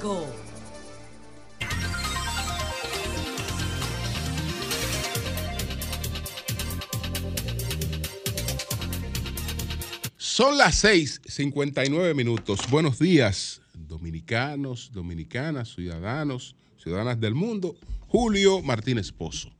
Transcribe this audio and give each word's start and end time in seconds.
5. 0.00 0.26
Son 10.16 10.56
las 10.56 10.82
6:59 10.84 12.14
minutos. 12.14 12.60
Buenos 12.70 12.98
días, 12.98 13.60
dominicanos, 13.74 14.90
dominicanas, 14.92 15.74
ciudadanos, 15.74 16.56
ciudadanas 16.82 17.20
del 17.20 17.34
mundo. 17.34 17.76
Julio 18.08 18.62
Martínez 18.62 19.12
Pozo. 19.12 19.50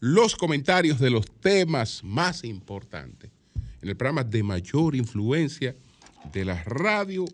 Los 0.00 0.34
comentarios 0.34 0.98
de 0.98 1.10
los 1.10 1.26
temas 1.40 2.02
más 2.02 2.42
importantes 2.42 3.30
en 3.80 3.88
el 3.88 3.96
programa 3.96 4.24
de 4.24 4.42
mayor 4.42 4.96
influencia 4.96 5.76
de 6.32 6.44
la 6.44 6.62
radio 6.64 7.24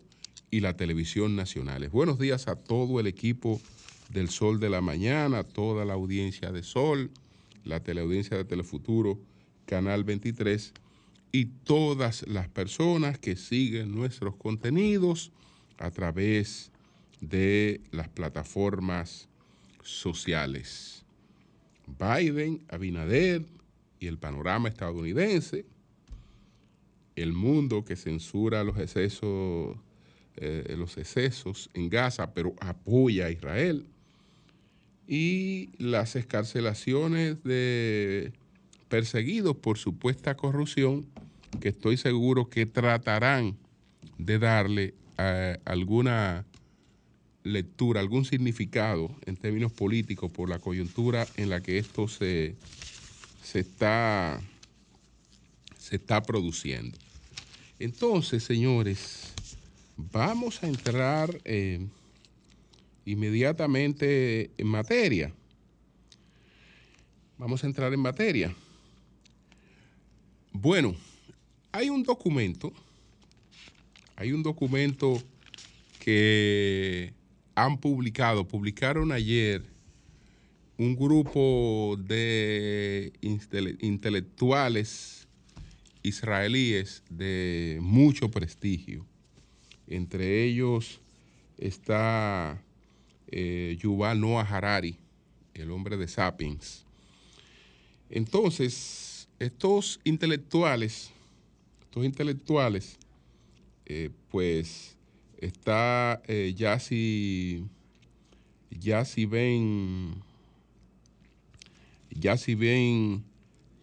y 0.55 0.61
la 0.61 0.77
televisión 0.77 1.35
nacionales. 1.35 1.91
Buenos 1.91 2.17
días 2.17 2.47
a 2.47 2.55
todo 2.55 3.01
el 3.01 3.07
equipo 3.07 3.59
del 4.09 4.29
Sol 4.29 4.57
de 4.61 4.69
la 4.69 4.79
Mañana, 4.79 5.43
toda 5.43 5.83
la 5.83 5.95
audiencia 5.95 6.53
de 6.53 6.63
Sol, 6.63 7.11
la 7.65 7.83
teleaudiencia 7.83 8.37
de 8.37 8.45
Telefuturo, 8.45 9.19
Canal 9.65 10.05
23 10.05 10.73
y 11.33 11.47
todas 11.65 12.25
las 12.25 12.47
personas 12.47 13.19
que 13.19 13.35
siguen 13.35 13.93
nuestros 13.93 14.37
contenidos 14.37 15.33
a 15.77 15.91
través 15.91 16.71
de 17.19 17.81
las 17.91 18.07
plataformas 18.07 19.27
sociales. 19.83 21.03
Biden, 21.85 22.63
Abinader 22.69 23.45
y 23.99 24.07
el 24.07 24.17
panorama 24.19 24.69
estadounidense, 24.69 25.65
el 27.17 27.33
mundo 27.33 27.83
que 27.83 27.97
censura 27.97 28.63
los 28.63 28.77
excesos, 28.77 29.75
eh, 30.37 30.75
los 30.77 30.97
excesos 30.97 31.69
en 31.73 31.89
Gaza, 31.89 32.33
pero 32.33 32.53
apoya 32.59 33.27
a 33.27 33.31
Israel, 33.31 33.85
y 35.07 35.69
las 35.77 36.15
escarcelaciones 36.15 37.43
de 37.43 38.33
perseguidos 38.89 39.55
por 39.57 39.77
supuesta 39.77 40.35
corrupción 40.35 41.05
que 41.59 41.69
estoy 41.69 41.97
seguro 41.97 42.49
que 42.49 42.65
tratarán 42.65 43.55
de 44.17 44.39
darle 44.39 44.93
eh, 45.17 45.57
alguna 45.65 46.45
lectura, 47.43 47.99
algún 47.99 48.25
significado 48.25 49.11
en 49.25 49.37
términos 49.37 49.71
políticos 49.71 50.31
por 50.31 50.49
la 50.49 50.59
coyuntura 50.59 51.27
en 51.37 51.49
la 51.49 51.61
que 51.61 51.77
esto 51.77 52.07
se, 52.07 52.55
se, 53.43 53.59
está, 53.59 54.41
se 55.77 55.97
está 55.97 56.23
produciendo. 56.23 56.97
Entonces, 57.77 58.43
señores, 58.43 59.34
vamos 59.97 60.63
a 60.63 60.67
entrar 60.67 61.41
eh, 61.45 61.87
inmediatamente 63.05 64.51
en 64.57 64.67
materia. 64.67 65.33
Vamos 67.37 67.63
a 67.63 67.67
entrar 67.67 67.93
en 67.93 67.99
materia. 67.99 68.55
Bueno, 70.51 70.95
hay 71.71 71.89
un 71.89 72.03
documento, 72.03 72.73
hay 74.15 74.31
un 74.31 74.41
documento 74.41 75.21
que 75.99 77.13
han 77.55 77.77
publicado, 77.77 78.47
publicaron 78.47 79.11
ayer 79.11 79.63
un 80.77 80.95
grupo 80.95 81.97
de 81.99 83.13
intelectuales 83.21 85.27
israelíes 86.03 87.03
de 87.09 87.79
mucho 87.81 88.29
prestigio. 88.29 89.05
Entre 89.87 90.43
ellos 90.43 90.99
está 91.57 92.61
eh, 93.27 93.77
Noah 93.81 94.41
Harari, 94.43 94.97
el 95.53 95.71
hombre 95.71 95.97
de 95.97 96.07
Sapiens. 96.07 96.85
Entonces, 98.09 99.27
estos 99.39 99.99
intelectuales, 100.03 101.11
estos 101.81 102.05
intelectuales, 102.05 102.97
eh, 103.85 104.09
pues 104.29 104.95
está 105.37 106.21
eh, 106.27 106.53
Ben, 109.25 110.21
Yassi 112.09 112.55
Ben 112.55 113.23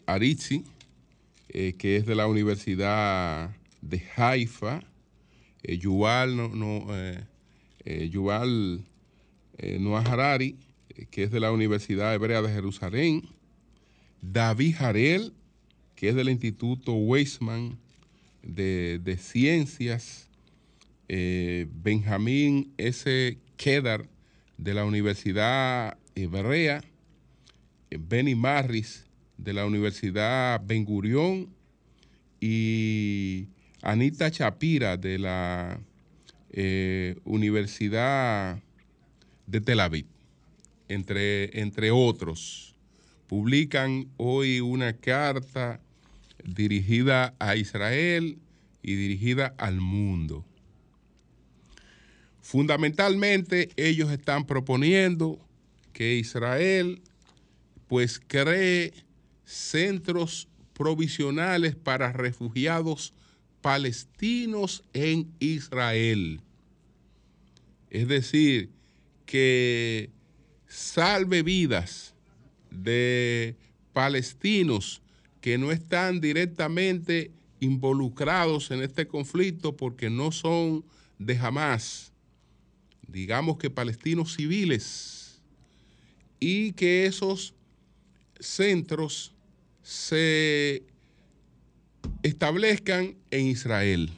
Aritzi, 0.07 0.65
eh, 1.49 1.75
que 1.79 1.97
es 1.97 2.07
de 2.07 2.15
la 2.15 2.27
Universidad 2.27 3.55
de 3.81 4.03
Haifa, 4.17 4.83
eh, 5.63 5.79
Yuval, 5.79 6.37
no, 6.37 6.49
no, 6.49 6.87
eh, 6.91 7.25
eh 7.85 8.09
Yuval 8.09 8.85
Noah 9.79 10.03
Harari, 10.03 10.57
que 11.11 11.23
es 11.23 11.31
de 11.31 11.39
la 11.39 11.53
Universidad 11.53 12.15
Hebrea 12.15 12.43
de 12.43 12.53
Jerusalén, 12.53 13.23
David 14.21 14.75
Harel, 14.81 15.33
que 15.95 16.09
es 16.09 16.17
del 16.17 16.31
Instituto 16.31 16.95
Weizmann 16.95 17.79
de, 18.43 18.99
de 18.99 19.17
Ciencias, 19.19 20.29
Benjamín 21.07 22.73
S. 22.77 23.39
Kedar, 23.57 24.09
de 24.57 24.75
la 24.75 24.85
Universidad 24.85 25.97
Hebrea, 26.15 26.83
Benny 27.91 28.35
Marris, 28.35 29.05
de 29.37 29.53
la 29.53 29.67
Universidad 29.67 30.61
Ben 30.65 30.85
Gurión. 30.85 31.49
Y 32.41 33.49
Anita 33.83 34.31
Chapira 34.31 34.97
de 34.97 35.19
la 35.19 35.81
eh, 36.51 37.17
Universidad 37.25 38.63
de 39.47 39.61
Tel 39.61 39.81
Aviv, 39.81 40.07
entre, 40.89 41.61
entre 41.61 41.91
otros. 41.91 42.77
Publican 43.27 44.09
hoy 44.19 44.61
una 44.61 44.93
carta 44.93 45.81
dirigida 46.45 47.35
a 47.41 47.57
Israel 47.57 48.39
y 48.83 48.95
dirigida 48.95 49.55
al 49.59 49.81
mundo. 49.81 50.45
Fundamentalmente 52.41 53.71
ellos 53.77 54.13
están 54.13 54.47
proponiendo 54.47 55.39
que 55.93 56.15
Israel 56.17 57.03
pues 57.89 58.21
cree 58.25 58.93
centros 59.45 60.49
provisionales 60.73 61.75
para 61.75 62.13
refugiados 62.13 63.13
palestinos 63.63 64.85
en 64.93 65.33
Israel. 65.39 66.41
Es 67.91 68.09
decir, 68.09 68.71
que 69.25 70.11
salve 70.67 71.43
vidas 71.43 72.15
de 72.71 73.57
palestinos 73.93 75.01
que 75.41 75.59
no 75.59 75.73
están 75.73 76.21
directamente 76.21 77.31
involucrados 77.61 78.71
en 78.71 78.83
este 78.83 79.07
conflicto 79.07 79.77
porque 79.77 80.11
no 80.11 80.33
son 80.33 80.85
de 81.19 81.37
jamás, 81.37 82.13
digamos 83.07 83.59
que 83.59 83.71
palestinos 83.71 84.35
civiles, 84.35 85.41
y 86.41 86.73
que 86.73 87.07
esos 87.07 87.55
centros 88.41 89.33
se 89.83 90.83
establezcan 92.23 93.17
en 93.31 93.47
Israel. 93.47 94.11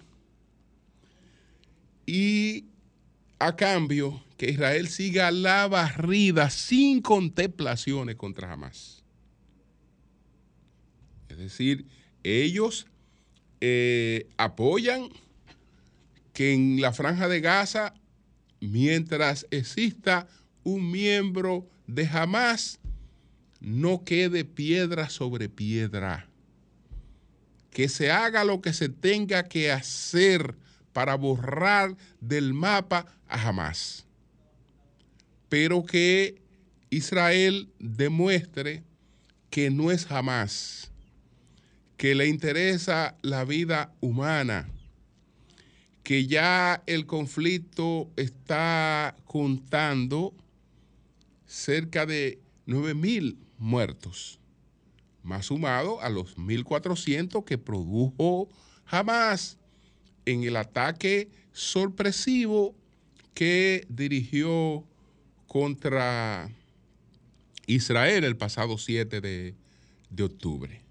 Y 2.07 2.67
a 3.39 3.57
cambio 3.57 4.23
que 4.37 4.51
Israel 4.51 4.89
siga 4.89 5.31
la 5.31 5.67
barrida 5.69 6.51
sin 6.51 7.01
contemplaciones 7.01 8.17
contra 8.17 8.53
Hamas. 8.53 9.03
Es 11.29 11.39
decir, 11.39 11.87
ellos 12.23 12.87
eh, 13.61 14.29
apoyan 14.37 15.09
que 16.33 16.53
en 16.53 16.81
la 16.81 16.93
franja 16.93 17.29
de 17.29 17.41
Gaza, 17.41 17.95
mientras 18.61 19.47
exista 19.51 20.27
un 20.65 20.91
miembro 20.91 21.69
de 21.87 22.07
Hamas, 22.07 22.81
no 23.61 24.05
quede 24.05 24.45
piedra 24.45 25.09
sobre 25.09 25.49
piedra. 25.49 26.29
Que 27.75 27.91
se 27.91 28.11
haga 28.11 28.45
lo 28.45 28.63
que 28.63 28.73
se 28.73 28.89
tenga 28.89 29.43
que 29.43 29.71
hacer 29.71 30.57
para 30.95 31.17
borrar 31.17 31.95
del 32.21 32.55
mapa 32.55 33.05
a 33.29 33.49
Hamas. 33.49 34.07
Pero 35.51 35.85
que 35.85 36.41
Israel 36.89 37.69
demuestre 37.79 38.85
que 39.51 39.71
no 39.71 39.91
es 39.91 40.11
Hamas, 40.11 40.91
que 41.97 42.15
le 42.15 42.29
interesa 42.29 43.17
la 43.23 43.45
vida 43.45 43.93
humana, 44.01 44.69
que 46.03 46.27
ya 46.27 46.83
el 46.87 47.07
conflicto 47.07 48.11
está 48.17 49.17
contando 49.25 50.35
cerca 51.47 52.07
de 52.07 52.41
9 52.67 52.95
mil 52.95 53.39
muertos, 53.59 54.39
más 55.25 55.47
sumado 55.47 56.01
a 56.01 56.09
los 56.11 56.37
1.400 56.37 57.45
que 57.45 57.59
produjo 57.59 58.49
Hamas 58.87 59.59
en 60.27 60.45
el 60.45 60.57
ataque 60.57 61.31
sorpresivo 61.53 62.75
que 63.33 63.87
dirigió 63.89 64.85
contra 65.47 66.51
Israel 67.67 68.25
el 68.25 68.37
pasado 68.37 68.79
7 68.79 69.21
de, 69.21 69.55
octubre. 70.23 70.83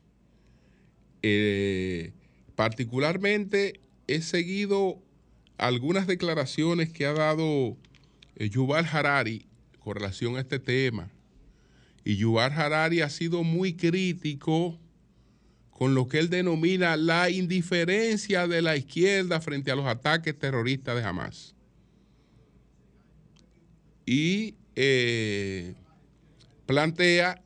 Eh, 1.22 2.12
particularmente 2.56 3.80
he 4.08 4.22
seguido 4.22 5.02
algunas 5.58 6.08
declaraciones 6.08 6.90
que 6.90 7.06
ha 7.06 7.14
dado 7.14 7.78
eh, 8.36 8.50
Yuval 8.50 8.88
Harari 8.92 9.46
con 9.80 9.96
relación 9.96 10.36
a 10.36 10.42
este 10.42 10.60
tema. 10.60 11.10
Y 12.04 12.18
Yuval 12.18 12.52
Harari 12.52 13.02
ha 13.02 13.10
sido 13.10 13.44
muy 13.44 13.76
crítico 13.76 14.80
con 15.72 15.96
lo 15.96 16.08
que 16.08 16.20
él 16.20 16.30
denomina 16.30 16.96
la 16.98 17.30
indiferencia 17.30 18.48
de 18.48 18.62
la 18.62 18.76
izquierda 18.78 19.42
frente 19.42 19.72
a 19.72 19.76
los 19.76 19.86
ataques 19.86 20.38
terroristas 20.38 20.96
de 20.96 21.04
Hamas. 21.04 21.56
Y 24.06 24.56
eh, 24.76 25.74
plantea 26.66 27.42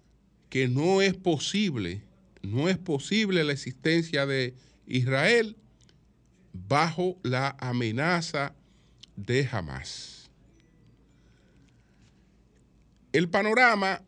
que 0.50 0.68
no 0.68 1.02
es 1.02 1.14
posible, 1.14 2.02
no 2.42 2.70
es 2.70 2.78
posible 2.78 3.44
la 3.44 3.54
existencia 3.54 4.26
de 4.26 4.56
Israel 4.88 5.56
bajo 6.54 7.18
la 7.24 7.56
amenaza 7.60 8.56
de 9.16 9.48
Hamas. 9.52 10.30
El 13.14 13.30
panorama 13.30 14.04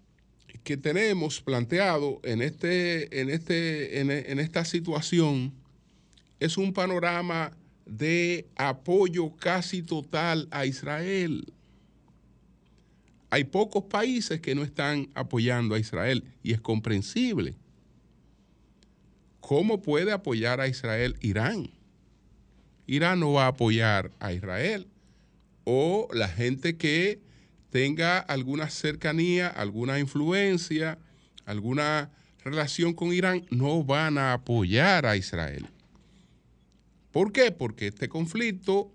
que 0.70 0.78
tenemos 0.78 1.42
planteado 1.42 2.20
en, 2.24 2.44
este, 2.44 3.22
en, 3.22 3.32
este, 3.32 4.02
en, 4.02 4.40
esta 4.40 4.64
situación 4.64 5.52
es 6.40 6.58
un 6.58 6.74
panorama 6.74 7.58
de 7.88 8.46
apoyo 8.56 9.36
casi 9.36 9.82
total 9.82 10.48
a 10.52 10.68
Israel. 10.68 11.52
Hay 13.32 13.46
pocos 13.46 13.86
países 13.86 14.42
que 14.42 14.54
no 14.54 14.62
están 14.62 15.10
apoyando 15.16 15.74
a 15.74 15.80
Israel 15.80 16.24
y 16.44 16.54
es 16.54 16.62
comprensible. 16.62 17.56
¿Cómo 19.40 19.82
puede 19.82 20.12
apoyar 20.12 20.62
a 20.62 20.68
Israel 20.68 21.16
Irán? 21.20 21.72
Irán 22.86 23.22
no 23.22 23.34
va 23.34 23.46
a 23.46 23.48
apoyar 23.48 24.12
a 24.20 24.34
Israel. 24.34 24.86
O 25.64 26.08
la 26.14 26.28
gente 26.28 26.78
que 26.78 27.28
tenga 27.70 28.20
alguna 28.20 28.70
cercanía, 28.70 29.48
alguna 29.48 30.00
influencia, 30.00 30.98
alguna 31.46 32.10
relación 32.44 32.94
con 32.94 33.14
Irán, 33.14 33.46
no 33.50 33.84
van 33.84 34.18
a 34.18 34.34
apoyar 34.34 35.06
a 35.06 35.16
Israel. 35.16 35.68
¿Por 37.12 37.32
qué? 37.32 37.52
Porque 37.52 37.88
este 37.88 38.08
conflicto 38.08 38.92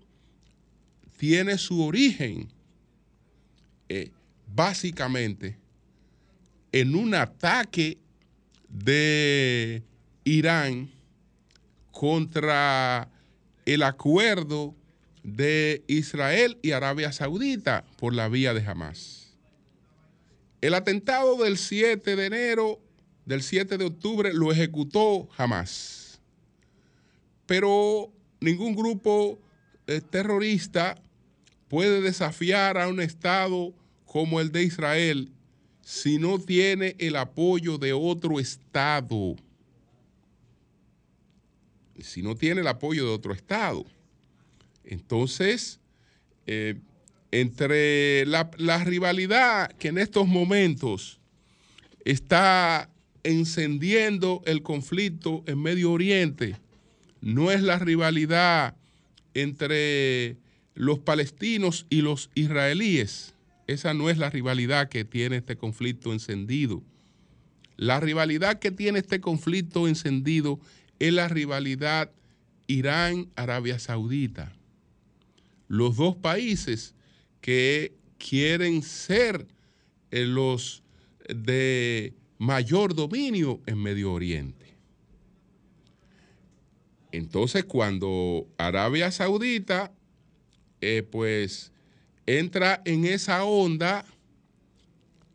tiene 1.17 1.57
su 1.57 1.83
origen 1.83 2.49
eh, 3.87 4.11
básicamente 4.53 5.57
en 6.71 6.95
un 6.95 7.13
ataque 7.13 7.97
de 8.67 9.83
Irán 10.23 10.89
contra 11.91 13.09
el 13.65 13.83
acuerdo 13.83 14.75
de 15.25 15.83
Israel 15.87 16.59
y 16.61 16.71
Arabia 16.71 17.11
Saudita 17.11 17.83
por 17.97 18.13
la 18.13 18.29
vía 18.29 18.53
de 18.53 18.63
Hamas. 18.63 19.33
El 20.61 20.75
atentado 20.75 21.43
del 21.43 21.57
7 21.57 22.15
de 22.15 22.25
enero, 22.27 22.79
del 23.25 23.41
7 23.41 23.79
de 23.79 23.85
octubre, 23.85 24.31
lo 24.33 24.51
ejecutó 24.51 25.27
Hamas. 25.35 26.21
Pero 27.47 28.11
ningún 28.39 28.75
grupo 28.75 29.39
eh, 29.87 29.99
terrorista 29.99 31.01
puede 31.69 32.01
desafiar 32.01 32.77
a 32.77 32.87
un 32.87 33.01
Estado 33.01 33.73
como 34.05 34.39
el 34.39 34.51
de 34.51 34.63
Israel 34.63 35.31
si 35.81 36.19
no 36.19 36.37
tiene 36.37 36.95
el 36.99 37.15
apoyo 37.15 37.79
de 37.79 37.93
otro 37.93 38.39
Estado. 38.39 39.35
Si 41.99 42.21
no 42.21 42.35
tiene 42.35 42.61
el 42.61 42.67
apoyo 42.67 43.05
de 43.05 43.11
otro 43.11 43.33
Estado. 43.33 43.85
Entonces, 44.85 45.79
eh, 46.45 46.75
entre 47.31 48.25
la, 48.25 48.49
rivalidad 48.83 49.71
que 49.73 49.89
en 49.89 49.97
estos 49.97 50.27
momentos 50.27 51.19
está 52.05 52.89
encendiendo 53.23 54.43
el 54.45 54.61
conflicto 54.61 55.43
en 55.47 55.61
Medio 55.61 55.91
Oriente, 55.91 56.55
no 57.21 57.51
es 57.51 57.61
la 57.61 57.79
rivalidad 57.79 58.75
entre 59.33 60.37
los 60.75 60.99
palestinos 60.99 61.87
y 61.89 62.01
los 62.01 62.29
israelíes. 62.35 63.33
Esa 63.67 63.95
no 63.95 64.11
es 64.11 64.19
la 64.19 64.29
rivalidad 64.29 64.89
que 64.89 65.03
tiene 65.03 65.37
este 65.37 65.55
conflicto 65.55 66.13
encendido. 66.13 66.83
La 67.75 67.99
rivalidad 67.99 68.59
que 68.59 68.71
tiene 68.71 68.99
este 68.99 69.19
conflicto 69.19 69.87
encendido 69.87 70.59
es 70.99 71.11
la 71.11 71.27
rivalidad 71.27 72.11
Irán-Arabia 72.67 73.79
Saudita 73.79 74.53
los 75.67 75.95
dos 75.97 76.15
países 76.15 76.93
que 77.41 77.93
quieren 78.17 78.81
ser 78.81 79.47
eh, 80.11 80.25
los 80.25 80.83
de 81.27 82.13
mayor 82.37 82.95
dominio 82.95 83.61
en 83.65 83.81
Medio 83.81 84.13
Oriente. 84.13 84.75
Entonces, 87.11 87.63
cuando 87.63 88.47
Arabia 88.57 89.09
Saudita, 89.11 89.93
eh, 90.81 91.03
pues, 91.03 91.71
entra 92.25 92.81
en 92.85 93.05
esa 93.05 93.43
onda, 93.45 94.05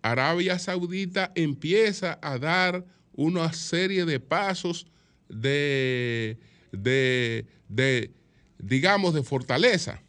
Arabia 0.02 0.58
Saudita 0.58 1.32
empieza 1.34 2.18
a 2.22 2.38
dar 2.38 2.84
una 3.12 3.52
serie 3.52 4.04
de 4.04 4.20
pasos 4.20 4.86
de, 5.28 6.38
de, 6.72 7.46
de 7.68 8.10
digamos, 8.58 9.14
de 9.14 9.22
fortaleza 9.22 10.02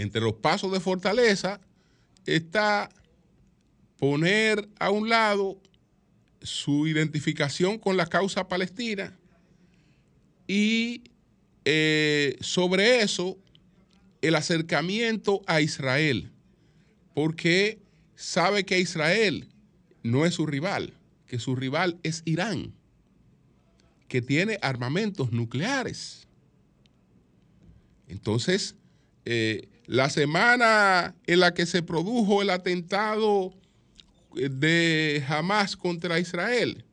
entre 0.00 0.20
los 0.20 0.34
pasos 0.34 0.72
de 0.72 0.80
fortaleza 0.80 1.60
está 2.26 2.90
poner 3.98 4.68
a 4.78 4.90
un 4.90 5.08
lado 5.08 5.60
su 6.42 6.86
identificación 6.86 7.78
con 7.78 7.96
la 7.96 8.06
causa 8.06 8.48
palestina 8.48 9.16
y 10.46 11.02
eh, 11.64 12.36
sobre 12.40 13.02
eso 13.02 13.38
el 14.22 14.34
acercamiento 14.34 15.42
a 15.46 15.60
Israel, 15.60 16.30
porque 17.14 17.78
sabe 18.16 18.64
que 18.64 18.80
Israel 18.80 19.48
no 20.02 20.26
es 20.26 20.34
su 20.34 20.46
rival, 20.46 20.94
que 21.26 21.38
su 21.38 21.56
rival 21.56 21.98
es 22.02 22.22
Irán, 22.24 22.72
que 24.08 24.22
tiene 24.22 24.58
armamentos 24.62 25.30
nucleares. 25.32 26.26
Entonces, 28.08 28.74
eh, 29.24 29.68
la 29.86 30.10
semana 30.10 31.14
en 31.26 31.40
la 31.40 31.54
que 31.54 31.66
se 31.66 31.82
produjo 31.82 32.42
el 32.42 32.50
atentado 32.50 33.52
eh, 34.36 34.48
de 34.48 35.24
Hamas 35.28 35.76
contra 35.76 36.18
Israel 36.18 36.84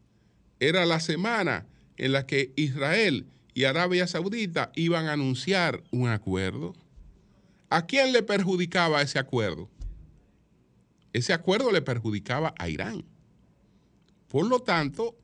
era 0.60 0.86
la 0.86 1.00
semana 1.00 1.66
en 1.98 2.12
la 2.12 2.26
que 2.26 2.52
Israel 2.56 3.26
y 3.54 3.64
Arabia 3.64 4.08
Saudita 4.08 4.72
iban 4.76 5.08
a 5.08 5.14
anunciar 5.14 5.84
un 5.92 6.10
acuerdo. 6.10 6.76
¿A 7.70 7.86
quién 7.86 8.14
le 8.14 8.24
perjudicaba 8.24 9.02
ese 9.02 9.20
acuerdo? 9.20 9.70
Ese 11.14 11.34
acuerdo 11.34 11.72
le 11.72 11.82
perjudicaba 11.82 12.54
a 12.58 12.70
Irán. 12.70 13.04
Por 14.28 14.46
lo 14.46 14.60
tanto, 14.60 15.16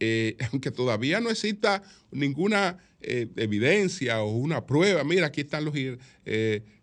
eh, 0.00 0.36
aunque 0.52 0.70
todavía 0.70 1.20
no 1.20 1.30
exista 1.30 1.82
ninguna 2.10 2.78
eh, 3.00 3.28
evidencia 3.36 4.20
o 4.22 4.30
una 4.32 4.66
prueba, 4.66 5.04
mira, 5.04 5.28
aquí 5.28 5.42
están 5.42 5.64
los, 5.64 5.74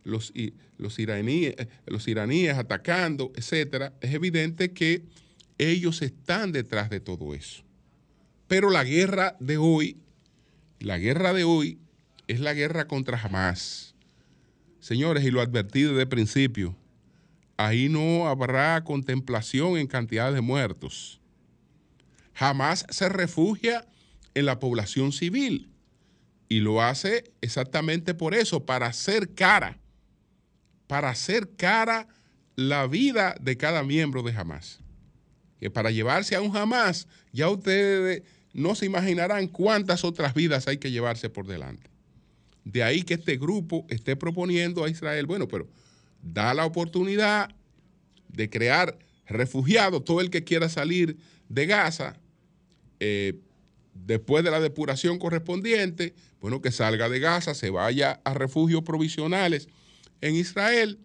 los, 0.03 0.33
los, 0.77 0.99
iraníes, 0.99 1.55
los 1.85 2.07
iraníes 2.07 2.55
atacando, 2.57 3.33
etcétera, 3.35 3.93
es 3.99 4.13
evidente 4.13 4.71
que 4.71 5.03
ellos 5.57 6.01
están 6.01 6.51
detrás 6.51 6.89
de 6.89 6.99
todo 6.99 7.33
eso. 7.33 7.63
Pero 8.47 8.69
la 8.69 8.83
guerra 8.83 9.35
de 9.39 9.57
hoy, 9.57 9.97
la 10.79 10.97
guerra 10.97 11.33
de 11.33 11.43
hoy 11.43 11.79
es 12.27 12.39
la 12.39 12.53
guerra 12.53 12.87
contra 12.87 13.21
Hamas. 13.21 13.95
Señores, 14.79 15.23
y 15.23 15.31
lo 15.31 15.41
advertí 15.41 15.81
desde 15.81 16.05
principio, 16.05 16.75
ahí 17.57 17.89
no 17.89 18.27
habrá 18.27 18.83
contemplación 18.83 19.77
en 19.77 19.87
cantidad 19.87 20.31
de 20.31 20.41
muertos. 20.41 21.19
Hamas 22.35 22.85
se 22.89 23.09
refugia 23.09 23.87
en 24.33 24.45
la 24.45 24.59
población 24.59 25.11
civil 25.11 25.69
y 26.47 26.59
lo 26.59 26.81
hace 26.81 27.31
exactamente 27.41 28.13
por 28.13 28.33
eso, 28.33 28.65
para 28.65 28.87
hacer 28.87 29.33
cara 29.33 29.79
para 30.87 31.09
hacer 31.09 31.49
cara 31.55 32.07
la 32.55 32.87
vida 32.87 33.35
de 33.41 33.57
cada 33.57 33.83
miembro 33.83 34.23
de 34.23 34.31
Hamas. 34.33 34.79
Que 35.59 35.69
para 35.69 35.91
llevarse 35.91 36.35
a 36.35 36.41
un 36.41 36.55
Hamas, 36.55 37.07
ya 37.31 37.49
ustedes 37.49 38.23
no 38.53 38.75
se 38.75 38.85
imaginarán 38.85 39.47
cuántas 39.47 40.03
otras 40.03 40.33
vidas 40.33 40.67
hay 40.67 40.77
que 40.77 40.91
llevarse 40.91 41.29
por 41.29 41.47
delante. 41.47 41.89
de 42.63 42.81
ahí 42.81 43.03
que 43.03 43.13
este 43.13 43.37
grupo 43.37 43.85
esté 43.89 44.15
proponiendo 44.15 44.83
a 44.83 44.89
Israel, 44.89 45.27
bueno, 45.27 45.47
pero 45.47 45.67
da 46.23 46.51
la 46.55 46.65
oportunidad 46.65 47.53
de 48.27 48.49
crear 48.49 48.97
refugiados, 49.27 50.03
todo 50.03 50.19
el 50.19 50.31
que 50.31 50.43
quiera 50.43 50.67
salir 50.67 51.15
de 51.47 51.67
Gaza, 51.67 52.17
eh, 52.99 53.39
después 53.93 54.43
de 54.43 54.49
la 54.49 54.59
depuración 54.59 55.19
correspondiente, 55.19 56.15
bueno, 56.45 56.61
que 56.61 56.71
salga 56.71 57.09
de 57.09 57.19
Gaza, 57.19 57.55
se 57.55 57.71
vaya 57.71 58.21
a 58.23 58.35
refugios 58.35 58.83
provisionales 58.83 59.67
en 60.21 60.35
Israel 60.35 60.99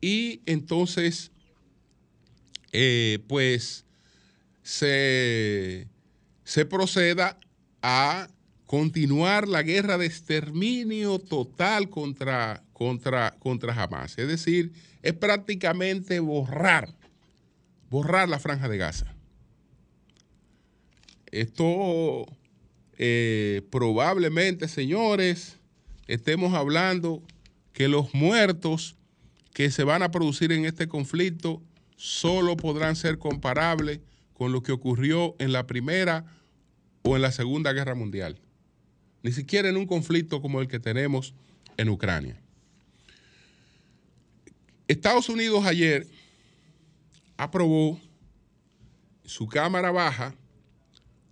y 0.00 0.40
entonces, 0.44 1.30
eh, 2.72 3.20
pues, 3.28 3.84
se, 4.64 5.86
se 6.42 6.66
proceda 6.66 7.38
a 7.80 8.26
continuar 8.66 9.46
la 9.46 9.62
guerra 9.62 9.98
de 9.98 10.06
exterminio 10.06 11.20
total 11.20 11.88
contra, 11.88 12.64
contra, 12.72 13.36
contra 13.38 13.80
Hamas. 13.80 14.18
Es 14.18 14.26
decir, 14.26 14.72
es 15.00 15.12
prácticamente 15.12 16.18
borrar, 16.18 16.92
borrar 17.88 18.28
la 18.28 18.40
franja 18.40 18.68
de 18.68 18.78
Gaza. 18.78 19.14
Esto 21.30 22.26
eh, 22.98 23.62
probablemente, 23.70 24.68
señores, 24.68 25.58
estemos 26.06 26.54
hablando 26.54 27.22
que 27.72 27.88
los 27.88 28.14
muertos 28.14 28.96
que 29.52 29.70
se 29.70 29.84
van 29.84 30.02
a 30.02 30.10
producir 30.10 30.52
en 30.52 30.64
este 30.64 30.88
conflicto 30.88 31.62
solo 31.96 32.56
podrán 32.56 32.96
ser 32.96 33.18
comparables 33.18 34.00
con 34.34 34.52
lo 34.52 34.62
que 34.62 34.72
ocurrió 34.72 35.36
en 35.38 35.52
la 35.52 35.66
Primera 35.66 36.24
o 37.02 37.16
en 37.16 37.22
la 37.22 37.32
Segunda 37.32 37.72
Guerra 37.72 37.94
Mundial. 37.94 38.40
Ni 39.22 39.32
siquiera 39.32 39.68
en 39.68 39.76
un 39.76 39.86
conflicto 39.86 40.42
como 40.42 40.60
el 40.60 40.68
que 40.68 40.80
tenemos 40.80 41.34
en 41.76 41.88
Ucrania. 41.88 42.40
Estados 44.88 45.28
Unidos 45.28 45.64
ayer 45.64 46.06
aprobó 47.36 48.00
su 49.24 49.46
Cámara 49.48 49.90
Baja 49.90 50.34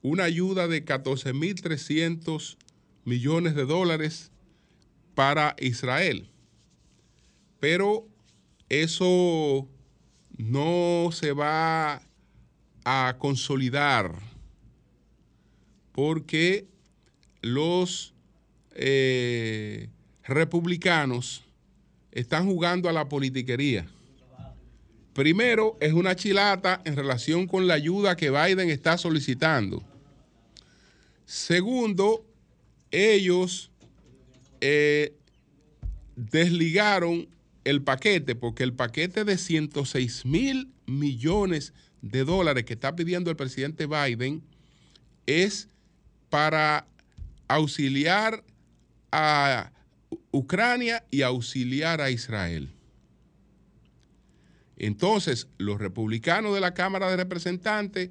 una 0.03 0.25
ayuda 0.25 0.69
de 0.69 0.85
14.300 0.85 2.57
millones 3.05 3.55
de 3.55 3.65
dólares 3.65 4.31
para 5.15 5.57
Israel. 5.59 6.29
Pero 7.59 8.09
eso 8.69 9.69
no 10.37 11.11
se 11.13 11.33
va 11.33 12.03
a 12.85 13.17
consolidar 13.19 14.15
porque 15.93 16.67
los 17.43 18.15
eh, 18.75 19.89
republicanos 20.25 21.45
están 22.13 22.47
jugando 22.47 22.89
a 22.89 22.93
la 22.93 23.09
politiquería. 23.09 23.87
Primero, 25.13 25.77
es 25.81 25.93
una 25.93 26.15
chilata 26.17 26.81
en 26.85 26.97
relación 26.97 27.47
con 27.47 27.67
la 27.67 27.75
ayuda 27.75 28.17
que 28.17 28.31
Biden 28.31 28.71
está 28.71 28.97
solicitando. 28.97 29.83
Segundo, 31.31 32.27
ellos 32.91 33.71
eh, 34.61 35.15
desligaron 36.17 37.29
el 37.63 37.83
paquete, 37.83 38.35
porque 38.35 38.65
el 38.65 38.73
paquete 38.73 39.25
de 39.25 39.39
106 39.39 40.27
mil 40.27 40.73
millones 40.87 41.73
de 42.03 42.25
dólares 42.25 42.65
que 42.65 42.73
está 42.73 42.97
pidiendo 42.97 43.31
el 43.31 43.37
presidente 43.37 43.87
Biden 43.87 44.43
es 45.27 45.69
para 46.31 46.89
auxiliar 47.47 48.43
a 49.13 49.71
Ucrania 50.33 51.05
y 51.13 51.23
auxiliar 51.23 52.01
a 52.01 52.11
Israel. 52.11 52.71
Entonces, 54.77 55.47
los 55.59 55.79
republicanos 55.79 56.55
de 56.55 56.61
la 56.61 56.75
Cámara 56.75 57.09
de 57.09 57.19
Representantes 57.19 58.11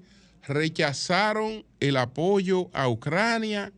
rechazaron 0.49 1.63
el 1.79 1.95
apoyo 1.95 2.69
a 2.73 2.89
Ucrania 2.89 3.71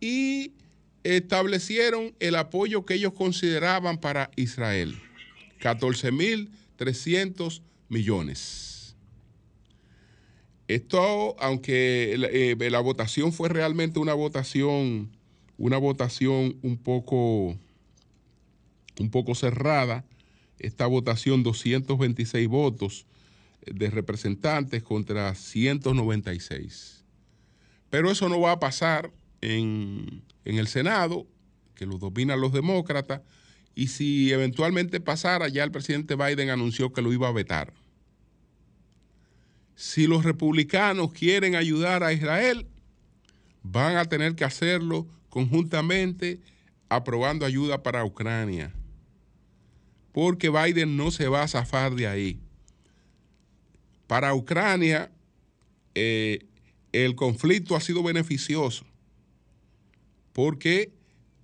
y 0.00 0.54
establecieron 1.02 2.14
el 2.20 2.36
apoyo 2.36 2.86
que 2.86 2.94
ellos 2.94 3.12
consideraban 3.12 3.98
para 3.98 4.30
Israel, 4.36 4.96
14.300 5.60 7.60
millones. 7.88 8.94
Esto, 10.68 11.34
aunque 11.40 12.14
eh, 12.14 12.70
la, 12.70 12.78
votación 12.78 13.32
fue 13.32 13.48
realmente 13.48 13.98
una 13.98 14.14
votación, 14.14 15.10
una 15.58 15.78
votación 15.78 16.56
un 16.62 16.76
poco, 16.76 17.58
un 19.00 19.10
poco 19.10 19.34
cerrada, 19.34 20.04
esta 20.60 20.86
votación 20.86 21.42
226 21.42 22.46
votos, 22.46 23.06
de 23.66 23.90
representantes 23.90 24.82
contra 24.82 25.34
196. 25.34 27.04
Pero 27.90 28.10
eso 28.10 28.28
no 28.28 28.40
va 28.40 28.52
a 28.52 28.60
pasar 28.60 29.12
en, 29.40 30.22
el 30.44 30.68
Senado, 30.68 31.26
que 31.74 31.86
lo 31.86 31.98
dominan 31.98 32.40
los 32.40 32.52
demócratas, 32.52 33.22
y 33.74 33.88
si 33.88 34.32
eventualmente 34.32 35.00
pasara, 35.00 35.48
ya 35.48 35.64
el 35.64 35.70
presidente 35.70 36.14
Biden 36.14 36.50
anunció 36.50 36.92
que 36.92 37.02
lo 37.02 37.12
iba 37.12 37.28
a 37.28 37.32
vetar. 37.32 37.72
Si 39.74 40.06
los 40.06 40.24
republicanos 40.24 41.12
quieren 41.12 41.54
ayudar 41.54 42.02
a 42.02 42.12
Israel, 42.12 42.66
van 43.62 43.96
a 43.96 44.04
tener 44.04 44.34
que 44.34 44.44
hacerlo 44.44 45.06
conjuntamente 45.28 46.40
aprobando 46.88 47.46
ayuda 47.46 47.82
para 47.82 48.04
Ucrania. 48.04 48.74
Porque 50.12 50.50
Biden 50.50 50.96
no 50.96 51.10
se 51.10 51.28
va 51.28 51.42
a 51.42 51.48
zafar 51.48 51.94
de 51.94 52.08
ahí. 52.08 52.40
Para 54.10 54.34
Ucrania, 54.34 55.08
eh, 55.94 56.40
el 56.90 57.14
conflicto 57.14 57.76
ha 57.76 57.80
sido 57.80 58.02
beneficioso 58.02 58.84
porque 60.32 60.90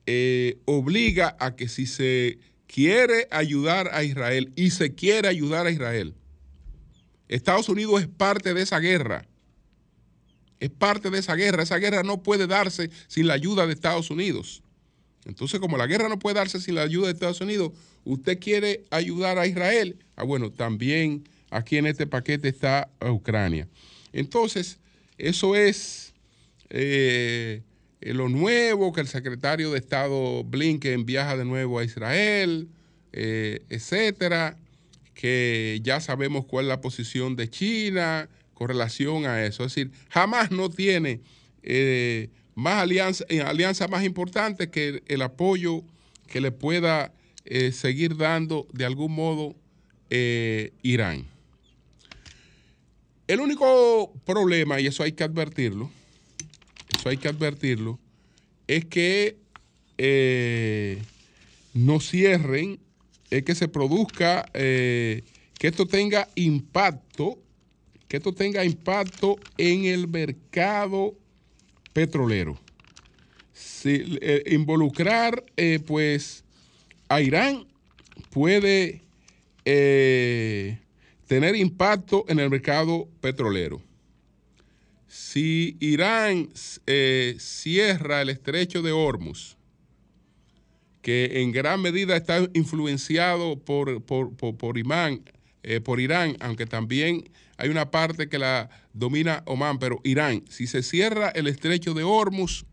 eh, 0.07 0.59
obliga 0.65 1.37
a 1.39 1.55
que 1.55 1.69
si 1.69 1.87
se 1.87 2.41
quiere 2.67 3.29
ayudar 3.31 3.91
a 3.93 4.03
Israel 4.03 4.53
y 4.57 4.73
se 4.73 4.97
quiere 4.97 5.29
ayudar 5.29 5.69
a 5.69 5.71
Israel, 5.71 6.17
Estados 7.29 7.69
Unidos 7.69 8.01
es 8.01 8.09
parte 8.09 8.53
de 8.53 8.63
esa 8.63 8.81
guerra. 8.81 9.29
Es 10.59 10.71
parte 10.71 11.11
de 11.11 11.21
esa 11.21 11.37
guerra. 11.37 11.63
Esa 11.63 11.79
guerra 11.79 12.03
no 12.03 12.25
puede 12.25 12.49
darse 12.49 12.91
sin 13.07 13.29
la 13.29 13.35
ayuda 13.35 13.69
de 13.69 13.75
Estados 13.75 14.11
Unidos. 14.11 14.65
Entonces, 15.25 15.61
como 15.61 15.77
la 15.77 15.87
guerra 15.87 16.09
no 16.09 16.19
puede 16.19 16.35
darse 16.35 16.61
sin 16.61 16.75
la 16.75 16.83
ayuda 16.83 17.07
de 17.07 17.13
Estados 17.13 17.41
Unidos, 17.41 17.71
usted 18.05 18.41
quiere 18.41 18.83
ayudar 18.91 19.39
a 19.39 19.47
Israel. 19.47 20.05
Ah, 20.17 20.25
bueno, 20.25 20.51
también 20.51 21.29
aquí 21.51 21.77
en 21.79 21.87
este 21.87 22.07
paquete 22.07 22.49
está 22.49 22.89
Ucrania. 23.01 23.69
Entonces, 24.13 24.79
eso 25.19 25.57
es 25.57 26.15
eh, 26.71 27.63
lo 28.01 28.29
nuevo, 28.29 28.93
que 28.93 29.01
el 29.01 29.09
secretario 29.09 29.73
de 29.73 29.79
Estado 29.79 30.45
Blinken 30.45 31.07
viaja 31.07 31.37
de 31.37 31.45
nuevo 31.45 31.79
a 31.79 31.85
Israel, 31.85 32.69
eh, 33.13 33.63
etcétera, 33.69 34.59
que 35.15 35.81
ya 35.83 36.01
sabemos 36.01 36.45
cuál 36.45 36.67
es 36.67 36.69
la 36.69 36.81
posición 36.81 37.37
de 37.37 37.49
China 37.49 38.29
con 38.55 38.69
relación 38.69 39.27
a 39.27 39.45
eso. 39.45 39.65
Es 39.65 39.75
decir, 39.75 39.91
jamás 40.11 40.51
no 40.51 40.69
tiene 40.69 41.21
eh, 41.63 42.29
más 42.55 42.83
alianza, 42.83 43.25
alianza 43.45 43.89
más 43.89 44.05
importante 44.05 44.71
que 44.71 45.03
el, 45.07 45.23
apoyo 45.23 45.83
que 46.27 46.41
le 46.41 46.53
pueda 46.53 47.13
seguir 47.71 48.17
dando 48.17 48.67
de 48.73 48.85
algún 48.85 49.13
modo 49.13 49.55
Irán. 50.83 51.36
El 53.29 53.41
único 53.41 54.13
problema, 54.25 54.81
y 54.81 54.87
eso 54.87 55.03
hay 55.03 55.13
que 55.13 55.25
advertirlo, 55.25 55.91
eso 56.97 57.09
hay 57.09 57.17
que 57.17 57.27
advertirlo, 57.27 57.99
es 58.69 58.85
que 58.85 59.37
eh, 59.99 61.03
no 61.75 61.99
cierren, 61.99 62.79
es 63.31 63.43
que 63.43 63.57
se 63.57 63.67
produzca, 63.67 64.49
eh, 64.55 65.25
que 65.59 65.69
esto 65.69 65.87
tenga 65.87 66.29
impacto, 66.37 67.39
que 68.07 68.19
esto 68.19 68.33
tenga 68.33 68.65
impacto 68.65 69.37
en 69.59 69.87
el 69.87 70.07
mercado 70.07 71.15
petrolero. 71.93 72.59
Eh, 73.85 74.43
involucrar 74.49 75.45
pues 75.87 76.45
a 77.09 77.21
Irán 77.21 77.67
puede 78.31 79.01
tener 81.27 81.57
impacto 81.57 82.25
en 82.29 82.39
el 82.39 82.51
mercado 82.51 83.09
petrolero. 83.21 83.83
Si 85.09 85.77
Irán 85.81 86.49
eh, 86.87 87.37
cierra 87.39 88.23
el 88.23 88.31
estrecho 88.31 88.83
de 88.83 88.93
Hormuz, 88.93 89.57
que 91.03 91.43
en 91.43 91.53
gran 91.53 91.81
medida 91.81 92.17
está 92.17 92.49
influenciado 92.55 93.59
por, 93.59 94.03
por, 94.03 94.33
eh, 95.63 95.81
por 95.81 96.01
Irán, 96.01 96.37
aunque 96.41 96.67
también 96.67 97.31
hay 97.57 97.69
una 97.69 97.91
parte 97.91 98.29
que 98.29 98.39
la 98.39 98.69
domina 98.93 99.43
Oman, 99.47 99.79
pero 99.79 100.01
Irán, 100.03 100.45
si 100.49 100.67
se 100.67 100.83
cierra 100.83 101.29
el 101.31 101.47
estrecho 101.47 101.95
de 101.95 102.03
Hormuz, 102.03 102.65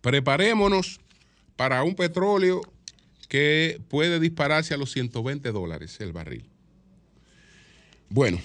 preparémonos 0.00 1.00
para 1.56 1.82
un 1.84 1.94
petróleo 1.94 2.60
que 3.28 3.80
puede 3.88 4.20
dispararse 4.20 4.74
a 4.74 4.76
los 4.76 4.90
120 4.92 5.50
dólares 5.52 6.00
el 6.00 6.12
barril. 6.12 6.53
Bueno, 8.14 8.38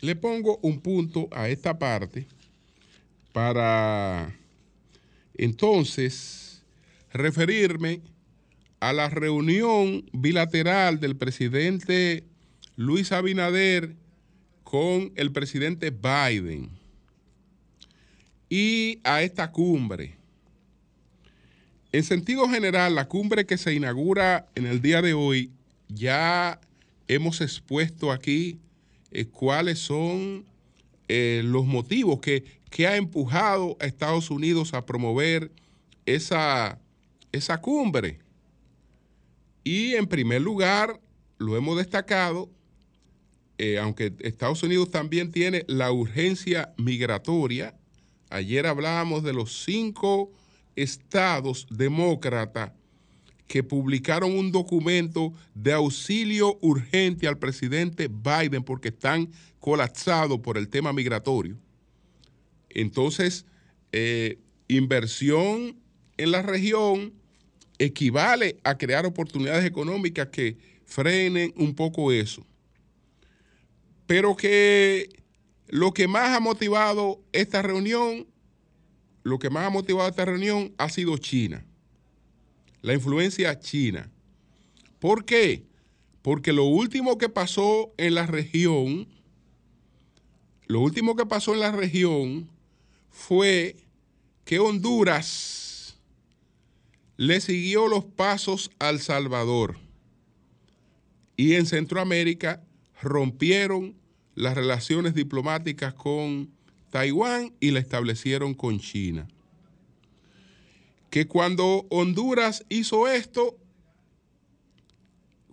le 0.00 0.16
pongo 0.16 0.58
un 0.62 0.80
punto 0.80 1.28
a 1.30 1.50
esta 1.50 1.78
parte 1.78 2.26
para 3.34 4.34
entonces 5.34 6.62
referirme 7.12 8.00
a 8.80 8.94
la 8.94 9.10
reunión 9.10 10.08
bilateral 10.14 11.00
del 11.00 11.16
presidente 11.16 12.24
Luis 12.76 13.12
Abinader 13.12 13.94
con 14.64 15.12
el 15.16 15.32
presidente 15.32 15.90
Biden 15.90 16.70
y 18.48 19.00
a 19.04 19.20
esta 19.20 19.52
cumbre. 19.52 20.16
En 21.92 22.04
sentido 22.04 22.48
general, 22.48 22.94
la 22.94 23.06
cumbre 23.06 23.44
que 23.44 23.58
se 23.58 23.74
inaugura 23.74 24.48
en 24.54 24.64
el 24.64 24.80
día 24.80 25.02
de 25.02 25.12
hoy, 25.12 25.50
ya 25.88 26.58
hemos 27.06 27.42
expuesto 27.42 28.12
aquí 28.12 28.58
eh, 29.10 29.26
cuáles 29.26 29.78
son 29.78 30.44
eh, 31.08 31.42
los 31.44 31.66
motivos 31.66 32.20
que, 32.20 32.44
que, 32.70 32.86
ha 32.86 32.96
empujado 32.96 33.76
a 33.80 33.86
Estados 33.86 34.30
Unidos 34.30 34.74
a 34.74 34.86
promover 34.86 35.50
esa, 36.06 36.78
esa 37.32 37.60
cumbre. 37.60 38.20
Y 39.64 39.94
en 39.94 40.06
primer 40.06 40.42
lugar, 40.42 41.00
lo 41.38 41.56
hemos 41.56 41.76
destacado, 41.76 42.48
eh, 43.58 43.78
aunque 43.78 44.12
Estados 44.20 44.62
Unidos 44.62 44.90
también 44.90 45.32
tiene 45.32 45.64
la 45.66 45.90
urgencia 45.90 46.72
migratoria, 46.76 47.74
ayer 48.30 48.66
hablábamos 48.66 49.22
de 49.22 49.32
los 49.32 49.64
cinco 49.64 50.30
estados 50.76 51.66
demócratas 51.70 52.72
que 53.50 53.64
publicaron 53.64 54.38
un 54.38 54.52
documento 54.52 55.32
de 55.56 55.72
auxilio 55.72 56.56
urgente 56.60 57.26
al 57.26 57.36
presidente 57.36 58.06
Biden 58.06 58.62
porque 58.62 58.90
están 58.90 59.28
colapsados 59.58 60.38
por 60.38 60.56
el 60.56 60.68
tema 60.68 60.92
migratorio. 60.92 61.58
Entonces, 62.68 63.44
eh, 63.90 64.38
inversión 64.68 65.76
en 66.16 66.30
la 66.30 66.42
región 66.42 67.12
equivale 67.80 68.60
a 68.62 68.78
crear 68.78 69.04
oportunidades 69.04 69.64
económicas 69.64 70.28
que 70.28 70.56
frenen 70.84 71.52
un 71.56 71.74
poco 71.74 72.12
eso. 72.12 72.46
Pero 74.06 74.36
que 74.36 75.08
lo 75.66 75.92
que 75.92 76.06
más 76.06 76.36
ha 76.36 76.38
motivado 76.38 77.20
esta 77.32 77.62
reunión, 77.62 78.28
lo 79.24 79.40
que 79.40 79.50
más 79.50 79.66
ha 79.66 79.70
motivado 79.70 80.08
esta 80.08 80.24
reunión 80.24 80.72
ha 80.78 80.88
sido 80.88 81.18
China. 81.18 81.66
La 82.82 82.94
influencia 82.94 83.58
china. 83.58 84.10
¿Por 84.98 85.24
qué? 85.24 85.64
Porque 86.22 86.52
lo 86.52 86.64
último 86.64 87.18
que 87.18 87.28
pasó 87.28 87.92
en 87.96 88.14
la 88.14 88.26
región, 88.26 89.08
lo 90.66 90.80
último 90.80 91.16
que 91.16 91.26
pasó 91.26 91.54
en 91.54 91.60
la 91.60 91.72
región 91.72 92.50
fue 93.10 93.76
que 94.44 94.58
Honduras 94.58 95.96
le 97.16 97.40
siguió 97.40 97.88
los 97.88 98.04
pasos 98.04 98.70
al 98.78 99.00
Salvador 99.00 99.76
y 101.36 101.54
en 101.54 101.66
Centroamérica 101.66 102.62
rompieron 103.00 103.96
las 104.34 104.54
relaciones 104.54 105.14
diplomáticas 105.14 105.94
con 105.94 106.50
Taiwán 106.90 107.54
y 107.60 107.70
la 107.70 107.80
establecieron 107.80 108.54
con 108.54 108.78
China. 108.78 109.26
Que 111.10 111.26
cuando 111.26 111.86
Honduras 111.90 112.64
hizo 112.68 113.08
esto, 113.08 113.58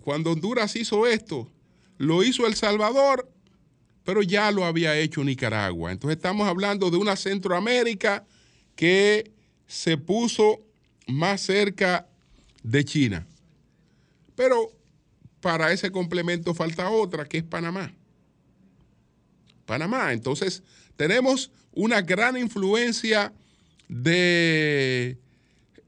cuando 0.01 0.31
Honduras 0.31 0.75
hizo 0.75 1.07
esto, 1.07 1.51
lo 1.97 2.23
hizo 2.23 2.45
El 2.47 2.55
Salvador, 2.55 3.29
pero 4.03 4.21
ya 4.21 4.51
lo 4.51 4.63
había 4.63 4.97
hecho 4.97 5.23
Nicaragua. 5.23 5.91
Entonces 5.91 6.17
estamos 6.17 6.47
hablando 6.47 6.89
de 6.89 6.97
una 6.97 7.15
Centroamérica 7.15 8.25
que 8.75 9.31
se 9.65 9.97
puso 9.97 10.61
más 11.07 11.41
cerca 11.41 12.07
de 12.63 12.85
China. 12.85 13.27
Pero 14.35 14.71
para 15.41 15.71
ese 15.71 15.91
complemento 15.91 16.53
falta 16.53 16.89
otra, 16.89 17.25
que 17.25 17.39
es 17.39 17.43
Panamá. 17.43 17.93
Panamá. 19.65 20.13
Entonces, 20.13 20.63
tenemos 20.95 21.51
una 21.73 22.01
gran 22.01 22.37
influencia 22.37 23.33
de, 23.87 25.17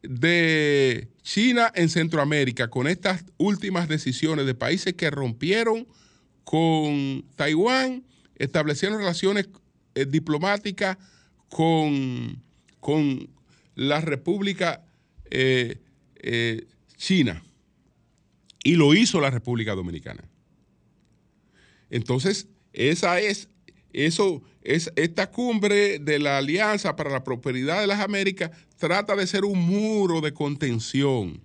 de 0.02 1.10
China 1.22 1.72
en 1.76 1.90
Centroamérica 1.90 2.70
con 2.70 2.88
estas 2.88 3.26
últimas 3.38 3.88
decisiones 3.88 4.46
de 4.46 4.56
países 4.56 4.94
que 4.94 5.10
rompieron 5.10 5.88
con 6.44 7.26
Taiwán, 7.36 8.04
establecieron 8.36 8.98
relaciones 8.98 9.50
eh, 9.96 10.06
diplomáticas 10.06 10.98
con, 11.50 12.42
con, 12.80 13.30
la 13.76 14.02
República 14.02 14.84
eh, 15.30 15.78
eh, 16.16 16.68
China. 16.98 17.42
Y 18.62 18.76
lo 18.76 18.94
hizo 18.94 19.22
la 19.22 19.30
República 19.30 19.74
Dominicana. 19.74 20.24
Entonces, 21.90 22.48
esa 22.74 23.22
es 23.22 23.48
eso 23.94 24.44
es 24.62 24.92
esta 24.96 25.32
cumbre 25.32 26.00
de 26.00 26.20
la 26.20 26.38
Alianza 26.38 26.96
para 26.96 27.10
la 27.10 27.24
Prosperidad 27.24 27.82
de 27.82 27.88
las 27.88 28.00
Américas 28.02 28.52
trata 28.80 29.16
de 29.16 29.28
ser 29.28 29.46
un 29.46 29.60
muro 29.60 30.22
de 30.22 30.34
contención. 30.34 31.40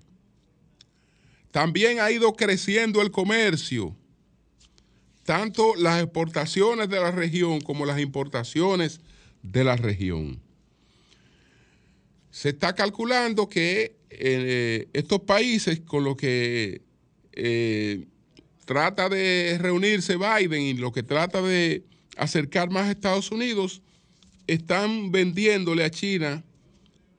También 1.51 2.01
ha 2.01 2.11
ido 2.11 2.33
creciendo 2.33 3.03
el 3.03 3.11
comercio, 3.11 3.95
tanto 5.25 5.75
las 5.77 6.03
exportaciones 6.03 6.89
de 6.89 7.01
la 7.01 7.11
región 7.11 7.61
como 7.61 7.85
las 7.85 8.01
importaciones 8.01 9.01
de 9.43 9.65
la 9.65 9.77
región. 9.77 10.41
Se 12.31 12.51
está 12.51 12.75
calculando 12.75 13.49
que 13.49 13.97
eh, 14.11 14.89
estos 14.93 15.21
países 15.21 15.81
con 15.81 16.05
los 16.05 16.17
que 16.17 16.83
eh, 17.33 18.07
trata 18.65 19.09
de 19.09 19.59
reunirse 19.61 20.17
Biden 20.17 20.63
y 20.63 20.75
lo 20.75 20.93
que 20.93 21.03
trata 21.03 21.43
de 21.43 21.85
acercar 22.17 22.71
más 22.71 22.87
a 22.87 22.91
Estados 22.93 23.33
Unidos, 23.33 23.83
están 24.47 25.11
vendiéndole 25.11 25.85
a 25.85 25.91
China 25.91 26.45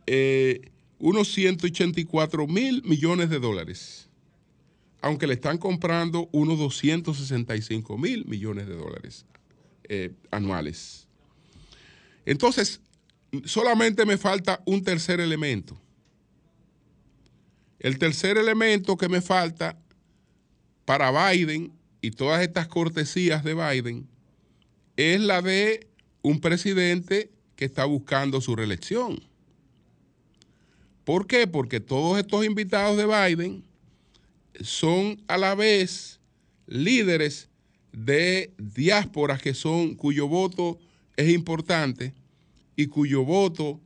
eh, 0.08 0.72
unos 1.00 1.32
184 1.34 2.48
mil 2.48 2.84
millones 2.84 3.30
de 3.30 3.40
dólares, 3.40 4.10
aunque 5.02 5.28
le 5.28 5.34
están 5.34 5.58
comprando 5.58 6.30
unos 6.32 6.58
265 6.58 7.98
mil 7.98 8.26
millones 8.26 8.68
de 8.68 8.76
dólares 8.76 9.26
eh, 9.84 10.12
anuales. 10.32 11.08
Entonces, 12.26 12.82
solamente 13.46 14.06
me 14.06 14.18
falta 14.18 14.62
un 14.66 14.84
tercer 14.84 15.20
elemento. 15.20 15.80
El 17.80 18.00
tercer 18.00 18.38
elemento 18.38 18.98
que 18.98 19.10
me 19.10 19.22
falta 19.22 19.78
para 20.86 21.32
Biden 21.32 21.74
y 22.02 22.12
todas 22.12 22.42
estas 22.42 22.68
cortesías 22.68 23.44
de 23.44 23.54
Biden 23.54 24.08
es 24.96 25.20
la 25.20 25.42
de 25.42 25.88
un 26.22 26.40
presidente 26.40 27.32
que 27.56 27.66
está 27.66 27.86
buscando 27.86 28.42
su 28.42 28.56
reelección. 28.56 29.22
¿Por 31.06 31.28
qué? 31.28 31.48
Porque 31.48 31.80
todos 31.80 32.18
estos 32.18 32.44
invitados 32.46 32.98
de 32.98 33.06
Biden 33.06 33.64
son 34.62 35.22
a 35.28 35.38
la 35.38 35.56
vez 35.56 36.20
líderes 36.68 37.50
de 37.94 38.52
diásporas 38.58 39.42
que 39.42 39.54
son 39.54 39.96
cuyo 39.96 40.28
voto 40.28 40.80
es 41.16 41.30
importante 41.30 42.14
y 42.76 42.88
cuyo 42.88 43.24
voto 43.24 43.80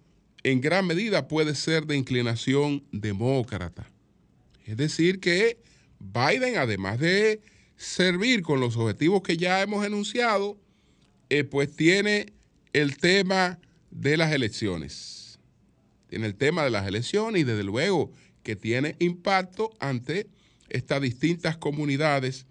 en 0.43 0.61
gran 0.61 0.87
medida 0.87 1.27
puede 1.27 1.53
ser 1.55 1.85
de 1.85 1.97
inclinación 1.97 2.83
demócrata. 2.91 3.89
Es 4.65 4.77
decir, 4.77 5.19
que 5.19 5.57
Biden, 5.99 6.57
además 6.57 6.99
de 6.99 7.41
servir 7.75 8.41
con 8.41 8.61
los 8.61 8.77
objetivos 8.77 9.21
que 9.23 9.35
ya 9.35 9.61
hemos 9.61 9.85
enunciado, 9.85 10.57
eh, 11.29 11.43
pues 11.43 11.75
tiene 11.75 12.33
el 12.71 12.97
tema 12.97 13.59
de 13.91 14.15
las 14.15 14.31
elecciones. 14.31 15.18
Tiene 16.09 16.25
el 16.25 16.35
tema 16.35 16.63
de 16.63 16.71
las 16.71 16.87
elecciones 16.87 17.41
y 17.41 17.45
desde 17.45 17.63
luego 17.63 18.11
que 18.43 18.55
tiene 18.55 18.95
impacto 18.99 19.71
ante 19.79 20.27
estas 20.69 21.01
distintas 21.01 21.57
comunidades 21.57 22.47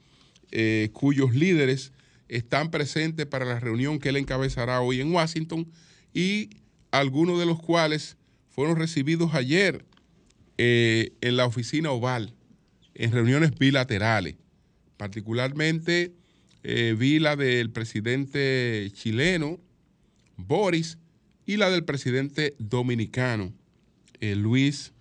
eh, 0.51 0.91
cuyos 0.93 1.35
líderes 1.35 1.93
están 2.29 2.71
presentes 2.71 3.27
para 3.27 3.45
la 3.45 3.59
reunión 3.61 3.99
que 3.99 4.11
él 4.11 4.17
encabezará 4.17 4.81
hoy 4.81 5.01
en 5.01 5.13
Washington 5.13 5.67
y 6.15 6.51
algunos 6.91 7.39
de 7.39 7.47
los 7.47 7.61
cuales 7.61 8.17
fueron 8.49 8.77
recibidos 8.77 9.35
ayer 9.35 9.85
eh, 10.57 11.13
en 11.21 11.37
la 11.37 11.47
oficina 11.47 11.91
oval, 11.91 12.35
en 12.95 13.13
reuniones 13.13 13.57
bilaterales, 13.59 14.37
particularmente 14.97 16.13
eh, 16.65 16.95
vi 16.99 17.19
la 17.19 17.37
del 17.37 17.71
presidente 17.71 18.91
chileno, 18.93 19.61
Boris, 20.37 20.99
y 21.49 21.57
la 21.57 21.71
del 21.71 21.83
presidente 21.83 22.55
dominicano, 22.59 23.55
eh, 24.21 24.35
Luis 24.35 24.93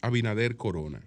Abinader 0.00 0.56
Corona. 0.56 1.02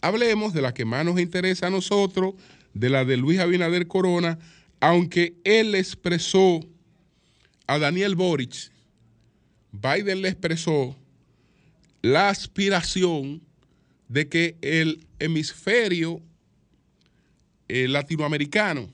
Hablemos 0.00 0.54
de 0.54 0.62
la 0.62 0.72
que 0.72 0.84
más 0.84 1.04
nos 1.04 1.18
interesa 1.18 1.66
a 1.66 1.70
nosotros, 1.70 2.34
de 2.74 2.90
la 2.90 3.04
de 3.04 3.16
Luis 3.16 3.40
Abinader 3.40 3.88
Corona, 3.88 4.38
aunque 4.78 5.34
él 5.42 5.74
expresó 5.74 6.60
a 7.66 7.80
Daniel 7.80 8.14
Boric, 8.14 8.70
Biden 9.72 10.22
le 10.22 10.28
expresó 10.28 10.94
la 12.00 12.28
aspiración 12.28 13.42
de 14.06 14.28
que 14.28 14.56
el 14.62 15.04
hemisferio 15.18 16.22
eh, 17.66 17.88
latinoamericano 17.88 18.88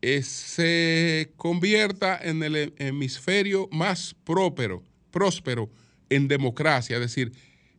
eh, 0.00 0.22
se 0.22 1.32
convierta 1.36 2.18
en 2.22 2.42
el 2.42 2.72
hemisferio 2.78 3.68
más 3.72 4.14
próspero, 4.24 4.82
próspero 5.10 5.70
en 6.08 6.28
democracia, 6.28 6.96
es 6.96 7.02
decir, 7.02 7.32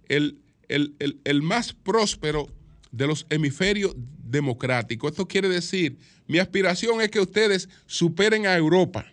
el, 0.10 0.40
el, 0.68 1.42
más 1.42 1.74
próspero 1.74 2.48
de 2.92 3.08
los 3.08 3.26
hemisferios 3.30 3.96
democráticos. 3.98 5.12
Esto 5.12 5.28
quiere 5.28 5.48
decir, 5.48 5.98
mi 6.28 6.40
aspiración 6.40 7.02
es 7.02 7.10
que 7.10 7.22
ustedes 7.22 7.70
superen 7.86 8.46
a 8.46 8.56
Europa, 8.58 9.06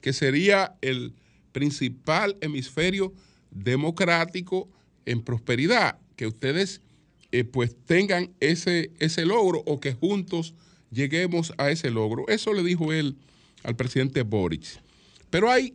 que 0.00 0.12
sería 0.12 0.76
el 0.80 1.14
principal 1.52 2.36
hemisferio 2.40 3.12
democrático 3.50 4.68
en 5.06 5.22
prosperidad, 5.22 5.98
que 6.16 6.26
ustedes 6.26 6.80
eh, 7.32 7.44
pues 7.44 7.76
tengan 7.84 8.32
ese, 8.40 8.92
ese 8.98 9.24
logro 9.24 9.62
o 9.66 9.80
que 9.80 9.92
juntos 9.92 10.54
lleguemos 10.94 11.52
a 11.58 11.70
ese 11.70 11.90
logro. 11.90 12.26
Eso 12.28 12.52
le 12.54 12.62
dijo 12.62 12.92
él 12.92 13.16
al 13.62 13.76
presidente 13.76 14.22
Boric. 14.22 14.80
Pero 15.30 15.50
hay 15.50 15.74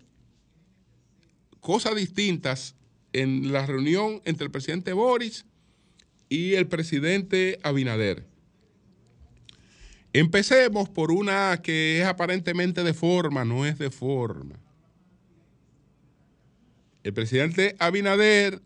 cosas 1.60 1.96
distintas 1.96 2.76
en 3.14 3.52
la 3.52 3.66
reunión 3.66 4.22
entre 4.26 4.46
el 4.46 4.52
presidente 4.52 4.94
Boris 4.94 5.46
y 6.30 6.54
el 6.54 6.68
presidente 6.68 7.60
Abinader. 7.64 8.26
Empecemos 10.14 10.90
por 10.90 11.12
una 11.12 11.62
que 11.62 12.02
es 12.02 12.08
aparentemente 12.08 12.84
de 12.84 12.94
forma, 12.94 13.46
no 13.46 13.66
es 13.66 13.78
de 13.78 13.92
forma. 13.92 14.56
El 17.04 17.14
presidente 17.14 17.76
Abinader 17.80 18.62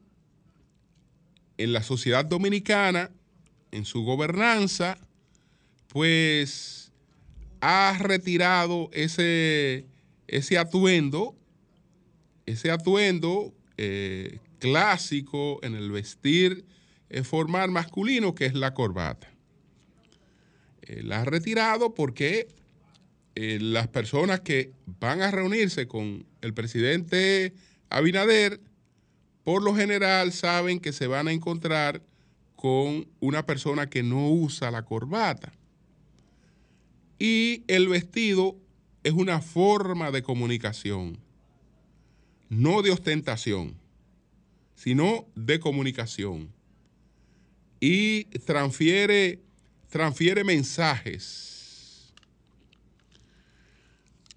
en 1.57 1.73
la 1.73 1.83
sociedad 1.83 2.25
dominicana, 2.25 3.11
en 3.71 3.85
su 3.85 4.03
gobernanza, 4.03 4.97
pues 5.93 6.91
ha 7.61 7.95
retirado 7.99 8.89
ese, 8.93 9.85
ese 10.27 10.57
atuendo, 10.57 11.35
ese 12.47 12.71
atuendo 12.71 13.53
eh, 13.77 14.39
clásico 14.57 15.59
en 15.61 15.75
el 15.75 15.91
vestir 15.91 16.65
eh, 17.11 17.23
formal 17.23 17.69
masculino, 17.69 18.33
que 18.33 18.47
es 18.47 18.55
la 18.55 18.73
corbata. 18.73 19.31
Eh, 20.81 21.03
la 21.03 21.21
ha 21.21 21.25
retirado 21.25 21.93
porque 21.93 22.47
las 23.35 23.87
personas 23.87 24.41
que 24.41 24.73
van 24.85 25.23
a 25.23 25.31
reunirse 25.31 25.87
con 25.87 26.25
el 26.41 26.53
presidente 26.53 27.53
Abinader, 27.89 28.61
por 29.43 29.63
lo 29.63 29.75
general 29.75 30.33
saben 30.33 30.79
que 30.79 30.91
se 30.91 31.07
van 31.07 31.27
a 31.27 31.31
encontrar 31.31 32.03
con 32.55 33.07
una 33.19 33.45
persona 33.45 33.89
que 33.89 34.03
no 34.03 34.29
usa 34.29 34.69
la 34.69 34.83
corbata. 34.83 35.51
Y 37.23 37.63
el 37.67 37.87
vestido 37.87 38.57
es 39.03 39.13
una 39.13 39.39
forma 39.39 40.11
de 40.11 40.23
comunicación 40.23 41.23
no 42.49 42.81
de 42.81 42.91
ostentación, 42.91 43.75
sino 44.75 45.25
de 45.35 45.59
comunicación. 45.59 46.51
Y 47.79 48.25
transfiere, 48.39 49.39
transfiere 49.89 50.43
mensajes. 50.43 52.13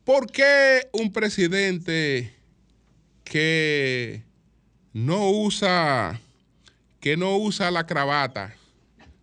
¿Por 0.05 0.31
qué 0.31 0.89
un 0.93 1.13
presidente 1.13 2.35
que 3.25 4.23
no 4.93 5.31
usa, 5.31 6.21
que 7.01 7.17
no 7.17 7.37
usa 7.37 7.71
la 7.71 7.87
cravata, 7.87 8.55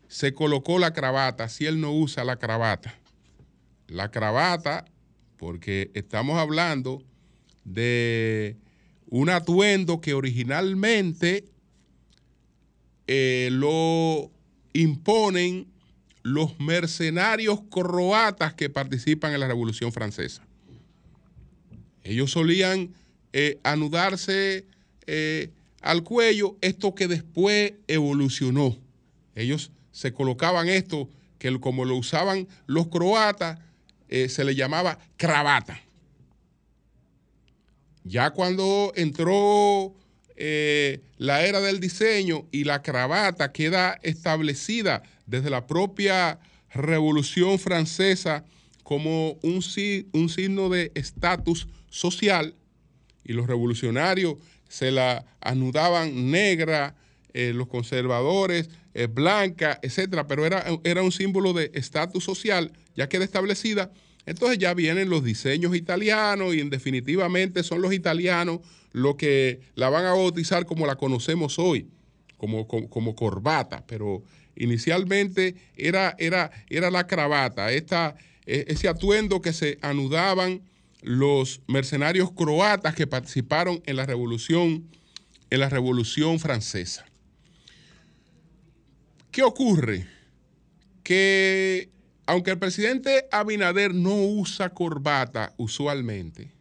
se 0.07 0.33
colocó 0.33 0.77
la 0.77 0.93
cravata 0.93 1.49
si 1.49 1.65
él 1.65 1.79
no 1.81 1.93
usa 1.93 2.23
la 2.23 2.37
cravata? 2.37 3.02
La 3.93 4.09
cravata, 4.09 4.85
porque 5.37 5.91
estamos 5.93 6.39
hablando 6.39 7.03
de 7.63 8.57
un 9.05 9.29
atuendo 9.29 10.01
que 10.01 10.15
originalmente 10.15 11.45
eh, 13.05 13.49
lo 13.51 14.31
imponen 14.73 15.67
los 16.23 16.59
mercenarios 16.59 17.61
croatas 17.69 18.55
que 18.55 18.67
participan 18.67 19.31
en 19.31 19.41
la 19.41 19.47
Revolución 19.47 19.91
Francesa. 19.91 20.41
Ellos 22.01 22.31
solían 22.31 22.95
eh, 23.31 23.59
anudarse 23.61 24.65
eh, 25.05 25.51
al 25.81 26.01
cuello 26.01 26.57
esto 26.61 26.95
que 26.95 27.07
después 27.07 27.73
evolucionó. 27.87 28.75
Ellos 29.35 29.71
se 29.91 30.13
colocaban 30.13 30.67
esto, 30.67 31.11
que 31.37 31.59
como 31.59 31.85
lo 31.85 31.95
usaban 31.95 32.47
los 32.65 32.87
croatas, 32.87 33.59
se 34.09 34.43
le 34.43 34.55
llamaba 34.55 34.99
cravata. 35.17 35.79
Ya 38.03 38.31
cuando 38.31 38.91
entró 38.95 39.95
eh, 40.35 41.01
la 41.17 41.45
era 41.45 41.61
del 41.61 41.79
diseño 41.79 42.47
y 42.51 42.63
la 42.63 42.81
cravata 42.81 43.51
queda 43.51 43.99
establecida 44.03 45.03
desde 45.25 45.49
la 45.49 45.67
propia 45.67 46.39
Revolución 46.73 47.59
Francesa 47.59 48.43
como 48.83 49.33
un, 49.43 49.63
un 50.13 50.29
signo 50.29 50.69
de 50.69 50.91
estatus 50.95 51.67
social, 51.89 52.55
y 53.23 53.33
los 53.33 53.47
revolucionarios 53.47 54.35
se 54.67 54.91
la 54.91 55.25
anudaban 55.39 56.31
negra, 56.31 56.95
eh, 57.33 57.53
los 57.53 57.67
conservadores 57.67 58.69
eh, 58.93 59.07
blanca, 59.07 59.79
etcétera, 59.81 60.27
pero 60.27 60.45
era, 60.45 60.65
era 60.83 61.03
un 61.03 61.11
símbolo 61.11 61.53
de 61.53 61.71
estatus 61.73 62.23
social, 62.23 62.71
ya 62.95 63.09
queda 63.09 63.23
establecida 63.23 63.91
entonces 64.25 64.57
ya 64.57 64.73
vienen 64.73 65.09
los 65.09 65.23
diseños 65.23 65.75
italianos 65.75 66.55
y 66.55 66.61
en 66.61 66.69
definitivamente 66.69 67.63
son 67.63 67.81
los 67.81 67.93
italianos 67.93 68.59
los 68.91 69.15
que 69.15 69.59
la 69.75 69.89
van 69.89 70.05
a 70.05 70.13
bautizar 70.13 70.65
como 70.65 70.85
la 70.85 70.95
conocemos 70.95 71.59
hoy, 71.59 71.87
como, 72.37 72.67
como, 72.67 73.15
corbata, 73.15 73.83
pero 73.87 74.23
inicialmente 74.55 75.55
era, 75.75 76.15
era, 76.19 76.51
era 76.69 76.91
la 76.91 77.07
cravata, 77.07 77.71
esta, 77.71 78.15
e, 78.45 78.65
ese 78.67 78.87
atuendo 78.87 79.41
que 79.41 79.51
se 79.51 79.77
anudaban 79.81 80.61
los 81.01 81.61
mercenarios 81.67 82.31
croatas 82.31 82.95
que 82.95 83.07
participaron 83.07 83.81
en 83.85 83.97
la 83.97 84.05
revolución, 84.05 84.87
en 85.49 85.59
la 85.59 85.69
revolución 85.69 86.39
francesa. 86.39 87.05
¿Qué 89.33 89.41
ocurre? 89.41 90.05
Que 91.01 91.89
aunque 92.27 92.51
el 92.51 92.59
presidente 92.59 93.25
Abinader 93.31 93.95
no 93.95 94.15
usa 94.15 94.69
corbata 94.69 95.55
usualmente, 95.57 96.51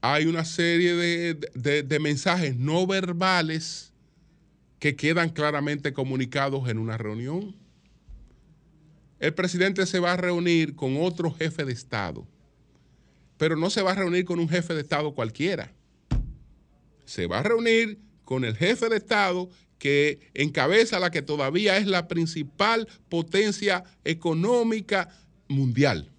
hay 0.00 0.26
una 0.26 0.44
serie 0.44 0.96
de, 0.96 1.98
mensajes 2.00 2.56
no 2.56 2.88
verbales 2.88 3.92
que 4.80 4.96
quedan 4.96 5.30
claramente 5.30 5.92
comunicados 5.92 6.68
en 6.68 6.78
una 6.78 6.98
reunión. 6.98 7.54
El 9.20 9.32
presidente 9.32 9.86
se 9.86 10.00
va 10.00 10.14
a 10.14 10.16
reunir 10.16 10.74
con 10.74 10.96
otro 11.00 11.30
jefe 11.30 11.64
de 11.64 11.72
Estado, 11.72 12.26
pero 13.36 13.54
no 13.54 13.70
se 13.70 13.82
va 13.82 13.92
a 13.92 13.94
reunir 13.94 14.24
con 14.24 14.40
un 14.40 14.48
jefe 14.48 14.74
de 14.74 14.80
Estado 14.80 15.14
cualquiera. 15.14 15.72
Se 17.04 17.26
va 17.28 17.38
a 17.38 17.44
reunir 17.44 18.00
con 18.24 18.44
el 18.44 18.56
jefe 18.56 18.88
de 18.88 18.96
Estado 18.96 19.48
que 19.78 20.18
encabeza 20.34 20.98
la 20.98 21.10
que 21.10 21.22
todavía 21.22 21.76
es 21.76 21.86
la 21.86 22.08
principal 22.08 22.88
potencia 23.08 23.84
económica 24.04 25.08
mundial. 25.48 26.10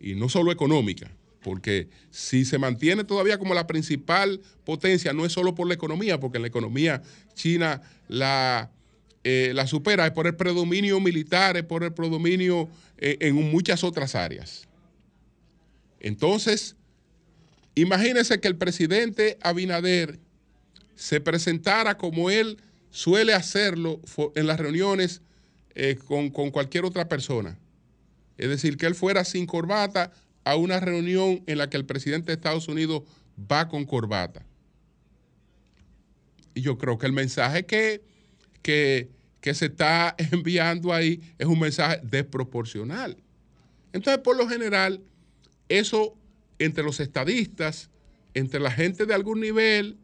Y 0.00 0.14
no 0.14 0.28
solo 0.28 0.52
económica, 0.52 1.10
porque 1.42 1.88
si 2.10 2.44
se 2.44 2.58
mantiene 2.58 3.04
todavía 3.04 3.38
como 3.38 3.54
la 3.54 3.66
principal 3.66 4.40
potencia, 4.64 5.12
no 5.12 5.24
es 5.24 5.32
solo 5.32 5.54
por 5.54 5.66
la 5.66 5.74
economía, 5.74 6.20
porque 6.20 6.38
en 6.38 6.42
la 6.42 6.48
economía 6.48 7.02
China 7.34 7.82
la, 8.08 8.70
eh, 9.24 9.52
la 9.54 9.66
supera, 9.66 10.06
es 10.06 10.12
por 10.12 10.26
el 10.26 10.36
predominio 10.36 11.00
militar, 11.00 11.56
es 11.56 11.64
por 11.64 11.84
el 11.84 11.92
predominio 11.92 12.68
eh, 12.98 13.18
en 13.20 13.34
muchas 13.34 13.84
otras 13.84 14.14
áreas. 14.14 14.68
Entonces, 16.00 16.76
imagínense 17.74 18.40
que 18.40 18.48
el 18.48 18.56
presidente 18.56 19.36
Abinader 19.42 20.18
se 20.98 21.20
presentara 21.20 21.96
como 21.96 22.28
él 22.28 22.60
suele 22.90 23.32
hacerlo 23.32 24.00
en 24.34 24.48
las 24.48 24.58
reuniones 24.58 25.22
eh, 25.76 25.96
con, 25.96 26.30
cualquier 26.30 26.84
otra 26.84 27.08
persona. 27.08 27.56
Es 28.36 28.48
decir, 28.48 28.76
que 28.76 28.86
él 28.86 28.96
fuera 28.96 29.24
sin 29.24 29.46
corbata 29.46 30.10
a 30.42 30.56
una 30.56 30.80
reunión 30.80 31.44
en 31.46 31.58
la 31.58 31.70
que 31.70 31.76
el 31.76 31.86
presidente 31.86 32.26
de 32.26 32.32
Estados 32.32 32.66
Unidos 32.66 33.04
va 33.40 33.68
con 33.68 33.84
corbata. 33.84 34.44
Y 36.52 36.62
yo 36.62 36.78
creo 36.78 36.98
que 36.98 37.06
el 37.06 37.12
mensaje 37.12 37.64
que, 37.64 38.02
que, 38.60 39.08
que 39.40 39.54
se 39.54 39.66
está 39.66 40.16
enviando 40.32 40.92
ahí 40.92 41.20
es 41.38 41.46
un 41.46 41.60
mensaje 41.60 42.00
desproporcional. 42.02 43.16
Entonces, 43.92 44.20
por 44.20 44.36
lo 44.36 44.48
general, 44.48 45.00
eso 45.68 46.18
entre 46.58 46.82
los 46.82 46.98
estadistas, 46.98 47.88
entre 48.34 48.58
la 48.58 48.72
gente 48.72 49.06
de 49.06 49.14
algún 49.14 49.38
nivel 49.38 49.96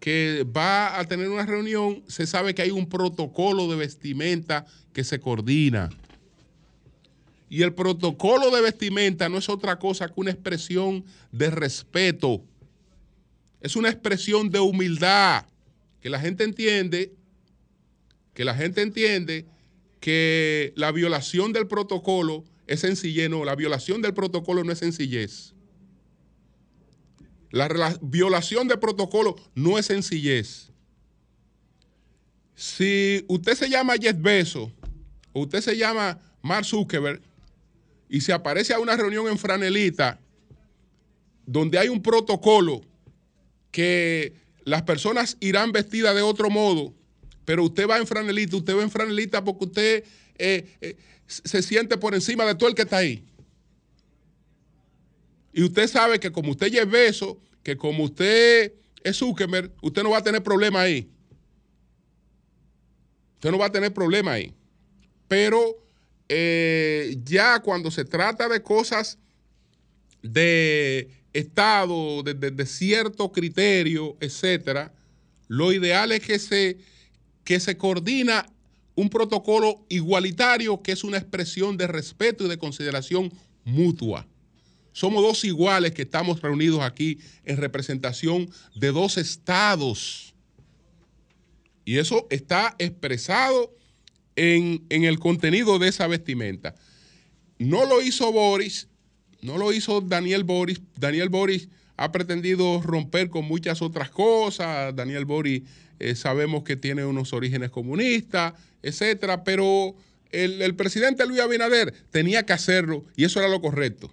que 0.00 0.46
va 0.56 0.98
a 0.98 1.04
tener 1.04 1.28
una 1.28 1.44
reunión, 1.44 2.02
se 2.08 2.26
sabe 2.26 2.54
que 2.54 2.62
hay 2.62 2.70
un 2.70 2.88
protocolo 2.88 3.68
de 3.68 3.76
vestimenta 3.76 4.64
que 4.94 5.04
se 5.04 5.20
coordina. 5.20 5.90
Y 7.50 7.62
el 7.62 7.74
protocolo 7.74 8.50
de 8.50 8.62
vestimenta 8.62 9.28
no 9.28 9.36
es 9.36 9.48
otra 9.48 9.78
cosa 9.78 10.08
que 10.08 10.14
una 10.16 10.30
expresión 10.30 11.04
de 11.30 11.50
respeto. 11.50 12.42
Es 13.60 13.76
una 13.76 13.90
expresión 13.90 14.50
de 14.50 14.60
humildad. 14.60 15.44
Que 16.00 16.08
la 16.08 16.18
gente 16.18 16.44
entiende, 16.44 17.12
que 18.32 18.44
la 18.44 18.54
gente 18.54 18.80
entiende 18.80 19.44
que 19.98 20.72
la 20.76 20.92
violación 20.92 21.52
del 21.52 21.66
protocolo 21.66 22.44
es 22.66 22.80
sencillez. 22.80 23.28
No, 23.28 23.44
la 23.44 23.54
violación 23.54 24.00
del 24.00 24.14
protocolo 24.14 24.64
no 24.64 24.72
es 24.72 24.78
sencillez. 24.78 25.52
La 27.50 27.98
violación 28.00 28.68
del 28.68 28.78
protocolo 28.78 29.36
no 29.54 29.78
es 29.78 29.86
sencillez. 29.86 30.70
Si 32.54 33.24
usted 33.28 33.54
se 33.54 33.68
llama 33.68 33.94
Jeff 34.00 34.16
Bezos 34.20 34.70
o 35.32 35.42
usted 35.42 35.60
se 35.60 35.76
llama 35.76 36.18
Mark 36.42 36.64
Zuckerberg 36.64 37.22
y 38.08 38.20
se 38.20 38.32
aparece 38.32 38.74
a 38.74 38.78
una 38.78 38.96
reunión 38.96 39.26
en 39.28 39.38
Franelita 39.38 40.20
donde 41.46 41.78
hay 41.78 41.88
un 41.88 42.02
protocolo 42.02 42.82
que 43.72 44.34
las 44.64 44.82
personas 44.82 45.36
irán 45.40 45.72
vestidas 45.72 46.14
de 46.14 46.22
otro 46.22 46.48
modo, 46.50 46.94
pero 47.44 47.64
usted 47.64 47.88
va 47.88 47.98
en 47.98 48.06
franelita, 48.06 48.56
usted 48.56 48.76
va 48.76 48.82
en 48.82 48.90
franelita 48.90 49.42
porque 49.42 49.64
usted 49.64 50.04
eh, 50.38 50.76
eh, 50.80 50.96
se 51.26 51.62
siente 51.62 51.96
por 51.96 52.14
encima 52.14 52.44
de 52.44 52.54
todo 52.54 52.68
el 52.68 52.74
que 52.74 52.82
está 52.82 52.98
ahí. 52.98 53.24
Y 55.52 55.62
usted 55.62 55.88
sabe 55.88 56.20
que 56.20 56.30
como 56.30 56.52
usted 56.52 56.70
lleva 56.70 57.00
eso, 57.00 57.40
que 57.62 57.76
como 57.76 58.04
usted 58.04 58.72
es 59.02 59.16
Zuckerberg, 59.16 59.72
usted 59.82 60.02
no 60.02 60.10
va 60.10 60.18
a 60.18 60.22
tener 60.22 60.42
problema 60.42 60.82
ahí. 60.82 61.10
Usted 63.34 63.50
no 63.50 63.58
va 63.58 63.66
a 63.66 63.72
tener 63.72 63.92
problema 63.92 64.32
ahí. 64.32 64.54
Pero 65.28 65.76
eh, 66.28 67.16
ya 67.24 67.60
cuando 67.60 67.90
se 67.90 68.04
trata 68.04 68.48
de 68.48 68.62
cosas 68.62 69.18
de 70.22 71.08
Estado, 71.32 72.22
de, 72.22 72.66
cierto 72.66 73.32
criterio, 73.32 74.16
etcétera, 74.20 74.92
lo 75.48 75.72
ideal 75.72 76.12
es 76.12 76.20
que 76.20 76.38
se, 76.38 76.78
que 77.44 77.60
se 77.60 77.76
coordina 77.76 78.46
un 78.94 79.08
protocolo 79.08 79.84
igualitario 79.88 80.82
que 80.82 80.92
es 80.92 81.04
una 81.04 81.18
expresión 81.18 81.76
de 81.76 81.86
respeto 81.86 82.44
y 82.44 82.48
de 82.48 82.58
consideración 82.58 83.32
mutua. 83.64 84.26
Somos 84.92 85.22
dos 85.22 85.44
iguales 85.44 85.92
que 85.92 86.02
estamos 86.02 86.42
reunidos 86.42 86.80
aquí 86.80 87.18
en 87.44 87.56
representación 87.56 88.50
de 88.74 88.88
dos 88.92 89.18
estados. 89.18 90.34
Y 91.84 91.98
eso 91.98 92.26
está 92.30 92.74
expresado 92.78 93.74
en, 94.36 94.84
en, 94.90 95.04
el 95.04 95.18
contenido 95.18 95.78
de 95.78 95.88
esa 95.88 96.06
vestimenta. 96.06 96.74
No 97.58 97.84
lo 97.86 98.02
hizo 98.02 98.32
Boris, 98.32 98.88
no 99.42 99.58
lo 99.58 99.72
hizo 99.72 100.00
Daniel 100.00 100.44
Boris. 100.44 100.80
Daniel 100.96 101.28
Boris 101.28 101.68
ha 101.96 102.10
pretendido 102.12 102.80
romper 102.80 103.30
con 103.30 103.44
muchas 103.44 103.82
otras 103.82 104.10
cosas. 104.10 104.94
Daniel 104.96 105.24
Boris 105.24 105.62
eh, 105.98 106.14
sabemos 106.14 106.64
que 106.64 106.76
tiene 106.76 107.04
unos 107.04 107.32
orígenes 107.32 107.70
comunistas, 107.70 108.54
etcétera, 108.82 109.44
pero 109.44 109.94
el, 110.30 110.62
el 110.62 110.74
presidente 110.74 111.26
Luis 111.26 111.40
Abinader 111.40 111.92
tenía 112.10 112.44
que 112.44 112.52
hacerlo 112.52 113.04
y 113.16 113.24
eso 113.24 113.38
era 113.38 113.48
lo 113.48 113.60
correcto 113.60 114.12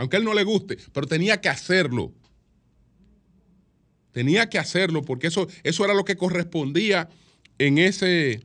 aunque 0.00 0.16
a 0.16 0.20
él 0.20 0.24
no 0.24 0.32
le 0.32 0.44
guste, 0.44 0.78
pero 0.94 1.06
tenía 1.06 1.42
que 1.42 1.50
hacerlo. 1.50 2.10
Tenía 4.12 4.48
que 4.48 4.58
hacerlo 4.58 5.02
porque 5.02 5.26
eso, 5.26 5.46
eso 5.62 5.84
era 5.84 5.92
lo 5.92 6.06
que 6.06 6.16
correspondía 6.16 7.10
en 7.58 7.76
ese, 7.76 8.40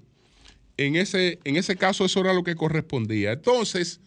en, 0.76 0.98
ese, 0.98 1.40
en 1.46 1.56
ese 1.56 1.78
caso, 1.78 2.04
eso 2.04 2.20
era 2.20 2.34
lo 2.34 2.44
que 2.44 2.56
correspondía. 2.56 3.32
Entonces, 3.32 4.02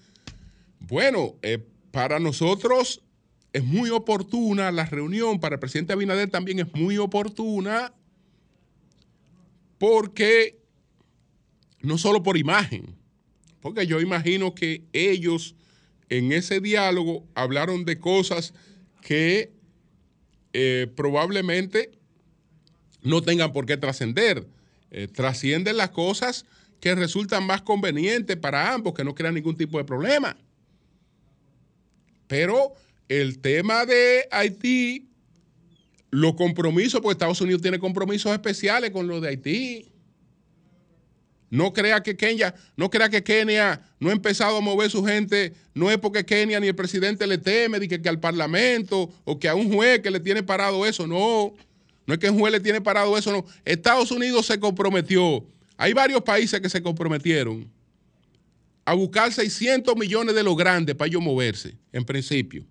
bueno, 0.79 1.37
eh, 1.41 1.59
para 1.91 2.21
nosotros 2.21 3.01
es 3.55 3.65
muy 3.65 3.89
oportuna 3.89 4.71
la 4.71 4.85
reunión, 4.85 5.41
para 5.41 5.55
el 5.55 5.61
presidente 5.61 5.95
Abinader 5.95 6.29
también 6.29 6.59
es 6.59 6.75
muy 6.75 6.99
oportuna 6.99 7.95
porque 9.79 10.61
no 11.81 11.97
solo 11.97 12.23
por 12.23 12.37
imagen, 12.37 12.95
porque 13.63 13.87
yo 13.87 14.03
imagino 14.03 14.55
que 14.55 14.83
ellos 14.93 15.55
en 16.09 16.33
ese 16.33 16.61
diálogo 16.61 17.27
hablaron 17.35 17.85
de 17.85 17.99
cosas 17.99 18.55
que 19.03 19.53
eh, 20.53 20.87
probablemente 20.97 21.93
no 23.03 23.23
tengan 23.23 23.53
por 23.53 23.67
qué 23.67 23.77
trascender. 23.77 24.47
Eh, 24.91 25.07
trascienden 25.07 25.77
las 25.77 25.91
cosas 25.91 26.47
que 26.81 26.95
resultan 26.95 27.45
más 27.45 27.63
convenientes 27.63 28.37
para 28.37 28.73
ambos, 28.73 28.95
que 28.95 29.05
no 29.05 29.15
crean 29.15 29.35
ningún 29.35 29.57
tipo 29.57 29.79
de 29.79 29.85
problema. 29.85 30.37
Pero 32.27 32.73
el 33.09 33.39
tema 33.41 33.85
de 33.85 34.29
Haití, 34.31 35.09
los 36.11 36.35
compromisos, 36.35 37.01
porque 37.01 37.13
Estados 37.13 37.41
Unidos 37.41 37.63
tiene 37.63 37.79
compromisos 37.79 38.33
especiales 38.33 38.91
con 38.91 39.09
lo 39.09 39.21
de 39.21 39.29
Haití. 39.29 39.93
No 41.51 41.73
crea 41.73 42.03
que 42.03 42.17
Kenia, 42.17 42.55
no 42.77 42.91
crea 42.91 43.09
que 43.09 43.23
Kenia 43.23 43.81
no 43.99 44.11
ha 44.11 44.13
empezado 44.13 44.59
a 44.59 44.61
mover 44.61 44.91
su 44.91 45.05
gente, 45.05 45.55
no 45.75 45.91
es 45.91 45.99
porque 45.99 46.25
Kenia 46.25 46.61
ni 46.61 46.69
el 46.69 46.75
presidente 46.75 47.27
le 47.27 47.39
teme, 47.39 47.79
ni 47.79 47.89
que, 47.89 48.07
al 48.09 48.21
Parlamento 48.21 49.11
o 49.25 49.39
que 49.39 49.49
a 49.49 49.55
un 49.55 49.73
juez 49.73 50.01
que 50.01 50.11
le 50.11 50.21
tiene 50.21 50.43
parado 50.43 50.85
eso, 50.85 51.07
no. 51.07 51.55
No 52.07 52.15
es 52.15 52.21
que 52.21 52.31
un 52.31 52.39
juez 52.39 52.53
le 52.53 52.61
tiene 52.61 52.81
parado 52.81 53.17
eso, 53.17 53.33
no. 53.33 53.45
Estados 53.65 54.11
Unidos 54.11 54.47
se 54.47 54.59
comprometió. 54.61 55.45
Hay 55.77 55.93
varios 55.93 56.23
países 56.23 56.61
que 56.61 56.69
se 56.69 56.83
comprometieron 56.83 57.71
a 58.85 58.95
buscar 58.95 59.33
600 59.33 59.97
millones 59.97 60.35
de 60.35 60.43
los 60.43 60.57
grandes 60.57 60.95
para 60.95 61.09
ellos 61.09 61.23
moverse, 61.23 61.75
en 61.93 62.05
principio. 62.05 62.65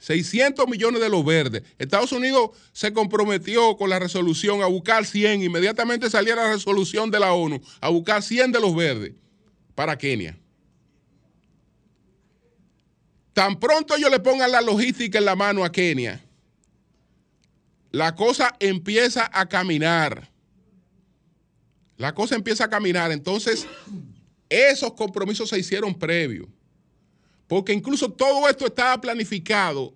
600 0.00 0.66
millones 0.66 1.00
de 1.00 1.08
los 1.08 1.24
verdes. 1.24 1.62
Estados 1.78 2.10
Unidos 2.10 2.50
se 2.72 2.92
comprometió 2.92 3.76
con 3.76 3.88
la 3.90 3.98
resolución 3.98 4.62
a 4.62 4.66
buscar 4.66 5.06
100. 5.06 5.44
Inmediatamente 5.44 6.10
salía 6.10 6.34
la 6.34 6.52
resolución 6.52 7.10
de 7.10 7.20
la 7.20 7.32
ONU 7.32 7.60
a 7.80 7.88
buscar 7.90 8.22
100 8.22 8.50
de 8.50 8.60
los 8.60 8.74
verdes 8.74 9.12
para 9.74 9.96
Kenia. 9.96 10.36
Tan 13.32 13.60
pronto 13.60 13.94
ellos 13.94 14.10
le 14.10 14.20
pongan 14.20 14.50
la 14.50 14.60
logística 14.60 15.18
en 15.18 15.24
la 15.24 15.36
mano 15.36 15.64
a 15.64 15.70
Kenia, 15.70 16.24
la 17.92 18.14
cosa 18.14 18.54
empieza 18.60 19.28
a 19.32 19.46
caminar. 19.46 20.30
La 21.96 22.14
cosa 22.14 22.34
empieza 22.34 22.64
a 22.64 22.70
caminar. 22.70 23.12
Entonces, 23.12 23.66
esos 24.48 24.92
compromisos 24.94 25.48
se 25.48 25.58
hicieron 25.58 25.94
previos. 25.98 26.48
Porque 27.50 27.72
incluso 27.72 28.08
todo 28.08 28.48
esto 28.48 28.64
estaba 28.64 29.00
planificado 29.00 29.92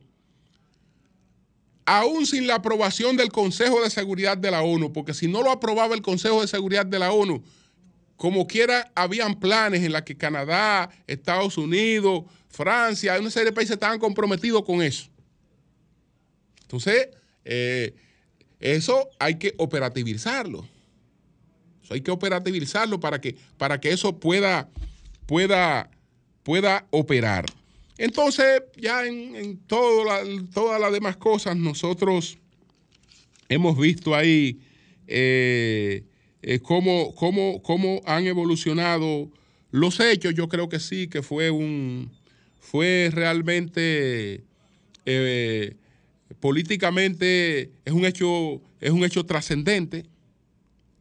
aún 1.84 2.26
sin 2.26 2.48
la 2.48 2.56
aprobación 2.56 3.16
del 3.16 3.30
Consejo 3.30 3.80
de 3.80 3.90
Seguridad 3.90 4.36
de 4.36 4.50
la 4.50 4.62
ONU, 4.62 4.92
porque 4.92 5.14
si 5.14 5.28
no 5.28 5.40
lo 5.40 5.52
aprobaba 5.52 5.94
el 5.94 6.02
Consejo 6.02 6.40
de 6.40 6.48
Seguridad 6.48 6.84
de 6.84 6.98
la 6.98 7.12
ONU, 7.12 7.44
como 8.16 8.48
quiera, 8.48 8.90
habían 8.96 9.38
planes 9.38 9.84
en 9.84 9.92
los 9.92 10.02
que 10.02 10.16
Canadá, 10.16 10.90
Estados 11.06 11.56
Unidos, 11.56 12.24
Francia, 12.48 13.20
una 13.20 13.30
serie 13.30 13.50
de 13.50 13.52
países 13.52 13.74
estaban 13.74 14.00
comprometidos 14.00 14.64
con 14.64 14.82
eso. 14.82 15.08
Entonces, 16.62 17.10
eh, 17.44 17.94
eso 18.58 19.08
hay 19.20 19.36
que 19.36 19.54
operativizarlo. 19.58 20.66
Eso 21.84 21.94
hay 21.94 22.00
que 22.00 22.10
operativizarlo 22.10 22.98
para 22.98 23.20
que, 23.20 23.36
para 23.56 23.80
que 23.80 23.92
eso 23.92 24.18
pueda, 24.18 24.68
pueda 25.26 25.88
pueda 26.44 26.86
operar. 26.90 27.46
Entonces, 27.98 28.62
ya 28.76 29.06
en, 29.06 29.58
todas 29.66 30.80
las 30.80 30.92
demás 30.92 31.16
cosas, 31.16 31.56
nosotros 31.56 32.38
hemos 33.48 33.78
visto 33.78 34.14
ahí 34.14 34.60
eh, 35.06 36.04
eh, 36.42 36.60
cómo, 36.60 37.14
cómo, 37.14 38.02
han 38.04 38.26
evolucionado 38.26 39.30
los 39.70 40.00
hechos. 40.00 40.34
Yo 40.34 40.48
creo 40.48 40.68
que 40.68 40.80
sí, 40.80 41.08
que 41.08 41.22
fue 41.22 41.50
un 41.50 42.10
fue 42.60 43.10
realmente 43.12 44.42
eh, 45.06 45.76
políticamente 46.40 47.70
es 47.84 47.92
un 47.92 48.04
hecho, 48.04 48.60
es 48.80 48.90
un 48.90 49.04
hecho 49.04 49.24
trascendente. 49.24 50.06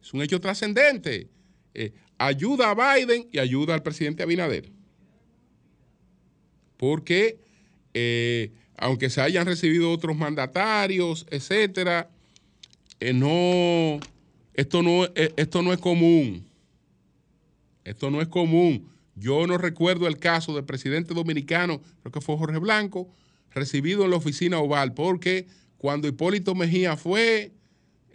Es 0.00 0.12
un 0.14 0.22
hecho 0.22 0.40
trascendente. 0.40 1.28
ayuda 2.18 2.70
a 2.70 2.96
Biden 2.96 3.26
y 3.32 3.38
ayuda 3.38 3.74
al 3.74 3.82
presidente 3.82 4.22
Abinader 4.22 4.73
porque 6.76 7.38
eh, 7.94 8.50
aunque 8.76 9.08
se 9.08 9.20
hayan 9.20 9.46
recibido 9.46 9.90
otros 9.90 10.16
mandatarios, 10.16 11.26
etcétera, 11.30 12.10
eh, 13.00 13.12
no, 13.12 14.00
esto 14.54 14.82
no, 14.82 15.04
eh, 15.14 15.32
esto 15.36 15.62
no 15.62 15.72
es 15.72 15.78
común. 15.78 16.44
Esto 17.84 18.10
no 18.10 18.20
es 18.20 18.28
común. 18.28 18.88
Yo 19.14 19.46
no 19.46 19.58
recuerdo 19.58 20.08
el 20.08 20.18
caso 20.18 20.54
del 20.54 20.64
presidente 20.64 21.14
dominicano, 21.14 21.80
creo 22.00 22.12
que 22.12 22.20
fue 22.20 22.36
Jorge 22.36 22.58
Blanco, 22.58 23.08
recibido 23.52 24.04
en 24.04 24.10
la 24.10 24.16
oficina 24.16 24.58
oval, 24.58 24.92
porque 24.94 25.46
cuando 25.78 26.08
Hipólito 26.08 26.54
Mejía 26.56 26.96
fue, 26.96 27.52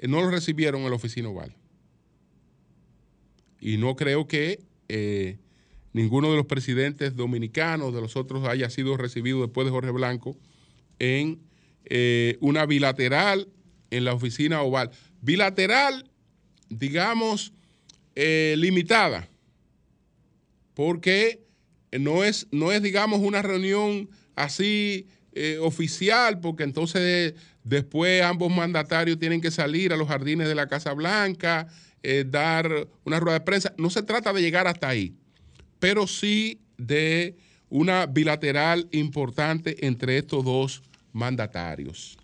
no 0.03 0.21
lo 0.21 0.29
recibieron 0.29 0.81
en 0.81 0.89
la 0.89 0.95
oficina 0.95 1.29
oval. 1.29 1.55
Y 3.61 3.77
no 3.77 3.95
creo 3.95 4.27
que 4.27 4.59
ninguno 5.93 6.29
de 6.29 6.37
los 6.37 6.45
presidentes 6.45 7.15
dominicanos, 7.15 7.93
de 7.93 8.01
los 8.01 8.15
otros, 8.15 8.47
haya 8.47 8.69
sido 8.69 8.97
recibido 8.97 9.41
después 9.41 9.65
de 9.65 9.71
Jorge 9.71 9.91
Blanco 9.91 10.37
en 10.99 11.39
eh, 11.85 12.37
una 12.41 12.65
bilateral 12.65 13.47
en 13.89 14.05
la 14.05 14.13
oficina 14.13 14.61
oval. 14.61 14.91
Bilateral, 15.21 16.09
digamos, 16.69 17.53
limitada 18.15 19.29
porque 20.79 21.45
no 21.91 22.23
es, 22.23 22.47
no 22.51 22.71
es 22.71 22.81
digamos, 22.81 23.19
una 23.19 23.41
reunión 23.41 24.09
así 24.37 25.07
eh, 25.33 25.57
oficial, 25.59 26.39
porque 26.39 26.63
entonces 26.63 27.33
después 27.65 28.21
ambos 28.23 28.49
mandatarios 28.49 29.19
tienen 29.19 29.41
que 29.41 29.51
salir 29.51 29.91
a 29.91 29.97
los 29.97 30.07
jardines 30.07 30.47
de 30.47 30.55
la 30.55 30.67
Casa 30.69 30.93
Blanca, 30.93 31.67
eh, 32.01 32.23
dar 32.25 32.87
una 33.03 33.19
rueda 33.19 33.39
de 33.39 33.45
prensa. 33.45 33.73
No 33.77 33.89
se 33.89 34.03
trata 34.03 34.31
de 34.31 34.41
llegar 34.41 34.67
hasta 34.67 34.87
ahí, 34.87 35.17
pero 35.79 36.07
sí 36.07 36.61
de 36.77 37.35
una 37.69 38.05
bilateral 38.05 38.87
importante 38.91 39.85
entre 39.85 40.17
estos 40.17 40.43
dos 40.43 40.81
mandatarios. 41.13 42.17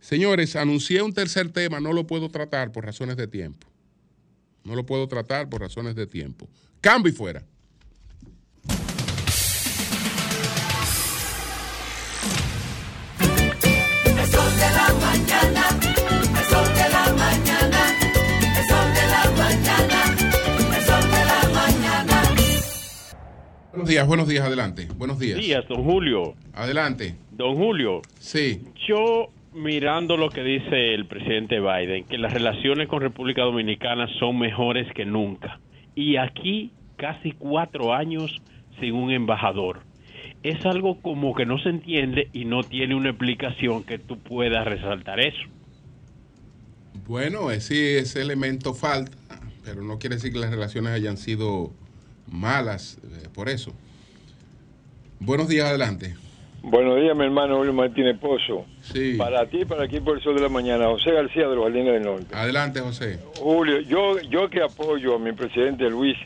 Señores, 0.00 0.54
anuncié 0.56 1.02
un 1.02 1.12
tercer 1.12 1.50
tema, 1.50 1.80
no 1.80 1.92
lo 1.92 2.06
puedo 2.06 2.28
tratar 2.28 2.72
por 2.72 2.84
razones 2.84 3.16
de 3.16 3.26
tiempo. 3.26 3.66
No 4.64 4.74
lo 4.74 4.84
puedo 4.84 5.06
tratar 5.08 5.48
por 5.48 5.60
razones 5.60 5.94
de 5.94 6.06
tiempo. 6.06 6.48
Cambio 6.80 7.12
y 7.12 7.14
fuera. 7.14 7.44
Buenos 23.76 23.90
días, 23.90 24.06
buenos 24.06 24.26
días, 24.26 24.46
adelante. 24.46 24.88
Buenos 24.96 25.18
días. 25.18 25.38
días, 25.38 25.68
don 25.68 25.84
Julio. 25.84 26.34
Adelante. 26.54 27.14
Don 27.32 27.56
Julio. 27.56 28.00
Sí. 28.18 28.62
Yo 28.88 29.28
mirando 29.52 30.16
lo 30.16 30.30
que 30.30 30.42
dice 30.42 30.94
el 30.94 31.04
presidente 31.04 31.60
Biden, 31.60 32.06
que 32.06 32.16
las 32.16 32.32
relaciones 32.32 32.88
con 32.88 33.02
República 33.02 33.42
Dominicana 33.42 34.08
son 34.18 34.38
mejores 34.38 34.90
que 34.94 35.04
nunca. 35.04 35.60
Y 35.94 36.16
aquí 36.16 36.72
casi 36.96 37.32
cuatro 37.32 37.92
años 37.92 38.40
sin 38.80 38.94
un 38.94 39.10
embajador. 39.10 39.80
Es 40.42 40.64
algo 40.64 41.02
como 41.02 41.34
que 41.34 41.44
no 41.44 41.58
se 41.58 41.68
entiende 41.68 42.30
y 42.32 42.46
no 42.46 42.62
tiene 42.62 42.94
una 42.94 43.10
explicación 43.10 43.84
que 43.84 43.98
tú 43.98 44.18
puedas 44.18 44.64
resaltar 44.64 45.20
eso. 45.20 45.44
Bueno, 47.06 47.50
sí, 47.60 47.78
ese 47.78 48.22
elemento 48.22 48.72
falta, 48.72 49.38
pero 49.66 49.82
no 49.82 49.98
quiere 49.98 50.16
decir 50.16 50.32
que 50.32 50.38
las 50.38 50.50
relaciones 50.50 50.94
hayan 50.94 51.18
sido 51.18 51.74
malas 52.28 52.98
eh, 53.02 53.28
por 53.34 53.48
eso. 53.48 53.72
Buenos 55.20 55.48
días, 55.48 55.68
adelante. 55.68 56.14
Buenos 56.62 57.00
días, 57.00 57.16
mi 57.16 57.24
hermano 57.24 57.58
Julio 57.58 57.72
Martínez 57.72 58.18
Pozo. 58.18 58.66
Sí. 58.82 59.14
Para 59.16 59.46
ti, 59.46 59.64
para 59.64 59.84
aquí 59.84 60.00
por 60.00 60.16
el 60.16 60.22
sol 60.22 60.34
de 60.34 60.42
la 60.42 60.48
mañana, 60.48 60.86
José 60.86 61.12
García 61.12 61.46
de 61.48 61.54
los 61.54 61.64
Jardines 61.64 61.92
del 61.94 62.02
Norte. 62.02 62.34
Adelante, 62.34 62.80
José. 62.80 63.20
Julio, 63.38 63.80
yo, 63.80 64.20
yo 64.22 64.50
que 64.50 64.62
apoyo 64.62 65.14
a 65.14 65.18
mi 65.18 65.32
presidente 65.32 65.88
Luis 65.88 66.16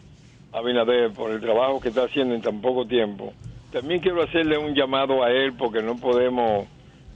Abinader 0.53 1.13
por 1.13 1.31
el 1.31 1.41
trabajo 1.41 1.81
que 1.81 1.91
está 1.91 2.05
haciendo 2.05 2.35
en 2.35 2.41
tan 2.41 2.61
poco 2.61 2.87
tiempo, 2.87 3.35
también 3.71 4.01
quiero 4.01 4.23
hacerle 4.23 4.57
un 4.59 4.75
llamado 4.75 5.23
a 5.23 5.31
él 5.31 5.53
porque 5.53 5.83
no 5.83 5.97
podemos, 5.97 6.67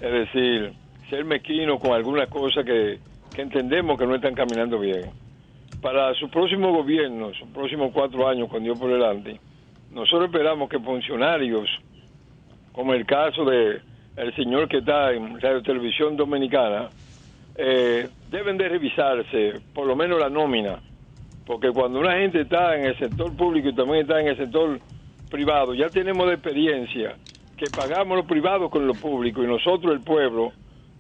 es 0.01 0.13
decir, 0.13 0.73
ser 1.09 1.25
mezquinos 1.25 1.81
con 1.81 1.93
algunas 1.93 2.29
cosas 2.29 2.65
que, 2.65 3.01
que 3.35 3.43
entendemos 3.43 3.99
que 3.99 4.07
no 4.07 4.15
están 4.15 4.35
caminando 4.35 4.79
bien 4.79 5.24
para 5.85 6.15
su 6.15 6.31
próximo 6.31 6.73
gobierno, 6.73 7.35
sus 7.35 7.47
próximos 7.49 7.91
cuatro 7.93 8.27
años 8.27 8.49
con 8.49 8.63
Dios 8.63 8.79
por 8.79 8.91
delante, 8.91 9.39
nosotros 9.91 10.31
esperamos 10.31 10.71
que 10.71 10.79
funcionarios, 10.79 11.69
como 12.73 12.95
el 12.95 13.05
caso 13.05 13.45
de 13.45 13.83
el 14.17 14.35
señor 14.35 14.67
que 14.67 14.79
está 14.79 15.13
en 15.13 15.39
Radio 15.39 15.63
Televisión 15.63 16.17
Dominicana, 16.17 16.89
eh, 17.55 18.09
deben 18.31 18.57
de 18.57 18.67
revisarse 18.67 19.61
por 19.75 19.87
lo 19.87 19.95
menos 19.95 20.19
la 20.19 20.31
nómina, 20.31 20.79
porque 21.45 21.71
cuando 21.71 22.01
una 22.01 22.13
gente 22.13 22.41
está 22.41 22.79
en 22.79 22.87
el 22.87 22.99
sector 22.99 23.37
público 23.37 23.69
y 23.69 23.75
también 23.75 24.01
está 24.05 24.23
en 24.23 24.29
el 24.29 24.39
sector 24.39 24.81
privado, 25.31 25.75
ya 25.75 25.91
tenemos 25.91 26.27
de 26.29 26.33
experiencia 26.33 27.17
que 27.59 27.67
pagamos 27.67 28.17
lo 28.17 28.25
privado 28.25 28.71
con 28.71 28.87
lo 28.87 28.95
público 28.95 29.45
y 29.45 29.47
nosotros 29.47 29.93
el 29.93 30.01
pueblo 30.01 30.51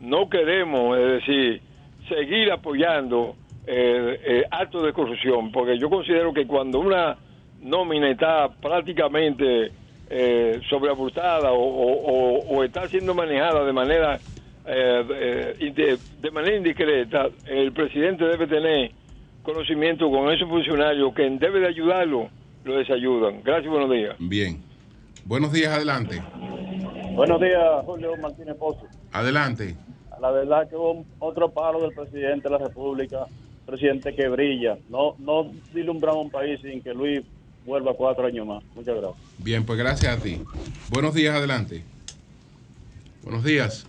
no 0.02 0.28
queremos, 0.28 0.98
es 0.98 1.24
decir, 1.24 1.62
seguir 2.06 2.52
apoyando 2.52 3.34
eh, 3.66 4.20
eh, 4.24 4.44
actos 4.50 4.84
de 4.84 4.92
corrupción, 4.92 5.50
porque 5.50 5.78
yo 5.78 5.88
considero 5.88 6.32
que 6.32 6.46
cuando 6.46 6.80
una 6.80 7.16
nómina 7.62 8.10
está 8.10 8.48
prácticamente 8.48 9.72
eh, 10.10 10.60
sobreabustada 10.68 11.50
o, 11.52 12.62
está 12.62 12.88
siendo 12.88 13.14
manejada 13.14 13.64
de 13.64 13.72
manera 13.72 14.20
eh, 14.66 15.54
de, 15.74 15.98
de, 16.20 16.30
manera 16.30 16.56
indiscreta, 16.56 17.28
el 17.46 17.72
presidente 17.72 18.24
debe 18.24 18.46
tener 18.46 18.90
conocimiento 19.42 20.10
con 20.10 20.30
esos 20.30 20.48
funcionarios 20.48 21.14
que 21.14 21.28
debe 21.30 21.60
de 21.60 21.68
ayudarlo, 21.68 22.28
lo 22.64 22.76
desayudan. 22.76 23.42
Gracias, 23.42 23.70
buenos 23.70 23.90
días. 23.90 24.16
Bien. 24.18 24.62
Buenos 25.24 25.52
días, 25.52 25.72
adelante. 25.74 26.22
Buenos 27.14 27.40
días, 27.40 27.62
Julio 27.84 28.16
Martínez 28.20 28.56
Pozo. 28.56 28.86
Adelante. 29.12 29.74
La 30.20 30.30
verdad 30.30 30.68
que 30.68 30.76
hubo 30.76 31.04
otro 31.18 31.50
paro 31.50 31.80
del 31.80 31.92
presidente 31.92 32.48
de 32.48 32.50
la 32.50 32.58
República 32.58 33.26
presidente 33.64 34.14
que 34.14 34.28
brilla. 34.28 34.78
No, 34.88 35.14
no 35.18 35.50
dilumbramos 35.72 36.26
un 36.26 36.30
país 36.30 36.60
sin 36.60 36.82
que 36.82 36.92
Luis 36.92 37.22
vuelva 37.64 37.94
cuatro 37.94 38.26
años 38.26 38.46
más. 38.46 38.62
Muchas 38.74 38.96
gracias. 38.96 39.38
Bien, 39.38 39.64
pues 39.64 39.78
gracias 39.78 40.18
a 40.18 40.22
ti. 40.22 40.40
Buenos 40.90 41.14
días, 41.14 41.34
adelante. 41.34 41.82
Buenos 43.22 43.44
días. 43.44 43.86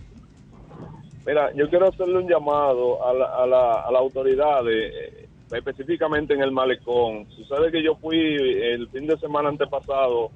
Mira, 1.26 1.52
yo 1.54 1.68
quiero 1.68 1.88
hacerle 1.88 2.18
un 2.18 2.28
llamado 2.28 3.04
a 3.06 3.12
la, 3.12 3.24
a 3.24 3.46
la, 3.46 3.80
a 3.82 3.90
la 3.90 3.98
autoridad, 3.98 4.62
eh, 4.70 5.28
específicamente 5.50 6.34
en 6.34 6.40
el 6.40 6.52
malecón. 6.52 7.26
Sucede 7.30 7.70
que 7.72 7.82
yo 7.82 7.96
fui 7.96 8.18
el 8.18 8.88
fin 8.88 9.06
de 9.06 9.18
semana 9.18 9.48
antepasado 9.48 10.30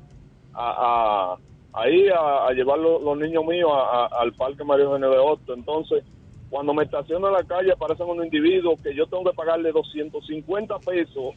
a, 0.52 1.36
a 1.36 1.38
ahí 1.72 2.08
a, 2.08 2.50
llevar 2.52 2.78
los, 2.78 3.18
niños 3.18 3.44
míos 3.44 3.70
al 4.10 4.32
Parque 4.32 4.64
Mario 4.64 4.90
Otto. 5.24 5.54
Entonces, 5.54 6.04
cuando 6.50 6.74
me 6.74 6.82
estaciono 6.82 7.28
en 7.28 7.34
la 7.34 7.44
calle 7.44 7.72
aparecen 7.72 8.08
unos 8.08 8.24
individuos 8.24 8.80
que 8.82 8.94
yo 8.94 9.06
tengo 9.06 9.30
que 9.30 9.36
pagarle 9.36 9.70
250 9.70 10.78
pesos 10.80 11.34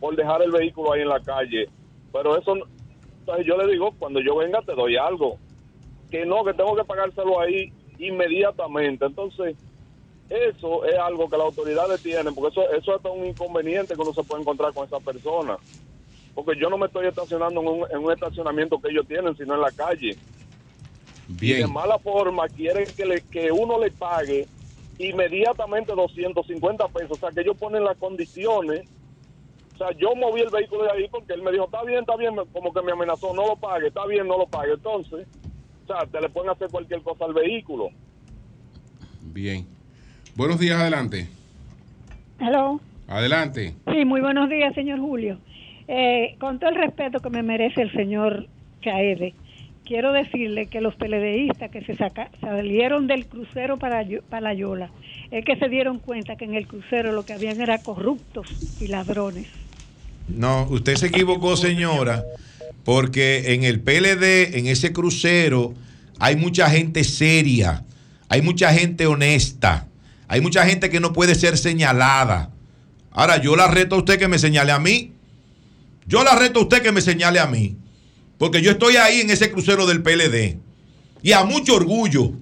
por 0.00 0.16
dejar 0.16 0.42
el 0.42 0.50
vehículo 0.50 0.92
ahí 0.92 1.02
en 1.02 1.08
la 1.08 1.20
calle. 1.20 1.68
Pero 2.10 2.36
eso, 2.38 2.54
entonces 3.20 3.46
yo 3.46 3.58
le 3.58 3.70
digo, 3.70 3.92
cuando 3.98 4.20
yo 4.20 4.36
venga 4.36 4.62
te 4.62 4.74
doy 4.74 4.96
algo. 4.96 5.36
Que 6.10 6.24
no, 6.24 6.44
que 6.44 6.54
tengo 6.54 6.74
que 6.74 6.84
pagárselo 6.84 7.40
ahí 7.40 7.72
inmediatamente. 7.98 9.04
Entonces, 9.04 9.54
eso 10.30 10.84
es 10.86 10.96
algo 10.96 11.28
que 11.28 11.36
las 11.36 11.46
autoridades 11.46 12.02
tienen, 12.02 12.34
porque 12.34 12.58
eso, 12.58 12.70
eso 12.72 12.96
es 12.96 13.04
un 13.04 13.26
inconveniente 13.26 13.94
que 13.94 14.00
uno 14.00 14.14
se 14.14 14.22
puede 14.22 14.42
encontrar 14.42 14.72
con 14.72 14.86
esa 14.86 14.98
persona. 15.00 15.58
Porque 16.34 16.58
yo 16.58 16.70
no 16.70 16.78
me 16.78 16.86
estoy 16.86 17.06
estacionando 17.06 17.60
en 17.60 17.68
un, 17.68 17.84
en 17.90 17.98
un 17.98 18.12
estacionamiento 18.12 18.80
que 18.80 18.90
ellos 18.90 19.06
tienen, 19.06 19.36
sino 19.36 19.54
en 19.54 19.60
la 19.60 19.70
calle. 19.70 20.16
Bien. 21.28 21.58
Y 21.58 21.62
de 21.62 21.66
mala 21.66 21.98
forma 21.98 22.48
quieren 22.48 22.86
que, 22.96 23.06
le, 23.06 23.20
que 23.22 23.50
uno 23.50 23.78
le 23.78 23.90
pague 23.90 24.46
inmediatamente 24.98 25.92
250 25.94 26.88
pesos. 26.88 27.12
O 27.12 27.16
sea, 27.16 27.30
que 27.30 27.40
ellos 27.40 27.56
ponen 27.56 27.84
las 27.84 27.96
condiciones. 27.96 28.88
O 29.74 29.78
sea, 29.78 29.90
yo 29.98 30.14
moví 30.14 30.40
el 30.40 30.50
vehículo 30.50 30.84
de 30.84 30.92
ahí 30.92 31.08
porque 31.10 31.32
él 31.32 31.42
me 31.42 31.50
dijo, 31.50 31.64
está 31.64 31.82
bien, 31.82 32.00
está 32.00 32.16
bien, 32.16 32.34
como 32.52 32.72
que 32.72 32.82
me 32.82 32.92
amenazó, 32.92 33.34
no 33.34 33.46
lo 33.46 33.56
pague, 33.56 33.88
está 33.88 34.06
bien, 34.06 34.26
no 34.28 34.38
lo 34.38 34.46
pague. 34.46 34.74
Entonces, 34.74 35.26
o 35.84 35.86
sea, 35.86 36.06
te 36.06 36.20
le 36.20 36.28
pueden 36.28 36.50
hacer 36.50 36.68
cualquier 36.70 37.02
cosa 37.02 37.24
al 37.24 37.34
vehículo. 37.34 37.88
Bien. 39.22 39.66
Buenos 40.36 40.60
días, 40.60 40.80
adelante. 40.80 41.28
Hello. 42.38 42.80
Adelante. 43.08 43.74
Sí, 43.92 44.04
muy 44.04 44.20
buenos 44.20 44.48
días, 44.48 44.74
señor 44.74 45.00
Julio. 45.00 45.38
Eh, 45.88 46.36
con 46.40 46.58
todo 46.58 46.70
el 46.70 46.76
respeto 46.76 47.20
que 47.20 47.30
me 47.30 47.42
merece 47.42 47.82
el 47.82 47.92
señor 47.92 48.46
Caede, 48.82 49.34
quiero 49.84 50.12
decirle 50.12 50.66
que 50.66 50.80
los 50.80 50.94
peledeístas 50.94 51.70
que 51.70 51.84
se 51.84 51.96
salieron 52.40 53.06
del 53.06 53.26
crucero 53.26 53.76
para, 53.78 54.04
para 54.28 54.40
la 54.40 54.54
Yola, 54.54 54.90
es 55.30 55.44
que 55.44 55.56
se 55.56 55.68
dieron 55.68 55.98
cuenta 55.98 56.36
que 56.36 56.44
en 56.44 56.54
el 56.54 56.66
crucero 56.66 57.12
lo 57.12 57.24
que 57.24 57.32
habían 57.32 57.60
era 57.60 57.78
corruptos 57.78 58.48
y 58.80 58.88
ladrones. 58.88 59.46
No, 60.28 60.66
usted 60.70 60.96
se 60.96 61.06
equivocó, 61.06 61.56
señora, 61.56 62.24
porque 62.84 63.54
en 63.54 63.64
el 63.64 63.80
PLD, 63.80 64.56
en 64.58 64.66
ese 64.66 64.92
crucero, 64.92 65.74
hay 66.18 66.36
mucha 66.36 66.70
gente 66.70 67.04
seria, 67.04 67.84
hay 68.28 68.42
mucha 68.42 68.72
gente 68.72 69.06
honesta, 69.06 69.88
Hay 70.26 70.40
mucha 70.40 70.64
gente 70.64 70.88
que 70.88 71.00
no 71.00 71.12
puede 71.12 71.34
ser 71.34 71.58
señalada. 71.58 72.50
Ahora, 73.12 73.36
yo 73.36 73.56
la 73.56 73.68
reto 73.68 73.94
a 73.94 73.98
usted 73.98 74.18
que 74.18 74.26
me 74.26 74.38
señale 74.38 74.72
a 74.72 74.78
mí. 74.78 75.12
Yo 76.06 76.24
la 76.24 76.34
reto 76.34 76.60
a 76.60 76.62
usted 76.62 76.82
que 76.82 76.92
me 76.92 77.02
señale 77.02 77.40
a 77.40 77.46
mí. 77.46 77.76
Porque 78.38 78.62
yo 78.62 78.72
estoy 78.72 78.96
ahí 78.96 79.20
en 79.20 79.30
ese 79.30 79.50
crucero 79.50 79.86
del 79.86 80.02
PLD. 80.02 80.58
Y 81.22 81.32
a 81.32 81.44
mucho 81.44 81.74
orgullo, 81.74 82.32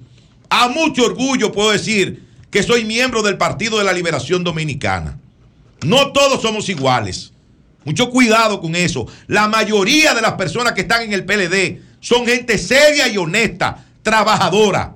a 0.51 0.69
mucho 0.69 1.05
orgullo 1.05 1.53
puedo 1.53 1.71
decir 1.71 2.25
que 2.51 2.63
soy 2.63 2.85
miembro 2.85 3.23
del 3.23 3.39
Partido 3.39 3.79
de 3.79 3.85
la 3.85 3.93
Liberación 3.93 4.45
Dominicana. 4.45 5.19
No 5.83 6.13
todos 6.13 6.43
somos 6.43 6.69
iguales. 6.69 7.33
Mucho 7.85 8.11
cuidado 8.11 8.61
con 8.61 8.77
eso. 8.77 9.07
La 9.27 9.49
mayoría 9.49 10.15
de 10.15 10.23
las 10.23 10.35
personas 10.35 10.73
que 10.73 10.83
están 10.83 11.03
en 11.03 11.13
el 11.13 11.25
PLD 11.25 11.81
son 12.01 12.27
gente 12.27 12.59
seria 12.59 13.09
y 13.09 13.17
honesta, 13.17 13.87
trabajadora. 14.03 14.95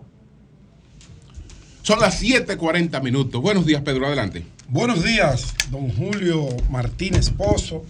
Son 1.82 2.01
las 2.01 2.20
7:40 2.20 3.01
minutos. 3.01 3.40
Buenos 3.40 3.64
días, 3.64 3.82
Pedro, 3.82 4.07
adelante. 4.07 4.44
Buenos 4.68 5.05
días, 5.05 5.55
don 5.70 5.88
Julio 5.90 6.49
Martínez 6.68 7.30
Pozo. 7.30 7.84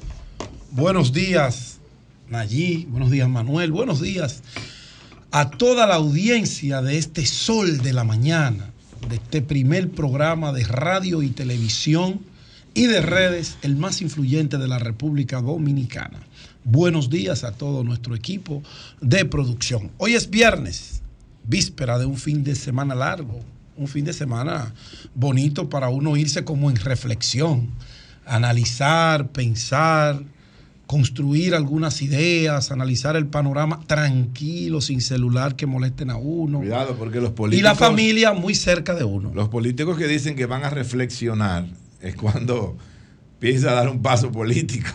Buenos 0.70 1.12
días, 1.12 1.78
Nayí. 2.29 2.87
Buenos 2.91 3.11
días, 3.11 3.29
Manuel. 3.29 3.70
Buenos 3.70 4.01
días 4.01 4.43
a 5.31 5.51
toda 5.51 5.87
la 5.87 5.95
audiencia 5.95 6.83
de 6.83 6.99
este 6.99 7.24
Sol 7.24 7.79
de 7.79 7.93
la 7.93 8.03
Mañana, 8.03 8.70
de 9.09 9.16
este 9.16 9.43
primer 9.43 9.91
programa 9.91 10.53
de 10.53 10.64
radio 10.64 11.22
y 11.22 11.29
televisión 11.29 12.20
y 12.74 12.87
de 12.87 13.01
redes, 13.01 13.59
el 13.62 13.77
más 13.77 14.03
influyente 14.03 14.59
de 14.59 14.66
la 14.66 14.79
República 14.79 15.41
Dominicana. 15.41 16.18
Buenos 16.64 17.11
días 17.11 17.45
a 17.45 17.53
todo 17.53 17.85
nuestro 17.85 18.16
equipo 18.16 18.62
de 19.01 19.24
producción. 19.24 19.93
Hoy 19.99 20.14
es 20.14 20.29
viernes, 20.29 21.03
víspera 21.45 21.97
de 21.99 22.07
un 22.07 22.16
fin 22.16 22.43
de 22.43 22.57
semana 22.57 22.95
largo, 22.95 23.39
un 23.77 23.87
fin 23.87 24.05
de 24.05 24.12
semana 24.12 24.74
bonito 25.14 25.70
para 25.70 25.91
uno 25.91 26.16
irse 26.16 26.45
como 26.45 26.70
en 26.70 26.77
reflexión, 26.77 27.70
analizar, 28.24 29.29
pensar, 29.29 30.22
construir 30.87 31.55
algunas 31.55 32.01
ideas, 32.01 32.70
analizar 32.70 33.16
el 33.16 33.26
panorama 33.26 33.80
tranquilo, 33.87 34.80
sin 34.80 35.01
celular 35.01 35.57
que 35.57 35.66
molesten 35.66 36.11
a 36.11 36.16
uno. 36.16 36.59
Cuidado, 36.59 36.97
porque 36.97 37.20
los 37.20 37.32
políticos. 37.32 37.61
Y 37.61 37.62
la 37.62 37.74
familia 37.74 38.32
muy 38.32 38.55
cerca 38.55 38.95
de 38.95 39.05
uno. 39.05 39.32
Los 39.34 39.49
políticos 39.49 39.99
que 39.99 40.07
dicen 40.07 40.37
que 40.37 40.47
van 40.47 40.64
a 40.64 40.70
reflexionar 40.70 41.66
es 42.01 42.14
cuando 42.14 42.76
empieza 43.39 43.70
a 43.70 43.74
dar 43.74 43.89
un 43.91 44.01
paso 44.01 44.32
político. 44.32 44.89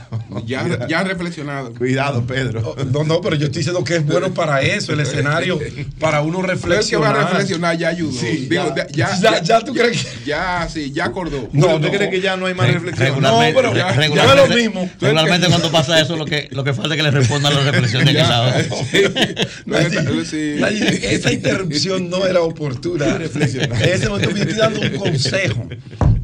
Ya, 0.48 0.66
ya 0.90 1.00
han 1.02 1.08
reflexionado. 1.08 1.74
Cuidado, 1.76 2.26
Pedro. 2.26 2.76
No, 2.92 3.04
no, 3.04 3.22
pero 3.22 3.36
yo 3.36 3.46
estoy 3.46 3.60
diciendo 3.60 3.84
que 3.84 3.98
es 3.98 4.06
bueno 4.06 4.34
para 4.34 4.62
eso, 4.62 4.94
el 4.94 5.00
escenario, 5.02 5.60
para 6.00 6.22
uno 6.22 6.42
que 6.42 6.48
reflexionar. 6.48 7.16
va 7.16 7.22
a 7.22 7.28
reflexionar, 7.30 7.78
ya 7.78 7.90
ayudó. 7.90 8.20
Sí, 8.20 8.48
Digo, 8.50 8.74
ya. 8.76 8.88
ya, 8.88 9.20
Ya- 9.22 9.42
ya 9.44 9.62
tú 9.62 9.74
crees 9.74 10.04
que- 10.04 10.26
Ya, 10.26 10.68
sí, 10.72 10.92
ya 10.92 11.06
acordó. 11.06 11.50
No, 11.54 11.76
¿Usted 11.76 11.92
no. 11.92 11.98
cree 11.98 12.10
que 12.10 12.20
ya 12.20 12.36
no 12.36 12.48
hay 12.48 12.56
más 12.56 12.66
Re- 12.68 12.74
reflexión? 12.74 13.08
Regularmente, 13.10 13.54
No, 13.54 13.70
pero 13.70 13.76
ya- 13.76 13.92
ya 13.94 14.00
regularmente, 14.02 14.44
es 14.44 14.50
lo 14.50 14.56
mismo. 14.56 14.90
regularmente 15.00 15.48
cuando 15.48 15.72
pasa 15.72 16.00
eso, 16.02 16.18
lo 16.18 16.26
que, 16.26 16.48
lo 16.52 16.64
que 16.64 16.74
falta 16.74 16.96
es 16.96 16.98
que 16.98 17.04
le 17.04 17.12
respondan 17.12 17.54
la 17.54 17.62
reflexión 17.72 18.04
de 18.06 18.12
aquel 18.12 18.28
lado. 18.28 18.52
No, 19.66 19.78
esta- 19.78 20.04
sí. 20.26 20.56
Nadie- 20.60 21.14
esa 21.16 21.32
interrupción 21.32 22.10
no 22.10 22.26
era 22.26 22.42
oportuna. 22.42 23.06
En 23.18 23.22
ese 23.22 24.10
momento 24.10 24.32
yo 24.32 24.42
estoy 24.44 24.58
dando 24.58 24.82
un 24.82 24.90
consejo. 24.98 25.70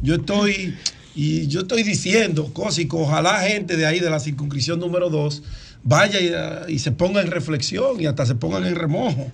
Yo 0.02 0.16
estoy 0.16 0.76
y 1.20 1.48
yo 1.48 1.62
estoy 1.62 1.82
diciendo 1.82 2.54
cosas 2.54 2.78
y 2.78 2.86
que 2.86 2.94
ojalá 2.94 3.40
gente 3.40 3.76
de 3.76 3.86
ahí 3.86 3.98
de 3.98 4.08
la 4.08 4.20
circunscripción 4.20 4.78
número 4.78 5.10
2 5.10 5.42
vaya 5.82 6.68
y, 6.68 6.78
se 6.78 6.92
ponga 6.92 7.20
en 7.20 7.32
reflexión 7.32 8.00
y 8.00 8.06
hasta 8.06 8.24
se 8.24 8.36
pongan 8.36 8.64
en 8.64 8.76
remojo. 8.76 9.32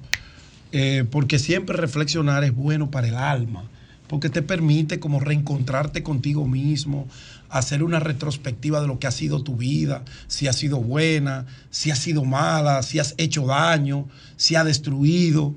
Eh, 0.72 1.04
porque 1.10 1.38
siempre 1.38 1.76
reflexionar 1.76 2.42
es 2.42 2.54
bueno 2.54 2.90
para 2.90 3.08
el 3.08 3.16
alma, 3.16 3.68
porque 4.08 4.30
te 4.30 4.40
permite 4.40 4.98
como 4.98 5.20
reencontrarte 5.20 6.02
contigo 6.02 6.48
mismo, 6.48 7.06
hacer 7.50 7.82
una 7.82 8.00
retrospectiva 8.00 8.80
de 8.80 8.86
lo 8.86 8.98
que 8.98 9.06
ha 9.06 9.10
sido 9.10 9.42
tu 9.42 9.54
vida, 9.54 10.04
si 10.26 10.46
ha 10.46 10.54
sido 10.54 10.80
buena, 10.80 11.44
si 11.68 11.90
ha 11.90 11.96
sido 11.96 12.24
mala, 12.24 12.82
si 12.82 12.98
has 12.98 13.14
hecho 13.18 13.44
daño, 13.44 14.08
si 14.36 14.56
ha 14.56 14.64
destruido. 14.64 15.54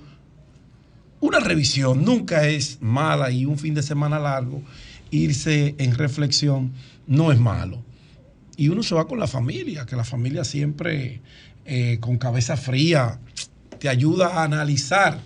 Una 1.21 1.39
revisión 1.39 2.03
nunca 2.03 2.45
es 2.49 2.79
mala 2.81 3.31
y 3.31 3.45
un 3.45 3.57
fin 3.57 3.73
de 3.73 3.81
semana 3.81 4.19
largo, 4.19 4.61
irse 5.11 5.75
en 5.77 5.95
reflexión 5.95 6.73
no 7.05 7.31
es 7.31 7.39
malo. 7.39 7.83
Y 8.55 8.69
uno 8.69 8.83
se 8.83 8.95
va 8.95 9.07
con 9.07 9.19
la 9.19 9.27
familia, 9.27 9.85
que 9.85 9.95
la 9.95 10.03
familia 10.03 10.43
siempre 10.43 11.21
eh, 11.65 11.97
con 11.99 12.17
cabeza 12.17 12.57
fría 12.57 13.19
te 13.79 13.89
ayuda 13.89 14.39
a 14.39 14.43
analizar 14.43 15.19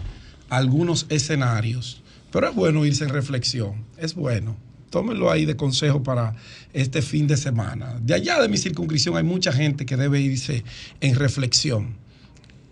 algunos 0.49 1.05
escenarios. 1.09 2.03
Pero 2.31 2.49
es 2.49 2.55
bueno 2.55 2.85
irse 2.85 3.03
en 3.03 3.09
reflexión, 3.09 3.85
es 3.97 4.15
bueno. 4.15 4.57
Tómenlo 4.89 5.31
ahí 5.31 5.45
de 5.45 5.55
consejo 5.55 6.03
para 6.03 6.35
este 6.73 7.01
fin 7.01 7.25
de 7.25 7.37
semana. 7.37 7.97
De 8.01 8.13
allá 8.13 8.41
de 8.41 8.49
mi 8.49 8.57
circunscripción 8.57 9.15
hay 9.15 9.23
mucha 9.23 9.53
gente 9.53 9.85
que 9.85 9.95
debe 9.95 10.19
irse 10.19 10.65
en 10.99 11.15
reflexión. 11.15 11.95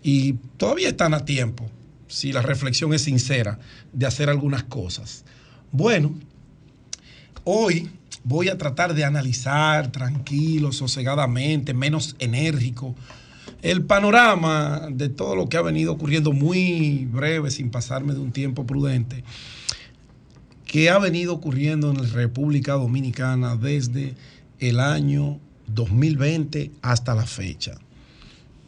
Y 0.02 0.34
todavía 0.58 0.88
están 0.88 1.14
a 1.14 1.24
tiempo, 1.24 1.70
si 2.08 2.32
la 2.32 2.42
reflexión 2.42 2.92
es 2.92 3.02
sincera, 3.02 3.58
de 3.92 4.06
hacer 4.06 4.28
algunas 4.28 4.64
cosas. 4.64 5.24
Bueno, 5.72 6.14
hoy 7.44 7.90
voy 8.24 8.48
a 8.48 8.58
tratar 8.58 8.94
de 8.94 9.04
analizar 9.04 9.92
tranquilo, 9.92 10.72
sosegadamente, 10.72 11.74
menos 11.74 12.16
enérgico, 12.18 12.94
el 13.62 13.84
panorama 13.84 14.88
de 14.90 15.08
todo 15.08 15.36
lo 15.36 15.48
que 15.48 15.56
ha 15.56 15.62
venido 15.62 15.92
ocurriendo 15.92 16.32
muy 16.32 17.06
breve, 17.10 17.50
sin 17.50 17.70
pasarme 17.70 18.14
de 18.14 18.20
un 18.20 18.32
tiempo 18.32 18.66
prudente, 18.66 19.24
que 20.64 20.90
ha 20.90 20.98
venido 20.98 21.34
ocurriendo 21.34 21.90
en 21.90 22.02
la 22.02 22.08
República 22.08 22.74
Dominicana 22.74 23.56
desde 23.56 24.14
el 24.60 24.80
año 24.80 25.38
2020 25.66 26.70
hasta 26.82 27.14
la 27.14 27.26
fecha. 27.26 27.78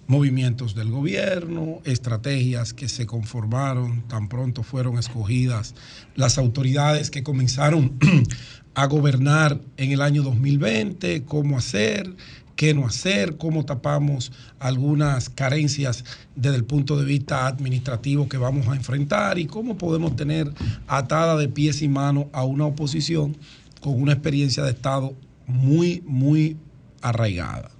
Movimientos 0.08 0.74
del 0.74 0.90
gobierno, 0.90 1.80
estrategias 1.84 2.74
que 2.74 2.88
se 2.88 3.06
conformaron 3.06 4.02
tan 4.08 4.28
pronto 4.28 4.62
fueron 4.62 4.98
escogidas 4.98 5.74
las 6.16 6.38
autoridades 6.38 7.10
que 7.10 7.22
comenzaron 7.22 7.98
a 8.74 8.86
gobernar 8.86 9.60
en 9.76 9.92
el 9.92 10.00
año 10.00 10.22
2020, 10.22 11.24
cómo 11.24 11.58
hacer, 11.58 12.14
qué 12.56 12.74
no 12.74 12.86
hacer, 12.86 13.36
cómo 13.36 13.64
tapamos 13.64 14.32
algunas 14.58 15.28
carencias 15.28 16.04
desde 16.36 16.56
el 16.56 16.64
punto 16.64 16.96
de 16.96 17.04
vista 17.04 17.46
administrativo 17.46 18.28
que 18.28 18.38
vamos 18.38 18.68
a 18.68 18.76
enfrentar 18.76 19.38
y 19.38 19.46
cómo 19.46 19.76
podemos 19.76 20.16
tener 20.16 20.52
atada 20.86 21.36
de 21.36 21.48
pies 21.48 21.82
y 21.82 21.88
manos 21.88 22.26
a 22.32 22.44
una 22.44 22.66
oposición 22.66 23.36
con 23.80 24.00
una 24.00 24.12
experiencia 24.12 24.62
de 24.62 24.70
Estado 24.70 25.14
muy, 25.46 26.02
muy 26.06 26.56
arraigada. 27.00 27.70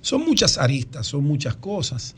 Son 0.00 0.24
muchas 0.24 0.58
aristas, 0.58 1.06
son 1.06 1.24
muchas 1.24 1.54
cosas. 1.54 2.16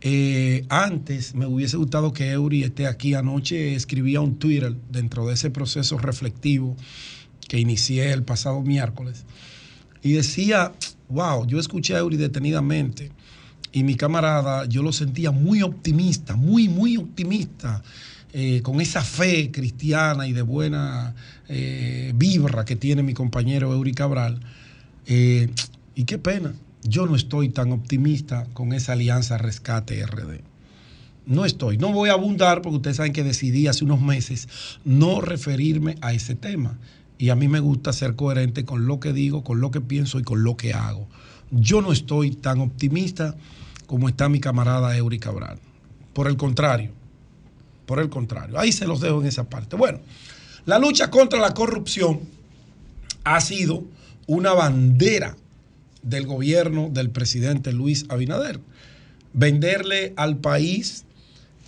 Eh, 0.00 0.66
antes 0.68 1.34
me 1.34 1.46
hubiese 1.46 1.76
gustado 1.76 2.12
que 2.12 2.32
Eury 2.32 2.64
esté 2.64 2.88
aquí 2.88 3.14
anoche, 3.14 3.76
escribía 3.76 4.20
un 4.20 4.36
Twitter 4.36 4.74
dentro 4.90 5.26
de 5.28 5.34
ese 5.34 5.50
proceso 5.50 5.96
reflectivo 5.96 6.76
que 7.48 7.58
inicié 7.58 8.12
el 8.12 8.22
pasado 8.22 8.62
miércoles 8.62 9.24
y 10.02 10.12
decía, 10.12 10.72
wow, 11.08 11.46
yo 11.46 11.58
escuché 11.58 11.94
a 11.94 11.98
Eury 11.98 12.16
detenidamente 12.16 13.10
y 13.72 13.84
mi 13.84 13.94
camarada, 13.94 14.66
yo 14.66 14.82
lo 14.82 14.92
sentía 14.92 15.30
muy 15.30 15.62
optimista, 15.62 16.36
muy, 16.36 16.68
muy 16.68 16.96
optimista, 16.98 17.82
eh, 18.34 18.60
con 18.62 18.80
esa 18.80 19.02
fe 19.02 19.50
cristiana 19.50 20.26
y 20.26 20.32
de 20.32 20.42
buena 20.42 21.14
eh, 21.48 22.12
vibra 22.14 22.64
que 22.64 22.76
tiene 22.76 23.02
mi 23.02 23.14
compañero 23.14 23.72
Eury 23.72 23.92
Cabral. 23.92 24.40
Eh, 25.06 25.50
y 25.94 26.04
qué 26.04 26.18
pena, 26.18 26.54
yo 26.82 27.06
no 27.06 27.16
estoy 27.16 27.48
tan 27.48 27.72
optimista 27.72 28.46
con 28.52 28.72
esa 28.72 28.92
alianza 28.92 29.38
Rescate 29.38 30.04
RD. 30.06 30.40
No 31.24 31.44
estoy, 31.44 31.78
no 31.78 31.92
voy 31.92 32.10
a 32.10 32.14
abundar 32.14 32.62
porque 32.62 32.76
ustedes 32.76 32.96
saben 32.96 33.12
que 33.12 33.22
decidí 33.22 33.68
hace 33.68 33.84
unos 33.84 34.00
meses 34.00 34.48
no 34.84 35.20
referirme 35.20 35.96
a 36.00 36.12
ese 36.12 36.34
tema. 36.34 36.78
Y 37.22 37.30
a 37.30 37.36
mí 37.36 37.46
me 37.46 37.60
gusta 37.60 37.92
ser 37.92 38.16
coherente 38.16 38.64
con 38.64 38.88
lo 38.88 38.98
que 38.98 39.12
digo, 39.12 39.44
con 39.44 39.60
lo 39.60 39.70
que 39.70 39.80
pienso 39.80 40.18
y 40.18 40.24
con 40.24 40.42
lo 40.42 40.56
que 40.56 40.72
hago. 40.72 41.06
Yo 41.52 41.80
no 41.80 41.92
estoy 41.92 42.32
tan 42.32 42.60
optimista 42.60 43.36
como 43.86 44.08
está 44.08 44.28
mi 44.28 44.40
camarada 44.40 44.96
Eury 44.96 45.20
Cabral. 45.20 45.60
Por 46.14 46.26
el 46.26 46.36
contrario, 46.36 46.90
por 47.86 48.00
el 48.00 48.08
contrario. 48.08 48.58
Ahí 48.58 48.72
se 48.72 48.88
los 48.88 49.00
dejo 49.00 49.20
en 49.20 49.28
esa 49.28 49.44
parte. 49.44 49.76
Bueno, 49.76 50.00
la 50.66 50.80
lucha 50.80 51.12
contra 51.12 51.38
la 51.38 51.54
corrupción 51.54 52.22
ha 53.22 53.40
sido 53.40 53.84
una 54.26 54.52
bandera 54.52 55.36
del 56.02 56.26
gobierno 56.26 56.90
del 56.92 57.10
presidente 57.10 57.72
Luis 57.72 58.04
Abinader. 58.08 58.58
Venderle 59.32 60.12
al 60.16 60.38
país 60.38 61.04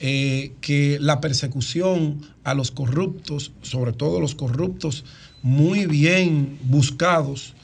eh, 0.01 0.53
que 0.61 0.99
la 1.01 1.21
persecución 1.21 2.23
a 2.43 2.55
los 2.55 2.73
corruptos, 2.73 3.53
sobre 3.63 3.93
todo 3.93 4.19
los 4.19 4.35
corruptos 4.35 5.05
muy 5.45 5.85
bien 5.85 6.59
buscados 6.63 7.55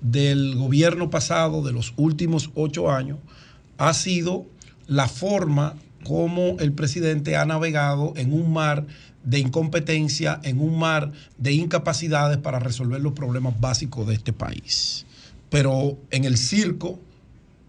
del 0.00 0.54
gobierno 0.54 1.10
pasado, 1.10 1.64
de 1.64 1.72
los 1.72 1.92
últimos 1.96 2.52
ocho 2.54 2.92
años, 2.92 3.18
ha 3.76 3.92
sido 3.92 4.46
la 4.86 5.08
forma 5.08 5.74
como 6.04 6.56
el 6.60 6.72
presidente 6.72 7.34
ha 7.34 7.44
navegado 7.44 8.12
en 8.14 8.32
un 8.32 8.52
mar 8.52 8.86
de 9.24 9.40
incompetencia, 9.40 10.38
en 10.44 10.60
un 10.60 10.78
mar 10.78 11.10
de 11.36 11.52
incapacidades 11.54 12.38
para 12.38 12.60
resolver 12.60 13.00
los 13.00 13.14
problemas 13.14 13.58
básicos 13.58 14.06
de 14.06 14.14
este 14.14 14.32
país. 14.32 15.04
Pero 15.50 15.98
en 16.12 16.24
el 16.26 16.36
circo, 16.36 17.00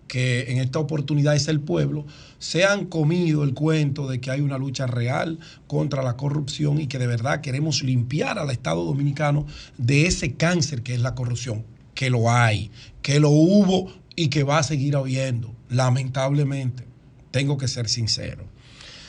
que 0.08 0.52
en 0.52 0.60
esta 0.60 0.80
oportunidad 0.80 1.36
es 1.36 1.48
el 1.48 1.60
pueblo, 1.60 2.06
se 2.40 2.64
han 2.64 2.86
comido 2.86 3.44
el 3.44 3.54
cuento 3.54 4.08
de 4.08 4.20
que 4.20 4.32
hay 4.32 4.42
una 4.42 4.58
lucha 4.58 4.88
real 4.88 5.40
contra 5.68 6.04
la 6.04 6.16
corrupción 6.16 6.80
y 6.80 6.88
que 6.88 7.00
de 7.00 7.08
verdad 7.08 7.42
queremos 7.42 7.84
limpiar 7.84 8.38
al 8.38 8.52
Estado 8.52 8.84
dominicano 8.84 9.46
de 9.78 10.06
ese 10.06 10.34
cáncer 10.36 10.84
que 10.84 10.94
es 10.94 11.02
la 11.02 11.16
corrupción, 11.16 11.64
que 11.94 12.10
lo 12.10 12.32
hay, 12.32 12.72
que 13.02 13.20
lo 13.20 13.30
hubo 13.30 13.92
y 14.16 14.28
que 14.30 14.44
va 14.44 14.60
a 14.60 14.64
seguir 14.64 14.96
habiendo, 14.96 15.54
lamentablemente. 15.70 16.84
Tengo 17.32 17.58
que 17.58 17.68
ser 17.68 17.90
sincero. 17.90 18.46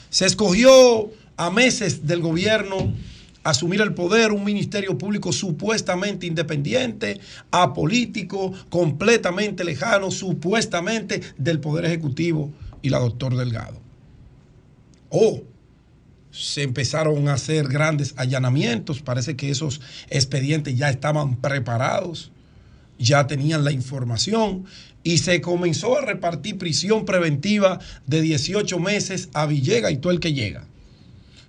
Se 0.09 0.25
escogió 0.25 1.11
a 1.37 1.49
meses 1.49 2.07
del 2.07 2.21
gobierno 2.21 2.93
asumir 3.49 3.79
el 3.79 3.93
poder 3.93 4.33
un 4.33 4.43
ministerio 4.43 4.97
público 4.97 5.31
supuestamente 5.31 6.27
independiente, 6.27 7.19
apolítico, 7.49 8.53
completamente 8.69 9.63
lejano, 9.63 10.11
supuestamente 10.11 11.21
del 11.37 11.61
Poder 11.61 11.85
Ejecutivo 11.85 12.51
y 12.81 12.89
la 12.89 12.99
doctor 12.99 13.37
Delgado. 13.37 13.79
O 15.09 15.43
se 16.29 16.63
empezaron 16.63 17.29
a 17.29 17.35
hacer 17.35 17.69
grandes 17.69 18.13
allanamientos, 18.17 19.01
parece 19.01 19.37
que 19.37 19.49
esos 19.49 19.79
expedientes 20.09 20.75
ya 20.75 20.89
estaban 20.89 21.37
preparados, 21.37 22.31
ya 22.99 23.27
tenían 23.27 23.63
la 23.63 23.71
información 23.71 24.65
y 25.03 25.19
se 25.19 25.39
comenzó 25.39 25.97
a 25.97 26.01
repartir 26.01 26.57
prisión 26.57 27.05
preventiva 27.05 27.79
de 28.05 28.21
18 28.21 28.77
meses 28.79 29.29
a 29.33 29.45
Villega 29.45 29.89
y 29.89 29.97
todo 29.97 30.11
el 30.11 30.19
que 30.19 30.33
llega. 30.33 30.67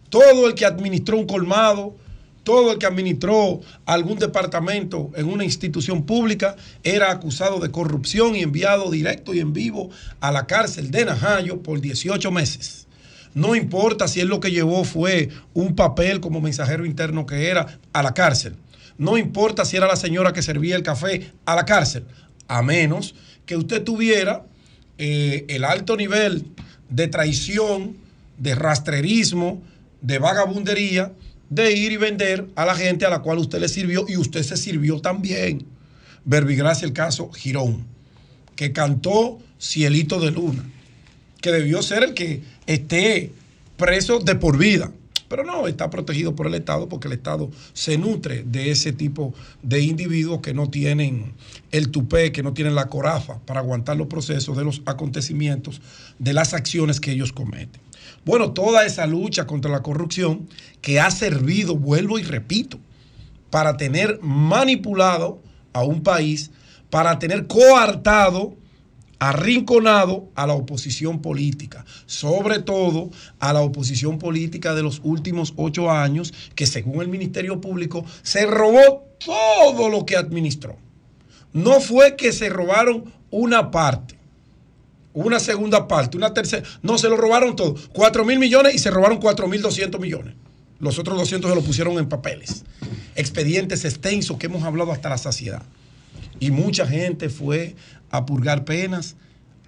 Todo 0.09 0.49
el 0.49 0.55
que 0.55 0.65
administró 0.65 1.19
un 1.19 1.27
colmado, 1.27 1.97
todo 2.45 2.73
el 2.73 2.79
que 2.79 2.87
administró 2.87 3.61
algún 3.85 4.19
departamento 4.19 5.11
en 5.17 5.27
una 5.27 5.45
institución 5.45 6.05
pública 6.05 6.57
era 6.83 7.11
acusado 7.11 7.61
de 7.61 7.71
corrupción 7.71 8.35
y 8.35 8.43
enviado 8.43 8.91
directo 8.91 9.35
y 9.35 9.41
en 9.41 9.53
vivo 9.53 9.91
a 10.21 10.33
la 10.33 10.47
cárcel 10.47 10.91
de 10.91 11.05
Najayo 11.05 11.63
por 11.63 11.81
18 11.81 12.31
meses. 12.31 12.87
No 13.35 13.55
importa 13.55 14.09
si 14.09 14.21
él 14.21 14.29
lo 14.29 14.41
que 14.41 14.51
llevó 14.51 14.85
fue 14.85 15.29
un 15.53 15.77
papel 15.77 16.21
como 16.21 16.41
mensajero 16.41 16.87
interno 16.87 17.27
que 17.27 17.49
era 17.49 17.79
a 17.93 18.03
la 18.03 18.15
cárcel. 18.15 18.55
No 18.97 19.19
importa 19.19 19.65
si 19.65 19.77
era 19.77 19.87
la 19.87 19.97
señora 19.97 20.33
que 20.33 20.43
servía 20.43 20.75
el 20.75 20.83
café 20.83 21.31
a 21.45 21.55
la 21.55 21.65
cárcel. 21.65 22.05
A 22.49 22.63
menos 22.63 23.15
que 23.47 23.57
usted 23.57 23.85
tuviera 23.85 24.45
eh, 24.97 25.45
el 25.49 25.65
alto 25.65 25.97
nivel 25.97 26.47
de 26.89 27.09
traición, 27.09 27.97
de 28.39 28.55
rastrerismo, 28.55 29.63
de 30.01 30.19
vagabundería 30.19 31.13
de 31.51 31.73
ir 31.73 31.93
y 31.93 31.97
vender 31.97 32.49
a 32.57 32.65
la 32.65 32.75
gente 32.75 33.07
a 33.07 33.11
la 33.11 33.21
cual 33.21 33.39
usted 33.39 33.61
le 33.61 33.69
sirvió 33.69 34.05
y 34.09 34.17
usted 34.17 34.43
se 34.43 34.57
sirvió 34.57 35.01
también. 35.01 35.67
Verbigracia 36.25 36.87
el 36.87 36.93
caso 36.93 37.31
Girón, 37.33 37.87
que 38.55 38.73
cantó 38.73 39.39
Cielito 39.61 40.21
de 40.21 40.31
Luna, 40.31 40.65
que 41.41 41.53
debió 41.53 41.83
ser 41.83 42.03
el 42.03 42.15
que 42.15 42.43
esté 42.67 43.33
preso 43.77 44.19
de 44.19 44.35
por 44.35 44.59
vida. 44.59 44.93
Pero 45.29 45.45
no, 45.45 45.69
está 45.69 45.91
protegido 45.91 46.35
por 46.35 46.47
el 46.47 46.55
Estado 46.55 46.89
porque 46.89 47.07
el 47.07 47.13
Estado 47.15 47.51
se 47.75 47.99
nutre 47.99 48.45
de 48.45 48.71
ese 48.71 48.93
tipo 48.93 49.35
de 49.63 49.83
individuos 49.83 50.41
que 50.41 50.55
no 50.55 50.71
tienen 50.71 51.35
el 51.71 51.91
tupé, 51.91 52.33
que 52.33 52.43
no 52.43 52.55
tienen 52.55 52.75
la 52.75 52.89
corafa 52.89 53.39
para 53.41 53.61
aguantar 53.61 53.99
los 53.99 54.07
procesos 54.07 54.57
de 54.57 54.65
los 54.65 54.81
acontecimientos, 54.87 55.83
de 56.19 56.33
las 56.33 56.55
acciones 56.55 56.99
que 56.99 57.13
ellos 57.13 57.33
cometen. 57.33 57.88
Bueno, 58.25 58.53
toda 58.53 58.85
esa 58.85 59.07
lucha 59.07 59.47
contra 59.47 59.71
la 59.71 59.83
corrupción 59.83 60.49
que 60.81 61.01
ha 61.01 61.11
servido, 61.11 61.77
vuelvo 61.77 62.19
y 62.19 62.23
repito, 62.23 62.79
para 63.51 63.77
tener 63.77 64.21
manipulado 64.23 65.41
a 65.73 65.83
un 65.83 66.03
país, 66.03 66.51
para 66.91 67.19
tener 67.19 67.47
coartado, 67.47 68.57
arrinconado 69.19 70.29
a 70.35 70.47
la 70.47 70.55
oposición 70.55 71.21
política, 71.21 71.85
sobre 72.07 72.61
todo 72.61 73.11
a 73.41 73.53
la 73.53 73.63
oposición 73.63 74.19
política 74.19 74.75
de 74.75 74.83
los 74.83 75.01
últimos 75.03 75.55
ocho 75.57 75.91
años, 75.91 76.33
que 76.55 76.67
según 76.67 77.03
el 77.03 77.09
Ministerio 77.09 77.61
Público 77.61 78.05
se 78.23 78.47
robó 78.47 79.05
todo 79.25 79.89
lo 79.89 80.07
que 80.07 80.17
administró. 80.17 80.77
No 81.53 81.81
fue 81.81 82.17
que 82.17 82.33
se 82.33 82.49
robaron 82.49 83.13
una 83.31 83.71
parte 83.71 84.18
una 85.25 85.41
segunda 85.41 85.89
parte, 85.89 86.17
una 86.17 86.35
tercera. 86.35 86.63
No, 86.83 86.99
se 86.99 87.09
lo 87.09 87.17
robaron 87.17 87.57
todo. 87.57 87.75
4 87.93 88.25
mil 88.25 88.39
millones 88.39 88.75
y 88.75 88.79
se 88.79 88.91
robaron 88.91 89.19
4 89.19 89.49
mil 89.49 89.63
200 89.63 90.01
millones. 90.01 90.35
Los 90.81 90.99
otros 90.99 91.19
200 91.19 91.51
se 91.51 91.57
lo 91.57 91.63
pusieron 91.63 91.99
en 91.99 92.09
papeles. 92.09 92.65
Expedientes 93.17 93.85
extensos 93.85 94.37
que 94.39 94.47
hemos 94.47 94.63
hablado 94.63 94.93
hasta 94.93 95.09
la 95.09 95.19
saciedad. 95.19 95.63
Y 96.39 96.51
mucha 96.51 96.87
gente 96.87 97.29
fue 97.31 97.75
a 98.11 98.25
purgar 98.27 98.65
penas 98.65 99.17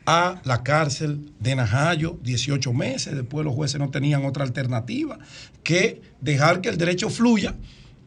a 0.06 0.40
la 0.44 0.62
cárcel 0.62 1.32
de 1.40 1.56
Najayo, 1.56 2.16
18 2.22 2.72
meses. 2.72 3.14
Después 3.14 3.44
los 3.44 3.54
jueces 3.54 3.80
no 3.80 3.90
tenían 3.90 4.24
otra 4.24 4.44
alternativa 4.44 5.18
que 5.64 6.00
dejar 6.20 6.60
que 6.60 6.68
el 6.68 6.78
derecho 6.78 7.10
fluya 7.10 7.56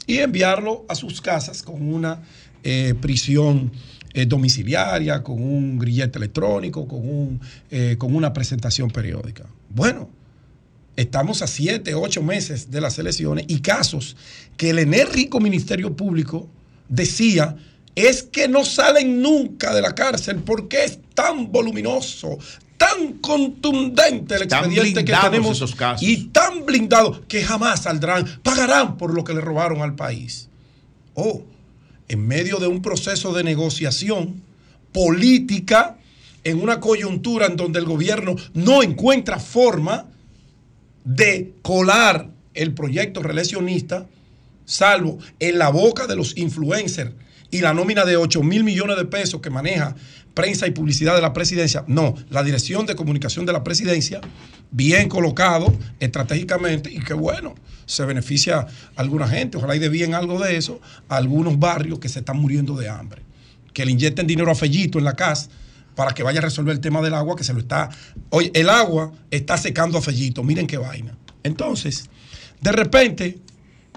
y 0.08 0.20
enviarlo 0.20 0.86
a 0.88 0.96
sus 0.96 1.22
casas 1.22 1.62
con 1.62 1.94
una 1.94 2.22
eh, 2.64 2.96
prisión 3.02 3.72
eh, 4.14 4.26
domiciliaria, 4.26 5.24
con 5.24 5.42
un 5.42 5.80
grillete 5.80 6.20
electrónico, 6.20 6.88
con, 6.88 7.00
un, 7.00 7.42
eh, 7.72 7.96
con 7.98 8.16
una 8.16 8.32
presentación 8.32 8.92
periódica. 8.92 9.46
Bueno, 9.70 10.10
estamos 10.96 11.42
a 11.42 11.48
siete, 11.48 11.96
ocho 11.96 12.22
meses 12.22 12.70
de 12.70 12.82
las 12.82 13.00
elecciones 13.00 13.46
y 13.48 13.60
casos 13.60 14.16
que 14.58 14.70
el 14.70 14.80
enérgico 14.80 15.40
Ministerio 15.40 15.96
Público 15.96 16.48
decía 16.90 17.56
es 17.96 18.24
que 18.24 18.48
no 18.48 18.66
salen 18.66 19.22
nunca 19.22 19.74
de 19.74 19.82
la 19.82 19.94
cárcel 19.94 20.38
porque 20.38 20.84
es 20.84 21.00
tan 21.14 21.52
voluminoso, 21.52 22.38
tan 22.78 23.14
contundente 23.14 24.36
el 24.36 24.44
expediente 24.44 25.06
que 25.06 25.14
tenemos 25.14 25.58
esos 25.58 25.76
casos. 25.76 26.08
y 26.08 26.26
tan 26.26 26.66
blindado 26.66 27.26
que 27.28 27.44
jamás 27.44 27.84
saldrán, 27.84 28.26
pagarán 28.42 28.98
por 28.98 29.14
lo 29.14 29.24
que 29.24 29.34
le 29.34 29.42
robaron 29.42 29.82
al 29.82 29.96
país. 29.96 30.50
Oh, 31.14 31.44
en 32.08 32.28
medio 32.28 32.58
de 32.58 32.68
un 32.68 32.82
proceso 32.82 33.34
de 33.34 33.44
negociación 33.44 34.42
política, 34.92 35.98
en 36.44 36.62
una 36.62 36.80
coyuntura 36.80 37.48
en 37.48 37.56
donde 37.56 37.80
el 37.80 37.86
gobierno 37.86 38.36
no 38.54 38.84
encuentra 38.84 39.40
forma 39.40 40.06
de 41.04 41.54
colar 41.62 42.30
el 42.54 42.74
proyecto 42.74 43.22
reeleccionista, 43.22 44.08
salvo 44.66 45.18
en 45.40 45.58
la 45.58 45.70
boca 45.70 46.08
de 46.08 46.16
los 46.16 46.38
influencers 46.38 47.12
y 47.52 47.60
la 47.60 47.74
nómina 47.74 48.06
de 48.06 48.18
8 48.18 48.42
mil 48.44 48.64
millones 48.64 48.98
de 48.98 49.06
pesos 49.06 49.42
que 49.42 49.50
maneja 49.50 49.96
prensa 50.34 50.68
y 50.68 50.72
publicidad 50.72 51.16
de 51.16 51.22
la 51.22 51.34
presidencia. 51.34 51.84
No, 51.88 52.16
la 52.30 52.44
dirección 52.44 52.86
de 52.86 52.96
comunicación 52.96 53.46
de 53.46 53.54
la 53.54 53.64
presidencia, 53.64 54.22
bien 54.72 55.10
colocado 55.10 55.74
estratégicamente 56.00 56.92
y 56.92 57.00
que 57.00 57.14
bueno, 57.14 57.54
se 57.86 58.06
beneficia 58.06 58.60
a 58.60 58.68
alguna 58.96 59.28
gente. 59.28 59.58
Ojalá 59.58 59.76
y 59.76 59.80
de 59.80 59.90
bien 59.90 60.14
algo 60.14 60.40
de 60.40 60.58
eso 60.58 60.82
a 61.10 61.18
algunos 61.18 61.60
barrios 61.60 62.00
que 62.00 62.10
se 62.10 62.20
están 62.20 62.38
muriendo 62.38 62.76
de 62.76 62.90
hambre. 62.90 63.22
Que 63.74 63.86
le 63.86 63.92
inyecten 63.92 64.28
dinero 64.28 64.52
a 64.52 64.56
Fellito 64.56 65.00
en 65.00 65.06
la 65.06 65.16
casa 65.16 65.50
para 65.96 66.14
que 66.14 66.24
vaya 66.24 66.40
a 66.40 66.44
resolver 66.44 66.74
el 66.74 66.82
tema 66.82 67.02
del 67.02 67.14
agua 67.14 67.36
que 67.36 67.44
se 67.44 67.54
lo 67.54 67.60
está... 67.60 67.90
Oye, 68.30 68.52
el 68.54 68.70
agua 68.70 69.12
está 69.32 69.58
secando 69.58 69.98
a 69.98 70.02
Fellito, 70.02 70.44
miren 70.44 70.68
qué 70.68 70.78
vaina. 70.78 71.18
Entonces, 71.44 72.10
de 72.62 72.72
repente, 72.72 73.40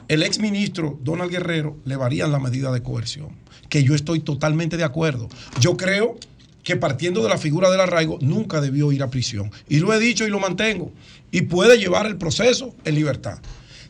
el 0.08 0.22
ex 0.22 0.38
ministro 0.38 0.98
Donald 1.02 1.30
Guerrero 1.30 1.76
le 1.84 1.96
varían 1.96 2.32
la 2.32 2.38
medida 2.38 2.72
de 2.72 2.82
coerción, 2.82 3.30
que 3.68 3.82
yo 3.82 3.94
estoy 3.94 4.20
totalmente 4.20 4.76
de 4.76 4.84
acuerdo. 4.84 5.28
Yo 5.60 5.76
creo 5.76 6.16
que 6.62 6.76
partiendo 6.76 7.22
de 7.22 7.28
la 7.28 7.38
figura 7.38 7.70
del 7.70 7.80
arraigo, 7.80 8.18
nunca 8.20 8.60
debió 8.60 8.90
ir 8.90 9.02
a 9.04 9.08
prisión. 9.08 9.52
Y 9.68 9.78
lo 9.78 9.94
he 9.94 10.00
dicho 10.00 10.26
y 10.26 10.30
lo 10.30 10.40
mantengo. 10.40 10.92
Y 11.30 11.42
puede 11.42 11.78
llevar 11.78 12.06
el 12.06 12.16
proceso 12.16 12.74
en 12.84 12.96
libertad. 12.96 13.38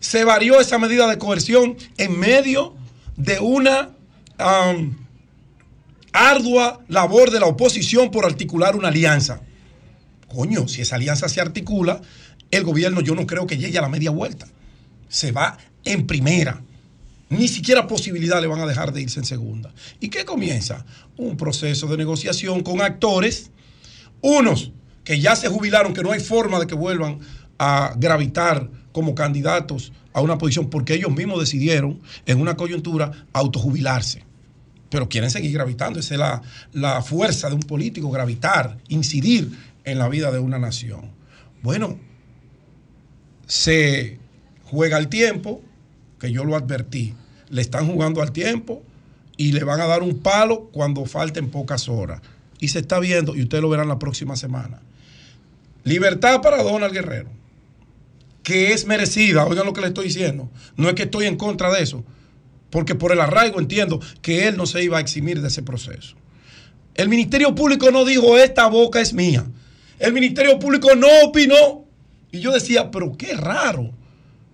Se 0.00 0.24
varió 0.24 0.60
esa 0.60 0.78
medida 0.78 1.08
de 1.08 1.18
coerción 1.18 1.76
en 1.96 2.18
medio 2.18 2.74
de 3.16 3.40
una 3.40 3.90
ardua 6.12 6.80
labor 6.88 7.30
de 7.30 7.40
la 7.40 7.46
oposición 7.46 8.10
por 8.10 8.24
articular 8.24 8.76
una 8.76 8.88
alianza. 8.88 9.40
Coño, 10.28 10.68
si 10.68 10.82
esa 10.82 10.96
alianza 10.96 11.28
se 11.28 11.40
articula, 11.40 12.00
el 12.50 12.64
gobierno 12.64 13.00
yo 13.00 13.14
no 13.14 13.26
creo 13.26 13.46
que 13.46 13.58
llegue 13.58 13.78
a 13.78 13.82
la 13.82 13.88
media 13.88 14.10
vuelta. 14.10 14.46
Se 15.08 15.32
va 15.32 15.58
en 15.84 16.06
primera. 16.06 16.62
Ni 17.28 17.48
siquiera 17.48 17.86
posibilidad 17.86 18.40
le 18.40 18.46
van 18.46 18.60
a 18.60 18.66
dejar 18.66 18.92
de 18.92 19.02
irse 19.02 19.18
en 19.18 19.24
segunda. 19.24 19.72
¿Y 20.00 20.08
qué 20.08 20.24
comienza? 20.24 20.84
Un 21.16 21.36
proceso 21.36 21.86
de 21.88 21.96
negociación 21.96 22.62
con 22.62 22.80
actores, 22.82 23.50
unos 24.20 24.72
que 25.04 25.20
ya 25.20 25.36
se 25.36 25.48
jubilaron, 25.48 25.92
que 25.92 26.02
no 26.02 26.12
hay 26.12 26.20
forma 26.20 26.58
de 26.58 26.66
que 26.66 26.74
vuelvan 26.74 27.18
a 27.58 27.94
gravitar 27.96 28.70
como 28.96 29.14
candidatos 29.14 29.92
a 30.14 30.22
una 30.22 30.38
posición 30.38 30.70
porque 30.70 30.94
ellos 30.94 31.14
mismos 31.14 31.38
decidieron 31.38 32.00
en 32.24 32.40
una 32.40 32.56
coyuntura 32.56 33.26
autojubilarse. 33.34 34.24
Pero 34.88 35.06
quieren 35.10 35.30
seguir 35.30 35.52
gravitando. 35.52 36.00
Esa 36.00 36.14
es 36.14 36.18
la, 36.18 36.42
la 36.72 37.02
fuerza 37.02 37.50
de 37.50 37.56
un 37.56 37.60
político, 37.60 38.10
gravitar, 38.10 38.78
incidir 38.88 39.50
en 39.84 39.98
la 39.98 40.08
vida 40.08 40.32
de 40.32 40.38
una 40.38 40.58
nación. 40.58 41.10
Bueno, 41.62 41.98
se 43.44 44.18
juega 44.64 44.96
al 44.96 45.08
tiempo, 45.10 45.60
que 46.18 46.32
yo 46.32 46.46
lo 46.46 46.56
advertí. 46.56 47.12
Le 47.50 47.60
están 47.60 47.86
jugando 47.86 48.22
al 48.22 48.32
tiempo 48.32 48.82
y 49.36 49.52
le 49.52 49.62
van 49.62 49.82
a 49.82 49.86
dar 49.86 50.02
un 50.02 50.20
palo 50.20 50.70
cuando 50.72 51.04
falten 51.04 51.50
pocas 51.50 51.86
horas. 51.90 52.22
Y 52.60 52.68
se 52.68 52.78
está 52.78 52.98
viendo, 52.98 53.36
y 53.36 53.42
ustedes 53.42 53.60
lo 53.60 53.68
verán 53.68 53.88
la 53.88 53.98
próxima 53.98 54.36
semana. 54.36 54.80
Libertad 55.84 56.40
para 56.40 56.62
Donald 56.62 56.94
Guerrero, 56.94 57.28
que 58.46 58.72
es 58.72 58.86
merecida, 58.86 59.44
oigan 59.44 59.66
lo 59.66 59.72
que 59.72 59.80
le 59.80 59.88
estoy 59.88 60.04
diciendo. 60.04 60.48
No 60.76 60.88
es 60.88 60.94
que 60.94 61.02
estoy 61.02 61.26
en 61.26 61.34
contra 61.36 61.68
de 61.72 61.82
eso, 61.82 62.04
porque 62.70 62.94
por 62.94 63.10
el 63.10 63.20
arraigo 63.20 63.58
entiendo 63.58 64.00
que 64.22 64.46
él 64.46 64.56
no 64.56 64.66
se 64.66 64.84
iba 64.84 64.98
a 64.98 65.00
eximir 65.00 65.42
de 65.42 65.48
ese 65.48 65.64
proceso. 65.64 66.14
El 66.94 67.08
Ministerio 67.08 67.56
Público 67.56 67.90
no 67.90 68.04
dijo, 68.04 68.38
esta 68.38 68.68
boca 68.68 69.00
es 69.00 69.12
mía. 69.14 69.44
El 69.98 70.12
Ministerio 70.12 70.60
Público 70.60 70.94
no 70.94 71.08
opinó. 71.24 71.86
Y 72.30 72.38
yo 72.38 72.52
decía, 72.52 72.88
pero 72.92 73.16
qué 73.16 73.34
raro. 73.34 73.90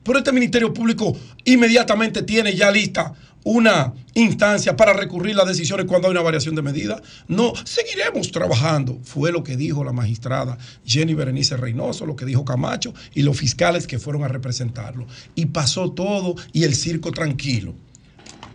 Pero 0.03 0.17
este 0.17 0.33
Ministerio 0.33 0.73
Público 0.73 1.15
inmediatamente 1.45 2.23
tiene 2.23 2.57
ya 2.57 2.71
lista 2.71 3.13
una 3.45 3.93
instancia 4.15 4.77
para 4.77 4.93
recurrir 4.93 5.35
las 5.37 5.49
decisiones 5.49 5.87
cuando 5.87 6.09
hay 6.09 6.13
una 6.13 6.23
variación 6.23 6.55
de 6.55 6.63
medida. 6.63 7.03
No, 7.29 7.53
seguiremos 7.65 8.31
trabajando. 8.31 8.99
Fue 9.03 9.33
lo 9.33 9.43
que 9.43 9.57
dijo 9.57 9.85
la 9.85 9.93
magistrada 9.93 10.59
Jenny 10.85 11.15
Berenice 11.15 11.57
Reynoso, 11.57 12.07
lo 12.07 12.17
que 12.17 12.25
dijo 12.25 12.45
Camacho 12.45 12.95
y 13.15 13.23
los 13.23 13.37
fiscales 13.37 13.87
que 13.87 13.99
fueron 13.99 14.25
a 14.25 14.29
representarlo. 14.29 15.07
Y 15.35 15.47
pasó 15.47 15.91
todo 15.93 16.37
y 16.53 16.65
el 16.65 16.75
circo 16.75 17.13
tranquilo. 17.13 17.75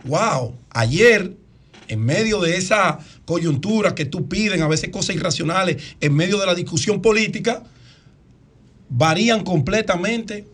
Wow, 0.04 0.54
ayer, 0.70 1.36
en 1.88 2.00
medio 2.00 2.40
de 2.40 2.56
esa 2.56 2.98
coyuntura 3.24 3.94
que 3.94 4.04
tú 4.04 4.28
piden, 4.28 4.62
a 4.62 4.68
veces 4.68 4.90
cosas 4.90 5.16
irracionales, 5.16 5.82
en 6.00 6.14
medio 6.14 6.38
de 6.38 6.46
la 6.46 6.54
discusión 6.54 7.02
política, 7.02 7.62
varían 8.88 9.44
completamente 9.44 10.46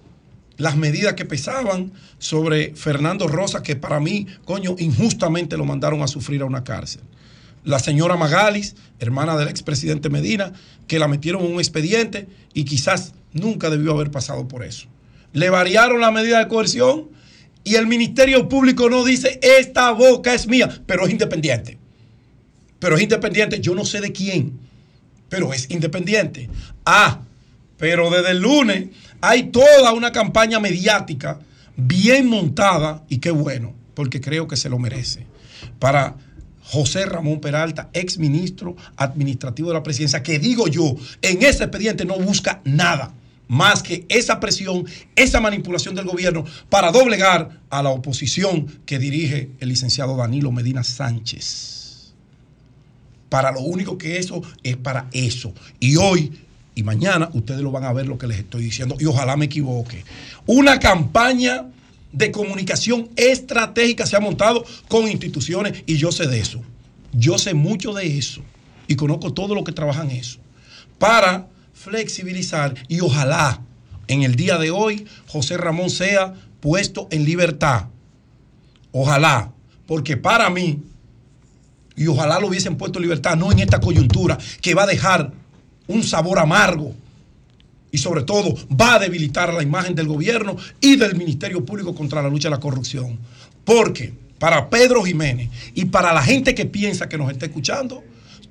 las 0.56 0.76
medidas 0.76 1.14
que 1.14 1.24
pesaban 1.24 1.92
sobre 2.18 2.74
Fernando 2.74 3.26
Rosa, 3.26 3.62
que 3.62 3.76
para 3.76 4.00
mí, 4.00 4.26
coño, 4.44 4.76
injustamente 4.78 5.56
lo 5.56 5.64
mandaron 5.64 6.02
a 6.02 6.06
sufrir 6.06 6.42
a 6.42 6.46
una 6.46 6.64
cárcel. 6.64 7.02
La 7.64 7.78
señora 7.78 8.16
Magalis, 8.16 8.76
hermana 8.98 9.36
del 9.36 9.48
expresidente 9.48 10.10
Medina, 10.10 10.52
que 10.86 10.98
la 10.98 11.08
metieron 11.08 11.44
en 11.44 11.54
un 11.54 11.58
expediente 11.58 12.28
y 12.52 12.64
quizás 12.64 13.14
nunca 13.32 13.70
debió 13.70 13.92
haber 13.92 14.10
pasado 14.10 14.46
por 14.46 14.64
eso. 14.64 14.86
Le 15.32 15.50
variaron 15.50 16.00
la 16.00 16.10
medida 16.10 16.38
de 16.38 16.48
coerción 16.48 17.08
y 17.64 17.76
el 17.76 17.86
Ministerio 17.86 18.48
Público 18.48 18.90
no 18.90 19.04
dice, 19.04 19.40
esta 19.42 19.90
boca 19.92 20.34
es 20.34 20.46
mía, 20.46 20.82
pero 20.86 21.06
es 21.06 21.10
independiente. 21.10 21.78
Pero 22.78 22.96
es 22.96 23.02
independiente, 23.02 23.60
yo 23.60 23.74
no 23.74 23.86
sé 23.86 24.02
de 24.02 24.12
quién, 24.12 24.58
pero 25.30 25.52
es 25.54 25.70
independiente. 25.70 26.50
Ah, 26.84 27.22
pero 27.78 28.10
desde 28.10 28.32
el 28.32 28.40
lunes 28.40 28.88
hay 29.20 29.44
toda 29.44 29.92
una 29.92 30.12
campaña 30.12 30.60
mediática 30.60 31.40
bien 31.76 32.28
montada 32.28 33.04
y 33.08 33.18
qué 33.18 33.30
bueno, 33.30 33.74
porque 33.94 34.20
creo 34.20 34.48
que 34.48 34.56
se 34.56 34.68
lo 34.68 34.78
merece. 34.78 35.26
Para 35.78 36.16
José 36.62 37.06
Ramón 37.06 37.40
Peralta, 37.40 37.90
ex 37.92 38.18
ministro 38.18 38.76
administrativo 38.96 39.68
de 39.68 39.74
la 39.74 39.82
presidencia, 39.82 40.22
que 40.22 40.38
digo 40.38 40.66
yo, 40.68 40.94
en 41.22 41.42
ese 41.42 41.64
expediente 41.64 42.04
no 42.04 42.18
busca 42.18 42.60
nada 42.64 43.12
más 43.48 43.82
que 43.82 44.06
esa 44.08 44.40
presión, 44.40 44.86
esa 45.16 45.40
manipulación 45.40 45.94
del 45.94 46.06
gobierno 46.06 46.44
para 46.70 46.90
doblegar 46.90 47.60
a 47.68 47.82
la 47.82 47.90
oposición 47.90 48.66
que 48.86 48.98
dirige 48.98 49.50
el 49.60 49.68
licenciado 49.68 50.16
Danilo 50.16 50.50
Medina 50.50 50.82
Sánchez. 50.82 52.14
Para 53.28 53.52
lo 53.52 53.60
único 53.60 53.98
que 53.98 54.18
eso 54.18 54.42
es 54.62 54.76
para 54.76 55.08
eso. 55.12 55.52
Y 55.80 55.96
hoy 55.96 56.32
y 56.74 56.82
mañana 56.82 57.30
ustedes 57.32 57.60
lo 57.60 57.70
van 57.70 57.84
a 57.84 57.92
ver 57.92 58.06
lo 58.06 58.18
que 58.18 58.26
les 58.26 58.38
estoy 58.38 58.64
diciendo 58.64 58.96
y 58.98 59.06
ojalá 59.06 59.36
me 59.36 59.46
equivoque. 59.46 60.04
Una 60.46 60.78
campaña 60.78 61.66
de 62.12 62.30
comunicación 62.30 63.10
estratégica 63.16 64.06
se 64.06 64.16
ha 64.16 64.20
montado 64.20 64.64
con 64.88 65.08
instituciones 65.08 65.82
y 65.86 65.96
yo 65.96 66.12
sé 66.12 66.26
de 66.26 66.40
eso. 66.40 66.62
Yo 67.12 67.38
sé 67.38 67.54
mucho 67.54 67.92
de 67.92 68.18
eso 68.18 68.42
y 68.86 68.96
conozco 68.96 69.32
todo 69.32 69.54
lo 69.54 69.64
que 69.64 69.72
trabajan 69.72 70.10
eso 70.10 70.38
para 70.98 71.48
flexibilizar 71.72 72.74
y 72.88 73.00
ojalá 73.00 73.60
en 74.08 74.22
el 74.22 74.34
día 74.36 74.58
de 74.58 74.70
hoy 74.70 75.06
José 75.26 75.56
Ramón 75.56 75.90
sea 75.90 76.34
puesto 76.60 77.08
en 77.10 77.24
libertad. 77.24 77.86
Ojalá, 78.92 79.52
porque 79.86 80.16
para 80.16 80.50
mí, 80.50 80.82
y 81.96 82.06
ojalá 82.06 82.40
lo 82.40 82.48
hubiesen 82.48 82.76
puesto 82.76 82.98
en 82.98 83.04
libertad, 83.04 83.36
no 83.36 83.50
en 83.52 83.60
esta 83.60 83.80
coyuntura 83.80 84.38
que 84.60 84.74
va 84.74 84.84
a 84.84 84.86
dejar 84.86 85.32
un 85.86 86.02
sabor 86.02 86.38
amargo 86.38 86.94
y 87.90 87.98
sobre 87.98 88.22
todo 88.22 88.54
va 88.80 88.94
a 88.94 88.98
debilitar 88.98 89.54
la 89.54 89.62
imagen 89.62 89.94
del 89.94 90.08
gobierno 90.08 90.56
y 90.80 90.96
del 90.96 91.14
Ministerio 91.14 91.64
Público 91.64 91.94
contra 91.94 92.22
la 92.22 92.28
lucha 92.28 92.48
a 92.48 92.50
la 92.50 92.60
corrupción. 92.60 93.18
Porque 93.64 94.12
para 94.38 94.68
Pedro 94.68 95.04
Jiménez 95.04 95.50
y 95.74 95.84
para 95.84 96.12
la 96.12 96.22
gente 96.22 96.54
que 96.54 96.66
piensa 96.66 97.08
que 97.08 97.16
nos 97.16 97.30
está 97.30 97.46
escuchando, 97.46 98.02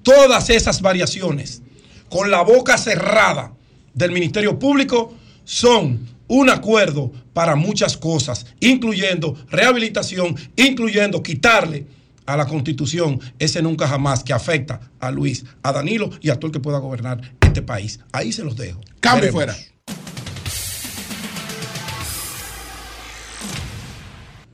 todas 0.02 0.50
esas 0.50 0.82
variaciones 0.82 1.62
con 2.10 2.32
la 2.32 2.42
boca 2.42 2.78
cerrada 2.78 3.52
del 3.94 4.12
Ministerio 4.12 4.58
Público 4.58 5.14
son 5.44 6.08
un 6.28 6.50
acuerdo 6.50 7.12
para 7.34 7.56
muchas 7.56 7.98
cosas, 7.98 8.46
incluyendo 8.60 9.36
rehabilitación, 9.50 10.36
incluyendo 10.56 11.22
quitarle 11.22 11.86
a 12.26 12.38
la 12.38 12.46
constitución 12.46 13.20
ese 13.40 13.62
nunca 13.62 13.88
jamás 13.88 14.24
que 14.24 14.34
afecta 14.34 14.80
a 15.00 15.12
Luis, 15.12 15.46
a 15.62 15.72
Danilo 15.72 16.10
y 16.22 16.30
a 16.30 16.36
todo 16.36 16.48
el 16.48 16.54
que 16.54 16.60
pueda 16.60 16.80
gobernar 16.80 17.34
este 17.42 17.62
país. 17.62 18.00
Ahí 18.12 18.32
se 18.32 18.44
los 18.44 18.56
dejo. 18.56 18.82
Cambio 19.00 19.32
fuera. 19.32 19.56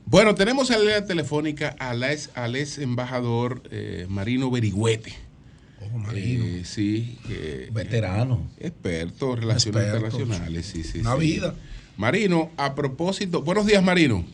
Bueno, 0.06 0.34
tenemos 0.34 0.70
en 0.70 0.78
la 0.78 0.82
línea 0.84 1.04
telefónica 1.06 1.76
al 1.78 2.02
ex, 2.02 2.30
al 2.34 2.56
ex 2.56 2.78
embajador 2.78 3.62
eh, 3.70 4.06
Marino 4.08 4.50
Berigüete. 4.50 5.14
Oh, 5.80 5.98
Marino. 5.98 6.44
Eh, 6.44 6.62
sí, 6.64 7.16
Veterano. 7.72 8.50
experto 8.58 9.34
en 9.34 9.42
relaciones 9.42 9.82
Experto, 9.82 10.06
internacionales. 10.08 10.66
Sí, 10.66 10.82
sí, 10.82 10.98
Una 10.98 11.14
sí. 11.14 11.20
vida. 11.20 11.54
Marino, 11.96 12.50
a 12.56 12.74
propósito, 12.74 13.42
buenos 13.42 13.66
días, 13.66 13.84
Marino. 13.84 14.24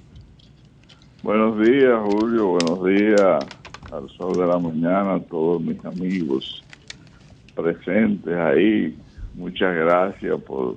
Buenos 1.26 1.58
días, 1.58 2.00
Julio. 2.04 2.46
Buenos 2.50 2.84
días 2.84 3.44
al 3.90 4.08
sol 4.16 4.36
de 4.38 4.46
la 4.46 4.60
mañana, 4.60 5.14
a 5.14 5.20
todos 5.20 5.60
mis 5.60 5.84
amigos 5.84 6.62
presentes 7.52 8.32
ahí. 8.32 8.96
Muchas 9.34 9.74
gracias 9.74 10.40
por, 10.42 10.76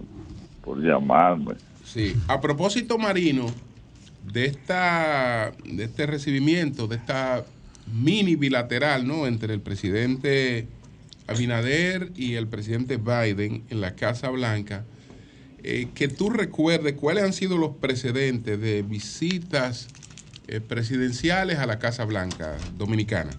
por 0.65 0.81
llamarme. 0.81 1.53
Sí, 1.85 2.15
a 2.27 2.41
propósito, 2.41 2.97
Marino, 2.97 3.45
de 4.33 4.45
esta 4.45 5.51
de 5.63 5.83
este 5.83 6.07
recibimiento, 6.07 6.87
de 6.87 6.95
esta 6.95 7.45
mini 7.93 8.35
bilateral, 8.35 9.05
¿no? 9.05 9.27
Entre 9.27 9.53
el 9.53 9.61
presidente 9.61 10.67
Abinader 11.27 12.11
y 12.15 12.33
el 12.33 12.47
presidente 12.47 12.97
Biden 12.97 13.65
en 13.69 13.81
la 13.81 13.93
Casa 13.93 14.31
Blanca, 14.31 14.83
eh, 15.61 15.89
que 15.93 16.07
tú 16.07 16.31
recuerdes 16.31 16.93
cuáles 16.93 17.23
han 17.23 17.33
sido 17.33 17.59
los 17.59 17.75
precedentes 17.75 18.59
de 18.59 18.81
visitas 18.81 19.89
eh, 20.49 20.61
presidenciales 20.61 21.59
a 21.59 21.67
la 21.67 21.77
Casa 21.77 22.05
Blanca 22.05 22.57
dominicana. 22.75 23.29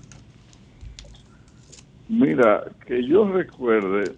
Mira, 2.09 2.65
que 2.87 3.05
yo 3.05 3.29
recuerde, 3.33 4.13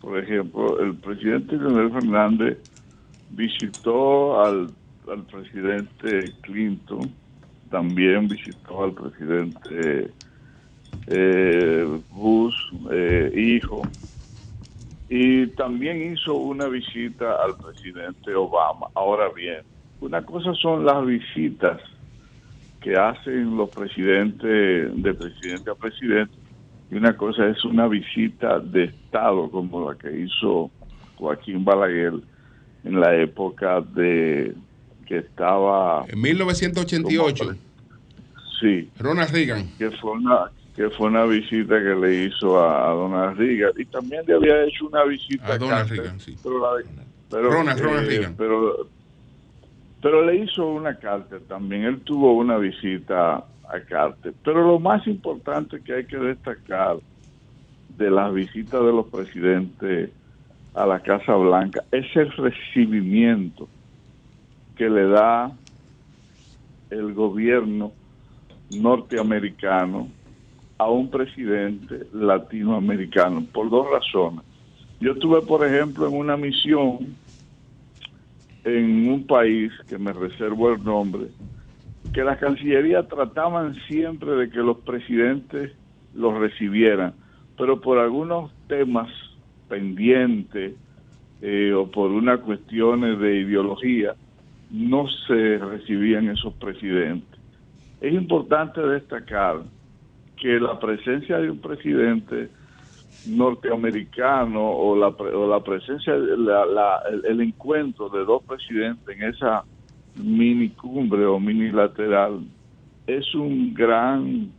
por 0.00 0.18
ejemplo, 0.18 0.80
el 0.80 0.96
presidente 0.96 1.56
Leonel 1.56 1.92
Fernández 1.92 2.58
visitó 3.30 4.42
al, 4.42 4.70
al 5.08 5.22
presidente 5.24 6.32
Clinton, 6.42 7.12
también 7.70 8.26
visitó 8.26 8.82
al 8.82 8.92
presidente 8.92 10.10
eh, 11.06 12.00
Bush, 12.10 12.56
eh, 12.90 13.32
hijo, 13.36 13.82
y 15.08 15.46
también 15.48 16.12
hizo 16.12 16.34
una 16.34 16.66
visita 16.66 17.36
al 17.44 17.56
presidente 17.56 18.34
Obama. 18.34 18.88
Ahora 18.94 19.28
bien, 19.32 19.62
una 20.00 20.22
cosa 20.22 20.52
son 20.54 20.84
las 20.84 21.06
visitas 21.06 21.80
que 22.86 22.94
hacen 22.96 23.56
los 23.56 23.68
presidentes 23.70 25.02
de 25.02 25.14
presidente 25.14 25.70
a 25.72 25.74
presidente 25.74 26.32
y 26.88 26.94
una 26.94 27.16
cosa 27.16 27.48
es 27.48 27.64
una 27.64 27.88
visita 27.88 28.60
de 28.60 28.84
Estado 28.84 29.50
como 29.50 29.90
la 29.90 29.98
que 29.98 30.20
hizo 30.20 30.70
Joaquín 31.16 31.64
Balaguer 31.64 32.12
en 32.84 33.00
la 33.00 33.16
época 33.16 33.80
de 33.80 34.54
que 35.04 35.16
estaba 35.18 36.04
En 36.06 36.20
1988, 36.20 37.56
sí 38.60 38.88
Ronald 39.00 39.32
Reagan. 39.32 39.68
que 39.78 39.90
fue 39.90 40.12
una 40.12 40.44
que 40.76 40.88
fue 40.90 41.08
una 41.08 41.24
visita 41.24 41.78
que 41.82 41.94
le 42.00 42.24
hizo 42.26 42.60
a, 42.60 42.88
a 42.88 42.94
Donald 42.94 43.36
Reagan 43.36 43.72
y 43.78 43.84
también 43.86 44.22
le 44.28 44.34
había 44.34 44.62
hecho 44.62 44.86
una 44.86 45.02
visita 45.04 45.54
A 45.54 45.58
Donald 45.58 45.88
Carter, 45.88 45.98
Reagan, 46.04 46.20
sí. 46.20 46.36
pero 46.40 46.60
la- 46.60 46.84
pero, 47.28 47.50
Ronald- 47.50 47.80
Ronald 47.80 48.06
eh, 48.06 48.08
Reagan. 48.10 48.34
pero 48.38 48.88
pero 50.06 50.24
le 50.24 50.36
hizo 50.36 50.64
una 50.68 50.94
Carter 50.94 51.40
también 51.48 51.82
él 51.82 52.00
tuvo 52.02 52.34
una 52.34 52.58
visita 52.58 53.38
a 53.68 53.80
Carter 53.88 54.32
pero 54.44 54.64
lo 54.64 54.78
más 54.78 55.04
importante 55.08 55.80
que 55.80 55.94
hay 55.94 56.04
que 56.04 56.16
destacar 56.16 56.98
de 57.98 58.08
las 58.08 58.32
visitas 58.32 58.84
de 58.84 58.92
los 58.92 59.08
presidentes 59.08 60.10
a 60.74 60.86
la 60.86 61.00
Casa 61.00 61.34
Blanca 61.34 61.82
es 61.90 62.04
el 62.14 62.30
recibimiento 62.30 63.66
que 64.76 64.88
le 64.88 65.08
da 65.08 65.50
el 66.90 67.12
gobierno 67.12 67.90
norteamericano 68.70 70.06
a 70.78 70.88
un 70.88 71.10
presidente 71.10 72.06
latinoamericano, 72.12 73.44
por 73.52 73.70
dos 73.70 73.88
razones. 73.90 74.44
Yo 75.00 75.14
estuve, 75.14 75.40
por 75.42 75.66
ejemplo, 75.66 76.06
en 76.06 76.14
una 76.14 76.36
misión 76.36 77.16
en 78.66 79.08
un 79.08 79.26
país 79.26 79.72
que 79.88 79.96
me 79.96 80.12
reservo 80.12 80.72
el 80.72 80.82
nombre, 80.82 81.28
que 82.12 82.24
la 82.24 82.36
Cancillería 82.36 83.06
trataban 83.06 83.76
siempre 83.86 84.32
de 84.32 84.50
que 84.50 84.58
los 84.58 84.78
presidentes 84.78 85.72
los 86.14 86.36
recibieran, 86.36 87.14
pero 87.56 87.80
por 87.80 87.98
algunos 87.98 88.50
temas 88.66 89.08
pendientes 89.68 90.74
eh, 91.42 91.72
o 91.72 91.88
por 91.90 92.10
unas 92.10 92.40
cuestiones 92.40 93.20
de 93.20 93.36
ideología, 93.40 94.14
no 94.72 95.06
se 95.28 95.58
recibían 95.58 96.28
esos 96.28 96.52
presidentes. 96.54 97.38
Es 98.00 98.12
importante 98.12 98.80
destacar 98.80 99.62
que 100.36 100.58
la 100.58 100.78
presencia 100.80 101.38
de 101.38 101.50
un 101.50 101.60
presidente 101.60 102.48
norteamericano 103.26 104.60
o 104.60 104.96
la, 104.96 105.08
o 105.08 105.48
la 105.48 105.60
presencia, 105.60 106.14
la, 106.14 107.02
el, 107.10 107.24
el, 107.24 107.40
encuentro 107.40 108.08
de 108.08 108.24
dos 108.24 108.42
presidentes 108.44 109.16
en 109.16 109.24
esa 109.24 109.64
mini 110.16 110.70
cumbre 110.70 111.26
o 111.26 111.38
minilateral 111.38 112.40
es 113.06 113.34
un 113.34 113.74
gran 113.74 114.50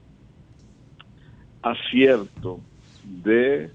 acierto 1.62 2.60
de 3.04 3.70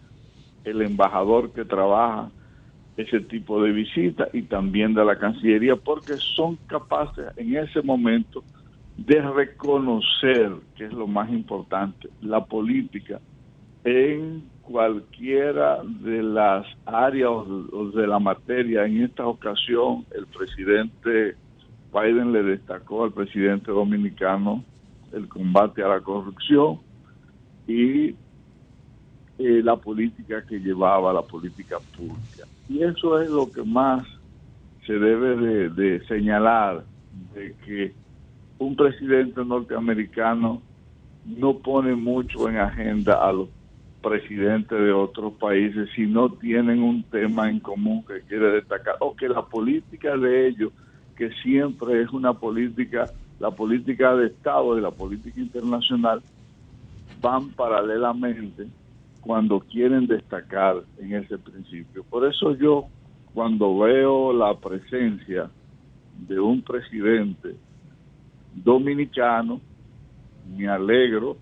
el 0.64 0.82
embajador 0.82 1.52
que 1.52 1.64
trabaja 1.64 2.30
ese 2.96 3.20
tipo 3.20 3.62
de 3.62 3.72
visita 3.72 4.28
y 4.32 4.42
también 4.42 4.94
de 4.94 5.04
la 5.04 5.18
Cancillería 5.18 5.76
porque 5.76 6.14
son 6.16 6.56
capaces 6.66 7.26
en 7.36 7.56
ese 7.56 7.82
momento 7.82 8.44
de 8.96 9.20
reconocer, 9.22 10.52
que 10.76 10.84
es 10.84 10.92
lo 10.92 11.06
más 11.06 11.30
importante, 11.30 12.08
la 12.20 12.44
política 12.44 13.20
en 13.84 14.44
cualquiera 14.62 15.82
de 15.84 16.22
las 16.22 16.66
áreas 16.86 17.30
o 17.30 17.90
de 17.94 18.06
la 18.06 18.18
materia. 18.18 18.86
En 18.86 19.02
esta 19.02 19.26
ocasión, 19.26 20.06
el 20.14 20.26
presidente 20.26 21.36
Biden 21.92 22.32
le 22.32 22.42
destacó 22.42 23.04
al 23.04 23.12
presidente 23.12 23.70
dominicano 23.70 24.64
el 25.12 25.28
combate 25.28 25.82
a 25.82 25.88
la 25.88 26.00
corrupción 26.00 26.78
y 27.66 28.14
eh, 29.38 29.62
la 29.62 29.76
política 29.76 30.44
que 30.46 30.58
llevaba, 30.58 31.12
la 31.12 31.22
política 31.22 31.78
pública. 31.96 32.46
Y 32.68 32.82
eso 32.82 33.20
es 33.20 33.28
lo 33.28 33.50
que 33.50 33.62
más 33.62 34.06
se 34.86 34.94
debe 34.94 35.36
de, 35.36 35.68
de 35.70 36.06
señalar, 36.06 36.84
de 37.34 37.54
que 37.64 37.92
un 38.58 38.74
presidente 38.74 39.44
norteamericano 39.44 40.62
no 41.26 41.58
pone 41.58 41.94
mucho 41.94 42.48
en 42.48 42.56
agenda 42.56 43.14
a 43.26 43.32
los 43.32 43.48
presidentes 44.02 44.78
de 44.78 44.92
otros 44.92 45.34
países 45.34 45.88
si 45.94 46.06
no 46.06 46.28
tienen 46.28 46.82
un 46.82 47.02
tema 47.04 47.48
en 47.48 47.60
común 47.60 48.04
que 48.04 48.20
quiere 48.22 48.50
destacar 48.50 48.96
o 49.00 49.14
que 49.14 49.28
la 49.28 49.42
política 49.42 50.16
de 50.16 50.48
ellos, 50.48 50.72
que 51.16 51.30
siempre 51.42 52.02
es 52.02 52.10
una 52.10 52.34
política, 52.34 53.06
la 53.38 53.50
política 53.50 54.14
de 54.16 54.26
Estado 54.26 54.76
y 54.76 54.82
la 54.82 54.90
política 54.90 55.40
internacional, 55.40 56.20
van 57.20 57.50
paralelamente 57.50 58.66
cuando 59.20 59.60
quieren 59.60 60.06
destacar 60.08 60.82
en 60.98 61.14
ese 61.14 61.38
principio. 61.38 62.02
Por 62.02 62.26
eso 62.26 62.56
yo, 62.56 62.86
cuando 63.32 63.78
veo 63.78 64.32
la 64.32 64.54
presencia 64.58 65.48
de 66.26 66.40
un 66.40 66.60
presidente 66.62 67.54
dominicano, 68.52 69.60
me 70.56 70.68
alegro 70.68 71.36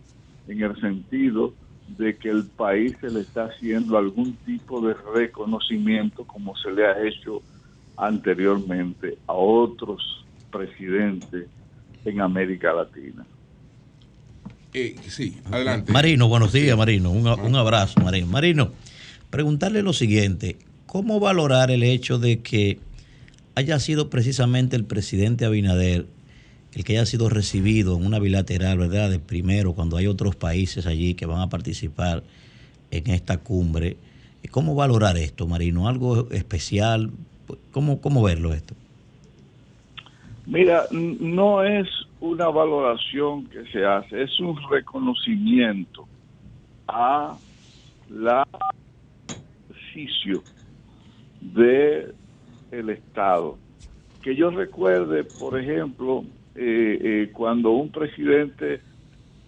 en 0.46 0.62
el 0.62 0.78
sentido 0.80 1.54
de 1.96 2.16
que 2.16 2.30
el 2.30 2.44
país 2.44 2.96
se 3.00 3.10
le 3.10 3.20
está 3.20 3.44
haciendo 3.44 3.98
algún 3.98 4.34
tipo 4.46 4.80
de 4.80 4.94
reconocimiento 5.14 6.24
como 6.24 6.56
se 6.56 6.70
le 6.70 6.86
ha 6.86 7.06
hecho 7.06 7.42
anteriormente 7.96 9.18
a 9.26 9.32
otros 9.34 10.24
presidentes 10.50 11.46
en 12.04 12.20
América 12.20 12.72
Latina. 12.72 13.26
Eh, 14.72 14.96
sí, 15.08 15.38
adelante. 15.50 15.92
Marino, 15.92 16.28
buenos 16.28 16.52
días, 16.52 16.76
Marino. 16.76 17.10
Un, 17.10 17.26
un, 17.26 17.56
abrazo, 17.56 18.00
Marino. 18.00 18.26
Marino, 18.28 18.70
preguntarle 19.28 19.82
lo 19.82 19.92
siguiente. 19.92 20.56
¿Cómo 20.86 21.20
valorar 21.20 21.70
el 21.70 21.82
hecho 21.82 22.18
de 22.18 22.40
que 22.40 22.78
haya 23.54 23.78
sido 23.80 24.10
precisamente 24.10 24.76
el 24.76 24.84
presidente 24.84 25.44
Abinader 25.44 26.06
el 26.74 26.84
que 26.84 26.94
haya 26.94 27.06
sido 27.06 27.28
recibido 27.28 27.96
en 27.96 28.06
una 28.06 28.18
bilateral, 28.18 28.78
¿verdad? 28.78 29.10
De 29.10 29.18
primero, 29.18 29.72
cuando 29.72 29.96
hay 29.96 30.06
otros 30.06 30.36
países 30.36 30.86
allí 30.86 31.14
que 31.14 31.26
van 31.26 31.40
a 31.40 31.48
participar 31.48 32.22
en 32.90 33.10
esta 33.10 33.38
cumbre. 33.38 33.96
¿Cómo 34.50 34.74
valorar 34.74 35.16
esto, 35.16 35.46
Marino? 35.46 35.88
¿Algo 35.88 36.30
especial? 36.30 37.10
¿Cómo, 37.72 38.00
cómo 38.00 38.22
verlo 38.22 38.54
esto? 38.54 38.74
Mira, 40.46 40.84
no 40.90 41.62
es 41.62 41.88
una 42.20 42.48
valoración 42.48 43.46
que 43.46 43.64
se 43.66 43.84
hace, 43.84 44.22
es 44.22 44.40
un 44.40 44.58
reconocimiento 44.70 46.06
a 46.88 47.36
la 48.08 48.46
ejercicio 49.90 50.42
de 51.40 52.12
Estado. 52.70 53.58
Que 54.22 54.36
yo 54.36 54.50
recuerde, 54.50 55.24
por 55.24 55.58
ejemplo, 55.58 56.24
cuando 57.32 57.70
un 57.70 57.90
presidente 57.90 58.80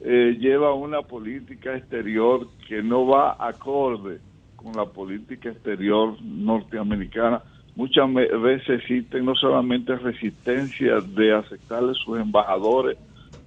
eh, 0.05 0.37
lleva 0.41 0.75
una 0.75 1.03
política 1.03 1.77
exterior 1.77 2.49
que 2.67 2.83
no 2.83 3.07
va 3.07 3.37
acorde 3.39 4.19
con 4.57 4.73
la 4.73 4.85
política 4.85 5.51
exterior 5.51 6.21
norteamericana, 6.21 7.41
muchas 7.77 8.13
veces 8.13 8.81
existen 8.81 9.25
no 9.25 9.37
solamente 9.37 9.95
resistencia 9.95 11.01
de 11.01 11.35
aceptarle 11.35 11.95
sus 11.95 12.19
embajadores 12.19 12.99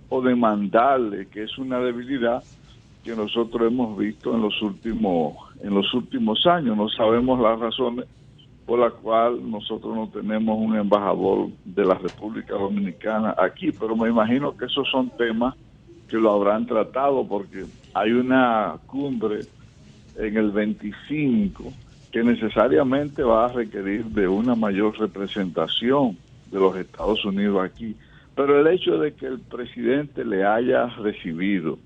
o 0.07 0.21
de 0.21 0.33
mandarle, 0.33 1.27
que 1.27 1.43
es 1.43 1.57
una 1.57 1.79
debilidad 1.79 2.41
que 3.03 3.15
nosotros 3.15 3.69
hemos 3.69 3.97
visto 3.97 4.33
en 4.33 4.41
los 4.41 4.61
últimos 4.61 5.35
en 5.61 5.73
los 5.73 5.93
últimos 5.93 6.45
años. 6.45 6.77
No 6.77 6.87
sabemos 6.87 7.37
las 7.41 7.59
razones 7.59 8.05
por 8.65 8.79
la 8.79 8.89
cual 8.89 9.49
nosotros 9.49 9.95
no 9.95 10.09
tenemos 10.09 10.57
un 10.57 10.75
embajador 10.75 11.49
de 11.63 11.85
la 11.85 11.95
República 11.95 12.55
Dominicana 12.55 13.35
aquí, 13.37 13.71
pero 13.71 13.95
me 13.95 14.09
imagino 14.09 14.57
que 14.57 14.65
esos 14.65 14.89
son 14.89 15.11
temas 15.17 15.55
que 16.09 16.17
lo 16.17 16.31
habrán 16.31 16.65
tratado 16.65 17.27
porque 17.27 17.65
hay 17.93 18.11
una 18.11 18.75
cumbre 18.87 19.41
en 20.17 20.37
el 20.37 20.51
25 20.51 21.73
que 22.11 22.23
necesariamente 22.23 23.23
va 23.23 23.45
a 23.45 23.53
requerir 23.53 24.05
de 24.05 24.27
una 24.27 24.55
mayor 24.55 24.97
representación 24.97 26.17
de 26.51 26.59
los 26.59 26.75
Estados 26.77 27.23
Unidos 27.25 27.63
aquí. 27.63 27.95
Pero 28.35 28.59
el 28.59 28.67
hecho 28.73 28.97
de 28.97 29.13
que 29.13 29.27
el 29.27 29.39
presidente 29.39 30.25
le 30.25 30.43
haya 30.43 30.87
recibido, 30.87 31.77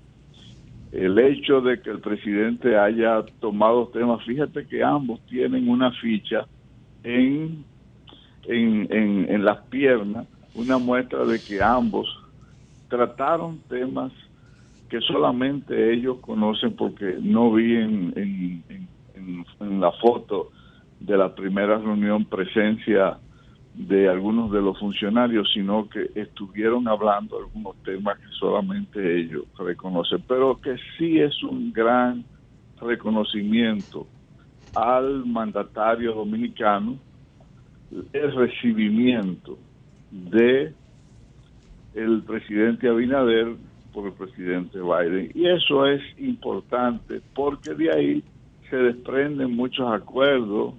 el 0.92 1.18
hecho 1.18 1.60
de 1.60 1.80
que 1.80 1.90
el 1.90 2.00
presidente 2.00 2.76
haya 2.76 3.22
tomado 3.40 3.88
temas, 3.88 4.24
fíjate 4.24 4.66
que 4.66 4.82
ambos 4.82 5.20
tienen 5.26 5.68
una 5.68 5.90
ficha 5.92 6.46
en, 7.04 7.64
en, 8.44 8.86
en, 9.28 9.44
las 9.44 9.58
piernas, 9.66 10.26
una 10.54 10.78
muestra 10.78 11.24
de 11.24 11.40
que 11.40 11.62
ambos 11.62 12.08
trataron 12.88 13.58
temas 13.68 14.12
que 14.88 15.00
solamente 15.00 15.92
ellos 15.92 16.18
conocen 16.20 16.74
porque 16.74 17.16
no 17.20 17.52
vi 17.52 17.76
en, 17.76 18.12
en, 18.16 19.44
en, 19.60 19.80
la 19.80 19.92
foto 19.92 20.50
de 20.98 21.16
la 21.16 21.34
primera 21.34 21.78
reunión 21.78 22.24
presencia 22.24 23.18
de 23.74 24.08
algunos 24.08 24.50
de 24.50 24.60
los 24.60 24.78
funcionarios, 24.78 25.48
sino 25.54 25.88
que 25.88 26.10
estuvieron 26.16 26.88
hablando 26.88 27.38
algunos 27.38 27.76
temas 27.84 28.18
que 28.18 28.26
solamente 28.38 29.20
ellos 29.20 29.44
reconocen, 29.56 30.22
pero 30.26 30.60
que 30.60 30.76
sí 30.98 31.20
es 31.20 31.40
un 31.44 31.72
gran 31.72 32.24
reconocimiento 32.80 34.06
al 34.74 35.26
mandatario 35.26 36.14
dominicano 36.14 36.98
el 38.12 38.34
recibimiento 38.34 39.58
de 40.10 40.72
el 41.94 42.22
presidente 42.22 42.88
Abinader 42.88 43.56
por 43.92 44.06
el 44.06 44.12
presidente 44.12 44.78
Biden. 44.80 45.32
Y 45.34 45.48
eso 45.48 45.86
es 45.86 46.00
importante 46.18 47.20
porque 47.34 47.74
de 47.74 47.92
ahí 47.92 48.24
se 48.68 48.76
desprenden 48.76 49.56
muchos 49.56 49.92
acuerdos, 49.92 50.74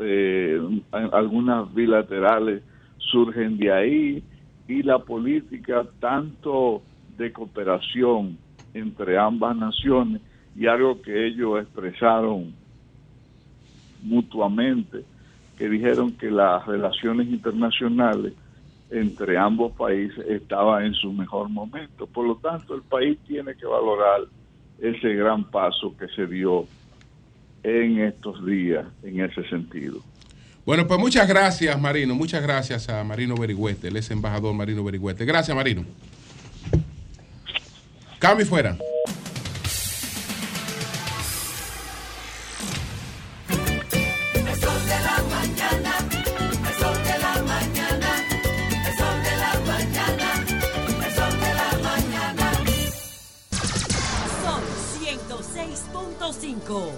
eh, 0.00 0.60
algunas 0.90 1.72
bilaterales 1.72 2.62
surgen 2.98 3.56
de 3.58 3.72
ahí 3.72 4.24
y 4.66 4.82
la 4.82 4.98
política 4.98 5.86
tanto 6.00 6.82
de 7.16 7.32
cooperación 7.32 8.36
entre 8.74 9.16
ambas 9.16 9.56
naciones 9.56 10.20
y 10.56 10.66
algo 10.66 11.00
que 11.00 11.26
ellos 11.26 11.60
expresaron 11.62 12.52
mutuamente, 14.02 15.04
que 15.56 15.68
dijeron 15.68 16.12
que 16.12 16.30
las 16.30 16.66
relaciones 16.66 17.28
internacionales 17.28 18.32
entre 18.90 19.36
ambos 19.36 19.72
países 19.72 20.24
estaba 20.28 20.84
en 20.84 20.94
su 20.94 21.12
mejor 21.12 21.48
momento. 21.48 22.06
Por 22.06 22.26
lo 22.26 22.36
tanto, 22.36 22.74
el 22.74 22.82
país 22.82 23.18
tiene 23.26 23.54
que 23.54 23.66
valorar 23.66 24.22
ese 24.80 25.14
gran 25.14 25.44
paso 25.44 25.94
que 25.96 26.08
se 26.08 26.26
dio 26.26 26.66
en 27.62 27.98
estos 27.98 28.44
días 28.46 28.86
en 29.02 29.20
ese 29.20 29.46
sentido. 29.48 30.00
Bueno, 30.64 30.86
pues 30.86 31.00
muchas 31.00 31.26
gracias, 31.26 31.80
Marino. 31.80 32.14
Muchas 32.14 32.42
gracias 32.42 32.88
a 32.88 33.02
Marino 33.02 33.34
Berigüete, 33.36 33.88
el 33.88 33.96
ex 33.96 34.10
embajador 34.10 34.54
Marino 34.54 34.84
Berigüete. 34.84 35.24
Gracias, 35.24 35.56
Marino. 35.56 35.84
Cambio 38.18 38.46
fuera. 38.46 38.76
106.5. 56.68 56.90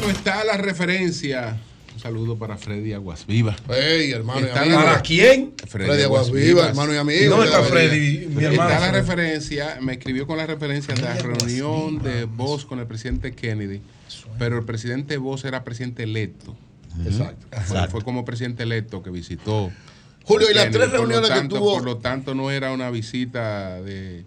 Bueno, 0.00 0.08
está 0.10 0.44
la 0.44 0.56
referencia. 0.56 1.56
Un 1.94 2.00
saludo 2.00 2.36
para 2.36 2.58
Freddy 2.58 2.92
Aguasviva. 2.92 3.56
Ey, 3.70 4.12
hermano 4.12 4.40
y 4.40 4.44
Está 4.44 4.60
amigo. 4.62 4.78
la- 4.78 4.84
¿Para 4.84 5.00
quién? 5.02 5.54
Freddy, 5.66 5.86
Freddy 5.88 6.02
Aguasviva, 6.02 6.68
hermano 6.68 6.92
y 6.94 6.96
amigo. 6.98 7.30
¿Dónde 7.30 7.46
está 7.46 7.62
Freddy? 7.62 8.26
Mi 8.26 8.44
hermano? 8.44 8.70
Está 8.70 8.80
la 8.86 8.92
referencia, 8.92 9.78
me 9.80 9.94
escribió 9.94 10.26
con 10.26 10.36
la 10.36 10.46
referencia 10.46 10.94
de 10.94 11.00
la 11.02 11.14
reunión 11.14 12.02
de 12.02 12.24
Voss 12.24 12.66
con 12.66 12.78
el 12.80 12.86
presidente 12.86 13.32
Kennedy, 13.34 13.80
pero 14.38 14.58
el 14.58 14.64
presidente 14.66 15.16
Voss 15.16 15.44
era 15.46 15.64
presidente 15.64 16.02
electo. 16.02 16.54
Exacto. 17.04 17.46
Fue, 17.64 17.88
fue 17.88 18.02
como 18.02 18.24
presidente 18.26 18.62
electo 18.64 19.02
que 19.02 19.10
visitó. 19.10 19.70
Julio, 20.24 20.50
y 20.50 20.54
las 20.54 20.70
tres 20.70 20.90
reuniones 20.90 21.30
que 21.30 21.48
tuvo- 21.48 21.74
Por 21.76 21.84
lo 21.84 21.96
tanto, 21.98 22.34
no 22.34 22.50
era 22.50 22.72
una 22.72 22.90
visita 22.90 23.80
de. 23.80 24.24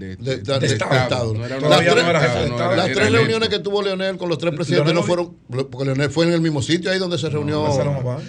De, 0.00 0.16
De, 0.16 0.38
de- 0.38 0.66
Estado. 0.66 1.34
Las 1.34 2.92
tres, 2.92 3.12
reuniones 3.12 3.50
que 3.50 3.58
tuvo 3.58 3.82
Leonel 3.82 4.16
con 4.16 4.30
los 4.30 4.38
tres 4.38 4.54
presidentes 4.54 4.94
no 4.94 5.02
fueron, 5.02 5.36
porque 5.70 5.84
Leonel 5.84 6.10
fue 6.10 6.24
en 6.24 6.32
el 6.32 6.40
mismo 6.40 6.62
sitio 6.62 6.90
ahí 6.90 6.98
donde 6.98 7.18
se 7.18 7.28
reunió. 7.28 7.68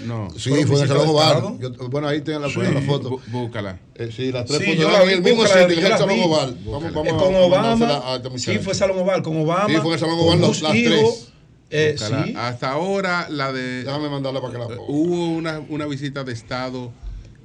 No. 0.05 0.27
Sí, 0.37 0.49
¿Fueron 0.49 0.67
fue 0.67 0.75
en 0.77 0.81
el 0.83 0.87
Salón 0.89 1.07
Oval. 1.09 1.57
Bueno, 1.89 2.07
ahí 2.09 2.21
tienen 2.21 2.41
la, 2.41 2.49
foto. 2.49 3.09
bú- 3.11 3.21
búscala. 3.27 3.79
Eh, 3.95 4.09
sí, 4.13 4.33
las 4.33 4.45
tres 4.45 4.59
en 4.61 5.09
el 5.09 5.21
mismo 5.21 5.45
sitio, 5.47 5.61
en 5.79 5.85
el 5.85 5.97
Salón. 5.97 6.19
Oval. 6.23 6.57
Eh, 6.59 6.91
con 7.17 7.35
Obama. 7.35 8.21
Sí, 8.35 8.59
fue 8.59 8.75
Salón 8.75 8.99
Oval 8.99 9.23
con 9.23 9.37
Obama. 9.41 9.67
Sí, 9.69 9.75
fue 9.77 9.87
en 9.87 9.93
el 9.93 9.99
Salón 9.99 10.19
Oval, 10.19 10.41
las- 10.41 10.59
tres. 10.59 11.27
Eh, 11.73 11.95
sí. 11.97 12.33
Hasta 12.35 12.71
ahora 12.71 13.27
la 13.29 13.53
de 13.53 13.85
Déjame 13.85 14.09
mandarla 14.09 14.41
para 14.41 14.51
que 14.51 14.59
la 14.59 14.67
ponga. 14.67 14.81
hubo 14.89 15.29
una, 15.29 15.61
una 15.69 15.85
visita 15.85 16.25
de 16.25 16.33
Estado 16.33 16.91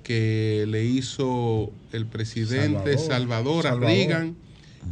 que 0.06 0.66
le 0.68 0.84
hizo 0.84 1.72
el 1.92 2.06
presidente 2.06 2.96
Salvador. 2.96 3.64
Salvador, 3.64 3.66
a. 3.66 3.74
Reagan 3.74 4.36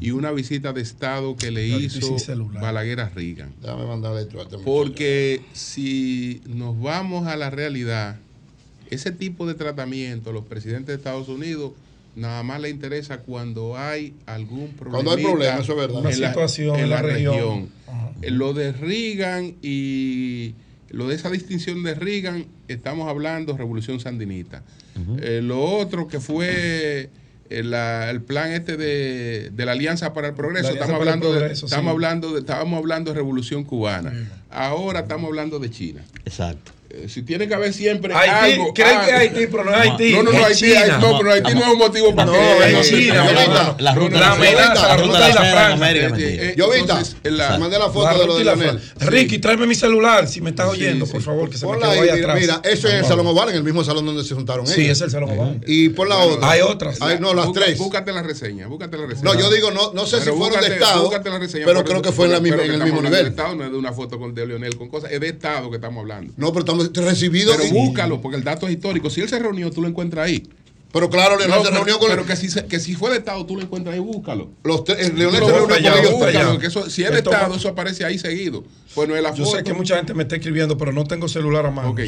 y 0.00 0.10
una 0.10 0.32
visita 0.32 0.72
de 0.72 0.80
Estado 0.80 1.36
que 1.36 1.52
le 1.52 1.68
hizo. 1.68 2.16
Balaguer 2.60 2.98
a 2.98 3.10
Reagan. 3.10 3.52
Déjame 3.62 3.86
mandarle 3.86 4.22
esto 4.22 4.40
a 4.40 4.42
este. 4.42 4.58
Porque 4.58 5.40
si 5.52 6.40
nos 6.46 6.80
vamos 6.80 7.28
a 7.28 7.36
la 7.36 7.50
realidad, 7.50 8.16
ese 8.90 9.12
tipo 9.12 9.46
de 9.46 9.54
tratamiento, 9.54 10.32
los 10.32 10.44
presidentes 10.46 10.88
de 10.88 10.94
Estados 10.94 11.28
Unidos, 11.28 11.70
nada 12.16 12.42
más 12.42 12.60
le 12.60 12.70
interesa 12.70 13.18
cuando 13.18 13.78
hay 13.78 14.14
algún 14.26 14.70
problema. 14.70 15.04
Cuando 15.04 15.12
hay 15.12 15.22
problema, 15.22 15.58
eso 15.60 15.72
es 15.74 15.78
verdad. 15.78 16.00
Una 16.00 16.10
En 16.10 16.20
la, 16.22 16.28
situación 16.30 16.74
en 16.76 16.84
en 16.84 16.90
la 16.90 16.96
la 16.96 17.02
región. 17.02 17.34
región. 17.34 17.68
Eh, 18.20 18.30
Lo 18.32 18.52
de 18.52 18.72
Reagan 18.72 19.54
y 19.62 20.54
lo 20.94 21.08
de 21.08 21.14
esa 21.16 21.30
distinción 21.30 21.82
de 21.82 21.94
Reagan, 21.94 22.46
estamos 22.68 23.08
hablando 23.08 23.56
revolución 23.56 24.00
sandinista. 24.00 24.62
Eh, 25.20 25.40
lo 25.42 25.62
otro 25.62 26.06
que 26.08 26.20
fue 26.20 27.10
eh, 27.50 27.62
la- 27.62 28.10
el 28.10 28.22
plan 28.22 28.52
este 28.52 28.76
de, 28.76 29.50
de 29.50 29.66
la 29.66 29.72
Alianza 29.72 30.12
para 30.14 30.28
el 30.28 30.34
Progreso, 30.34 30.68
estamos 30.74 30.96
hablando, 31.00 31.32
de, 31.32 31.38
estamos 31.66 31.90
hablando 31.90 32.32
de, 32.32 32.40
estábamos 32.40 32.78
hablando 32.78 33.10
de 33.10 33.16
revolución 33.16 33.64
cubana. 33.64 34.12
Ahora 34.50 35.00
estamos 35.00 35.28
hablando 35.28 35.58
de 35.58 35.70
China. 35.70 36.02
Exacto. 36.24 36.72
Eh, 36.96 37.08
si 37.08 37.22
tiene 37.22 37.48
que 37.48 37.54
haber 37.54 37.72
siempre 37.72 38.14
Haití, 38.14 38.52
algo. 38.52 38.72
creen 38.74 38.90
que 39.04 39.12
algo. 39.12 39.18
Haití, 39.18 39.46
pero 39.50 39.64
no 39.64 39.70
es 39.72 39.76
Haití. 39.78 40.12
No, 40.12 40.22
no, 40.22 40.32
no, 40.32 40.44
Haití, 40.44 40.60
China. 40.60 40.80
Haití, 40.80 41.00
no, 41.00 41.18
pero 41.18 41.32
Haití 41.32 41.54
no 41.54 41.60
es 41.60 41.68
un 41.72 41.78
motivo 41.78 42.14
para 42.14 42.26
No, 42.26 42.32
que 42.32 42.66
es 42.66 42.72
no, 42.72 42.82
China, 42.82 43.14
no, 43.24 43.32
no, 43.32 43.40
hermano. 43.40 43.76
La 43.80 43.94
ruta 43.94 44.20
La 44.20 44.26
de 44.28 44.32
amenaza, 44.34 44.74
la 44.74 44.88
la 44.88 44.96
ruta 44.96 45.26
de 45.28 45.34
la 47.30 47.58
mandé 47.58 47.78
la 47.78 47.90
foto 47.90 48.18
de 48.18 48.26
lo 48.26 48.36
de 48.38 48.44
Leonel. 48.44 48.80
Ricky, 49.00 49.38
tráeme 49.38 49.66
mi 49.66 49.74
celular 49.74 50.28
si 50.28 50.40
me 50.40 50.50
estás 50.50 50.68
oyendo, 50.68 51.06
sí. 51.06 51.12
por 51.12 51.22
favor, 51.22 51.50
que 51.50 51.58
se 51.58 51.66
me 51.66 51.78
quedó 51.78 51.90
ahí, 51.90 52.08
atrás. 52.08 52.38
mira, 52.40 52.60
eso 52.64 52.88
es 52.88 52.94
el 52.94 53.04
Salón. 53.04 53.24
Oval, 53.24 53.48
en 53.48 53.56
el 53.56 53.64
mismo 53.64 53.82
salón 53.82 54.04
donde 54.04 54.22
se 54.22 54.34
juntaron 54.34 54.66
Sí, 54.66 54.82
ellos. 54.82 54.98
es 54.98 55.02
el 55.02 55.10
Salón 55.10 55.30
Oval. 55.30 55.60
Y 55.66 55.88
por 55.88 56.06
la 56.08 56.18
otra. 56.18 56.50
Hay 56.50 56.60
otras. 56.60 57.00
Hay- 57.00 57.18
no, 57.18 57.32
las 57.32 57.50
tres. 57.52 57.78
Búscate 57.78 58.12
la 58.12 58.22
reseña, 58.22 58.66
búscate 58.66 58.98
la 58.98 59.06
reseña. 59.06 59.32
No, 59.32 59.40
yo 59.40 59.50
digo, 59.50 59.70
no, 59.70 59.92
no 59.94 60.04
sé 60.06 60.20
si 60.20 60.30
fueron 60.30 60.60
de 60.60 60.66
Estado, 60.74 61.04
búscate 61.04 61.30
la 61.30 61.38
reseña, 61.38 61.64
pero 61.64 61.84
creo 61.84 62.02
que 62.02 62.12
fue 62.12 62.26
en, 62.26 62.42
que 62.44 62.50
el 62.50 62.82
mismo 62.84 63.00
nivel. 63.00 63.24
De 63.24 63.30
Estado, 63.30 63.54
no 63.54 63.64
es 63.64 63.70
de 63.70 63.78
una 63.78 63.92
foto 63.92 64.18
con 64.18 64.34
de 64.34 64.46
Leonel 64.46 64.76
con 64.76 64.88
cosas, 64.88 65.10
es 65.12 65.20
de 65.20 65.28
Estado 65.28 65.70
que 65.70 65.76
estamos 65.76 66.00
hablando. 66.02 66.32
No, 66.36 66.48
pero 66.52 66.60
estamos 66.60 66.83
recibidos. 66.92 67.56
Pero 67.56 67.68
y- 67.68 67.72
búscalo, 67.72 68.20
porque 68.20 68.36
el 68.36 68.44
dato 68.44 68.66
es 68.66 68.74
histórico. 68.74 69.10
Si 69.10 69.20
él 69.20 69.28
se 69.28 69.38
reunió, 69.38 69.70
tú 69.70 69.80
lo 69.82 69.88
encuentras 69.88 70.26
ahí. 70.26 70.42
Pero 70.92 71.10
claro, 71.10 71.36
Leonel 71.36 71.56
No, 71.58 71.64
se 71.64 71.70
pero- 71.70 71.76
reunió 71.84 71.98
con 71.98 72.08
pero 72.08 72.24
que 72.24 72.36
si, 72.36 72.48
que 72.68 72.78
si 72.78 72.94
fue 72.94 73.10
de 73.10 73.16
Estado, 73.18 73.44
tú 73.46 73.56
lo 73.56 73.62
encuentras 73.62 73.94
ahí, 73.94 74.00
búscalo. 74.00 74.50
los 74.62 74.84
tres. 74.84 75.10
Tú 75.10 75.16
Leonel 75.16 75.40
se 75.44 75.50
reunió 75.50 75.68
con 75.68 75.78
ellos 75.78 76.12
búscalo, 76.12 76.60
eso- 76.62 76.88
si 76.90 77.02
es 77.02 77.10
de 77.10 77.16
Esto- 77.18 77.32
Estado, 77.32 77.56
eso 77.56 77.68
aparece 77.68 78.04
ahí 78.04 78.16
seguido. 78.18 78.62
Pues 78.94 79.08
no 79.08 79.16
es 79.16 79.22
la 79.22 79.34
Yo 79.34 79.44
foto. 79.44 79.56
sé 79.56 79.64
que 79.64 79.72
mucha 79.72 79.96
gente 79.96 80.14
me 80.14 80.22
está 80.22 80.36
escribiendo, 80.36 80.78
pero 80.78 80.92
no 80.92 81.04
tengo 81.04 81.26
celular 81.28 81.66
a 81.66 81.70
mano. 81.72 81.90
Ok. 81.90 82.00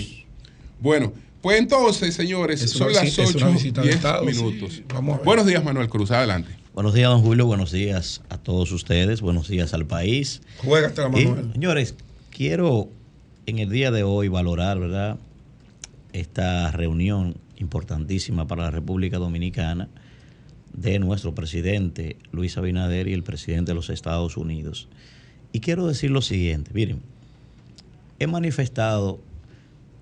Bueno, 0.81 1.13
pues 1.43 1.59
entonces, 1.59 2.15
señores, 2.15 2.63
Es 2.63 2.77
una 2.77 2.85
son 2.85 2.93
las 2.95 3.03
visita- 3.03 3.23
es 3.25 3.35
una 3.35 3.47
8 3.47 3.55
visita 3.55 3.81
de 3.81 3.87
10 3.89 3.97
Estado, 3.97 4.25
minutos. 4.25 4.73
sí. 4.75 4.85
Vamos 4.95 5.15
a 5.15 5.17
ver. 5.19 5.25
Buenos 5.27 5.47
días, 5.47 5.65
Manuel 5.65 5.89
Cruz. 5.89 6.11
Adelante. 6.13 6.51
Buenos 6.75 6.95
días, 6.95 7.09
don 7.11 7.23
Julio. 7.23 7.47
Buenos 7.47 7.73
días 7.73 8.21
a 8.29 8.39
todos 8.39 8.71
ustedes. 8.71 9.21
Buenos 9.21 9.49
días 9.49 9.73
al 9.75 9.87
país. 9.87 10.43
Juégatela, 10.59 11.09
Y, 11.19 11.27
Manuel. 11.27 11.53
señores, 11.55 11.95
quiero 12.31 12.89
en 13.47 13.59
el 13.59 13.71
día 13.71 13.91
de 13.91 14.03
hoy 14.03 14.29
valorar, 14.29 14.79
¿verdad? 14.79 15.19
Esta 16.13 16.71
reunión 16.73 17.37
importantísima 17.59 18.47
para 18.47 18.65
la 18.65 18.71
República 18.71 19.19
Dominicana 19.19 19.89
de 20.73 20.99
nuestro 20.99 21.35
presidente 21.35 22.17
Luis 22.33 22.59
Abinader 22.59 23.09
y 23.09 23.13
el 23.15 23.23
presidente 23.23 23.71
de 23.71 23.77
los 23.77 23.89
Estados 23.91 24.37
Unidos. 24.37 24.89
Y 25.53 25.61
quiero 25.61 25.87
decir 25.87 26.11
lo 26.11 26.21
siguiente, 26.23 26.71
miren, 26.75 27.01
he 28.19 28.27
manifestado 28.27 29.21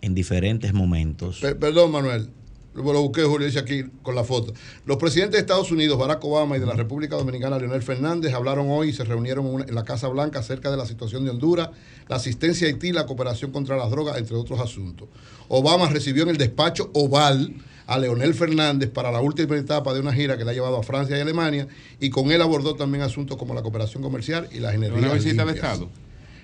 en 0.03 0.15
diferentes 0.15 0.73
momentos. 0.75 1.41
Per- 1.41 1.59
perdón, 1.59 1.93
Manuel. 1.93 2.29
Lo 2.75 2.83
lo 2.93 3.03
busqué, 3.03 3.23
Julio, 3.23 3.47
dice 3.47 3.61
aquí 3.61 3.85
con 4.03 4.15
la 4.17 4.25
foto. 4.25 4.53
Los 4.85 4.97
presidentes 4.97 5.35
de 5.35 5.39
Estados 5.41 5.71
Unidos, 5.71 5.97
Barack 5.97 6.25
Obama, 6.25 6.57
y 6.57 6.61
de 6.61 6.67
la 6.67 6.75
República 6.75 7.15
Dominicana, 7.17 7.57
Leonel 7.59 7.83
Fernández, 7.83 8.35
hablaron 8.35 8.67
hoy 8.69 8.89
y 8.89 8.93
se 8.93 9.05
reunieron 9.05 9.47
en 9.47 9.55
una- 9.55 9.65
en 9.65 9.75
la 9.75 9.85
Casa 9.85 10.09
Blanca 10.09 10.41
acerca 10.41 10.71
de 10.73 10.77
la 10.77 10.85
situación 10.85 11.25
de 11.25 11.31
Honduras, 11.31 11.71
la 12.09 12.17
asistencia 12.17 12.67
a 12.67 12.71
Haití, 12.71 12.91
la 12.93 13.07
cooperación 13.07 13.53
contra 13.53 13.77
las 13.77 13.91
drogas, 13.91 14.19
entre 14.19 14.35
otros 14.37 14.59
asuntos. 14.59 15.09
Obama 15.49 15.89
recibió 15.89 16.25
en 16.25 16.31
el 16.31 16.37
despacho 16.37 16.91
Oval 16.95 17.55
a 17.87 17.99
Leonel 17.99 18.35
Fernández 18.35 18.91
para 18.91 19.13
la 19.13 19.21
última 19.21 19.57
etapa 19.57 19.93
de 19.95 20.01
una 20.01 20.13
gira 20.13 20.37
que 20.37 20.45
le 20.45 20.51
ha 20.51 20.55
llevado 20.55 20.77
a 20.79 20.83
Francia 20.83 21.17
y 21.17 21.21
Alemania, 21.21 21.69
y 22.01 22.11
con 22.11 22.33
él 22.33 22.43
abordó 22.43 22.75
también 22.75 23.05
asuntos 23.05 23.37
como 23.37 23.55
la 23.55 23.63
cooperación 23.63 24.03
comercial 24.03 24.49
y 24.51 24.59
las 24.59 24.75
energías. 24.75 25.01
¿Una 25.05 25.13
visita 25.13 25.45
de 25.45 25.53
limpias. 25.53 25.75
Estado? 25.75 25.91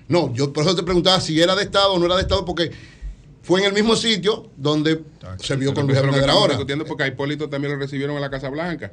No, 0.07 0.33
yo 0.33 0.53
por 0.53 0.63
eso 0.63 0.75
te 0.75 0.83
preguntaba 0.83 1.19
si 1.19 1.41
era 1.41 1.55
de 1.55 1.63
Estado 1.63 1.93
o 1.93 1.99
no 1.99 2.05
era 2.05 2.15
de 2.15 2.21
Estado, 2.21 2.45
porque 2.45 2.71
fue 3.43 3.59
en 3.61 3.67
el 3.67 3.73
mismo 3.73 3.95
sitio 3.95 4.49
donde 4.57 5.01
se 5.41 5.55
vio 5.55 5.73
con 5.73 5.87
Luis 5.87 5.97
Abinader 5.97 6.29
ahora. 6.29 6.53
discutiendo 6.53 6.85
porque 6.85 7.03
a 7.03 7.07
Hipólito 7.07 7.49
también 7.49 7.73
lo 7.73 7.79
recibieron 7.79 8.15
en 8.15 8.21
la 8.21 8.29
Casa 8.29 8.49
Blanca. 8.49 8.91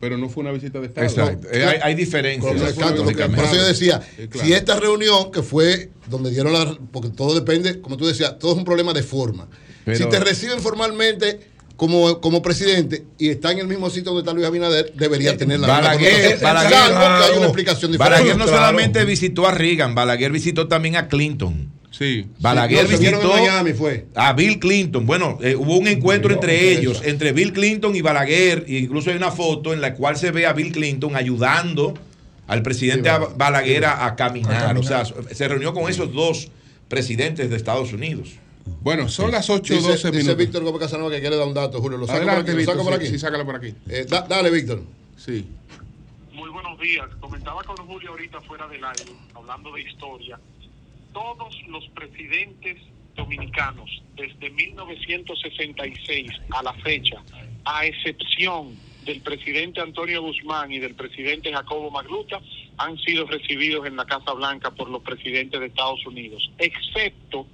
Pero 0.00 0.16
no 0.16 0.30
fue 0.30 0.40
una 0.42 0.52
visita 0.52 0.80
de 0.80 0.86
Estado. 0.86 1.06
Exacto. 1.06 1.48
Eh, 1.52 1.64
hay, 1.64 1.78
hay 1.82 1.94
diferencias. 1.94 2.54
Exacto, 2.62 3.04
por 3.04 3.44
eso 3.44 3.54
yo 3.56 3.64
decía, 3.66 4.00
si 4.42 4.54
esta 4.54 4.80
reunión 4.80 5.30
que 5.30 5.42
fue 5.42 5.90
donde 6.08 6.30
dieron 6.30 6.54
la... 6.54 6.78
Porque 6.90 7.10
todo 7.10 7.34
depende, 7.34 7.78
como 7.82 7.98
tú 7.98 8.06
decías, 8.06 8.38
todo 8.38 8.52
es 8.52 8.58
un 8.58 8.64
problema 8.64 8.94
de 8.94 9.02
forma. 9.02 9.48
Pero- 9.84 9.98
si 9.98 10.04
te 10.06 10.18
reciben 10.18 10.60
formalmente 10.60 11.40
como, 11.76 12.20
como 12.22 12.40
presidente 12.40 13.04
y 13.18 13.28
está 13.28 13.52
en 13.52 13.58
el 13.58 13.66
mismo 13.66 13.88
sitio 13.90 14.12
donde 14.12 14.20
está 14.20 14.32
Luis 14.32 14.46
Abinader, 14.46 14.92
debería 14.96 15.36
tener 15.36 15.60
la 15.60 15.66
Balaguer, 15.68 16.32
misma 16.32 16.52
Balaguer, 16.54 16.70
connotación. 16.72 16.92
Salvo 17.02 17.18
que 17.18 17.24
hay 17.32 17.36
una 17.38 17.46
explicación 17.46 17.92
diferente. 17.92 18.14
Balaguer 18.18 18.36
no 18.38 18.44
Claro. 18.44 18.58
solamente 18.58 19.04
visitó 19.04 19.46
a 19.46 19.50
Reagan, 19.52 19.94
Balaguer 19.94 20.32
visitó 20.32 20.68
también 20.68 20.96
a 20.96 21.08
Clinton. 21.08 21.69
Sí. 21.90 22.26
Balaguer 22.38 22.86
Sí, 22.86 22.96
visitó 22.96 23.36
en 23.36 23.42
Miami, 23.42 23.72
fue. 23.72 24.06
a 24.14 24.32
Bill 24.32 24.58
Clinton. 24.60 25.04
Bueno, 25.06 25.38
eh, 25.42 25.56
hubo 25.56 25.76
un 25.76 25.88
encuentro 25.88 26.32
entre 26.32 26.72
ellos, 26.72 27.02
entre 27.04 27.32
Bill 27.32 27.52
Clinton 27.52 27.94
y 27.96 28.00
Balaguer. 28.00 28.64
e 28.68 28.78
incluso 28.78 29.10
hay 29.10 29.16
una 29.16 29.30
foto 29.32 29.72
en 29.72 29.80
la 29.80 29.94
cual 29.94 30.16
se 30.16 30.30
ve 30.30 30.46
a 30.46 30.52
Bill 30.52 30.72
Clinton 30.72 31.16
ayudando 31.16 31.94
al 32.46 32.62
presidente 32.62 33.10
Sí, 33.10 33.16
bueno. 33.18 33.34
Balaguer 33.36 33.84
a, 33.84 34.06
a 34.06 34.16
caminar. 34.16 34.76
A 34.76 34.78
O 34.78 34.82
sea, 34.82 35.04
se 35.04 35.48
reunió 35.48 35.74
con 35.74 35.90
esos 35.90 36.12
dos 36.12 36.48
presidentes 36.88 37.50
de 37.50 37.56
Estados 37.56 37.92
Unidos. 37.92 38.30
Bueno, 38.82 39.08
son 39.08 39.30
las 39.32 39.50
8 39.50 39.74
Dice, 39.74 39.86
12 39.88 39.96
dice 39.96 40.10
minutos. 40.12 40.36
Víctor 40.36 40.62
Gómez 40.64 40.80
Casanova 40.80 41.10
que 41.10 41.20
quiere 41.20 41.36
dar 41.36 41.46
un 41.48 41.54
dato, 41.54 41.80
Julio. 41.80 41.98
Lo 41.98 42.06
saco 42.06 42.18
Adelante, 42.18 42.42
por 42.42 42.50
aquí. 42.50 42.52
Lo 42.52 42.56
Víctor. 42.58 42.74
saco 42.76 42.84
por 42.84 42.92
sí, 42.94 42.98
aquí. 43.06 43.12
sí, 43.14 43.18
sácalo 43.18 43.44
por 43.44 43.56
aquí. 43.56 43.74
Eh, 43.88 44.06
da- 44.08 44.26
dale, 44.28 44.50
Víctor. 44.50 44.82
Sí. 45.16 45.46
Muy 46.32 46.48
buenos 46.50 46.78
días. 46.80 47.06
Comentaba 47.20 47.62
con 47.64 47.76
Julio 47.86 48.10
ahorita 48.10 48.40
fuera 48.42 48.68
del 48.68 48.84
aire, 48.84 49.12
hablando 49.34 49.72
de 49.72 49.82
historia. 49.82 50.38
Todos 51.12 51.56
los 51.66 51.86
presidentes 51.88 52.78
dominicanos 53.16 53.90
desde 54.14 54.50
1966 54.50 56.30
a 56.50 56.62
la 56.62 56.72
fecha, 56.74 57.22
a 57.64 57.84
excepción 57.84 58.76
del 59.04 59.20
presidente 59.20 59.80
Antonio 59.80 60.22
Guzmán 60.22 60.72
y 60.72 60.78
del 60.78 60.94
presidente 60.94 61.52
Jacobo 61.52 61.90
Magluta, 61.90 62.40
han 62.76 62.96
sido 62.98 63.26
recibidos 63.26 63.86
en 63.86 63.96
la 63.96 64.04
Casa 64.04 64.32
Blanca 64.34 64.70
por 64.70 64.88
los 64.88 65.02
presidentes 65.02 65.58
de 65.58 65.66
Estados 65.66 66.06
Unidos, 66.06 66.50
excepto, 66.58 67.46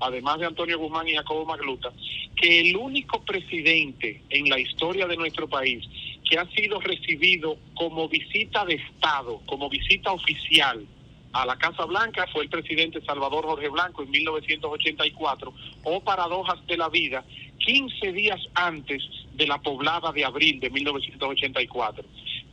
además 0.00 0.40
de 0.40 0.46
Antonio 0.46 0.78
Guzmán 0.78 1.06
y 1.06 1.14
Jacobo 1.14 1.46
Magluta, 1.46 1.92
que 2.34 2.60
el 2.60 2.76
único 2.76 3.22
presidente 3.24 4.22
en 4.30 4.48
la 4.48 4.58
historia 4.58 5.06
de 5.06 5.16
nuestro 5.16 5.48
país 5.48 5.84
que 6.28 6.38
ha 6.38 6.46
sido 6.50 6.80
recibido 6.80 7.56
como 7.74 8.08
visita 8.08 8.64
de 8.64 8.74
Estado, 8.74 9.40
como 9.46 9.68
visita 9.70 10.10
oficial 10.10 10.84
a 11.36 11.44
la 11.44 11.56
Casa 11.56 11.84
Blanca 11.84 12.26
fue 12.32 12.44
el 12.44 12.48
presidente 12.48 13.04
Salvador 13.04 13.44
Jorge 13.44 13.68
Blanco 13.68 14.02
en 14.02 14.10
1984, 14.10 15.52
o 15.84 16.00
paradojas 16.00 16.66
de 16.66 16.76
la 16.78 16.88
vida, 16.88 17.24
15 17.58 18.12
días 18.12 18.40
antes 18.54 19.02
de 19.34 19.46
la 19.46 19.58
poblada 19.58 20.12
de 20.12 20.24
abril 20.24 20.60
de 20.60 20.70
1984. 20.70 22.04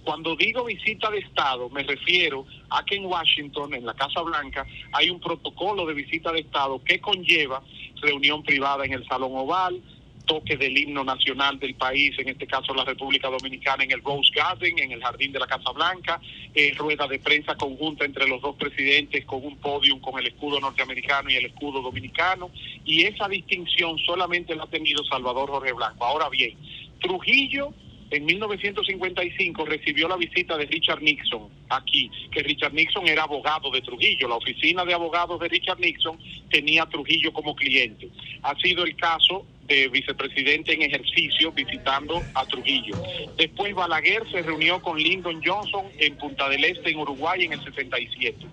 Cuando 0.03 0.35
digo 0.35 0.65
visita 0.65 1.09
de 1.09 1.19
Estado, 1.19 1.69
me 1.69 1.83
refiero 1.83 2.45
a 2.69 2.83
que 2.83 2.95
en 2.95 3.05
Washington, 3.05 3.73
en 3.73 3.85
la 3.85 3.93
Casa 3.93 4.21
Blanca, 4.21 4.65
hay 4.91 5.09
un 5.09 5.21
protocolo 5.21 5.85
de 5.85 5.93
visita 5.93 6.33
de 6.33 6.41
Estado 6.41 6.83
que 6.83 6.99
conlleva 6.99 7.63
reunión 8.01 8.43
privada 8.43 8.83
en 8.83 8.91
el 8.91 9.07
Salón 9.07 9.31
Oval, 9.33 9.81
toque 10.25 10.57
del 10.57 10.77
himno 10.77 11.03
nacional 11.03 11.59
del 11.59 11.75
país, 11.75 12.17
en 12.17 12.29
este 12.29 12.47
caso 12.47 12.73
la 12.73 12.85
República 12.85 13.29
Dominicana, 13.29 13.83
en 13.83 13.91
el 13.91 14.01
Rose 14.01 14.31
Garden, 14.33 14.79
en 14.79 14.91
el 14.91 15.01
Jardín 15.01 15.31
de 15.31 15.39
la 15.39 15.47
Casa 15.47 15.71
Blanca, 15.71 16.19
eh, 16.53 16.73
rueda 16.77 17.07
de 17.07 17.19
prensa 17.19 17.55
conjunta 17.55 18.05
entre 18.05 18.27
los 18.27 18.41
dos 18.41 18.55
presidentes 18.55 19.25
con 19.25 19.45
un 19.45 19.57
podium 19.57 19.99
con 19.99 20.19
el 20.19 20.27
escudo 20.27 20.59
norteamericano 20.59 21.29
y 21.29 21.35
el 21.35 21.45
escudo 21.45 21.81
dominicano, 21.81 22.51
y 22.85 23.03
esa 23.03 23.27
distinción 23.27 23.97
solamente 23.99 24.55
la 24.55 24.63
ha 24.63 24.67
tenido 24.67 25.03
Salvador 25.05 25.49
Jorge 25.49 25.73
Blanco. 25.73 26.05
Ahora 26.05 26.29
bien, 26.29 26.57
Trujillo 26.99 27.73
en 28.13 28.25
1955 28.25 29.65
recibió 29.65 30.07
la 30.07 30.15
visita 30.17 30.55
de 30.55 30.67
Richard 30.67 31.01
Nixon 31.01 31.49
aquí, 31.69 32.11
que 32.31 32.43
Richard 32.43 32.71
Nixon 32.71 33.07
era 33.07 33.23
abogado 33.23 33.71
de 33.71 33.81
Trujillo. 33.81 34.27
La 34.27 34.35
oficina 34.35 34.85
de 34.85 34.93
abogados 34.93 35.39
de 35.39 35.47
Richard 35.47 35.79
Nixon 35.79 36.19
tenía 36.51 36.83
a 36.83 36.89
Trujillo 36.89 37.33
como 37.33 37.55
cliente. 37.55 38.09
Ha 38.43 38.55
sido 38.59 38.83
el 38.83 38.95
caso 38.97 39.47
de 39.67 39.87
vicepresidente 39.87 40.73
en 40.73 40.81
ejercicio 40.83 41.51
visitando 41.51 42.21
a 42.33 42.45
Trujillo. 42.45 42.95
Después 43.37 43.73
Balaguer 43.73 44.23
se 44.31 44.41
reunió 44.41 44.81
con 44.81 44.97
Lyndon 44.97 45.41
Johnson 45.43 45.85
en 45.97 46.17
Punta 46.17 46.49
del 46.49 46.63
Este, 46.65 46.91
en 46.91 46.99
Uruguay, 46.99 47.45
en 47.45 47.53
el 47.53 47.63
77. 47.63 48.45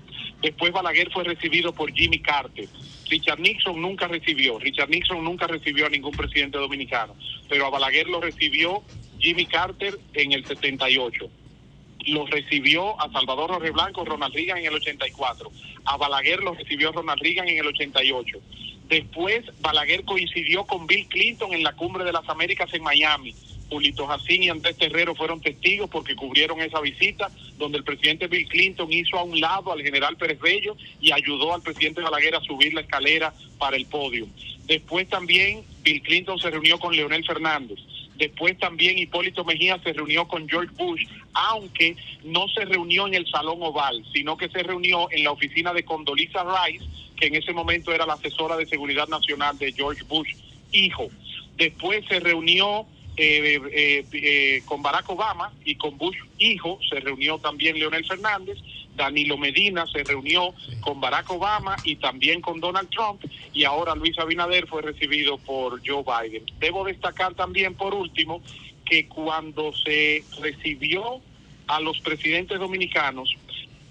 Después 0.43 0.73
Balaguer 0.73 1.11
fue 1.11 1.25
recibido 1.25 1.73
por 1.73 1.93
Jimmy 1.93 2.21
Carter. 2.21 2.69
Richard 3.09 3.41
Nixon 3.41 3.81
nunca 3.83 4.07
recibió, 4.07 4.59
Richard 4.59 4.89
Nixon 4.89 5.25
nunca 5.25 5.47
recibió 5.49 5.87
a 5.87 5.91
ningún 5.91 6.13
presidente 6.13 6.59
dominicano, 6.59 7.17
pero 7.49 7.67
a 7.67 7.71
Balaguer 7.71 8.07
lo 8.07 8.21
recibió 8.21 8.85
Jimmy 9.19 9.47
Carter 9.47 9.99
en 10.15 10.33
el 10.33 10.47
78. 10.47 11.29
Lo 12.07 12.27
recibió 12.27 12.99
a 13.01 13.11
Salvador 13.13 13.51
Jorge 13.51 13.73
Blanco, 13.73 14.05
Ronald 14.05 14.35
Reagan 14.35 14.59
en 14.59 14.67
el 14.67 14.75
84. 14.75 15.51
A 15.85 15.97
Balaguer 15.97 16.43
lo 16.43 16.55
recibió 16.55 16.93
Ronald 16.93 17.21
Reagan 17.21 17.49
en 17.49 17.59
el 17.59 17.67
88. 17.67 18.39
Después 18.91 19.45
Balaguer 19.61 20.05
coincidió 20.05 20.65
con 20.65 20.89
Bill 20.89 21.07
Clinton 21.07 21.55
en 21.55 21.63
la 21.63 21.75
Cumbre 21.75 22.03
de 22.03 22.13
las 22.13 22.29
Américas 22.29 22.75
en 22.75 22.83
Miami. 22.83 23.33
Julito 23.69 24.05
Jacín 24.09 24.43
y 24.43 24.49
Andrés 24.49 24.77
Terrero 24.77 25.15
fueron 25.15 25.41
testigos 25.41 25.89
porque 25.89 26.17
cubrieron 26.17 26.61
esa 26.61 26.81
visita, 26.81 27.31
donde 27.57 27.79
el 27.79 27.85
presidente 27.85 28.27
Bill 28.27 28.49
Clinton 28.49 28.93
hizo 28.93 29.17
a 29.17 29.23
un 29.23 29.41
lado 29.41 29.73
al 29.73 29.81
general 29.81 30.17
Pérez 30.17 30.41
Bello 30.41 30.77
y 31.01 31.13
ayudó 31.13 31.55
al 31.55 31.63
presidente 31.63 32.01
Balaguer 32.01 32.35
a 32.35 32.41
subir 32.41 32.75
la 32.75 32.81
escalera 32.81 33.33
para 33.59 33.77
el 33.77 33.87
podio. 33.87 34.27
Después 34.67 35.09
también 35.09 35.63
Bill 35.83 36.03
Clinton 36.03 36.41
se 36.41 36.51
reunió 36.51 36.77
con 36.81 36.97
Leonel 36.97 37.25
Fernández. 37.25 37.79
Después 38.21 38.59
también 38.59 38.99
Hipólito 38.99 39.45
Mejía 39.47 39.81
se 39.83 39.95
reunió 39.95 40.29
con 40.29 40.47
George 40.47 40.75
Bush, 40.77 41.07
aunque 41.33 41.97
no 42.23 42.49
se 42.49 42.67
reunió 42.67 43.07
en 43.07 43.15
el 43.15 43.27
Salón 43.27 43.63
Oval, 43.63 44.05
sino 44.13 44.37
que 44.37 44.51
se 44.51 44.63
reunió 44.63 45.11
en 45.11 45.25
la 45.25 45.33
oficina 45.33 45.73
de 45.73 45.85
Condoleezza 45.85 46.45
Rice, 46.45 46.85
que 47.17 47.29
en 47.29 47.37
ese 47.37 47.55
momento 47.55 47.95
era 47.95 48.05
la 48.05 48.13
asesora 48.13 48.59
de 48.59 48.67
seguridad 48.67 49.09
nacional 49.09 49.57
de 49.57 49.73
George 49.73 50.03
Bush, 50.05 50.35
hijo. 50.71 51.09
Después 51.57 52.05
se 52.11 52.21
reunió 52.21 52.85
eh, 53.17 53.59
eh, 53.73 54.05
eh, 54.13 54.63
con 54.67 54.83
Barack 54.83 55.09
Obama 55.09 55.51
y 55.65 55.77
con 55.77 55.97
Bush, 55.97 56.19
hijo, 56.39 56.79
se 56.91 57.01
reunió 57.01 57.39
también 57.39 57.79
Leonel 57.79 58.05
Fernández. 58.05 58.59
Danilo 58.97 59.37
Medina 59.39 59.87
se 59.87 60.05
reunió 60.05 60.55
con 60.81 61.01
Barack 61.01 61.31
Obama 61.31 61.77
y 61.85 61.97
también 61.97 62.41
con 62.41 62.61
Donald 62.61 62.89
Trump 62.91 63.25
y 63.53 63.65
ahora 63.65 63.95
Luis 63.95 64.19
Abinader 64.19 64.67
fue 64.67 64.83
recibido 64.83 65.39
por 65.39 65.81
Joe 65.87 66.05
Biden. 66.05 66.45
Debo 66.59 66.85
destacar 66.85 67.35
también 67.35 67.75
por 67.75 67.95
último 67.95 68.43
que 68.85 69.07
cuando 69.07 69.73
se 69.73 70.25
recibió 70.41 71.21
a 71.67 71.81
los 71.81 72.01
presidentes 72.01 72.59
dominicanos, 72.59 73.33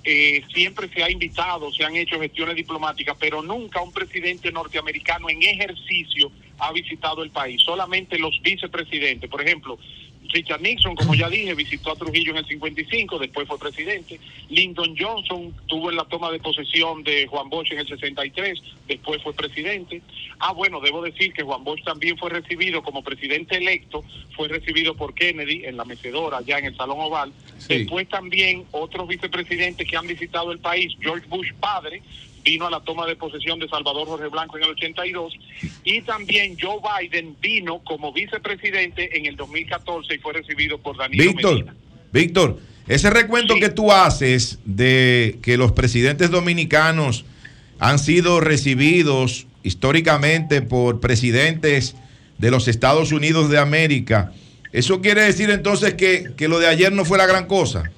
eh, 0.04 0.44
siempre 0.54 0.90
se 0.90 1.04
ha 1.04 1.10
invitado, 1.10 1.72
se 1.72 1.84
han 1.84 1.96
hecho 1.96 2.20
gestiones 2.20 2.56
diplomáticas, 2.56 3.16
pero 3.20 3.42
nunca 3.42 3.82
un 3.82 3.92
presidente 3.92 4.52
norteamericano 4.52 5.30
en 5.30 5.42
ejercicio 5.44 6.32
ha 6.58 6.72
visitado 6.72 7.24
el 7.24 7.32
país, 7.32 7.62
solamente 7.62 8.18
los 8.20 8.40
vicepresidentes. 8.42 9.30
Por 9.30 9.42
ejemplo, 9.42 9.78
Richard 10.30 10.62
Nixon, 10.62 10.96
como 10.96 11.16
ya 11.16 11.30
dije, 11.30 11.54
visitó 11.56 11.92
a 11.92 11.96
Trujillo 11.96 12.32
en 12.32 12.38
el 12.38 12.46
55, 12.46 13.20
después 13.20 13.48
fue 13.48 13.58
presidente. 13.58 14.20
Lyndon 14.50 14.96
Johnson 14.98 15.54
tuvo 15.68 15.90
en 15.90 15.98
la 15.98 16.06
toma 16.06 16.32
de 16.32 16.40
posesión 16.40 17.04
de 17.04 17.28
Juan 17.28 17.50
Bosch 17.50 17.72
en 17.72 17.80
el 17.80 17.88
63, 17.88 18.62
después 18.88 19.22
fue 19.24 19.34
presidente. 19.34 20.02
Ah, 20.40 20.54
bueno, 20.54 20.80
debo 20.80 21.02
decir 21.02 21.34
que 21.34 21.44
Juan 21.44 21.64
Bosch 21.64 21.84
también 21.84 22.18
fue 22.18 22.30
recibido 22.30 22.84
como 22.84 23.04
presidente 23.04 23.58
electo, 23.58 24.04
fue 24.36 24.48
recibido 24.48 24.96
por 24.96 25.14
Kennedy 25.14 25.66
en 25.66 25.78
la 25.78 25.86
mecedora, 25.86 26.42
ya 26.42 26.60
en 26.60 26.66
el 26.66 26.78
Salón 26.78 27.00
Oval. 27.00 27.34
Después 27.68 28.08
también 28.08 28.66
otros 28.72 29.08
vicepresidentes 29.08 29.88
que 29.88 29.98
han 29.98 30.08
visitado 30.08 30.52
el 30.52 30.60
país, 30.60 30.94
George 31.00 31.26
Bush 31.28 31.52
padre, 31.60 32.02
vino 32.44 32.68
a 32.68 32.72
la 32.72 32.80
toma 32.82 33.06
de 33.06 33.16
posesión 33.16 33.60
de 33.60 33.68
Salvador 33.68 34.08
Jorge 34.08 34.28
Blanco 34.28 34.58
en 34.58 34.64
el 34.64 34.70
82 34.72 35.34
y 35.84 36.02
también 36.02 36.58
Joe 36.60 36.78
Biden 36.80 37.36
vino 37.42 37.80
como 37.80 38.12
vicepresidente 38.12 39.18
en 39.18 39.26
el 39.26 39.36
2014 39.36 40.16
y 40.16 40.18
fue 40.20 40.34
recibido 40.34 40.78
por 40.78 40.98
Danilo 40.98 41.24
Víctor, 41.24 41.54
Medina. 41.54 41.76
Víctor, 42.12 42.60
ese 42.88 43.10
recuento 43.10 43.56
que 43.56 43.70
tú 43.70 43.92
haces 43.92 44.60
de 44.66 45.40
que 45.42 45.58
los 45.58 45.72
presidentes 45.72 46.32
dominicanos 46.32 47.26
han 47.80 48.00
sido 48.00 48.40
recibidos 48.40 49.48
históricamente 49.64 50.62
por 50.62 51.00
presidentes 51.00 51.96
de 52.38 52.52
los 52.52 52.68
Estados 52.68 53.12
Unidos 53.12 53.50
de 53.50 53.58
América, 53.58 54.32
¿eso 54.72 55.02
quiere 55.02 55.22
decir 55.22 55.50
entonces 55.50 55.96
que, 55.96 56.32
que 56.38 56.48
lo 56.48 56.60
de 56.60 56.68
ayer 56.68 56.92
no 56.92 57.06
fue 57.06 57.18
la 57.18 57.26
gran 57.26 57.48
cosa? 57.48 57.92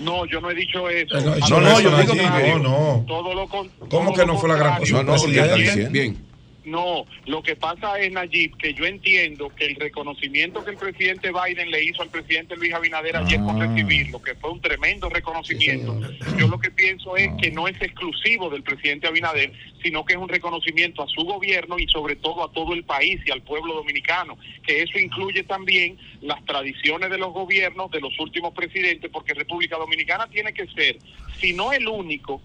No, 0.00 0.24
yo 0.26 0.40
no 0.40 0.50
he 0.50 0.54
dicho 0.54 0.88
eso. 0.88 1.14
no, 1.20 1.36
no, 1.48 1.60
no, 1.60 1.80
yo 1.80 1.96
digo 1.98 2.12
que 2.14 2.22
no, 2.22 2.58
no. 2.58 3.04
Todo 3.06 3.34
lo 3.34 3.48
con- 3.48 3.68
¿Cómo 3.88 4.12
todo 4.12 4.14
que 4.20 4.26
no 4.26 4.38
fue 4.38 4.48
la 4.48 4.56
gran 4.56 4.78
cosa? 4.78 4.92
No, 4.92 5.02
no, 5.02 5.26
Bien, 5.26 5.92
Bien. 5.92 6.27
No, 6.68 7.06
lo 7.26 7.42
que 7.42 7.56
pasa 7.56 7.98
es, 7.98 8.12
Nayib, 8.12 8.56
que 8.58 8.74
yo 8.74 8.84
entiendo 8.84 9.48
que 9.54 9.64
el 9.66 9.76
reconocimiento 9.76 10.64
que 10.64 10.72
el 10.72 10.76
presidente 10.76 11.30
Biden 11.32 11.70
le 11.70 11.82
hizo 11.82 12.02
al 12.02 12.10
presidente 12.10 12.56
Luis 12.56 12.74
Abinader 12.74 13.16
ayer 13.16 13.40
por 13.40 13.56
recibirlo, 13.56 14.20
que 14.20 14.34
fue 14.34 14.50
un 14.50 14.60
tremendo 14.60 15.08
reconocimiento, 15.08 15.98
yo 16.36 16.46
lo 16.46 16.58
que 16.58 16.70
pienso 16.70 17.16
es 17.16 17.30
que 17.40 17.50
no 17.50 17.68
es 17.68 17.80
exclusivo 17.80 18.50
del 18.50 18.62
presidente 18.62 19.06
Abinader, 19.06 19.52
sino 19.82 20.04
que 20.04 20.12
es 20.14 20.18
un 20.18 20.28
reconocimiento 20.28 21.02
a 21.02 21.08
su 21.08 21.22
gobierno 21.24 21.78
y 21.78 21.86
sobre 21.88 22.16
todo 22.16 22.44
a 22.44 22.52
todo 22.52 22.74
el 22.74 22.84
país 22.84 23.20
y 23.24 23.30
al 23.30 23.42
pueblo 23.42 23.74
dominicano, 23.74 24.36
que 24.66 24.82
eso 24.82 24.98
incluye 24.98 25.44
también 25.44 25.96
las 26.20 26.44
tradiciones 26.44 27.10
de 27.10 27.18
los 27.18 27.32
gobiernos 27.32 27.90
de 27.90 28.00
los 28.00 28.18
últimos 28.20 28.52
presidentes, 28.52 29.10
porque 29.10 29.32
República 29.32 29.76
Dominicana 29.78 30.26
tiene 30.28 30.52
que 30.52 30.66
ser, 30.66 30.98
si 31.40 31.54
no 31.54 31.72
el 31.72 31.88
único, 31.88 32.42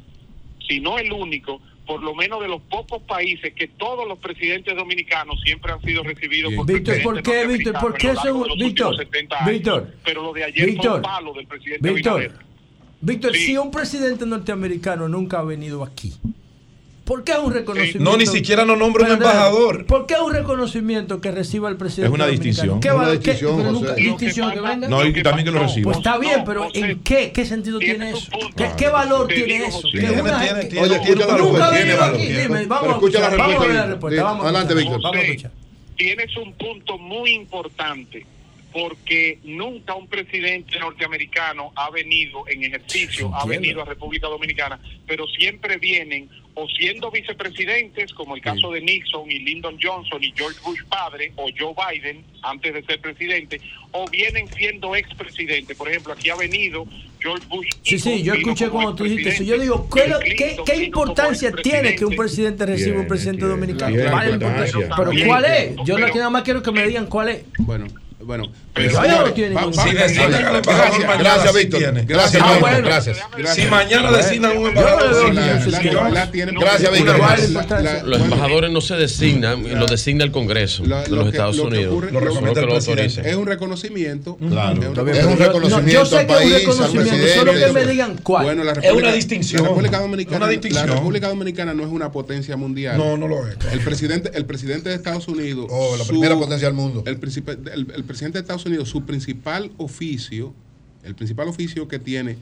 si 0.67 0.79
no 0.79 0.97
el 0.97 1.11
único, 1.11 1.61
por 1.85 2.01
lo 2.01 2.15
menos 2.15 2.41
de 2.41 2.47
los 2.47 2.61
pocos 2.61 3.01
países 3.03 3.53
que 3.53 3.67
todos 3.67 4.07
los 4.07 4.17
presidentes 4.19 4.75
dominicanos 4.75 5.39
siempre 5.41 5.71
han 5.71 5.81
sido 5.81 6.03
recibidos 6.03 6.53
por 6.53 6.65
Víctor, 6.65 7.01
¿por 7.01 7.21
qué, 7.21 7.47
Víctor? 7.47 7.73
¿Por 7.79 7.97
qué 7.97 8.09
últimos 8.11 8.57
Víctor, 8.57 8.97
70 8.97 9.37
años. 9.37 9.51
Víctor, 9.51 9.93
Pero 10.03 10.23
lo 10.23 10.33
de 10.33 10.43
ayer 10.43 10.63
fue 10.63 10.71
Víctor, 10.71 10.95
un 10.95 11.01
palo 11.01 11.33
del 11.33 11.47
presidente 11.47 11.91
Víctor. 11.91 12.31
Víctor, 13.01 13.35
si 13.35 13.57
un 13.57 13.69
presidente 13.69 14.25
norteamericano 14.25 15.09
nunca 15.09 15.39
ha 15.39 15.43
venido 15.43 15.83
aquí, 15.83 16.13
¿por 17.05 17.23
qué 17.23 17.33
es 17.33 17.37
un 17.39 17.53
reconocimiento? 17.53 17.99
No, 18.11 18.17
ni 18.17 18.25
siquiera 18.25 18.65
nos 18.65 18.77
nombra 18.77 19.05
un 19.05 19.11
embajador. 19.13 19.85
¿Por 19.85 20.05
qué 20.05 20.13
es 20.15 20.19
un 20.21 20.33
reconocimiento 20.33 21.19
que 21.21 21.31
reciba 21.31 21.69
el 21.69 21.77
presidente? 21.77 22.07
Es 22.07 22.13
una 22.13 22.27
distinción. 22.27 22.79
¿Qué 22.79 22.89
una 22.91 22.97
va- 22.97 23.05
qué- 23.11 23.17
distinción, 23.17 23.55
José. 23.55 23.71
nunca- 23.71 23.93
distinción 23.95 24.51
que 24.51 24.59
venga? 24.61 24.87
No, 24.87 25.05
y 25.05 25.23
también 25.23 25.45
que 25.45 25.51
lo 25.51 25.59
reciba. 25.59 25.83
Pues 25.85 25.97
está 25.97 26.17
bien, 26.17 26.39
No, 26.39 26.45
pero 26.45 26.63
José, 26.65 26.79
¿en 26.79 26.99
qué, 27.03 27.31
qué 27.33 27.45
sentido 27.45 27.79
tiene 27.79 28.11
eso? 28.11 28.27
¿Qué, 28.55 28.69
qué 28.77 28.87
valor 28.89 29.27
tiene 29.27 29.65
eso? 29.65 29.81
Tiene, 29.91 30.21
una- 30.21 30.39
tiene, 30.41 30.81
Oye, 30.81 30.95
escucha 30.95 31.25
la 31.27 31.37
nunca 31.37 31.67
ha 31.67 31.71
respuesta. 31.71 32.05
aquí. 32.07 32.25
Dime, 32.27 32.65
vamos 32.65 32.87
a 32.89 32.91
escucha 32.93 33.19
la 33.19 33.25
escuchar, 33.27 33.37
vamos 33.37 33.55
a 33.55 33.67
ver 33.67 33.75
la 33.75 33.85
respuesta, 33.85 33.87
respuesta. 33.87 34.07
Víctor. 34.09 34.23
Vamos 34.25 34.45
a 34.45 34.49
Adelante, 34.49 34.73
Víctor. 34.75 35.01
Vamos 35.01 35.17
a 35.17 35.21
escuchar. 35.21 35.51
Tienes 35.95 36.37
un 36.37 36.53
punto 36.53 36.97
muy 36.97 37.31
importante. 37.33 38.25
Porque 38.73 39.37
nunca 39.43 39.93
un 39.93 40.07
presidente 40.07 40.79
norteamericano 40.79 41.71
ha 41.75 41.91
venido 41.91 42.43
en 42.47 42.63
ejercicio, 42.63 43.31
ha 43.35 43.45
venido 43.45 43.83
a 43.83 43.85
República 43.85 44.27
Dominicana, 44.27 44.79
pero 45.05 45.27
siempre 45.27 45.77
vienen 45.77 46.27
o 46.55 46.67
siendo 46.67 47.09
vicepresidentes, 47.09 48.13
como 48.13 48.35
el 48.35 48.41
caso 48.41 48.71
de 48.71 48.81
Nixon 48.81 49.29
y 49.31 49.39
Lyndon 49.39 49.77
Johnson 49.81 50.23
y 50.23 50.31
George 50.35 50.59
Bush 50.63 50.81
padre, 50.87 51.31
o 51.35 51.47
Joe 51.57 51.73
Biden, 51.73 52.23
antes 52.43 52.73
de 52.73 52.83
ser 52.83 52.99
presidente, 52.99 53.59
o 53.91 54.07
vienen 54.07 54.47
siendo 54.49 54.95
expresidentes. 54.95 55.75
Por 55.75 55.89
ejemplo, 55.89 56.13
aquí 56.13 56.29
ha 56.29 56.35
venido 56.35 56.85
George 57.19 57.45
Bush. 57.47 57.67
Sí, 57.81 57.97
sí, 57.97 58.21
yo 58.21 58.33
escuché 58.33 58.65
como 58.69 58.83
cuando 58.83 58.95
tú 58.95 59.03
dijiste 59.05 59.29
eso. 59.29 59.43
Yo 59.43 59.55
expresidente, 59.55 60.45
digo, 60.49 60.63
¿qué, 60.65 60.75
importancia 60.83 61.51
tiene 61.51 61.95
que 61.95 62.05
un 62.05 62.13
expresidente. 62.13 62.17
presidente 62.17 62.65
reciba 62.67 62.99
un 63.01 63.07
presidente 63.07 63.39
tiene. 63.39 63.51
dominicano? 63.55 63.95
Tiene 63.95 64.11
Vale, 64.11 64.31
importancia. 64.31 64.79
importancia. 64.81 65.15
Pero. 65.15 65.27
¿cuál 65.27 65.45
es? 65.45 65.75
Yo 65.85 65.95
Pero- 65.95 66.07
no 66.07 66.13
nada 66.15 66.29
más 66.29 66.43
quiero 66.43 66.61
que 66.61 66.71
me 66.71 66.87
digan 66.87 67.07
cuál 67.07 67.29
es. 67.29 67.45
Bueno, 67.59 67.87
bueno. 68.25 68.51
Si 68.75 68.81
gracias, 69.93 71.53
Víctor. 71.53 71.81
Gracias, 72.07 72.43
Ah. 72.45 72.79
Gracias. 72.83 73.17
Si 73.55 73.65
mañana 73.67 74.11
designan 74.11 74.57
un 74.57 74.67
embajador, 74.69 75.33
Gracias, 75.33 76.91
Víctor. 76.91 77.19
Los 78.05 78.21
embajadores 78.21 78.71
no 78.71 78.81
se 78.81 78.95
designan, 78.95 79.79
lo 79.79 79.85
designa 79.85 80.23
el 80.23 80.31
Congreso 80.31 80.83
de 80.83 80.89
lo 80.89 81.03
los 81.07 81.23
que- 81.25 81.29
Estados 81.31 81.59
Unidos. 81.59 81.93
ocurre- 81.93 82.11
Lo 82.11 82.19
lo- 82.19 82.25
recomienda 82.27 82.61
lo- 82.61 82.67
el 82.67 82.73
presidente. 82.73 83.29
Es 83.29 83.35
un 83.35 83.45
reconocimiento. 83.45 84.37
Claro. 84.37 84.81
Es 84.81 84.87
un 84.87 85.09
Es 85.09 85.39
reconocimiento 85.39 85.43
reconocimiento 85.43 85.91
yo 85.91 86.05
sé 86.05 86.17
al 86.17 86.27
que 86.27 86.33
es 86.33 86.39
un 86.39 86.43
país, 86.43 86.53
al 86.53 86.59
reconocimiento, 86.59 87.11
presidente. 87.11 87.39
solo 87.39 87.53
que 87.53 87.71
me 87.85 87.91
digan 87.91 88.17
cuál. 88.23 88.43
Bueno, 88.45 88.63
la 88.63 88.71
Es 88.71 88.77
República, 88.77 89.07
una 89.07 89.15
distinción. 89.15 89.61
La 89.63 89.69
República 89.69 89.99
Dominicana, 89.99 90.47
distinción. 90.47 90.87
La 90.87 90.95
República 90.95 91.27
Dominicana 91.27 91.73
no 91.73 91.83
es 91.83 91.89
una 91.89 92.11
potencia 92.11 92.57
mundial. 92.57 92.97
No, 92.97 93.17
no 93.17 93.27
lo 93.27 93.47
es. 93.47 93.55
El 93.71 93.79
presidente, 93.81 94.31
el 94.33 94.45
presidente 94.45 94.89
de 94.89 94.95
Estados 94.95 95.27
Unidos. 95.27 95.67
Oh, 95.69 95.95
la 95.97 96.05
primera 96.05 96.35
potencia 96.35 96.67
del 96.67 96.75
mundo. 96.75 97.03
El, 97.05 97.19
princip- 97.19 97.49
el- 97.73 97.87
el 97.95 98.03
presidente 98.13 98.37
de 98.37 98.41
Estados 98.43 98.65
Unidos, 98.65 98.89
su 98.89 99.03
principal 99.05 99.71
oficio, 99.77 100.53
el 101.03 101.15
principal 101.15 101.47
oficio 101.49 101.87
que 101.87 101.99
tiene 101.99 102.37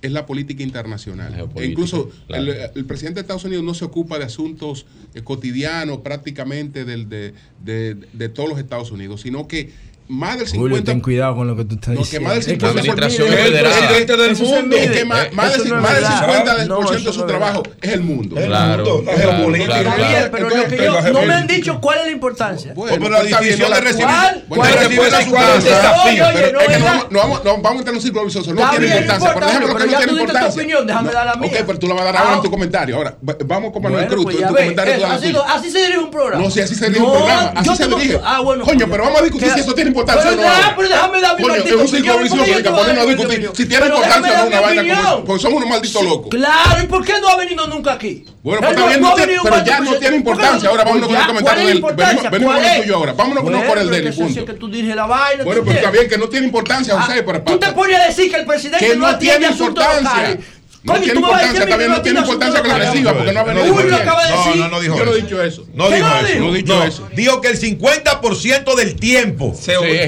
es 0.00 0.10
la 0.10 0.26
política 0.26 0.64
internacional. 0.64 1.30
La 1.32 1.38
E 1.62 1.66
incluso 1.66 2.10
claro. 2.26 2.42
el, 2.52 2.70
el 2.74 2.84
presidente 2.86 3.16
de 3.16 3.20
Estados 3.22 3.44
Unidos 3.44 3.64
no 3.64 3.74
se 3.74 3.84
ocupa 3.84 4.18
de 4.18 4.24
asuntos 4.24 4.86
eh, 5.14 5.22
cotidianos 5.22 5.98
prácticamente 5.98 6.84
del, 6.84 7.08
de, 7.08 7.34
de- 7.64 7.94
de 7.94 8.28
todos 8.28 8.48
los 8.48 8.58
Estados 8.58 8.90
Unidos, 8.90 9.20
sino 9.20 9.46
que 9.46 9.70
más 10.08 10.38
del 10.38 10.46
50%. 10.48 10.56
Julio, 10.58 10.84
ten 10.84 11.00
cuidado 11.00 11.36
con 11.36 11.46
lo 11.48 11.56
que 11.56 11.64
tú 11.64 11.74
estás 11.76 11.88
No, 11.94 12.00
que 12.00 12.04
diciendo. 12.04 12.28
más 12.28 12.34
del 12.34 12.40
Es 12.40 12.46
que 12.46 12.66
50% 12.66 12.68
eso 12.68 12.72
se 12.72 12.78
administración 12.80 13.28
mide, 13.30 13.42
federal. 13.42 13.66
eso 13.72 13.72
se- 13.80 13.86
Presidente 13.86 14.16
del 14.16 14.36
mundo. 14.36 14.76
Es 14.76 14.90
que 14.90 15.04
más, 15.04 15.32
más 15.32 15.52
del, 15.52 15.68
no 15.68 15.76
es 15.76 15.82
más 15.82 15.92
del 15.94 16.02
verdad. 16.02 16.20
50% 16.20 16.56
del 16.58 16.68
No, 16.68 16.76
por 16.76 16.88
ciento 16.88 17.08
de 17.10 17.14
su 17.14 17.20
es 17.20 17.26
trabajo 17.26 17.62
es 17.80 17.92
el 17.92 18.00
mundo. 18.02 18.36
El 18.38 18.46
Claro, 18.46 19.02
pero 19.04 20.48
lo 20.48 20.64
que 20.68 20.76
yo, 20.76 21.12
no 21.12 21.22
me 21.22 21.34
han 21.34 21.46
dicho 21.46 21.80
cuál 21.80 21.98
es 22.00 22.04
la 22.06 22.10
importancia. 22.10 22.72
Bueno, 22.74 22.96
Pero 22.98 23.10
la 23.10 23.18
no 23.18 23.24
de 23.24 23.80
recibir. 23.80 24.06
¿Cuál? 24.06 24.44
¿Cuál? 24.48 24.70
pero 24.70 24.80
recibir 24.80 25.00
pero- 25.00 25.18
pero- 25.22 26.32
pero 26.32 26.52
no 26.52 26.60
es 26.60 26.66
que 26.66 26.72
es 26.74 26.80
no 26.80 26.86
la- 26.86 27.06
vamos, 27.12 27.40
a 27.44 27.70
entrar 27.72 27.88
en 27.88 27.94
un 27.94 28.00
círculo 28.02 28.24
vicioso. 28.24 28.54
No 28.54 28.70
tiene 28.70 28.86
importancia. 28.86 29.32
Por 29.32 29.42
importante, 29.42 29.46
ejemplo, 29.56 29.68
que 29.68 29.74
pero 29.74 29.92
no 29.92 29.98
tiene 29.98 30.12
importancia. 30.20 30.48
opinión, 30.62 30.86
déjame 30.86 31.12
dar 31.12 31.26
la 31.26 31.34
mía. 31.36 31.50
Ok, 31.52 31.64
pero 31.66 31.78
tú 31.78 31.86
la 31.88 31.94
vas 31.94 32.02
a 32.02 32.06
dar 32.06 32.16
ahora 32.16 32.30
Ah, 32.32 32.36
en 32.36 32.42
tu 32.42 32.50
comentario. 32.50 32.96
Ahora, 32.96 33.16
va- 33.28 33.36
vamos 33.46 33.72
con 33.72 33.82
Manuel 33.82 34.06
Cruz. 34.06 34.26
en 34.34 34.40
tu 34.48 34.54
comentario 34.54 35.06
así, 35.06 35.32
lo- 35.32 35.44
se 35.72 35.78
dirige 35.78 35.98
un 35.98 36.10
programa. 36.10 36.42
No, 36.44 36.50
si 36.50 36.60
así 36.60 36.74
se 36.74 36.86
dirige 36.86 37.02
un 37.04 37.12
programa, 37.12 37.52
así 37.56 37.76
se 37.76 37.86
dirige. 37.88 38.20
Ah, 38.24 38.40
bueno. 38.40 38.64
Coño, 38.64 38.86
pero 38.90 39.04
vamos 39.04 39.20
a 39.20 39.22
discutir 39.24 39.50
si 39.52 39.60
eso 39.60 39.74
tiene 39.74 39.91
importancia 39.92 40.30
Pero 40.30 40.42
no. 40.42 40.76
pero 40.76 40.88
déjame 40.88 41.20
dar 41.20 41.36
mi 41.36 41.42
Coño, 41.42 41.54
es 41.54 41.64
un 41.64 41.72
¿cómo 42.06 42.22
vicioso 42.22 42.68
a 42.68 42.76
ponernos 42.76 43.04
a 43.04 43.06
discutir 43.06 43.50
si 43.54 43.66
tiene 43.66 43.86
importancia 43.86 44.44
una 44.44 44.60
vaina. 44.60 45.16
Porque 45.24 45.42
somos 45.42 45.56
unos 45.58 45.68
malditos 45.68 46.02
locos. 46.04 46.28
Claro, 46.30 46.82
¿y 46.82 46.86
por 46.86 47.04
qué 47.04 47.14
no 47.20 47.28
ha 47.28 47.36
venido 47.36 47.66
nunca 47.66 47.92
aquí? 47.92 48.24
Bueno, 48.42 48.60
pues 48.60 48.72
está 48.72 48.86
bien, 48.88 49.00
no 49.00 49.14
tiene- 49.14 49.36
pero 49.42 49.64
ya 49.64 49.80
no 49.80 49.94
tiene 49.94 50.16
importancia. 50.16 50.68
Ahora 50.68 50.84
vámonos 50.84 51.08
con 51.08 51.16
el 51.16 51.26
comentario 51.26 51.42
¿cuál 51.42 51.58
es 51.60 51.66
del- 51.66 51.82
venimos- 51.82 51.96
venimos 51.96 52.22
¿Cuál 52.30 52.42
con 52.62 52.64
el 52.64 52.82
tuyo 52.82 52.96
ahora. 52.96 53.12
Vámonos 53.12 53.44
con- 53.44 53.78
el 53.78 53.90
del 53.90 54.14
punto. 54.14 54.44
que 54.44 54.52
tú 54.54 54.68
diriges 54.68 54.96
la 54.96 55.06
vaina. 55.06 55.44
Bueno, 55.44 55.60
¿tú 55.60 55.66
pero 55.66 55.78
está 55.78 55.90
bien 55.90 56.08
que 56.08 56.18
no 56.18 56.28
tiene 56.28 56.46
importancia, 56.46 56.94
Ah, 56.96 57.02
José. 57.02 57.22
pero 57.22 57.42
Tú 57.42 57.58
te 57.58 57.72
pones 57.72 57.98
a 58.00 58.06
decir 58.06 58.30
que 58.30 58.36
el 58.38 58.46
presidente 58.46 58.86
que 58.86 58.96
no 58.96 59.16
tiene 59.18 59.46
importancia. 59.46 60.38
No 60.84 60.94
tiene 60.94 61.20
importancia, 61.20 61.68
también 61.68 61.90
no 61.92 62.02
tiene 62.02 62.20
importancia 62.20 62.60
que 62.62 62.68
lo 62.68 62.76
reciba, 62.78 63.14
porque 63.14 63.32
no 63.32 63.40
ha 63.40 63.44
venido. 63.44 63.72
Julio 63.74 63.94
acaba 63.96 64.24
de 64.26 64.30
No, 64.32 64.36
decir. 64.44 64.56
no, 64.56 64.68
no 64.68 64.80
dijo 64.80 64.98
Yo 64.98 65.04
no 65.04 65.12
he 65.12 65.14
eso. 65.18 65.24
dicho 65.26 65.42
eso. 65.42 65.66
No 65.74 65.88
¿Qué 65.88 65.94
dijo 65.94 66.08
no 66.08 66.16
eso. 66.16 66.26
dijo? 66.26 66.44
No 66.44 66.52
dicho 66.52 66.74
No, 66.76 66.84
eso. 66.84 67.08
Dijo 67.14 67.40
que 67.40 67.48
el 67.48 67.56
50% 67.58 68.74
del 68.74 68.96
tiempo 68.96 69.54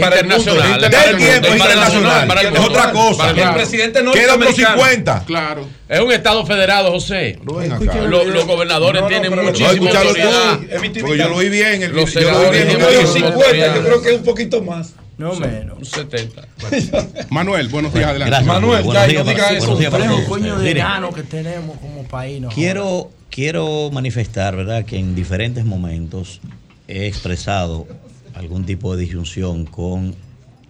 para 0.01 0.19
el 0.21 0.27
mundo. 0.27 0.37
internacional. 0.37 0.81
del 0.81 1.17
tiempo 1.17 1.49
internacional. 1.53 2.27
para 2.27 2.41
el 2.41 2.55
Es 2.57 2.61
otra 2.61 2.91
cosa. 2.93 3.19
Para 3.35 3.49
el 3.51 3.55
presidente 3.55 4.01
Queda 4.01 4.11
otros 4.11 4.27
norteamericano. 4.27 4.75
50. 4.83 5.25
Claro. 5.27 5.69
Es 5.89 6.01
un 6.01 6.13
estado 6.13 6.45
federado, 6.47 6.91
José. 6.91 7.39
Ven 7.43 7.71
acá. 7.73 7.75
Escúchame. 7.85 8.09
Lo- 8.09 8.25
los 8.25 8.47
gobernadores 8.47 9.01
No, 9.03 9.09
no, 9.09 9.09
tienen 9.09 9.31
No, 9.37 9.43
escúchalo 9.43 10.09
autoridad. 10.09 10.59
tú. 10.59 11.01
Porque 11.03 11.19
yo 11.19 11.29
lo 11.29 11.37
oí 11.37 11.49
bien. 11.51 11.83
El, 11.85 11.93
Los 11.93 12.13
yo 12.13 12.21
lo 12.21 12.27
oí 12.27 12.47
senadores 12.47 12.51
bien. 12.51 12.65
Yo 12.65 12.69
tienen 12.71 12.87
creo 12.89 13.01
muchísima 13.03 13.29
50, 13.33 13.75
yo 13.77 13.83
creo 13.85 14.03
que 14.03 14.09
es 14.11 14.17
un 14.19 14.25
poquito 14.25 14.63
más. 14.63 14.95
No 15.17 15.35
menos. 15.37 15.79
Un 15.79 15.85
70. 15.85 16.49
Manuel, 17.31 17.69
buenos 17.69 17.93
días, 17.95 18.07
adelante. 18.07 18.31
Gracias, 18.31 18.47
Manuel, 18.53 18.83
Buenos 18.83 19.07
días 19.09 19.25
diga 19.27 19.35
para- 19.37 19.57
eso. 19.57 19.67
buenos 19.67 19.79
días 19.79 19.91
para 19.93 20.25
coño 20.27 20.59
de 20.59 20.75
que 21.15 21.23
tenemos 21.23 21.79
como 21.79 22.03
país. 22.05 22.41
No 22.41 22.49
Quiero, 22.49 23.11
quiero 23.31 23.91
manifestar, 23.93 24.57
¿verdad?, 24.57 24.85
que 24.85 24.99
en 24.99 25.15
diferentes 25.15 25.65
momentos 25.65 26.41
he 26.89 27.07
expresado 27.07 27.87
algún 28.35 28.65
tipo 28.67 28.97
de 28.97 29.03
disyunción 29.03 29.67
con 29.67 30.17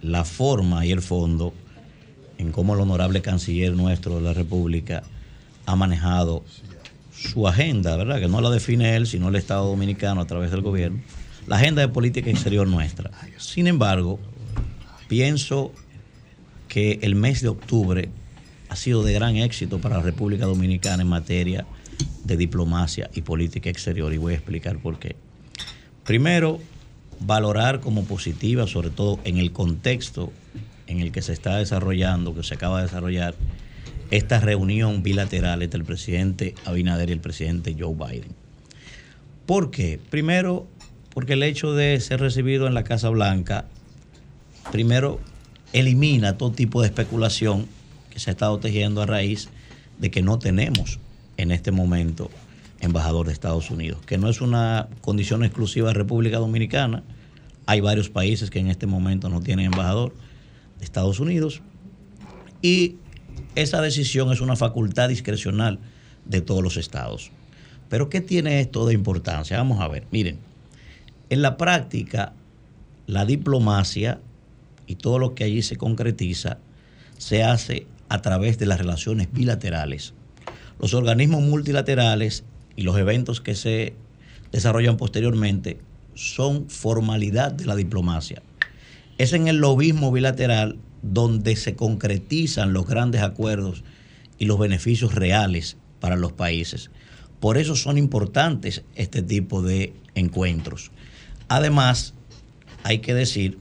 la 0.01 0.23
forma 0.23 0.85
y 0.85 0.91
el 0.91 1.01
fondo 1.01 1.53
en 2.37 2.51
cómo 2.51 2.75
el 2.75 2.81
honorable 2.81 3.21
canciller 3.21 3.73
nuestro 3.73 4.17
de 4.17 4.21
la 4.21 4.33
República 4.33 5.01
ha 5.65 5.75
manejado 5.75 6.43
su 7.17 7.47
agenda, 7.47 7.95
¿verdad?, 7.95 8.19
que 8.19 8.27
no 8.27 8.41
la 8.41 8.51
define 8.51 8.95
él, 8.95 9.07
sino 9.07 9.29
el 9.29 9.35
Estado 9.35 9.65
Dominicano 9.67 10.21
a 10.21 10.27
través 10.27 10.51
del 10.51 10.61
gobierno, 10.61 10.99
la 11.47 11.55
agenda 11.55 11.81
de 11.81 11.87
política 11.87 12.29
exterior 12.29 12.67
nuestra. 12.67 13.09
Sin 13.37 13.65
embargo, 13.67 14.19
pienso 15.07 15.71
que 16.67 16.99
el 17.01 17.15
mes 17.15 17.41
de 17.41 17.49
octubre 17.49 18.09
ha 18.69 18.75
sido 18.75 19.03
de 19.03 19.13
gran 19.13 19.37
éxito 19.37 19.79
para 19.79 19.97
la 19.97 20.03
República 20.03 20.45
Dominicana 20.45 21.03
en 21.03 21.09
materia 21.09 21.65
de 22.23 22.37
diplomacia 22.37 23.09
y 23.13 23.21
política 23.21 23.69
exterior 23.69 24.13
y 24.13 24.17
voy 24.17 24.33
a 24.33 24.37
explicar 24.37 24.79
por 24.79 24.99
qué. 24.99 25.15
Primero, 26.03 26.59
valorar 27.19 27.79
como 27.79 28.03
positiva, 28.05 28.67
sobre 28.67 28.89
todo 28.89 29.19
en 29.23 29.37
el 29.37 29.51
contexto 29.51 30.31
en 30.87 30.99
el 30.99 31.11
que 31.11 31.21
se 31.21 31.33
está 31.33 31.57
desarrollando, 31.57 32.35
que 32.35 32.43
se 32.43 32.55
acaba 32.55 32.77
de 32.77 32.87
desarrollar, 32.87 33.35
esta 34.11 34.39
reunión 34.39 35.01
bilateral 35.01 35.63
entre 35.63 35.79
el 35.79 35.85
presidente 35.85 36.53
Abinader 36.65 37.09
y 37.09 37.13
el 37.13 37.19
presidente 37.19 37.75
Joe 37.77 37.95
Biden. 37.95 38.35
¿Por 39.45 39.71
qué? 39.71 39.99
Primero, 40.09 40.67
porque 41.13 41.33
el 41.33 41.43
hecho 41.43 41.73
de 41.73 41.99
ser 41.99 42.19
recibido 42.19 42.67
en 42.67 42.73
la 42.73 42.83
Casa 42.83 43.09
Blanca, 43.09 43.65
primero, 44.71 45.19
elimina 45.73 46.37
todo 46.37 46.51
tipo 46.51 46.81
de 46.81 46.87
especulación 46.87 47.67
que 48.09 48.19
se 48.19 48.29
ha 48.29 48.33
estado 48.33 48.59
tejiendo 48.59 49.01
a 49.01 49.05
raíz 49.05 49.49
de 49.99 50.11
que 50.11 50.21
no 50.21 50.39
tenemos 50.39 50.99
en 51.37 51.51
este 51.51 51.71
momento 51.71 52.29
embajador 52.79 53.27
de 53.27 53.33
Estados 53.33 53.71
Unidos, 53.71 53.99
que 54.05 54.17
no 54.17 54.29
es 54.29 54.41
una 54.41 54.87
condición 55.01 55.43
exclusiva 55.43 55.89
de 55.89 55.93
República 55.93 56.37
Dominicana. 56.37 57.03
Hay 57.65 57.81
varios 57.81 58.09
países 58.09 58.49
que 58.49 58.59
en 58.59 58.67
este 58.67 58.87
momento 58.87 59.29
no 59.29 59.41
tienen 59.41 59.67
embajador 59.67 60.13
de 60.79 60.85
Estados 60.85 61.19
Unidos 61.19 61.61
y 62.61 62.95
esa 63.55 63.81
decisión 63.81 64.31
es 64.31 64.41
una 64.41 64.55
facultad 64.55 65.09
discrecional 65.09 65.79
de 66.25 66.41
todos 66.41 66.63
los 66.63 66.77
estados. 66.77 67.31
Pero 67.89 68.09
¿qué 68.09 68.21
tiene 68.21 68.59
esto 68.59 68.85
de 68.85 68.93
importancia? 68.93 69.57
Vamos 69.57 69.79
a 69.81 69.87
ver, 69.87 70.05
miren, 70.11 70.39
en 71.29 71.41
la 71.41 71.57
práctica, 71.57 72.33
la 73.07 73.25
diplomacia 73.25 74.19
y 74.87 74.95
todo 74.95 75.19
lo 75.19 75.35
que 75.35 75.43
allí 75.43 75.61
se 75.61 75.77
concretiza 75.77 76.59
se 77.17 77.43
hace 77.43 77.87
a 78.09 78.21
través 78.21 78.57
de 78.57 78.65
las 78.65 78.79
relaciones 78.79 79.31
bilaterales. 79.31 80.13
Los 80.79 80.93
organismos 80.93 81.41
multilaterales 81.41 82.43
y 82.75 82.83
los 82.83 82.97
eventos 82.97 83.41
que 83.41 83.55
se 83.55 83.93
desarrollan 84.51 84.97
posteriormente 84.97 85.79
son 86.13 86.69
formalidad 86.69 87.51
de 87.51 87.65
la 87.65 87.75
diplomacia. 87.75 88.41
Es 89.17 89.33
en 89.33 89.47
el 89.47 89.57
lobismo 89.57 90.11
bilateral 90.11 90.77
donde 91.01 91.55
se 91.55 91.75
concretizan 91.75 92.73
los 92.73 92.87
grandes 92.87 93.21
acuerdos 93.21 93.83
y 94.37 94.45
los 94.45 94.59
beneficios 94.59 95.15
reales 95.15 95.77
para 95.99 96.15
los 96.15 96.33
países. 96.33 96.89
Por 97.39 97.57
eso 97.57 97.75
son 97.75 97.97
importantes 97.97 98.83
este 98.95 99.21
tipo 99.21 99.61
de 99.61 99.93
encuentros. 100.15 100.91
Además, 101.47 102.13
hay 102.83 102.99
que 102.99 103.13
decir 103.13 103.57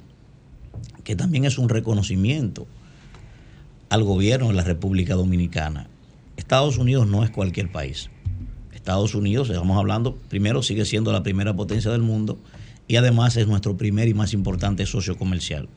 que 1.04 1.14
también 1.14 1.44
es 1.44 1.58
un 1.58 1.68
reconocimiento 1.68 2.66
al 3.90 4.02
gobierno 4.02 4.48
de 4.48 4.54
la 4.54 4.64
República 4.64 5.14
Dominicana. 5.14 5.86
Estados 6.36 6.78
Unidos 6.78 7.06
no 7.06 7.22
es 7.22 7.30
cualquier 7.30 7.70
país. 7.70 8.10
Estados 8.72 9.14
Unidos, 9.14 9.50
estamos 9.50 9.78
hablando, 9.78 10.16
primero 10.28 10.62
sigue 10.62 10.84
siendo 10.84 11.12
la 11.12 11.22
primera 11.22 11.54
potencia 11.54 11.90
del 11.90 12.02
mundo 12.02 12.38
y 12.88 12.96
además 12.96 13.36
es 13.36 13.46
nuestro 13.46 13.76
primer 13.76 14.08
y 14.08 14.14
más 14.14 14.32
importante 14.32 14.84
socio 14.86 15.16
comercial. 15.16 15.68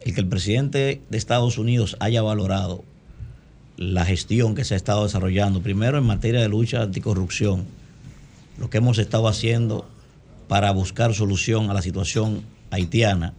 El 0.00 0.14
que 0.14 0.20
el 0.20 0.28
presidente 0.28 1.00
de 1.08 1.18
Estados 1.18 1.58
Unidos 1.58 1.96
haya 2.00 2.22
valorado 2.22 2.84
la 3.76 4.04
gestión 4.04 4.54
que 4.54 4.64
se 4.64 4.74
ha 4.74 4.76
estado 4.76 5.04
desarrollando, 5.04 5.62
primero 5.62 5.98
en 5.98 6.04
materia 6.04 6.40
de 6.40 6.48
lucha 6.48 6.82
anticorrupción, 6.82 7.64
lo 8.58 8.68
que 8.68 8.78
hemos 8.78 8.98
estado 8.98 9.28
haciendo 9.28 9.88
para 10.48 10.72
buscar 10.72 11.14
solución 11.14 11.70
a 11.70 11.74
la 11.74 11.82
situación 11.82 12.42
haitiana 12.70 13.34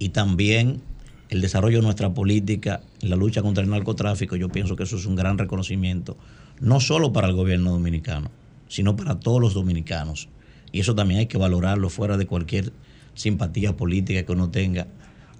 y 0.00 0.08
también 0.08 0.80
el 1.28 1.40
desarrollo 1.40 1.76
de 1.76 1.84
nuestra 1.84 2.12
política 2.12 2.80
en 3.02 3.10
la 3.10 3.16
lucha 3.16 3.42
contra 3.42 3.62
el 3.62 3.70
narcotráfico, 3.70 4.34
yo 4.34 4.48
pienso 4.48 4.74
que 4.74 4.82
eso 4.82 4.96
es 4.96 5.06
un 5.06 5.14
gran 5.14 5.38
reconocimiento, 5.38 6.16
no 6.58 6.80
solo 6.80 7.12
para 7.12 7.28
el 7.28 7.34
gobierno 7.34 7.70
dominicano, 7.70 8.32
sino 8.66 8.96
para 8.96 9.20
todos 9.20 9.40
los 9.40 9.54
dominicanos. 9.54 10.28
Y 10.72 10.80
eso 10.80 10.94
también 10.94 11.20
hay 11.20 11.26
que 11.26 11.38
valorarlo 11.38 11.90
fuera 11.90 12.16
de 12.16 12.26
cualquier 12.26 12.72
simpatía 13.14 13.76
política 13.76 14.24
que 14.24 14.32
uno 14.32 14.50
tenga 14.50 14.88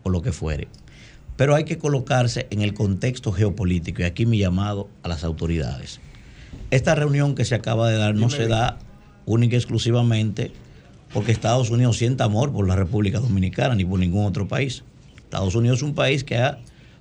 o 0.02 0.10
lo 0.10 0.20
que 0.22 0.30
fuere. 0.30 0.68
Pero 1.36 1.54
hay 1.54 1.64
que 1.64 1.78
colocarse 1.78 2.46
en 2.50 2.60
el 2.60 2.74
contexto 2.74 3.32
geopolítico 3.32 4.02
y 4.02 4.04
aquí 4.04 4.26
mi 4.26 4.38
llamado 4.38 4.90
a 5.02 5.08
las 5.08 5.24
autoridades. 5.24 6.00
Esta 6.70 6.94
reunión 6.94 7.34
que 7.34 7.46
se 7.46 7.54
acaba 7.54 7.88
de 7.88 7.96
dar 7.96 8.14
no 8.14 8.28
se 8.28 8.46
da 8.46 8.78
única 9.24 9.54
y 9.54 9.58
exclusivamente 9.58 10.52
porque 11.12 11.32
Estados 11.32 11.70
Unidos 11.70 11.98
sienta 11.98 12.24
amor 12.24 12.52
por 12.52 12.66
la 12.68 12.76
República 12.76 13.18
Dominicana 13.20 13.74
ni 13.74 13.84
por 13.84 13.98
ningún 13.98 14.26
otro 14.26 14.46
país. 14.48 14.84
Estados 15.16 15.54
Unidos 15.54 15.78
es 15.78 15.82
un 15.82 15.94
país 15.94 16.24
que 16.24 16.36
ha 16.38 16.58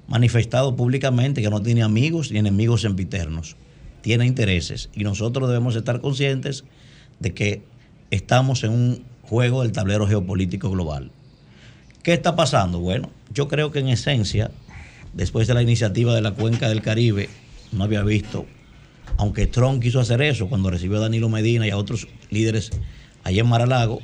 manifestado 0.07 0.76
públicamente 0.76 1.41
que 1.41 1.49
no 1.49 1.61
tiene 1.61 1.84
amigos 1.84 2.31
ni 2.31 2.40
enemigos 2.40 2.81
sempiternos, 2.81 3.56
tiene 4.02 4.26
intereses 4.26 4.90
y 4.95 5.03
nosotros 5.03 5.48
debemos 5.48 5.76
estar 5.76 6.02
conscientes 6.02 6.64
de 7.19 7.34
que 7.34 7.61
estamos 8.10 8.64
en 8.64 8.72
un 8.72 9.03
juego 9.23 9.61
del 9.61 9.72
tablero 9.72 10.07
geopolítico 10.07 10.72
global. 10.72 11.11
¿Qué 12.02 12.14
está 12.14 12.36
pasando? 12.36 12.80
Bueno, 12.80 13.11
yo 13.34 13.48
creo 13.48 13.72
que 13.72 13.80
en 13.80 13.90
esencia, 13.90 14.52
después 15.14 15.48
de 15.48 15.53
la 15.53 15.61
iniciativa 15.61 16.15
de 16.15 16.22
la 16.22 16.31
Cuenca 16.31 16.69
del 16.69 16.81
Caribe, 16.81 17.30
no 17.72 17.84
había 17.84 18.02
visto, 18.02 18.45
aunque 19.18 19.45
Trump 19.45 19.84
quiso 19.84 19.99
hacer 19.99 20.22
eso 20.22 20.48
cuando 20.48 20.72
recibió 20.72 20.98
a 20.98 21.02
Danilo 21.02 21.30
Medina 21.30 21.68
y 21.68 21.69
a 21.69 21.77
otros 21.77 22.07
líderes 22.31 22.72
allá 23.24 23.41
en 23.41 23.48
Maralago, 23.48 24.00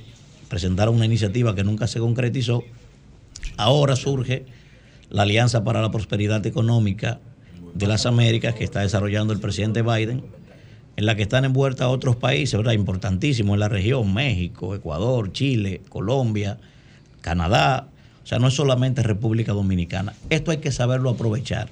presentaron 0.50 0.96
una 0.96 1.06
iniciativa 1.06 1.56
que 1.56 1.64
nunca 1.64 1.88
se 1.88 2.00
concretizó, 2.00 2.64
ahora 3.58 3.96
surge 3.96 4.46
la 5.10 5.24
Alianza 5.24 5.64
para 5.64 5.82
la 5.82 5.92
Prosperidad 5.92 6.46
Económica 6.46 7.20
de 7.74 7.88
las 7.88 8.06
Américas 8.06 8.56
que 8.56 8.64
está 8.64 8.82
desarrollando 8.82 9.34
el 9.34 9.40
presidente 9.40 9.82
Biden, 9.82 10.24
en 10.98 11.06
la 11.06 11.16
que 11.16 11.24
están 11.24 11.44
envueltas 11.44 11.88
otros 11.88 12.16
países, 12.16 12.58
¿verdad? 12.58 12.72
Importantísimos 12.72 13.56
en 13.56 13.60
la 13.60 13.68
región, 13.68 14.14
México, 14.14 14.76
Ecuador, 14.76 15.32
Chile, 15.34 15.82
Colombia, 15.90 16.58
Canadá. 17.22 17.90
O 18.24 18.28
sea, 18.28 18.40
no 18.40 18.48
es 18.48 18.54
solamente 18.54 19.04
República 19.04 19.52
Dominicana. 19.52 20.14
Esto 20.30 20.52
hay 20.52 20.58
que 20.58 20.72
saberlo 20.72 21.10
aprovechar. 21.10 21.68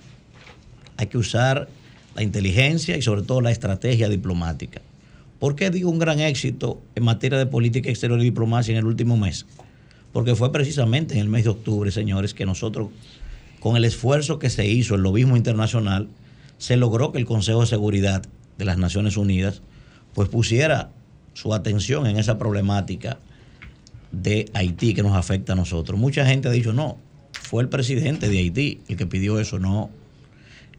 Hay 0.97 1.07
que 1.07 1.17
usar 1.17 1.69
la 2.15 2.21
inteligencia 2.21 2.97
y 2.97 3.01
sobre 3.01 3.23
todo 3.23 3.39
la 3.41 3.51
estrategia 3.51 4.09
diplomática. 4.09 4.81
¿Por 5.43 5.57
qué 5.57 5.69
digo 5.69 5.89
un 5.89 5.99
gran 5.99 6.21
éxito 6.21 6.81
en 6.95 7.03
materia 7.03 7.37
de 7.37 7.45
política 7.45 7.89
exterior 7.89 8.17
y 8.21 8.23
diplomacia 8.23 8.71
en 8.71 8.77
el 8.77 8.85
último 8.85 9.17
mes? 9.17 9.45
Porque 10.13 10.35
fue 10.35 10.53
precisamente 10.53 11.15
en 11.15 11.19
el 11.19 11.27
mes 11.27 11.43
de 11.43 11.49
octubre, 11.49 11.91
señores, 11.91 12.33
que 12.33 12.45
nosotros, 12.45 12.91
con 13.59 13.75
el 13.75 13.83
esfuerzo 13.83 14.39
que 14.39 14.49
se 14.49 14.65
hizo, 14.65 14.95
el 14.95 15.01
lobismo 15.01 15.35
internacional, 15.35 16.07
se 16.59 16.77
logró 16.77 17.11
que 17.11 17.17
el 17.17 17.25
Consejo 17.25 17.59
de 17.59 17.67
Seguridad 17.67 18.23
de 18.57 18.63
las 18.63 18.77
Naciones 18.77 19.17
Unidas 19.17 19.61
pues 20.13 20.29
pusiera 20.29 20.91
su 21.33 21.53
atención 21.53 22.07
en 22.07 22.15
esa 22.15 22.37
problemática 22.37 23.19
de 24.13 24.49
Haití 24.53 24.93
que 24.93 25.03
nos 25.03 25.17
afecta 25.17 25.51
a 25.51 25.55
nosotros. 25.57 25.99
Mucha 25.99 26.25
gente 26.25 26.47
ha 26.47 26.51
dicho, 26.51 26.71
no, 26.71 26.95
fue 27.33 27.63
el 27.63 27.67
presidente 27.67 28.29
de 28.29 28.37
Haití 28.37 28.79
el 28.87 28.95
que 28.95 29.07
pidió 29.07 29.41
eso, 29.41 29.59
no. 29.59 29.89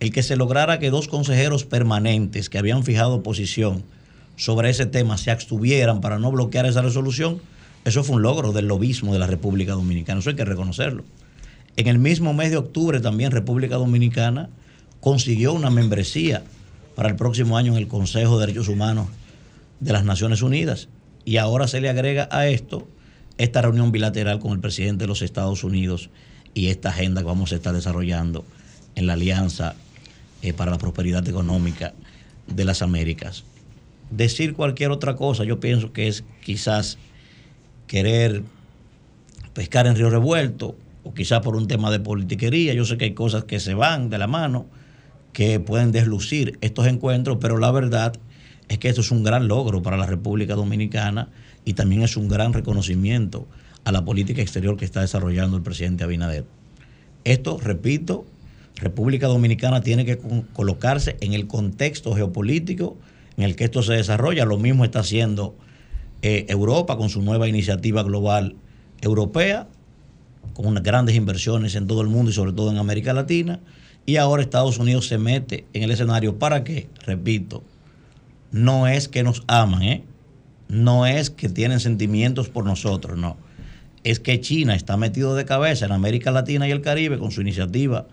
El 0.00 0.10
que 0.10 0.22
se 0.22 0.36
lograra 0.36 0.78
que 0.78 0.88
dos 0.88 1.06
consejeros 1.06 1.66
permanentes 1.66 2.48
que 2.48 2.56
habían 2.56 2.82
fijado 2.82 3.22
posición 3.22 3.84
sobre 4.36 4.70
ese 4.70 4.86
tema 4.86 5.18
se 5.18 5.30
abstuvieran 5.30 6.00
para 6.00 6.18
no 6.18 6.30
bloquear 6.30 6.66
esa 6.66 6.82
resolución, 6.82 7.40
eso 7.84 8.02
fue 8.02 8.16
un 8.16 8.22
logro 8.22 8.52
del 8.52 8.66
lobismo 8.66 9.12
de 9.12 9.18
la 9.18 9.26
República 9.26 9.72
Dominicana, 9.72 10.20
eso 10.20 10.30
hay 10.30 10.36
que 10.36 10.44
reconocerlo. 10.44 11.04
En 11.76 11.88
el 11.88 11.98
mismo 11.98 12.32
mes 12.34 12.50
de 12.50 12.56
octubre 12.56 13.00
también 13.00 13.30
República 13.30 13.76
Dominicana 13.76 14.48
consiguió 15.00 15.52
una 15.52 15.70
membresía 15.70 16.42
para 16.94 17.08
el 17.08 17.16
próximo 17.16 17.58
año 17.58 17.72
en 17.72 17.78
el 17.78 17.88
Consejo 17.88 18.38
de 18.38 18.46
Derechos 18.46 18.68
Humanos 18.68 19.08
de 19.80 19.92
las 19.92 20.04
Naciones 20.04 20.42
Unidas. 20.42 20.88
Y 21.24 21.38
ahora 21.38 21.66
se 21.68 21.80
le 21.80 21.88
agrega 21.88 22.28
a 22.30 22.46
esto 22.46 22.86
esta 23.38 23.62
reunión 23.62 23.90
bilateral 23.90 24.38
con 24.38 24.52
el 24.52 24.60
presidente 24.60 25.04
de 25.04 25.08
los 25.08 25.22
Estados 25.22 25.64
Unidos 25.64 26.10
y 26.54 26.68
esta 26.68 26.90
agenda 26.90 27.22
que 27.22 27.26
vamos 27.26 27.52
a 27.52 27.56
estar 27.56 27.74
desarrollando 27.74 28.44
en 28.94 29.06
la 29.06 29.14
Alianza 29.14 29.74
eh, 30.42 30.52
para 30.52 30.70
la 30.70 30.78
Prosperidad 30.78 31.26
Económica 31.28 31.92
de 32.46 32.64
las 32.64 32.80
Américas. 32.80 33.44
Decir 34.16 34.54
cualquier 34.54 34.92
otra 34.92 35.16
cosa, 35.16 35.42
yo 35.42 35.58
pienso 35.58 35.92
que 35.92 36.06
es 36.06 36.22
quizás 36.40 36.98
querer 37.88 38.42
pescar 39.54 39.88
en 39.88 39.96
río 39.96 40.08
revuelto 40.08 40.76
o 41.02 41.14
quizás 41.14 41.40
por 41.40 41.56
un 41.56 41.66
tema 41.66 41.90
de 41.90 41.98
politiquería. 41.98 42.74
Yo 42.74 42.84
sé 42.84 42.96
que 42.96 43.06
hay 43.06 43.14
cosas 43.14 43.44
que 43.44 43.58
se 43.58 43.74
van 43.74 44.10
de 44.10 44.18
la 44.18 44.28
mano, 44.28 44.66
que 45.32 45.58
pueden 45.58 45.90
deslucir 45.90 46.58
estos 46.60 46.86
encuentros, 46.86 47.38
pero 47.40 47.58
la 47.58 47.72
verdad 47.72 48.14
es 48.68 48.78
que 48.78 48.88
esto 48.88 49.00
es 49.00 49.10
un 49.10 49.24
gran 49.24 49.48
logro 49.48 49.82
para 49.82 49.96
la 49.96 50.06
República 50.06 50.54
Dominicana 50.54 51.28
y 51.64 51.74
también 51.74 52.02
es 52.02 52.16
un 52.16 52.28
gran 52.28 52.52
reconocimiento 52.52 53.48
a 53.82 53.90
la 53.90 54.04
política 54.04 54.42
exterior 54.42 54.76
que 54.76 54.84
está 54.84 55.00
desarrollando 55.00 55.56
el 55.56 55.64
presidente 55.64 56.04
Abinader. 56.04 56.44
Esto, 57.24 57.58
repito, 57.58 58.26
República 58.76 59.26
Dominicana 59.26 59.80
tiene 59.80 60.04
que 60.04 60.20
colocarse 60.52 61.16
en 61.20 61.32
el 61.32 61.48
contexto 61.48 62.14
geopolítico 62.14 62.96
en 63.36 63.44
el 63.44 63.56
que 63.56 63.64
esto 63.64 63.82
se 63.82 63.94
desarrolla. 63.94 64.44
Lo 64.44 64.58
mismo 64.58 64.84
está 64.84 65.00
haciendo 65.00 65.56
eh, 66.22 66.46
Europa 66.48 66.96
con 66.96 67.08
su 67.08 67.22
nueva 67.22 67.48
iniciativa 67.48 68.02
global 68.02 68.56
europea, 69.00 69.68
con 70.54 70.66
unas 70.66 70.82
grandes 70.82 71.16
inversiones 71.16 71.74
en 71.74 71.86
todo 71.86 72.00
el 72.00 72.08
mundo 72.08 72.30
y 72.30 72.34
sobre 72.34 72.52
todo 72.52 72.70
en 72.70 72.78
América 72.78 73.12
Latina. 73.12 73.60
Y 74.06 74.16
ahora 74.16 74.42
Estados 74.42 74.78
Unidos 74.78 75.06
se 75.06 75.18
mete 75.18 75.66
en 75.72 75.82
el 75.82 75.90
escenario. 75.90 76.38
¿Para 76.38 76.64
qué? 76.64 76.88
Repito, 77.06 77.62
no 78.52 78.86
es 78.86 79.08
que 79.08 79.22
nos 79.22 79.42
aman, 79.48 79.82
¿eh? 79.82 80.04
no 80.68 81.06
es 81.06 81.30
que 81.30 81.48
tienen 81.48 81.80
sentimientos 81.80 82.48
por 82.48 82.64
nosotros, 82.64 83.18
no. 83.18 83.36
Es 84.02 84.20
que 84.20 84.40
China 84.40 84.74
está 84.74 84.96
metido 84.96 85.34
de 85.34 85.44
cabeza 85.44 85.86
en 85.86 85.92
América 85.92 86.30
Latina 86.30 86.68
y 86.68 86.70
el 86.70 86.82
Caribe 86.82 87.18
con 87.18 87.30
su 87.30 87.40
iniciativa 87.40 88.06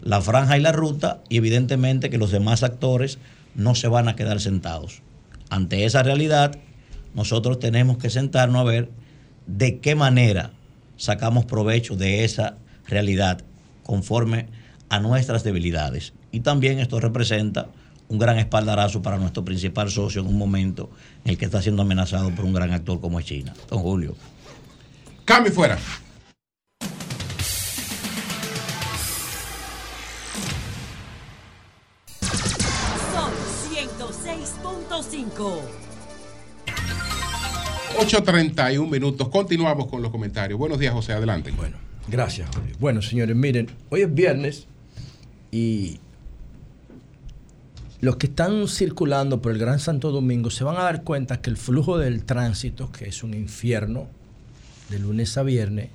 La 0.00 0.20
Franja 0.20 0.58
y 0.58 0.60
la 0.60 0.72
Ruta 0.72 1.22
y 1.28 1.36
evidentemente 1.36 2.10
que 2.10 2.18
los 2.18 2.30
demás 2.30 2.62
actores 2.62 3.18
no 3.56 3.74
se 3.74 3.88
van 3.88 4.08
a 4.08 4.16
quedar 4.16 4.40
sentados. 4.40 5.02
Ante 5.50 5.84
esa 5.84 6.02
realidad, 6.02 6.58
nosotros 7.14 7.58
tenemos 7.58 7.98
que 7.98 8.10
sentarnos 8.10 8.60
a 8.60 8.64
ver 8.64 8.90
de 9.46 9.80
qué 9.80 9.94
manera 9.94 10.50
sacamos 10.96 11.44
provecho 11.44 11.96
de 11.96 12.24
esa 12.24 12.58
realidad 12.86 13.42
conforme 13.82 14.46
a 14.88 15.00
nuestras 15.00 15.42
debilidades. 15.42 16.12
Y 16.32 16.40
también 16.40 16.78
esto 16.78 17.00
representa 17.00 17.68
un 18.08 18.18
gran 18.18 18.38
espaldarazo 18.38 19.02
para 19.02 19.18
nuestro 19.18 19.44
principal 19.44 19.90
socio 19.90 20.20
en 20.20 20.28
un 20.28 20.38
momento 20.38 20.90
en 21.24 21.32
el 21.32 21.38
que 21.38 21.44
está 21.44 21.62
siendo 21.62 21.82
amenazado 21.82 22.34
por 22.34 22.44
un 22.44 22.52
gran 22.52 22.72
actor 22.72 23.00
como 23.00 23.18
es 23.18 23.26
China. 23.26 23.54
Don 23.68 23.80
Julio. 23.80 24.14
Cambio 25.24 25.52
fuera. 25.52 25.78
106.5. 35.36 35.86
8.31 37.98 38.90
minutos. 38.90 39.28
Continuamos 39.28 39.86
con 39.86 40.02
los 40.02 40.10
comentarios. 40.10 40.58
Buenos 40.58 40.78
días, 40.78 40.92
José. 40.92 41.12
Adelante. 41.12 41.50
Bueno, 41.50 41.76
gracias, 42.08 42.48
Julio. 42.54 42.74
Bueno, 42.78 43.02
señores, 43.02 43.36
miren, 43.36 43.68
hoy 43.90 44.02
es 44.02 44.14
viernes 44.14 44.66
y 45.50 45.98
los 48.00 48.16
que 48.16 48.26
están 48.26 48.68
circulando 48.68 49.40
por 49.40 49.52
el 49.52 49.58
Gran 49.58 49.78
Santo 49.78 50.10
Domingo 50.10 50.50
se 50.50 50.64
van 50.64 50.76
a 50.76 50.82
dar 50.82 51.04
cuenta 51.04 51.40
que 51.40 51.50
el 51.50 51.56
flujo 51.56 51.98
del 51.98 52.24
tránsito, 52.24 52.92
que 52.92 53.08
es 53.08 53.22
un 53.22 53.34
infierno 53.34 54.08
de 54.90 54.98
lunes 54.98 55.36
a 55.38 55.42
viernes, 55.42 55.88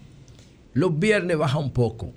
los 0.73 0.97
viernes 0.97 1.38
baja 1.38 1.57
un 1.59 1.72
poco. 1.72 2.11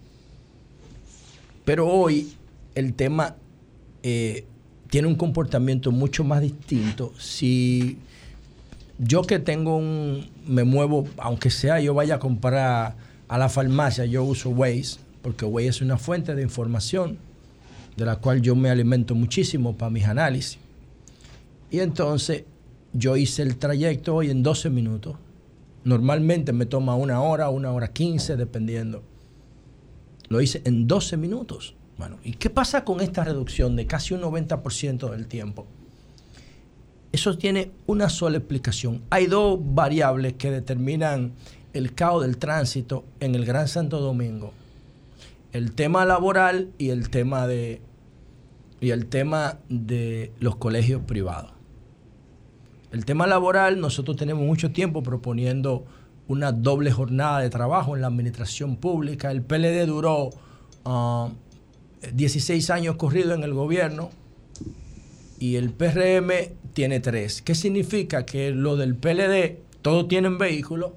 Pero 1.64 1.88
hoy 1.88 2.32
el 2.74 2.94
tema 2.94 3.36
eh, 4.02 4.46
tiene 4.94 5.08
un 5.08 5.16
comportamiento 5.16 5.90
mucho 5.90 6.22
más 6.22 6.40
distinto. 6.40 7.12
Si 7.18 7.98
yo 8.96 9.22
que 9.22 9.40
tengo 9.40 9.76
un, 9.76 10.24
me 10.46 10.62
muevo, 10.62 11.08
aunque 11.16 11.50
sea 11.50 11.80
yo 11.80 11.94
vaya 11.94 12.14
a 12.14 12.18
comprar 12.20 12.94
a 13.26 13.38
la 13.38 13.48
farmacia, 13.48 14.04
yo 14.04 14.22
uso 14.22 14.50
Waze, 14.50 15.00
porque 15.20 15.46
Waze 15.46 15.66
es 15.66 15.80
una 15.80 15.98
fuente 15.98 16.36
de 16.36 16.42
información 16.42 17.18
de 17.96 18.04
la 18.04 18.20
cual 18.20 18.40
yo 18.40 18.54
me 18.54 18.70
alimento 18.70 19.16
muchísimo 19.16 19.76
para 19.76 19.90
mis 19.90 20.04
análisis. 20.04 20.58
Y 21.72 21.80
entonces 21.80 22.44
yo 22.92 23.16
hice 23.16 23.42
el 23.42 23.56
trayecto 23.56 24.14
hoy 24.14 24.30
en 24.30 24.44
12 24.44 24.70
minutos. 24.70 25.16
Normalmente 25.82 26.52
me 26.52 26.66
toma 26.66 26.94
una 26.94 27.20
hora, 27.20 27.48
una 27.48 27.72
hora 27.72 27.88
15, 27.88 28.36
dependiendo. 28.36 29.02
Lo 30.28 30.40
hice 30.40 30.62
en 30.64 30.86
12 30.86 31.16
minutos. 31.16 31.74
Bueno, 31.98 32.18
¿y 32.24 32.32
qué 32.32 32.50
pasa 32.50 32.84
con 32.84 33.00
esta 33.00 33.24
reducción 33.24 33.76
de 33.76 33.86
casi 33.86 34.14
un 34.14 34.22
90% 34.22 35.10
del 35.10 35.26
tiempo? 35.26 35.66
Eso 37.12 37.38
tiene 37.38 37.70
una 37.86 38.08
sola 38.08 38.38
explicación. 38.38 39.02
Hay 39.10 39.26
dos 39.26 39.60
variables 39.62 40.32
que 40.32 40.50
determinan 40.50 41.32
el 41.72 41.94
caos 41.94 42.22
del 42.22 42.38
tránsito 42.38 43.04
en 43.20 43.34
el 43.34 43.44
Gran 43.44 43.68
Santo 43.68 44.00
Domingo. 44.00 44.52
el 45.52 45.72
tema 45.72 46.04
laboral 46.04 46.70
y 46.78 46.88
el 46.88 47.10
tema 47.10 47.46
de 47.46 47.80
y 48.80 48.90
el 48.90 49.06
tema 49.06 49.58
de 49.68 50.32
los 50.40 50.56
colegios 50.56 51.02
privados. 51.02 51.52
El 52.90 53.04
tema 53.04 53.26
laboral, 53.26 53.80
nosotros 53.80 54.16
tenemos 54.16 54.44
mucho 54.44 54.72
tiempo 54.72 55.02
proponiendo 55.02 55.84
una 56.28 56.52
doble 56.52 56.90
jornada 56.90 57.40
de 57.40 57.50
trabajo 57.50 57.94
en 57.94 58.02
la 58.02 58.08
administración 58.08 58.76
pública. 58.76 59.30
El 59.30 59.42
PLD 59.42 59.86
duró 59.86 60.30
ah, 60.84 61.30
16 62.12 62.70
años 62.70 62.96
corrido 62.96 63.34
en 63.34 63.42
el 63.44 63.54
gobierno 63.54 64.10
y 65.38 65.56
el 65.56 65.70
PRM 65.70 66.30
tiene 66.72 67.00
tres. 67.00 67.42
¿Qué 67.42 67.54
significa? 67.54 68.24
Que 68.26 68.50
lo 68.50 68.76
del 68.76 68.96
PLD, 68.96 69.58
todos 69.82 70.08
tienen 70.08 70.38
vehículos 70.38 70.92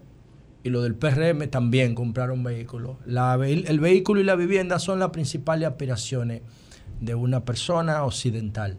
y 0.64 0.70
lo 0.70 0.82
del 0.82 0.96
PRM 0.96 1.48
también 1.50 1.96
compraron 1.96 2.44
vehículos. 2.44 2.98
La 3.06 3.36
ve- 3.38 3.64
el 3.68 3.80
vehículo 3.80 4.22
y 4.22 4.24
la 4.24 4.36
vivienda 4.36 4.80
son 4.80 5.00
las 5.00 5.10
principales 5.12 5.68
aspiraciones 5.68 6.42
de 7.00 7.16
una 7.16 7.46
persona 7.46 8.04
occidental. 8.04 8.78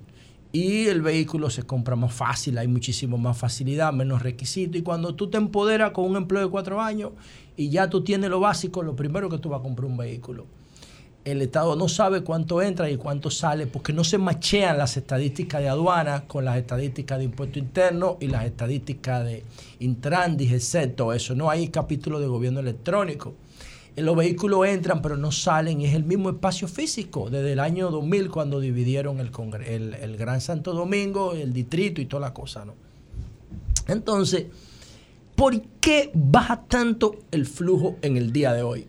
Y 0.51 0.87
el 0.87 1.03
vehículo 1.03 1.51
se 1.51 1.63
compra 1.65 1.95
más 1.95 2.13
fácil, 2.15 2.57
hay 2.57 2.69
muchísimo 2.69 3.19
más 3.19 3.37
facilidad, 3.37 3.93
menos 3.93 4.23
requisitos. 4.23 4.77
Y 4.81 4.83
cuando 4.83 5.15
tú 5.15 5.29
te 5.29 5.37
empoderas 5.37 5.91
con 5.91 6.07
un 6.07 6.17
empleo 6.17 6.43
de 6.43 6.49
cuatro 6.51 6.81
años 6.81 7.13
y 7.57 7.69
ya 7.69 7.91
tú 7.91 8.03
tienes 8.03 8.31
lo 8.31 8.41
básico, 8.41 8.83
lo 8.83 8.97
primero 8.97 9.29
que 9.29 9.39
tú 9.39 9.51
vas 9.51 9.61
a 9.61 9.63
comprar 9.63 9.87
un 9.91 9.99
vehículo. 9.99 10.47
El 11.31 11.43
Estado 11.43 11.77
no 11.77 11.89
sabe 11.89 12.23
cuánto 12.23 12.63
entra 12.63 12.89
y 12.89 12.97
cuánto 12.97 13.31
sale 13.31 13.67
porque 13.67 13.93
no 13.93 14.03
se 14.03 14.17
machean 14.17 14.79
las 14.79 14.97
estadísticas 14.97 15.61
de 15.61 15.69
aduana 15.69 16.25
con 16.27 16.47
las 16.47 16.57
estadísticas 16.57 17.19
de 17.19 17.25
impuesto 17.25 17.59
interno 17.59 18.17
y 18.19 18.29
las 18.29 18.47
estadísticas 18.47 19.27
de 19.27 19.45
Intrandis, 19.81 20.53
excepto 20.53 21.13
eso. 21.13 21.35
No 21.35 21.51
hay 21.51 21.69
capítulo 21.69 22.19
de 22.19 22.27
gobierno 22.29 22.61
electrónico. 22.61 23.35
Eh, 23.95 24.01
Los 24.01 24.17
vehículos 24.17 24.67
entran 24.67 25.03
pero 25.03 25.19
no 25.19 25.31
salen 25.31 25.83
y 25.83 25.85
es 25.85 25.95
el 25.95 26.05
mismo 26.05 26.31
espacio 26.31 26.67
físico 26.67 27.29
desde 27.29 27.53
el 27.53 27.61
año 27.61 27.91
2000 27.91 28.31
cuando 28.31 28.59
dividieron 28.59 29.21
el, 29.21 29.95
el 29.95 30.17
Gran 30.17 30.41
Santo 30.41 30.73
Domingo, 30.73 31.35
el 31.35 31.53
distrito 31.53 32.01
y 32.01 32.07
toda 32.07 32.23
la 32.23 32.33
cosa. 32.33 32.65
¿no? 32.65 32.73
Entonces, 33.87 34.47
¿por 35.37 35.61
qué 35.81 36.11
baja 36.15 36.63
tanto 36.67 37.17
el 37.31 37.45
flujo 37.45 37.97
en 38.01 38.17
el 38.17 38.33
día 38.33 38.55
de 38.55 38.63
hoy? 38.63 38.87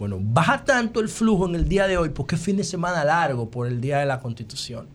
Bueno, 0.00 0.18
baja 0.18 0.64
tanto 0.64 1.00
el 1.00 1.10
flujo 1.10 1.46
en 1.46 1.54
el 1.54 1.68
día 1.68 1.86
de 1.86 1.98
hoy 1.98 2.08
porque 2.08 2.36
es 2.36 2.40
fin 2.40 2.56
de 2.56 2.64
semana 2.64 3.04
largo 3.04 3.50
por 3.50 3.66
el 3.66 3.82
día 3.82 3.98
de 3.98 4.06
la 4.06 4.18
Constitución. 4.18 4.88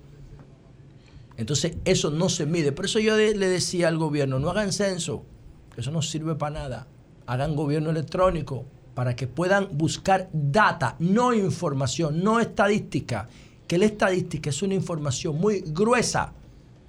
Entonces, 1.38 1.78
eso 1.86 2.10
no 2.10 2.28
se 2.28 2.48
mide. 2.48 2.72
Por 2.72 2.86
eso 2.86 2.98
yo 2.98 3.16
le 3.16 3.48
decía 3.48 3.88
al 3.88 4.00
gobierno, 4.00 4.40
no 4.40 4.50
hagan 4.50 4.74
censo, 4.74 5.24
eso 5.78 5.92
no 5.92 6.02
sirve 6.02 6.34
para 6.34 6.60
nada. 6.60 6.88
Hagan 7.28 7.56
gobierno 7.56 7.92
electrónico 7.92 8.66
para 8.96 9.16
que 9.16 9.28
puedan 9.28 9.78
buscar 9.78 10.28
data, 10.34 10.96
no 10.98 11.36
información, 11.36 12.24
no 12.24 12.40
estadística. 12.40 13.30
Que 13.68 13.78
la 13.78 13.86
estadística 13.86 14.50
es 14.50 14.64
una 14.64 14.74
información 14.74 15.40
muy 15.40 15.62
gruesa. 15.68 16.34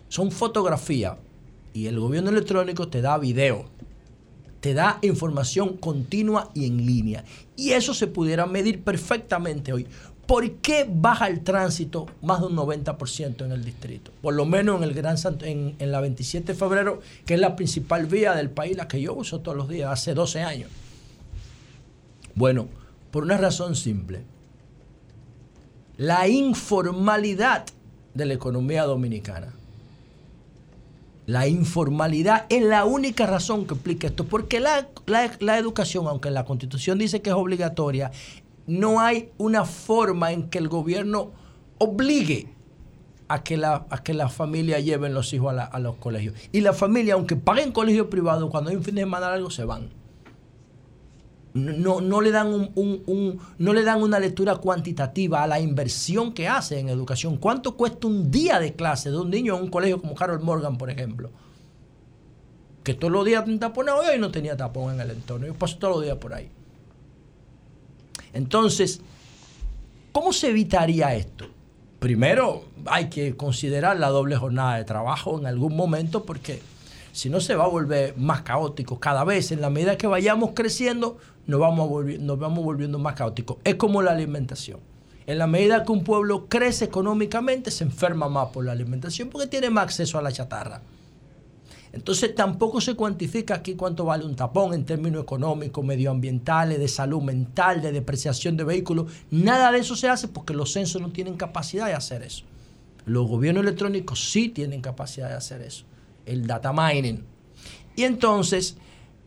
Son 0.09 0.31
fotografías. 0.31 1.19
Y 1.75 1.85
el 1.85 2.01
gobierno 2.01 2.31
electrónico 2.31 2.89
te 2.89 3.03
da 3.03 3.19
video 3.19 3.67
te 4.67 4.75
da 4.75 4.99
información 5.03 5.77
continua 5.77 6.51
y 6.53 6.67
en 6.67 6.85
línea. 6.85 7.25
Y 7.55 7.71
eso 7.71 7.95
se 7.95 8.09
pudiera 8.09 8.47
medir 8.47 8.83
perfectamente 8.83 9.73
hoy. 9.73 9.87
¿Por 10.27 10.55
qué 10.55 10.85
baja 10.93 11.29
el 11.29 11.45
tránsito 11.45 12.07
más 12.21 12.41
de 12.41 12.49
un 12.49 12.57
90% 12.57 13.45
en 13.45 13.53
el 13.53 13.65
distrito? 13.65 14.11
Por 14.21 14.35
lo 14.35 14.45
menos 14.45 14.79
en 14.79 14.83
el 14.83 14.93
Gran 14.93 15.19
Santo, 15.19 15.45
en, 15.45 15.77
en 15.79 15.93
la 15.93 16.01
27 16.01 16.53
de 16.53 16.59
febrero, 16.59 17.01
que 17.25 17.35
es 17.35 17.41
la 17.41 17.55
principal 17.55 18.07
vía 18.07 18.35
del 18.35 18.51
país, 18.51 18.77
la 18.77 18.89
que 18.89 19.01
yo 19.01 19.15
uso 19.15 19.39
todos 19.39 19.57
los 19.57 19.69
días, 19.69 19.89
hace 19.89 20.15
12 20.15 20.43
años. 20.43 20.69
Bueno, 22.35 22.67
por 23.13 23.23
una 23.23 23.37
razón 23.37 23.77
simple. 23.77 24.25
La 25.97 26.27
informalidad 26.27 27.67
de 28.15 28.27
la 28.27 28.35
economía 28.35 28.83
dominicana. 28.83 29.55
La 31.27 31.49
informalidad 31.49 32.47
es 32.49 32.63
la 32.63 32.85
única 32.85 33.27
razón 33.27 33.67
que 33.67 33.75
explica 33.75 34.07
esto, 34.07 34.25
porque 34.25 34.61
la, 34.61 34.89
la- 35.07 35.59
educación, 35.59 36.07
aunque 36.07 36.31
la 36.31 36.45
constitución 36.45 36.99
dice 36.99 37.21
que 37.21 37.31
es 37.31 37.37
obligatoria, 37.37 38.13
no 38.69 39.01
hay 39.01 39.31
una 39.37 39.65
forma 39.65 40.33
en 40.33 40.49
que 40.49 40.59
el 40.59 40.69
gobierno 40.69 41.33
obligue 41.79 42.49
a 43.29 43.43
que 43.43 43.57
la, 43.57 43.87
a 43.91 44.03
que 44.05 44.15
la 44.15 44.29
familia 44.29 44.79
lleven 44.79 45.15
los 45.15 45.33
hijos 45.33 45.51
a, 45.51 45.55
la- 45.55 45.65
a 45.65 45.81
los 45.81 45.97
colegios. 45.97 46.35
Y 46.53 46.61
la 46.61 46.73
familia, 46.73 47.15
aunque 47.15 47.35
paguen 47.35 47.73
colegio 47.73 48.09
privado, 48.09 48.49
cuando 48.49 48.71
hay 48.71 48.77
un 48.77 48.85
fin 48.85 48.95
de 48.95 49.03
semana 49.03 49.29
largo, 49.31 49.51
se 49.51 49.65
van. 49.65 49.89
No, 51.57 52.01
no, 52.01 52.21
le 52.21 52.31
dan 52.31 52.49
un, 52.49 52.71
un- 52.75 53.41
no 53.59 53.73
le 53.73 53.83
dan 53.83 54.03
una 54.03 54.19
lectura 54.19 54.57
cuantitativa 54.57 55.43
a 55.43 55.47
la 55.47 55.59
inversión 55.61 56.33
que 56.33 56.49
hace 56.49 56.79
en 56.79 56.89
educación. 56.89 57.37
¿Cuánto 57.39 57.77
cuesta 57.77 58.07
un 58.07 58.31
día 58.31 58.59
de 58.61 58.75
clase 58.75 59.11
de 59.11 59.19
un 59.19 59.31
niño 59.31 59.57
en 59.57 59.63
un 59.65 59.71
colegio 59.71 60.01
como 60.01 60.15
Harold 60.19 60.43
Morgan, 60.43 60.77
por 60.77 60.91
ejemplo? 60.91 61.31
Que 62.85 62.95
todos 62.95 63.13
los 63.13 63.25
días 63.25 63.45
tiene 63.45 63.59
taponado 63.59 64.05
y 64.05 64.09
hoy 64.09 64.19
no 64.19 64.31
tenía 64.31 64.57
tapón 64.57 64.95
en 64.95 65.01
el 65.01 65.11
entorno. 65.11 65.47
Yo 65.47 65.55
paso 65.55 65.79
todos 65.79 65.97
los 65.97 66.05
días 66.05 66.19
por 66.19 66.35
ahí. 66.35 66.49
Entonces, 68.33 69.01
¿cómo 70.13 70.33
se 70.33 70.51
evitaría 70.51 71.15
esto? 71.15 71.47
Primero, 71.99 72.65
hay 72.87 73.09
que 73.09 73.37
considerar 73.37 73.99
la 73.99 74.09
doble 74.09 74.37
jornada 74.37 74.77
de 74.77 74.85
trabajo 74.85 75.39
en 75.39 75.47
algún 75.47 75.75
momento 75.75 76.25
porque 76.25 76.61
si 77.13 77.31
no 77.31 77.41
se 77.41 77.55
va 77.57 77.65
a 77.65 77.69
volver 77.69 78.15
más 78.19 78.43
caótico 78.43 79.01
cada 79.01 79.25
vez. 79.25 79.51
En 79.51 79.63
la 79.63 79.71
medida 79.71 79.97
que 79.97 80.07
vayamos 80.07 80.51
creciendo, 80.55 81.17
nos 81.47 81.61
vamos, 81.61 81.89
volvi- 81.89 82.19
nos 82.19 82.39
vamos 82.39 82.65
volviendo 82.65 82.99
más 82.99 83.15
caóticos. 83.15 83.59
Es 83.65 83.77
como 83.77 84.03
la 84.03 84.13
alimentación. 84.13 84.81
En 85.27 85.39
la 85.39 85.47
medida 85.47 85.85
que 85.85 85.93
un 85.93 86.05
pueblo 86.05 86.47
crece 86.49 86.85
económicamente, 86.85 87.71
se 87.71 87.85
enferma 87.85 88.29
más 88.29 88.49
por 88.49 88.65
la 88.65 88.73
alimentación 88.73 89.29
porque 89.29 89.49
tiene 89.49 89.71
más 89.71 89.85
acceso 89.85 90.19
a 90.19 90.23
la 90.23 90.31
chatarra. 90.31 90.83
Entonces 91.93 92.35
tampoco 92.35 92.81
se 92.81 92.95
cuantifica 92.95 93.55
aquí 93.55 93.75
cuánto 93.75 94.05
vale 94.05 94.25
un 94.25 94.37
tapón 94.37 94.75
en 94.75 94.85
términos 94.85 95.23
económicos, 95.23 95.83
medioambientales, 95.85 96.79
de 96.79 96.89
salud 96.89 97.23
mental, 97.23 97.81
de 97.81 97.91
depreciación 97.91 98.57
de 98.57 98.65
vehículos. 98.65 99.11
Nada 99.31 99.73
de 99.73 99.79
eso 99.79 99.97
se 99.97 100.09
hace 100.09 100.29
porque 100.29 100.53
los 100.53 100.73
censos 100.73 101.01
no 101.01 101.11
tienen 101.11 101.37
capacidad 101.37 101.87
de 101.87 101.95
hacer 101.95 102.23
eso. 102.23 102.45
Los 103.07 103.27
gobiernos 103.27 103.63
electrónicos 103.63 104.31
sí 104.31 104.51
tienen 104.51 104.81
capacidad 104.83 105.29
de 105.29 105.37
hacer 105.37 105.63
eso. 105.63 105.85
El 106.27 106.47
data 106.47 106.73
mining. 106.73 107.25
Y 107.95 108.03
entonces, 108.03 108.77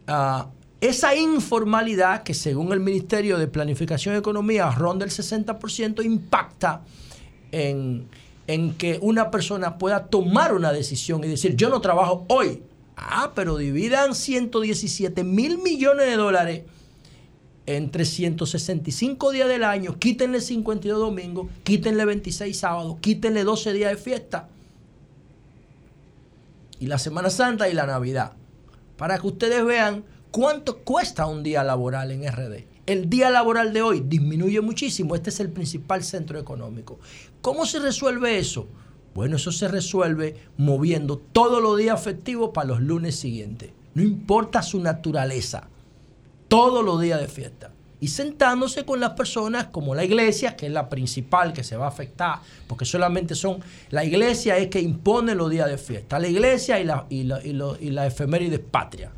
ah, 0.05 0.49
esa 0.81 1.15
informalidad 1.15 2.23
que 2.23 2.33
según 2.33 2.71
el 2.71 2.79
Ministerio 2.79 3.37
de 3.37 3.47
Planificación 3.47 4.15
y 4.15 4.19
Economía 4.19 4.69
ronda 4.71 5.05
el 5.05 5.11
60%, 5.11 6.03
impacta 6.05 6.83
en, 7.51 8.07
en 8.47 8.73
que 8.75 8.97
una 9.01 9.29
persona 9.29 9.77
pueda 9.77 10.07
tomar 10.07 10.53
una 10.53 10.71
decisión 10.71 11.23
y 11.23 11.27
decir, 11.27 11.55
yo 11.55 11.69
no 11.69 11.81
trabajo 11.81 12.25
hoy. 12.29 12.63
Ah, 12.95 13.31
pero 13.33 13.57
dividan 13.57 14.15
117 14.15 15.23
mil 15.23 15.57
millones 15.57 16.05
de 16.05 16.15
dólares 16.17 16.63
entre 17.65 18.03
165 18.03 19.31
días 19.31 19.47
del 19.47 19.63
año, 19.63 19.99
quítenle 19.99 20.41
52 20.41 20.99
domingos, 20.99 21.47
quítenle 21.63 22.03
26 22.03 22.57
sábados, 22.57 22.97
quítenle 22.99 23.43
12 23.43 23.73
días 23.73 23.91
de 23.91 23.97
fiesta. 23.97 24.49
Y 26.79 26.87
la 26.87 26.97
Semana 26.97 27.29
Santa 27.29 27.69
y 27.69 27.73
la 27.73 27.85
Navidad. 27.85 28.33
Para 28.97 29.19
que 29.19 29.27
ustedes 29.27 29.63
vean 29.63 30.03
cuánto 30.31 30.79
cuesta 30.79 31.25
un 31.25 31.43
día 31.43 31.63
laboral 31.63 32.11
en 32.11 32.29
RD. 32.31 32.65
El 32.85 33.09
día 33.09 33.29
laboral 33.29 33.73
de 33.73 33.81
hoy 33.81 34.03
disminuye 34.05 34.61
muchísimo. 34.61 35.15
Este 35.15 35.29
es 35.29 35.39
el 35.39 35.49
principal 35.49 36.03
centro 36.03 36.39
económico. 36.39 36.99
¿Cómo 37.41 37.65
se 37.65 37.79
resuelve 37.79 38.39
eso? 38.39 38.67
Bueno, 39.13 39.35
eso 39.35 39.51
se 39.51 39.67
resuelve 39.67 40.35
moviendo 40.57 41.17
todos 41.17 41.61
los 41.61 41.77
días 41.77 42.01
festivos 42.01 42.51
para 42.53 42.67
los 42.67 42.81
lunes 42.81 43.15
siguientes. 43.15 43.71
No 43.93 44.01
importa 44.01 44.61
su 44.61 44.79
naturaleza. 44.79 45.67
Todos 46.47 46.83
los 46.83 47.01
días 47.01 47.19
de 47.19 47.27
fiesta. 47.27 47.71
Y 48.01 48.07
sentándose 48.07 48.85
con 48.85 48.99
las 49.01 49.11
personas 49.11 49.65
como 49.65 49.93
la 49.93 50.05
iglesia, 50.05 50.55
que 50.55 50.67
es 50.67 50.71
la 50.71 50.87
principal 50.87 51.51
que 51.51 51.65
se 51.65 51.75
va 51.75 51.85
a 51.85 51.89
afectar, 51.89 52.39
porque 52.65 52.85
solamente 52.85 53.35
son, 53.35 53.59
la 53.89 54.05
iglesia 54.05 54.57
es 54.57 54.69
que 54.69 54.79
impone 54.79 55.35
los 55.35 55.49
días 55.49 55.69
de 55.69 55.77
fiesta, 55.77 56.17
la 56.17 56.29
iglesia 56.29 56.79
y 56.79 56.85
la, 56.85 57.05
y 57.09 57.23
la, 57.25 57.41
y 57.43 58.57
patria. 58.59 59.11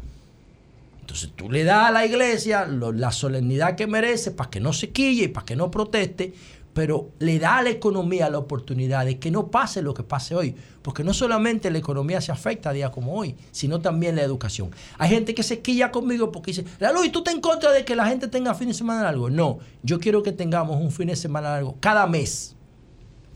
Entonces 1.12 1.34
tú 1.36 1.52
le 1.52 1.66
das 1.66 1.90
a 1.90 1.92
la 1.92 2.06
iglesia 2.06 2.66
la 2.66 3.12
solemnidad 3.12 3.76
que 3.76 3.86
merece 3.86 4.32
para 4.32 4.50
que 4.50 4.62
no 4.62 4.72
se 4.72 4.92
quille 4.92 5.26
y 5.26 5.28
para 5.28 5.46
que 5.46 5.58
no 5.58 5.70
proteste, 5.70 6.34
pero 6.74 7.10
le 7.20 7.38
da 7.38 7.58
a 7.58 7.64
la 7.64 7.70
economía 7.70 8.30
la 8.30 8.38
oportunidad 8.38 9.04
de 9.04 9.20
que 9.20 9.30
no 9.30 9.52
pase 9.52 9.82
lo 9.82 9.94
que 9.94 10.04
pase 10.04 10.36
hoy. 10.36 10.56
Porque 10.82 11.04
no 11.04 11.14
solamente 11.14 11.70
la 11.70 11.80
economía 11.80 12.22
se 12.22 12.32
afecta 12.32 12.70
a 12.70 12.74
días 12.74 12.92
como 12.92 13.14
hoy, 13.14 13.36
sino 13.52 13.82
también 13.82 14.16
la 14.16 14.22
educación. 14.22 14.72
Hay 14.98 15.10
gente 15.10 15.36
que 15.36 15.44
se 15.44 15.60
quilla 15.60 15.92
conmigo 15.92 16.32
porque 16.32 16.52
dice, 16.52 16.64
la 16.80 16.94
Luis, 16.94 17.12
¿tú 17.12 17.20
estás 17.20 17.36
en 17.36 17.42
contra 17.42 17.74
de 17.74 17.84
que 17.84 17.94
la 17.94 18.08
gente 18.08 18.30
tenga 18.30 18.56
fin 18.56 18.70
de 18.70 18.74
semana 18.74 19.04
largo? 19.04 19.30
No, 19.30 19.60
yo 19.84 20.00
quiero 20.00 20.24
que 20.24 20.32
tengamos 20.32 20.78
un 20.78 20.94
fin 20.94 21.08
de 21.08 21.18
semana 21.18 21.50
largo 21.50 21.76
cada 21.82 22.08
mes. 22.08 22.56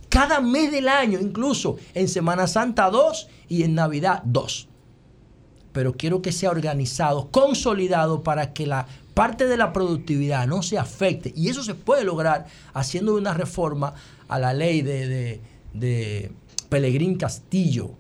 Cada 0.07 0.39
mes 0.39 0.71
del 0.71 0.87
año, 0.87 1.19
incluso 1.19 1.75
en 1.93 2.07
Semana 2.07 2.47
Santa 2.47 2.89
2 2.89 3.27
y 3.49 3.63
en 3.63 3.75
Navidad 3.75 4.23
2 4.23 4.69
pero 5.75 5.91
quiero 5.91 6.21
que 6.21 6.31
sea 6.31 6.51
organizado, 6.51 7.27
consolidado 7.31 8.23
para 8.23 8.53
que 8.53 8.65
la 8.65 8.87
parte 9.13 9.45
de 9.45 9.57
la 9.57 9.73
productividad 9.73 10.47
no 10.47 10.63
se 10.63 10.77
afecte. 10.77 11.33
Y 11.35 11.49
eso 11.49 11.63
se 11.63 11.75
puede 11.75 12.05
lograr 12.05 12.45
haciendo 12.73 13.13
una 13.13 13.33
reforma 13.33 13.93
a 14.29 14.39
la 14.39 14.53
ley 14.53 14.81
de, 14.81 15.05
de, 15.05 15.41
de 15.73 16.31
Pelegrín 16.69 17.17
Castillo, 17.17 17.91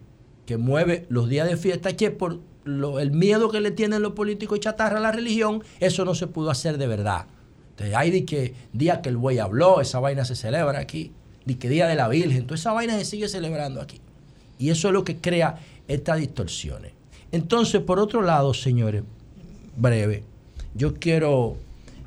que 0.45 0.55
mueve 0.55 1.05
los 1.09 1.27
días 1.27 1.49
de 1.49 1.57
fiesta, 1.57 1.97
que 1.97 2.11
por 2.11 2.39
el 2.65 3.11
miedo 3.11 3.51
que 3.51 3.59
le 3.59 3.71
tienen 3.71 4.01
los 4.01 4.13
políticos 4.13 4.57
y 4.57 4.61
chatarra 4.61 4.99
a 4.99 5.01
la 5.01 5.11
religión, 5.11 5.61
eso 5.81 6.05
no 6.05 6.15
se 6.15 6.27
pudo 6.27 6.51
hacer 6.51 6.77
de 6.77 6.87
verdad. 6.87 7.25
Entonces, 7.71 7.93
hay 7.93 8.09
de 8.09 8.23
que 8.23 8.53
día 8.71 9.01
que 9.01 9.09
el 9.09 9.17
buey 9.17 9.39
habló, 9.39 9.81
esa 9.81 9.99
vaina 9.99 10.23
se 10.23 10.37
celebra 10.37 10.79
aquí, 10.79 11.11
de 11.43 11.57
que 11.57 11.67
día 11.67 11.87
de 11.87 11.95
la 11.95 12.07
Virgen, 12.07 12.43
toda 12.43 12.55
esa 12.55 12.71
vaina 12.71 12.97
se 12.97 13.03
sigue 13.03 13.27
celebrando 13.27 13.81
aquí. 13.81 13.99
Y 14.57 14.69
eso 14.69 14.87
es 14.87 14.93
lo 14.93 15.03
que 15.03 15.17
crea 15.17 15.59
estas 15.89 16.19
distorsiones. 16.19 16.94
Entonces, 17.35 17.81
por 17.81 17.99
otro 17.99 18.21
lado, 18.21 18.53
señores, 18.53 19.03
breve, 19.75 20.23
yo 20.73 20.93
quiero 20.93 21.57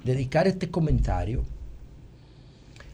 dedicar 0.02 0.48
este 0.48 0.70
comentario 0.70 1.44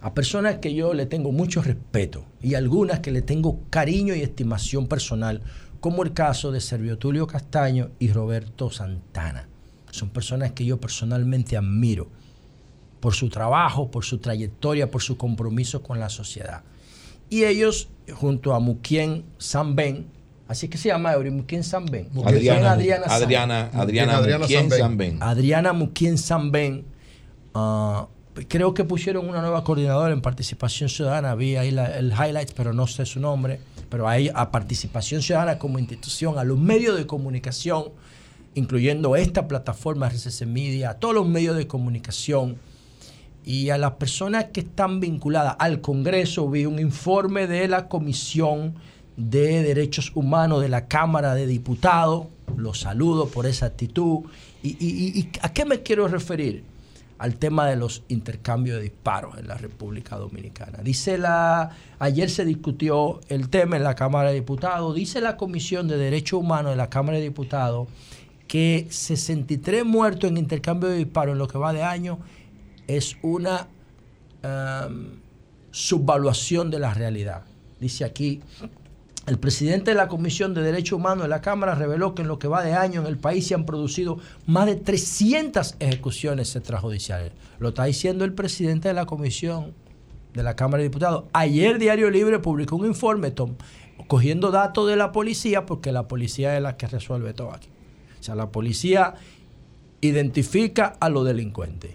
a 0.00 0.14
personas 0.14 0.56
que 0.56 0.74
yo 0.74 0.94
le 0.94 1.06
tengo 1.06 1.30
mucho 1.30 1.62
respeto 1.62 2.24
y 2.42 2.54
algunas 2.54 2.98
que 2.98 3.12
le 3.12 3.22
tengo 3.22 3.60
cariño 3.70 4.16
y 4.16 4.22
estimación 4.22 4.88
personal, 4.88 5.42
como 5.78 6.02
el 6.02 6.12
caso 6.12 6.50
de 6.50 6.60
Servio 6.60 6.98
Tulio 6.98 7.28
Castaño 7.28 7.90
y 8.00 8.08
Roberto 8.08 8.68
Santana. 8.68 9.46
Son 9.92 10.08
personas 10.08 10.50
que 10.50 10.64
yo 10.64 10.80
personalmente 10.80 11.56
admiro 11.56 12.08
por 12.98 13.14
su 13.14 13.28
trabajo, 13.28 13.92
por 13.92 14.04
su 14.04 14.18
trayectoria, 14.18 14.90
por 14.90 15.02
su 15.02 15.16
compromiso 15.16 15.84
con 15.84 16.00
la 16.00 16.08
sociedad. 16.08 16.64
Y 17.30 17.44
ellos, 17.44 17.90
junto 18.12 18.54
a 18.54 18.58
Mukien 18.58 19.24
Samben, 19.38 20.08
así 20.48 20.68
que 20.68 20.78
se 20.78 20.88
llama 20.88 21.12
Eury, 21.12 21.30
Mukien 21.30 21.62
Samben. 21.64 22.08
Adriana, 22.24 22.72
Adriana, 22.72 23.06
Adriana. 23.08 23.70
Adriana, 23.74 24.16
Adriana. 24.18 24.46
Samben. 24.76 25.18
Adriana 25.22 25.72
Mukien 25.72 26.18
Samben. 26.18 26.84
ah, 27.54 28.08
creo 28.48 28.74
que 28.74 28.82
pusieron 28.84 29.28
una 29.28 29.40
nueva 29.40 29.62
coordinadora 29.62 30.12
en 30.12 30.20
participación 30.20 30.88
ciudadana. 30.88 31.34
Vi 31.36 31.56
ahí 31.56 31.70
la- 31.70 31.96
el 31.98 32.12
highlight, 32.12 32.50
pero 32.56 32.72
no 32.72 32.86
sé 32.88 33.06
su 33.06 33.20
nombre. 33.20 33.60
Pero 33.88 34.08
ahí 34.08 34.28
a 34.34 34.50
participación 34.50 35.22
ciudadana 35.22 35.58
como 35.58 35.78
institución, 35.78 36.36
a 36.38 36.42
los 36.44 36.58
medios 36.58 36.96
de 36.96 37.06
comunicación, 37.06 37.90
incluyendo 38.54 39.14
esta 39.14 39.46
plataforma 39.46 40.06
RCC 40.08 40.46
Media, 40.46 40.90
a 40.90 40.94
todos 40.94 41.14
los 41.14 41.26
medios 41.28 41.56
de 41.56 41.66
comunicación 41.68 42.56
y 43.44 43.70
a 43.70 43.78
las 43.78 43.92
personas 43.92 44.46
que 44.52 44.60
están 44.60 44.98
vinculadas 45.00 45.54
al 45.60 45.80
Congreso. 45.80 46.48
Vi 46.50 46.66
un 46.66 46.80
informe 46.80 47.46
de 47.46 47.68
la 47.68 47.88
Comisión 47.88 48.74
de 49.16 49.62
Derechos 49.62 50.12
Humanos 50.14 50.60
de 50.60 50.68
la 50.68 50.86
Cámara 50.86 51.34
de 51.34 51.46
Diputados. 51.46 52.26
Los 52.56 52.80
saludo 52.80 53.28
por 53.28 53.46
esa 53.46 53.66
actitud. 53.66 54.20
¿Y, 54.62 55.28
a 55.42 55.52
qué 55.52 55.64
me 55.64 55.82
quiero 55.82 56.08
referir? 56.08 56.64
Al 57.18 57.36
tema 57.36 57.66
de 57.66 57.76
los 57.76 58.02
intercambios 58.08 58.78
de 58.78 58.82
disparos 58.82 59.38
en 59.38 59.46
la 59.46 59.56
República 59.56 60.16
Dominicana. 60.16 60.78
Dice 60.82 61.16
la, 61.16 61.70
ayer 61.98 62.28
se 62.28 62.44
discutió 62.44 63.20
el 63.28 63.48
tema 63.48 63.76
en 63.76 63.84
la 63.84 63.94
Cámara 63.94 64.30
de 64.30 64.34
Diputados. 64.34 64.94
Dice 64.94 65.20
la 65.20 65.36
Comisión 65.36 65.86
de 65.86 65.96
Derechos 65.96 66.40
Humanos 66.40 66.72
de 66.72 66.76
la 66.76 66.90
Cámara 66.90 67.18
de 67.18 67.24
Diputados 67.24 67.88
que 68.48 68.86
63 68.90 69.84
muertos 69.84 70.28
en 70.28 70.36
intercambio 70.36 70.88
de 70.88 70.98
disparos 70.98 71.32
en 71.32 71.38
lo 71.38 71.48
que 71.48 71.56
va 71.56 71.72
de 71.72 71.82
año 71.82 72.18
es 72.86 73.16
una 73.22 73.68
um, 74.42 75.06
subvaluación 75.70 76.70
de 76.70 76.78
la 76.78 76.94
realidad. 76.94 77.42
Dice 77.80 78.04
aquí, 78.04 78.40
el 79.26 79.38
presidente 79.38 79.92
de 79.92 79.96
la 79.96 80.08
Comisión 80.08 80.52
de 80.54 80.62
Derechos 80.62 80.98
Humanos 80.98 81.24
de 81.24 81.28
la 81.28 81.40
Cámara 81.40 81.74
reveló 81.74 82.14
que 82.14 82.22
en 82.22 82.28
lo 82.28 82.38
que 82.38 82.46
va 82.48 82.62
de 82.62 82.74
año 82.74 83.00
en 83.00 83.06
el 83.06 83.16
país 83.16 83.46
se 83.46 83.54
han 83.54 83.64
producido 83.64 84.18
más 84.46 84.66
de 84.66 84.76
300 84.76 85.76
ejecuciones 85.80 86.54
extrajudiciales. 86.56 87.32
Lo 87.58 87.70
está 87.70 87.84
diciendo 87.84 88.24
el 88.24 88.34
presidente 88.34 88.88
de 88.88 88.94
la 88.94 89.06
Comisión 89.06 89.72
de 90.34 90.42
la 90.42 90.56
Cámara 90.56 90.82
de 90.82 90.88
Diputados. 90.88 91.24
Ayer 91.32 91.78
Diario 91.78 92.10
Libre 92.10 92.38
publicó 92.40 92.76
un 92.76 92.86
informe 92.86 93.30
tom- 93.30 93.56
cogiendo 94.08 94.50
datos 94.50 94.88
de 94.88 94.96
la 94.96 95.12
policía, 95.12 95.64
porque 95.64 95.90
la 95.92 96.06
policía 96.08 96.56
es 96.56 96.62
la 96.62 96.76
que 96.76 96.86
resuelve 96.86 97.32
todo 97.32 97.52
aquí. 97.52 97.68
O 98.20 98.22
sea, 98.22 98.34
la 98.34 98.50
policía 98.50 99.14
identifica 100.00 100.96
a 101.00 101.08
los 101.08 101.24
delincuentes, 101.24 101.92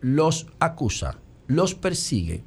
los 0.00 0.48
acusa, 0.58 1.18
los 1.46 1.74
persigue, 1.74 2.42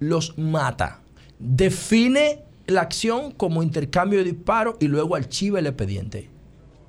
los 0.00 0.36
mata, 0.38 1.00
define 1.38 2.42
la 2.66 2.82
acción 2.82 3.32
como 3.32 3.62
intercambio 3.62 4.18
de 4.18 4.32
disparos 4.32 4.76
y 4.80 4.88
luego 4.88 5.16
archiva 5.16 5.58
el 5.58 5.66
expediente. 5.66 6.28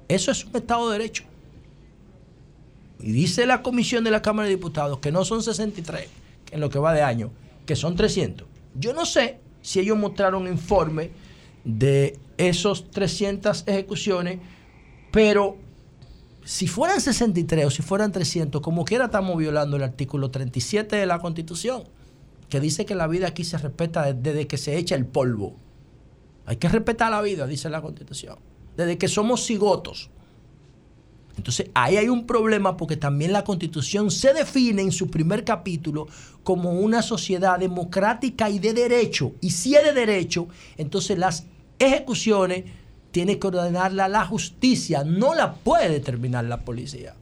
Eso 0.07 0.31
es 0.31 0.45
un 0.45 0.55
Estado 0.55 0.89
de 0.89 0.97
Derecho. 0.97 1.23
Y 2.99 3.11
dice 3.11 3.45
la 3.45 3.61
comisión 3.61 4.03
de 4.03 4.11
la 4.11 4.21
Cámara 4.21 4.47
de 4.47 4.55
Diputados 4.55 4.99
que 4.99 5.11
no 5.11 5.25
son 5.25 5.43
63 5.43 6.07
en 6.51 6.59
lo 6.59 6.69
que 6.69 6.79
va 6.79 6.93
de 6.93 7.01
año, 7.01 7.31
que 7.65 7.75
son 7.75 7.95
300. 7.95 8.47
Yo 8.75 8.93
no 8.93 9.05
sé 9.05 9.39
si 9.61 9.79
ellos 9.79 9.97
mostraron 9.97 10.47
informe 10.47 11.11
de 11.63 12.17
esos 12.37 12.91
300 12.91 13.63
ejecuciones, 13.67 14.39
pero 15.11 15.57
si 16.45 16.67
fueran 16.67 17.01
63 17.01 17.65
o 17.65 17.69
si 17.69 17.81
fueran 17.81 18.11
300, 18.11 18.61
como 18.61 18.85
quiera 18.85 19.05
estamos 19.05 19.37
violando 19.37 19.77
el 19.77 19.83
artículo 19.83 20.29
37 20.29 20.95
de 20.95 21.05
la 21.05 21.19
Constitución, 21.19 21.83
que 22.53 22.59
dice 22.59 22.85
que 22.85 22.93
la 22.93 23.07
vida 23.07 23.25
aquí 23.29 23.43
se 23.43 23.57
respeta 23.57 24.03
de- 24.05 24.13
desde 24.13 24.45
que 24.45 24.57
se 24.59 24.77
echa 24.77 24.93
el 24.93 25.07
polvo. 25.07 25.55
Hay 26.45 26.57
que 26.57 26.69
respetar 26.69 27.09
la 27.09 27.19
vida, 27.19 27.47
dice 27.47 27.67
la 27.67 27.81
Constitución, 27.81 28.37
desde 28.77 28.99
que 28.99 29.07
somos 29.07 29.43
cigotos. 29.43 30.11
Entonces 31.35 31.71
ahí 31.73 31.97
hay 31.97 32.09
un 32.09 32.27
problema 32.27 32.77
porque 32.77 32.95
también 32.95 33.33
la 33.33 33.43
Constitución 33.43 34.11
se 34.11 34.35
define 34.35 34.83
en 34.83 34.91
su 34.91 35.09
primer 35.09 35.43
capítulo 35.43 36.05
como 36.43 36.73
una 36.73 37.01
sociedad 37.01 37.57
democrática 37.57 38.51
y 38.51 38.59
de 38.59 38.73
derecho. 38.73 39.33
Y 39.41 39.49
si 39.49 39.73
es 39.73 39.83
de 39.83 39.93
derecho, 39.93 40.47
entonces 40.77 41.17
las 41.17 41.47
ejecuciones 41.79 42.65
tiene 43.09 43.39
que 43.39 43.47
ordenarla 43.47 44.07
la 44.09 44.27
justicia, 44.27 45.03
no 45.03 45.33
la 45.33 45.55
puede 45.55 45.89
determinar 45.89 46.45
la 46.45 46.63
policía. 46.63 47.15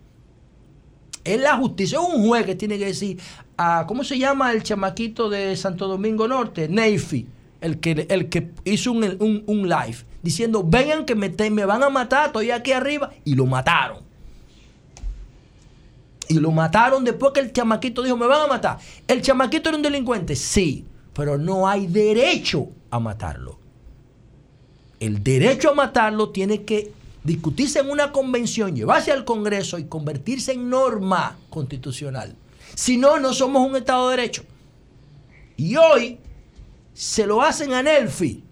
Es 1.23 1.39
la 1.39 1.56
justicia, 1.57 1.99
es 1.99 2.06
un 2.15 2.27
juez 2.27 2.45
que 2.45 2.56
tiene 2.56 2.77
que 2.80 2.85
decir, 2.85 3.19
ah, 3.57 3.85
¿cómo 3.88 4.03
se 4.03 4.18
llama 4.18 4.52
el 4.52 4.64
chamaquito 4.64 5.30
de 5.30 5.56
Santo 5.56 5.88
Domingo 5.88 6.27
Norte? 6.27 6.68
Neyfi, 6.68 7.27
el 7.61 7.80
que, 7.80 8.07
el 8.10 8.30
que 8.30 8.52
hizo 8.65 8.91
un, 8.91 9.03
un- 9.19 9.43
un 9.45 9.69
live 9.69 9.98
diciendo, 10.23 10.64
vengan 10.65 11.06
que 11.06 11.14
me, 11.15 11.30
me 11.52 11.65
van 11.65 11.84
a 11.84 11.89
matar, 11.89 12.27
estoy 12.27 12.49
aquí 12.52 12.72
arriba, 12.72 13.11
y 13.23 13.35
lo 13.35 13.45
mataron. 13.45 13.99
Y 16.27 16.35
lo 16.35 16.52
mataron 16.52 17.03
después 17.03 17.34
que 17.34 17.41
el 17.41 17.52
chamaquito 17.52 18.02
dijo, 18.03 18.15
me 18.15 18.26
van 18.27 18.41
a 18.41 18.48
matar. 18.48 18.77
¿El 19.07 19.22
chamaquito 19.22 19.69
era 19.69 19.76
un 19.77 19.84
delincuente? 19.84 20.35
Sí, 20.35 20.85
pero 21.14 21.38
no 21.38 21.68
hay 21.68 21.88
derecho 21.88 22.69
a 22.89 22.99
matarlo. 22.99 23.60
El 24.99 25.22
derecho 25.23 25.72
a 25.72 25.73
matarlo 25.76 26.30
tiene 26.30 26.64
que 26.64 26.93
discutirse 27.23 27.80
en 27.80 27.89
una 27.89 28.11
convención, 28.11 28.76
llevarse 28.76 29.11
al 29.11 29.26
Congreso 29.26 29.77
y 29.77 29.85
convertirse 29.85 30.53
en 30.53 30.69
norma 30.69 31.38
constitucional. 31.49 32.35
Si 32.76 32.98
no, 32.98 33.19
no 33.19 33.34
somos 33.34 33.68
un 33.68 33.76
Estado 33.76 34.10
de 34.10 34.18
Derecho. 34.18 34.43
Y 35.57 35.76
hoy 35.76 36.19
se 36.93 37.27
lo 37.27 37.41
hacen 37.41 37.73
a 37.73 37.84
Nelfi 37.84 38.43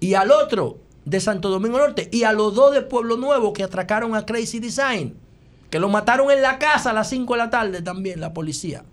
y 0.00 0.14
al 0.14 0.30
otro 0.30 0.78
de 1.04 1.20
Santo 1.20 1.48
Domingo 1.48 1.78
Norte 1.78 2.08
y 2.12 2.24
a 2.24 2.32
los 2.32 2.54
dos 2.54 2.72
de 2.72 2.82
Pueblo 2.82 3.16
Nuevo 3.16 3.52
que 3.52 3.62
atracaron 3.62 4.14
a 4.14 4.26
Crazy 4.26 4.60
Design, 4.60 5.16
que 5.70 5.78
lo 5.78 5.88
mataron 5.88 6.30
en 6.30 6.42
la 6.42 6.58
casa 6.58 6.90
a 6.90 6.92
las 6.92 7.08
5 7.08 7.32
de 7.32 7.38
la 7.38 7.50
tarde 7.50 7.82
también 7.82 8.20
la 8.20 8.32
policía. 8.32 8.84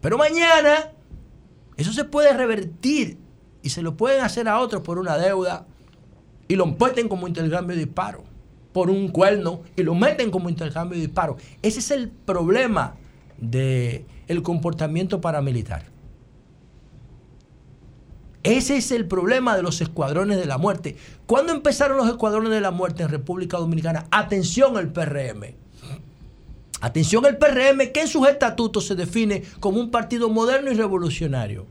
Pero 0.00 0.18
mañana 0.18 0.92
eso 1.76 1.92
se 1.92 2.04
puede 2.04 2.32
revertir 2.32 3.18
y 3.62 3.70
se 3.70 3.82
lo 3.82 3.96
pueden 3.96 4.24
hacer 4.24 4.48
a 4.48 4.58
otros 4.58 4.82
por 4.82 4.98
una 4.98 5.16
deuda 5.16 5.66
y 6.48 6.56
lo 6.56 6.66
meten 6.66 7.08
como 7.08 7.28
intercambio 7.28 7.76
de 7.76 7.84
disparo, 7.84 8.24
por 8.72 8.90
un 8.90 9.08
cuerno 9.08 9.62
y 9.76 9.82
lo 9.82 9.94
meten 9.94 10.30
como 10.30 10.48
intercambio 10.48 10.98
de 10.98 11.06
disparo. 11.06 11.36
Ese 11.62 11.80
es 11.80 11.90
el 11.90 12.08
problema 12.08 12.94
del 13.38 14.04
el 14.28 14.42
comportamiento 14.42 15.20
paramilitar. 15.20 15.92
Ese 18.42 18.76
es 18.76 18.90
el 18.90 19.06
problema 19.06 19.56
de 19.56 19.62
los 19.62 19.80
escuadrones 19.80 20.36
de 20.36 20.46
la 20.46 20.58
muerte. 20.58 20.96
¿Cuándo 21.26 21.52
empezaron 21.52 21.96
los 21.96 22.08
escuadrones 22.08 22.50
de 22.50 22.60
la 22.60 22.72
muerte 22.72 23.04
en 23.04 23.08
República 23.08 23.56
Dominicana? 23.56 24.06
Atención 24.10 24.76
al 24.76 24.92
PRM. 24.92 25.54
Atención 26.80 27.24
al 27.24 27.38
PRM 27.38 27.92
que 27.92 28.00
en 28.00 28.08
sus 28.08 28.26
estatutos 28.26 28.86
se 28.86 28.96
define 28.96 29.44
como 29.60 29.78
un 29.78 29.92
partido 29.92 30.28
moderno 30.28 30.72
y 30.72 30.74
revolucionario. 30.74 31.66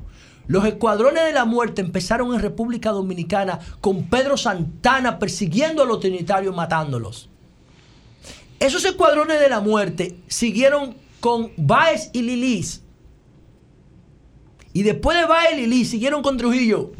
Los 0.47 0.65
escuadrones 0.65 1.23
de 1.23 1.33
la 1.33 1.45
muerte 1.45 1.81
empezaron 1.81 2.33
en 2.33 2.41
República 2.41 2.91
Dominicana 2.91 3.59
con 3.79 4.05
Pedro 4.05 4.37
Santana 4.37 5.19
persiguiendo 5.19 5.83
a 5.83 5.85
los 5.85 5.99
trinitarios, 5.99 6.55
matándolos. 6.55 7.29
Esos 8.59 8.85
escuadrones 8.85 9.39
de 9.39 9.49
la 9.49 9.59
muerte 9.59 10.17
siguieron 10.27 10.95
con 11.19 11.51
Báez 11.57 12.09
y 12.13 12.21
Lilis. 12.21 12.81
Y 14.73 14.83
después 14.83 15.17
de 15.17 15.25
Báez 15.25 15.53
y 15.53 15.61
Lilis 15.61 15.89
siguieron 15.89 16.21
con 16.21 16.37
Trujillo. 16.37 16.91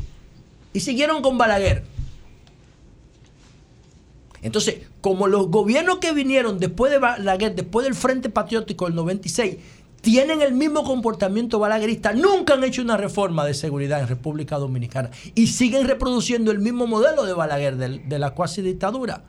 Y 0.74 0.80
siguieron 0.80 1.22
con 1.22 1.38
Balaguer. 1.38 1.84
Entonces, 4.42 4.80
como 5.02 5.28
los 5.28 5.50
gobiernos 5.50 6.00
que 6.00 6.14
vinieron 6.14 6.60
después 6.60 6.92
de 6.92 6.98
Balaguer, 6.98 7.54
después 7.56 7.84
del 7.84 7.96
Frente 7.96 8.30
Patriótico 8.30 8.86
del 8.86 8.96
96, 8.96 9.58
tienen 10.02 10.42
el 10.42 10.54
mismo 10.54 10.84
comportamiento 10.84 11.60
balaguerista, 11.60 12.12
nunca 12.14 12.56
han 12.56 12.64
hecho 12.64 12.82
una 12.82 12.98
reforma 12.98 13.46
de 13.46 13.54
seguridad 13.54 14.02
en 14.02 14.08
República 14.08 14.58
Dominicana 14.58 15.12
y 15.36 15.48
siguen 15.48 15.88
reproduciendo 15.88 16.52
el 16.52 16.60
mismo 16.60 16.88
modelo 16.88 17.24
de 17.26 17.34
Balaguer, 17.34 17.78
del- 17.78 18.10
de, 18.10 18.20
la 18.20 18.32
cuasi 18.32 18.62
dictadura, 18.64 19.24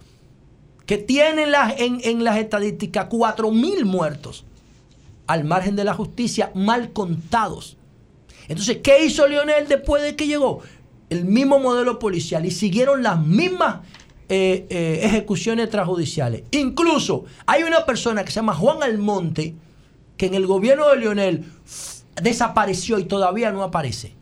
que 0.86 0.98
tienen 0.98 1.52
las- 1.52 1.78
en, 1.78 2.00
en 2.04 2.24
las 2.24 2.38
estadísticas 2.38 3.08
4.000 3.10 3.84
muertos 3.84 4.44
al 5.26 5.44
margen 5.44 5.76
de 5.76 5.84
la 5.84 5.94
justicia, 5.94 6.50
mal 6.54 6.92
contados. 6.92 7.76
Entonces, 8.48 8.78
¿qué 8.82 9.04
hizo 9.04 9.26
Lionel 9.28 9.68
después 9.68 10.02
de 10.02 10.16
que 10.16 10.26
llegó? 10.26 10.60
El 11.10 11.26
mismo 11.26 11.58
modelo 11.58 11.98
policial 11.98 12.44
y 12.46 12.50
siguieron 12.50 13.02
las 13.02 13.20
mismas 13.24 13.80
eh, 14.28 14.66
eh, 14.70 15.00
ejecuciones 15.02 15.64
extrajudiciales. 15.66 16.44
Incluso 16.50 17.24
hay 17.46 17.62
una 17.64 17.84
persona 17.84 18.24
que 18.24 18.30
se 18.30 18.36
llama 18.36 18.54
Juan 18.54 18.82
Almonte, 18.82 19.54
que 20.16 20.26
en 20.26 20.34
el 20.34 20.46
gobierno 20.46 20.88
de 20.88 20.96
Lionel 20.96 21.44
desapareció 22.20 22.98
y 22.98 23.04
todavía 23.04 23.52
no 23.52 23.62
aparece. 23.62 24.14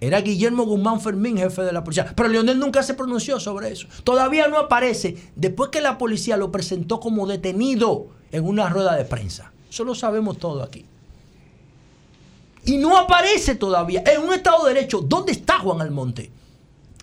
Era 0.00 0.22
Guillermo 0.22 0.64
Guzmán 0.64 1.00
Fermín, 1.00 1.36
jefe 1.36 1.62
de 1.62 1.72
la 1.72 1.84
policía. 1.84 2.12
Pero 2.16 2.28
Leonel 2.28 2.58
nunca 2.58 2.82
se 2.82 2.94
pronunció 2.94 3.38
sobre 3.38 3.70
eso. 3.70 3.86
Todavía 4.02 4.48
no 4.48 4.58
aparece 4.58 5.16
después 5.36 5.70
que 5.70 5.82
la 5.82 5.98
policía 5.98 6.38
lo 6.38 6.50
presentó 6.50 7.00
como 7.00 7.26
detenido 7.26 8.06
en 8.32 8.46
una 8.46 8.70
rueda 8.70 8.96
de 8.96 9.04
prensa. 9.04 9.52
Eso 9.68 9.84
lo 9.84 9.94
sabemos 9.94 10.38
todo 10.38 10.62
aquí. 10.62 10.86
Y 12.64 12.78
no 12.78 12.96
aparece 12.96 13.54
todavía. 13.56 14.02
En 14.06 14.22
un 14.22 14.32
Estado 14.32 14.64
de 14.64 14.74
Derecho, 14.74 15.00
¿dónde 15.02 15.32
está 15.32 15.58
Juan 15.58 15.82
Almonte? 15.82 16.30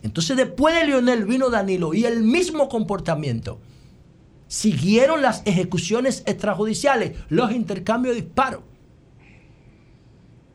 Entonces 0.02 0.36
después 0.36 0.74
de 0.76 0.88
Leonel 0.88 1.26
vino 1.26 1.50
Danilo 1.50 1.94
y 1.94 2.06
el 2.06 2.24
mismo 2.24 2.68
comportamiento. 2.68 3.60
Siguieron 4.48 5.22
las 5.22 5.42
ejecuciones 5.46 6.24
extrajudiciales, 6.26 7.18
los 7.30 7.52
intercambios 7.52 8.16
de 8.16 8.22
disparos. 8.22 8.62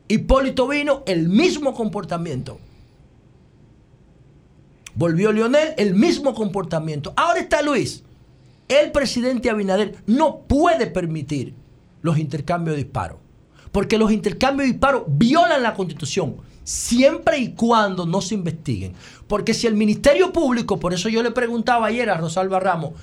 Hipólito 0.07 0.67
vino, 0.67 1.03
el 1.05 1.29
mismo 1.29 1.73
comportamiento. 1.73 2.59
Volvió 4.95 5.31
Leonel, 5.31 5.73
el 5.77 5.95
mismo 5.95 6.33
comportamiento. 6.33 7.13
Ahora 7.15 7.39
está 7.39 7.61
Luis. 7.61 8.03
El 8.67 8.91
presidente 8.91 9.49
Abinader 9.49 9.95
no 10.05 10.41
puede 10.41 10.87
permitir 10.87 11.53
los 12.01 12.17
intercambios 12.17 12.75
de 12.75 12.83
disparos. 12.83 13.17
Porque 13.71 13.97
los 13.97 14.11
intercambios 14.11 14.67
de 14.67 14.73
disparos 14.73 15.03
violan 15.07 15.63
la 15.63 15.73
constitución 15.73 16.37
siempre 16.63 17.39
y 17.39 17.53
cuando 17.53 18.05
no 18.05 18.21
se 18.21 18.35
investiguen. 18.35 18.93
Porque 19.27 19.53
si 19.53 19.67
el 19.67 19.75
Ministerio 19.75 20.31
Público, 20.31 20.79
por 20.79 20.93
eso 20.93 21.09
yo 21.09 21.23
le 21.23 21.31
preguntaba 21.31 21.87
ayer 21.87 22.09
a 22.09 22.17
Rosalba 22.17 22.59
Ramos, 22.59 22.93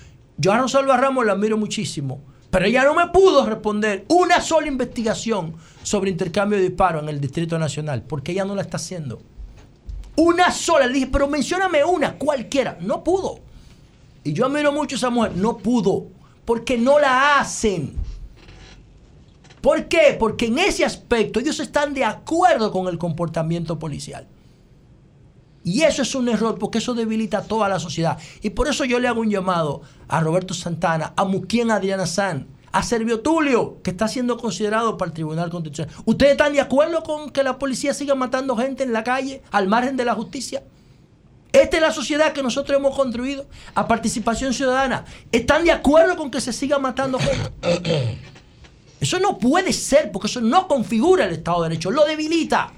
yo 0.40 0.52
a 0.52 0.58
Rosalba 0.58 0.96
Ramos 0.96 1.26
la 1.26 1.32
admiro 1.32 1.58
muchísimo, 1.58 2.22
pero 2.50 2.64
ella 2.64 2.84
no 2.84 2.94
me 2.94 3.08
pudo 3.08 3.44
responder 3.44 4.06
una 4.08 4.40
sola 4.40 4.68
investigación 4.68 5.54
sobre 5.82 6.10
intercambio 6.10 6.56
de 6.58 6.64
disparos 6.64 7.02
en 7.02 7.10
el 7.10 7.20
Distrito 7.20 7.58
Nacional, 7.58 8.02
porque 8.02 8.32
ella 8.32 8.46
no 8.46 8.54
la 8.54 8.62
está 8.62 8.78
haciendo. 8.78 9.20
Una 10.16 10.50
sola, 10.50 10.86
le 10.86 10.94
dije, 10.94 11.08
pero 11.12 11.28
mencióname 11.28 11.84
una, 11.84 12.14
cualquiera. 12.14 12.78
No 12.80 13.04
pudo. 13.04 13.40
Y 14.24 14.32
yo 14.32 14.46
admiro 14.46 14.72
mucho 14.72 14.96
a 14.96 14.98
esa 14.98 15.10
mujer, 15.10 15.36
no 15.36 15.58
pudo, 15.58 16.06
porque 16.46 16.78
no 16.78 16.98
la 16.98 17.38
hacen. 17.38 17.94
¿Por 19.60 19.88
qué? 19.88 20.16
Porque 20.18 20.46
en 20.46 20.58
ese 20.58 20.86
aspecto 20.86 21.38
ellos 21.38 21.60
están 21.60 21.92
de 21.92 22.04
acuerdo 22.04 22.72
con 22.72 22.88
el 22.88 22.96
comportamiento 22.96 23.78
policial. 23.78 24.26
Y 25.62 25.82
eso 25.82 26.02
es 26.02 26.14
un 26.14 26.28
error 26.28 26.58
porque 26.58 26.78
eso 26.78 26.94
debilita 26.94 27.38
a 27.38 27.42
toda 27.42 27.68
la 27.68 27.78
sociedad. 27.78 28.18
Y 28.42 28.50
por 28.50 28.68
eso 28.68 28.84
yo 28.84 28.98
le 28.98 29.08
hago 29.08 29.20
un 29.20 29.30
llamado 29.30 29.82
a 30.08 30.20
Roberto 30.20 30.54
Santana, 30.54 31.12
a 31.16 31.24
Muquien 31.24 31.70
Adriana 31.70 32.06
San, 32.06 32.48
a 32.72 32.82
Servio 32.82 33.20
Tulio, 33.20 33.78
que 33.82 33.90
está 33.90 34.08
siendo 34.08 34.38
considerado 34.38 34.96
para 34.96 35.08
el 35.10 35.14
Tribunal 35.14 35.50
Constitucional. 35.50 35.94
¿Ustedes 36.04 36.32
están 36.32 36.52
de 36.52 36.60
acuerdo 36.60 37.02
con 37.02 37.30
que 37.30 37.42
la 37.42 37.58
policía 37.58 37.92
siga 37.92 38.14
matando 38.14 38.56
gente 38.56 38.84
en 38.84 38.92
la 38.92 39.04
calle 39.04 39.42
al 39.50 39.68
margen 39.68 39.96
de 39.96 40.04
la 40.04 40.14
justicia? 40.14 40.62
Esta 41.52 41.76
es 41.76 41.82
la 41.82 41.92
sociedad 41.92 42.32
que 42.32 42.42
nosotros 42.42 42.78
hemos 42.78 42.94
construido 42.96 43.46
a 43.74 43.88
participación 43.88 44.54
ciudadana. 44.54 45.04
¿Están 45.32 45.64
de 45.64 45.72
acuerdo 45.72 46.16
con 46.16 46.30
que 46.30 46.40
se 46.40 46.52
siga 46.52 46.78
matando 46.78 47.18
gente? 47.18 48.18
Eso 49.00 49.18
no 49.18 49.38
puede 49.38 49.72
ser, 49.72 50.12
porque 50.12 50.26
eso 50.26 50.42
no 50.42 50.68
configura 50.68 51.24
el 51.24 51.32
Estado 51.32 51.62
de 51.62 51.70
Derecho, 51.70 51.90
lo 51.90 52.04
debilita. 52.04 52.70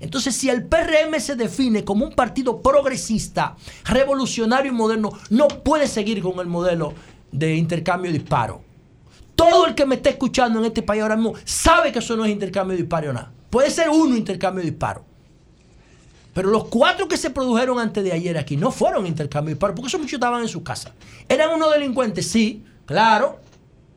Entonces, 0.00 0.36
si 0.36 0.50
el 0.50 0.64
PRM 0.64 1.18
se 1.20 1.36
define 1.36 1.84
como 1.84 2.04
un 2.04 2.12
partido 2.12 2.60
progresista, 2.60 3.56
revolucionario 3.84 4.72
y 4.72 4.74
moderno, 4.74 5.12
no 5.30 5.48
puede 5.48 5.86
seguir 5.86 6.22
con 6.22 6.38
el 6.40 6.46
modelo 6.46 6.94
de 7.32 7.54
intercambio 7.56 8.12
de 8.12 8.18
disparos. 8.18 8.58
Todo 9.34 9.66
el 9.66 9.74
que 9.74 9.86
me 9.86 9.96
esté 9.96 10.10
escuchando 10.10 10.58
en 10.58 10.66
este 10.66 10.82
país 10.82 11.02
ahora 11.02 11.16
mismo 11.16 11.34
sabe 11.44 11.92
que 11.92 11.98
eso 11.98 12.16
no 12.16 12.24
es 12.24 12.30
intercambio 12.30 12.76
de 12.76 12.82
disparos 12.82 13.14
nada. 13.14 13.32
Puede 13.50 13.70
ser 13.70 13.88
uno 13.90 14.16
intercambio 14.16 14.62
de 14.64 14.70
disparos. 14.70 15.02
Pero 16.32 16.50
los 16.50 16.66
cuatro 16.66 17.08
que 17.08 17.16
se 17.16 17.30
produjeron 17.30 17.78
antes 17.78 18.04
de 18.04 18.12
ayer 18.12 18.36
aquí 18.36 18.58
no 18.58 18.70
fueron 18.70 19.06
intercambio 19.06 19.48
de 19.48 19.54
disparos, 19.54 19.74
porque 19.74 19.88
esos 19.88 20.00
muchachos 20.00 20.18
estaban 20.18 20.42
en 20.42 20.48
su 20.48 20.62
casa. 20.62 20.92
¿Eran 21.28 21.54
unos 21.54 21.72
delincuentes? 21.72 22.26
Sí, 22.26 22.62
claro. 22.84 23.40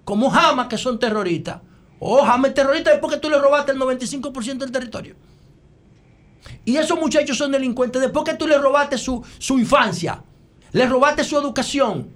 Como 0.05 0.33
Hamas, 0.33 0.67
que 0.67 0.77
son 0.77 0.99
terroristas. 0.99 1.59
Oh, 1.99 2.23
Hamas 2.23 2.53
terrorista 2.53 2.93
es 2.93 2.99
porque 2.99 3.17
tú 3.17 3.29
le 3.29 3.37
robaste 3.37 3.73
el 3.73 3.79
95% 3.79 4.57
del 4.57 4.71
territorio. 4.71 5.15
Y 6.65 6.77
esos 6.77 6.99
muchachos 6.99 7.37
son 7.37 7.51
delincuentes 7.51 8.01
después 8.01 8.25
que 8.25 8.33
tú 8.35 8.47
le 8.47 8.57
robaste 8.57 8.97
su, 8.97 9.23
su 9.37 9.57
infancia, 9.59 10.21
le 10.71 10.85
robaste 10.85 11.23
su 11.23 11.37
educación, 11.37 12.07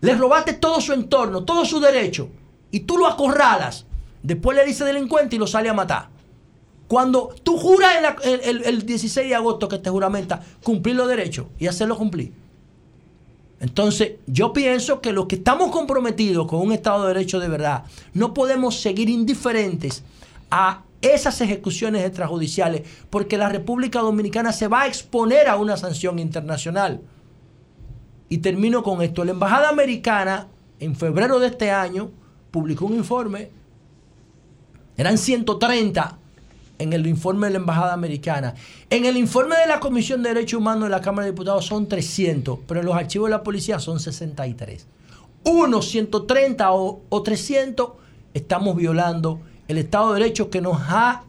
le 0.00 0.14
robaste 0.14 0.54
todo 0.54 0.80
su 0.80 0.92
entorno, 0.92 1.44
todo 1.44 1.64
su 1.64 1.80
derecho, 1.80 2.28
y 2.70 2.80
tú 2.80 2.98
lo 2.98 3.06
acorralas. 3.06 3.84
Después 4.22 4.56
le 4.56 4.64
dices 4.64 4.86
delincuente 4.86 5.36
y 5.36 5.38
lo 5.38 5.46
sale 5.46 5.68
a 5.68 5.74
matar. 5.74 6.08
Cuando 6.88 7.34
tú 7.42 7.56
juras 7.58 7.92
el, 8.24 8.40
el- 8.40 8.64
el 8.64 8.86
16 8.86 9.28
de 9.28 9.34
agosto 9.34 9.68
que 9.68 9.78
te 9.78 9.90
juramenta 9.90 10.42
cumplir 10.62 10.96
los 10.96 11.06
derechos 11.08 11.46
y 11.58 11.66
hacerlo 11.66 11.96
cumplir. 11.96 12.32
Entonces, 13.60 14.12
yo 14.26 14.52
pienso 14.52 15.00
que 15.00 15.12
los 15.12 15.26
que 15.26 15.34
estamos 15.36 15.70
comprometidos 15.70 16.46
con 16.46 16.60
un 16.60 16.72
Estado 16.72 17.02
de 17.06 17.14
Derecho 17.14 17.40
de 17.40 17.48
verdad, 17.48 17.84
no 18.14 18.32
podemos 18.32 18.80
seguir 18.80 19.08
indiferentes 19.08 20.04
a 20.50 20.82
esas 21.02 21.40
ejecuciones 21.40 22.04
extrajudiciales, 22.04 22.82
porque 23.10 23.38
la 23.38 23.48
República 23.48 24.00
Dominicana 24.00 24.52
se 24.52 24.68
va 24.68 24.82
a 24.82 24.86
exponer 24.86 25.48
a 25.48 25.56
una 25.56 25.76
sanción 25.76 26.18
internacional. 26.18 27.00
Y 28.28 28.38
termino 28.38 28.82
con 28.82 29.00
esto. 29.02 29.24
La 29.24 29.30
Embajada 29.30 29.68
Americana, 29.68 30.48
en 30.80 30.96
febrero 30.96 31.38
de 31.38 31.48
este 31.48 31.70
año, 31.70 32.10
publicó 32.50 32.86
un 32.86 32.94
informe. 32.94 33.50
Eran 34.96 35.16
130 35.16 36.18
en 36.78 36.92
el 36.92 37.06
informe 37.06 37.46
de 37.46 37.54
la 37.54 37.58
Embajada 37.58 37.92
Americana. 37.92 38.54
En 38.90 39.04
el 39.04 39.16
informe 39.16 39.56
de 39.56 39.66
la 39.66 39.80
Comisión 39.80 40.22
de 40.22 40.30
Derechos 40.30 40.60
Humanos 40.60 40.84
de 40.84 40.90
la 40.90 41.00
Cámara 41.00 41.26
de 41.26 41.32
Diputados 41.32 41.66
son 41.66 41.88
300, 41.88 42.60
pero 42.66 42.80
en 42.80 42.86
los 42.86 42.96
archivos 42.96 43.28
de 43.28 43.36
la 43.36 43.42
policía 43.42 43.78
son 43.78 44.00
63. 44.00 44.86
Uno, 45.44 45.80
130 45.80 46.72
o, 46.72 47.02
o 47.08 47.22
300, 47.22 47.92
estamos 48.34 48.76
violando 48.76 49.40
el 49.68 49.78
Estado 49.78 50.12
de 50.12 50.20
Derecho 50.20 50.50
que 50.50 50.60
nos 50.60 50.78
ha 50.80 51.22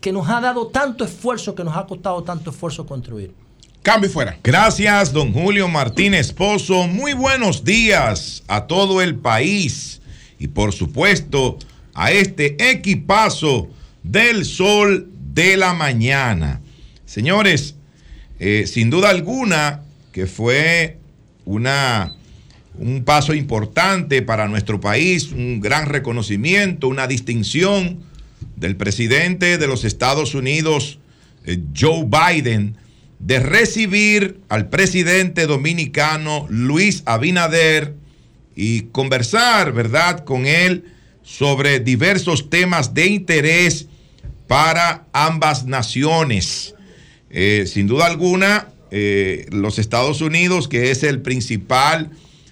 que 0.00 0.12
nos 0.12 0.28
ha 0.30 0.40
dado 0.40 0.68
tanto 0.68 1.04
esfuerzo, 1.04 1.54
que 1.54 1.62
nos 1.62 1.76
ha 1.76 1.84
costado 1.86 2.22
tanto 2.22 2.50
esfuerzo 2.50 2.86
construir. 2.86 3.34
Cambio 3.82 4.08
fuera. 4.08 4.38
Gracias, 4.42 5.12
don 5.12 5.32
Julio 5.32 5.68
Martínez 5.68 6.32
Pozo. 6.32 6.86
Muy 6.86 7.12
buenos 7.12 7.64
días 7.64 8.42
a 8.48 8.66
todo 8.66 9.02
el 9.02 9.16
país 9.16 10.00
y 10.38 10.48
por 10.48 10.72
supuesto 10.72 11.58
a 11.94 12.12
este 12.12 12.70
equipazo 12.70 13.68
del 14.02 14.44
sol 14.44 15.10
de 15.34 15.56
la 15.56 15.74
mañana. 15.74 16.60
Señores, 17.04 17.74
eh, 18.38 18.66
sin 18.66 18.88
duda 18.90 19.10
alguna 19.10 19.82
que 20.12 20.26
fue 20.26 20.98
una, 21.44 22.14
un 22.78 23.04
paso 23.04 23.34
importante 23.34 24.22
para 24.22 24.48
nuestro 24.48 24.80
país, 24.80 25.32
un 25.32 25.60
gran 25.60 25.86
reconocimiento, 25.86 26.88
una 26.88 27.06
distinción 27.06 28.00
del 28.56 28.76
presidente 28.76 29.58
de 29.58 29.66
los 29.66 29.84
Estados 29.84 30.34
Unidos, 30.34 30.98
eh, 31.44 31.58
Joe 31.76 32.06
Biden, 32.06 32.76
de 33.18 33.38
recibir 33.38 34.40
al 34.48 34.68
presidente 34.68 35.46
dominicano 35.46 36.46
Luis 36.48 37.02
Abinader 37.04 37.94
y 38.56 38.82
conversar, 38.92 39.72
¿verdad?, 39.72 40.24
con 40.24 40.46
él 40.46 40.84
sobre 41.22 41.80
diversos 41.80 42.48
temas 42.50 42.94
de 42.94 43.06
interés 43.06 43.88
para 44.46 45.06
ambas 45.12 45.66
naciones. 45.66 46.74
Eh, 47.30 47.64
sin 47.66 47.86
duda 47.86 48.06
alguna, 48.06 48.68
eh, 48.90 49.46
los 49.50 49.78
Estados 49.78 50.20
Unidos, 50.20 50.66
que 50.66 50.90
es 50.90 51.02
el 51.02 51.20
principal 51.20 52.10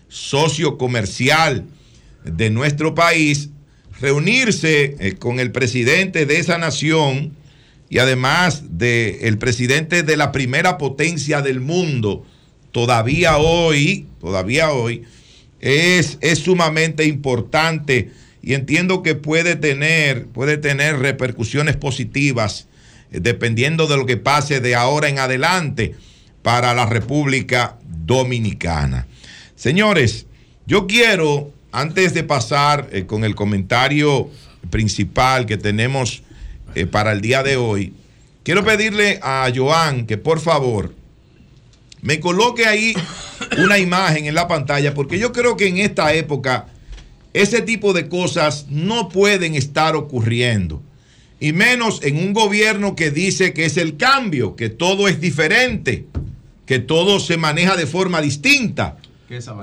socio 0.08 0.78
comercial 0.78 1.64
de 2.24 2.50
nuestro 2.50 2.94
país, 2.94 3.50
reunirse 4.00 4.96
eh, 4.98 5.14
con 5.18 5.40
el 5.40 5.52
presidente 5.52 6.26
de 6.26 6.38
esa 6.38 6.58
nación 6.58 7.36
y 7.90 7.98
además 7.98 8.64
del 8.78 9.38
presidente 9.38 10.02
de 10.02 10.16
la 10.16 10.30
primera 10.32 10.78
potencia 10.78 11.40
del 11.40 11.60
mundo, 11.60 12.24
todavía 12.70 13.38
hoy, 13.38 14.06
todavía 14.20 14.72
hoy, 14.72 15.04
es, 15.60 16.18
es 16.20 16.38
sumamente 16.40 17.04
importante 17.06 18.10
y 18.42 18.54
entiendo 18.54 19.02
que 19.02 19.14
puede 19.14 19.56
tener, 19.56 20.26
puede 20.26 20.58
tener 20.58 20.98
repercusiones 20.98 21.76
positivas 21.76 22.68
eh, 23.10 23.20
dependiendo 23.20 23.86
de 23.86 23.96
lo 23.96 24.06
que 24.06 24.16
pase 24.16 24.60
de 24.60 24.74
ahora 24.74 25.08
en 25.08 25.18
adelante 25.18 25.94
para 26.42 26.74
la 26.74 26.86
República 26.86 27.78
Dominicana. 28.04 29.06
Señores, 29.58 30.26
yo 30.66 30.86
quiero, 30.86 31.50
antes 31.72 32.14
de 32.14 32.22
pasar 32.22 32.88
eh, 32.92 33.06
con 33.06 33.24
el 33.24 33.34
comentario 33.34 34.30
principal 34.70 35.46
que 35.46 35.56
tenemos 35.56 36.22
eh, 36.76 36.86
para 36.86 37.10
el 37.10 37.20
día 37.20 37.42
de 37.42 37.56
hoy, 37.56 37.92
quiero 38.44 38.64
pedirle 38.64 39.18
a 39.20 39.50
Joan 39.52 40.06
que 40.06 40.16
por 40.16 40.38
favor 40.38 40.94
me 42.02 42.20
coloque 42.20 42.66
ahí 42.66 42.94
una 43.58 43.80
imagen 43.80 44.26
en 44.26 44.36
la 44.36 44.46
pantalla, 44.46 44.94
porque 44.94 45.18
yo 45.18 45.32
creo 45.32 45.56
que 45.56 45.66
en 45.66 45.78
esta 45.78 46.14
época 46.14 46.68
ese 47.34 47.60
tipo 47.60 47.92
de 47.92 48.08
cosas 48.08 48.66
no 48.68 49.08
pueden 49.08 49.56
estar 49.56 49.96
ocurriendo. 49.96 50.80
Y 51.40 51.52
menos 51.52 52.00
en 52.04 52.18
un 52.18 52.32
gobierno 52.32 52.94
que 52.94 53.10
dice 53.10 53.52
que 53.54 53.64
es 53.64 53.76
el 53.76 53.96
cambio, 53.96 54.54
que 54.54 54.68
todo 54.68 55.08
es 55.08 55.20
diferente, 55.20 56.06
que 56.64 56.78
todo 56.78 57.18
se 57.18 57.36
maneja 57.36 57.74
de 57.74 57.86
forma 57.86 58.20
distinta 58.20 58.98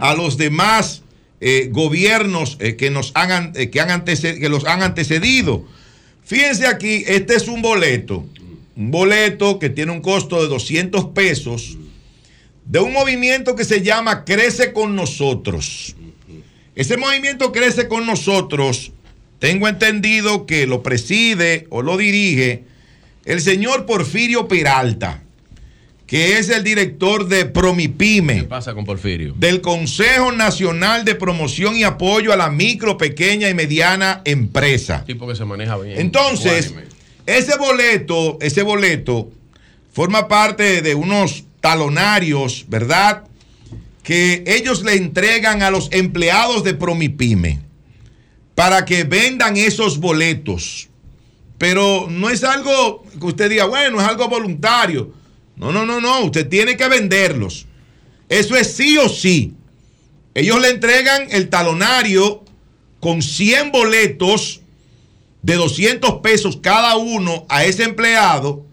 a 0.02 0.14
los 0.14 0.38
demás 0.38 1.04
eh, 1.42 1.70
gobiernos 1.72 2.58
eh, 2.60 2.76
que, 2.76 2.90
nos 2.90 3.12
han, 3.14 3.52
eh, 3.56 3.70
que, 3.70 3.82
han 3.82 4.04
que 4.04 4.50
los 4.50 4.66
han 4.66 4.84
antecedido. 4.84 5.66
Fíjense 6.24 6.68
aquí, 6.68 7.04
este 7.08 7.36
es 7.36 7.48
un 7.48 7.62
boleto, 7.62 8.26
un 8.76 8.92
boleto 8.92 9.60
que 9.60 9.70
tiene 9.70 9.92
un 9.92 10.02
costo 10.02 10.42
de 10.42 10.48
200 10.48 11.06
pesos 11.08 11.78
de 12.66 12.80
un 12.80 12.94
movimiento 12.94 13.56
que 13.56 13.64
se 13.64 13.82
llama 13.82 14.26
Crece 14.26 14.74
con 14.74 14.96
nosotros. 14.96 15.96
Ese 16.76 16.98
movimiento 16.98 17.52
Crece 17.52 17.88
con 17.88 18.06
nosotros, 18.06 18.92
tengo 19.40 19.68
entendido 19.68 20.46
que 20.46 20.66
lo 20.66 20.82
preside 20.84 21.68
o 21.70 21.82
lo 21.82 21.98
dirige 21.98 22.64
el 23.26 23.42
señor 23.42 23.86
Porfirio 23.86 24.48
Peralta, 24.48 25.25
que 26.08 26.38
es 26.38 26.50
el 26.50 26.64
director 26.64 27.28
de 27.28 27.46
Promipyme 27.46 28.42
¿Qué 28.42 28.44
pasa 28.44 28.74
con 28.74 28.86
Porfirio? 28.86 29.34
del 29.38 29.62
Consejo 29.62 30.32
Nacional 30.32 31.04
de 31.04 31.16
Promoción 31.16 31.76
y 31.76 31.84
Apoyo 31.84 32.32
a 32.32 32.36
la 32.36 32.50
Micro, 32.50 32.98
Pequeña 32.98 33.50
y 33.50 33.54
Mediana 33.54 34.22
Empresa. 34.26 35.04
Tipo 35.06 35.28
que 35.28 35.36
se 35.36 35.46
maneja 35.46 35.78
bien. 35.78 36.00
Entonces, 36.00 36.74
ese 37.26 37.58
boleto, 37.58 38.38
ese 38.42 38.62
boleto 38.62 39.32
forma 39.92 40.28
parte 40.28 40.82
de 40.82 40.94
unos 40.94 41.46
talonarios, 41.60 42.66
¿verdad? 42.68 43.24
Que 44.04 44.44
ellos 44.46 44.84
le 44.84 44.94
entregan 44.94 45.64
a 45.64 45.72
los 45.72 45.90
empleados 45.92 46.64
de 46.64 46.76
Promipyme 46.76 47.62
para 48.54 48.86
que 48.86 49.04
vendan 49.04 49.58
esos 49.58 50.00
boletos. 50.00 50.90
Pero 51.58 52.08
no 52.10 52.30
es 52.30 52.44
algo 52.44 53.04
que 53.20 53.26
usted 53.26 53.50
diga, 53.50 53.66
bueno, 53.66 54.00
es 54.00 54.08
algo 54.08 54.28
voluntario. 54.28 55.12
No, 55.58 55.72
no, 55.72 55.86
no, 55.86 56.02
no, 56.02 56.20
usted 56.22 56.48
tiene 56.48 56.76
que 56.78 56.88
venderlos. 56.88 57.66
Eso 58.30 58.56
es 58.56 58.76
sí 58.76 58.98
o 58.98 59.08
sí. 59.10 59.54
Ellos 60.34 60.60
le 60.62 60.70
entregan 60.70 61.28
el 61.32 61.50
talonario 61.50 62.44
con 63.00 63.22
100 63.22 63.72
boletos 63.72 64.62
de 65.42 65.56
200 65.56 66.16
pesos 66.22 66.58
cada 66.62 66.98
uno 66.98 67.46
a 67.50 67.64
ese 67.66 67.84
empleado 67.84 68.66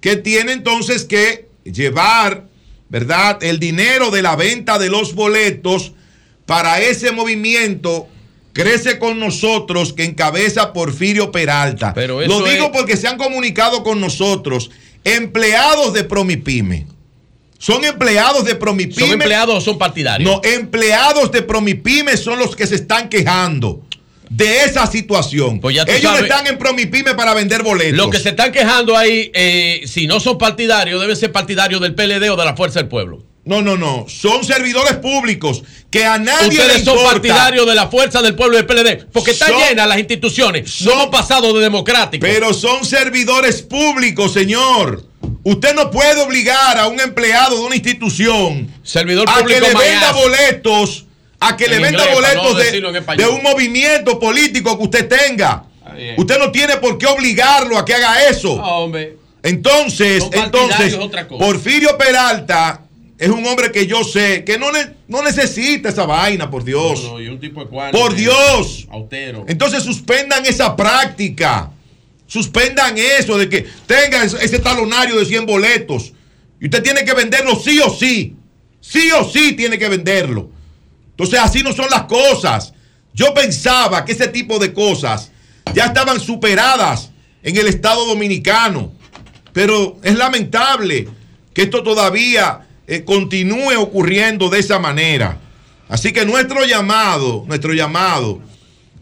que 0.00 0.16
tiene 0.16 0.52
entonces 0.52 1.04
que 1.04 1.48
llevar, 1.64 2.46
¿verdad? 2.88 3.42
El 3.42 3.58
dinero 3.58 4.10
de 4.10 4.22
la 4.22 4.34
venta 4.34 4.78
de 4.78 4.88
los 4.88 5.14
boletos 5.14 5.92
para 6.46 6.80
ese 6.80 7.12
movimiento 7.12 8.08
crece 8.52 8.98
con 8.98 9.20
nosotros 9.20 9.92
que 9.92 10.04
encabeza 10.04 10.72
Porfirio 10.72 11.30
Peralta. 11.30 11.92
Pero 11.92 12.20
Lo 12.22 12.42
digo 12.44 12.66
es- 12.66 12.70
porque 12.72 12.96
se 12.96 13.06
han 13.08 13.18
comunicado 13.18 13.82
con 13.84 14.00
nosotros 14.00 14.70
empleados 15.06 15.92
de 15.92 16.04
Promipyme. 16.04 16.86
Son 17.58 17.84
empleados 17.84 18.44
de 18.44 18.54
Promipyme. 18.54 19.00
¿Son 19.06 19.12
empleados 19.12 19.56
o 19.56 19.60
son 19.60 19.78
partidarios? 19.78 20.30
No, 20.30 20.40
empleados 20.44 21.32
de 21.32 21.42
Promipyme 21.42 22.16
son 22.16 22.38
los 22.38 22.54
que 22.54 22.66
se 22.66 22.74
están 22.74 23.08
quejando 23.08 23.82
de 24.28 24.64
esa 24.64 24.86
situación. 24.86 25.60
Pues 25.60 25.76
Ellos 25.76 26.02
sabes- 26.02 26.22
están 26.24 26.46
en 26.48 26.58
Promipyme 26.58 27.14
para 27.14 27.32
vender 27.32 27.62
boletos. 27.62 27.96
Los 27.96 28.10
que 28.10 28.18
se 28.18 28.30
están 28.30 28.52
quejando 28.52 28.96
ahí, 28.96 29.30
eh, 29.32 29.82
si 29.86 30.06
no 30.06 30.20
son 30.20 30.36
partidarios, 30.36 31.00
deben 31.00 31.16
ser 31.16 31.32
partidarios 31.32 31.80
del 31.80 31.94
PLD 31.94 32.28
o 32.30 32.36
de 32.36 32.44
la 32.44 32.54
Fuerza 32.56 32.80
del 32.80 32.88
Pueblo. 32.88 33.22
No, 33.46 33.62
no, 33.62 33.76
no. 33.76 34.06
Son 34.08 34.44
servidores 34.44 34.96
públicos 34.96 35.62
que 35.88 36.04
a 36.04 36.18
nadie 36.18 36.48
Ustedes 36.48 36.78
le 36.78 36.84
son 36.84 36.98
partidarios 37.04 37.64
de 37.64 37.76
la 37.76 37.86
Fuerza 37.86 38.20
del 38.20 38.34
Pueblo 38.34 38.56
del 38.56 38.66
PLD. 38.66 39.06
Porque 39.12 39.30
están 39.30 39.50
Son- 39.50 39.60
llenas 39.60 39.86
las 39.86 39.98
instituciones. 39.98 40.82
No 40.82 40.92
hemos 40.92 41.06
pasado 41.06 41.52
de 41.52 41.62
democráticos. 41.62 42.28
Pero 42.28 42.52
son 42.52 42.84
servidores 42.84 43.62
públicos, 43.62 44.32
señor. 44.32 45.04
Usted 45.44 45.76
no 45.76 45.92
puede 45.92 46.20
obligar 46.20 46.76
a 46.76 46.88
un 46.88 46.98
empleado 46.98 47.56
de 47.56 47.62
una 47.62 47.76
institución 47.76 48.68
Servidor 48.82 49.28
a 49.28 49.38
público 49.38 49.60
que 49.60 49.72
le 49.72 49.78
venda 49.78 50.12
boletos, 50.12 51.04
a 51.38 51.56
que 51.56 51.66
En 51.66 51.70
le 51.70 51.78
venda 51.78 52.02
inglés, 52.02 52.34
no 52.34 52.42
boletos 52.42 53.16
de, 53.16 53.26
un 53.28 53.42
movimiento 53.44 54.18
político 54.18 54.76
que 54.76 54.84
usted 54.84 55.08
tenga. 55.08 55.62
Usted 56.16 56.38
no 56.40 56.50
tiene 56.50 56.78
por 56.78 56.98
qué 56.98 57.06
obligarlo 57.06 57.78
a 57.78 57.84
que 57.84 57.94
haga 57.94 58.28
eso. 58.28 58.56
No, 58.56 58.78
hombre. 58.78 59.18
Entonces, 59.44 60.24
Son 60.24 60.34
entonces. 60.34 60.98
Porfirio 61.28 61.96
Peralta 61.96 62.85
es 63.18 63.28
un 63.30 63.46
hombre 63.46 63.72
que 63.72 63.86
yo 63.86 64.04
sé 64.04 64.44
que 64.44 64.58
no, 64.58 64.70
ne- 64.72 64.94
no 65.08 65.22
necesita 65.22 65.88
esa 65.88 66.04
vaina, 66.04 66.50
por 66.50 66.64
Dios. 66.64 67.02
No, 67.04 67.12
no, 67.14 67.20
y 67.20 67.28
un 67.28 67.40
tipo 67.40 67.62
ecuánime, 67.62 67.98
Por 67.98 68.14
Dios. 68.14 68.86
Austero. 68.90 69.44
Entonces 69.48 69.82
suspendan 69.82 70.44
esa 70.44 70.76
práctica. 70.76 71.70
Suspendan 72.26 72.96
eso 72.98 73.38
de 73.38 73.48
que 73.48 73.66
tenga 73.86 74.24
ese 74.24 74.44
ese 74.44 74.58
talonario 74.58 75.16
de 75.18 75.24
100 75.24 75.46
boletos. 75.46 76.12
Y 76.60 76.64
usted 76.66 76.82
tiene 76.82 77.04
que 77.04 77.14
venderlo 77.14 77.54
sí 77.56 77.78
o 77.80 77.88
sí. 77.90 78.34
Sí 78.80 79.10
o 79.12 79.24
sí 79.28 79.52
tiene 79.52 79.78
que 79.78 79.88
venderlo. 79.88 80.50
Entonces 81.10 81.38
así 81.38 81.62
no 81.62 81.72
son 81.72 81.86
las 81.90 82.02
cosas. 82.04 82.72
Yo 83.14 83.32
pensaba 83.32 84.04
que 84.04 84.12
ese 84.12 84.28
tipo 84.28 84.58
de 84.58 84.72
cosas 84.72 85.30
ya 85.72 85.86
estaban 85.86 86.20
superadas 86.20 87.10
en 87.42 87.56
el 87.56 87.66
Estado 87.68 88.04
Dominicano. 88.06 88.92
Pero 89.52 89.98
es 90.02 90.16
lamentable 90.16 91.08
que 91.54 91.62
esto 91.62 91.82
todavía 91.82 92.65
eh, 92.86 93.04
continúe 93.04 93.76
ocurriendo 93.78 94.48
de 94.48 94.60
esa 94.60 94.78
manera. 94.78 95.38
Así 95.88 96.12
que 96.12 96.24
nuestro 96.24 96.64
llamado, 96.64 97.44
nuestro 97.46 97.72
llamado 97.72 98.40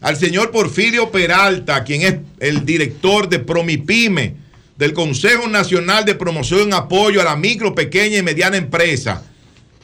al 0.01 0.17
señor 0.17 0.51
Porfirio 0.51 1.09
Peralta, 1.11 1.83
quien 1.83 2.01
es 2.01 2.15
el 2.39 2.65
director 2.65 3.27
de 3.27 3.39
Promipyme, 3.39 4.35
del 4.77 4.93
Consejo 4.93 5.47
Nacional 5.47 6.05
de 6.05 6.15
Promoción 6.15 6.69
y 6.69 6.73
Apoyo 6.73 7.21
a 7.21 7.23
la 7.23 7.35
Micro, 7.35 7.73
Pequeña 7.73 8.17
y 8.17 8.23
Mediana 8.23 8.57
Empresa, 8.57 9.23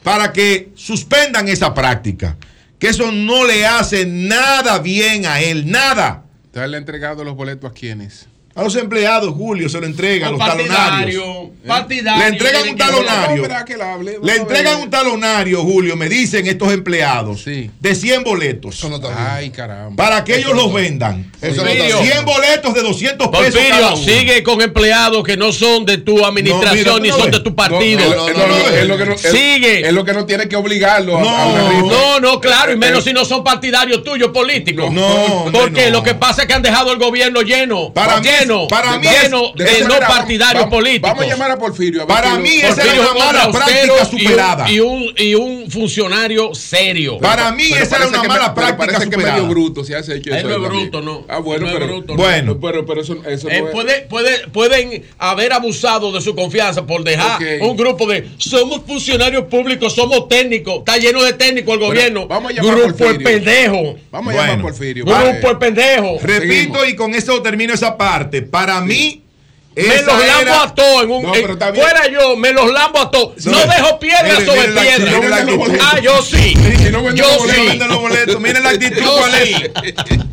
para 0.02 0.32
que 0.32 0.70
suspendan 0.74 1.48
esa 1.48 1.74
práctica. 1.74 2.36
Que 2.78 2.88
eso 2.88 3.10
no 3.10 3.46
le 3.46 3.64
hace 3.66 4.06
nada 4.06 4.78
bien 4.80 5.24
a 5.26 5.40
él, 5.40 5.70
nada. 5.70 6.24
¿Usted 6.46 6.66
le 6.66 6.76
ha 6.76 6.80
entregado 6.80 7.24
los 7.24 7.34
boletos 7.34 7.70
a 7.70 7.74
quiénes? 7.74 8.28
A 8.54 8.62
los 8.62 8.76
empleados, 8.76 9.32
Julio, 9.34 9.66
se 9.70 9.80
lo 9.80 9.86
entregan, 9.86 10.32
Los 10.32 10.38
talonarios. 10.38 11.22
partidarios, 11.22 11.48
partidarios 11.66 12.22
Le 12.22 12.28
entregan 12.28 12.68
un 12.68 12.76
talonario. 12.76 13.42
Espera 13.42 13.64
que 13.64 13.76
la 13.78 13.94
hable, 13.94 14.18
Le 14.22 14.36
entregan 14.36 14.80
un 14.82 14.90
talonario, 14.90 15.62
Julio, 15.62 15.96
me 15.96 16.08
dicen 16.10 16.46
estos 16.46 16.70
empleados, 16.70 17.44
de 17.46 17.94
100 17.94 18.24
boletos. 18.24 18.84
Ay, 19.16 19.48
caramba. 19.50 19.96
Para 19.96 20.22
que 20.22 20.36
ellos 20.36 20.52
los 20.54 20.70
vendan. 20.72 21.32
Eso 21.40 21.62
no 21.64 21.68
está 21.70 21.84
bien. 21.86 21.98
100 22.12 22.24
boletos 22.26 22.74
de 22.74 22.82
200 22.82 23.28
pesos 23.28 23.44
Porfirio, 23.46 23.70
cada 23.70 23.94
uno. 23.94 23.96
sigue 24.04 24.42
con 24.42 24.60
empleados 24.60 25.24
que 25.24 25.36
no 25.38 25.50
son 25.52 25.86
de 25.86 25.96
tu 25.98 26.24
administración 26.24 26.84
No, 26.84 26.92
mira, 26.94 27.02
ni 27.02 27.08
no 27.08 27.16
son 27.16 27.30
ves. 27.30 27.38
de 27.38 27.40
tu 27.44 27.56
partido. 27.56 28.00
No, 28.10 28.28
no, 28.28 28.34
no, 28.34 28.46
no, 28.48 28.68
es 28.68 28.86
lo 28.86 28.98
que 28.98 29.06
no- 29.06 29.14
es- 29.14 29.20
sigue. 29.22 29.86
Es 29.86 29.92
lo 29.94 30.04
que 30.04 30.12
no 30.12 30.26
tiene 30.26 30.46
que 30.48 30.56
obligarlo 30.56 31.16
a- 31.18 31.22
a. 31.44 31.80
No, 31.80 32.20
no, 32.20 32.38
claro, 32.38 32.72
y 32.72 32.76
menos 32.76 33.00
Eh, 33.00 33.08
si 33.08 33.12
no 33.14 33.24
son 33.24 33.42
partidarios 33.42 34.04
tuyos 34.04 34.30
políticos. 34.30 34.92
No, 34.92 35.46
no, 35.46 35.52
porque 35.52 35.86
no. 35.86 35.98
lo 35.98 36.02
que 36.02 36.14
pasa 36.14 36.42
es 36.42 36.48
que 36.48 36.54
han 36.54 36.62
dejado 36.62 36.92
el 36.92 36.98
gobierno 36.98 37.40
lleno. 37.40 37.92
Para 37.94 38.20
mí- 38.20 38.28
lleno, 38.42 38.68
para 38.68 38.98
mí 38.98 39.06
lleno 39.06 39.52
De 39.54 39.64
de 39.64 39.84
no 39.84 39.98
partidarios 40.00 40.64
vamos- 40.64 40.78
políticos. 40.78 41.10
Vamos 41.10 41.24
a 41.24 41.28
llamar 41.28 41.50
a 41.52 41.56
Porfirio. 41.58 42.02
a 42.02 42.06
Para 42.06 42.36
mí 42.38 42.50
esa 42.62 42.82
era 42.82 43.00
una 43.00 43.14
mala 43.14 43.50
práctica 43.52 43.86
y 43.86 43.90
un- 43.90 44.06
superada. 44.20 44.70
Y 44.70 44.80
un, 44.80 45.14
y 45.16 45.34
un 45.34 45.70
funcionario 45.70 46.54
serio. 46.54 47.18
Para 47.18 47.52
mí 47.52 47.66
Pero 47.70 47.82
esa 47.84 47.96
era 47.96 48.08
una 48.08 48.22
que 48.22 48.28
mala 48.28 48.48
me- 48.48 48.54
práctica 48.54 48.76
Parece 48.78 48.98
que 48.98 49.04
superada. 49.16 49.32
medio 49.36 49.48
bruto 49.48 49.84
si 49.84 49.94
hace 49.94 50.16
hecho 50.16 50.34
eso. 50.34 50.48
no 50.48 50.54
es 50.54 50.60
bruto, 50.70 51.00
no. 51.02 51.24
Ah, 51.28 51.38
bueno, 51.38 51.62
no 51.62 51.68
es 51.68 51.74
pero, 51.74 51.86
bruto, 51.86 52.12
no. 52.14 52.22
Bueno. 52.22 52.58
pero, 52.60 52.86
pero 52.86 53.00
eso, 53.00 53.16
eso 53.26 53.48
Eh, 53.50 53.60
no 53.60 53.66
es. 53.68 53.72
puede, 53.72 54.00
puede- 54.02 54.48
pueden 54.48 55.04
haber 55.18 55.52
abusado 55.52 56.12
de 56.12 56.20
su 56.20 56.34
confianza 56.34 56.86
por 56.86 57.04
dejar 57.04 57.40
un 57.60 57.76
grupo 57.76 58.06
de 58.06 58.28
somos 58.38 58.82
funcionarios 58.86 59.44
públicos, 59.44 59.94
somos 59.94 60.28
técnicos, 60.28 60.78
está 60.78 60.96
lleno 60.96 61.22
de 61.22 61.32
técnicos 61.34 61.74
el 61.74 61.80
gobierno. 61.80 62.26
vamos 62.26 62.52
a 62.52 62.54
llamar 62.54 62.72
a 62.72 62.74
grupo 62.76 62.88
el 63.04 63.16
Porfirio. 63.16 63.24
pendejo. 63.28 63.94
Vamos 64.10 64.34
a 64.34 64.36
llamar 64.36 64.58
a. 64.58 64.62
Porfirio. 64.62 65.04
Grupo 65.04 65.50
el 65.50 65.58
pendejo. 65.58 66.18
Repito 66.22 66.84
y 66.86 66.94
con 66.96 67.14
eso 67.14 67.40
termino 67.42 67.74
esa 67.74 67.96
parte. 67.96 68.31
Para 68.40 68.80
mí, 68.80 69.18
Me 69.74 69.84
los 70.02 70.06
lambo 70.06 70.40
era- 70.42 70.62
a 70.64 70.74
todos. 70.74 71.02
en 71.04 71.10
un- 71.10 71.22
No, 71.22 71.32
pero 71.32 71.56
fuera 71.74 72.06
yo, 72.08 72.36
me 72.36 72.52
los 72.52 72.70
lambo 72.70 72.98
a 73.00 73.10
todos. 73.10 73.44
No, 73.46 73.52
No, 73.52 73.58
dejo 73.72 73.98
piedra 73.98 74.22
mire, 74.38 74.46
sobre 74.46 74.68
mire 74.68 74.80
piedra. 74.82 74.94
actitud, 74.94 75.16
mire 75.16 75.28
la 75.28 75.36
actitud. 75.36 75.78
ah, 75.82 75.98
yo 76.00 76.22
sí. 76.22 76.54
no 76.92 77.10
yo 77.14 77.24
sí. 77.48 77.78
boletos. 77.96 78.40
Miren 78.40 78.62
la 78.62 78.68
actitud 78.70 79.00
Yo 79.02 79.16
cuál 79.16 79.34
es. 79.34 79.48
sí. 79.48 79.66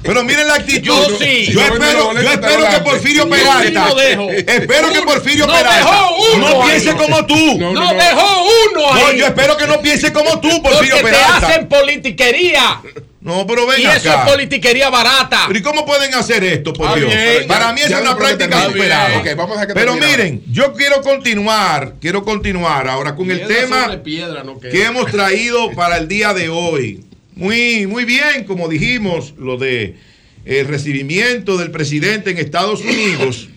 Pero 0.03 0.23
miren 0.25 0.47
la 0.47 0.53
actitud. 0.55 0.83
Yo 0.85 1.05
sí. 1.17 1.45
Yo 1.53 1.59
Si 1.61 1.65
espero, 1.65 2.05
boletos, 2.05 2.23
yo 2.23 2.31
espero 2.31 2.69
que. 2.69 2.79
Porfirio 2.79 3.23
sí 3.23 3.29
Peralta. 3.29 3.87
lo 3.89 3.95
dejo. 3.95 4.29
Espero 4.31 4.91
que 4.91 5.01
Porfirio 5.03 5.47
No 5.47 5.53
Peralta. 5.53 5.77
dejó 5.77 6.15
uno 6.35 6.49
no 6.49 6.63
ahí. 6.63 6.69
piense 6.69 6.95
como 6.97 7.25
tú. 7.25 7.57
No, 7.59 7.93
dejó 7.93 8.43
uno 8.73 8.93
No, 8.93 9.05
ahí. 9.07 9.17
yo 9.19 9.25
espero 9.25 9.55
que 9.57 9.67
no 9.67 9.79
piense 9.81 10.11
como 10.11 10.39
tú, 10.41 10.61
Porfirio 10.61 10.95
Porque 10.97 11.11
te 11.11 11.17
Peralta. 11.17 11.47
hacen 11.47 11.69
politiquería. 11.69 12.81
No, 13.21 13.45
pero 13.45 13.67
ven 13.67 13.81
Y 13.81 13.85
eso 13.85 14.09
acá. 14.11 14.23
es 14.23 14.31
politiquería 14.31 14.89
barata. 14.89 15.43
Pero 15.47 15.59
¿y 15.59 15.61
cómo 15.61 15.85
pueden 15.85 16.13
hacer 16.13 16.43
esto, 16.43 16.71
por 16.71 16.95
Dios? 16.95 17.13
bien. 17.13 17.47
Para 17.47 17.73
mí 17.73 17.81
es 17.81 17.89
una 17.89 18.01
no 18.01 18.15
creo 18.17 18.29
que 18.29 18.35
práctica 18.35 18.65
superada. 18.65 19.19
Ok, 19.19 19.27
vamos 19.35 19.57
a 19.57 19.61
dejar 19.61 19.67
que 19.67 19.73
Pero 19.73 19.95
miren, 19.95 20.43
yo 20.49 20.73
quiero 20.73 21.01
continuar, 21.01 21.95
quiero 21.99 22.23
continuar 22.23 22.87
ahora 22.87 23.15
con 23.15 23.29
el 23.29 23.45
tema 23.45 24.01
piedra, 24.03 24.43
no 24.43 24.59
que 24.59 24.83
hemos 24.83 25.11
traído 25.11 25.71
para 25.75 25.97
el 25.97 26.07
día 26.07 26.33
de 26.33 26.47
hoy. 26.47 27.03
Muy, 27.35 27.87
muy 27.87 28.05
bien, 28.05 28.45
como 28.45 28.67
dijimos, 28.69 29.33
lo 29.37 29.57
de 29.57 29.97
el 30.45 30.67
recibimiento 30.67 31.57
del 31.57 31.71
presidente 31.71 32.31
en 32.31 32.37
Estados 32.37 32.81
Unidos. 32.81 33.49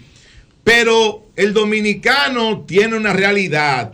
Pero 0.64 1.26
el 1.36 1.52
dominicano 1.52 2.64
tiene 2.66 2.96
una 2.96 3.12
realidad 3.12 3.92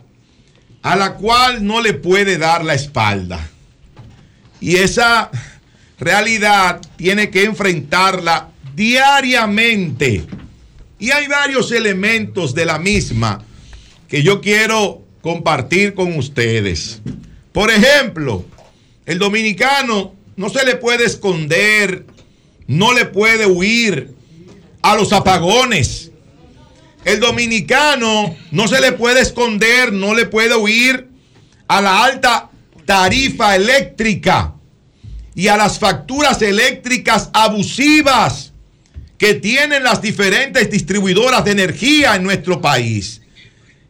a 0.83 0.97
la 0.97 1.15
cual 1.15 1.67
no 1.67 1.81
le 1.81 1.95
puede 1.95 2.39
dar 2.39 2.65
la 2.65 2.75
espalda. 2.75 3.49
Y 4.61 4.77
esa 4.77 5.31
realidad 5.99 6.81
tiene 6.97 7.31
que 7.31 7.45
enfrentarla 7.45 8.51
diariamente. 8.75 10.25
Y 10.99 11.11
hay 11.11 11.27
varios 11.27 11.73
elementos 11.73 12.55
de 12.55 12.65
la 12.65 12.79
misma 12.79 13.45
que 14.09 14.23
yo 14.23 14.41
quiero 14.41 15.03
compartir 15.21 15.95
con 15.95 16.17
ustedes. 16.17 17.01
Por 17.53 17.71
ejemplo, 17.71 18.45
el 19.07 19.19
dominicano 19.19 20.15
no 20.37 20.49
se 20.49 20.65
le 20.65 20.77
puede 20.77 21.05
esconder, 21.05 22.05
no 22.67 22.93
le 22.93 23.05
puede 23.05 23.47
huir 23.47 24.15
a 24.83 24.97
los 24.97 25.13
apagones. 25.13 26.11
El 27.05 27.21
dominicano 27.21 28.37
no 28.51 28.69
se 28.69 28.81
le 28.81 28.93
puede 28.93 29.21
esconder, 29.21 29.93
no 29.93 30.15
le 30.15 30.27
puede 30.27 30.55
huir 30.55 31.09
a 31.69 31.81
la 31.81 32.05
alta 32.05 32.51
tarifa 32.85 33.57
eléctrica 33.57 34.55
y 35.39 35.47
a 35.47 35.57
las 35.57 35.79
facturas 35.79 36.43
eléctricas 36.43 37.31
abusivas 37.33 38.53
que 39.17 39.35
tienen 39.35 39.85
las 39.85 40.03
diferentes 40.03 40.69
distribuidoras 40.69 41.45
de 41.45 41.53
energía 41.53 42.17
en 42.17 42.25
nuestro 42.25 42.61
país. 42.61 43.23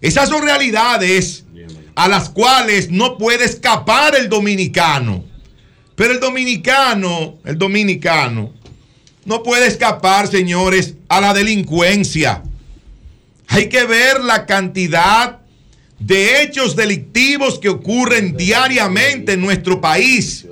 Esas 0.02 0.28
son 0.28 0.42
realidades 0.42 1.46
a 1.94 2.06
las 2.06 2.28
cuales 2.28 2.90
no 2.90 3.16
puede 3.16 3.46
escapar 3.46 4.14
el 4.14 4.28
dominicano. 4.28 5.24
Pero 5.94 6.12
el 6.12 6.20
dominicano, 6.20 7.38
el 7.46 7.56
dominicano, 7.56 8.52
no 9.24 9.42
puede 9.42 9.68
escapar, 9.68 10.28
señores, 10.28 10.96
a 11.08 11.18
la 11.18 11.32
delincuencia. 11.32 12.42
Hay 13.46 13.70
que 13.70 13.84
ver 13.84 14.20
la 14.22 14.44
cantidad 14.44 15.38
de 15.98 16.42
hechos 16.42 16.76
delictivos 16.76 17.58
que 17.58 17.70
ocurren 17.70 18.36
diariamente 18.36 19.32
en 19.32 19.40
nuestro 19.40 19.80
país. 19.80 20.44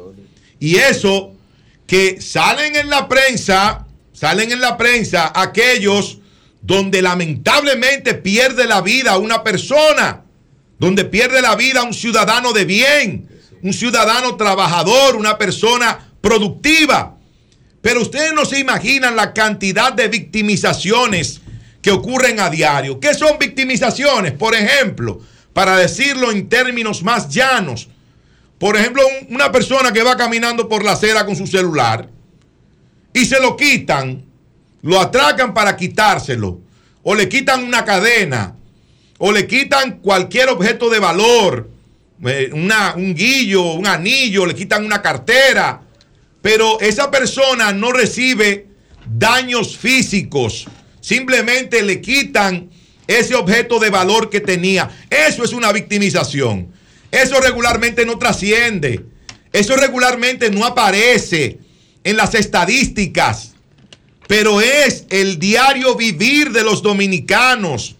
Y 0.66 0.78
eso 0.78 1.32
que 1.86 2.20
salen 2.20 2.74
en 2.74 2.90
la 2.90 3.06
prensa, 3.06 3.86
salen 4.12 4.50
en 4.50 4.60
la 4.60 4.76
prensa 4.76 5.30
aquellos 5.32 6.18
donde 6.60 7.02
lamentablemente 7.02 8.14
pierde 8.14 8.66
la 8.66 8.80
vida 8.80 9.16
una 9.16 9.44
persona, 9.44 10.24
donde 10.80 11.04
pierde 11.04 11.40
la 11.40 11.54
vida 11.54 11.84
un 11.84 11.94
ciudadano 11.94 12.52
de 12.52 12.64
bien, 12.64 13.28
un 13.62 13.72
ciudadano 13.72 14.34
trabajador, 14.34 15.14
una 15.14 15.38
persona 15.38 16.10
productiva. 16.20 17.16
Pero 17.80 18.02
ustedes 18.02 18.32
no 18.32 18.44
se 18.44 18.58
imaginan 18.58 19.14
la 19.14 19.32
cantidad 19.34 19.92
de 19.92 20.08
victimizaciones 20.08 21.42
que 21.80 21.92
ocurren 21.92 22.40
a 22.40 22.50
diario. 22.50 22.98
¿Qué 22.98 23.14
son 23.14 23.38
victimizaciones? 23.38 24.32
Por 24.32 24.56
ejemplo, 24.56 25.20
para 25.52 25.76
decirlo 25.76 26.32
en 26.32 26.48
términos 26.48 27.04
más 27.04 27.28
llanos, 27.28 27.86
por 28.58 28.76
ejemplo, 28.76 29.02
un- 29.06 29.34
una 29.34 29.52
persona 29.52 29.92
que 29.92 30.02
va 30.02 30.16
caminando 30.16 30.68
por 30.68 30.84
la 30.84 30.92
acera 30.92 31.26
con 31.26 31.36
su 31.36 31.46
celular 31.46 32.08
y 33.12 33.24
se 33.24 33.40
lo 33.40 33.56
quitan, 33.56 34.24
lo 34.82 35.00
atracan 35.00 35.52
para 35.54 35.76
quitárselo, 35.76 36.60
o 37.02 37.14
le 37.14 37.28
quitan 37.28 37.64
una 37.64 37.84
cadena, 37.84 38.54
o 39.18 39.32
le 39.32 39.46
quitan 39.46 39.98
cualquier 39.98 40.48
objeto 40.48 40.88
de 40.90 40.98
valor, 40.98 41.70
eh, 42.26 42.50
una- 42.52 42.94
un 42.96 43.14
guillo, 43.14 43.72
un 43.72 43.86
anillo, 43.86 44.46
le 44.46 44.54
quitan 44.54 44.84
una 44.84 45.02
cartera, 45.02 45.82
pero 46.42 46.80
esa 46.80 47.10
persona 47.10 47.72
no 47.72 47.92
recibe 47.92 48.66
daños 49.06 49.76
físicos, 49.76 50.66
simplemente 51.00 51.82
le 51.82 52.00
quitan 52.00 52.70
ese 53.06 53.34
objeto 53.34 53.78
de 53.78 53.90
valor 53.90 54.30
que 54.30 54.40
tenía. 54.40 54.90
Eso 55.10 55.44
es 55.44 55.52
una 55.52 55.72
victimización. 55.72 56.72
Eso 57.22 57.40
regularmente 57.40 58.04
no 58.04 58.18
trasciende. 58.18 59.04
Eso 59.52 59.74
regularmente 59.76 60.50
no 60.50 60.66
aparece 60.66 61.58
en 62.04 62.16
las 62.16 62.34
estadísticas. 62.34 63.52
Pero 64.26 64.60
es 64.60 65.06
el 65.08 65.38
diario 65.38 65.94
vivir 65.94 66.52
de 66.52 66.62
los 66.62 66.82
dominicanos 66.82 67.96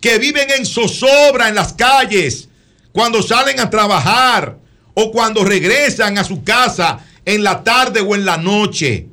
que 0.00 0.18
viven 0.18 0.50
en 0.50 0.66
zozobra 0.66 1.48
en 1.48 1.54
las 1.54 1.72
calles 1.72 2.48
cuando 2.92 3.22
salen 3.22 3.58
a 3.58 3.70
trabajar 3.70 4.58
o 4.92 5.10
cuando 5.10 5.44
regresan 5.44 6.18
a 6.18 6.24
su 6.24 6.44
casa 6.44 7.04
en 7.24 7.42
la 7.42 7.64
tarde 7.64 8.00
o 8.02 8.14
en 8.14 8.24
la 8.24 8.36
noche. 8.36 9.08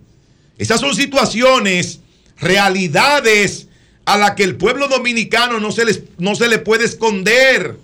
Esas 0.57 0.81
son 0.81 0.93
situaciones, 0.93 2.01
realidades 2.37 3.67
a 4.05 4.17
las 4.17 4.31
que 4.31 4.43
el 4.43 4.57
pueblo 4.57 4.87
dominicano 4.87 5.59
no 5.59 5.71
se, 5.71 5.85
les, 5.85 6.01
no 6.19 6.35
se 6.35 6.47
le 6.47 6.59
puede 6.59 6.85
esconder. 6.85 7.77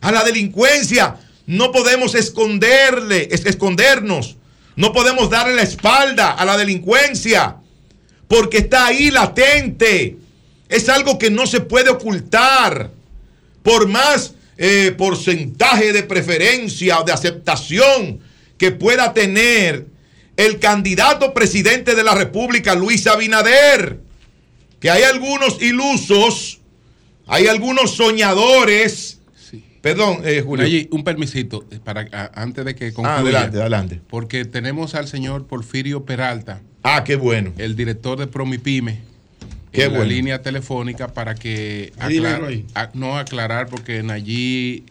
A 0.00 0.12
la 0.12 0.24
delincuencia 0.24 1.16
no 1.46 1.72
podemos 1.72 2.14
esconderle, 2.14 3.28
es- 3.30 3.46
escondernos. 3.46 4.36
No 4.76 4.92
podemos 4.92 5.28
darle 5.30 5.54
la 5.56 5.62
espalda 5.62 6.32
a 6.32 6.44
la 6.44 6.56
delincuencia 6.56 7.56
porque 8.28 8.58
está 8.58 8.86
ahí 8.86 9.10
latente. 9.10 10.16
Es 10.68 10.88
algo 10.88 11.18
que 11.18 11.30
no 11.30 11.46
se 11.46 11.60
puede 11.60 11.90
ocultar. 11.90 12.90
Por 13.62 13.88
más 13.88 14.34
eh, 14.56 14.94
porcentaje 14.96 15.92
de 15.92 16.02
preferencia 16.04 17.00
o 17.00 17.04
de 17.04 17.12
aceptación 17.12 18.20
que 18.56 18.70
pueda 18.70 19.12
tener 19.14 19.86
el 20.36 20.58
candidato 20.60 21.34
presidente 21.34 21.94
de 21.94 22.04
la 22.04 22.14
República, 22.14 22.74
Luis 22.74 23.06
Abinader, 23.06 23.98
que 24.80 24.90
hay 24.90 25.02
algunos 25.02 25.60
ilusos, 25.60 26.60
hay 27.26 27.46
algunos 27.48 27.94
soñadores. 27.96 29.17
Perdón, 29.82 30.18
eh, 30.24 30.42
Julio. 30.44 30.64
Allí, 30.64 30.88
un 30.90 31.04
permisito 31.04 31.64
eh, 31.70 31.78
para 31.82 32.08
a- 32.12 32.30
antes 32.42 32.64
de 32.64 32.74
que 32.74 32.92
concluya. 32.92 33.16
Ah, 33.16 33.20
adelante, 33.20 33.60
adelante. 33.60 34.00
Porque 34.08 34.44
tenemos 34.44 34.94
al 34.94 35.06
señor 35.06 35.46
Porfirio 35.46 36.04
Peralta. 36.04 36.60
Ah, 36.82 37.04
qué 37.04 37.16
bueno. 37.16 37.52
El 37.58 37.76
director 37.76 38.18
de 38.18 38.26
Promipyme. 38.26 39.00
Qué 39.70 39.84
en 39.84 39.92
la 39.92 39.98
bueno. 39.98 40.12
línea 40.12 40.42
telefónica 40.42 41.08
para 41.08 41.34
que 41.34 41.92
a- 42.74 42.90
no 42.94 43.18
aclarar 43.18 43.68
porque 43.68 44.00
allí 44.10 44.84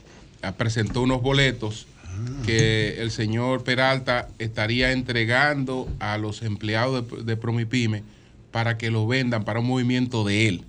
presentó 0.57 1.01
unos 1.01 1.21
boletos 1.21 1.87
Ah. 2.05 2.41
que 2.45 3.01
el 3.01 3.11
señor 3.11 3.63
Peralta 3.63 4.29
estaría 4.39 4.91
entregando 4.91 5.89
a 5.99 6.17
los 6.17 6.41
empleados 6.43 7.05
de, 7.09 7.23
de 7.23 7.37
Promipyme 7.37 8.03
para 8.51 8.77
que 8.77 8.89
lo 8.91 9.05
vendan 9.07 9.43
para 9.43 9.59
un 9.59 9.67
movimiento 9.67 10.23
de 10.23 10.47
él. 10.47 10.63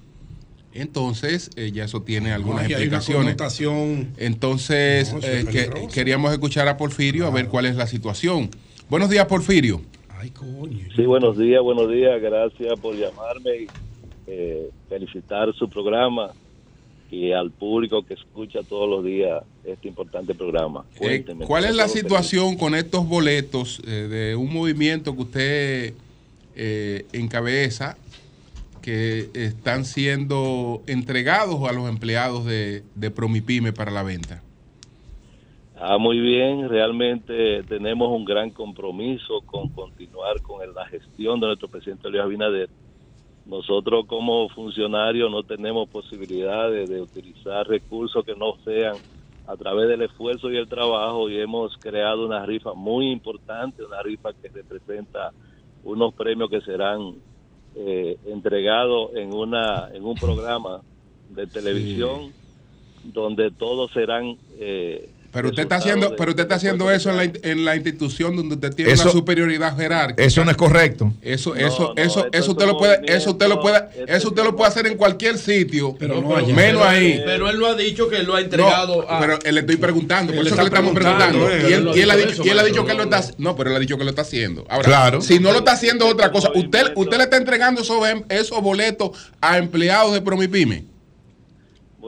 Entonces, 0.74 1.50
eh, 1.56 1.70
ya 1.72 1.84
eso 1.84 2.02
tiene 2.02 2.32
algunas 2.32 2.64
Ay, 2.66 2.72
explicaciones. 2.72 3.24
connotación. 3.24 4.08
Entonces, 4.18 5.12
No, 5.12 5.18
eso 5.18 5.26
eh, 5.28 5.40
es 5.40 5.44
que- 5.46 5.52
peligroso. 5.64 5.88
queríamos 5.94 6.32
escuchar 6.32 6.68
a 6.68 6.76
Porfirio 6.76 7.26
a 7.26 7.30
ver 7.30 7.48
cuál 7.48 7.66
es 7.66 7.76
la 7.76 7.86
situación. 7.86 8.50
Buenos 8.88 9.10
días, 9.10 9.26
Porfirio. 9.26 9.80
Sí, 10.96 11.02
buenos 11.04 11.38
días, 11.38 11.62
buenos 11.62 11.88
días. 11.90 12.20
Gracias 12.20 12.78
por 12.80 12.96
llamarme 12.96 13.62
y 13.62 13.66
eh, 14.26 14.68
felicitar 14.88 15.54
su 15.54 15.68
programa 15.70 16.32
y 17.10 17.32
al 17.32 17.50
público 17.50 18.04
que 18.04 18.14
escucha 18.14 18.60
todos 18.68 18.88
los 18.90 19.04
días 19.04 19.42
este 19.64 19.88
importante 19.88 20.34
programa. 20.34 20.84
Eh, 20.94 20.98
Cuénteme. 20.98 21.46
¿Cuál 21.46 21.64
es 21.66 21.74
la 21.76 21.88
situación 21.88 22.56
con 22.56 22.74
estos 22.74 23.06
boletos 23.06 23.80
eh, 23.86 23.90
de 23.90 24.36
un 24.36 24.52
movimiento 24.52 25.14
que 25.14 25.22
usted 25.22 25.94
eh, 26.56 27.06
encabeza 27.12 27.96
que 28.88 29.28
están 29.34 29.84
siendo 29.84 30.80
entregados 30.86 31.68
a 31.68 31.72
los 31.72 31.90
empleados 31.90 32.46
de, 32.46 32.84
de 32.94 33.10
Promipyme 33.10 33.74
para 33.74 33.90
la 33.90 34.02
venta? 34.02 34.42
Ah, 35.76 35.98
muy 35.98 36.18
bien. 36.18 36.68
Realmente 36.68 37.62
tenemos 37.64 38.08
un 38.10 38.24
gran 38.24 38.48
compromiso 38.48 39.42
con 39.44 39.68
continuar 39.68 40.40
con 40.40 40.60
la 40.74 40.86
gestión 40.86 41.38
de 41.38 41.48
nuestro 41.48 41.68
presidente 41.68 42.08
Luis 42.08 42.22
Abinader 42.22 42.70
nosotros 43.48 44.04
como 44.06 44.50
funcionarios 44.50 45.30
no 45.30 45.42
tenemos 45.42 45.88
posibilidades 45.88 46.88
de 46.88 47.00
utilizar 47.00 47.66
recursos 47.66 48.22
que 48.22 48.36
no 48.36 48.56
sean 48.62 48.96
a 49.46 49.56
través 49.56 49.88
del 49.88 50.02
esfuerzo 50.02 50.50
y 50.50 50.58
el 50.58 50.68
trabajo 50.68 51.30
y 51.30 51.40
hemos 51.40 51.74
creado 51.78 52.26
una 52.26 52.44
rifa 52.44 52.74
muy 52.74 53.10
importante, 53.10 53.82
una 53.82 54.02
rifa 54.02 54.34
que 54.34 54.48
representa 54.48 55.32
unos 55.82 56.12
premios 56.12 56.50
que 56.50 56.60
serán 56.60 57.14
eh, 57.80 58.16
entregados 58.26 59.14
en 59.14 59.32
una 59.32 59.88
en 59.92 60.04
un 60.04 60.16
programa 60.16 60.80
de 61.30 61.46
televisión 61.46 62.32
donde 63.04 63.52
todos 63.52 63.92
serán 63.92 64.36
eh, 64.58 65.08
Pero 65.30 65.50
usted 65.50 65.62
está 65.64 65.76
haciendo, 65.76 66.08
de- 66.10 66.16
pero 66.16 66.30
usted 66.30 66.44
está 66.44 66.54
haciendo 66.54 66.90
eso 66.90 67.10
en 67.10 67.16
la, 67.18 67.24
en 67.24 67.64
la 67.64 67.76
institución 67.76 68.34
donde 68.34 68.54
usted 68.54 68.72
tiene 68.74 68.92
Eso- 68.92 69.02
una 69.04 69.12
superioridad 69.12 69.76
jerárquica. 69.76 70.22
Eso 70.22 70.44
no 70.44 70.50
es 70.50 70.56
correcto. 70.56 71.12
Eso, 71.20 71.54
eso, 71.54 71.92
no, 71.94 72.02
eso, 72.02 72.20
eso 72.20 72.28
es 72.32 72.48
usted 72.48 72.66
lo 72.66 72.78
puede, 72.78 73.00
eso 73.14 73.30
usted 73.32 73.46
lo 73.48 73.60
puede, 73.60 73.76
este 73.98 74.16
eso 74.16 74.28
usted 74.28 74.42
lo 74.44 74.56
puede 74.56 74.68
hacer 74.70 74.86
en 74.86 74.96
cualquier 74.96 75.36
sitio, 75.36 75.94
Pero 75.98 76.20
no 76.22 76.30
menos 76.46 76.82
ahí. 76.82 77.20
Pero 77.24 77.50
él 77.50 77.58
no 77.58 77.66
ha 77.66 77.74
dicho 77.74 78.08
que 78.08 78.16
él 78.16 78.26
lo 78.26 78.34
ha 78.36 78.40
entregado 78.40 79.02
No, 79.02 79.08
a. 79.08 79.20
Pero 79.20 79.38
él 79.44 79.54
le 79.54 79.60
estoy 79.60 79.76
preguntando, 79.76 80.32
por 80.34 80.46
eso 80.46 80.54
le 80.56 80.56
que 80.56 80.62
le 80.62 80.66
está 80.68 80.76
estamos 80.78 80.94
preguntando. 80.94 81.46
preguntando, 81.46 81.68
Y 81.68 81.72
eh, 81.72 81.74
él, 81.76 81.78
él 81.80 81.84
no 81.84 81.96
y 81.96 82.00
él 82.00 82.10
ha 82.10 82.16
dicho, 82.16 82.28
eso, 82.30 82.42
y 82.44 82.48
él 82.48 82.58
ha 82.58 82.62
maestro, 82.62 82.82
dicho 82.82 82.86
que 82.86 82.94
lo 82.94 83.02
está, 83.04 83.24
no, 83.38 83.56
pero 83.56 83.70
él 83.70 83.76
ha 83.76 83.80
dicho 83.80 83.98
que 83.98 84.04
lo 84.04 84.10
está 84.10 84.22
haciendo. 84.22 84.64
Ahora, 84.68 84.84
Claro. 84.84 85.20
si 85.20 85.38
no 85.38 85.52
lo 85.52 85.58
está 85.58 85.72
haciendo 85.72 86.06
es 86.06 86.12
otra 86.14 86.32
cosa, 86.32 86.50
usted, 86.54 86.92
usted 86.96 87.16
le 87.18 87.24
está 87.24 87.36
entregando 87.36 87.82
esos, 87.82 87.98
esos 88.30 88.62
boletos 88.62 89.10
a 89.42 89.58
empleados 89.58 90.12
de 90.14 90.22
Promipyme. 90.22 90.84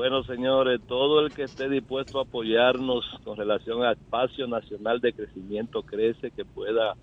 Bueno, 0.01 0.25
señores, 0.25 0.81
todo 0.87 1.21
el 1.21 1.31
que 1.31 1.43
esté 1.43 1.69
dispuesto 1.69 2.19
a 2.19 2.23
apoyarnos 2.23 3.05
con 3.23 3.37
relación 3.37 3.83
al 3.83 3.93
espacio 3.93 4.47
nacional 4.47 4.99
de 4.99 5.13
crecimiento 5.13 5.83
crece, 5.83 6.31
que 6.31 6.47
pueda 6.47 6.97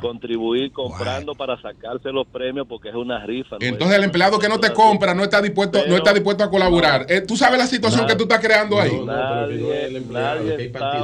contribuir 0.00 0.72
comprando 0.72 1.34
para 1.34 1.60
sacarse 1.60 2.10
los 2.12 2.26
premios 2.28 2.66
porque 2.68 2.88
es 2.88 2.94
una 2.94 3.24
rifa. 3.26 3.56
¿no? 3.60 3.66
Entonces 3.66 3.96
el 3.96 4.04
empleado 4.04 4.38
que 4.38 4.48
no 4.48 4.58
te 4.60 4.72
compra 4.72 5.14
no 5.14 5.24
está 5.24 5.42
dispuesto, 5.42 5.80
no 5.88 5.96
está 5.96 6.12
dispuesto 6.12 6.44
a 6.44 6.50
colaborar. 6.50 7.06
Eh, 7.08 7.22
tú 7.22 7.36
sabes 7.36 7.58
la 7.58 7.66
situación 7.66 8.06
que 8.06 8.14
tú 8.16 8.22
estás 8.24 8.40
creando 8.40 8.80
ahí. 8.80 8.92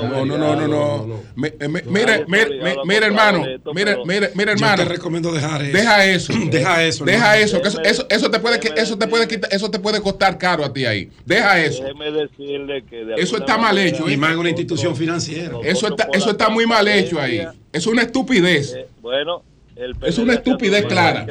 No, 0.02 0.24
no, 0.24 0.38
no, 0.38 0.56
no, 0.56 1.06
no. 1.06 1.20
Mi- 1.36 1.48
eh, 1.48 1.68
mi- 1.68 1.80
Mire, 1.86 2.24
mire, 2.28 2.48
mi- 2.62 2.76
mire, 2.84 3.06
hermano, 3.06 3.44
mire, 3.74 3.98
mire, 4.04 4.30
mire, 4.34 4.52
hermano. 4.52 4.82
Yo 4.82 4.88
te 4.88 4.94
recomiendo 4.94 5.32
dejar 5.32 5.62
eso. 5.62 5.72
Deja 5.76 6.04
eso. 6.04 6.32
Deja 6.50 6.84
eso. 6.84 7.04
Deja 7.04 7.38
eso, 7.38 7.60
que 7.62 7.68
eso, 7.68 7.80
eso, 7.84 8.06
eso 8.08 8.30
te 8.30 8.38
puede, 8.40 8.60
que- 8.60 8.72
eso 8.76 8.96
te 8.98 9.06
puede 9.06 9.26
quitar, 9.28 9.52
eso 9.52 9.70
te 9.70 9.78
puede 9.78 10.00
costar 10.00 10.38
caro 10.38 10.64
a 10.64 10.72
ti 10.72 10.84
ahí. 10.86 11.10
Deja 11.24 11.60
eso. 11.60 11.82
Déjeme 11.82 12.10
decirle 12.10 12.84
que 12.84 13.04
de 13.04 13.14
Eso 13.16 13.36
está 13.36 13.56
mal 13.58 13.76
hecho. 13.78 14.08
¿eh? 14.08 14.12
Y 14.12 14.16
más 14.16 14.32
en 14.32 14.38
una 14.38 14.48
institución 14.50 14.96
financiera. 14.96 15.58
Eso 15.62 15.88
está, 15.88 16.08
eso 16.12 16.30
está 16.30 16.48
muy 16.48 16.66
mal 16.66 16.86
hecho 16.88 17.20
ahí. 17.20 17.46
Es 17.74 17.86
una 17.86 18.02
estupidez. 18.02 18.74
Eh, 18.74 18.86
bueno, 19.02 19.42
el 19.76 19.94
Es 20.06 20.16
una 20.18 20.34
estupidez 20.34 20.84
clara. 20.86 21.26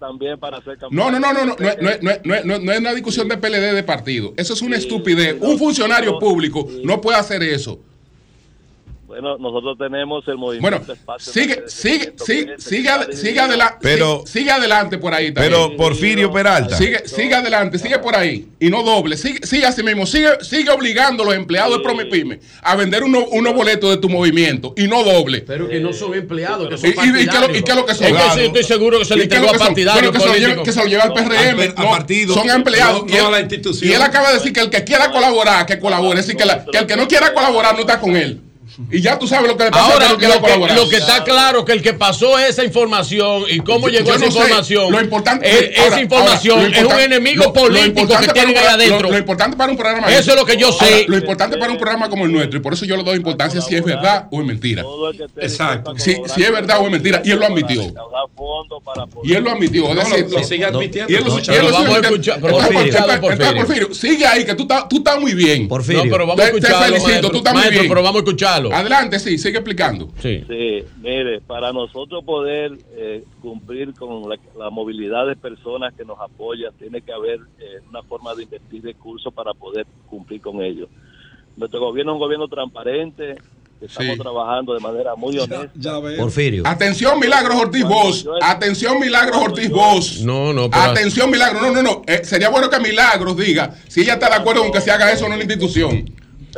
También 0.00 0.38
para 0.40 0.56
hacer 0.56 0.78
No, 0.90 1.10
no, 1.10 1.20
no, 1.20 1.32
no, 1.32 1.44
no, 1.44 1.44
no, 1.44 1.54
no, 1.54 1.56
no, 1.58 1.68
es- 1.68 2.02
no, 2.02 2.10
es- 2.10 2.24
no, 2.24 2.34
es- 2.34 2.44
no 2.64 2.72
es 2.72 2.78
una 2.80 2.94
discusión 2.94 3.28
de 3.28 3.36
PLD 3.36 3.74
de 3.74 3.82
partido. 3.82 4.32
Eso 4.38 4.54
es 4.54 4.62
una 4.62 4.76
estupidez. 4.76 5.36
Un 5.40 5.58
funcionario 5.58 6.18
público 6.18 6.66
no 6.82 7.00
puede 7.00 7.18
hacer 7.18 7.42
eso. 7.42 7.78
Bueno, 9.20 9.38
nosotros 9.38 9.78
tenemos 9.78 10.22
el 10.28 10.36
movimiento 10.36 10.78
Bueno, 10.78 10.92
Espacio 10.92 11.32
sigue, 11.32 11.62
sigue, 11.66 12.14
sigue, 12.18 12.54
sigue, 12.58 12.90
sigue 13.16 13.40
adelante. 13.40 13.76
Pero- 13.80 14.22
sigue, 14.26 14.40
sigue 14.40 14.50
adelante 14.50 14.98
por 14.98 15.14
ahí. 15.14 15.32
también. 15.32 15.52
Pero 15.52 15.76
Porfirio 15.76 16.30
Peralta. 16.30 16.76
Sigue, 16.76 17.08
sigue 17.08 17.34
adelante, 17.34 17.78
sigue 17.78 17.98
por 17.98 18.14
ahí. 18.14 18.48
Y 18.60 18.68
no 18.68 18.82
doble. 18.82 19.16
Sigue, 19.16 19.46
sigue 19.46 19.64
así 19.66 19.82
mismo. 19.82 20.04
Sigue, 20.06 20.28
sigue 20.42 20.70
obligando 20.70 21.22
a 21.22 21.26
los 21.26 21.34
empleados 21.34 21.78
de 21.78 21.82
Promipyme 21.82 22.40
a 22.62 22.76
vender 22.76 23.02
unos 23.04 23.24
unos 23.30 23.54
boletos 23.54 23.90
de 23.90 23.96
tu 23.96 24.08
movimiento. 24.08 24.74
Y 24.76 24.86
no 24.86 25.02
doble. 25.02 25.40
Pero 25.40 25.68
que 25.68 25.80
no 25.80 25.92
son 25.92 26.14
empleados, 26.14 26.68
que 26.68 26.74
¿Y, 26.88 26.92
son 26.92 27.16
y- 27.16 27.22
y 27.22 27.26
qué, 27.26 27.38
lo- 27.38 27.56
y 27.56 27.62
qué 27.62 27.70
es 27.70 27.76
lo 27.76 27.86
que 27.86 27.94
son? 27.94 28.06
Es 28.06 28.12
que 28.12 28.30
sí, 28.34 28.40
estoy 28.46 28.64
seguro 28.64 28.98
que 28.98 29.04
se 29.04 29.16
le 29.16 29.24
¿Y 29.24 29.28
qué 29.28 29.34
es 29.36 29.40
entregó 29.40 29.46
lo 29.46 29.50
a 29.50 29.52
que 29.52 29.58
partidarios 29.66 30.12
que 30.12 30.20
se 30.20 30.26
lo 30.26 30.32
lleva- 30.34 30.40
políticos. 30.54 30.64
que 30.64 30.72
se 30.72 30.80
lo 30.80 30.86
lleva 30.86 31.02
al 31.04 31.12
PRM. 31.12 31.68
No, 31.68 31.90
partido. 31.90 32.34
Son 32.34 32.50
empleados. 32.50 33.04
No, 33.06 33.08
y, 33.08 33.16
él, 33.16 33.22
no 33.22 33.28
a 33.28 33.30
la 33.30 33.40
institución. 33.40 33.90
y 33.90 33.94
él 33.94 34.02
acaba 34.02 34.28
de 34.28 34.34
decir 34.34 34.52
que 34.52 34.60
el 34.60 34.70
que 34.70 34.84
quiera 34.84 35.10
colaborar, 35.10 35.64
que 35.66 35.78
colabore. 35.78 36.20
Es 36.20 36.26
decir, 36.26 36.38
que, 36.38 36.44
la- 36.46 36.64
que 36.64 36.78
el 36.78 36.86
que 36.86 36.96
no 36.96 37.08
quiera 37.08 37.32
colaborar 37.32 37.74
no 37.74 37.80
está 37.80 37.98
con 38.00 38.16
él. 38.16 38.40
Y 38.90 39.00
ya 39.00 39.18
tú 39.18 39.26
sabes 39.26 39.48
lo 39.48 39.56
que 39.56 39.64
le 39.64 39.70
pasa 39.70 39.92
Ahora, 39.92 40.06
que 40.18 40.28
no 40.28 40.34
lo 40.34 40.42
que, 40.42 40.74
lo 40.74 40.88
que 40.88 40.96
está 40.96 41.24
claro 41.24 41.64
que 41.64 41.72
el 41.72 41.82
que 41.82 41.94
pasó 41.94 42.38
esa 42.38 42.62
información 42.64 43.44
y 43.48 43.60
cómo 43.60 43.88
llegó 43.88 44.10
esa 44.14 44.24
no 44.26 44.30
sé. 44.30 44.38
información, 44.38 44.92
Lo 44.92 45.00
importante, 45.00 45.48
ahora, 45.78 45.86
esa 45.88 46.00
información 46.00 46.58
ahora, 46.60 46.78
es 46.78 46.84
un 46.84 47.00
enemigo 47.00 47.52
político 47.52 48.18
que 48.18 48.28
tienen 48.28 48.56
ahí 48.58 48.66
adentro. 48.66 49.00
Lo, 49.02 49.10
lo 49.12 49.18
importante 49.18 49.56
para 49.56 49.70
un 49.72 49.78
programa 49.78 50.08
Eso 50.12 50.30
es 50.32 50.36
lo 50.36 50.44
que 50.44 50.56
yo 50.56 50.66
Ahora, 50.68 50.86
sé. 50.86 51.04
lo 51.08 51.16
importante 51.16 51.56
para 51.58 51.72
un 51.72 51.78
programa 51.78 52.08
como 52.10 52.24
el 52.26 52.32
nuestro, 52.32 52.58
y 52.58 52.62
por 52.62 52.74
eso 52.74 52.84
yo 52.84 52.96
le 52.96 53.02
doy 53.02 53.16
importancia 53.16 53.60
si 53.60 53.74
es 53.74 53.82
verdad 53.84 54.28
o 54.30 54.40
es 54.40 54.46
mentira. 54.46 54.82
Exacto. 55.40 55.94
Si, 55.96 56.14
si 56.34 56.42
es 56.42 56.52
verdad 56.52 56.78
o 56.80 56.84
es 56.86 56.90
mentira. 56.90 57.22
Y 57.24 57.30
él 57.30 57.38
lo 57.38 57.46
admitió. 57.46 57.82
Y 59.24 59.34
él 59.34 59.42
lo 59.44 59.50
admitió. 59.52 59.88
Es 59.88 59.94
No, 59.96 60.02
decir, 60.02 60.26
lo 60.30 60.44
sigue 60.44 60.64
admitiendo. 60.64 61.12
Y 61.12 61.16
él 61.16 61.24
lo 61.24 61.30
No, 61.30 61.40
pero 61.44 61.70
vamos 61.72 61.90
a 61.96 62.00
escuchar- 62.00 62.40
Porfirio. 63.56 63.94
sigue 63.94 64.26
ahí, 64.26 64.44
que 64.44 64.54
tú 64.54 64.62
estás, 64.62 64.88
tú 64.88 64.98
estás 64.98 65.18
muy 65.20 65.34
bien. 65.34 65.68
Porfirio. 65.68 66.04
No, 66.04 66.10
pero 66.10 66.26
vamos 66.26 66.40
a 66.40 66.50
Te- 66.50 66.56
escucharlo, 66.56 66.78
Te 66.78 66.84
felicito, 66.86 67.08
maestro. 67.08 67.30
tú 67.30 67.36
estás 67.38 67.54
muy 67.54 67.68
bien. 67.70 67.88
pero 67.88 68.02
vamos 68.02 68.16
a 68.16 68.24
escucharlo. 68.24 68.65
Adelante, 68.72 69.18
sí, 69.18 69.38
sigue 69.38 69.58
explicando. 69.58 70.08
Sí. 70.20 70.42
Sí, 70.48 70.84
mire, 71.00 71.40
para 71.40 71.72
nosotros 71.72 72.24
poder 72.24 72.72
eh, 72.92 73.24
cumplir 73.40 73.92
con 73.94 74.28
la, 74.28 74.36
la 74.58 74.70
movilidad 74.70 75.26
de 75.26 75.36
personas 75.36 75.94
que 75.94 76.04
nos 76.04 76.18
apoyan, 76.20 76.72
tiene 76.78 77.00
que 77.02 77.12
haber 77.12 77.40
eh, 77.58 77.80
una 77.88 78.02
forma 78.02 78.34
de 78.34 78.44
invertir 78.44 78.82
recursos 78.84 79.32
para 79.32 79.52
poder 79.54 79.86
cumplir 80.08 80.40
con 80.40 80.62
ello. 80.62 80.88
Nuestro 81.56 81.80
gobierno 81.80 82.12
es 82.12 82.14
un 82.14 82.20
gobierno 82.20 82.48
transparente, 82.48 83.36
que 83.78 83.86
estamos 83.86 84.14
Sí. 84.14 84.18
trabajando 84.22 84.72
de 84.74 84.80
manera 84.80 85.14
muy 85.16 85.38
honesta. 85.38 85.70
Porfirio. 86.18 86.62
Atención, 86.66 87.20
Milagros 87.20 87.60
Ortiz 87.60 87.84
Vos. 87.84 88.26
Atención, 88.42 88.98
Milagros 88.98 89.36
Ortiz 89.36 89.70
Vos. 89.70 90.20
No, 90.22 90.52
no, 90.54 90.70
pero- 90.70 90.82
Atención, 90.82 91.30
Milagros. 91.30 91.60
No, 91.62 91.72
no, 91.72 91.82
no. 91.82 92.02
Eh, 92.06 92.20
sería 92.24 92.48
bueno 92.48 92.70
que 92.70 92.80
Milagros 92.80 93.36
diga 93.36 93.74
si 93.88 94.00
ella 94.00 94.14
está 94.14 94.28
de 94.30 94.36
acuerdo 94.36 94.62
con 94.62 94.72
que 94.72 94.80
se 94.80 94.90
haga 94.90 95.12
eso 95.12 95.26
en 95.26 95.32
una 95.32 95.42
institución. 95.42 96.10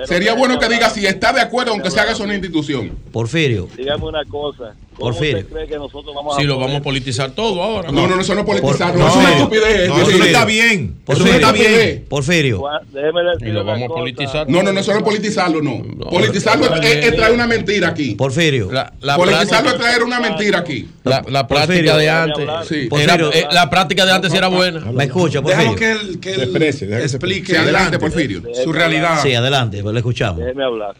Sería 0.06 0.34
bueno 0.34 0.58
que 0.58 0.68
diga 0.68 0.90
si 0.90 1.06
está 1.06 1.32
de 1.32 1.40
acuerdo 1.40 1.72
con 1.72 1.82
que 1.82 1.90
se 1.90 2.00
haga 2.00 2.12
eso 2.12 2.22
en 2.22 2.30
una 2.30 2.34
institución. 2.34 2.98
Porfirio. 3.12 3.68
Dígame 3.76 4.04
una 4.04 4.24
cosa, 4.24 4.74
¿cómo 4.98 5.10
Porfirio. 5.12 5.38
usted 5.38 5.52
cree 5.52 5.66
que 5.66 5.76
nosotros 5.76 6.14
vamos 6.14 6.36
Si 6.36 6.42
a 6.42 6.44
lo 6.46 6.54
poder- 6.54 6.66
vamos 6.66 6.80
a 6.80 6.82
politizar 6.84 7.30
todo 7.30 7.62
ahora. 7.62 7.90
No, 7.92 8.06
no, 8.06 8.16
no, 8.16 8.20
eso 8.22 8.34
no 8.34 8.40
es 8.40 8.46
politizar. 8.46 8.90
Por- 8.92 9.00
no, 9.00 9.08
eso 9.08 9.18
es 9.18 9.24
una 9.24 9.30
no, 9.30 9.36
estupidez. 9.36 9.88
no, 9.88 9.96
es 10.02 10.08
eso 10.08 10.18
no 10.18 10.24
está 10.24 10.44
bien. 10.44 10.94
Eso 11.06 11.24
no 11.24 11.32
está 11.32 11.52
bien. 11.52 12.04
Porfirio. 12.08 12.62
Déjeme 12.92 13.22
decir 13.22 13.48
Y 13.48 13.52
lo 13.52 13.64
vamos 13.64 13.90
a 13.90 13.94
politizar. 13.94 14.48
No, 14.48 14.62
no, 14.62 14.72
no, 14.72 14.80
eso 14.80 14.92
no 14.92 14.98
es 14.98 15.04
politizarlo, 15.04 15.62
no. 15.62 15.82
Politizarlo 16.10 16.74
es, 16.76 16.84
es- 16.84 17.06
es 17.06 17.16
traer 17.16 17.32
una 17.34 17.46
mentira 17.46 17.88
aquí. 17.88 18.14
Porfirio. 18.14 18.70
La, 18.70 18.92
la 19.00 19.16
Politizarlo 19.16 19.48
práctica, 19.70 19.70
es 19.70 19.78
traer 19.80 20.02
una 20.02 20.20
mentira 20.20 20.58
aquí. 20.58 20.88
la, 21.04 21.24
la 21.28 21.46
práctica 21.46 21.66
Porfirio. 21.66 21.96
de 21.96 22.10
antes. 22.10 22.48
Sí. 22.68 22.74
era- 22.76 22.88
Porfirio. 23.18 23.32
eh, 23.32 23.46
la 23.52 23.70
práctica 23.70 24.04
de 24.06 24.12
antes 24.12 24.32
era 24.34 24.48
buena. 24.48 24.80
Me 24.92 25.04
escucha, 25.04 25.40
Déjalo 25.40 25.70
Porfirio. 25.70 25.76
que 25.76 25.90
él, 26.08 26.20
que 26.20 26.34
él 26.34 27.02
explique 27.02 27.56
adelante, 27.56 27.98
Porfirio. 27.98 28.42
su 28.62 28.72
realidad. 28.72 29.20
Sí, 29.22 29.34
adelante, 29.34 29.82
pues 29.82 29.92
le 29.94 30.00
escuchamos. 30.00 30.40
Déjeme 30.40 30.64
hablar. 30.64 30.94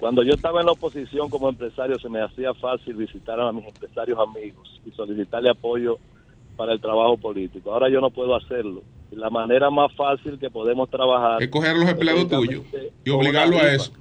Cuando 0.00 0.22
yo 0.22 0.32
estaba 0.32 0.60
en 0.60 0.66
la 0.66 0.72
oposición 0.72 1.28
como 1.28 1.50
empresario, 1.50 1.98
se 1.98 2.08
me 2.08 2.22
hacía 2.22 2.54
fácil 2.54 2.94
visitar 2.94 3.38
a 3.38 3.52
mis 3.52 3.66
empresarios 3.66 4.18
amigos 4.18 4.80
y 4.86 4.90
solicitarle 4.92 5.50
apoyo 5.50 5.98
para 6.56 6.72
el 6.72 6.80
trabajo 6.80 7.18
político. 7.18 7.70
Ahora 7.70 7.90
yo 7.90 8.00
no 8.00 8.10
puedo 8.10 8.34
hacerlo. 8.34 8.82
La 9.10 9.28
manera 9.28 9.68
más 9.70 9.94
fácil 9.94 10.38
que 10.38 10.48
podemos 10.48 10.88
trabajar 10.88 11.42
Es 11.42 11.48
coger 11.48 11.72
a 11.72 11.78
los 11.78 11.88
empleados 11.88 12.28
tuyos 12.28 12.64
y 13.04 13.10
obligarlo 13.10 13.58
a 13.58 13.74
eso. 13.74 13.92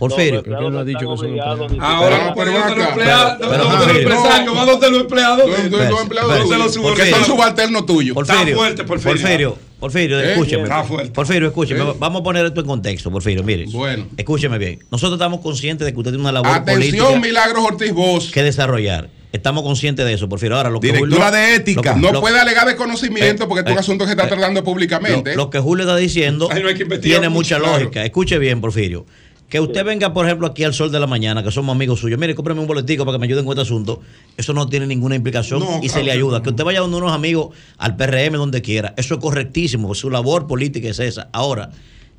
Porfirio. 0.00 0.40
Él 0.44 0.72
no 0.72 0.78
ha 0.80 0.84
dicho 0.84 0.98
que 0.98 1.04
son 1.16 1.40
Ahora, 1.80 2.34
Pero, 2.34 2.34
pero 2.34 2.52
ven 2.52 2.60
¿dónde 2.60 2.74
los 2.76 2.84
acá. 2.84 2.88
empleados? 2.88 3.36
Pero- 3.38 3.48
¿Dónde 3.50 3.68
pero- 3.68 3.86
los 3.86 3.96
empresarios? 3.96 4.56
¿Va 4.56 4.64
donde 4.66 4.90
los 4.90 5.00
empleados? 5.02 5.48
Los- 5.48 6.00
empleados 6.02 6.78
Porque 6.78 7.10
son 7.10 7.24
subalternos 7.24 7.86
tuyos. 7.86 8.14
Porfirio. 8.14 8.42
Está 8.42 8.56
fuerte, 8.56 8.84
Porfirio. 8.84 9.12
Porfirio. 9.20 9.58
Porfirio, 9.80 10.20
¿Eh? 10.20 10.32
escúcheme. 10.32 10.62
Está 10.64 10.82
fuerte. 10.84 11.10
Porfirio, 11.12 11.48
escúcheme. 11.48 11.80
¿Eh? 11.82 11.94
Vamos 11.98 12.20
a 12.20 12.24
poner 12.24 12.44
esto 12.46 12.60
en 12.60 12.66
contexto, 12.66 13.10
Porfirio. 13.10 13.42
Mire. 13.42 13.66
Bueno. 13.70 14.06
Escúcheme 14.16 14.58
bien. 14.58 14.78
Nosotros 14.90 15.14
estamos 15.18 15.40
conscientes 15.40 15.86
de 15.86 15.92
que 15.92 15.98
usted 15.98 16.10
tiene 16.10 16.22
una 16.22 16.32
labor 16.32 16.50
Atención, 16.50 17.06
política 17.06 17.20
Milagros 17.28 17.64
Ortiz 17.64 17.92
Vos. 17.92 18.30
que 18.30 18.42
desarrollar. 18.42 19.08
Estamos 19.32 19.62
conscientes 19.62 20.04
de 20.04 20.12
eso, 20.12 20.28
Porfirio. 20.28 20.56
Ahora, 20.56 20.70
lo 20.70 20.80
que 20.80 20.88
Directora 20.88 21.26
Julio- 21.26 21.40
de 21.40 21.54
ética. 21.54 21.92
lo- 21.94 21.98
No 22.00 22.12
lo- 22.14 22.20
puede 22.20 22.40
alegar 22.40 22.66
desconocimiento 22.66 23.46
porque 23.48 23.60
es 23.60 23.66
un 23.70 23.76
eh, 23.76 23.80
asunto 23.80 24.04
que 24.04 24.10
está 24.10 24.24
eh, 24.24 24.28
tratando 24.28 24.64
públicamente. 24.64 25.30
Lo, 25.36 25.44
lo 25.44 25.50
que 25.50 25.60
Julio 25.60 25.84
está 25.84 25.96
diciendo 25.96 26.48
Ahí 26.50 26.60
no 26.62 26.68
hay 26.68 26.74
que 26.74 26.82
investigar 26.82 27.20
tiene 27.20 27.28
mucho, 27.28 27.54
mucha 27.54 27.58
claro. 27.60 27.78
lógica. 27.84 28.04
Escuche 28.04 28.38
bien, 28.38 28.60
Porfirio. 28.60 29.06
Que 29.50 29.58
usted 29.60 29.84
venga, 29.84 30.12
por 30.14 30.24
ejemplo, 30.24 30.46
aquí 30.46 30.62
al 30.62 30.72
sol 30.72 30.92
de 30.92 31.00
la 31.00 31.08
mañana, 31.08 31.42
que 31.42 31.50
somos 31.50 31.74
amigos 31.74 31.98
suyos. 31.98 32.18
Mire, 32.20 32.36
cómprame 32.36 32.60
un 32.60 32.68
boletico 32.68 33.04
para 33.04 33.16
que 33.16 33.20
me 33.20 33.26
ayuden 33.26 33.44
con 33.44 33.52
este 33.52 33.62
asunto. 33.62 34.00
Eso 34.36 34.52
no 34.54 34.68
tiene 34.68 34.86
ninguna 34.86 35.16
implicación 35.16 35.58
No, 35.58 35.80
y 35.82 35.88
se 35.88 36.04
le 36.04 36.12
ayuda. 36.12 36.38
no. 36.38 36.42
Que 36.44 36.50
usted 36.50 36.62
vaya 36.64 36.78
donde 36.80 36.96
unos 36.98 37.10
amigos 37.12 37.48
al 37.76 37.96
PRM, 37.96 38.34
donde 38.34 38.62
quiera. 38.62 38.94
Eso 38.96 39.14
es 39.14 39.20
correctísimo. 39.20 39.92
Su 39.96 40.08
labor 40.08 40.46
política 40.46 40.88
es 40.88 41.00
esa. 41.00 41.28
Ahora, 41.32 41.70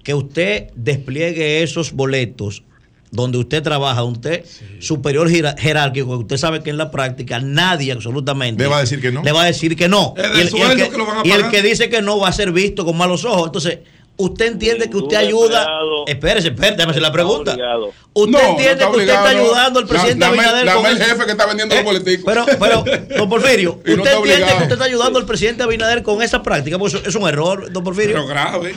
que 0.03 0.13
usted 0.13 0.71
despliegue 0.75 1.63
esos 1.63 1.93
boletos 1.93 2.63
donde 3.11 3.37
usted 3.37 3.61
trabaja, 3.63 4.01
donde 4.01 4.17
usted 4.17 4.45
superior 4.79 5.29
jerárquico, 5.29 6.17
usted 6.17 6.37
sabe 6.37 6.61
que 6.63 6.69
en 6.69 6.77
la 6.77 6.91
práctica 6.91 7.39
nadie 7.39 7.91
absolutamente 7.91 8.63
Le 8.63 8.69
va 8.69 8.77
a 8.77 8.81
decir 8.81 8.99
que 9.01 9.11
no. 9.11 9.21
Le 9.23 9.31
va 9.31 9.43
a 9.43 9.45
decir 9.45 9.75
que 9.75 9.87
no. 9.87 10.15
Y 10.17 10.21
el, 10.21 10.37
y 10.37 10.41
el 10.41 10.49
sueldo 10.49 10.75
que, 10.75 10.89
que 10.89 10.97
lo 10.97 11.05
van 11.05 11.17
a 11.17 11.21
y 11.27 11.31
el 11.31 11.37
pagar. 11.43 11.51
que 11.51 11.61
dice 11.61 11.89
que 11.89 12.01
no 12.01 12.19
va 12.19 12.29
a 12.29 12.33
ser 12.33 12.51
visto 12.51 12.83
con 12.85 12.97
malos 12.97 13.23
ojos. 13.25 13.47
Entonces, 13.47 13.79
¿Usted 14.17 14.45
entiende 14.45 14.89
que 14.89 14.97
usted 14.97 15.17
ayuda? 15.17 15.59
empleado 15.61 16.05
Espérese, 16.07 16.47
espérese, 16.49 16.75
déjame 16.75 16.91
hacer 16.91 17.01
la 17.01 17.11
pregunta. 17.11 17.51
obligado. 17.53 17.91
¿Usted 18.13 18.31
No, 18.31 18.39
entiende 18.39 18.83
que 18.85 18.91
usted 18.91 19.09
está 19.09 19.29
ayudando 19.29 19.79
al 19.79 19.87
presidente 19.87 20.25
Abinader 20.25 20.65
dame 20.65 20.81
con 20.81 20.91
el 20.91 20.97
jefe 21.01 21.25
que 21.25 21.31
está 21.31 21.45
vendiendo 21.47 21.75
los 21.75 21.83
boleticos. 21.83 22.25
Pero, 22.25 22.45
pero, 22.59 22.83
don 23.17 23.29
Porfirio, 23.29 23.69
no 23.71 23.77
¿usted 23.77 23.91
entiende 23.95 24.15
obligado. 24.17 24.45
que 24.57 24.63
usted 24.63 24.71
está 24.73 24.85
ayudando 24.85 25.19
al 25.19 25.25
presidente 25.25 25.63
Abinader 25.63 26.03
con 26.03 26.21
esa 26.21 26.43
práctica? 26.43 26.77
Pues 26.77 26.93
eso 26.93 27.07
es 27.09 27.15
un 27.15 27.27
error, 27.27 27.71
don 27.71 27.83
Porfirio. 27.83 28.13
Pero 28.15 28.27
grave. 28.27 28.75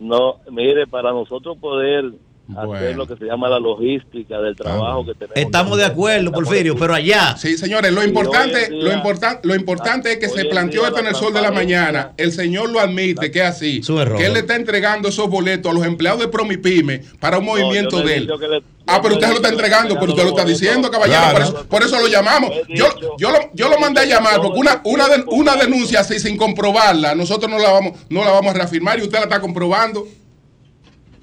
No, 0.00 0.40
mire, 0.50 0.86
para 0.88 1.12
nosotros 1.12 1.56
poder 1.60 2.06
hacer 2.50 2.66
Bueno. 2.66 2.96
lo 2.96 3.06
que 3.06 3.16
se 3.16 3.24
llama 3.24 3.48
la 3.48 3.58
logística 3.58 4.40
del 4.40 4.56
trabajo 4.56 5.06
que 5.06 5.14
tenemos. 5.14 5.36
Estamos 5.36 5.78
de 5.78 5.84
acuerdo, 5.84 6.32
Porfirio, 6.32 6.76
pero 6.76 6.94
allá. 6.94 7.36
Sí, 7.36 7.56
señores, 7.56 7.92
lo 7.92 8.02
importante, 8.04 8.68
lo 8.70 8.92
importante, 8.92 9.46
lo 9.46 9.54
importante 9.54 10.12
es 10.12 10.18
que 10.18 10.28
se 10.28 10.44
planteó 10.46 10.86
esto 10.86 10.98
en 11.00 11.06
el 11.06 11.14
sol 11.14 11.32
de 11.32 11.40
la 11.40 11.50
mañana. 11.50 12.12
El 12.16 12.32
señor 12.32 12.70
lo 12.70 12.80
admite 12.80 13.30
que 13.30 13.38
es 13.40 13.44
así. 13.46 13.80
error. 13.88 14.18
Que 14.18 14.26
él 14.26 14.32
le 14.34 14.40
está 14.40 14.56
entregando 14.56 15.08
esos 15.08 15.28
boletos 15.30 15.70
a 15.70 15.74
los 15.74 15.84
empleados 15.86 16.20
de 16.20 16.28
Promipyme 16.28 17.00
para 17.20 17.38
un 17.38 17.44
movimiento 17.44 17.98
no 18.00 18.06
de 18.06 18.16
él. 18.16 18.26
le- 18.26 18.62
Ah, 18.84 18.98
pero 19.00 19.14
usted 19.14 19.28
lo 19.28 19.34
está 19.36 19.48
entregando, 19.48 19.94
pero 19.94 20.10
usted 20.12 20.24
lo 20.24 20.30
está 20.30 20.44
diciendo, 20.44 20.90
caballero. 20.90 21.20
Claro. 21.20 21.34
Por, 21.34 21.42
eso, 21.42 21.68
por 21.68 21.82
eso 21.84 22.00
lo 22.00 22.08
llamamos. 22.08 22.50
Yo, 22.68 22.86
yo, 23.16 23.30
lo, 23.30 23.38
yo 23.54 23.68
lo 23.68 23.78
mandé 23.78 24.00
a 24.00 24.04
llamar 24.06 24.40
porque 24.42 24.58
una, 24.58 24.80
una, 24.84 25.08
de- 25.08 25.24
una 25.28 25.54
denuncia 25.56 26.00
así 26.00 26.18
sin 26.18 26.36
comprobarla, 26.36 27.14
nosotros 27.14 27.48
no 27.48 27.58
la 27.60 27.70
vamos, 27.70 27.92
no 28.10 28.24
la 28.24 28.32
vamos 28.32 28.52
a 28.52 28.58
reafirmar 28.58 28.98
y 28.98 29.02
usted 29.02 29.18
la 29.18 29.24
está 29.24 29.40
comprobando. 29.40 30.04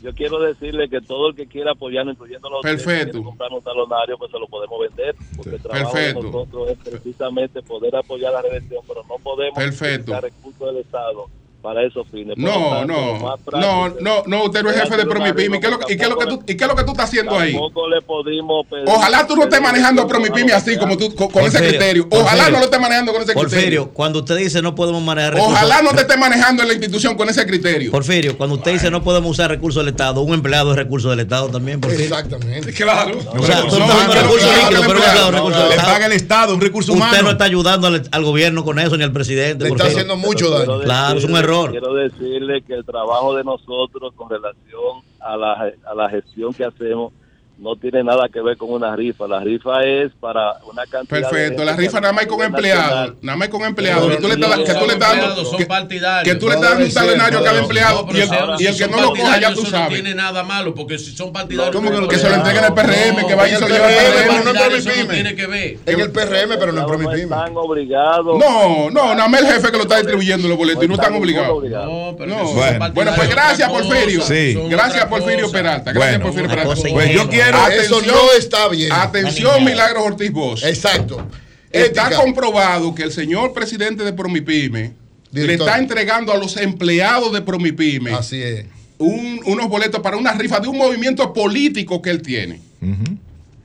Yo 0.01 0.13
quiero 0.13 0.39
decirle 0.39 0.89
que 0.89 1.01
todo 1.01 1.29
el 1.29 1.35
que 1.35 1.47
quiera 1.47 1.71
apoyarnos, 1.71 2.13
incluyendo 2.13 2.49
los 2.49 2.61
Perfecto. 2.61 3.17
que 3.17 3.23
comprar 3.23 3.51
un 3.51 3.61
talonario, 3.61 4.17
pues 4.17 4.31
se 4.31 4.39
lo 4.39 4.47
podemos 4.47 4.79
vender. 4.79 5.15
Porque 5.35 5.55
el 5.55 5.61
trabajo 5.61 5.91
Perfecto. 5.91 6.19
de 6.19 6.25
nosotros 6.25 6.69
es 6.69 6.77
precisamente 6.77 7.61
poder 7.61 7.95
apoyar 7.95 8.33
la 8.33 8.41
reelección, 8.41 8.81
pero 8.87 9.03
no 9.07 9.15
podemos 9.17 9.55
Perfecto. 9.55 10.19
recursos 10.21 10.67
del 10.67 10.77
Estado 10.77 11.27
para 11.61 11.83
esos 11.85 12.07
fines. 12.09 12.37
No, 12.37 12.85
no, 12.85 13.39
no, 13.51 13.89
no, 13.99 14.23
no, 14.25 14.43
usted 14.45 14.63
no 14.63 14.69
es 14.69 14.81
jefe 14.81 14.97
de 14.97 15.05
Promipyme. 15.05 15.57
¿Y 15.57 15.59
qué 15.59 15.67
es 15.67 15.71
lo, 15.73 15.79
y 15.89 15.97
qué 15.97 16.03
es 16.03 16.09
lo 16.09 16.17
que 16.17 16.25
tú, 16.25 16.43
y 16.47 16.55
qué 16.55 16.63
es 16.63 16.69
lo 16.69 16.75
que 16.75 16.83
tú 16.83 16.91
estás 16.91 17.05
haciendo 17.09 17.37
ahí? 17.37 17.51
Tampoco 17.51 17.87
le 17.89 18.01
pudimos 18.01 18.65
pedir- 18.67 18.85
Ojalá 18.87 19.27
tú 19.27 19.35
no 19.35 19.43
estés 19.43 19.61
manejando 19.61 20.01
a 20.03 20.07
Promipyme 20.07 20.53
así 20.53 20.77
como 20.77 20.97
tú, 20.97 21.13
con, 21.15 21.29
con 21.29 21.43
ese 21.45 21.57
criterio. 21.59 22.07
Ojalá 22.11 22.49
no 22.49 22.59
lo 22.59 22.65
estés 22.65 22.79
manejando 22.79 23.11
con 23.11 23.21
ese 23.21 23.33
criterio. 23.33 23.49
Porfirio, 23.49 23.89
cuando 23.93 24.19
usted 24.19 24.37
dice 24.37 24.61
no 24.61 24.73
podemos 24.75 25.01
manejar 25.03 25.33
recursos. 25.33 25.53
Ojalá 25.53 25.81
no 25.81 25.91
te 25.91 26.01
estés 26.01 26.17
manejando 26.17 26.61
en 26.63 26.67
la 26.69 26.73
institución 26.73 27.15
con 27.15 27.29
ese 27.29 27.45
criterio. 27.45 27.91
Porfirio, 27.91 28.37
cuando 28.37 28.55
usted 28.55 28.71
dice 28.73 28.89
no 28.89 29.03
podemos 29.03 29.31
usar 29.31 29.49
recursos 29.49 29.83
del 29.83 29.93
Estado, 29.93 30.21
un 30.21 30.33
empleado 30.33 30.71
es 30.71 30.77
recurso 30.77 31.09
del 31.09 31.19
Estado 31.19 31.49
también, 31.49 31.81
Porfirio. 31.81 32.05
Exactamente. 32.05 32.73
Claro. 32.73 33.17
O 33.17 33.45
sea, 33.45 33.61
tú 33.61 33.67
estás 33.75 33.79
usando 33.89 34.13
recursos 34.13 34.49
líquidos, 34.55 34.85
pero 34.87 34.99
un 34.99 35.05
empleado 35.05 35.27
es 35.29 35.35
recurso 35.35 35.59
del 35.59 35.69
Le 35.69 35.75
Estado. 35.75 35.93
paga 35.93 36.05
el 36.05 36.11
Estado, 36.13 36.53
un 36.53 36.61
recurso 36.61 36.93
Usted 36.93 37.03
humano. 37.05 37.23
no 37.23 37.31
está 37.31 37.43
ayudando 37.43 37.87
al, 37.87 38.23
gobierno 38.23 38.63
con 38.63 38.79
eso 38.79 38.95
ni 38.97 39.03
al 39.03 39.11
presidente. 39.11 39.65
Le 39.65 39.71
está 39.71 39.85
haciendo 39.85 40.15
mucho 40.15 40.49
daño. 40.49 40.79
Claro, 40.81 41.17
es 41.17 41.23
un 41.25 41.31
decirle- 41.31 41.48
Quiero 41.69 41.93
decirle 41.93 42.61
que 42.61 42.73
el 42.73 42.85
trabajo 42.85 43.35
de 43.35 43.43
nosotros 43.43 44.13
con 44.15 44.29
relación 44.29 45.01
a 45.19 45.35
la, 45.35 45.73
a 45.85 45.95
la 45.95 46.09
gestión 46.09 46.53
que 46.53 46.65
hacemos 46.65 47.13
no 47.59 47.75
tiene 47.75 48.03
nada 48.03 48.27
que 48.31 48.41
ver 48.41 48.57
con 48.57 48.71
una 48.71 48.95
rifa. 48.95 49.27
La 49.27 49.39
rifa 49.41 49.83
es 49.83 50.11
para 50.19 50.53
una 50.71 50.85
cantidad 50.85 51.17
de 51.17 51.21
Perfecto, 51.27 51.63
la 51.65 51.71
gente 51.71 51.87
rifa 51.87 51.99
nada 52.01 52.13
más 52.13 52.25
con 52.27 52.41
empleados, 52.41 53.13
nada 53.21 53.37
más 53.37 53.49
con 53.49 53.61
empleados. 53.63 54.09
Que 54.09 54.21
tú 54.21 54.27
le 54.27 54.33
estás, 54.35 54.59
que 54.59 54.73
tú 54.73 54.85
le 54.87 54.93
estás 54.93 55.17
dando, 55.17 55.45
Son 55.45 55.57
que, 55.57 55.65
partidarios. 55.65 56.33
que 56.33 56.39
tú 56.39 56.47
le 56.47 56.55
estás 56.55 56.69
dando 56.71 56.85
un 56.85 56.93
talonario 56.93 57.39
a 57.39 57.43
cada 57.43 57.59
empleado 57.59 58.07
y 58.11 58.19
el, 58.21 58.29
y 58.59 58.65
el 58.67 58.77
que 58.77 58.87
no 58.87 59.01
lo 59.01 59.09
coja 59.09 59.39
ya 59.39 59.53
tú 59.53 59.61
Eso 59.61 59.71
no 59.71 59.77
sabes. 59.77 59.93
tiene 59.93 60.15
nada 60.15 60.43
malo, 60.43 60.73
porque 60.73 60.97
si 60.97 61.15
son 61.15 61.33
partidarios. 61.33 61.75
¿Cómo 61.75 61.91
que, 61.91 62.07
que 62.07 62.17
se 62.19 62.29
lo 62.29 62.35
entreguen 62.35 62.63
al 62.63 62.73
PRM, 62.73 63.27
que 63.27 63.35
vaya 63.35 63.53
y 63.53 63.55
se 63.55 63.61
lo 63.61 63.67
lleve 63.67 63.85
al 63.99 64.13
PRM, 64.13 64.43
no 64.43 64.49
en 64.49 65.05
no 65.05 65.13
tiene 65.13 65.35
que 65.35 65.47
ver. 65.47 65.77
En 65.85 65.99
el 65.99 66.11
PRM, 66.11 66.49
pero 66.59 66.67
no 66.67 66.69
en 66.69 66.75
No 66.75 66.87
Promipyme. 66.87 67.23
están 67.23 67.57
obligados. 67.57 68.37
No, 68.39 68.89
no, 68.89 69.15
nada 69.15 69.27
más 69.27 69.41
el 69.41 69.47
jefe 69.47 69.71
que 69.71 69.77
lo 69.77 69.83
está 69.83 69.97
distribuyendo 69.97 70.47
los 70.47 70.57
boletos 70.57 70.83
y 70.83 70.87
no 70.87 70.93
están 70.95 71.13
obligados. 71.15 71.63
No, 71.63 72.15
pero 72.17 72.29
No. 72.29 72.45
Bueno, 72.93 73.11
pues 73.15 73.27
de 73.29 73.35
gracias, 73.35 73.69
Porfirio. 73.69 74.21
Gracias, 74.69 75.05
Porfirio. 75.05 75.51
Peralta. 75.51 75.91
Gracias, 75.91 76.21
Porfirio 76.21 76.49
Peralta. 76.49 76.75
Pues 76.93 77.11
yo 77.13 77.27
ingenua. 77.49 77.67
quiero. 77.69 77.83
Eso 77.99 78.01
no 78.05 78.31
está 78.37 78.67
bien. 78.69 78.91
Atención, 78.91 79.63
Milagros 79.63 80.03
Ortiz 80.05 80.31
Bosch. 80.31 80.63
Exacto. 80.63 81.27
Está 81.71 82.07
Ética. 82.07 82.21
comprobado 82.21 82.95
que 82.95 83.03
el 83.03 83.11
señor 83.11 83.53
presidente 83.53 84.03
de 84.03 84.13
Promipyme 84.13 84.93
le 85.31 85.53
está 85.53 85.77
entregando 85.77 86.31
a 86.33 86.37
los 86.37 86.57
empleados 86.57 87.31
de 87.31 87.41
Promipyme 87.41 88.11
Así 88.13 88.41
es. 88.41 88.65
un- 88.97 89.39
unos 89.45 89.69
boletos 89.69 90.01
para 90.01 90.17
una 90.17 90.33
rifa 90.33 90.59
de 90.59 90.67
un 90.67 90.77
movimiento 90.77 91.31
político 91.33 92.01
que 92.01 92.09
él 92.09 92.21
tiene. 92.21 92.59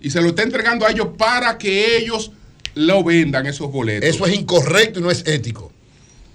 Y 0.03 0.11
se 0.11 0.21
lo 0.21 0.29
está 0.29 0.43
entregando 0.43 0.85
a 0.87 0.91
ellos 0.91 1.09
para 1.17 1.57
que 1.57 1.97
ellos 1.97 2.31
lo 2.75 3.03
vendan 3.03 3.47
esos 3.47 3.71
boletos. 3.73 4.09
Eso 4.09 4.27
es 4.27 4.35
incorrecto 4.35 4.99
y 5.01 5.03
no 5.03 5.11
es 5.11 5.27
ético. 5.27 5.73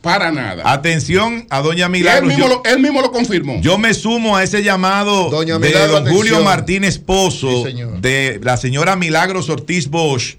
Para 0.01 0.31
nada. 0.31 0.63
Atención 0.71 1.45
a 1.49 1.61
Doña 1.61 1.85
él, 1.85 1.91
Milagros. 1.91 2.27
mismo 2.29 2.47
Yo, 2.47 2.53
lo, 2.55 2.63
él 2.65 2.79
mismo 2.79 3.01
lo 3.01 3.11
confirmó. 3.11 3.59
yo 3.61 3.77
me 3.77 3.93
sumo 3.93 4.37
a 4.37 4.43
ese 4.43 4.63
llamado 4.63 5.29
Doña 5.29 5.59
de 5.59 5.67
Milagros, 5.67 6.03
don 6.05 6.13
Julio. 6.13 6.43
Martínez 6.43 6.97
Pozo, 6.99 7.65
Sí, 7.67 7.73
de 7.99 8.39
la 8.43 8.57
señora 8.57 8.95
Milagros 8.95 9.49
Ortiz 9.49 9.89
Bosch, 9.89 10.37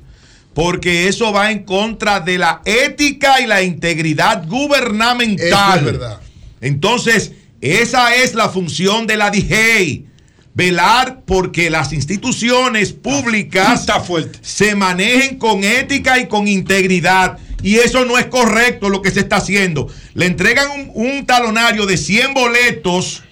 porque 0.54 1.08
eso 1.08 1.32
va 1.32 1.50
en 1.52 1.64
contra 1.64 2.20
de 2.20 2.38
la 2.38 2.62
ética 2.64 3.40
y 3.40 3.46
la 3.46 3.62
integridad 3.62 4.46
gubernamental. 4.48 5.78
Eso 5.78 5.78
es 5.78 5.84
verdad. 5.84 6.20
Entonces, 6.60 7.32
esa 7.60 8.14
es 8.14 8.34
la 8.34 8.48
función 8.48 9.06
de 9.06 9.16
la 9.16 9.30
DGEI. 9.30 10.06
Velar 10.52 11.20
porque 11.26 11.70
las 11.70 11.92
instituciones 11.92 12.92
públicas 12.92 13.80
Está 13.80 14.00
fuerte. 14.00 14.38
se 14.42 14.74
manejen 14.74 15.38
con 15.38 15.62
ética 15.62 16.18
y 16.18 16.26
con 16.26 16.48
integridad. 16.48 17.38
Y 17.62 17.78
eso 17.78 18.04
no 18.04 18.18
es 18.18 18.26
correcto 18.26 18.88
lo 18.88 19.02
que 19.02 19.10
se 19.10 19.20
está 19.20 19.36
haciendo. 19.36 19.88
Le 20.14 20.26
entregan 20.26 20.70
un, 20.70 20.90
un 20.94 21.26
talonario 21.26 21.86
de 21.86 21.96
100 21.96 22.34
boletos 22.34 23.22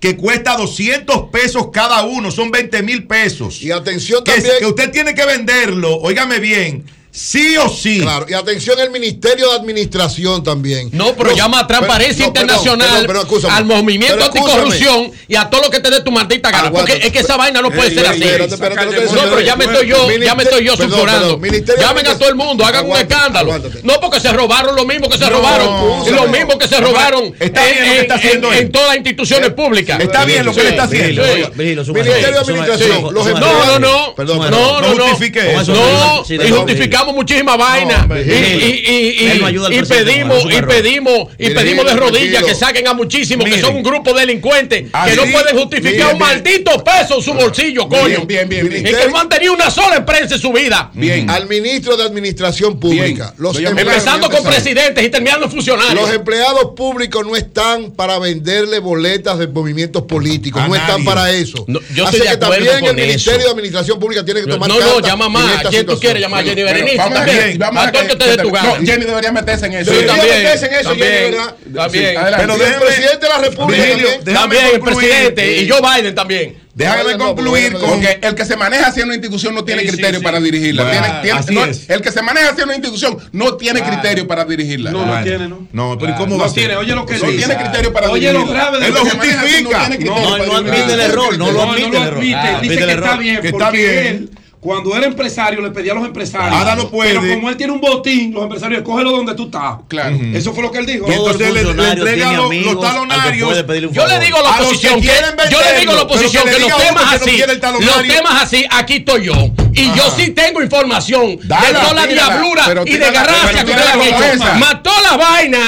que 0.00 0.16
cuesta 0.16 0.56
200 0.56 1.30
pesos 1.30 1.68
cada 1.72 2.04
uno, 2.04 2.30
son 2.30 2.50
20 2.50 2.82
mil 2.82 3.06
pesos. 3.06 3.62
Y 3.62 3.70
atención 3.70 4.22
que, 4.24 4.32
también. 4.32 4.54
que 4.60 4.66
usted 4.66 4.90
tiene 4.90 5.14
que 5.14 5.24
venderlo, 5.24 5.96
óigame 5.96 6.38
bien, 6.38 6.84
sí 7.16 7.56
o 7.56 7.68
sí. 7.68 8.00
Claro, 8.00 8.26
y 8.28 8.34
atención 8.34 8.78
el 8.78 8.90
Ministerio 8.90 9.50
de 9.50 9.56
Administración 9.56 10.44
también. 10.44 10.90
No, 10.92 11.14
pero 11.14 11.30
Los- 11.30 11.38
llama 11.38 11.60
a 11.60 11.66
Transparencia 11.66 12.16
pero- 12.16 12.26
no, 12.26 12.32
perdón, 12.32 12.44
Internacional 12.58 12.88
perdón, 12.88 13.06
perdón, 13.06 13.22
escúchame. 13.26 13.54
al 13.54 13.64
movimiento 13.64 14.24
anticorrupción 14.24 15.12
y 15.28 15.34
a 15.36 15.48
todo 15.48 15.62
lo 15.62 15.70
que 15.70 15.80
te 15.80 15.90
dé 15.90 16.00
tu 16.02 16.10
maldita 16.12 16.50
gana. 16.50 16.68
Aguanta. 16.68 16.92
porque 16.92 17.06
es 17.06 17.12
que 17.12 17.20
esa 17.20 17.36
vaina 17.36 17.62
no 17.62 17.70
puede 17.70 17.88
Ey, 17.88 17.94
ser 17.94 18.04
ey, 18.04 18.10
así. 18.10 18.22
espérate, 18.22 18.54
espérate, 18.54 18.84
no 18.86 18.90
pero 19.30 19.40
ya 19.40 19.56
me 19.56 19.64
estoy 19.64 19.86
yo, 19.88 20.10
ya 20.18 20.34
me 20.34 20.42
estoy 20.42 20.64
yo 20.64 20.76
Perdón, 20.76 20.90
sulfurando. 20.90 21.40
Llamen 21.80 22.06
a 22.08 22.18
todo 22.18 22.28
el 22.28 22.34
mundo, 22.34 22.64
hagan 22.66 22.86
un 22.90 22.96
escándalo. 22.96 23.52
aguántate. 23.52 23.80
No 23.82 23.94
porque 24.00 24.20
se 24.20 24.32
robaron 24.32 24.76
lo 24.76 24.84
mismo 24.84 25.08
que 25.08 25.16
se 25.18 25.24
No, 25.24 25.30
robaron. 25.30 26.06
Y 26.06 26.10
lo 26.10 26.28
mismo 26.28 26.58
que 26.58 26.68
se 26.68 26.80
robaron 26.80 27.34
está 27.40 27.64
bien 27.64 27.78
lo 27.78 27.84
que 27.84 27.94
en, 27.96 28.00
está 28.02 28.14
haciendo 28.16 28.48
en- 28.48 28.54
él. 28.54 28.60
en 28.64 28.72
todas 28.72 28.88
las 28.88 28.96
instituciones 28.98 29.50
públicas. 29.52 30.00
Está 30.00 30.24
bien 30.24 30.44
lo 30.44 30.54
que 30.54 30.62
le 30.62 30.68
está 30.70 30.84
haciendo. 30.84 31.22
Ministerio 31.22 32.30
de 32.32 32.38
Administración, 32.38 33.02
No, 33.02 33.10
no, 33.10 33.78
no. 33.78 34.14
Perdón, 34.14 34.38
no, 34.50 34.80
no, 34.80 34.80
No 34.80 34.94
no. 34.94 35.06
y 35.06 36.50
justificamos 36.50 37.05
muchísimas 37.12 37.56
vainas. 37.58 38.02
hombre, 38.02 38.22
y, 38.22 39.38
no 39.40 39.86
pedimos, 39.86 40.44
y 40.44 40.62
pedimos, 40.62 41.28
y 41.38 41.50
pedimos 41.50 41.84
de 41.86 41.94
rodillas 41.94 42.42
que 42.42 42.54
saquen 42.54 42.86
a 42.88 42.94
muchísimos 42.94 43.48
que 43.48 43.60
son 43.60 43.76
un 43.76 43.82
grupo 43.82 44.12
de 44.12 44.20
delincuentes 44.20 44.84
que 44.90 45.16
no 45.16 45.22
pueden 45.26 45.56
justificar 45.56 46.14
un 46.14 46.18
maldito 46.18 46.82
peso 46.82 47.16
en 47.16 47.22
su 47.22 47.34
bolsillo, 47.34 47.88
coño. 47.88 48.24
bien, 48.26 48.48
bien, 48.48 48.68
bien. 48.68 48.86
Y 48.86 48.90
que 48.90 49.08
no 49.08 49.18
han 49.18 49.28
tenido 49.28 49.52
una 49.52 49.70
sola 49.70 49.96
empresa 49.96 50.34
en 50.34 50.40
su 50.40 50.52
vida. 50.52 50.90
Bien. 50.94 51.28
Al 51.30 51.48
ministro 51.48 51.96
de 51.96 52.04
Administración 52.04 52.78
Pública. 52.78 53.34
Los, 53.38 53.56
Empezando 53.58 54.30
con 54.30 54.44
presidentes 54.44 55.04
y 55.04 55.08
terminando 55.08 55.48
funcionarios. 55.48 55.94
los 55.94 56.12
empleados 56.14 56.72
públicos 56.76 57.24
no 57.26 57.36
están 57.36 57.92
para 57.92 58.18
venderle 58.18 58.78
boletas 58.78 59.38
de 59.38 59.46
movimientos 59.48 60.02
políticos. 60.02 60.62
A 60.62 60.68
no 60.68 60.74
están 60.74 61.04
para 61.04 61.30
eso. 61.30 61.64
No, 61.66 61.80
yo 61.94 62.06
Así 62.06 62.16
estoy 62.16 62.20
de 62.20 62.38
que 62.38 62.44
acuerdo 62.44 62.64
también 62.66 62.80
con 62.80 62.88
el 62.98 63.06
Ministerio 63.06 63.38
eso. 63.38 63.46
de 63.48 63.50
Administración 63.52 63.98
Pública 63.98 64.24
tiene 64.24 64.40
que 64.40 64.46
No, 64.46 64.54
tomar 64.54 64.68
no, 64.68 64.78
cartas 64.78 65.02
llama 65.06 65.28
más. 65.28 65.64
¿A 65.66 65.68
quién 65.68 65.86
tú 65.86 65.98
quieres 65.98 66.20
llamar? 66.22 66.40
¿A 66.40 66.44
Jenny 66.44 66.62
Berenice 66.62 66.95
también? 66.96 67.58
vamos 67.58 67.86
a 67.86 67.92
que 67.92 67.98
que- 68.06 68.52
no. 68.52 68.74
Jenny 68.84 69.04
debería 69.04 69.32
meterse 69.32 69.66
en 69.66 69.72
eso. 69.74 69.90
Sí, 69.92 69.96
Sí, 69.98 70.04
Debería 70.04 70.16
también, 70.16 70.42
meterse 70.42 70.66
en 70.66 70.72
eso, 70.74 70.88
también, 70.90 71.12
Jenny, 71.12 71.30
¿verdad? 71.36 71.54
también. 71.74 72.04
Sí. 72.14 72.20
Pero 72.36 72.52
Y 72.52 72.56
el 72.56 72.60
déjeme- 72.60 72.80
presidente 72.86 73.26
de 73.26 73.28
la 73.28 73.38
República 73.38 73.82
Virgilio, 73.84 74.08
también. 74.34 74.64
el 74.74 74.80
presidente 74.80 75.56
y 75.60 75.68
Joe 75.68 75.80
Biden 75.80 76.14
también. 76.14 76.66
Déjame 76.76 77.04
No, 77.04 77.16
no, 77.16 77.24
concluir 77.28 77.72
no, 77.72 77.78
con 77.80 77.88
Porque 77.92 78.18
el 78.20 78.34
que 78.34 78.44
se 78.44 78.54
maneja 78.54 78.88
hacia 78.88 79.02
una 79.04 79.14
institución 79.14 79.54
no 79.54 79.64
tiene 79.64 79.80
Sí, 79.80 79.86
sí, 79.88 79.92
criterio 79.94 80.20
sí. 80.20 80.24
para 80.24 80.38
dirigirla. 80.40 80.82
Bueno, 80.82 81.00
Tiene- 81.00 81.20
tiene- 81.22 81.38
así 81.38 81.54
no, 81.54 81.64
es. 81.64 81.88
el 81.88 82.02
que 82.02 82.12
se 82.12 82.20
maneja 82.20 82.50
hacia 82.50 82.64
una 82.64 82.74
institución 82.74 83.16
no 83.32 83.56
tiene 83.56 83.80
criterio 83.82 84.26
para 84.28 84.44
dirigirla. 84.44 84.90
No, 84.90 85.06
no 85.06 85.22
tiene, 85.22 85.48
¿no? 85.48 85.66
No, 85.72 85.96
pero 85.98 86.12
¿y 86.12 86.14
cómo 86.16 86.36
No 86.36 86.42
va 86.44 86.50
a 86.50 86.52
tiene, 86.52 86.76
oye 86.76 86.94
lo 86.94 87.06
que 87.06 87.14
no 87.14 87.28
tiene 87.30 87.56
criterio 87.56 87.92
para 87.94 88.10
Oye 88.10 88.30
lo 88.30 88.40
dirigirla. 88.40 88.60
grave 88.62 88.78
de 88.80 88.86
Él 88.88 88.92
lo 88.92 88.98
lo 88.98 89.04
que 89.04 89.10
se 89.10 89.16
maneja 89.16 89.40
así 89.40 89.48
justifica. 89.64 89.78
No, 89.78 89.86
tiene 89.86 89.96
criterio 90.04 90.46
No, 90.46 90.56
admite 90.58 90.92
el 90.92 91.00
error, 91.00 91.38
no 91.38 91.50
lo 91.52 91.62
admite 91.62 91.80
no 91.80 91.86
el 91.86 91.92
lo 91.94 92.02
error. 92.08 92.18
admite. 92.18 92.60
Dice 92.60 92.86
que 92.86 92.92
está 92.92 93.16
bien 93.16 93.36
Que 93.40 93.50
porque 93.50 93.64
está 93.64 93.70
bien. 93.70 94.06
él, 94.06 94.30
cuando 94.66 94.96
era 94.96 95.06
empresario, 95.06 95.60
le 95.60 95.70
pedía 95.70 95.92
a 95.92 95.94
los 95.94 96.04
empresarios. 96.04 96.52
Ahora 96.58 96.74
no 96.74 96.88
puede. 96.90 97.10
Pero 97.20 97.34
como 97.34 97.48
él 97.50 97.56
tiene 97.56 97.72
un 97.72 97.80
botín, 97.80 98.34
los 98.34 98.42
empresarios, 98.42 98.82
cógelo 98.82 99.12
donde 99.12 99.34
tú 99.34 99.44
estás. 99.44 99.76
Claro. 99.86 100.16
Eso 100.34 100.52
fue 100.52 100.62
lo 100.64 100.72
que 100.72 100.78
él 100.78 100.86
dijo. 100.86 101.06
Y 101.08 101.12
entonces 101.14 101.52
le- 101.52 101.62
le 101.62 101.70
entrega 101.70 102.32
los- 102.32 102.80
talonarios. 102.80 103.64
Yo 103.92 104.06
le 104.08 104.18
digo 104.18 104.38
a 104.38 104.42
la 104.42 104.54
A 104.56 104.60
los 104.60 104.68
que 104.80 104.88
oposición 104.88 105.00
que, 105.00 105.06
yo 105.50 105.60
le 105.62 105.78
digo 105.80 105.92
a 105.92 105.94
la 105.94 106.02
oposición 106.02 106.44
que 106.44 106.58
los 106.58 106.76
temas 106.76 107.04
no 107.04 107.10
así, 107.12 107.42
los 107.80 108.02
temas 108.08 108.42
así, 108.42 108.66
aquí 108.70 108.94
estoy 108.96 109.24
yo. 109.26 109.34
Y 109.72 109.92
yo 109.94 110.10
sí 110.16 110.30
tengo 110.30 110.62
información 110.62 111.38
Dala, 111.44 111.66
de 111.68 111.72
toda 111.74 111.94
la 111.94 112.08
tírala, 112.08 112.28
diablura 112.38 112.82
y 112.86 112.92
de 112.96 113.10
garracia 113.10 113.64
que 113.64 113.70
ustedes 113.70 113.90
han 113.90 114.00
hecho. 114.00 114.54
Mató 114.58 114.90
la 115.02 115.16
vaina. 115.16 115.58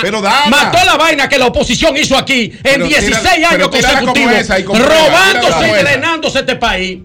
Mató 0.51 0.79
la 0.85 0.97
vaina 0.97 1.29
que 1.29 1.39
la 1.39 1.47
oposición 1.47 1.97
hizo 1.97 2.17
aquí 2.17 2.45
en 2.45 2.61
Pero 2.63 2.87
16 2.87 3.17
tírala- 3.21 3.49
pero 3.51 3.65
años 3.67 3.69
consecutivos. 3.69 4.49
robándose 4.79 5.69
y 5.69 5.83
drenándose 5.85 6.39
este 6.41 6.57
país. 6.57 6.99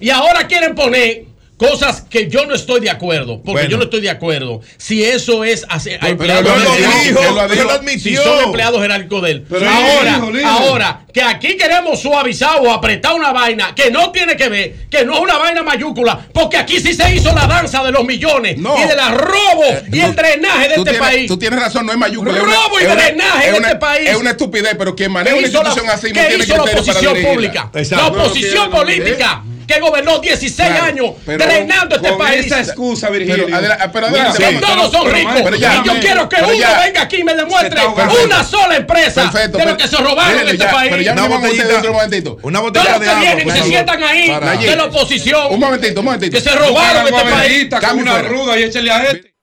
Y 0.00 0.10
ahora 0.10 0.46
quieren 0.46 0.74
poner 0.74 1.24
cosas 1.58 2.02
que 2.08 2.28
yo 2.28 2.46
no 2.46 2.54
estoy 2.54 2.80
de 2.80 2.88
acuerdo. 2.90 3.36
Porque 3.42 3.52
Bueno. 3.52 3.68
yo 3.70 3.76
no 3.76 3.82
estoy 3.84 4.00
de 4.00 4.10
acuerdo. 4.10 4.60
Si 4.78 5.04
eso 5.04 5.44
es 5.44 5.66
hacer. 5.68 5.98
Pero- 6.00 6.16
pero 6.16 6.38
él 6.38 6.44
lo 6.44 6.54
dijo, 6.54 7.20
él 7.52 7.64
lo 7.64 7.70
admitió. 7.72 7.98
Si 7.98 8.16
son 8.16 8.44
empleados 8.44 8.80
jerárquicos 8.80 9.22
de 9.22 9.30
él. 9.32 9.46
Pero 9.48 9.68
ahora, 9.68 10.20
dijo, 10.32 10.48
ahora, 10.48 11.00
que 11.12 11.20
aquí 11.22 11.56
queremos 11.56 12.00
suavizar 12.00 12.60
o 12.62 12.72
apretar 12.72 13.14
una 13.14 13.32
vaina 13.32 13.74
que 13.74 13.90
no 13.90 14.10
tiene 14.12 14.36
que 14.36 14.48
ver, 14.48 14.74
que 14.88 15.04
no 15.04 15.14
es 15.14 15.20
una 15.20 15.36
vaina 15.36 15.62
mayúscula, 15.62 16.26
porque 16.32 16.56
aquí 16.56 16.80
sí 16.80 16.94
se 16.94 17.14
hizo 17.14 17.34
la 17.34 17.46
danza 17.46 17.82
de 17.82 17.90
los 17.92 18.04
millones 18.04 18.56
y 18.56 18.88
de 18.88 18.94
la 18.96 19.10
robo 19.10 19.64
y 19.92 20.00
el 20.00 20.14
drenaje 20.14 20.68
de 20.68 20.74
este 20.76 20.82
tienes, 20.84 21.00
país. 21.00 21.26
tú 21.26 21.36
tienes 21.38 21.58
razón, 21.60 21.84
no 21.86 21.92
es 21.92 21.98
mayúscula. 21.98 22.36
es 22.36 22.42
una- 22.44 22.52
Robo 22.54 22.78
y 22.80 22.82
es 22.84 22.92
una- 22.92 23.02
drenaje 23.04 23.50
de 23.50 23.56
este 23.58 23.76
país. 23.76 24.08
Es 24.10 24.16
una 24.16 24.30
estupidez, 24.30 24.76
pero 24.78 24.94
quien 24.94 25.10
maneja 25.10 25.34
¿Qué 25.36 25.40
una 25.42 25.48
la- 25.48 25.58
institución 25.58 25.90
así 25.90 26.06
no 26.08 26.14
qué 26.14 26.28
tiene 26.28 26.44
hizo 26.44 26.56
la 26.56 26.62
criterio 26.62 26.84
para 26.84 26.98
oposición 27.00 27.34
pública? 27.34 27.70
La 27.90 28.06
oposición 28.06 28.70
política 28.70 29.42
que 29.68 29.80
gobernó 29.80 30.18
16 30.18 30.68
Claro, 30.68 30.84
años 30.84 31.10
pero 31.26 31.44
drenando 31.44 31.96
este 31.96 32.08
con 32.08 32.18
país. 32.18 32.46
esa 32.46 32.60
excusa, 32.60 33.10
Virgilio. 33.10 33.44
Pero 33.44 33.56
adela- 33.58 33.90
pero 33.92 34.06
que 34.08 34.58
todos 34.58 34.90
son 34.90 35.04
Pero, 35.04 35.16
ricos. 35.16 35.40
pero 35.44 35.56
ya, 35.56 35.82
y 35.84 35.86
yo 35.86 36.00
quiero 36.00 36.28
que 36.28 36.36
uno 36.42 36.54
ya. 36.54 36.80
venga 36.80 37.02
aquí 37.02 37.16
y 37.18 37.24
me 37.24 37.34
demuestre 37.34 37.80
una 38.24 38.42
sola 38.44 38.76
empresa 38.76 39.30
Perfecto, 39.30 39.58
de 39.58 39.66
lo 39.66 39.76
que 39.76 39.86
se 39.86 39.96
robaron 39.98 40.40
en 40.40 40.46
este 40.48 40.58
ya, 40.58 40.70
país. 40.70 40.90
pero 40.90 41.02
ya 41.02 41.12
Una 41.12 41.22
no 41.22 41.28
vamos 41.28 41.44
a 41.44 41.48
botellita- 41.48 41.68
dentro 41.72 41.90
un 41.90 41.96
momentito. 41.96 42.38
Una 42.42 42.58
Todos 42.60 42.72
botella 42.72 42.90
los 42.92 43.00
de 43.00 43.04
que 43.06 43.10
agua. 43.10 43.22
vienen 43.22 43.48
y 43.48 43.50
se 43.50 43.62
sientan 43.68 44.02
ahí 44.02 44.66
de 44.66 44.76
la 44.76 44.84
oposición 44.86 45.46
Un 45.52 45.60
momentito, 45.60 46.00
un 46.00 46.06
momentito. 46.06 46.36
que 46.36 46.40
se 46.42 46.50
robaron 46.56 47.06
este 47.06 47.30
país. 47.30 47.68
Cambio 47.80 48.06
fuera. 48.06 48.58
y 48.58 48.62
échale 48.62 48.90
a 48.90 49.02
este. 49.04 49.34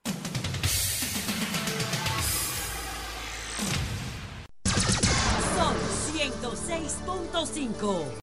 Son 5.56 5.74
106.5. 6.12 8.15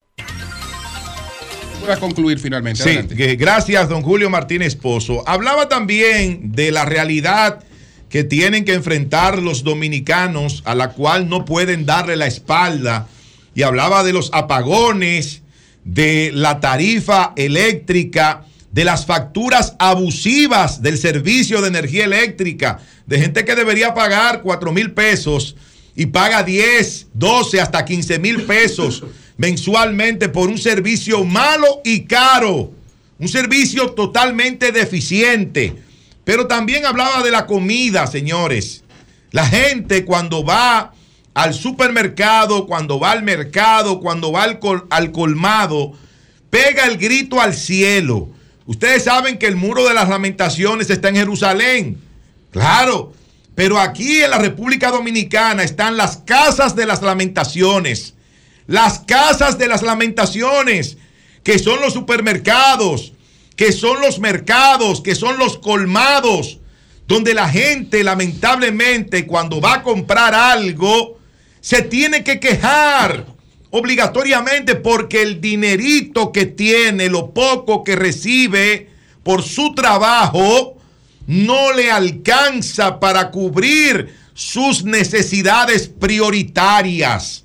A 1.89 1.97
concluir 1.97 2.39
finalmente. 2.39 2.83
Sí, 2.83 3.15
que 3.15 3.35
gracias, 3.35 3.89
don 3.89 4.01
Julio 4.01 4.29
Martínez 4.29 4.75
Pozo. 4.75 5.27
Hablaba 5.27 5.67
también 5.67 6.51
de 6.53 6.71
la 6.71 6.85
realidad 6.85 7.63
que 8.09 8.23
tienen 8.23 8.63
que 8.63 8.73
enfrentar 8.73 9.41
los 9.41 9.63
dominicanos, 9.63 10.61
a 10.65 10.75
la 10.75 10.89
cual 10.89 11.27
no 11.29 11.45
pueden 11.45 11.85
darle 11.85 12.15
la 12.15 12.27
espalda. 12.27 13.07
Y 13.55 13.63
hablaba 13.63 14.03
de 14.03 14.13
los 14.13 14.29
apagones, 14.33 15.41
de 15.83 16.31
la 16.33 16.59
tarifa 16.59 17.33
eléctrica, 17.35 18.45
de 18.71 18.85
las 18.85 19.05
facturas 19.05 19.75
abusivas 19.79 20.81
del 20.81 20.97
servicio 20.97 21.61
de 21.61 21.67
energía 21.67 22.05
eléctrica, 22.05 22.79
de 23.05 23.19
gente 23.19 23.45
que 23.45 23.55
debería 23.55 23.93
pagar 23.93 24.41
4 24.41 24.71
mil 24.71 24.91
pesos 24.91 25.55
y 25.95 26.07
paga 26.07 26.43
10, 26.43 27.07
12, 27.13 27.61
hasta 27.61 27.85
15 27.85 28.19
mil 28.19 28.43
pesos 28.43 29.03
mensualmente 29.37 30.29
por 30.29 30.49
un 30.49 30.57
servicio 30.57 31.23
malo 31.23 31.81
y 31.83 32.01
caro, 32.01 32.71
un 33.19 33.27
servicio 33.27 33.91
totalmente 33.91 34.71
deficiente. 34.71 35.75
Pero 36.23 36.47
también 36.47 36.85
hablaba 36.85 37.21
de 37.21 37.31
la 37.31 37.45
comida, 37.45 38.07
señores. 38.07 38.83
La 39.31 39.45
gente 39.45 40.05
cuando 40.05 40.43
va 40.43 40.93
al 41.33 41.53
supermercado, 41.53 42.67
cuando 42.67 42.99
va 42.99 43.11
al 43.11 43.23
mercado, 43.23 43.99
cuando 43.99 44.31
va 44.31 44.43
al, 44.43 44.59
al 44.89 45.11
colmado, 45.11 45.93
pega 46.49 46.85
el 46.85 46.97
grito 46.97 47.41
al 47.41 47.53
cielo. 47.53 48.29
Ustedes 48.65 49.03
saben 49.03 49.37
que 49.37 49.47
el 49.47 49.55
muro 49.55 49.87
de 49.87 49.93
las 49.93 50.07
lamentaciones 50.07 50.89
está 50.89 51.09
en 51.09 51.15
Jerusalén. 51.15 51.97
Claro, 52.51 53.13
pero 53.55 53.79
aquí 53.79 54.21
en 54.21 54.29
la 54.29 54.37
República 54.37 54.91
Dominicana 54.91 55.63
están 55.63 55.97
las 55.97 56.17
casas 56.17 56.75
de 56.75 56.85
las 56.85 57.01
lamentaciones. 57.01 58.13
Las 58.67 58.99
casas 58.99 59.57
de 59.57 59.67
las 59.67 59.81
lamentaciones, 59.81 60.97
que 61.43 61.59
son 61.59 61.81
los 61.81 61.93
supermercados, 61.93 63.13
que 63.55 63.71
son 63.71 64.01
los 64.01 64.19
mercados, 64.19 65.01
que 65.01 65.15
son 65.15 65.37
los 65.37 65.57
colmados, 65.57 66.59
donde 67.07 67.33
la 67.33 67.49
gente 67.49 68.03
lamentablemente 68.03 69.27
cuando 69.27 69.59
va 69.59 69.75
a 69.75 69.83
comprar 69.83 70.33
algo, 70.33 71.19
se 71.61 71.81
tiene 71.81 72.23
que 72.23 72.39
quejar 72.39 73.25
obligatoriamente 73.71 74.75
porque 74.75 75.21
el 75.21 75.41
dinerito 75.41 76.31
que 76.31 76.45
tiene, 76.45 77.09
lo 77.09 77.31
poco 77.31 77.83
que 77.83 77.95
recibe 77.95 78.89
por 79.23 79.43
su 79.43 79.73
trabajo, 79.73 80.77
no 81.27 81.73
le 81.73 81.91
alcanza 81.91 82.99
para 82.99 83.31
cubrir 83.31 84.13
sus 84.33 84.83
necesidades 84.83 85.87
prioritarias. 85.87 87.42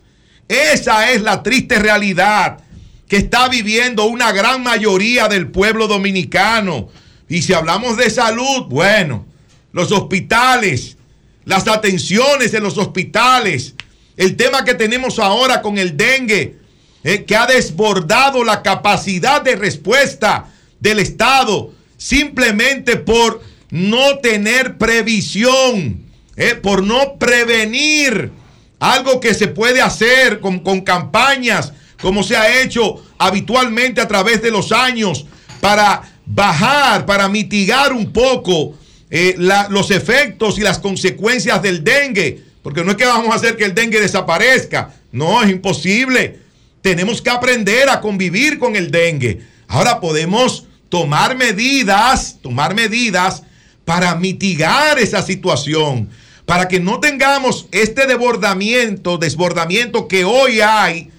Esa 0.48 1.12
es 1.12 1.20
la 1.22 1.42
triste 1.42 1.78
realidad 1.78 2.58
que 3.06 3.16
está 3.16 3.48
viviendo 3.48 4.04
una 4.04 4.32
gran 4.32 4.62
mayoría 4.62 5.28
del 5.28 5.48
pueblo 5.48 5.86
dominicano. 5.86 6.88
Y 7.28 7.42
si 7.42 7.52
hablamos 7.52 7.96
de 7.96 8.10
salud, 8.10 8.64
bueno, 8.68 9.26
los 9.72 9.92
hospitales, 9.92 10.96
las 11.44 11.68
atenciones 11.68 12.54
en 12.54 12.62
los 12.62 12.78
hospitales, 12.78 13.74
el 14.16 14.36
tema 14.36 14.64
que 14.64 14.74
tenemos 14.74 15.18
ahora 15.18 15.62
con 15.62 15.78
el 15.78 15.96
dengue, 15.96 16.56
eh, 17.04 17.24
que 17.24 17.36
ha 17.36 17.46
desbordado 17.46 18.42
la 18.44 18.62
capacidad 18.62 19.40
de 19.42 19.56
respuesta 19.56 20.46
del 20.80 20.98
Estado 20.98 21.72
simplemente 21.96 22.96
por 22.96 23.42
no 23.70 24.18
tener 24.18 24.78
previsión, 24.78 26.04
eh, 26.36 26.54
por 26.54 26.82
no 26.82 27.16
prevenir 27.18 28.32
algo 28.78 29.20
que 29.20 29.34
se 29.34 29.48
puede 29.48 29.80
hacer 29.80 30.40
con, 30.40 30.60
con 30.60 30.80
campañas, 30.80 31.72
como 32.00 32.22
se 32.22 32.36
ha 32.36 32.62
hecho 32.62 33.02
habitualmente 33.18 34.00
a 34.00 34.08
través 34.08 34.40
de 34.40 34.50
los 34.50 34.72
años, 34.72 35.26
para 35.60 36.02
bajar, 36.26 37.06
para 37.06 37.28
mitigar 37.28 37.92
un 37.92 38.12
poco 38.12 38.74
eh, 39.10 39.34
los 39.38 39.90
efectos 39.90 40.58
y 40.58 40.62
las 40.62 40.78
consecuencias 40.78 41.62
del 41.62 41.82
dengue. 41.82 42.42
Porque 42.62 42.84
no 42.84 42.90
es 42.90 42.96
que 42.96 43.06
vamos 43.06 43.32
a 43.32 43.36
hacer 43.36 43.56
que 43.56 43.64
el 43.64 43.74
dengue 43.74 44.00
desaparezca. 44.00 44.94
No, 45.10 45.42
es 45.42 45.50
imposible. 45.50 46.38
Tenemos 46.82 47.22
que 47.22 47.30
aprender 47.30 47.88
a 47.88 48.00
convivir 48.00 48.58
con 48.58 48.76
el 48.76 48.90
dengue. 48.90 49.40
Ahora 49.66 50.00
podemos 50.00 50.66
tomar 50.88 51.36
medidas, 51.36 52.38
tomar 52.42 52.74
medidas 52.74 53.42
para 53.84 54.14
mitigar 54.14 54.98
esa 54.98 55.22
situación, 55.22 56.10
para 56.48 56.66
que 56.66 56.80
no 56.80 56.98
tengamos 56.98 57.66
este 57.72 58.06
desbordamiento, 58.06 59.18
desbordamiento 59.18 60.08
que 60.08 60.24
hoy 60.24 60.62
hay 60.62 61.10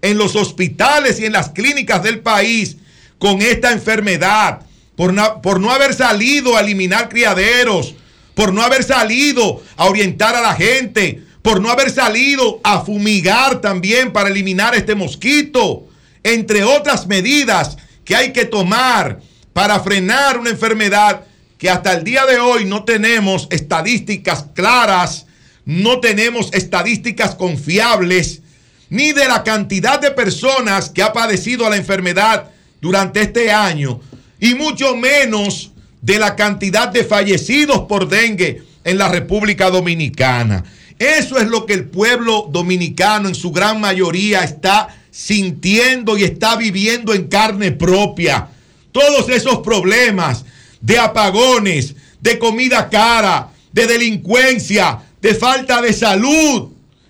en 0.00 0.16
los 0.16 0.36
hospitales 0.36 1.18
y 1.18 1.24
en 1.24 1.32
las 1.32 1.50
clínicas 1.50 2.04
del 2.04 2.20
país 2.20 2.76
con 3.18 3.42
esta 3.42 3.72
enfermedad, 3.72 4.60
por 4.94 5.12
no, 5.12 5.42
por 5.42 5.58
no 5.58 5.72
haber 5.72 5.92
salido 5.92 6.56
a 6.56 6.60
eliminar 6.60 7.08
criaderos, 7.08 7.96
por 8.36 8.54
no 8.54 8.62
haber 8.62 8.84
salido 8.84 9.60
a 9.76 9.86
orientar 9.86 10.36
a 10.36 10.40
la 10.40 10.54
gente, 10.54 11.20
por 11.42 11.60
no 11.60 11.68
haber 11.68 11.90
salido 11.90 12.60
a 12.62 12.82
fumigar 12.82 13.60
también 13.60 14.12
para 14.12 14.28
eliminar 14.28 14.76
este 14.76 14.94
mosquito, 14.94 15.88
entre 16.22 16.62
otras 16.62 17.08
medidas 17.08 17.76
que 18.04 18.14
hay 18.14 18.32
que 18.32 18.44
tomar 18.44 19.18
para 19.52 19.80
frenar 19.80 20.38
una 20.38 20.50
enfermedad 20.50 21.24
que 21.58 21.70
hasta 21.70 21.92
el 21.94 22.04
día 22.04 22.26
de 22.26 22.38
hoy 22.38 22.64
no 22.64 22.84
tenemos 22.84 23.48
estadísticas 23.50 24.46
claras, 24.54 25.26
no 25.64 26.00
tenemos 26.00 26.50
estadísticas 26.52 27.34
confiables, 27.34 28.42
ni 28.88 29.12
de 29.12 29.26
la 29.26 29.42
cantidad 29.42 30.00
de 30.00 30.10
personas 30.10 30.90
que 30.90 31.02
ha 31.02 31.12
padecido 31.12 31.68
la 31.68 31.76
enfermedad 31.76 32.50
durante 32.80 33.22
este 33.22 33.50
año, 33.50 34.00
y 34.38 34.54
mucho 34.54 34.96
menos 34.96 35.72
de 36.02 36.18
la 36.18 36.36
cantidad 36.36 36.88
de 36.88 37.04
fallecidos 37.04 37.80
por 37.88 38.08
dengue 38.08 38.62
en 38.84 38.98
la 38.98 39.08
República 39.08 39.70
Dominicana. 39.70 40.62
Eso 40.98 41.38
es 41.38 41.48
lo 41.48 41.66
que 41.66 41.74
el 41.74 41.86
pueblo 41.86 42.48
dominicano 42.50 43.28
en 43.28 43.34
su 43.34 43.50
gran 43.50 43.80
mayoría 43.80 44.44
está 44.44 44.88
sintiendo 45.10 46.16
y 46.16 46.24
está 46.24 46.56
viviendo 46.56 47.12
en 47.12 47.26
carne 47.28 47.72
propia. 47.72 48.48
Todos 48.92 49.28
esos 49.28 49.58
problemas 49.58 50.44
de 50.86 50.98
apagones, 50.98 51.96
de 52.20 52.38
comida 52.38 52.88
cara, 52.88 53.48
de 53.72 53.86
delincuencia, 53.86 55.00
de 55.20 55.34
falta 55.34 55.82
de 55.82 55.92
salud. 55.92 56.68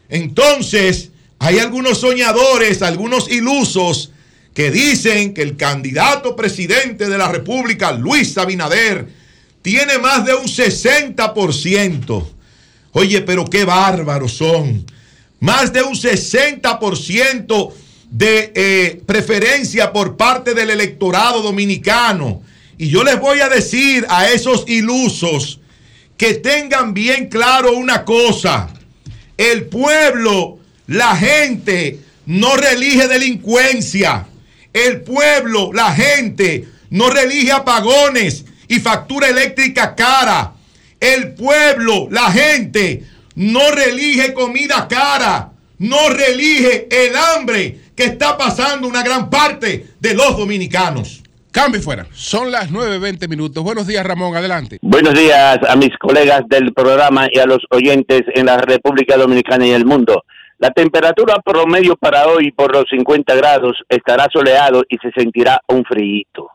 Entonces, 0.09 1.11
hay 1.39 1.59
algunos 1.59 1.98
soñadores, 1.98 2.81
algunos 2.81 3.31
ilusos, 3.31 4.12
que 4.55 4.70
dicen 4.70 5.35
que 5.35 5.43
el 5.43 5.59
candidato 5.59 6.35
presidente 6.35 7.11
de 7.11 7.19
la 7.19 7.28
República, 7.28 7.93
Luis 7.93 8.39
Abinader, 8.39 9.07
tiene 9.61 9.98
más 9.98 10.24
de 10.24 10.35
un 10.35 10.47
60%. 10.47 12.27
Oye, 12.93 13.20
pero 13.20 13.44
qué 13.44 13.66
bárbaros 13.66 14.32
son. 14.32 14.86
Más 15.40 15.70
de 15.74 15.82
un 15.82 15.94
60% 15.94 17.73
de 18.11 18.53
eh, 18.55 19.03
preferencia 19.05 19.93
por 19.93 20.16
parte 20.16 20.55
del 20.55 20.70
electorado 20.70 21.43
dominicano. 21.43 22.40
Y 22.78 22.89
yo 22.89 23.05
les 23.05 23.19
voy 23.19 23.40
a 23.40 23.48
decir 23.48 24.07
a 24.09 24.28
esos 24.28 24.65
ilusos 24.69 25.61
que 26.16 26.35
tengan 26.35 26.94
bien 26.94 27.28
claro 27.28 27.73
una 27.73 28.05
cosa. 28.05 28.69
El 29.36 29.66
pueblo, 29.66 30.59
la 30.86 31.16
gente, 31.16 32.01
no 32.27 32.57
relige 32.57 33.09
delincuencia. 33.09 34.27
El 34.73 35.03
pueblo, 35.03 35.73
la 35.73 35.93
gente, 35.94 36.69
no 36.90 37.09
relige 37.09 37.53
apagones 37.53 38.44
y 38.69 38.81
factura 38.81 39.28
eléctrica 39.28 39.94
cara. 39.94 40.53
El 41.01 41.35
pueblo, 41.35 42.09
la 42.11 42.31
gente, 42.31 43.05
no 43.36 43.70
relige 43.70 44.35
comida 44.35 44.86
cara. 44.89 45.53
No 45.78 46.09
relige 46.09 46.89
el 46.90 47.15
hambre 47.15 47.81
que 47.94 48.05
está 48.05 48.39
pasando 48.39 48.89
una 48.89 49.03
gran 49.03 49.28
parte 49.28 49.89
de 50.01 50.15
los 50.15 50.36
dominicanos. 50.36 51.23
Cambio 51.57 51.81
fuera. 51.81 52.07
Son 52.12 52.53
las 52.53 52.70
9.20 52.70 53.31
minutos. 53.31 53.65
Buenos 53.65 53.87
días, 53.87 54.05
Ramón. 54.05 54.37
Adelante. 54.37 54.78
Buenos 54.83 55.15
días 55.15 55.59
a 55.66 55.74
mis 55.74 55.89
colegas 55.97 56.43
del 56.51 56.74
programa 56.74 57.28
y 57.33 57.39
a 57.39 57.47
los 57.47 57.61
oyentes 57.70 58.24
en 58.35 58.45
la 58.45 58.59
República 58.59 59.16
Dominicana 59.16 59.66
y 59.66 59.70
el 59.70 59.87
mundo. 59.87 60.24
La 60.59 60.70
temperatura 60.70 61.37
promedio 61.43 61.97
para 61.97 62.27
hoy 62.27 62.53
por 62.53 62.74
los 62.74 62.85
50 62.91 63.35
grados 63.37 63.73
estará 63.89 64.27
soleado 64.31 64.83
y 64.87 64.99
se 64.99 65.11
sentirá 65.12 65.62
un 65.69 65.83
frío. 65.87 66.51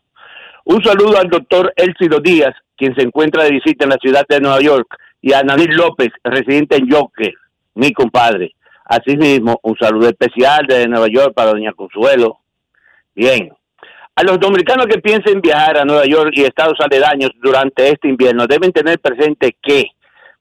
Un 0.65 0.83
saludo 0.83 1.17
al 1.17 1.29
doctor 1.29 1.73
Elcido 1.77 2.19
Díaz, 2.19 2.53
quien 2.77 2.93
se 2.93 3.01
encuentra 3.01 3.45
de 3.45 3.53
visita 3.53 3.85
en 3.85 3.89
la 3.89 3.97
ciudad 3.99 4.23
de 4.29 4.39
Nueva 4.39 4.61
York, 4.61 4.95
y 5.19 5.33
a 5.33 5.41
Nadir 5.41 5.73
López, 5.73 6.09
residente 6.23 6.75
en 6.75 6.87
Yoque, 6.87 7.33
mi 7.73 7.91
compadre. 7.91 8.53
Asimismo, 8.85 9.59
un 9.63 9.75
saludo 9.79 10.09
especial 10.09 10.67
desde 10.67 10.87
Nueva 10.87 11.07
York 11.07 11.33
para 11.33 11.53
doña 11.53 11.73
Consuelo. 11.73 12.37
Bien. 13.15 13.51
A 14.15 14.23
los 14.23 14.39
dominicanos 14.39 14.87
que 14.87 14.99
piensen 14.99 15.39
viajar 15.41 15.77
a 15.77 15.85
Nueva 15.85 16.05
York 16.05 16.31
y 16.33 16.43
estados 16.43 16.77
aledaños 16.79 17.31
durante 17.41 17.87
este 17.87 18.09
invierno 18.09 18.45
deben 18.45 18.71
tener 18.73 18.99
presente 18.99 19.55
que 19.61 19.85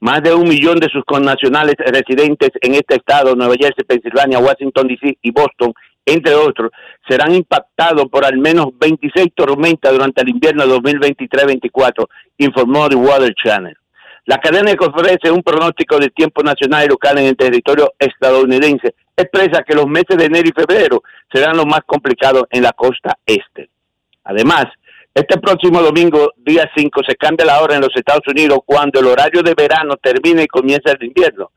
más 0.00 0.22
de 0.22 0.34
un 0.34 0.48
millón 0.48 0.80
de 0.80 0.88
sus 0.88 1.04
connacionales 1.04 1.76
residentes 1.78 2.50
en 2.62 2.74
este 2.74 2.96
estado, 2.96 3.36
Nueva 3.36 3.54
Jersey, 3.54 3.84
Pensilvania, 3.86 4.38
Washington, 4.38 4.88
D.C. 4.88 5.18
y 5.22 5.30
Boston, 5.30 5.72
entre 6.04 6.34
otros, 6.34 6.70
serán 7.08 7.34
impactados 7.34 8.06
por 8.08 8.24
al 8.24 8.38
menos 8.38 8.68
26 8.80 9.28
tormentas 9.34 9.92
durante 9.92 10.22
el 10.22 10.30
invierno 10.30 10.64
2023-24, 10.64 12.06
informó 12.38 12.88
The 12.88 12.96
Weather 12.96 13.34
Channel. 13.34 13.76
La 14.26 14.38
cadena 14.38 14.74
que 14.74 14.84
ofrece 14.84 15.30
un 15.30 15.42
pronóstico 15.42 15.98
de 15.98 16.10
tiempo 16.10 16.42
nacional 16.42 16.84
y 16.84 16.88
local 16.88 17.18
en 17.18 17.26
el 17.26 17.36
territorio 17.36 17.94
estadounidense 17.98 18.94
expresa 19.16 19.62
que 19.62 19.74
los 19.74 19.86
meses 19.86 20.16
de 20.16 20.26
enero 20.26 20.48
y 20.48 20.52
febrero 20.52 21.02
serán 21.32 21.56
los 21.56 21.66
más 21.66 21.80
complicados 21.86 22.44
en 22.50 22.62
la 22.62 22.72
costa 22.72 23.18
este. 23.26 23.70
Además, 24.24 24.66
este 25.14 25.38
próximo 25.38 25.82
domingo, 25.82 26.32
día 26.36 26.70
5, 26.74 27.00
se 27.06 27.16
cambia 27.16 27.46
la 27.46 27.60
hora 27.60 27.74
en 27.74 27.80
los 27.80 27.90
Estados 27.94 28.26
Unidos 28.28 28.60
cuando 28.64 29.00
el 29.00 29.06
horario 29.06 29.42
de 29.42 29.54
verano 29.54 29.96
termine 29.96 30.44
y 30.44 30.46
comienza 30.46 30.92
el 30.92 31.04
invierno. 31.04 31.50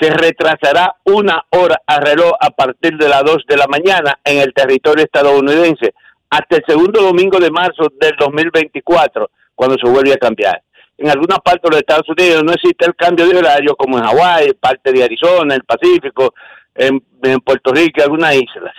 Se 0.00 0.10
retrasará 0.10 0.94
una 1.04 1.44
hora 1.50 1.82
a 1.86 2.00
reloj 2.00 2.32
a 2.40 2.50
partir 2.50 2.96
de 2.96 3.08
las 3.08 3.24
2 3.24 3.38
de 3.48 3.56
la 3.56 3.66
mañana 3.66 4.18
en 4.24 4.38
el 4.38 4.54
territorio 4.54 5.04
estadounidense 5.04 5.94
hasta 6.30 6.56
el 6.56 6.64
segundo 6.66 7.02
domingo 7.02 7.38
de 7.38 7.50
marzo 7.50 7.88
del 8.00 8.14
2024, 8.18 9.30
cuando 9.54 9.76
se 9.82 9.90
vuelve 9.90 10.14
a 10.14 10.18
cambiar. 10.18 10.62
En 10.98 11.10
algunas 11.10 11.38
partes 11.40 11.62
de 11.62 11.70
los 11.70 11.80
Estados 11.80 12.08
Unidos 12.08 12.44
no 12.44 12.52
existe 12.52 12.86
el 12.86 12.94
cambio 12.94 13.26
de 13.26 13.38
horario, 13.38 13.74
como 13.76 13.98
en 13.98 14.04
Hawái, 14.04 14.52
parte 14.54 14.92
de 14.92 15.04
Arizona, 15.04 15.54
el 15.54 15.64
Pacífico, 15.64 16.34
en, 16.74 17.00
Puerto 17.40 17.72
Rico 17.72 18.02
algunas 18.02 18.34
islas. 18.34 18.74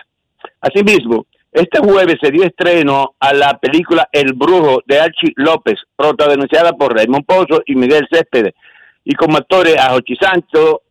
Asimismo, 0.61 1.25
este 1.51 1.79
jueves 1.79 2.17
se 2.21 2.31
dio 2.31 2.43
estreno 2.43 3.15
a 3.19 3.33
la 3.33 3.57
película 3.57 4.07
El 4.11 4.33
Brujo 4.33 4.81
de 4.85 4.99
Archie 4.99 5.33
López, 5.35 5.75
protagonizada 5.95 6.73
por 6.73 6.95
Raymond 6.95 7.25
Pozo 7.25 7.61
y 7.65 7.75
Miguel 7.75 8.07
Céspedes, 8.11 8.53
y 9.03 9.13
como 9.15 9.37
actores 9.37 9.77
a 9.77 9.91
Jochi 9.91 10.15
Sancho, 10.15 10.81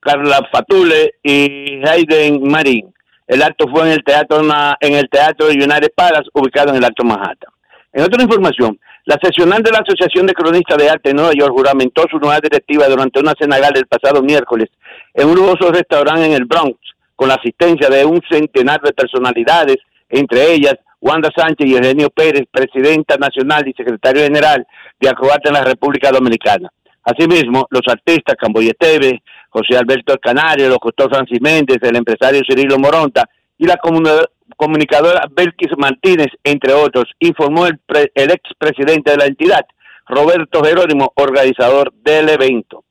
Carla 0.00 0.48
Fatule 0.52 1.14
y 1.22 1.80
Hayden 1.86 2.42
Marín. 2.42 2.92
El 3.26 3.42
acto 3.42 3.66
fue 3.68 3.82
en 3.86 3.92
el 3.92 4.04
teatro 4.04 4.42
en 4.80 4.94
el 4.94 5.08
teatro 5.08 5.46
de 5.46 5.54
United 5.54 5.92
Palace, 5.94 6.28
ubicado 6.34 6.70
en 6.70 6.76
el 6.76 6.84
Alto 6.84 7.04
Manhattan. 7.04 7.52
En 7.92 8.02
otra 8.04 8.22
información, 8.22 8.78
la 9.04 9.18
sesional 9.20 9.62
de 9.62 9.72
la 9.72 9.78
Asociación 9.78 10.26
de 10.26 10.34
Cronistas 10.34 10.78
de 10.78 10.88
Arte 10.88 11.08
de 11.10 11.14
Nueva 11.14 11.32
York 11.32 11.52
juramentó 11.52 12.04
su 12.10 12.18
nueva 12.18 12.38
directiva 12.40 12.86
durante 12.86 13.18
una 13.20 13.32
cena 13.38 13.58
gala 13.58 13.78
el 13.78 13.86
pasado 13.86 14.22
miércoles 14.22 14.68
en 15.14 15.28
un 15.28 15.34
lujoso 15.34 15.72
restaurante 15.72 16.24
en 16.24 16.32
el 16.32 16.44
Bronx, 16.44 16.78
con 17.16 17.28
la 17.28 17.34
asistencia 17.34 17.88
de 17.88 18.04
un 18.04 18.20
centenar 18.30 18.80
de 18.80 18.92
personalidades, 18.92 19.76
entre 20.08 20.52
ellas 20.52 20.74
Wanda 21.00 21.30
Sánchez 21.34 21.66
y 21.66 21.74
Eugenio 21.74 22.10
Pérez, 22.10 22.44
presidenta 22.50 23.16
nacional 23.16 23.66
y 23.66 23.72
secretario 23.72 24.22
general 24.22 24.64
de 25.00 25.08
Acrobata 25.08 25.48
en 25.48 25.54
la 25.54 25.64
República 25.64 26.12
Dominicana. 26.12 26.70
Asimismo, 27.02 27.66
los 27.70 27.82
artistas 27.88 28.36
Camboya 28.38 28.72
Teve, 28.78 29.22
José 29.48 29.76
Alberto 29.76 30.16
Canario, 30.22 30.66
el 30.66 30.70
locutor 30.72 31.10
Francis 31.10 31.40
Méndez, 31.40 31.78
el 31.82 31.96
empresario 31.96 32.42
Cirilo 32.48 32.78
Moronta 32.78 33.28
y 33.58 33.66
la 33.66 33.76
comuna- 33.78 34.24
comunicadora 34.56 35.26
Belkis 35.30 35.70
Martínez, 35.76 36.28
entre 36.44 36.72
otros, 36.72 37.06
informó 37.18 37.66
el, 37.66 37.78
pre- 37.78 38.10
el 38.14 38.30
expresidente 38.30 39.12
de 39.12 39.16
la 39.16 39.26
entidad, 39.26 39.64
Roberto 40.06 40.62
Jerónimo, 40.64 41.12
organizador 41.16 41.92
del 41.94 42.28
evento. 42.28 42.84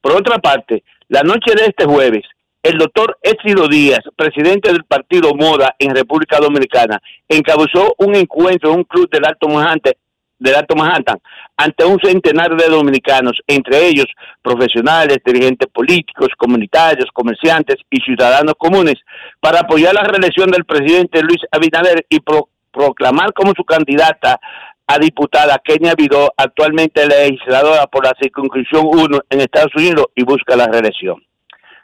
Por 0.00 0.12
otra 0.12 0.38
parte, 0.38 0.84
la 1.08 1.22
noche 1.22 1.54
de 1.56 1.66
este 1.66 1.84
jueves, 1.86 2.22
el 2.62 2.76
doctor 2.76 3.18
Éxido 3.22 3.68
Díaz, 3.68 4.00
presidente 4.16 4.72
del 4.72 4.84
partido 4.84 5.34
Moda 5.34 5.74
en 5.78 5.94
República 5.94 6.38
Dominicana, 6.38 7.00
encabezó 7.28 7.94
un 7.98 8.14
encuentro 8.14 8.70
en 8.70 8.78
un 8.78 8.84
club 8.84 9.08
del 9.10 9.24
Alto 9.24 9.48
Manhattan, 9.48 9.94
del 10.38 10.54
Alto 10.54 10.76
Manhattan 10.76 11.18
ante 11.56 11.84
un 11.84 11.98
centenar 12.00 12.56
de 12.56 12.68
dominicanos, 12.68 13.38
entre 13.46 13.86
ellos 13.88 14.06
profesionales, 14.42 15.18
dirigentes 15.24 15.68
políticos, 15.72 16.28
comunitarios, 16.36 17.10
comerciantes 17.12 17.76
y 17.90 18.00
ciudadanos 18.00 18.54
comunes, 18.56 18.94
para 19.40 19.60
apoyar 19.60 19.94
la 19.94 20.04
reelección 20.04 20.50
del 20.50 20.64
presidente 20.64 21.20
Luis 21.22 21.40
Abinader 21.50 22.06
y 22.08 22.20
pro- 22.20 22.48
proclamar 22.70 23.32
como 23.32 23.52
su 23.56 23.64
candidata 23.64 24.38
a 24.86 24.98
diputada 24.98 25.60
Kenia 25.62 25.94
Vidó, 25.96 26.32
actualmente 26.36 27.06
legisladora 27.06 27.86
por 27.88 28.04
la 28.04 28.14
circunscripción 28.20 28.86
1 28.86 29.18
en 29.30 29.40
Estados 29.40 29.74
Unidos 29.74 30.06
y 30.14 30.22
busca 30.24 30.56
la 30.56 30.66
reelección. 30.66 31.22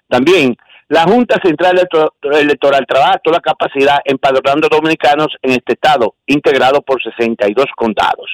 También 0.09 0.57
la 0.89 1.05
Junta 1.05 1.41
Central 1.43 1.81
Electoral 2.23 2.85
trabaja 2.87 3.19
toda 3.19 3.39
la 3.39 3.41
capacidad 3.41 3.99
empadronando 4.05 4.69
dominicanos 4.69 5.29
en 5.43 5.53
este 5.53 5.73
estado, 5.75 6.17
integrado 6.27 6.83
por 6.83 7.01
62 7.03 7.67
condados. 7.75 8.31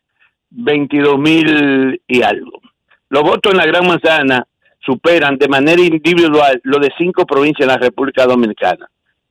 22.000 0.51 2.01
y 2.07 2.21
algo. 2.21 2.61
Los 3.09 3.23
votos 3.23 3.51
en 3.51 3.57
la 3.57 3.65
Gran 3.65 3.87
Manzana 3.87 4.45
superan 4.85 5.37
de 5.37 5.47
manera 5.47 5.81
individual 5.81 6.59
lo 6.63 6.79
de 6.79 6.91
cinco 6.97 7.25
provincias 7.25 7.67
en 7.67 7.73
la 7.73 7.77
República 7.77 8.25
Dominicana. 8.25 8.89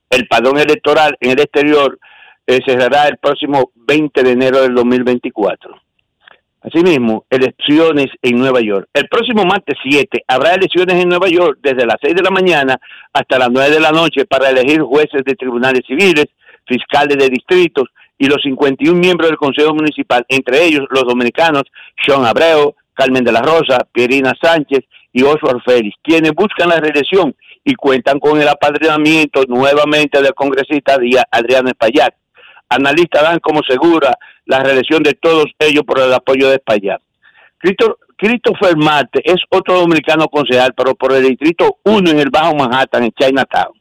El 0.09 0.27
padrón 0.27 0.59
electoral 0.59 1.15
en 1.19 1.31
el 1.31 1.39
exterior 1.39 1.97
eh, 2.45 2.59
cerrará 2.65 3.07
el 3.07 3.17
próximo 3.17 3.71
20 3.75 4.23
de 4.23 4.31
enero 4.31 4.61
del 4.61 4.75
2024. 4.75 5.81
Asimismo, 6.65 7.25
elecciones 7.29 8.07
en 8.23 8.37
Nueva 8.37 8.59
York. 8.59 8.87
El 8.91 9.07
próximo 9.07 9.43
martes 9.45 9.75
7 9.83 10.23
habrá 10.27 10.55
elecciones 10.55 10.95
en 10.95 11.09
Nueva 11.09 11.27
York 11.27 11.59
desde 11.61 11.85
las 11.85 11.97
6 12.01 12.15
de 12.15 12.23
la 12.23 12.31
mañana 12.31 12.79
hasta 13.13 13.37
las 13.37 13.51
9 13.51 13.69
de 13.69 13.79
la 13.79 13.91
noche 13.91 14.25
para 14.25 14.49
elegir 14.49 14.81
jueces 14.81 15.21
de 15.23 15.35
tribunales 15.35 15.81
civiles, 15.85 16.25
fiscales 16.65 17.17
de 17.17 17.29
distritos 17.29 17.89
y 18.17 18.25
los 18.25 18.41
51 18.41 18.99
miembros 18.99 19.29
del 19.29 19.37
Consejo 19.37 19.75
Municipal, 19.75 20.25
entre 20.27 20.65
ellos 20.65 20.87
los 20.89 21.03
dominicanos 21.03 21.65
Sean 22.03 22.25
Abreu, 22.25 22.73
Carmen 22.95 23.23
de 23.23 23.31
la 23.31 23.43
Rosa, 23.43 23.85
Pierina 23.91 24.33
Sánchez 24.41 24.85
y 25.13 25.21
Oswald 25.21 25.61
Félix, 25.63 25.95
quienes 26.01 26.31
buscan 26.31 26.69
la 26.69 26.79
reelección 26.79 27.35
y 27.63 27.75
cuentan 27.75 28.19
con 28.19 28.41
el 28.41 28.47
apadrinamiento 28.47 29.43
nuevamente 29.47 30.19
del 30.19 30.33
congresista 30.33 30.97
Adriano 31.29 31.69
Espaillat. 31.69 32.15
Analistas 32.69 33.23
dan 33.23 33.39
como 33.39 33.61
segura 33.67 34.17
la 34.45 34.59
reelección 34.59 35.03
de 35.03 35.13
todos 35.13 35.45
ellos 35.59 35.83
por 35.85 35.99
el 35.99 36.13
apoyo 36.13 36.49
de 36.49 36.55
Espaillat. 36.55 37.01
Christopher 38.17 38.77
Mate 38.77 39.21
es 39.23 39.41
otro 39.49 39.79
dominicano 39.79 40.27
concejal, 40.27 40.73
pero 40.75 40.95
por 40.95 41.13
el 41.13 41.23
distrito 41.23 41.77
1 41.83 42.11
en 42.11 42.19
el 42.19 42.29
Bajo 42.29 42.55
Manhattan, 42.55 43.03
en 43.03 43.11
Chinatown. 43.11 43.73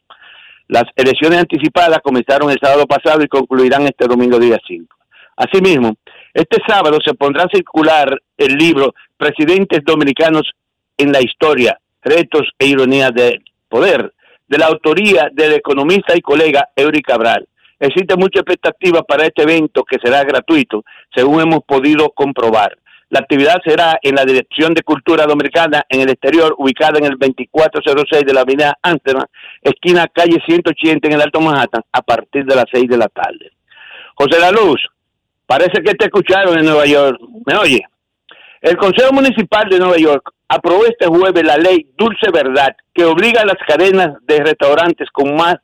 Las 0.69 0.85
elecciones 0.97 1.41
anticipadas 1.41 2.01
comenzaron 2.03 2.51
el 2.51 2.59
sábado 2.61 2.87
pasado 2.87 3.23
y 3.23 3.29
concluirán 3.29 3.83
este 3.83 4.07
domingo 4.07 4.39
día 4.39 4.59
5. 4.67 4.95
Asimismo, 5.37 5.97
Este 6.33 6.59
sábado 6.67 6.99
se 7.05 7.15
pondrá 7.15 7.45
a 7.45 7.49
circular 7.49 8.21
el 8.37 8.55
libro 8.57 8.95
Presidentes 9.17 9.85
Dominicanos 9.85 10.51
en 10.97 11.13
la 11.13 11.21
Historia, 11.21 11.79
Retos 12.03 12.49
e 12.59 12.67
Ironías 12.67 13.13
del 13.15 13.45
Poder, 13.69 14.13
de 14.49 14.59
la 14.59 14.67
autoría 14.67 15.29
del 15.33 15.53
economista 15.53 16.17
y 16.17 16.21
colega 16.21 16.71
Eury 16.75 17.03
Cabral. 17.03 17.47
Existe 17.85 18.17
mucha 18.17 18.41
expectativa 18.41 19.03
para 19.03 19.27
este 19.27 19.43
evento 19.43 19.85
que 19.85 19.99
será 20.03 20.25
gratuito, 20.25 20.85
según 21.15 21.43
hemos 21.43 21.61
podido 21.65 22.09
comprobar. 22.11 22.79
La 23.11 23.21
actividad 23.21 23.57
será 23.63 23.99
en 24.01 24.15
la 24.15 24.25
Dirección 24.25 24.73
de 24.73 24.83
Cultura 24.83 25.27
Dominicana 25.27 25.83
en 25.91 26.01
el 26.01 26.09
exterior, 26.09 26.55
ubicada 26.57 26.99
en 26.99 27.05
el 27.05 27.19
2406 27.19 28.25
de 28.25 28.33
la 28.33 28.41
Avenida 28.41 28.79
Amsterdam, 28.83 29.27
esquina 29.61 30.09
calle 30.09 30.43
180 30.47 31.09
en 31.09 31.13
el 31.13 31.21
Alto 31.21 31.43
Manhattan, 31.43 31.83
a 31.93 32.01
partir 32.01 32.47
de 32.47 32.57
las 32.57 32.65
6 32.73 32.89
de 32.89 32.97
la 32.97 33.09
tarde. 33.09 33.53
José 34.15 34.41
La 34.41 34.51
Luz, 34.51 34.81
parece 35.45 35.83
que 35.83 35.95
te 35.95 36.07
escucharon 36.07 36.59
en 36.59 36.65
Nueva 36.65 36.87
York. 36.87 37.21
¿Me 37.45 37.55
oye? 37.59 37.83
El 38.63 38.79
Consejo 38.79 39.13
Municipal 39.13 39.69
de 39.69 39.79
Nueva 39.79 39.99
York 39.99 40.33
aprobó 40.49 40.87
este 40.87 41.07
jueves 41.07 41.45
la 41.45 41.59
ley 41.59 41.87
Dulce 41.99 42.31
Verdad, 42.33 42.75
que 42.95 43.05
obliga 43.05 43.43
a 43.43 43.47
las 43.47 43.59
cadenas 43.69 44.17
de 44.23 44.39
restaurantes 44.39 45.11
con 45.11 45.37
más 45.37 45.57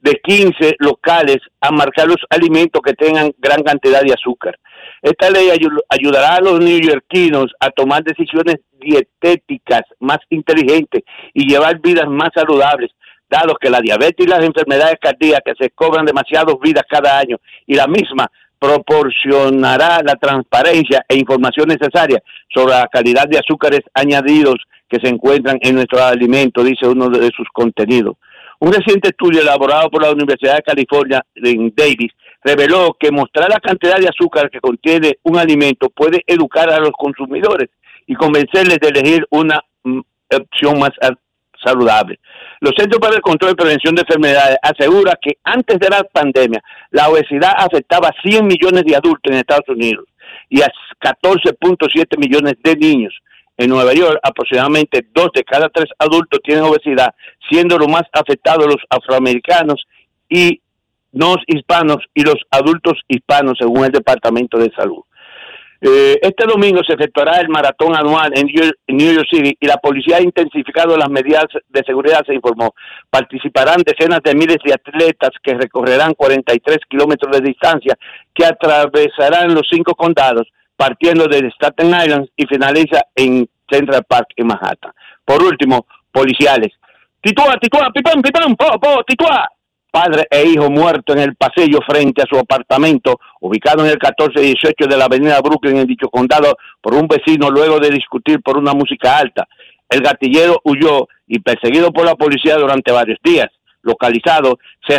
de 0.00 0.20
15 0.22 0.76
locales 0.78 1.38
a 1.60 1.70
marcar 1.70 2.06
los 2.06 2.18
alimentos 2.30 2.80
que 2.82 2.92
tengan 2.94 3.32
gran 3.38 3.62
cantidad 3.62 4.02
de 4.02 4.12
azúcar. 4.12 4.58
Esta 5.02 5.30
ley 5.30 5.48
ayu- 5.48 5.82
ayudará 5.88 6.36
a 6.36 6.40
los 6.40 6.60
neoyorquinos 6.60 7.52
a 7.60 7.70
tomar 7.70 8.02
decisiones 8.04 8.56
dietéticas 8.80 9.82
más 10.00 10.18
inteligentes 10.30 11.02
y 11.34 11.48
llevar 11.48 11.80
vidas 11.80 12.08
más 12.08 12.30
saludables, 12.34 12.90
dado 13.28 13.56
que 13.56 13.70
la 13.70 13.80
diabetes 13.80 14.24
y 14.26 14.28
las 14.28 14.44
enfermedades 14.44 14.96
cardíacas 15.00 15.56
se 15.58 15.70
cobran 15.70 16.06
demasiadas 16.06 16.54
vidas 16.62 16.84
cada 16.88 17.18
año 17.18 17.36
y 17.66 17.74
la 17.74 17.86
misma 17.86 18.30
proporcionará 18.58 20.00
la 20.04 20.16
transparencia 20.16 21.04
e 21.08 21.16
información 21.16 21.68
necesaria 21.68 22.20
sobre 22.52 22.72
la 22.74 22.88
calidad 22.88 23.26
de 23.28 23.38
azúcares 23.38 23.80
añadidos 23.94 24.56
que 24.88 24.98
se 25.00 25.08
encuentran 25.08 25.58
en 25.62 25.74
nuestros 25.76 26.00
alimentos, 26.00 26.64
dice 26.64 26.86
uno 26.86 27.08
de 27.08 27.30
sus 27.36 27.46
contenidos. 27.52 28.16
Un 28.60 28.72
reciente 28.72 29.10
estudio 29.10 29.40
elaborado 29.40 29.88
por 29.88 30.02
la 30.02 30.10
Universidad 30.10 30.56
de 30.56 30.62
California 30.62 31.24
en 31.36 31.72
Davis 31.76 32.12
reveló 32.42 32.96
que 32.98 33.12
mostrar 33.12 33.48
la 33.48 33.60
cantidad 33.60 33.98
de 33.98 34.08
azúcar 34.08 34.50
que 34.50 34.60
contiene 34.60 35.18
un 35.22 35.38
alimento 35.38 35.90
puede 35.90 36.22
educar 36.26 36.70
a 36.70 36.80
los 36.80 36.92
consumidores 36.92 37.68
y 38.06 38.14
convencerles 38.14 38.78
de 38.80 38.88
elegir 38.88 39.26
una 39.30 39.60
mm, 39.84 40.00
opción 40.34 40.78
más 40.80 40.90
ah, 41.02 41.10
saludable. 41.64 42.18
Los 42.60 42.72
Centros 42.76 43.00
para 43.00 43.14
el 43.14 43.22
Control 43.22 43.52
y 43.52 43.54
Prevención 43.54 43.94
de 43.94 44.02
Enfermedades 44.02 44.58
asegura 44.62 45.16
que 45.20 45.38
antes 45.44 45.78
de 45.78 45.88
la 45.88 46.02
pandemia 46.02 46.62
la 46.90 47.08
obesidad 47.08 47.52
afectaba 47.56 48.08
a 48.08 48.22
100 48.22 48.44
millones 48.44 48.82
de 48.84 48.96
adultos 48.96 49.30
en 49.32 49.38
Estados 49.38 49.68
Unidos 49.68 50.06
y 50.48 50.62
a 50.62 50.68
14.7 51.00 52.18
millones 52.18 52.54
de 52.62 52.74
niños. 52.74 53.14
En 53.58 53.70
Nueva 53.70 53.92
York, 53.92 54.20
aproximadamente 54.22 55.04
dos 55.12 55.30
de 55.34 55.42
cada 55.42 55.68
tres 55.68 55.90
adultos 55.98 56.40
tienen 56.44 56.64
obesidad, 56.64 57.12
siendo 57.50 57.76
los 57.76 57.88
más 57.88 58.04
afectados 58.12 58.66
los 58.66 58.82
afroamericanos 58.88 59.84
y 60.28 60.60
no 61.12 61.34
hispanos 61.46 61.98
y 62.14 62.22
los 62.22 62.36
adultos 62.52 62.94
hispanos, 63.08 63.58
según 63.58 63.84
el 63.84 63.90
Departamento 63.90 64.58
de 64.58 64.70
Salud. 64.76 65.02
Eh, 65.80 66.18
este 66.22 66.44
domingo 66.44 66.80
se 66.84 66.94
efectuará 66.94 67.40
el 67.40 67.48
maratón 67.48 67.94
anual 67.94 68.32
en 68.34 68.46
New, 68.46 69.12
York 69.12 69.28
City 69.30 69.56
y 69.60 69.66
la 69.66 69.76
policía 69.76 70.16
ha 70.16 70.22
intensificado 70.22 70.96
las 70.96 71.08
medidas 71.08 71.46
de 71.68 71.82
seguridad, 71.84 72.24
se 72.26 72.34
informó. 72.34 72.74
Participarán 73.10 73.82
decenas 73.86 74.20
de 74.24 74.34
miles 74.34 74.58
de 74.64 74.74
atletas 74.74 75.30
que 75.40 75.54
recorrerán 75.54 76.14
43 76.14 76.78
kilómetros 76.88 77.30
de 77.36 77.46
distancia 77.46 77.96
que 78.34 78.44
atravesarán 78.44 79.54
los 79.54 79.68
cinco 79.70 79.94
condados, 79.94 80.48
partiendo 80.78 81.26
de 81.26 81.50
Staten 81.50 81.88
Island 81.88 82.28
y 82.36 82.46
finaliza 82.46 83.02
en 83.16 83.48
Central 83.68 84.04
Park 84.08 84.28
en 84.36 84.46
Manhattan. 84.46 84.92
Por 85.24 85.42
último, 85.42 85.86
policiales. 86.12 86.72
Tituá, 87.20 87.58
tituá, 87.60 87.90
pipán, 87.92 88.22
pipán, 88.22 88.54
po, 88.54 88.78
po, 88.78 89.02
tituá. 89.04 89.48
Padre 89.90 90.26
e 90.30 90.44
hijo 90.44 90.70
muerto 90.70 91.14
en 91.14 91.18
el 91.18 91.34
pasillo 91.34 91.80
frente 91.84 92.22
a 92.22 92.26
su 92.30 92.38
apartamento, 92.38 93.18
ubicado 93.40 93.80
en 93.80 93.90
el 93.90 93.98
1418 94.00 94.86
de 94.88 94.96
la 94.96 95.06
avenida 95.06 95.40
Brooklyn 95.40 95.78
en 95.78 95.86
dicho 95.86 96.08
condado, 96.08 96.56
por 96.80 96.94
un 96.94 97.08
vecino 97.08 97.50
luego 97.50 97.80
de 97.80 97.90
discutir 97.90 98.40
por 98.40 98.56
una 98.56 98.72
música 98.72 99.18
alta. 99.18 99.48
El 99.88 100.00
gatillero 100.00 100.60
huyó 100.62 101.08
y 101.26 101.40
perseguido 101.40 101.90
por 101.90 102.04
la 102.04 102.14
policía 102.14 102.56
durante 102.56 102.92
varios 102.92 103.18
días. 103.24 103.48
Localizado, 103.82 104.58
se, 104.86 104.96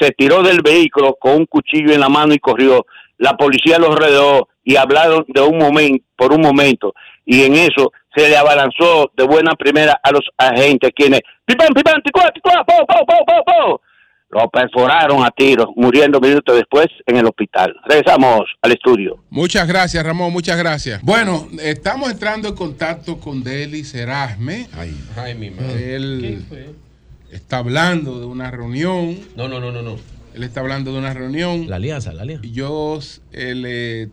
se 0.00 0.10
tiró 0.12 0.42
del 0.42 0.60
vehículo 0.62 1.16
con 1.20 1.34
un 1.34 1.46
cuchillo 1.46 1.92
en 1.92 2.00
la 2.00 2.08
mano 2.08 2.34
y 2.34 2.38
corrió. 2.38 2.86
La 3.18 3.36
policía 3.36 3.78
lo 3.78 3.94
rodeó 3.94 4.48
y 4.70 4.76
hablaron 4.76 5.24
de 5.26 5.40
un 5.40 5.58
momento, 5.58 6.04
por 6.16 6.32
un 6.32 6.42
momento, 6.42 6.94
y 7.26 7.42
en 7.42 7.54
eso 7.54 7.90
se 8.14 8.28
le 8.28 8.36
abalanzó 8.36 9.10
de 9.16 9.24
buena 9.24 9.56
primera 9.56 9.98
a 10.00 10.12
los 10.12 10.22
agentes 10.36 10.92
quienes, 10.94 11.22
pipán, 11.44 11.74
pipán, 11.74 12.00
ticuá, 12.04 12.30
ticuá, 12.32 12.64
po, 12.64 12.86
po, 12.86 13.04
po, 13.04 13.24
po, 13.26 13.44
po. 13.44 13.80
Lo 14.28 14.48
perforaron 14.48 15.24
a 15.24 15.30
tiros, 15.32 15.70
muriendo 15.74 16.20
minutos 16.20 16.54
después 16.54 16.86
en 17.04 17.16
el 17.16 17.26
hospital. 17.26 17.74
Regresamos 17.84 18.42
al 18.62 18.70
estudio. 18.70 19.24
Muchas 19.28 19.66
gracias, 19.66 20.06
Ramón, 20.06 20.32
muchas 20.32 20.56
gracias. 20.56 21.02
Bueno, 21.02 21.48
estamos 21.60 22.12
entrando 22.12 22.46
en 22.46 22.54
contacto 22.54 23.18
con 23.18 23.42
Deli 23.42 23.82
Serasme. 23.82 24.68
Ay, 25.16 25.34
mi 25.34 25.50
madre. 25.50 25.96
Él 25.96 26.44
está 27.32 27.58
hablando 27.58 28.20
de 28.20 28.26
una 28.26 28.52
reunión. 28.52 29.18
No, 29.34 29.48
no, 29.48 29.58
no, 29.58 29.72
no, 29.72 29.82
no. 29.82 29.96
Él 30.32 30.44
está 30.44 30.60
hablando 30.60 30.92
de 30.92 31.00
una 31.00 31.12
reunión. 31.12 31.68
La 31.68 31.76
alianza, 31.76 32.12
la 32.12 32.22
alianza. 32.22 32.46
Y 32.46 32.52
Yo 32.52 33.00
eh, 33.32 33.54
le 33.56 34.10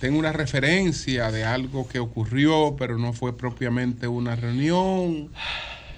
tengo 0.00 0.18
una 0.18 0.32
referencia 0.32 1.30
de 1.30 1.44
algo 1.44 1.88
que 1.88 1.98
ocurrió, 1.98 2.76
pero 2.78 2.98
no 2.98 3.12
fue 3.12 3.36
propiamente 3.36 4.06
una 4.06 4.36
reunión. 4.36 5.30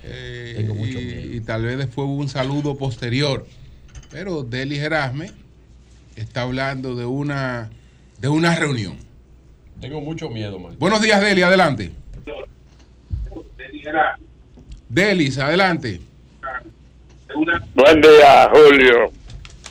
Eh, 0.02 0.68
y, 1.32 1.36
y 1.36 1.40
tal 1.40 1.64
vez 1.64 1.78
después 1.78 2.06
hubo 2.06 2.16
un 2.16 2.28
saludo 2.28 2.76
posterior. 2.76 3.46
Pero 4.10 4.42
Deli 4.42 4.78
Erasme 4.78 5.30
está 6.16 6.42
hablando 6.42 6.94
de 6.94 7.04
una, 7.06 7.70
de 8.18 8.28
una 8.28 8.54
reunión. 8.54 8.96
Tengo 9.80 10.00
mucho 10.00 10.30
miedo, 10.30 10.58
man. 10.58 10.76
Buenos 10.78 11.02
días, 11.02 11.20
Deli, 11.20 11.42
adelante. 11.42 11.92
Delis, 14.88 15.38
adelante. 15.38 16.00
Buen 17.74 18.00
día, 18.00 18.50
Julio. 18.52 19.12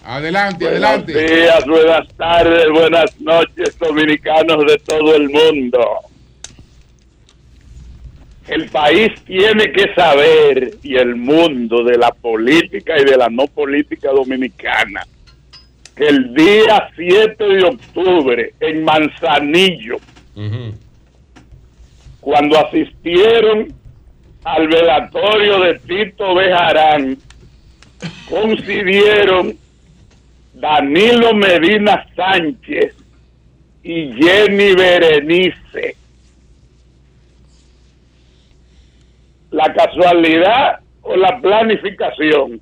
Adelante, 0.06 0.66
Buenos 0.66 0.84
adelante. 0.84 1.14
días, 1.14 1.66
buenas 1.66 2.08
tardes, 2.16 2.70
buenas 2.70 3.22
noches, 3.22 3.78
dominicanos 3.80 4.66
de 4.66 4.78
todo 4.80 5.16
el 5.16 5.30
mundo. 5.30 5.80
El 8.50 8.70
país 8.70 9.12
tiene 9.26 9.72
que 9.72 9.94
saber, 9.96 10.74
y 10.84 10.98
el 10.98 11.16
mundo, 11.16 11.86
de 11.86 11.98
la 11.98 12.12
política 12.12 13.00
y 13.00 13.06
de 13.06 13.16
la 13.16 13.30
no 13.30 13.48
política 13.48 14.10
dominicana, 14.12 15.04
que 15.96 16.08
el 16.08 16.34
día 16.34 16.90
7 16.98 17.42
de 17.42 17.64
octubre, 17.64 18.54
en 18.60 18.84
Manzanillo, 18.84 19.98
cuando 22.20 22.60
asistieron 22.60 23.74
al 24.44 24.68
velatorio 24.68 25.60
de 25.62 25.80
Tito 25.80 26.36
Bejarán, 26.36 27.18
coincidieron 28.30 29.63
Danilo 30.54 31.34
Medina 31.34 32.06
Sánchez 32.16 32.96
y 33.84 34.14
Jenny 34.14 34.76
Berenice. 34.76 35.96
La 39.52 39.74
casualidad 39.74 40.80
o 41.02 41.16
la 41.16 41.40
planificación 41.42 42.62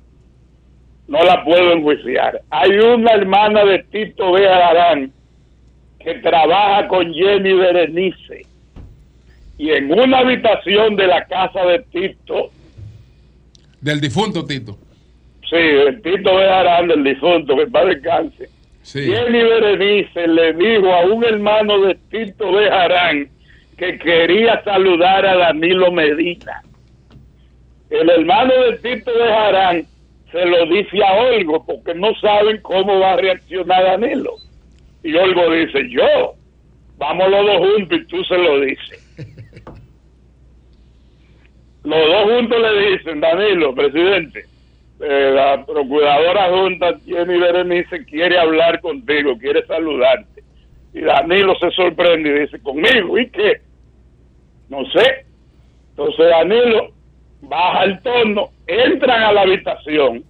no 1.08 1.22
la 1.22 1.44
puedo 1.44 1.72
enjuiciar. 1.72 2.40
Hay 2.50 2.70
una 2.70 3.12
hermana 3.12 3.64
de 3.64 3.84
Tito 3.84 4.32
Bejarán 4.32 5.12
que 6.00 6.14
trabaja 6.14 6.88
con 6.88 7.12
Jenny 7.12 7.52
Berenice 7.52 8.46
y 9.58 9.70
en 9.70 9.92
una 9.92 10.18
habitación 10.18 10.96
de 10.96 11.06
la 11.06 11.24
casa 11.26 11.64
de 11.64 11.78
Tito 11.92 12.50
Del 13.80 14.00
difunto 14.00 14.44
Tito. 14.44 14.78
Sí, 15.52 15.58
el 15.58 16.00
Tito 16.00 16.34
Bejarán 16.34 16.88
del 16.88 17.04
difunto, 17.04 17.54
que 17.54 17.66
va 17.66 17.84
descanse. 17.84 18.48
Jenny 18.84 19.42
Berenice 19.42 20.26
le 20.26 20.54
dijo 20.54 20.90
a 20.90 21.04
un 21.04 21.22
hermano 21.22 21.78
de 21.82 21.94
Tito 22.10 22.52
Bejarán 22.52 23.28
que 23.76 23.98
quería 23.98 24.64
saludar 24.64 25.26
a 25.26 25.36
Danilo 25.36 25.92
Medina. 25.92 26.62
El 27.90 28.08
hermano 28.08 28.54
de 28.62 28.78
Tito 28.78 29.12
Bejarán 29.12 29.84
se 30.30 30.46
lo 30.46 30.64
dice 30.64 31.04
a 31.04 31.12
Olgo 31.20 31.66
porque 31.66 31.94
no 31.96 32.14
saben 32.14 32.58
cómo 32.62 32.98
va 32.98 33.12
a 33.12 33.16
reaccionar 33.16 33.84
Danilo. 33.84 34.32
Y 35.02 35.14
Olgo 35.14 35.50
dice, 35.50 35.86
yo, 35.90 36.32
vamos 36.96 37.28
los 37.28 37.44
dos 37.44 37.58
juntos 37.58 37.98
y 38.00 38.06
tú 38.06 38.24
se 38.24 38.38
lo 38.38 38.58
dices. 38.60 39.16
Los 41.84 41.98
dos 41.98 42.30
juntos 42.30 42.62
le 42.62 42.90
dicen, 42.92 43.20
Danilo, 43.20 43.74
presidente, 43.74 44.44
eh, 45.02 45.32
la 45.34 45.66
procuradora 45.66 46.48
junta 46.50 46.94
Jenny 47.04 47.36
Berenice 47.36 48.04
quiere 48.04 48.38
hablar 48.38 48.80
contigo, 48.80 49.36
quiere 49.36 49.66
saludarte. 49.66 50.44
Y 50.94 51.00
Danilo 51.00 51.56
se 51.58 51.72
sorprende 51.72 52.28
y 52.28 52.40
dice, 52.40 52.62
¿conmigo? 52.62 53.18
¿Y 53.18 53.28
qué? 53.30 53.60
No 54.68 54.84
sé. 54.92 55.26
Entonces 55.90 56.26
Danilo 56.30 56.92
baja 57.40 57.84
el 57.84 58.00
tono, 58.02 58.50
entran 58.68 59.22
a 59.22 59.32
la 59.32 59.40
habitación. 59.40 60.22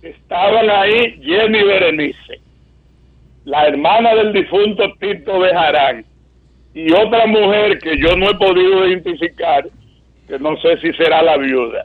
Estaban 0.00 0.70
ahí 0.70 1.20
Jenny 1.22 1.62
Berenice, 1.62 2.40
la 3.44 3.66
hermana 3.66 4.14
del 4.14 4.32
difunto 4.32 4.90
Tito 5.00 5.38
Bejarán, 5.40 6.04
y 6.72 6.90
otra 6.92 7.26
mujer 7.26 7.78
que 7.80 7.98
yo 7.98 8.16
no 8.16 8.30
he 8.30 8.34
podido 8.36 8.86
identificar, 8.86 9.66
que 10.26 10.38
no 10.38 10.56
sé 10.58 10.78
si 10.78 10.92
será 10.94 11.20
la 11.22 11.36
viuda. 11.36 11.84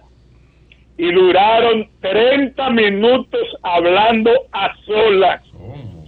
Y 0.97 1.11
duraron 1.11 1.87
30 2.01 2.69
minutos 2.69 3.41
hablando 3.63 4.31
a 4.51 4.75
solas, 4.85 5.41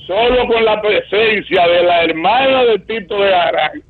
solo 0.06 0.48
con 0.48 0.64
la 0.64 0.82
presencia 0.82 1.68
de 1.68 1.84
la 1.84 2.04
hermana 2.04 2.66
de 2.66 2.80
Tito 2.80 3.18
Bejarán, 3.18 3.82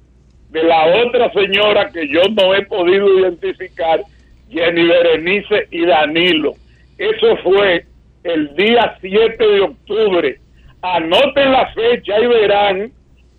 de 0.50 0.64
la 0.64 0.86
otra 1.04 1.32
señora 1.34 1.90
que 1.90 2.08
yo 2.08 2.22
no 2.32 2.56
he 2.56 2.66
podido 2.66 3.20
identificar, 3.20 4.02
Jenny 4.50 4.84
Berenice 4.84 5.68
y 5.72 5.86
Danilo. 5.86 6.54
Eso 6.98 7.36
fue 7.44 7.86
el 8.24 8.56
día 8.56 8.98
7 9.02 9.48
de 9.48 9.62
octubre. 9.62 10.40
Anoten 10.82 11.52
la 11.52 11.68
fecha 11.74 12.20
y 12.20 12.28
verán 12.28 12.92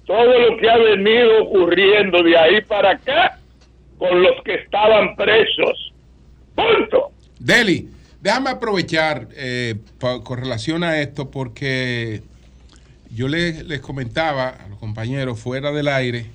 todo 0.07 0.39
lo 0.39 0.57
que 0.57 0.70
ha 0.70 0.77
venido 0.77 1.45
ocurriendo 1.45 2.23
de 2.23 2.37
ahí 2.37 2.61
para 2.62 2.91
acá 2.91 3.39
con 3.99 4.23
los 4.23 4.43
que 4.45 4.55
estaban 4.55 5.16
presos. 5.16 5.93
Punto. 6.55 7.11
Deli, 7.47 7.89
déjame 8.20 8.51
aprovechar 8.51 9.28
eh, 9.35 9.77
pa- 10.01 10.20
con 10.24 10.39
relación 10.39 10.82
a 10.82 11.01
esto 11.01 11.31
porque 11.31 12.23
yo 13.14 13.28
les, 13.28 13.64
les 13.66 13.81
comentaba 13.81 14.48
a 14.48 14.68
los 14.68 14.78
compañeros 14.81 15.39
fuera 15.39 15.70
del 15.70 15.86
aire 15.86 16.27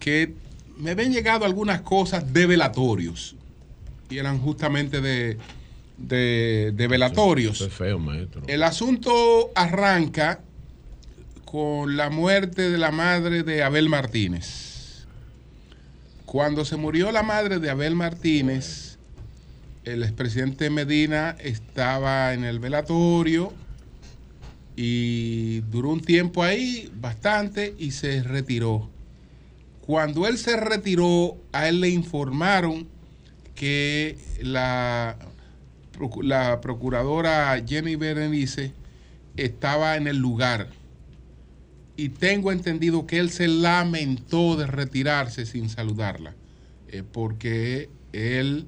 que 0.00 0.32
me 0.78 0.92
habían 0.92 1.12
llegado 1.12 1.44
algunas 1.44 1.82
cosas 1.82 2.32
de 2.32 2.46
velatorios 2.46 3.36
y 4.08 4.16
eran 4.18 4.38
justamente 4.38 5.00
de, 5.02 5.36
de, 5.98 6.72
de 6.74 6.88
velatorios. 6.88 7.56
Eso 7.56 7.66
es 7.66 7.72
feo, 7.74 7.98
maestro. 7.98 8.42
El 8.46 8.62
asunto 8.62 9.50
arranca 9.54 10.40
con 11.44 11.96
la 11.98 12.08
muerte 12.10 12.70
de 12.70 12.78
la 12.78 12.90
madre 12.90 13.42
de 13.42 13.62
Abel 13.62 13.88
Martínez. 13.90 15.04
Cuando 16.24 16.64
se 16.64 16.76
murió 16.76 17.12
la 17.12 17.22
madre 17.22 17.58
de 17.60 17.70
Abel 17.70 17.94
Martínez, 17.94 18.93
el 19.84 20.02
expresidente 20.02 20.70
Medina 20.70 21.36
estaba 21.40 22.32
en 22.32 22.44
el 22.44 22.58
velatorio 22.58 23.52
y 24.76 25.60
duró 25.70 25.90
un 25.90 26.00
tiempo 26.00 26.42
ahí, 26.42 26.90
bastante, 26.96 27.74
y 27.78 27.92
se 27.92 28.22
retiró. 28.22 28.90
Cuando 29.82 30.26
él 30.26 30.38
se 30.38 30.56
retiró, 30.56 31.36
a 31.52 31.68
él 31.68 31.80
le 31.80 31.90
informaron 31.90 32.88
que 33.54 34.18
la, 34.42 35.16
la 36.22 36.60
procuradora 36.60 37.62
Jenny 37.64 37.94
Berenice 37.96 38.72
estaba 39.36 39.96
en 39.96 40.08
el 40.08 40.16
lugar. 40.16 40.68
Y 41.96 42.08
tengo 42.08 42.50
entendido 42.50 43.06
que 43.06 43.18
él 43.18 43.30
se 43.30 43.46
lamentó 43.46 44.56
de 44.56 44.66
retirarse 44.66 45.46
sin 45.46 45.68
saludarla, 45.68 46.34
eh, 46.88 47.04
porque 47.04 47.88
él 48.12 48.66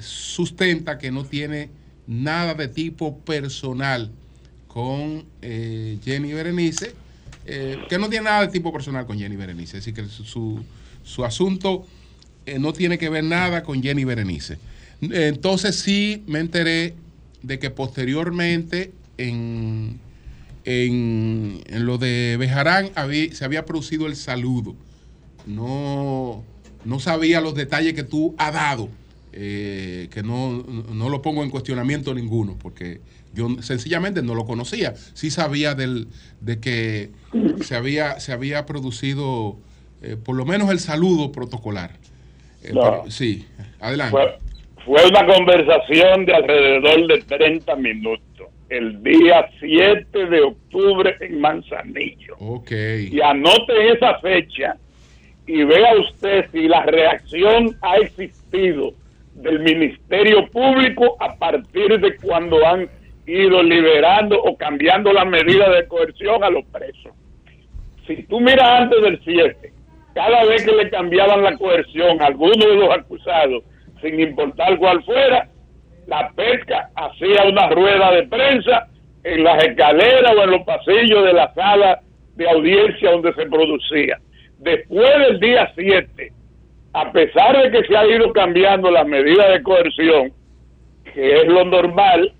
sustenta 0.00 0.98
que 0.98 1.10
no 1.10 1.24
tiene 1.24 1.68
nada 2.06 2.54
de 2.54 2.68
tipo 2.68 3.18
personal 3.18 4.10
con 4.68 5.24
Jenny 5.40 6.32
Berenice, 6.32 6.92
que 7.44 7.98
no 7.98 8.08
tiene 8.08 8.24
nada 8.24 8.42
de 8.42 8.48
tipo 8.48 8.72
personal 8.72 9.06
con 9.06 9.18
Jenny 9.18 9.36
Berenice, 9.36 9.78
así 9.78 9.92
que 9.92 10.06
su, 10.06 10.24
su- 10.24 10.62
su 11.04 11.24
asunto 11.24 11.86
eh, 12.46 12.58
no 12.58 12.72
tiene 12.72 12.98
que 12.98 13.08
ver 13.08 13.24
nada 13.24 13.62
con 13.62 13.82
Jenny 13.82 14.04
Berenice. 14.04 14.58
Entonces 15.00 15.76
sí 15.76 16.22
me 16.26 16.40
enteré 16.40 16.94
de 17.42 17.58
que 17.58 17.70
posteriormente 17.70 18.92
en, 19.18 19.98
en, 20.64 21.62
lo 21.70 21.98
de 21.98 22.36
Bejarán 22.38 22.90
se 23.32 23.44
había 23.44 23.64
producido 23.64 24.06
el 24.06 24.16
saludo. 24.16 24.74
No, 25.46 26.42
no 26.86 26.98
sabía 27.00 27.40
los 27.40 27.54
detalles 27.54 27.94
que 27.94 28.04
tú 28.04 28.34
has 28.38 28.52
dado, 28.54 28.88
eh, 29.32 30.08
que 30.12 30.22
no, 30.22 30.64
no 30.92 31.08
lo 31.10 31.20
pongo 31.20 31.42
en 31.42 31.50
cuestionamiento 31.50 32.14
ninguno, 32.14 32.56
porque 32.62 33.00
yo 33.34 33.48
sencillamente 33.60 34.22
no 34.22 34.34
lo 34.34 34.44
conocía. 34.46 34.94
Sí 35.14 35.30
sabía 35.30 35.74
del, 35.74 36.08
de 36.40 36.58
que 36.60 37.10
se 37.60 37.74
había, 37.76 38.18
se 38.20 38.32
había 38.32 38.64
producido 38.64 39.58
eh, 40.02 40.16
por 40.16 40.36
lo 40.36 40.46
menos 40.46 40.70
el 40.70 40.78
saludo 40.78 41.32
protocolar. 41.32 41.90
Eh, 42.62 42.70
No. 42.72 42.80
pero- 42.80 43.10
sí, 43.10 43.44
adelante. 43.80 44.16
Fue, 44.16 44.38
fue 44.84 45.08
una 45.10 45.26
conversación 45.26 46.24
de 46.24 46.34
alrededor 46.34 47.06
de 47.08 47.18
30 47.22 47.76
minutos, 47.76 48.46
el 48.70 49.02
día 49.02 49.48
7 49.60 50.26
de 50.26 50.40
octubre 50.42 51.14
en 51.20 51.40
Manzanillo. 51.40 52.36
Ok. 52.38 52.70
Y 53.10 53.20
anote 53.20 53.92
esa 53.92 54.18
fecha 54.20 54.76
y 55.46 55.64
vea 55.64 55.94
usted 55.96 56.46
si 56.50 56.68
la 56.68 56.82
reacción 56.82 57.76
ha 57.82 57.96
existido 57.96 58.92
del 59.34 59.60
Ministerio 59.60 60.46
Público 60.48 61.16
a 61.20 61.36
partir 61.36 62.00
de 62.00 62.16
cuando 62.16 62.66
han 62.66 62.88
ido 63.26 63.62
liberando 63.62 64.40
o 64.42 64.56
cambiando 64.56 65.12
la 65.12 65.24
medida 65.24 65.68
de 65.70 65.86
coerción 65.86 66.42
a 66.42 66.50
los 66.50 66.64
presos. 66.66 67.12
Si 68.06 68.22
tú 68.24 68.40
miras 68.40 68.82
antes 68.82 69.02
del 69.02 69.20
7, 69.24 69.72
cada 70.14 70.44
vez 70.44 70.64
que 70.64 70.72
le 70.72 70.90
cambiaban 70.90 71.42
la 71.42 71.56
coerción 71.56 72.20
a 72.22 72.26
alguno 72.26 72.66
de 72.66 72.74
los 72.76 72.90
acusados, 72.90 73.62
sin 74.00 74.20
importar 74.20 74.78
cuál 74.78 75.02
fuera, 75.04 75.48
la 76.06 76.30
pesca 76.32 76.90
hacía 76.94 77.44
una 77.44 77.68
rueda 77.68 78.12
de 78.12 78.22
prensa 78.24 78.86
en 79.24 79.42
las 79.42 79.62
escaleras 79.64 80.32
o 80.36 80.42
en 80.44 80.50
los 80.52 80.62
pasillos 80.62 81.24
de 81.24 81.32
la 81.32 81.52
sala 81.54 82.00
de 82.36 82.48
audiencia 82.48 83.10
donde 83.10 83.32
se 83.34 83.46
producía. 83.46 84.18
Después 84.58 85.10
del 85.18 85.40
día 85.40 85.70
7, 85.74 86.32
a 86.92 87.12
pesar 87.12 87.62
de 87.62 87.70
que 87.70 87.86
se 87.86 87.96
ha 87.96 88.06
ido 88.06 88.32
cambiando 88.32 88.90
la 88.90 89.04
medida 89.04 89.50
de 89.50 89.62
coerción, 89.62 90.32
que 91.12 91.40
es 91.40 91.46
lo 91.46 91.64
normal 91.64 92.32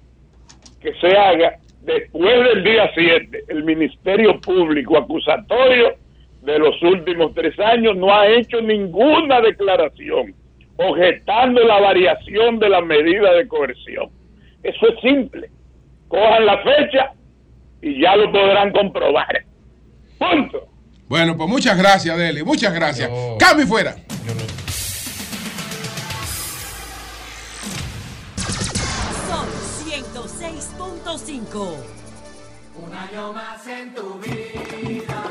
que 0.81 0.95
se 0.95 1.17
haga, 1.17 1.57
después 1.83 2.45
del 2.45 2.65
día 2.65 2.91
7, 2.95 3.45
el 3.49 3.65
Ministerio 3.65 4.41
Público 4.41 4.97
acusatorio 4.97 5.95
de 6.43 6.59
los 6.59 6.81
últimos 6.83 7.35
tres 7.35 7.59
años 7.59 7.97
no 7.97 8.15
ha 8.15 8.29
hecho 8.29 8.61
ninguna 8.61 9.41
declaración 9.41 10.35
objetando 10.77 11.63
la 11.65 11.81
variación 11.81 12.59
de 12.59 12.69
la 12.69 12.81
medida 12.81 13.33
de 13.33 13.49
coerción. 13.49 14.11
Eso 14.63 14.89
es 14.89 15.01
simple. 15.01 15.49
Cojan 16.09 16.47
la 16.47 16.59
fecha 16.59 17.13
y 17.83 18.01
ya 18.01 18.17
lo 18.17 18.31
podrán 18.31 18.73
comprobar. 18.73 19.45
Punto. 20.19 20.69
Bueno, 21.09 21.37
pues 21.37 21.49
muchas 21.49 21.79
gracias, 21.79 22.17
Deli. 22.17 22.43
Muchas 22.43 22.75
gracias. 22.75 23.11
Cambio 23.39 23.65
y 23.65 23.69
fuera. 23.69 23.97
Sol 29.29 29.49
106.5. 29.85 31.77
Un 32.85 32.93
año 32.93 33.33
más 33.33 33.67
en 33.69 33.95
tu 33.95 34.19
vida, 34.19 35.23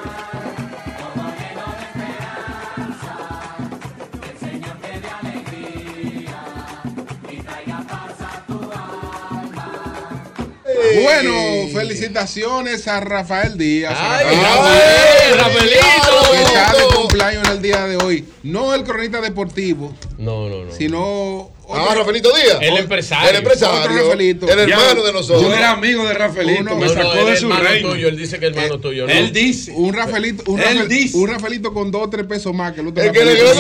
Bueno, 11.02 11.68
felicitaciones 11.74 12.88
a 12.88 13.00
Rafael 13.00 13.58
Díaz. 13.58 13.94
Ay, 13.98 14.26
Rafael, 14.36 15.38
Rafael, 15.38 15.40
Rafaelito. 15.40 16.32
Que 16.32 16.44
está 16.44 16.74
de 16.74 16.84
cumpleaños 16.96 17.44
en 17.48 17.52
el 17.52 17.62
día 17.62 17.88
de 17.88 17.98
hoy. 17.98 18.26
No 18.44 18.74
el 18.76 18.84
cronista 18.84 19.22
deportivo, 19.22 19.94
No, 20.18 20.50
no, 20.50 20.66
no. 20.66 20.72
sino. 20.72 21.52
Ah, 21.68 21.96
Rafaelito 21.96 22.30
Díaz. 22.36 22.58
El 22.62 22.78
empresario. 22.78 23.28
El 23.30 23.36
empresario. 23.38 23.80
Otro 23.82 23.92
Rafaelito. 23.98 24.48
El 24.48 24.60
hermano 24.60 25.02
de 25.04 25.14
nosotros. 25.14 25.42
Yo 25.42 25.52
era 25.54 25.72
amigo 25.72 26.06
de 26.08 26.14
Rafaelito, 26.14 26.62
Uno- 26.62 26.76
me 26.76 26.86
No, 26.86 26.94
sacó 26.94 27.16
no, 27.16 27.26
de 27.26 27.38
su 27.38 27.52
reino. 27.52 27.90
tuyo, 27.90 28.08
él 28.08 28.18
dice 28.18 28.40
que 28.40 28.48
es 28.48 28.56
hermano 28.56 28.80
tuyo. 28.80 29.08
¿no? 29.08 29.14
Él 29.14 29.34
dice. 29.34 29.72
Un 29.72 29.92
Rafaelito, 29.94 30.44
un, 30.52 30.60
Él 30.60 30.66
Rafael- 30.66 30.88
dice. 30.88 31.18
un 31.18 31.28
Rafaelito 31.28 31.74
con 31.74 31.90
dos 31.90 32.04
o 32.04 32.10
tres 32.10 32.26
pesos 32.28 32.54
más 32.54 32.74
que 32.74 32.82
el 32.82 32.88
otro. 32.90 33.04
El 33.04 33.12
que 33.12 33.26
le 33.26 33.34
dio. 33.36 33.44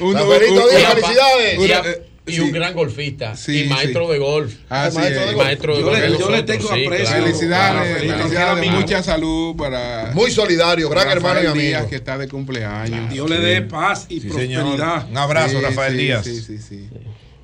Un- 0.00 0.14
Rafaelito 0.14 0.52
un- 0.64 0.70
Díaz, 0.76 0.94
felicidades. 0.94 1.98
Y, 2.26 2.32
sí. 2.32 2.40
un 2.40 2.52
gran 2.52 2.72
golfista. 2.74 3.36
Sí, 3.36 3.64
y 3.64 3.68
maestro 3.68 4.06
sí. 4.06 4.12
de 4.14 4.18
golf. 4.18 4.54
Así 4.70 4.96
Maestro 4.96 5.20
es. 5.22 5.28
de 5.28 5.34
golf. 5.34 5.46
Maestro 5.46 5.74
de 5.74 5.80
Yo 5.80 5.86
golf. 5.86 5.98
le- 6.00 6.18
yo 6.18 6.30
le 6.30 6.42
tengo 6.44 6.74
sí, 6.74 6.86
aprecio. 6.86 7.06
claro. 7.06 7.24
Felicidades, 7.26 7.98
felicidades, 7.98 8.70
mucha 8.72 9.02
salud 9.02 9.56
para 9.56 10.10
Muy 10.14 10.30
solidario, 10.30 10.88
gran 10.88 11.08
hermano 11.10 11.42
y 11.42 11.46
amigo. 11.46 11.66
Díaz 11.66 11.86
que 11.86 11.96
está 11.96 12.16
de 12.16 12.26
cumpleaños. 12.28 13.10
Dios 13.12 13.28
le 13.28 13.40
dé 13.40 13.60
paz 13.62 14.06
y 14.08 14.20
Sí, 14.20 14.30
señor. 14.30 14.62
prosperidad. 14.62 15.06
Un 15.10 15.18
abrazo, 15.18 15.58
Sí, 15.58 15.64
Rafael 15.64 15.92
sí, 15.92 15.98
Díaz. 15.98 16.24
Sí, 16.24 16.40
sí, 16.40 16.58
sí. 16.58 16.88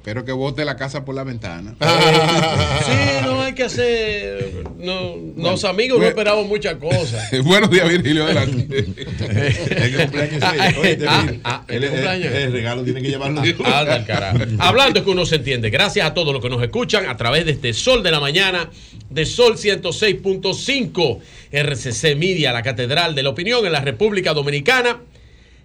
Espero 0.01 0.25
que 0.25 0.33
bote 0.33 0.65
la 0.65 0.77
casa 0.77 1.05
por 1.05 1.15
la 1.15 1.25
ventana. 1.25 1.75
Sí, 2.81 3.27
no 3.27 3.43
hay 3.43 3.53
que 3.53 3.65
hacer. 3.65 4.65
No, 4.79 5.15
los 5.37 5.65
amigos 5.65 5.99
no 5.99 6.05
bueno. 6.05 6.09
esperamos 6.09 6.47
muchas 6.47 6.75
cosas. 6.77 7.31
Buenos 7.45 7.71
días, 7.71 7.87
Virgilio. 7.89 8.25
Adelante. 8.25 8.65
El 8.79 9.97
cumpleaños 9.97 10.33
es 10.33 10.43
Ah, 10.43 10.53
ah, 11.45 11.65
el, 11.69 11.85
¿este 11.85 11.87
el- 11.87 11.91
cumpleaños? 11.91 12.35
el 12.35 12.53
regalo 12.53 12.83
tiene 12.83 13.03
que 13.03 13.09
llevarlo. 13.11 13.41
Anda 13.65 13.95
al 13.97 14.07
carajo. 14.07 14.39
Hablando 14.59 15.01
es 15.01 15.05
que 15.05 15.11
uno 15.11 15.27
se 15.27 15.37
entiende. 15.37 15.69
Gracias 15.71 16.07
a 16.07 16.15
todos 16.15 16.33
los 16.33 16.43
que 16.43 16.49
nos 16.49 16.63
escuchan 16.63 17.07
a 17.07 17.17
través 17.19 17.45
de 17.45 17.53
este 17.53 17.75
Sol 17.75 18.03
de 18.03 18.11
la 18.11 18.21
Mañana, 18.21 18.71
de 19.11 19.27
Sol 19.27 19.57
106.5, 19.59 21.19
RCC 21.53 22.17
Media, 22.17 22.53
la 22.53 22.63
Catedral 22.63 23.15
de 23.15 23.23
la 23.23 23.29
Opinión 23.31 23.65
en 23.67 23.73
la 23.73 23.81
República 23.83 24.33
Dominicana. 24.33 24.99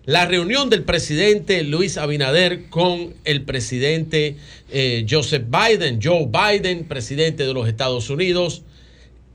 La 0.06 0.28
reunión 0.28 0.70
del 0.70 0.84
presidente 0.84 1.64
Luis 1.64 1.98
Abinader 1.98 2.70
con 2.70 3.16
el 3.24 3.42
presidente 3.42 4.38
eh, 4.70 5.04
Joseph 5.10 5.46
Biden, 5.50 6.00
Joe 6.00 6.28
Biden, 6.28 6.86
presidente 6.88 7.48
de 7.48 7.56
los 7.56 7.68
Estados 7.68 8.12
Unidos. 8.12 8.62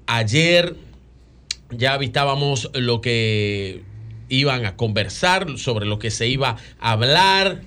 Ayer 0.06 0.76
ya 1.70 1.94
avistábamos 1.94 2.70
lo 2.74 3.00
que 3.00 3.82
iban 4.28 4.64
a 4.64 4.76
conversar, 4.76 5.58
sobre 5.58 5.86
lo 5.86 5.98
que 5.98 6.12
se 6.12 6.28
iba 6.28 6.56
a 6.78 6.92
hablar, 6.92 7.62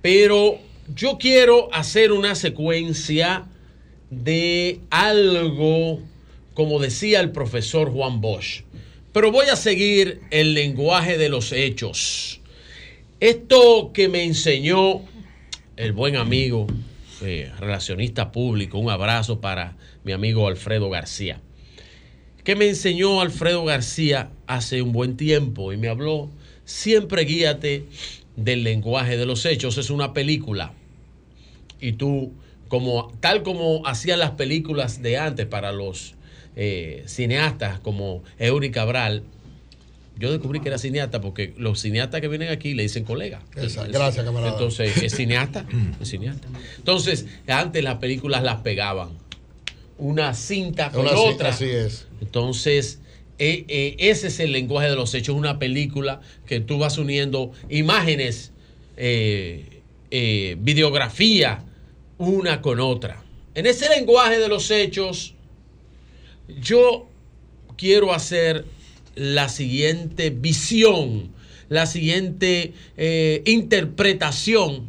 pero 0.00 0.60
yo 0.94 1.18
quiero 1.18 1.74
hacer 1.74 2.12
una 2.12 2.36
secuencia 2.36 3.46
de 4.10 4.78
algo, 4.90 5.98
como 6.54 6.78
decía 6.78 7.18
el 7.18 7.32
profesor 7.32 7.90
Juan 7.90 8.20
Bosch, 8.20 8.62
pero 9.12 9.30
voy 9.30 9.46
a 9.46 9.56
seguir 9.56 10.20
el 10.30 10.54
lenguaje 10.54 11.18
de 11.18 11.28
los 11.28 11.52
hechos. 11.52 12.40
Esto 13.20 13.92
que 13.92 14.08
me 14.08 14.24
enseñó 14.24 15.02
el 15.76 15.92
buen 15.92 16.16
amigo, 16.16 16.66
eh, 17.22 17.50
relacionista 17.58 18.32
público, 18.32 18.78
un 18.78 18.90
abrazo 18.90 19.40
para 19.40 19.76
mi 20.04 20.12
amigo 20.12 20.48
Alfredo 20.48 20.90
García 20.90 21.40
que 22.44 22.56
me 22.56 22.68
enseñó 22.68 23.20
Alfredo 23.20 23.64
García 23.64 24.30
hace 24.46 24.82
un 24.82 24.92
buen 24.92 25.16
tiempo 25.16 25.72
y 25.72 25.76
me 25.76 25.88
habló, 25.88 26.28
siempre 26.64 27.24
guíate 27.24 27.84
del 28.36 28.64
lenguaje 28.64 29.16
de 29.16 29.26
los 29.26 29.46
hechos, 29.46 29.78
es 29.78 29.90
una 29.90 30.12
película. 30.12 30.72
Y 31.80 31.92
tú, 31.92 32.32
como, 32.68 33.12
tal 33.20 33.42
como 33.42 33.86
hacían 33.86 34.18
las 34.18 34.32
películas 34.32 35.02
de 35.02 35.18
antes 35.18 35.46
para 35.46 35.72
los 35.72 36.14
eh, 36.56 37.02
cineastas 37.06 37.80
como 37.80 38.22
Eury 38.38 38.70
Cabral, 38.70 39.22
yo 40.18 40.30
descubrí 40.30 40.60
que 40.60 40.68
era 40.68 40.78
cineasta 40.78 41.20
porque 41.20 41.54
los 41.56 41.80
cineastas 41.80 42.20
que 42.20 42.28
vienen 42.28 42.50
aquí 42.50 42.74
le 42.74 42.82
dicen 42.82 43.04
colega. 43.04 43.42
Exacto. 43.56 43.92
Gracias, 43.92 44.24
camarada. 44.24 44.52
Entonces, 44.52 45.02
¿es 45.02 45.12
cineasta? 45.16 45.66
Es 46.00 46.10
cineasta. 46.10 46.48
Entonces, 46.76 47.26
antes 47.46 47.82
las 47.82 47.96
películas 47.96 48.42
las 48.42 48.60
pegaban. 48.60 49.10
Una 49.98 50.34
cinta 50.34 50.90
con 50.90 51.02
Una 51.02 51.16
otra. 51.16 51.50
así 51.50 51.64
es. 51.64 52.06
Entonces, 52.20 53.00
eh, 53.38 53.64
eh, 53.68 53.96
ese 53.98 54.28
es 54.28 54.40
el 54.40 54.52
lenguaje 54.52 54.88
de 54.88 54.96
los 54.96 55.14
hechos. 55.14 55.34
Una 55.34 55.58
película 55.58 56.20
que 56.46 56.60
tú 56.60 56.78
vas 56.78 56.98
uniendo 56.98 57.52
imágenes, 57.70 58.52
eh, 58.96 59.82
videografía, 60.58 61.64
una 62.18 62.60
con 62.60 62.80
otra. 62.80 63.22
En 63.54 63.66
ese 63.66 63.88
lenguaje 63.88 64.38
de 64.38 64.48
los 64.48 64.70
hechos, 64.70 65.34
yo 66.60 67.08
quiero 67.76 68.12
hacer 68.12 68.64
la 69.14 69.48
siguiente 69.48 70.30
visión, 70.30 71.32
la 71.68 71.86
siguiente 71.86 72.72
eh, 72.96 73.42
interpretación 73.46 74.88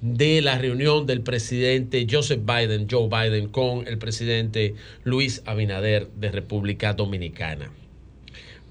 de 0.00 0.42
la 0.42 0.58
reunión 0.58 1.06
del 1.06 1.22
presidente 1.22 2.06
Joseph 2.10 2.42
Biden, 2.44 2.86
Joe 2.90 3.08
Biden, 3.08 3.48
con 3.48 3.86
el 3.86 3.96
presidente 3.96 4.74
Luis 5.02 5.42
Abinader 5.46 6.08
de 6.16 6.30
República 6.30 6.92
Dominicana. 6.92 7.70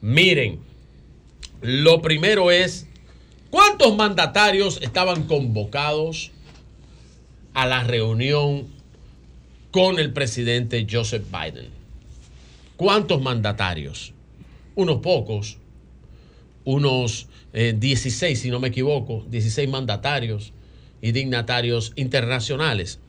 Miren, 0.01 0.59
lo 1.61 2.01
primero 2.01 2.51
es, 2.51 2.87
¿cuántos 3.49 3.95
mandatarios 3.95 4.79
estaban 4.81 5.23
convocados 5.23 6.31
a 7.55 7.65
la 7.65 7.83
reunión 7.83 8.67
con 9.71 9.97
el 9.97 10.13
presidente 10.13 10.85
Joseph 10.89 11.25
Biden? 11.31 11.82
¿Cuántos 12.75 13.21
mandatarios? 13.21 14.13
Unos 14.75 15.01
pocos, 15.01 15.57
unos 16.65 17.27
eh, 17.53 17.75
16, 17.77 18.39
si 18.39 18.49
no 18.49 18.59
me 18.59 18.69
equivoco, 18.69 19.25
16 19.29 19.69
mandatarios 19.69 20.53
y 21.01 21.11
dignatarios 21.11 21.93
internacionales. 21.95 22.99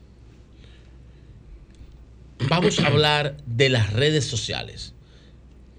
Vamos 2.48 2.78
a 2.80 2.88
hablar 2.88 3.38
de 3.46 3.70
las 3.70 3.92
redes 3.92 4.26
sociales. 4.26 4.92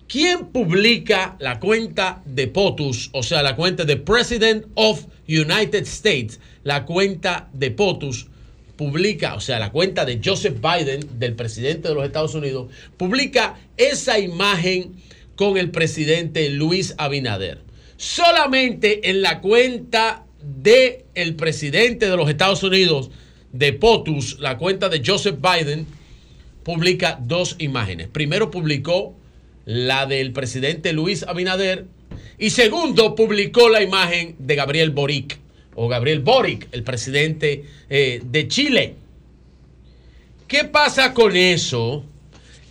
¿Quién 0.07 0.48
publica 0.48 1.36
la 1.40 1.60
cuenta 1.60 2.22
de 2.26 2.48
POTUS, 2.48 3.10
o 3.14 3.22
sea, 3.22 3.44
la 3.44 3.56
cuenta 3.56 3.86
de 3.86 3.98
President 3.98 4.66
of 4.76 5.06
United 5.28 5.84
States, 5.84 6.40
la 6.64 6.86
cuenta 6.86 7.49
de 7.53 7.72
POTUS, 7.72 8.28
publica, 8.76 9.35
o 9.35 9.39
sea, 9.39 9.60
la 9.60 9.72
cuenta 9.72 10.06
de 10.06 10.19
Joseph 10.23 10.57
Biden, 10.61 11.19
del 11.19 11.35
presidente 11.35 11.88
de 11.88 11.95
los 11.95 12.06
Estados 12.06 12.35
Unidos, 12.35 12.69
publica 12.97 13.57
esa 13.77 14.19
imagen 14.19 14.95
con 15.35 15.57
el 15.57 15.72
presidente 15.72 16.49
Luis 16.49 16.95
Abinader. 16.97 17.60
Solamente 17.97 19.10
en 19.10 19.22
la 19.22 19.41
cuenta 19.41 20.26
de 20.41 21.06
el 21.15 21.35
presidente 21.35 22.10
de 22.10 22.18
los 22.18 22.30
Estados 22.30 22.64
Unidos, 22.64 23.10
de 23.52 23.73
POTUS, 23.73 24.39
la 24.39 24.57
cuenta 24.57 24.89
de 24.89 25.02
Joseph 25.06 25.38
Biden, 25.41 25.88
publica 26.64 27.18
dos 27.22 27.56
imágenes. 27.60 28.07
Primero 28.10 28.52
publicó 28.52 29.15
la 29.65 30.06
del 30.06 30.34
presidente 30.34 30.93
Luis 30.93 31.23
Abinader 31.23 31.85
y 32.38 32.49
segundo 32.49 33.15
publicó 33.15 33.69
la 33.69 33.81
imagen 33.81 34.35
de 34.39 34.56
Gabriel 34.56 34.91
Boric 34.91 35.39
o 35.76 35.88
Gabriel 35.88 36.22
Boric, 36.22 36.68
el 36.72 36.84
presidente 36.84 37.65
eh, 37.89 38.22
de 38.23 38.47
Chile. 38.47 38.95
¿Qué 40.47 40.64
pasa 40.64 41.14
con 41.14 41.35
eso? 41.35 42.03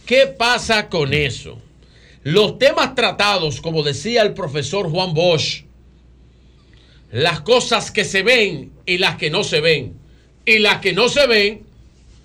¿Qué 0.06 0.26
pasa 0.26 0.88
con 0.88 1.12
eso? 1.12 1.58
Los 2.22 2.58
temas 2.58 2.94
tratados, 2.94 3.60
como 3.60 3.82
decía 3.82 4.22
el 4.22 4.32
profesor 4.32 4.90
Juan 4.90 5.12
Bosch, 5.12 5.64
las 7.10 7.40
cosas 7.40 7.90
que 7.90 8.04
se 8.04 8.22
ven 8.22 8.72
y 8.86 8.98
las 8.98 9.16
que 9.16 9.30
no 9.30 9.44
se 9.44 9.60
ven, 9.60 9.94
y 10.46 10.58
las 10.58 10.80
que 10.80 10.92
no 10.92 11.08
se 11.08 11.26
ven 11.26 11.62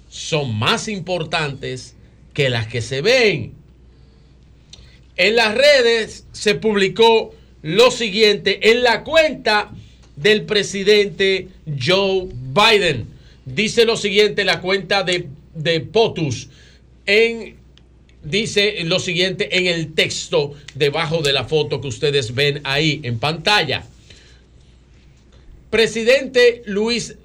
son 0.10 0.56
más 0.58 0.88
importantes 0.88 1.96
que 2.34 2.50
las 2.50 2.68
que 2.68 2.82
se 2.82 3.02
ven. 3.02 3.54
En 5.16 5.36
las 5.36 5.54
redes 5.56 6.26
se 6.32 6.56
publicó 6.56 7.36
lo 7.62 7.92
siguiente 7.92 8.72
en 8.72 8.84
la 8.84 9.04
cuenta 9.04 9.72
del 10.22 10.44
presidente 10.44 11.48
Joe 11.82 12.28
Biden. 12.54 13.08
Dice 13.46 13.86
lo 13.86 13.98
siguiente 13.98 14.44
la 14.44 14.62
cuenta 14.62 15.04
de, 15.04 15.28
de 15.56 15.80
POTUS. 15.82 16.50
En, 17.06 17.56
dice 18.24 18.84
lo 18.84 19.00
siguiente 19.00 19.58
en 19.58 19.68
el 19.68 19.94
texto 19.94 20.54
debajo 20.76 21.22
de 21.22 21.34
la 21.34 21.46
foto 21.46 21.82
que 21.82 21.88
ustedes 21.88 22.36
ven 22.36 22.62
ahí 22.64 23.00
en 23.04 23.18
pantalla. 23.18 23.86
Presidente 25.70 26.64
Luis 26.66 27.16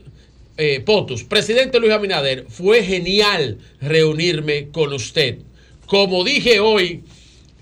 eh, 0.57 0.81
Potus, 0.81 1.25
presidente 1.25 1.81
Luis 1.81 1.93
Abinader, 1.93 2.47
fue 2.49 2.85
genial 2.85 3.59
reunirme 3.81 4.69
con 4.69 4.93
usted. 4.93 5.39
Como 5.87 6.23
dije 6.23 6.61
hoy, 6.61 7.03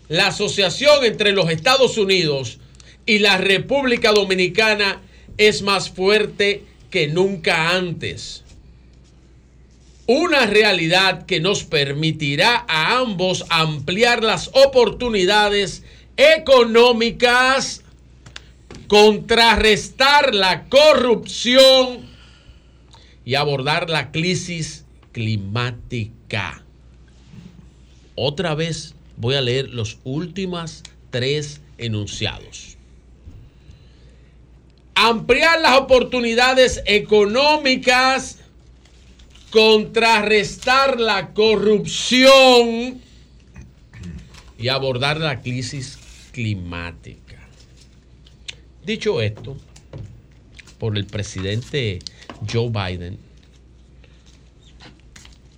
la 0.09 0.27
asociación 0.27 1.05
entre 1.05 1.33
los 1.33 1.49
Estados 1.51 1.97
Unidos 1.97 2.59
y 3.07 3.21
la 3.21 3.39
República 3.39 4.13
Dominicana 4.13 5.01
es 5.37 5.63
más 5.63 5.91
fuerte 5.91 6.65
que 6.91 7.09
nunca 7.09 7.71
antes. 7.71 8.45
Una 10.07 10.47
realidad 10.47 11.27
que 11.27 11.41
nos 11.41 11.65
permitirá 11.65 12.65
a 12.69 12.99
ambos 12.99 13.45
ampliar 13.49 14.23
las 14.23 14.49
oportunidades 14.49 15.85
económicas, 16.17 17.83
contrarrestar 18.89 20.35
la 20.35 20.65
corrupción 20.65 22.11
y 23.25 23.37
abordar 23.37 23.89
la 23.89 24.11
crisis 24.11 24.85
climática. 25.13 26.63
Otra 28.15 28.55
vez 28.55 28.95
voy 29.17 29.37
a 29.37 29.41
leer 29.41 29.71
los 29.71 29.99
últimos 30.05 30.83
tres 31.11 31.61
enunciados. 31.79 32.72
Ampliar 34.95 35.61
las 35.61 35.79
oportunidades 35.79 36.83
económicas, 36.87 38.39
contrarrestar 39.51 41.01
la 41.01 41.33
corrupción 41.33 43.01
y 44.59 44.69
abordar 44.69 45.19
la 45.19 45.41
crisis 45.41 45.99
climática. 46.33 47.39
Dicho 48.85 49.21
esto, 49.21 49.57
por 50.79 50.99
el 50.99 51.07
presidente 51.07 52.01
Joe 52.51 52.69
Biden. 52.69 53.17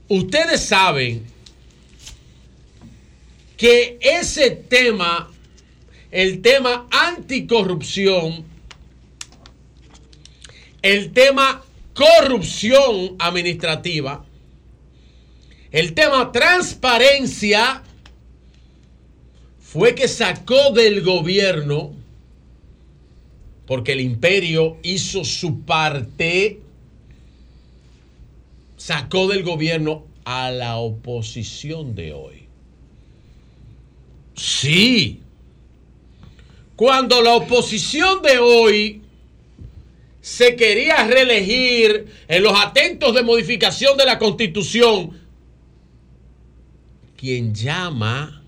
Ustedes 0.09 0.61
saben 0.61 1.24
que 3.56 3.98
ese 4.02 4.51
tema, 4.51 5.31
el 6.11 6.43
tema 6.43 6.86
anticorrupción, 6.90 8.44
el 10.85 11.15
tema 11.15 11.65
corrupción 11.94 13.16
administrativa, 13.19 14.23
el 15.73 15.94
tema 15.94 16.31
transparencia, 16.31 17.82
fue 19.59 19.94
que 19.94 20.06
sacó 20.06 20.73
del 20.73 21.01
gobierno, 21.01 21.94
porque 23.66 23.93
el 23.93 24.02
imperio 24.02 24.77
hizo 24.82 25.24
su 25.24 25.62
parte, 25.62 26.61
sacó 28.77 29.27
del 29.27 29.43
gobierno 29.43 30.05
a 30.27 30.51
la 30.51 30.77
oposición 30.77 31.94
de 31.94 32.12
hoy. 32.12 32.47
Sí. 34.36 35.23
Cuando 36.77 37.23
la 37.23 37.36
oposición 37.36 38.20
de 38.20 38.39
hoy 38.39 39.04
se 40.25 40.57
quería 40.57 41.07
reelegir 41.07 42.07
en 42.29 42.43
los 42.43 42.59
atentos 42.59 43.15
de 43.15 43.23
modificación 43.23 43.99
de 43.99 44.07
la 44.07 44.19
constitución, 44.19 45.21
quien 47.15 47.55
llama 47.55 48.43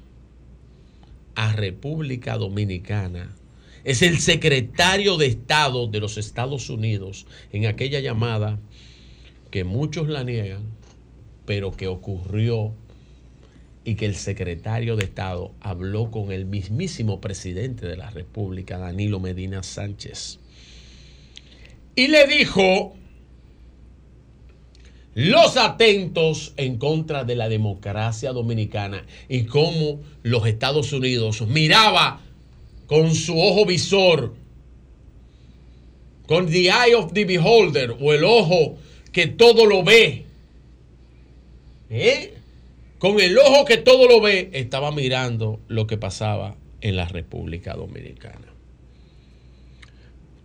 a 1.35 1.53
República 1.53 2.39
Dominicana 2.39 3.37
es 3.85 4.01
el 4.01 4.21
secretario 4.21 5.19
de 5.19 5.27
Estado 5.27 5.87
de 5.87 6.01
los 6.01 6.17
Estados 6.17 6.71
Unidos 6.71 7.27
en 7.53 7.67
aquella 7.67 8.01
llamada 8.01 8.59
que 9.51 9.65
muchos 9.65 10.09
la 10.09 10.25
niegan, 10.25 10.63
pero 11.45 11.77
que 11.77 11.89
ocurrió 11.89 12.73
y 13.85 13.97
que 13.97 14.07
el 14.07 14.17
secretario 14.17 14.97
de 14.97 15.05
Estado 15.05 15.53
habló 15.61 16.11
con 16.11 16.33
el 16.33 16.47
mismísimo 16.47 17.21
presidente 17.21 17.87
de 17.87 17.99
la 17.99 18.09
República, 18.09 18.79
Danilo 18.79 19.21
Medina 19.21 19.63
Sánchez, 19.63 20.41
y 21.97 22.09
le 22.09 22.27
dijo 22.27 22.95
los 25.15 25.57
atentos 25.57 26.53
en 26.59 26.77
contra 26.77 27.25
de 27.25 27.37
la 27.37 27.49
democracia 27.49 28.33
dominicana 28.33 29.07
y 29.31 29.45
cómo 29.45 30.01
los 30.23 30.47
Estados 30.47 30.93
Unidos 30.93 31.41
miraba 31.49 32.21
con 32.87 33.15
su 33.15 33.41
ojo 33.41 33.65
visor, 33.65 34.35
con 36.27 36.47
the 36.49 36.69
eye 36.69 36.95
of 36.95 37.15
the 37.15 37.25
beholder 37.25 37.97
o 37.99 38.13
el 38.13 38.25
ojo 38.25 38.77
que 39.11 39.27
todo 39.27 39.65
lo 39.65 39.83
ve. 39.83 40.27
¿eh? 41.89 42.35
Con 42.99 43.19
el 43.19 43.39
ojo 43.39 43.65
que 43.65 43.79
todo 43.79 44.07
lo 44.07 44.21
ve, 44.21 44.51
estaba 44.53 44.93
mirando 44.93 45.61
lo 45.69 45.87
que 45.87 45.97
pasaba 45.97 46.57
en 46.83 46.97
la 46.97 47.09
República 47.09 47.73
Dominicana. 47.73 48.56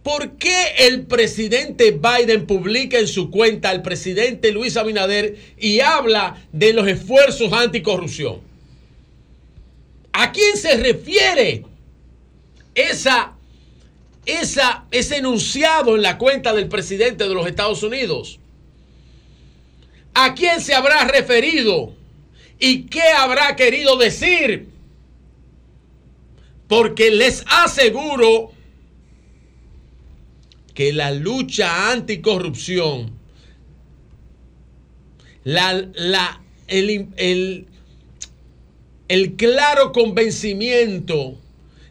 ¿Por 0.03 0.37
qué 0.37 0.73
el 0.79 1.05
presidente 1.05 1.91
Biden 1.91 2.47
publica 2.47 2.97
en 2.97 3.07
su 3.07 3.29
cuenta 3.29 3.69
al 3.69 3.83
presidente 3.83 4.51
Luis 4.51 4.75
Abinader 4.75 5.37
y 5.59 5.79
habla 5.79 6.41
de 6.51 6.73
los 6.73 6.87
esfuerzos 6.87 7.53
anticorrupción? 7.53 8.41
¿A 10.11 10.31
quién 10.31 10.57
se 10.57 10.75
refiere 10.77 11.65
esa, 12.73 13.33
esa, 14.25 14.85
ese 14.89 15.17
enunciado 15.17 15.95
en 15.95 16.01
la 16.01 16.17
cuenta 16.17 16.53
del 16.53 16.67
presidente 16.67 17.27
de 17.27 17.33
los 17.35 17.45
Estados 17.45 17.83
Unidos? 17.83 18.39
¿A 20.15 20.33
quién 20.33 20.61
se 20.61 20.73
habrá 20.73 21.05
referido? 21.05 21.93
¿Y 22.59 22.83
qué 22.83 23.03
habrá 23.03 23.55
querido 23.55 23.97
decir? 23.97 24.67
Porque 26.67 27.11
les 27.11 27.43
aseguro 27.47 28.51
que 30.73 30.93
la 30.93 31.11
lucha 31.11 31.91
anticorrupción, 31.91 33.11
la, 35.43 35.85
la, 35.95 36.41
el, 36.67 37.07
el, 37.17 37.67
el 39.07 39.35
claro 39.35 39.91
convencimiento 39.91 41.37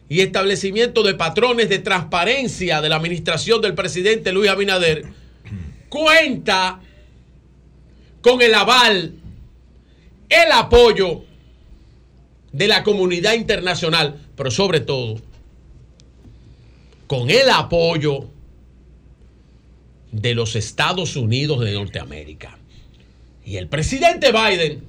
y 0.09 0.21
establecimiento 0.21 1.03
de 1.03 1.13
patrones 1.13 1.69
de 1.69 1.79
transparencia 1.79 2.81
de 2.81 2.89
la 2.89 2.97
administración 2.97 3.61
del 3.61 3.75
presidente 3.75 4.31
Luis 4.31 4.49
Abinader 4.49 5.05
cuenta 5.89 6.81
con 8.21 8.41
el 8.41 8.53
aval, 8.53 9.15
el 10.29 10.51
apoyo 10.51 11.23
de 12.51 12.67
la 12.67 12.83
comunidad 12.83 13.33
internacional, 13.33 14.19
pero 14.35 14.51
sobre 14.51 14.81
todo 14.81 15.19
con 17.07 17.29
el 17.29 17.49
apoyo 17.49 18.29
de 20.11 20.35
los 20.35 20.55
Estados 20.55 21.15
Unidos 21.15 21.59
de 21.61 21.73
Norteamérica. 21.73 22.57
Y 23.45 23.57
el 23.57 23.67
presidente 23.67 24.31
Biden 24.31 24.81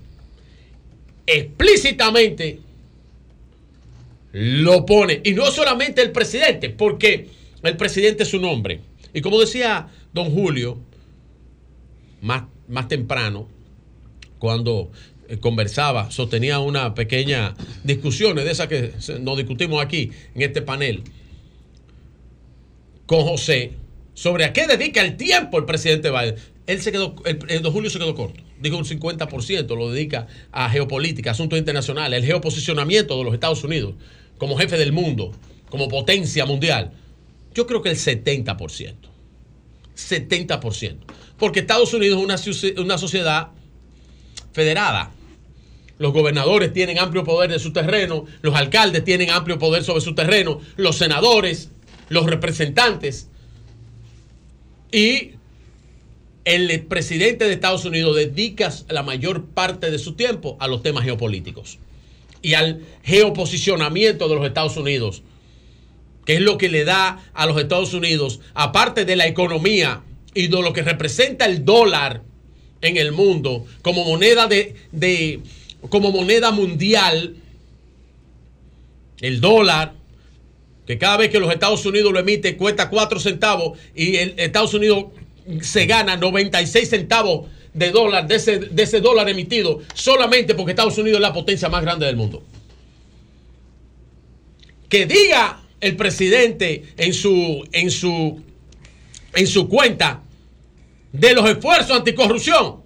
explícitamente 1.27 2.61
lo 4.33 4.85
pone. 4.87 5.21
Y 5.25 5.33
no 5.33 5.47
solamente 5.51 6.03
el 6.03 6.13
presidente, 6.13 6.71
porque 6.71 7.29
el 7.63 7.77
presidente 7.77 8.25
es 8.25 8.31
su 8.31 8.41
nombre. 8.41 8.81
Y 9.15 9.21
como 9.21 9.41
decía 9.41 9.89
don 10.13 10.31
Julio, 10.31 10.79
más, 12.21 12.45
más 12.69 12.89
temprano, 12.89 13.49
cuando 14.39 14.91
eh, 15.29 15.39
conversaba, 15.39 16.11
sostenía 16.11 16.59
una 16.59 16.95
pequeña 16.95 17.55
discusión 17.85 18.37
de 18.37 18.51
esas 18.51 18.67
que 18.69 18.93
nos 19.21 19.37
discutimos 19.37 19.83
aquí 19.83 20.11
en 20.35 20.43
este 20.43 20.63
panel 20.63 21.03
con 23.07 23.23
José 23.23 23.73
sobre 24.15 24.45
a 24.45 24.53
qué 24.53 24.67
dedica 24.67 25.01
el 25.01 25.17
tiempo 25.17 25.59
el 25.59 25.65
presidente 25.65 26.11
Biden. 26.11 26.37
Él 26.67 26.81
se 26.81 26.93
quedó, 26.93 27.17
el, 27.25 27.39
el 27.49 27.63
don 27.63 27.73
Julio 27.73 27.91
se 27.91 27.99
quedó 27.99 28.15
corto. 28.15 28.43
Dijo 28.61 28.77
un 28.77 28.85
50% 28.85 29.77
lo 29.77 29.91
dedica 29.91 30.29
a 30.53 30.71
geopolítica, 30.71 31.33
asuntos 31.33 31.59
internacionales, 31.59 32.21
el 32.21 32.27
geoposicionamiento 32.27 33.19
de 33.19 33.25
los 33.25 33.35
Estados 33.35 33.65
Unidos 33.65 33.95
como 34.43 34.57
jefe 34.57 34.77
del 34.77 34.93
mundo, 34.93 35.31
como 35.71 35.87
potencia 35.87 36.45
mundial. 36.47 36.91
Yo 37.55 37.67
creo 37.67 37.81
que 37.81 37.91
el 37.91 37.97
70%. 37.97 38.95
70%. 39.97 40.97
Porque 41.39 41.61
Estados 41.61 41.95
Unidos 41.95 42.19
es 42.19 42.73
una, 42.75 42.83
una 42.83 42.99
sociedad 42.99 43.51
federada. 44.53 45.13
Los 45.99 46.13
gobernadores 46.13 46.73
tienen 46.73 46.99
amplio 46.99 47.23
poder 47.23 47.51
de 47.51 47.61
su 47.61 47.73
terreno, 47.73 48.25
los 48.41 48.57
alcaldes 48.57 49.05
tienen 49.05 49.31
amplio 49.31 49.61
poder 49.61 49.85
sobre 49.85 50.01
su 50.01 50.15
terreno, 50.17 50.61
los 50.77 50.97
senadores, 50.97 51.71
los 52.09 52.27
representantes. 52.27 53.29
Y 54.93 55.33
el 56.45 56.83
presidente 56.83 57.47
de 57.47 57.55
Estados 57.55 57.85
Unidos 57.85 58.15
dedica 58.17 58.73
la 58.89 59.03
mayor 59.03 59.47
parte 59.47 59.91
de 59.91 59.99
su 59.99 60.13
tiempo 60.15 60.57
a 60.61 60.69
los 60.69 60.83
temas 60.83 61.05
geopolíticos 61.05 61.79
y 62.43 62.55
al 62.55 62.83
geoposicionamiento 63.05 64.29
de 64.29 64.35
los 64.35 64.45
Estados 64.47 64.77
Unidos, 64.77 65.23
que 66.27 66.35
es 66.35 66.41
lo 66.41 66.59
que 66.59 66.69
le 66.69 66.85
da 66.85 67.25
a 67.33 67.47
los 67.47 67.57
Estados 67.61 67.95
Unidos, 67.95 68.41
aparte 68.55 69.05
de 69.05 69.17
la 69.17 69.27
economía 69.27 70.03
y 70.35 70.49
de 70.49 70.61
lo 70.63 70.73
que 70.73 70.83
representa 70.83 71.47
el 71.47 71.65
dólar 71.65 72.23
en 72.81 72.97
el 72.97 73.13
mundo 73.13 73.65
como 73.83 74.05
moneda 74.05 74.47
de, 74.49 74.75
de- 74.91 75.41
como 75.89 76.11
moneda 76.11 76.51
mundial, 76.51 77.37
el 79.21 79.41
dólar, 79.41 79.95
que 80.87 80.99
cada 80.99 81.17
vez 81.17 81.31
que 81.31 81.39
los 81.39 81.53
Estados 81.53 81.85
Unidos 81.87 82.13
lo 82.13 82.19
emite 82.19 82.57
cuesta 82.57 82.91
4 82.91 83.21
centavos 83.21 83.79
y 83.95 84.17
el 84.17 84.35
Estados 84.37 84.75
Unidos 84.75 85.07
se 85.61 85.87
gana 85.87 86.17
96 86.17 86.89
centavos 86.89 87.49
de 87.75 87.91
dólar 87.91 88.27
de 88.27 88.37
ese, 88.37 88.59
de 88.59 88.83
ese 88.83 89.01
dólar 89.01 89.29
emitido 89.29 89.81
solamente 89.95 90.55
porque 90.55 90.73
Estados 90.73 90.99
Unidos 90.99 91.19
es 91.19 91.23
la 91.23 91.33
potencia 91.33 91.69
más 91.69 91.83
grande 91.83 92.07
del 92.07 92.17
mundo. 92.17 92.43
Que 94.89 95.07
diga 95.07 95.63
el 95.81 95.97
presidente 95.97 96.95
en 96.97 97.15
su, 97.15 97.67
en 97.73 97.91
su, 97.91 98.43
en 99.35 99.47
su 99.47 99.69
cuenta 99.69 100.23
de 101.13 101.35
los 101.35 101.49
esfuerzos 101.49 101.97
anticorrupción 101.97 102.83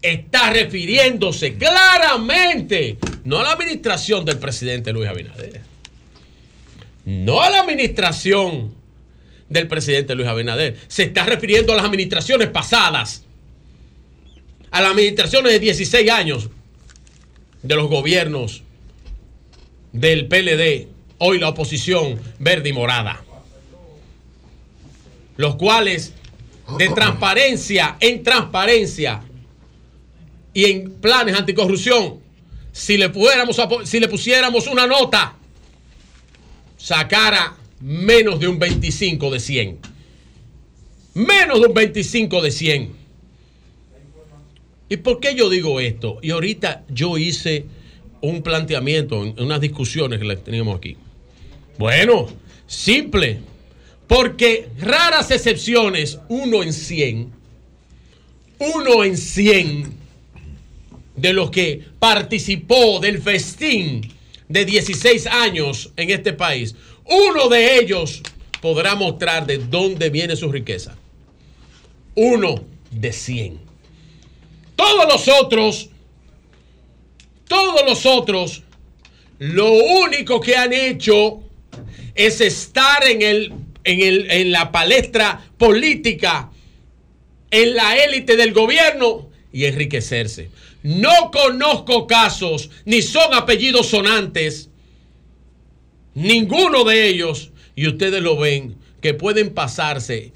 está 0.00 0.50
refiriéndose 0.50 1.54
claramente 1.54 2.98
no 3.24 3.38
a 3.38 3.42
la 3.42 3.52
administración 3.52 4.24
del 4.24 4.38
presidente 4.38 4.92
Luis 4.92 5.08
Abinader, 5.08 5.60
no 7.08 7.40
a 7.40 7.48
la 7.48 7.60
administración 7.60 8.74
del 9.48 9.66
presidente 9.66 10.14
Luis 10.14 10.28
Abinader, 10.28 10.76
se 10.88 11.04
está 11.04 11.24
refiriendo 11.24 11.72
a 11.72 11.76
las 11.76 11.86
administraciones 11.86 12.48
pasadas, 12.48 13.24
a 14.70 14.82
las 14.82 14.90
administraciones 14.90 15.52
de 15.52 15.58
16 15.58 16.10
años 16.10 16.50
de 17.62 17.74
los 17.74 17.88
gobiernos 17.88 18.62
del 19.90 20.28
PLD, 20.28 20.88
hoy 21.16 21.38
la 21.38 21.48
oposición 21.48 22.20
verde 22.40 22.68
y 22.68 22.72
morada, 22.74 23.24
los 25.38 25.56
cuales 25.56 26.12
de 26.76 26.88
transparencia, 26.94 27.96
en 28.00 28.22
transparencia 28.22 29.22
y 30.52 30.66
en 30.66 30.90
planes 31.00 31.34
anticorrupción, 31.38 32.20
si 32.70 32.98
le, 32.98 33.08
pudiéramos, 33.08 33.58
si 33.84 33.98
le 33.98 34.08
pusiéramos 34.08 34.66
una 34.66 34.86
nota, 34.86 35.37
sacara 36.78 37.56
menos 37.80 38.40
de 38.40 38.48
un 38.48 38.58
25 38.58 39.30
de 39.30 39.40
100. 39.40 39.78
Menos 41.14 41.60
de 41.60 41.66
un 41.66 41.74
25 41.74 42.40
de 42.40 42.50
100. 42.50 42.92
¿Y 44.88 44.96
por 44.96 45.20
qué 45.20 45.34
yo 45.34 45.50
digo 45.50 45.80
esto? 45.80 46.18
Y 46.22 46.30
ahorita 46.30 46.84
yo 46.88 47.18
hice 47.18 47.66
un 48.22 48.42
planteamiento 48.42 49.22
en 49.22 49.38
unas 49.38 49.60
discusiones 49.60 50.18
que 50.18 50.24
le 50.24 50.36
teníamos 50.36 50.78
aquí. 50.78 50.96
Bueno, 51.76 52.28
simple. 52.66 53.40
Porque 54.06 54.68
raras 54.78 55.30
excepciones, 55.30 56.18
uno 56.28 56.62
en 56.62 56.72
100, 56.72 57.30
uno 58.58 59.04
en 59.04 59.18
100 59.18 59.92
de 61.16 61.32
los 61.34 61.50
que 61.50 61.84
participó 61.98 63.00
del 63.00 63.20
festín 63.20 64.17
de 64.48 64.64
16 64.64 65.26
años 65.26 65.92
en 65.96 66.10
este 66.10 66.32
país, 66.32 66.74
uno 67.04 67.48
de 67.48 67.78
ellos 67.78 68.22
podrá 68.60 68.94
mostrar 68.94 69.46
de 69.46 69.58
dónde 69.58 70.10
viene 70.10 70.36
su 70.36 70.50
riqueza. 70.50 70.96
Uno 72.14 72.64
de 72.90 73.12
100. 73.12 73.60
Todos 74.74 75.06
los 75.12 75.28
otros, 75.28 75.90
todos 77.46 77.82
los 77.86 78.06
otros, 78.06 78.62
lo 79.38 79.72
único 79.72 80.40
que 80.40 80.56
han 80.56 80.72
hecho 80.72 81.40
es 82.14 82.40
estar 82.40 83.04
en, 83.06 83.22
el, 83.22 83.52
en, 83.84 84.00
el, 84.00 84.30
en 84.30 84.52
la 84.52 84.72
palestra 84.72 85.40
política, 85.56 86.50
en 87.50 87.74
la 87.74 87.96
élite 87.96 88.36
del 88.36 88.52
gobierno 88.52 89.28
y 89.52 89.64
enriquecerse. 89.64 90.50
No 90.82 91.30
conozco 91.32 92.06
casos, 92.06 92.70
ni 92.84 93.02
son 93.02 93.34
apellidos 93.34 93.88
sonantes, 93.88 94.70
ninguno 96.14 96.84
de 96.84 97.08
ellos, 97.08 97.50
y 97.74 97.88
ustedes 97.88 98.22
lo 98.22 98.36
ven, 98.36 98.76
que 99.00 99.14
pueden 99.14 99.54
pasarse 99.54 100.32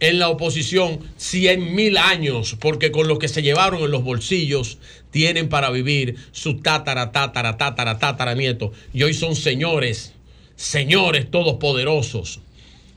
en 0.00 0.18
la 0.18 0.30
oposición 0.30 1.00
100 1.18 1.74
mil 1.74 1.98
años, 1.98 2.56
porque 2.58 2.90
con 2.90 3.06
lo 3.06 3.18
que 3.18 3.28
se 3.28 3.42
llevaron 3.42 3.82
en 3.82 3.90
los 3.90 4.02
bolsillos 4.02 4.78
tienen 5.10 5.48
para 5.48 5.70
vivir 5.70 6.16
su 6.32 6.56
tátara, 6.58 7.12
tátara, 7.12 7.56
tátara, 7.58 7.98
tátara 7.98 8.34
nieto. 8.34 8.72
Y 8.94 9.02
hoy 9.02 9.14
son 9.14 9.36
señores, 9.36 10.14
señores 10.56 11.30
todopoderosos. 11.30 12.40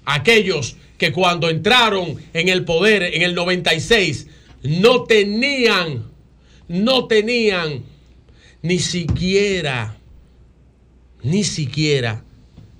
Aquellos 0.05 0.77
que 0.97 1.11
cuando 1.11 1.49
entraron 1.49 2.17
en 2.33 2.49
el 2.49 2.63
poder 2.63 3.03
en 3.03 3.21
el 3.21 3.35
96 3.35 4.27
no 4.63 5.03
tenían, 5.03 6.05
no 6.73 7.05
tenían 7.05 7.83
ni 8.63 8.79
siquiera, 8.79 9.95
ni 11.21 11.43
siquiera 11.43 12.23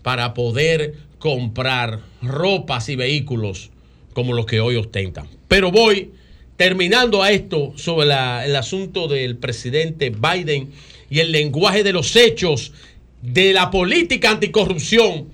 para 0.02 0.34
poder 0.34 0.96
comprar 1.20 2.00
ropas 2.24 2.90
y 2.90 2.96
vehículos 2.96 3.70
como 4.14 4.34
los 4.34 4.48
que 4.48 4.60
hoy 4.60 4.78
ostentan. 4.78 5.28
Pero 5.48 5.72
voy 5.72 6.10
terminando 6.58 7.22
a 7.22 7.30
esto 7.30 7.74
sobre 7.76 8.08
el 8.08 8.56
asunto 8.56 9.08
del 9.08 9.38
presidente 9.38 10.10
Biden 10.10 10.72
y 11.12 11.20
el 11.20 11.32
lenguaje 11.32 11.84
de 11.84 11.94
los 11.94 12.16
hechos, 12.16 12.74
de 13.22 13.54
la 13.54 13.70
política 13.70 14.32
anticorrupción 14.32 15.28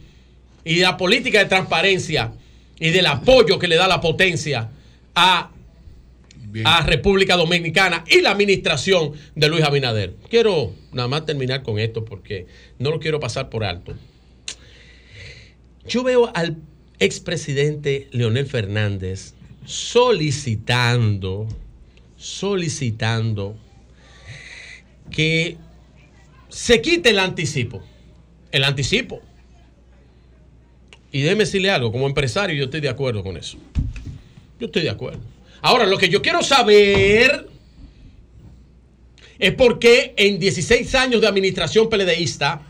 y 0.65 0.75
de 0.75 0.81
la 0.81 0.97
política 0.97 1.39
de 1.39 1.45
transparencia 1.45 2.33
y 2.77 2.89
del 2.89 3.05
apoyo 3.05 3.57
que 3.57 3.69
le 3.69 3.77
da 3.77 3.88
la 3.88 4.01
potencia 4.01 4.69
a, 5.15 5.49
a 6.63 6.81
República 6.81 7.35
Dominicana 7.35 8.03
y 8.07 8.21
la 8.21 8.31
administración 8.31 9.13
de 9.35 9.47
Luis 9.49 9.63
Abinader. 9.63 10.15
Quiero 10.29 10.73
nada 10.91 11.07
más 11.07 11.25
terminar 11.25 11.63
con 11.63 11.79
esto 11.79 12.05
porque 12.05 12.47
no 12.77 12.89
lo 12.91 12.99
quiero 12.99 13.19
pasar 13.19 13.49
por 13.49 13.63
alto. 13.63 13.95
Yo 15.87 16.03
veo 16.03 16.31
al 16.35 16.57
expresidente 16.99 18.07
Leonel 18.11 18.45
Fernández 18.45 19.33
solicitando, 19.65 21.47
solicitando 22.17 23.55
que 25.11 25.57
se 26.49 26.81
quite 26.81 27.09
el 27.09 27.19
anticipo. 27.19 27.83
El 28.51 28.63
anticipo. 28.63 29.21
Y 31.11 31.21
déjeme 31.21 31.45
decirle 31.45 31.71
algo, 31.71 31.91
como 31.91 32.07
empresario 32.07 32.55
yo 32.55 32.65
estoy 32.65 32.81
de 32.81 32.89
acuerdo 32.89 33.23
con 33.23 33.37
eso. 33.37 33.57
Yo 34.59 34.67
estoy 34.67 34.83
de 34.83 34.89
acuerdo. 34.89 35.21
Ahora, 35.61 35.85
lo 35.85 35.97
que 35.97 36.09
yo 36.09 36.21
quiero 36.21 36.41
saber 36.43 37.47
es 39.38 39.53
por 39.53 39.79
qué 39.79 40.13
en 40.17 40.39
16 40.39 40.95
años 40.95 41.21
de 41.21 41.27
administración 41.27 41.89
peledeísta, 41.89 42.61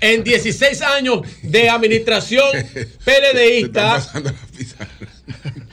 en 0.00 0.22
16 0.22 0.82
años 0.82 1.22
de 1.42 1.68
administración 1.68 2.46
peledeísta, 3.04 4.00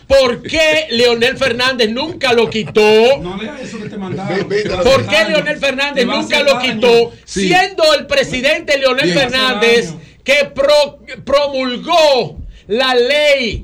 ¿por 0.07 0.41
qué 0.41 0.87
Leonel 0.89 1.37
Fernández 1.37 1.89
nunca 1.91 2.33
lo 2.33 2.49
quitó? 2.49 3.17
No 3.21 3.37
lea 3.37 3.59
eso 3.61 3.77
que 3.79 3.89
te 3.89 3.97
mandaron. 3.97 4.47
¿Por 4.83 5.07
qué 5.07 5.25
Leonel 5.29 5.57
Fernández 5.59 6.05
nunca 6.05 6.41
lo 6.41 6.59
quitó? 6.59 7.13
Sí. 7.25 7.47
Siendo 7.47 7.83
el 7.93 8.07
presidente 8.07 8.77
Leonel 8.79 9.05
Bien. 9.11 9.17
Fernández 9.19 9.93
que 10.23 10.45
pro- 10.55 10.99
promulgó 11.23 12.39
la 12.67 12.95
ley, 12.95 13.63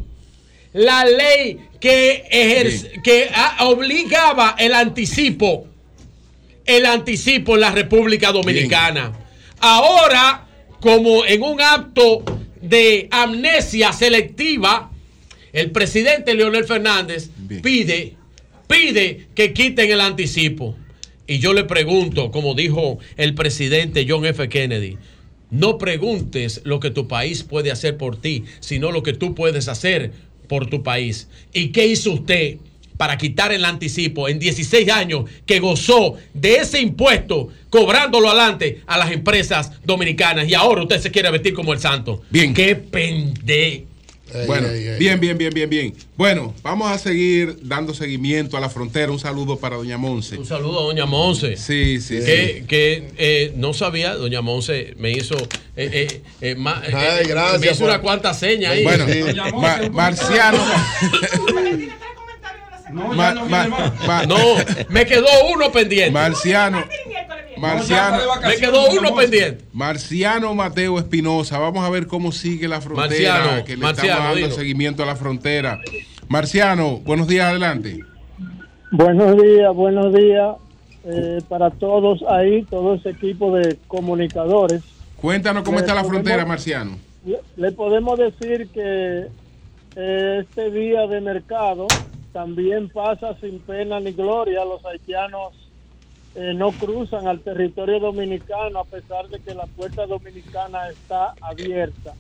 la 0.73 1.05
ley 1.05 1.59
que, 1.79 2.23
ejerce- 2.31 3.01
que 3.03 3.29
obligaba 3.59 4.55
el 4.57 4.73
anticipo, 4.73 5.67
el 6.65 6.85
anticipo 6.85 7.55
en 7.55 7.61
la 7.61 7.71
República 7.71 8.31
Dominicana. 8.31 9.11
Ahora, 9.59 10.47
como 10.79 11.25
en 11.25 11.41
un 11.43 11.61
acto 11.61 12.23
de 12.61 13.07
amnesia 13.11 13.91
selectiva, 13.93 14.91
el 15.53 15.71
presidente 15.71 16.33
Leonel 16.33 16.63
Fernández 16.65 17.29
pide, 17.61 18.13
pide 18.67 19.27
que 19.35 19.53
quiten 19.53 19.91
el 19.91 20.01
anticipo. 20.01 20.75
Y 21.27 21.39
yo 21.39 21.53
le 21.53 21.63
pregunto, 21.65 22.31
como 22.31 22.55
dijo 22.55 22.99
el 23.17 23.35
presidente 23.35 24.05
John 24.07 24.25
F. 24.25 24.47
Kennedy, 24.49 24.97
no 25.49 25.77
preguntes 25.77 26.61
lo 26.63 26.79
que 26.79 26.91
tu 26.91 27.07
país 27.07 27.43
puede 27.43 27.71
hacer 27.71 27.97
por 27.97 28.19
ti, 28.19 28.45
sino 28.61 28.91
lo 28.91 29.03
que 29.03 29.13
tú 29.13 29.35
puedes 29.35 29.67
hacer 29.67 30.11
por 30.51 30.67
tu 30.67 30.83
país. 30.83 31.29
¿Y 31.53 31.69
qué 31.69 31.87
hizo 31.87 32.11
usted 32.11 32.57
para 32.97 33.17
quitar 33.17 33.53
el 33.53 33.63
anticipo 33.63 34.27
en 34.27 34.37
16 34.37 34.89
años 34.89 35.23
que 35.45 35.61
gozó 35.61 36.15
de 36.33 36.55
ese 36.55 36.81
impuesto, 36.81 37.47
cobrándolo 37.69 38.27
adelante 38.27 38.81
a 38.85 38.97
las 38.97 39.11
empresas 39.11 39.71
dominicanas? 39.85 40.49
Y 40.49 40.53
ahora 40.53 40.81
usted 40.81 40.99
se 40.99 41.09
quiere 41.09 41.31
vestir 41.31 41.53
como 41.53 41.71
el 41.71 41.79
santo. 41.79 42.21
Bien. 42.29 42.53
¡Qué 42.53 42.75
Bueno, 44.47 44.67
bien, 44.99 45.19
bien, 45.19 45.37
bien, 45.37 45.53
bien, 45.53 45.69
bien. 45.69 45.93
Bueno, 46.17 46.53
vamos 46.63 46.91
a 46.91 46.97
seguir 46.97 47.57
dando 47.63 47.93
seguimiento 47.93 48.57
a 48.57 48.59
la 48.59 48.69
frontera. 48.69 49.11
Un 49.11 49.19
saludo 49.19 49.57
para 49.57 49.75
Doña 49.77 49.97
Monse. 49.97 50.37
Un 50.37 50.45
saludo 50.45 50.79
a 50.79 50.83
Doña 50.83 51.05
Monse. 51.05 51.57
Sí, 51.57 51.99
sí, 52.01 52.15
Que, 52.19 52.55
sí. 52.61 52.67
que, 52.67 53.11
eh, 53.17 53.53
no 53.55 53.73
sabía, 53.73 54.13
Doña 54.15 54.41
Monse 54.41 54.93
me 54.97 55.11
hizo, 55.11 55.35
eh, 55.37 55.49
eh, 55.75 56.21
eh, 56.41 56.55
ma- 56.55 56.81
eh, 56.87 56.93
Ay, 56.95 57.25
gracias 57.27 57.59
me 57.61 57.67
hizo 57.67 57.79
por- 57.79 57.89
una 57.89 58.01
cuanta 58.01 58.33
seña 58.33 58.71
ahí. 58.71 58.83
Bueno, 58.83 59.05
Ma- 59.59 59.81
Marciano. 59.91 60.59
Ma- 62.91 63.33
ma- 63.33 63.67
ma- 64.05 64.25
No, 64.25 64.37
me 64.89 65.05
quedó 65.05 65.27
uno 65.53 65.71
pendiente. 65.71 66.11
Marciano. 66.11 66.83
Marciano. 67.61 68.17
Me 68.47 68.55
quedó 68.57 68.89
uno 68.91 69.15
pendiente. 69.15 69.63
Marciano 69.73 70.53
Mateo 70.55 70.97
Espinosa. 70.99 71.59
Vamos 71.59 71.83
a 71.85 71.89
ver 71.89 72.07
cómo 72.07 72.31
sigue 72.31 72.67
la 72.67 72.81
frontera. 72.81 73.33
Marciano, 73.35 73.63
que 73.65 73.71
le 73.77 73.83
Marciano, 73.83 74.09
estamos 74.09 74.33
dando 74.33 74.47
dilo. 74.47 74.55
seguimiento 74.55 75.03
a 75.03 75.05
la 75.05 75.15
frontera. 75.15 75.79
Marciano, 76.27 76.97
buenos 76.97 77.27
días, 77.27 77.47
adelante. 77.49 77.99
Buenos 78.91 79.41
días, 79.41 79.73
buenos 79.73 80.13
días 80.13 80.55
eh, 81.05 81.39
para 81.47 81.69
todos 81.71 82.21
ahí, 82.29 82.63
todo 82.69 82.95
ese 82.95 83.09
equipo 83.11 83.55
de 83.55 83.77
comunicadores. 83.87 84.81
Cuéntanos 85.17 85.63
cómo 85.63 85.77
Le 85.77 85.81
está 85.81 85.93
la 85.93 86.01
podemos- 86.01 86.21
frontera, 86.23 86.45
Marciano. 86.45 86.97
Le, 87.25 87.39
le 87.55 87.71
podemos 87.71 88.17
decir 88.19 88.67
que 88.73 89.27
eh, 89.95 90.37
este 90.41 90.71
día 90.71 91.05
de 91.07 91.21
mercado 91.21 91.87
también 92.33 92.89
pasa 92.89 93.35
sin 93.39 93.59
pena 93.59 93.99
ni 93.99 94.11
gloria. 94.13 94.65
Los 94.65 94.83
haitianos 94.85 95.53
eh, 96.35 96.53
no 96.53 96.71
cruzan 96.71 97.27
al 97.27 97.41
territorio 97.41 97.99
dominicano 97.99 98.79
a 98.79 98.85
pesar 98.85 99.27
de 99.29 99.39
que 99.39 99.53
la 99.53 99.65
puerta 99.67 100.05
dominicana 100.05 100.89
está 100.89 101.33
abierta. 101.41 102.13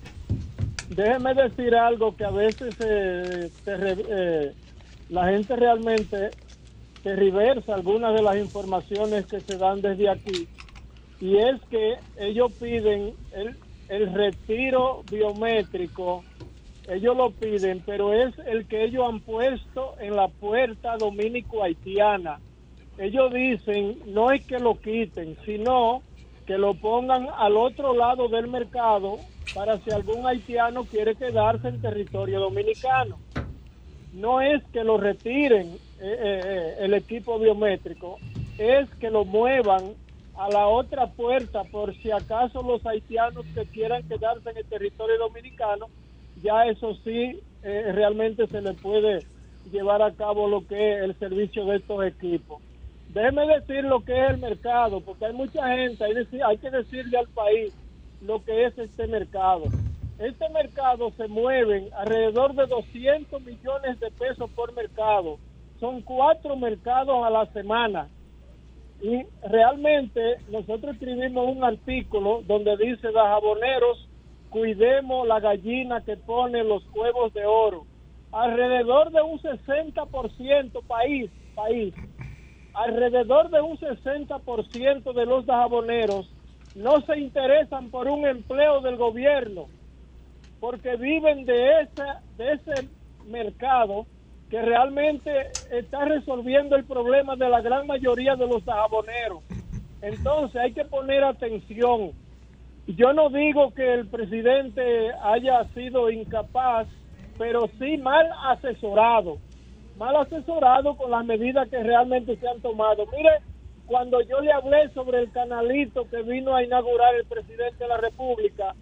Déjeme 0.89 1.33
decir 1.33 1.73
algo 1.75 2.15
que 2.15 2.25
a 2.25 2.31
veces 2.31 2.75
eh, 2.79 3.49
eh, 3.65 4.53
la 5.09 5.29
gente 5.29 5.55
realmente 5.55 6.31
se 7.01 7.15
reversa 7.15 7.73
algunas 7.73 8.13
de 8.13 8.21
las 8.21 8.37
informaciones 8.37 9.25
que 9.25 9.39
se 9.39 9.57
dan 9.57 9.81
desde 9.81 10.09
aquí 10.09 10.47
y 11.19 11.37
es 11.37 11.61
que 11.69 11.95
ellos 12.17 12.51
piden 12.59 13.13
el, 13.31 13.55
el 13.87 14.13
retiro 14.13 15.03
biométrico 15.09 16.23
ellos 16.87 17.15
lo 17.15 17.31
piden, 17.31 17.81
pero 17.85 18.13
es 18.13 18.33
el 18.45 18.67
que 18.67 18.83
ellos 18.83 19.07
han 19.07 19.21
puesto 19.21 19.95
en 19.99 20.15
la 20.15 20.27
puerta 20.27 20.97
dominico-haitiana. 20.97 22.39
Ellos 22.97 23.33
dicen, 23.33 23.99
no 24.07 24.31
es 24.31 24.45
que 24.45 24.59
lo 24.59 24.75
quiten, 24.79 25.37
sino 25.45 26.03
que 26.45 26.57
lo 26.57 26.73
pongan 26.75 27.27
al 27.37 27.57
otro 27.57 27.93
lado 27.93 28.27
del 28.27 28.47
mercado 28.47 29.19
para 29.53 29.79
si 29.79 29.91
algún 29.91 30.25
haitiano 30.27 30.85
quiere 30.85 31.15
quedarse 31.15 31.67
en 31.67 31.81
territorio 31.81 32.39
dominicano. 32.39 33.19
No 34.13 34.41
es 34.41 34.61
que 34.71 34.83
lo 34.83 34.97
retiren 34.97 35.67
eh, 35.67 35.79
eh, 35.99 36.41
eh, 36.43 36.75
el 36.79 36.93
equipo 36.93 37.39
biométrico, 37.39 38.19
es 38.57 38.89
que 38.95 39.09
lo 39.09 39.23
muevan 39.25 39.95
a 40.35 40.49
la 40.49 40.67
otra 40.67 41.07
puerta 41.07 41.63
por 41.65 41.95
si 41.97 42.11
acaso 42.11 42.61
los 42.61 42.85
haitianos 42.85 43.45
que 43.53 43.65
quieran 43.67 44.07
quedarse 44.07 44.49
en 44.49 44.57
el 44.57 44.65
territorio 44.65 45.17
dominicano, 45.17 45.87
ya 46.41 46.65
eso 46.65 46.95
sí, 47.03 47.39
eh, 47.63 47.91
realmente 47.93 48.47
se 48.47 48.61
le 48.61 48.73
puede 48.73 49.19
llevar 49.71 50.01
a 50.01 50.13
cabo 50.13 50.47
lo 50.47 50.65
que 50.65 50.93
es 50.95 51.03
el 51.03 51.19
servicio 51.19 51.65
de 51.65 51.77
estos 51.77 52.03
equipos. 52.05 52.61
Déjeme 53.13 53.45
decir 53.45 53.83
lo 53.83 53.99
que 54.05 54.13
es 54.13 54.31
el 54.31 54.37
mercado, 54.37 55.01
porque 55.01 55.25
hay 55.25 55.33
mucha 55.33 55.67
gente, 55.67 56.03
hay, 56.05 56.13
hay 56.45 56.57
que 56.57 56.69
decirle 56.69 57.17
al 57.17 57.27
país 57.27 57.73
lo 58.21 58.41
que 58.43 58.65
es 58.65 58.77
este 58.77 59.05
mercado. 59.07 59.65
Este 60.17 60.47
mercado 60.49 61.11
se 61.17 61.27
mueven 61.27 61.89
alrededor 61.93 62.53
de 62.53 62.67
200 62.67 63.41
millones 63.41 63.99
de 63.99 64.11
pesos 64.11 64.49
por 64.51 64.73
mercado. 64.73 65.39
Son 65.79 66.01
cuatro 66.01 66.55
mercados 66.55 67.25
a 67.25 67.29
la 67.29 67.47
semana. 67.47 68.07
Y 69.01 69.25
realmente 69.49 70.37
nosotros 70.49 70.93
escribimos 70.93 71.53
un 71.53 71.63
artículo 71.65 72.43
donde 72.45 72.77
dice, 72.77 73.11
jaboneros, 73.11 74.07
cuidemos 74.49 75.27
la 75.27 75.39
gallina 75.39 76.01
que 76.01 76.15
pone 76.15 76.63
los 76.63 76.83
huevos 76.93 77.33
de 77.33 77.45
oro. 77.45 77.85
Alrededor 78.31 79.11
de 79.11 79.21
un 79.21 79.39
60% 79.39 80.83
país, 80.87 81.31
país, 81.55 81.93
alrededor 82.73 83.49
de 83.49 83.61
un 83.61 83.77
60% 83.77 85.13
de 85.13 85.25
los 85.25 85.45
jaboneros 85.45 86.29
no 86.75 87.01
se 87.01 87.19
interesan 87.19 87.89
por 87.89 88.07
un 88.07 88.25
empleo 88.25 88.81
del 88.81 88.95
gobierno 88.95 89.67
porque 90.61 90.95
viven 90.95 91.43
de 91.45 91.81
esa 91.81 92.21
de 92.37 92.53
ese 92.53 92.87
mercado 93.25 94.05
que 94.49 94.61
realmente 94.61 95.31
está 95.71 96.05
resolviendo 96.05 96.75
el 96.75 96.85
problema 96.85 97.35
de 97.35 97.49
la 97.49 97.61
gran 97.61 97.87
mayoría 97.87 98.35
de 98.35 98.47
los 98.47 98.63
jaboneros. 98.63 99.43
Entonces 100.01 100.61
hay 100.61 100.73
que 100.73 100.83
poner 100.85 101.23
atención. 101.23 102.11
Yo 102.85 103.13
no 103.13 103.29
digo 103.29 103.73
que 103.73 103.93
el 103.93 104.07
presidente 104.07 105.11
haya 105.23 105.63
sido 105.73 106.09
incapaz, 106.09 106.87
pero 107.37 107.69
sí 107.79 107.97
mal 107.97 108.27
asesorado. 108.49 109.37
Mal 109.97 110.15
asesorado 110.15 110.95
con 110.95 111.11
las 111.11 111.25
medidas 111.25 111.69
que 111.69 111.83
realmente 111.83 112.35
se 112.37 112.47
han 112.47 112.61
tomado. 112.61 113.05
Mire, 113.07 113.41
cuando 113.85 114.21
yo 114.21 114.39
le 114.39 114.51
hablé 114.51 114.89
sobre 114.93 115.19
el 115.19 115.31
canalito 115.31 116.09
que 116.09 116.21
vino 116.21 116.55
a 116.55 116.63
inaugurar 116.63 117.13
el 117.15 117.25
presidente 117.25 117.75
de 117.77 117.87
la 117.87 117.97
República, 117.97 118.73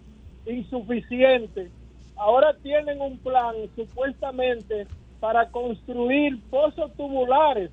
insuficiente. 0.46 1.70
Ahora 2.16 2.54
tienen 2.62 3.00
un 3.00 3.18
plan 3.18 3.54
supuestamente 3.74 4.86
para 5.18 5.50
construir 5.50 6.40
pozos 6.48 6.92
tubulares. 6.94 7.70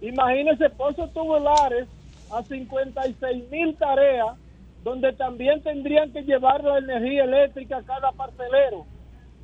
Imagínense 0.00 0.68
pozos 0.70 1.12
tubulares 1.12 1.88
a 2.30 2.42
56 2.42 3.50
mil 3.50 3.74
tareas, 3.76 4.36
donde 4.82 5.12
también 5.14 5.62
tendrían 5.62 6.12
que 6.12 6.22
llevar 6.22 6.62
la 6.62 6.78
energía 6.78 7.24
eléctrica 7.24 7.78
a 7.78 7.82
cada 7.82 8.12
parcelero. 8.12 8.84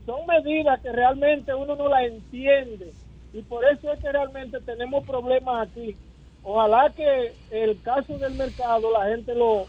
Son 0.05 0.27
medidas 0.27 0.81
que 0.81 0.93
realmente 0.93 1.55
uno 1.55 1.75
no 1.77 1.89
las 1.89 2.02
entiende 2.05 2.93
y 3.33 3.42
por 3.42 3.65
eso 3.65 3.92
es 3.92 4.00
que 4.00 4.10
realmente 4.10 4.60
tenemos 4.60 5.07
problemas 5.07 5.68
aquí. 5.68 5.97
Ojalá 6.42 6.91
que 6.91 7.34
el 7.50 7.81
caso 7.83 8.18
del 8.18 8.34
mercado, 8.34 8.91
la 8.91 9.07
gente 9.07 9.34
lo, 9.34 9.67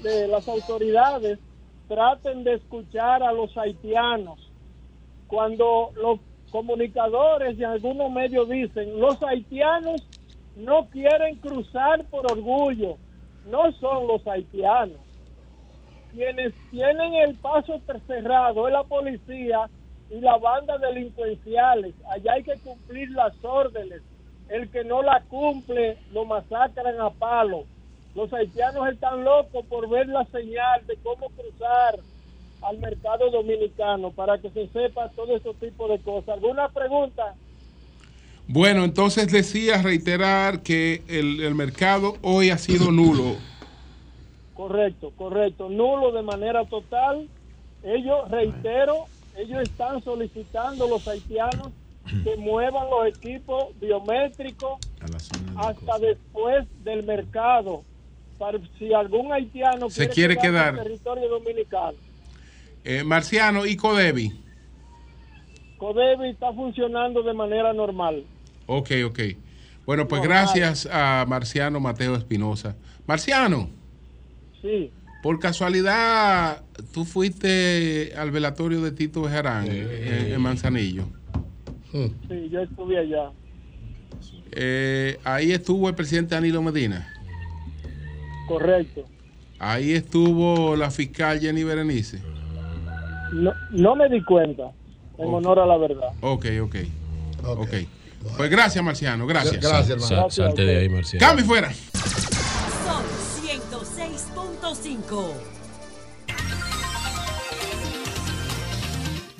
de 0.00 0.26
las 0.28 0.48
autoridades 0.48 1.38
traten 1.88 2.42
de 2.42 2.54
escuchar 2.54 3.22
a 3.22 3.32
los 3.32 3.56
haitianos. 3.56 4.40
Cuando 5.28 5.90
los 5.94 6.20
comunicadores 6.50 7.58
y 7.58 7.64
algunos 7.64 8.10
medios 8.10 8.48
dicen, 8.48 8.98
los 8.98 9.22
haitianos 9.22 10.02
no 10.56 10.88
quieren 10.88 11.36
cruzar 11.36 12.04
por 12.06 12.30
orgullo, 12.30 12.96
no 13.46 13.70
son 13.72 14.06
los 14.06 14.26
haitianos. 14.26 14.98
Quienes 16.12 16.54
tienen 16.70 17.14
el 17.14 17.34
paso 17.36 17.80
cerrado 18.06 18.66
es 18.66 18.72
la 18.72 18.84
policía 18.84 19.68
y 20.10 20.20
la 20.20 20.36
banda 20.38 20.78
delincuenciales. 20.78 21.94
Allá 22.10 22.34
hay 22.34 22.42
que 22.42 22.58
cumplir 22.58 23.10
las 23.10 23.32
órdenes. 23.42 24.02
El 24.48 24.70
que 24.70 24.84
no 24.84 25.02
la 25.02 25.22
cumple 25.28 25.98
lo 26.12 26.24
masacran 26.24 27.00
a 27.00 27.10
palo. 27.10 27.64
Los 28.14 28.32
haitianos 28.32 28.88
están 28.88 29.24
locos 29.24 29.64
por 29.66 29.88
ver 29.88 30.08
la 30.08 30.24
señal 30.26 30.86
de 30.86 30.96
cómo 31.02 31.28
cruzar 31.30 31.98
al 32.62 32.78
mercado 32.78 33.30
dominicano 33.30 34.10
para 34.10 34.38
que 34.38 34.50
se 34.50 34.68
sepa 34.68 35.10
todo 35.10 35.36
ese 35.36 35.52
tipo 35.54 35.88
de 35.88 35.98
cosas. 35.98 36.30
¿Alguna 36.30 36.68
pregunta? 36.68 37.34
Bueno, 38.48 38.84
entonces 38.84 39.30
decía 39.30 39.82
reiterar 39.82 40.62
que 40.62 41.02
el, 41.08 41.42
el 41.42 41.54
mercado 41.56 42.16
hoy 42.22 42.50
ha 42.50 42.58
sido 42.58 42.92
nulo. 42.92 43.36
Correcto, 44.54 45.12
correcto. 45.16 45.68
Nulo 45.68 46.12
de 46.12 46.22
manera 46.22 46.64
total. 46.64 47.28
Ellos, 47.82 48.30
reitero, 48.30 49.06
ellos 49.36 49.62
están 49.62 50.02
solicitando 50.02 50.88
los 50.88 51.06
haitianos 51.08 51.68
que 52.24 52.36
muevan 52.36 52.88
los 52.88 53.08
equipos 53.08 53.78
biométricos 53.80 54.78
hasta 55.56 55.98
después 55.98 56.66
del 56.84 57.04
mercado. 57.04 57.82
Para 58.38 58.58
si 58.78 58.92
algún 58.92 59.32
haitiano 59.32 59.88
Se 59.90 60.08
quiere 60.08 60.36
quedar. 60.36 60.76
en 60.76 60.84
territorio 60.84 61.28
dominicano. 61.28 61.96
Eh, 62.84 63.02
Marciano 63.02 63.64
y 63.66 63.76
Codevi. 63.76 64.30
Codevi 65.78 66.30
está 66.30 66.52
funcionando 66.52 67.22
de 67.22 67.32
manera 67.34 67.72
normal. 67.72 68.24
Ok, 68.66 68.90
ok. 69.06 69.18
Bueno, 69.84 70.06
pues 70.08 70.20
Normal. 70.22 70.38
gracias 70.44 70.88
a 70.90 71.24
Marciano 71.28 71.80
Mateo 71.80 72.14
Espinosa. 72.16 72.76
Marciano, 73.06 73.68
Sí. 74.62 74.90
Por 75.22 75.38
casualidad, 75.38 76.62
tú 76.92 77.04
fuiste 77.04 78.12
al 78.16 78.30
velatorio 78.30 78.80
de 78.82 78.92
Tito 78.92 79.22
Bejarán 79.22 79.66
en, 79.66 80.32
en 80.32 80.40
Manzanillo. 80.40 81.04
Sí, 81.92 82.48
yo 82.50 82.60
estuve 82.60 82.98
allá. 82.98 83.30
Eh, 84.52 85.18
ahí 85.24 85.52
estuvo 85.52 85.88
el 85.88 85.94
presidente 85.94 86.34
Danilo 86.34 86.62
Medina. 86.62 87.12
Correcto. 88.48 89.04
Ahí 89.58 89.92
estuvo 89.92 90.76
la 90.76 90.90
fiscal 90.90 91.40
Jenny 91.40 91.64
Berenice. 91.64 92.20
No, 93.32 93.52
no 93.70 93.96
me 93.96 94.08
di 94.08 94.22
cuenta, 94.22 94.70
en 95.18 95.26
honor 95.34 95.58
a 95.58 95.66
la 95.66 95.76
verdad. 95.78 96.08
Ok, 96.20 96.46
ok. 96.62 96.76
Ok. 97.44 97.70
Pues 98.36 98.50
gracias, 98.50 98.82
Marciano. 98.84 99.26
Gracias. 99.26 99.60
Gracias, 99.60 99.90
hermano. 99.90 100.30
Sal- 100.30 100.46
salte 100.46 100.62
de 100.62 100.76
ahí, 100.78 100.88
Marciano. 100.88 101.26
Cambio 101.26 101.44
fuera. 101.44 101.72
Son 104.82 105.02
106.5. 105.02 105.32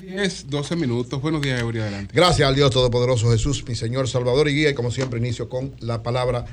10, 0.01 0.49
12 0.49 0.75
minutos. 0.75 1.21
Buenos 1.21 1.41
días, 1.41 1.59
Eury. 1.61 1.79
Adelante. 1.79 2.13
Gracias 2.15 2.47
al 2.47 2.55
Dios 2.55 2.71
Todopoderoso 2.71 3.29
Jesús, 3.31 3.63
mi 3.67 3.75
Señor, 3.75 4.07
Salvador 4.07 4.47
y 4.49 4.53
Guía. 4.55 4.69
Y 4.69 4.73
como 4.73 4.89
siempre, 4.91 5.19
inicio 5.19 5.49
con 5.49 5.73
la 5.79 6.01
palabra 6.01 6.45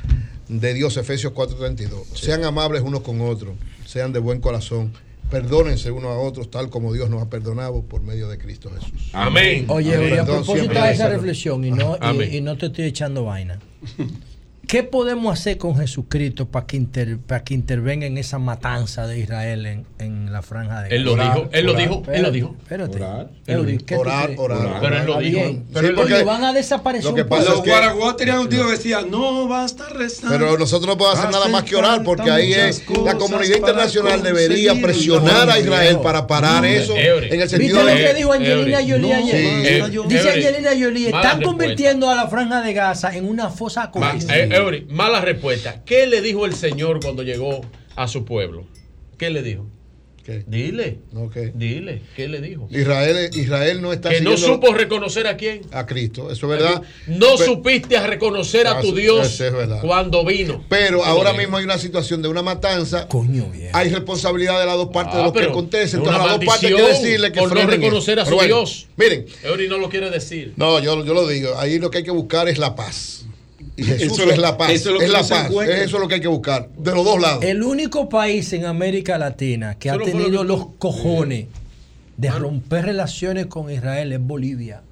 de 0.49 0.75
Dios, 0.75 0.97
Efesios 0.97 1.33
4:32. 1.33 2.05
Sean 2.15 2.45
amables 2.45 2.83
unos 2.83 3.01
con 3.03 3.21
otros, 3.21 3.55
sean 3.87 4.13
de 4.13 4.19
buen 4.19 4.41
corazón, 4.41 4.93
perdónense 5.31 5.91
unos 5.91 6.11
a 6.11 6.19
otros, 6.19 6.51
tal 6.51 6.69
como 6.69 6.93
Dios 6.93 7.09
nos 7.11 7.23
ha 7.23 7.31
perdonado 7.31 7.83
por 7.83 8.03
medio 8.03 8.29
de 8.29 8.39
Cristo 8.39 8.71
Jesús. 8.79 9.11
Amén. 9.13 9.65
Oye, 9.69 9.95
Amén. 9.95 10.19
a 10.21 10.25
propósito 10.25 10.73
de 10.75 10.89
es 10.91 10.95
esa 10.97 11.09
reflexión, 11.09 11.65
y 11.65 11.71
no, 11.71 11.97
y- 12.21 12.37
y, 12.37 12.41
no 12.41 12.59
te 12.59 12.67
estoy 12.67 12.87
echando 12.87 13.25
vaina. 13.25 13.59
¿Qué 14.69 14.83
podemos 14.83 15.39
hacer 15.39 15.59
con 15.59 15.77
Jesucristo 15.77 16.47
para 16.47 16.67
que, 16.67 16.77
inter- 16.77 17.19
para 17.19 17.45
que 17.45 17.55
intervenga 17.55 18.07
en 18.07 18.19
esa 18.19 18.39
matanza 18.39 19.07
de 19.07 19.19
Israel 19.19 19.67
en, 19.67 19.87
en 19.99 20.33
la 20.33 20.43
franja 20.43 20.83
de 20.83 20.95
Él 20.97 21.03
lo 21.05 21.17
Gaza? 21.17 21.35
dijo, 21.35 21.49
él 21.53 21.67
lo 21.67 21.75
dijo, 21.75 22.03
él 22.13 22.23
lo 22.23 22.31
dijo. 22.31 22.57
Espérate. 22.63 22.97
Orar. 22.97 23.29
Eury, 23.47 23.79
¿qué 23.79 23.95
tú 23.95 24.01
Orar, 24.01 24.31
orar, 24.37 24.79
Pero 24.81 24.97
él 24.99 25.07
lo 25.07 25.19
dijo. 25.19 25.41
Pero 25.73 25.87
Oye, 25.89 25.95
porque- 25.97 26.25
van 26.25 26.45
a 26.45 26.53
desaparecer 26.53 27.11
lo 27.11 27.15
que 27.15 27.23
un 27.23 27.29
pasa 27.29 27.43
pueblo. 27.45 27.57
es 27.59 27.63
que- 27.65 27.71
Guaraguá 27.71 28.17
tenía 28.17 28.41
un 28.41 28.49
tío 28.49 28.65
que 28.67 28.73
decía, 28.73 29.03
no 29.09 29.47
basta 29.49 29.89
rezar. 29.91 30.31
Pero 30.31 30.59
nosotros 30.59 30.87
no 30.89 30.97
podemos 30.97 31.19
hacer 31.19 31.31
nada 31.33 31.49
más 31.49 31.65
que 31.65 31.77
orar 31.77 32.03
porque 32.03 32.31
ahí 32.31 32.53
es 32.53 32.83
la 33.05 33.15
comunidad 33.17 33.57
internacional 33.57 34.23
debería 34.23 34.75
presionar 34.81 35.51
a 35.51 35.59
el 35.59 35.65
Israel 35.65 35.99
para 36.03 36.27
parar 36.27 36.63
No, 36.63 36.69
eso 36.69 36.97
Eury. 36.97 37.27
en 37.27 37.33
el 37.35 37.39
¿Viste 37.41 37.49
sentido 37.49 37.83
lo 37.83 37.87
de 37.87 37.97
que 37.97 38.15
dijo 38.15 38.33
Angelina. 38.33 38.79
Jolie 38.79 38.99
No, 38.99 39.15
ayer? 39.15 39.37
sí. 39.93 40.09
Dice. 40.09 40.31
Angelina 40.31 40.71
Jolie, 40.79 41.07
están 41.09 41.43
convirtiendo 41.43 42.09
a 42.11 42.15
la 42.15 42.29
franja 42.29 42.63
de 42.63 42.73
Gaza 42.73 43.15
en 43.15 43.29
una 43.29 43.51
fosa 43.51 43.83
Ma- 43.83 43.91
común. 43.91 44.21
Eury, 44.57 44.87
mala 44.91 45.21
respuesta. 45.21 45.83
¿Qué 45.85 46.07
le 46.07 46.21
dijo 46.23 46.47
el 46.47 46.55
Señor 46.55 47.01
cuando 47.03 47.23
llegó 47.23 47.61
a 47.97 48.09
su 48.09 48.25
pueblo? 48.25 48.67
¿Qué 49.19 49.31
le 49.31 49.43
dijo? 49.43 49.67
Dile. 50.47 51.01
Ok. 51.15 51.37
Dile. 51.55 52.01
¿Qué 52.17 52.29
le 52.29 52.41
dijo? 52.41 52.67
Israel, 52.71 53.29
Israel 53.35 53.83
no 53.83 53.93
está 53.93 54.09
Que 54.09 54.23
no 54.23 54.39
supo 54.39 54.73
reconocer 54.73 55.27
a 55.27 55.37
quién. 55.37 55.61
a 55.71 55.85
Cristo, 55.85 56.31
eso 56.31 56.47
es 56.51 56.59
verdad. 56.59 56.83
No 57.07 57.37
supiste 57.37 57.99
a 57.99 58.07
reconocer 58.07 58.67
a 58.67 58.81
tu 58.81 58.87
Eso- 58.89 58.97
Dios 58.97 59.41
es 59.41 59.53
cuando 59.83 60.25
vino. 60.25 60.65
Pero 60.71 61.05
ahora 61.05 61.35
mismo 61.35 61.59
hay 61.59 61.65
una 61.65 61.77
situación 61.77 62.23
de 62.23 62.29
una 62.29 62.43
matanza. 62.43 63.07
Coño, 63.07 63.53
Hay 63.75 63.91
responsabilidad 63.91 64.59
de 64.61 64.67
las 64.67 64.77
dos 64.77 64.89
partes 64.89 65.15
Ah, 65.15 65.19
de 65.19 65.25
lo 65.25 65.33
que 65.33 65.43
acontece. 65.43 65.85
es 65.85 65.95
Entonces, 65.95 66.19
las 66.23 66.31
dos 66.39 66.45
partes 66.47 66.71
hay 66.71 66.77
que 66.77 66.83
decirle 66.83 67.33
que 67.33 67.41
por 67.41 67.55
no 67.55 67.67
reconocer 67.67 68.21
a 68.21 68.25
su 68.25 68.35
bueno, 68.35 68.47
Dios. 68.47 68.87
Miren, 68.97 69.27
Eury 69.43 69.69
no 69.69 69.77
lo 69.79 69.91
quiere 69.91 70.09
decir. 70.11 70.55
no, 70.57 70.81
yo, 70.81 71.05
yo 71.05 71.13
lo 71.13 71.29
digo. 71.29 71.59
Ahí 71.59 71.79
lo 71.79 71.91
que 71.91 71.99
hay 71.99 72.05
que 72.05 72.11
buscar 72.11 72.49
es 72.49 72.57
la 72.57 72.75
paz. 72.75 73.27
Jesús 73.77 74.13
Eso 74.19 74.23
es 74.31 74.37
lo- 74.37 74.43
la 74.43 74.57
paz. 74.57 74.71
eso 74.71 74.91
es 74.91 74.95
lo 74.95 75.01
es 75.01 75.07
que 75.07 75.13
la 75.13 75.23
no 75.23 75.29
paz. 75.29 75.47
encuentra. 75.51 75.77
Es 75.79 75.83
eso 75.87 75.99
lo 75.99 76.07
que 76.09 76.15
hay 76.15 76.21
que 76.21 76.29
buscar. 76.29 76.69
De 76.77 76.93
los 76.93 77.05
dos 77.05 77.21
lados. 77.21 77.45
El 77.45 77.63
único 77.63 78.09
país 78.09 78.53
en 78.53 78.67
América 78.67 79.19
Latina 79.19 79.77
que 79.79 79.91
ha 79.91 79.97
lo 79.97 80.05
tenido 80.05 80.43
que 80.43 80.47
los 80.49 80.67
cojones 80.79 81.47
de 82.17 82.31
romper 82.31 82.85
relaciones 82.85 83.47
con 83.47 83.71
Israel 83.71 84.13
es 84.13 84.21
Bolivia. 84.21 84.83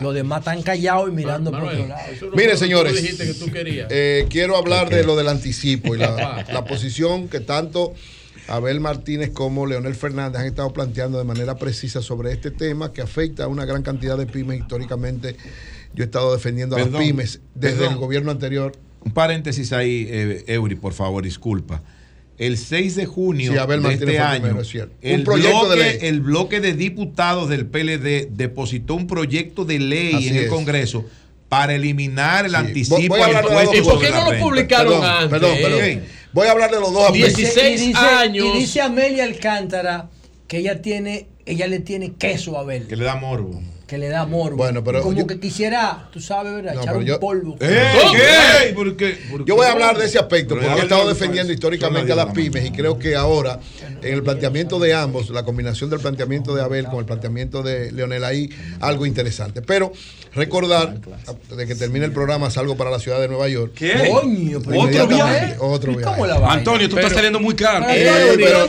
Los 0.00 0.14
demás 0.14 0.40
están 0.40 0.62
callados 0.62 1.08
y 1.08 1.12
mirando 1.12 1.50
por 1.52 1.62
otro 1.62 1.86
lado. 1.86 2.02
Miren, 2.34 2.58
señores, 2.58 2.92
Tú 2.92 3.00
dijiste 3.00 3.24
que 3.24 3.34
tú 3.34 3.50
querías. 3.52 3.86
eh, 3.90 4.26
quiero 4.28 4.56
hablar 4.56 4.90
de 4.90 5.04
lo 5.04 5.14
del 5.16 5.28
anticipo 5.28 5.94
y 5.94 5.98
la, 5.98 6.44
la 6.52 6.64
posición 6.64 7.28
que 7.28 7.38
tanto 7.38 7.94
Abel 8.48 8.80
Martínez 8.80 9.30
como 9.30 9.64
Leonel 9.64 9.94
Fernández 9.94 10.40
han 10.40 10.46
estado 10.48 10.72
planteando 10.72 11.18
de 11.18 11.24
manera 11.24 11.54
precisa 11.56 12.02
sobre 12.02 12.32
este 12.32 12.50
tema 12.50 12.92
que 12.92 13.00
afecta 13.00 13.44
a 13.44 13.48
una 13.48 13.64
gran 13.64 13.82
cantidad 13.82 14.18
de 14.18 14.26
pymes. 14.26 14.58
Históricamente, 14.60 15.36
yo 15.96 16.04
he 16.04 16.06
estado 16.06 16.32
defendiendo 16.32 16.76
a 16.76 16.78
Perdón, 16.78 16.92
las 16.94 17.02
pymes 17.02 17.40
desde 17.56 17.76
perdón. 17.78 17.92
el 17.94 17.98
gobierno 17.98 18.30
anterior. 18.30 18.72
Un 19.00 19.12
paréntesis 19.12 19.72
ahí, 19.72 20.06
eh, 20.08 20.44
Eury, 20.46 20.76
por 20.76 20.92
favor, 20.92 21.24
disculpa. 21.24 21.82
El 22.38 22.58
6 22.58 22.96
de 22.96 23.06
junio 23.06 23.52
Sí, 23.52 23.58
Abel 23.58 23.82
de 23.82 23.94
este 23.94 24.18
año, 24.18 24.42
primero, 24.42 24.60
es 24.62 24.68
cierto. 24.68 24.94
Un 25.02 25.10
el, 25.10 25.22
proyecto 25.24 25.68
de 25.70 25.76
bloque, 25.76 25.90
ley. 25.98 25.98
el 26.08 26.20
bloque 26.20 26.60
de 26.60 26.74
diputados 26.74 27.48
del 27.48 27.66
PLD 27.66 28.28
depositó 28.30 28.94
un 28.94 29.06
proyecto 29.06 29.64
de 29.64 29.78
ley 29.78 30.14
Así 30.14 30.28
en 30.28 30.36
el 30.36 30.44
es. 30.44 30.50
Congreso 30.50 31.04
para 31.48 31.74
eliminar 31.74 32.44
el 32.44 32.54
anticipo 32.54 32.96
Voy- 32.98 33.08
voy 33.08 33.20
a 33.20 33.24
al 33.24 33.30
de 33.30 33.34
las 33.34 33.44
impuesto 33.64 33.76
dos 33.76 33.92
sobre 33.94 34.08
cosas. 34.10 34.24
la 34.24 34.30
renta. 34.32 34.78
Perdón, 34.78 35.30
Perdón, 35.30 35.56
perdón. 35.62 36.02
Voy 36.32 36.46
a 36.48 36.50
hablar 36.50 36.70
de 36.70 36.80
los 36.80 36.92
dos 36.92 37.06
aspectos. 37.06 37.38
Y 37.38 37.42
dice- 37.42 37.70
y 37.70 37.76
dice- 37.76 38.00
Y 38.34 38.58
dice 38.58 38.80
Amelia 38.82 39.24
Alcántara 39.24 40.10
que 40.48 40.58
ella 40.58 40.82
tiene, 40.82 41.28
ella 41.46 41.66
le 41.68 41.78
tiene 41.80 42.12
queso 42.14 42.58
a 42.58 42.60
Abel. 42.60 42.86
Que 42.86 42.96
le 42.96 43.04
da 43.04 43.16
morbo. 43.16 43.62
Que 43.86 43.98
le 43.98 44.08
da 44.08 44.26
morbo. 44.26 44.56
Bueno, 44.56 44.82
pero 44.82 45.00
Como 45.00 45.16
yo- 45.16 45.28
que 45.28 45.38
quisiera, 45.38 46.08
tú 46.12 46.20
sabes, 46.20 46.52
¿verdad? 46.54 46.74
No, 46.74 46.82
Echar 46.82 46.96
un 46.96 47.04
yo- 47.04 47.20
polvo. 47.20 47.56
¡Eh! 47.60 48.72
¿Por 48.74 48.96
qué? 48.96 49.16
Yo 49.44 49.54
voy 49.54 49.64
a 49.66 49.70
hablar 49.70 49.96
de 49.96 50.06
ese 50.06 50.18
aspecto 50.18 50.56
Pero 50.56 50.66
porque 50.66 50.80
he 50.80 50.84
estado 50.84 51.08
defendiendo 51.08 51.52
históricamente 51.52 52.10
a 52.12 52.16
las 52.16 52.32
pymes 52.32 52.64
y 52.66 52.72
creo 52.72 52.98
que 52.98 53.14
ahora 53.14 53.60
en 54.02 54.12
el 54.12 54.24
planteamiento 54.24 54.80
de 54.80 54.92
ambos, 54.92 55.30
la 55.30 55.44
combinación 55.44 55.88
del 55.88 56.00
planteamiento 56.00 56.52
de 56.52 56.62
Abel 56.62 56.86
con 56.86 56.98
el 56.98 57.04
planteamiento 57.04 57.62
de 57.62 57.92
Leonel 57.92 58.24
ahí, 58.24 58.50
algo 58.80 59.06
interesante. 59.06 59.62
Pero 59.62 59.92
recordar, 60.34 60.96
de 61.56 61.66
que 61.68 61.76
termine 61.76 62.06
el 62.06 62.12
programa, 62.12 62.50
salgo 62.50 62.76
para 62.76 62.90
la 62.90 62.98
ciudad 62.98 63.20
de 63.20 63.28
Nueva 63.28 63.48
York. 63.48 63.72
¿Qué? 63.76 64.08
Coño, 64.10 64.60
pero 64.64 64.76
Inmediatamente, 64.80 65.14
viaje? 65.14 65.56
Otro 65.60 65.92
¿Y 65.92 65.96
viaje. 65.96 66.12
cómo 66.12 66.26
la 66.26 66.38
vaina? 66.40 66.54
Antonio, 66.54 66.88
tú 66.88 66.96
estás 66.96 67.12
saliendo 67.12 67.38
muy 67.38 67.54
caro. 67.54 67.86
Eh, 67.88 68.34
pero- 68.36 68.62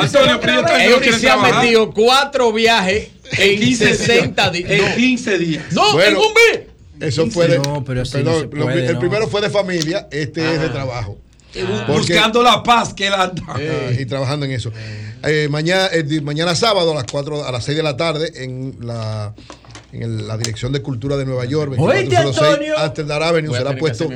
Antonio, 0.00 0.38
pero 0.40 0.60
yo 0.88 1.00
quiero 1.00 1.18
se 1.18 1.28
ha 1.28 1.32
trabajar. 1.34 1.62
metido 1.64 1.90
cuatro 1.92 2.52
viajes 2.52 3.08
en 3.38 3.60
15 3.60 3.94
60 3.94 4.50
días. 4.50 4.70
En 4.70 4.94
15 4.96 5.38
días. 5.38 5.64
No, 5.72 5.92
Bueno, 5.92 6.10
en 6.10 6.16
un 6.16 6.32
mes. 6.34 7.08
Eso 7.08 7.26
fue 7.30 7.48
de, 7.48 7.58
No, 7.58 7.82
pero 7.84 8.02
perdón, 8.04 8.50
no 8.52 8.64
puede, 8.66 8.86
el 8.86 8.92
no. 8.94 9.00
primero 9.00 9.26
fue 9.28 9.40
de 9.40 9.48
familia, 9.50 10.06
este 10.10 10.54
es 10.54 10.60
de 10.60 10.68
trabajo. 10.68 11.18
Porque- 11.52 11.92
Buscando 11.92 12.42
la 12.42 12.62
paz 12.62 12.92
que 12.94 13.10
la 13.10 13.32
Ah, 13.48 13.58
y 13.98 14.04
trabajando 14.06 14.46
en 14.46 14.52
eso. 14.52 14.70
Eh, 15.24 15.48
mañana, 15.50 15.88
eh, 15.92 16.20
mañana 16.22 16.54
sábado 16.54 16.92
a 16.92 16.94
las 16.94 17.04
4, 17.10 17.44
a 17.44 17.50
las 17.50 17.64
6 17.64 17.76
de 17.76 17.82
la 17.82 17.96
tarde 17.96 18.30
en 18.44 18.76
la 18.80 19.34
en 19.92 20.04
el- 20.04 20.28
la 20.28 20.36
Dirección 20.38 20.70
de 20.72 20.82
Cultura 20.82 21.16
de 21.16 21.24
Nueva 21.24 21.44
York, 21.46 21.72
Oíste, 21.76 22.14
2406 22.14 22.48
Antonio. 22.52 22.78
Amsterdam 22.78 23.22
Avenue, 23.24 23.52
será 23.56 23.76
puesto 23.76 24.08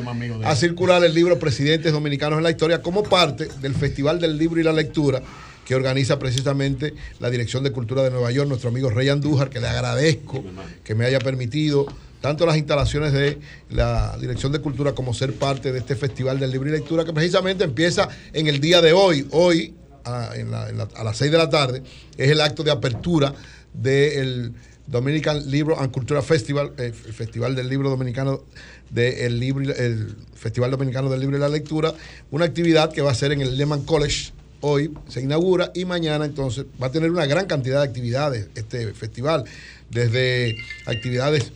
a 0.45 0.51
él. 0.53 0.57
circular 0.57 1.03
el 1.03 1.13
libro 1.13 1.37
Presidentes 1.41 1.91
Dominicanos 1.93 2.37
en 2.37 2.45
la 2.45 2.51
Historia 2.53 2.81
como 2.81 3.03
parte 3.03 3.49
del 3.61 3.75
Festival 3.75 4.21
del 4.21 4.39
Libro 4.39 4.61
y 4.61 4.63
la 4.63 4.73
Lectura 4.73 5.21
que 5.65 5.75
organiza 5.75 6.19
precisamente 6.19 6.95
la 7.21 7.31
Dirección 7.31 7.65
de 7.65 7.73
Cultura 7.73 8.03
de 8.03 8.11
Nueva 8.11 8.31
York, 8.33 8.49
nuestro 8.49 8.69
amigo 8.71 8.91
Rey 8.91 9.09
Andújar, 9.09 9.51
que 9.51 9.61
le 9.61 9.67
agradezco 9.69 10.45
que 10.85 10.95
me 10.95 11.05
haya 11.07 11.19
permitido 11.21 11.87
tanto 12.21 12.47
las 12.47 12.57
instalaciones 12.57 13.13
de 13.13 13.39
la 13.71 14.17
Dirección 14.21 14.51
de 14.53 14.59
Cultura 14.61 14.93
como 14.95 15.13
ser 15.15 15.35
parte 15.35 15.73
de 15.73 15.79
este 15.79 15.95
Festival 15.97 16.39
del 16.41 16.51
Libro 16.51 16.69
y 16.69 16.73
Lectura 16.73 17.05
que 17.05 17.13
precisamente 17.13 17.65
empieza 17.65 18.09
en 18.33 18.47
el 18.47 18.61
día 18.61 18.81
de 18.81 18.93
hoy, 18.93 19.27
hoy 19.31 19.75
a, 20.05 20.31
en 20.35 20.51
la- 20.51 20.69
en 20.69 20.79
la- 20.79 20.89
a 20.97 21.05
las 21.05 21.17
6 21.19 21.31
de 21.31 21.39
la 21.39 21.49
tarde, 21.51 21.83
es 22.17 22.31
el 22.31 22.41
acto 22.41 22.63
de 22.63 22.71
apertura 22.71 23.35
del 23.73 24.53
Dominican 24.87 25.51
Libro 25.51 25.79
and 25.81 25.91
Cultura 25.91 26.21
Festival, 26.23 26.73
eh, 26.79 26.93
el 27.07 27.13
Festival 27.13 27.55
del 27.55 27.69
Libro 27.69 27.89
Dominicano, 27.91 28.43
del 28.91 29.41
libro, 29.41 29.75
el 29.75 30.15
Festival 30.35 30.71
Dominicano 30.71 31.09
del 31.11 31.21
Libro 31.21 31.37
y 31.37 31.41
la 31.41 31.49
Lectura, 31.49 31.95
una 32.31 32.45
actividad 32.45 32.93
que 32.93 33.01
va 33.03 33.11
a 33.11 33.15
ser 33.15 33.33
en 33.33 33.41
el 33.41 33.57
Lehman 33.57 33.83
College 33.85 34.33
hoy, 34.67 34.95
se 35.09 35.21
inaugura 35.21 35.71
y 35.75 35.85
mañana 35.85 36.25
entonces 36.25 36.65
va 36.83 36.87
a 36.87 36.91
tener 36.91 37.11
una 37.11 37.27
gran 37.27 37.47
cantidad 37.47 37.83
de 37.83 37.89
actividades 37.89 38.49
este 38.55 38.95
festival, 38.95 39.45
desde 39.91 40.57
actividades 40.87 41.53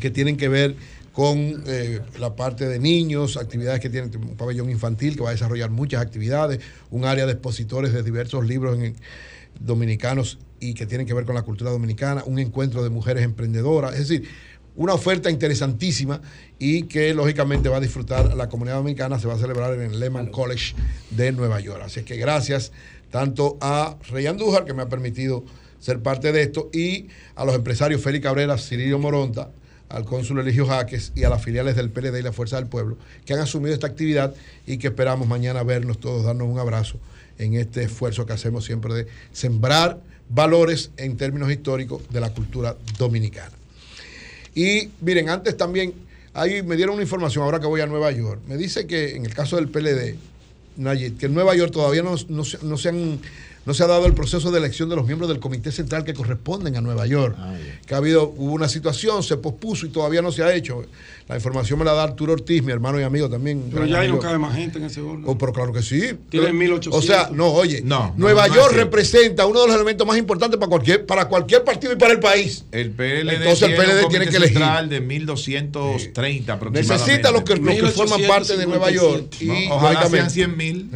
que 0.00 0.10
tienen 0.10 0.38
que 0.38 0.48
ver 0.48 0.74
con 1.12 1.36
eh, 1.66 2.00
la 2.18 2.34
parte 2.36 2.66
de 2.66 2.78
niños, 2.78 3.36
actividades 3.36 3.80
que 3.80 3.90
tienen 3.90 4.10
un 4.16 4.36
pabellón 4.36 4.70
infantil 4.70 5.16
que 5.16 5.22
va 5.22 5.28
a 5.28 5.32
desarrollar 5.32 5.68
muchas 5.68 6.00
actividades, 6.00 6.60
un 6.90 7.04
área 7.04 7.26
de 7.26 7.32
expositores 7.32 7.92
de 7.92 8.02
diversos 8.02 8.46
libros 8.46 8.78
dominicanos 9.58 10.38
y 10.60 10.72
que 10.72 10.86
tienen 10.86 11.06
que 11.06 11.12
ver 11.12 11.26
con 11.26 11.34
la 11.34 11.42
cultura 11.42 11.70
dominicana, 11.70 12.22
un 12.24 12.38
encuentro 12.38 12.82
de 12.82 12.88
mujeres 12.88 13.22
emprendedoras, 13.22 13.92
es 13.98 14.08
decir, 14.08 14.28
una 14.76 14.94
oferta 14.94 15.30
interesantísima 15.30 16.20
y 16.58 16.84
que 16.84 17.14
lógicamente 17.14 17.68
va 17.68 17.78
a 17.78 17.80
disfrutar 17.80 18.34
la 18.34 18.48
comunidad 18.48 18.76
dominicana, 18.76 19.18
se 19.18 19.26
va 19.26 19.34
a 19.34 19.38
celebrar 19.38 19.74
en 19.74 19.92
el 19.92 20.00
Lehman 20.00 20.28
College 20.28 20.74
de 21.10 21.32
Nueva 21.32 21.60
York. 21.60 21.82
Así 21.84 22.02
que 22.02 22.16
gracias 22.16 22.72
tanto 23.10 23.58
a 23.60 23.96
Rey 24.10 24.26
Andújar, 24.26 24.64
que 24.64 24.74
me 24.74 24.82
ha 24.82 24.88
permitido 24.88 25.44
ser 25.80 26.00
parte 26.00 26.32
de 26.32 26.42
esto, 26.42 26.70
y 26.72 27.08
a 27.34 27.44
los 27.44 27.54
empresarios 27.54 28.02
Félix 28.02 28.24
Cabrera, 28.24 28.58
Cirilio 28.58 28.98
Moronta, 28.98 29.50
al 29.88 30.04
cónsul 30.04 30.38
Eligio 30.38 30.66
Jaques 30.66 31.12
y 31.16 31.24
a 31.24 31.28
las 31.28 31.42
filiales 31.42 31.74
del 31.74 31.90
PLD 31.90 32.18
y 32.18 32.22
la 32.22 32.32
Fuerza 32.32 32.56
del 32.56 32.66
Pueblo, 32.66 32.96
que 33.24 33.34
han 33.34 33.40
asumido 33.40 33.74
esta 33.74 33.88
actividad 33.88 34.34
y 34.66 34.78
que 34.78 34.88
esperamos 34.88 35.26
mañana 35.26 35.62
vernos 35.64 35.98
todos, 35.98 36.24
darnos 36.24 36.48
un 36.48 36.58
abrazo 36.58 36.98
en 37.38 37.54
este 37.54 37.82
esfuerzo 37.82 38.24
que 38.24 38.32
hacemos 38.32 38.64
siempre 38.64 38.94
de 38.94 39.06
sembrar 39.32 40.00
valores 40.28 40.92
en 40.96 41.16
términos 41.16 41.50
históricos 41.50 42.02
de 42.10 42.20
la 42.20 42.32
cultura 42.32 42.76
dominicana. 42.98 43.59
Y 44.54 44.88
miren, 45.00 45.28
antes 45.28 45.56
también, 45.56 45.92
ahí 46.34 46.62
me 46.62 46.76
dieron 46.76 46.94
una 46.94 47.02
información 47.02 47.44
ahora 47.44 47.60
que 47.60 47.66
voy 47.66 47.80
a 47.80 47.86
Nueva 47.86 48.10
York. 48.12 48.40
Me 48.48 48.56
dice 48.56 48.86
que 48.86 49.16
en 49.16 49.24
el 49.26 49.34
caso 49.34 49.56
del 49.56 49.68
PLD, 49.68 50.16
Nayib, 50.76 51.18
que 51.18 51.26
en 51.26 51.34
Nueva 51.34 51.54
York 51.54 51.72
todavía 51.72 52.02
no, 52.02 52.14
no 52.28 52.42
no 52.62 52.76
se 52.76 52.88
han- 52.88 53.20
no 53.66 53.74
se 53.74 53.82
ha 53.82 53.86
dado 53.86 54.06
el 54.06 54.14
proceso 54.14 54.50
de 54.50 54.58
elección 54.58 54.88
de 54.88 54.96
los 54.96 55.06
miembros 55.06 55.28
del 55.28 55.38
Comité 55.38 55.70
Central 55.70 56.04
que 56.04 56.14
corresponden 56.14 56.76
a 56.76 56.80
Nueva 56.80 57.06
York. 57.06 57.36
que 57.86 57.94
ha 57.94 57.98
habido, 57.98 58.32
hubo 58.36 58.52
una 58.54 58.68
situación, 58.68 59.22
se 59.22 59.36
pospuso 59.36 59.86
y 59.86 59.90
todavía 59.90 60.22
no 60.22 60.32
se 60.32 60.42
ha 60.42 60.54
hecho. 60.54 60.84
La 61.28 61.36
información 61.36 61.78
me 61.78 61.84
la 61.84 61.92
da 61.92 62.02
Arturo 62.02 62.32
Ortiz, 62.32 62.60
mi 62.64 62.72
hermano 62.72 62.98
y 62.98 63.04
amigo 63.04 63.30
también. 63.30 63.70
Pero 63.72 63.86
ya 63.86 64.00
ahí 64.00 64.08
no 64.08 64.14
amigo. 64.14 64.18
cabe 64.18 64.38
más 64.38 64.56
gente 64.56 64.78
en 64.78 64.86
ese 64.86 65.00
orden. 65.00 65.22
Oh, 65.26 65.38
pero 65.38 65.52
claro 65.52 65.72
que 65.72 65.80
sí. 65.80 66.00
Tiene 66.28 66.46
Pero- 66.46 66.54
1800. 66.54 66.98
O 66.98 67.06
sea, 67.06 67.28
no, 67.32 67.46
oye, 67.52 67.82
No, 67.84 68.12
Nueva 68.16 68.48
no, 68.48 68.54
York 68.56 68.72
representa 68.74 69.46
uno 69.46 69.60
de 69.60 69.66
los 69.68 69.76
elementos 69.76 70.04
más 70.04 70.18
importantes 70.18 70.58
para 70.58 70.68
cualquier, 70.68 71.06
para 71.06 71.26
cualquier 71.28 71.62
partido 71.62 71.92
y 71.92 71.96
para 71.96 72.14
el 72.14 72.18
país. 72.20 72.64
El 72.72 72.90
PLD, 72.90 73.34
Entonces 73.36 73.62
el 73.62 73.68
tiene 73.76 73.84
PLD 73.84 73.86
tiene 73.86 74.02
comité 74.02 74.30
que 74.30 74.36
elegir. 74.38 74.56
central 74.58 74.88
de 74.88 75.00
1230 75.00 76.52
aproximadamente. 76.52 76.92
Necesita 77.04 77.30
los 77.30 77.42
que, 77.42 77.56
los 77.56 77.74
que 77.76 77.86
forman 77.90 78.22
parte 78.26 78.56
de 78.56 78.66
Nueva 78.66 78.90
York. 78.90 79.34
Y, 79.40 79.68
ojalá 79.70 80.00
sean 80.08 80.12
lógicamente, 80.12 80.30
100 80.30 80.56
mil. 80.56 80.90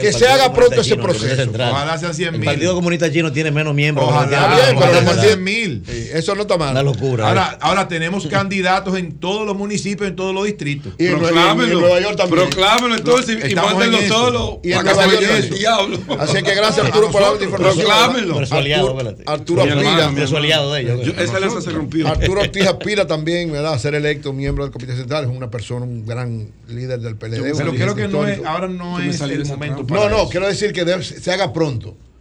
Que 0.00 0.12
se 0.12 0.26
haga 0.26 0.52
pronto 0.52 0.80
ese 0.82 0.96
proceso. 0.96 1.36
Central. 1.36 1.72
Ojalá 1.84 1.98
sean 1.98 2.14
100 2.14 2.34
El 2.34 2.40
mil. 2.40 2.48
Partido 2.48 2.74
Comunista 2.74 3.12
Chino 3.12 3.32
tiene 3.32 3.50
menos 3.50 3.74
miembros. 3.74 4.08
Ojalá, 4.08 4.46
el 4.46 4.74
bien, 4.74 4.78
pero 4.78 4.92
Comunista 4.92 4.98
el 4.98 5.04
sean 5.04 5.06
Central. 5.06 5.26
100 5.26 5.44
mil. 5.44 5.82
Sí, 5.86 6.08
eso 6.12 6.34
no 6.34 6.42
está 6.42 6.56
mal. 6.56 6.70
Una 6.72 6.82
locura. 6.82 7.28
Ahora, 7.28 7.50
¿eh? 7.52 7.58
ahora 7.60 7.88
tenemos 7.88 8.26
candidatos 8.26 8.96
en 8.96 9.18
todos 9.18 9.46
los 9.46 9.56
municipios, 9.56 10.08
en 10.08 10.16
todos 10.16 10.34
los 10.34 10.44
distritos. 10.44 10.92
Y 10.98 11.04
y 11.04 11.06
en 11.08 11.18
Proclámenlo. 11.18 11.80
Nueva 11.80 12.00
York 12.00 12.16
también. 12.16 12.40
Proclámenlo 12.42 12.96
entonces 12.96 13.50
y 13.50 13.54
mándenlo 13.54 13.98
solo. 14.08 14.60
Y 14.62 14.72
en 14.72 14.84
Nueva 14.84 15.06
York 15.06 15.24
el 15.30 15.50
diablo. 15.50 15.98
Así 16.18 16.42
que 16.42 16.54
gracias 16.54 16.86
Arturo 16.86 17.10
por 17.10 17.22
la 17.22 17.44
información. 17.44 17.76
Proclámenlo. 17.86 18.34
Pero 18.34 18.46
su 18.46 18.54
aliado, 18.54 18.98
Arturo, 19.26 19.62
aspira. 19.62 20.38
aliado 20.38 20.72
de 20.72 20.80
ellos. 20.80 21.14
Esa 21.18 21.36
alianza 21.36 21.60
se 21.60 21.70
rompió. 21.70 22.08
Arturo 22.08 22.40
Ortiz 22.40 22.66
aspira 22.66 23.06
también 23.06 23.52
¿verdad? 23.52 23.74
a 23.74 23.78
ser 23.78 23.94
electo 23.94 24.32
miembro 24.32 24.64
del 24.64 24.72
Comité 24.72 24.96
Central. 24.96 25.24
Es 25.24 25.30
una 25.30 25.50
persona, 25.50 25.84
un 25.84 26.06
gran 26.06 26.48
líder 26.68 27.00
del 27.00 27.16
PLD. 27.16 27.56
Pero 27.56 27.72
creo 27.72 27.94
que 27.94 28.08
no 28.08 28.26
es, 28.26 28.40
ahora 28.44 28.68
no 28.68 29.00
es 29.00 29.20
el 29.20 29.46
momento 29.46 29.84
No, 29.88 30.08
no, 30.08 30.28
quiero 30.28 30.46
decir 30.46 30.72
que 30.72 30.84
se 31.02 31.32
haga 31.32 31.52
pronto. 31.52 31.73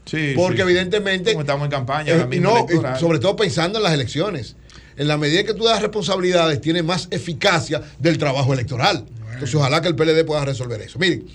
Sí, 0.06 0.33
Porque 0.35 0.57
sí. 0.57 0.61
evidentemente. 0.64 1.32
Como 1.32 1.41
estamos 1.41 1.65
en 1.65 1.72
campaña, 1.72 2.14
eh, 2.14 2.40
no, 2.40 2.65
y 2.69 2.99
sobre 2.99 3.19
todo 3.19 3.35
pensando 3.35 3.80
en 3.80 3.83
las 3.83 3.93
elecciones. 3.93 4.56
En 4.95 5.07
la 5.07 5.17
medida 5.17 5.43
que 5.43 5.53
tú 5.53 5.64
das 5.64 5.82
responsabilidades, 5.82 6.61
tiene 6.61 6.83
más 6.83 7.07
eficacia 7.09 7.82
del 7.99 8.17
trabajo 8.17 8.53
electoral. 8.53 9.06
Entonces, 9.33 9.56
ojalá 9.56 9.82
que 9.82 9.88
el 9.88 9.95
PLD 9.95 10.23
pueda 10.25 10.45
resolver 10.45 10.80
eso. 10.82 10.99
Miren, 10.99 11.25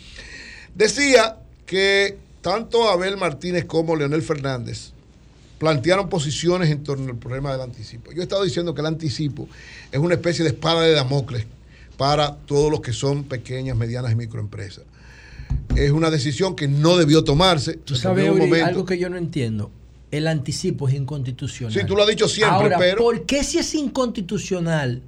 decía 0.74 1.36
que 1.66 2.16
tanto 2.40 2.88
Abel 2.88 3.16
Martínez 3.16 3.64
como 3.64 3.96
Leonel 3.96 4.22
Fernández 4.22 4.92
plantearon 5.58 6.08
posiciones 6.08 6.70
en 6.70 6.84
torno 6.84 7.10
al 7.10 7.18
problema 7.18 7.50
del 7.52 7.62
anticipo. 7.62 8.12
Yo 8.12 8.20
he 8.20 8.22
estado 8.22 8.44
diciendo 8.44 8.74
que 8.74 8.80
el 8.80 8.86
anticipo 8.86 9.48
es 9.90 9.98
una 9.98 10.14
especie 10.14 10.44
de 10.44 10.50
espada 10.50 10.82
de 10.82 10.92
Damocles 10.92 11.46
para 11.96 12.36
todos 12.46 12.70
los 12.70 12.80
que 12.80 12.92
son 12.92 13.24
pequeñas, 13.24 13.76
medianas 13.76 14.12
y 14.12 14.14
microempresas. 14.14 14.84
Es 15.76 15.90
una 15.92 16.10
decisión 16.10 16.56
que 16.56 16.66
no 16.68 16.96
debió 16.96 17.22
tomarse. 17.24 17.74
Tú 17.74 17.94
sabes, 17.94 18.30
Uri, 18.30 18.52
algo 18.60 18.84
que 18.84 18.98
yo 18.98 19.08
no 19.08 19.16
entiendo. 19.16 19.70
El 20.10 20.26
anticipo 20.26 20.88
es 20.88 20.94
inconstitucional. 20.94 21.72
Sí, 21.72 21.80
tú 21.86 21.94
lo 21.94 22.02
has 22.02 22.08
dicho 22.08 22.28
siempre, 22.28 22.56
Ahora, 22.56 22.78
pero- 22.78 22.98
¿por 23.02 23.26
qué 23.26 23.44
si 23.44 23.58
es 23.58 23.74
inconstitucional 23.74 25.02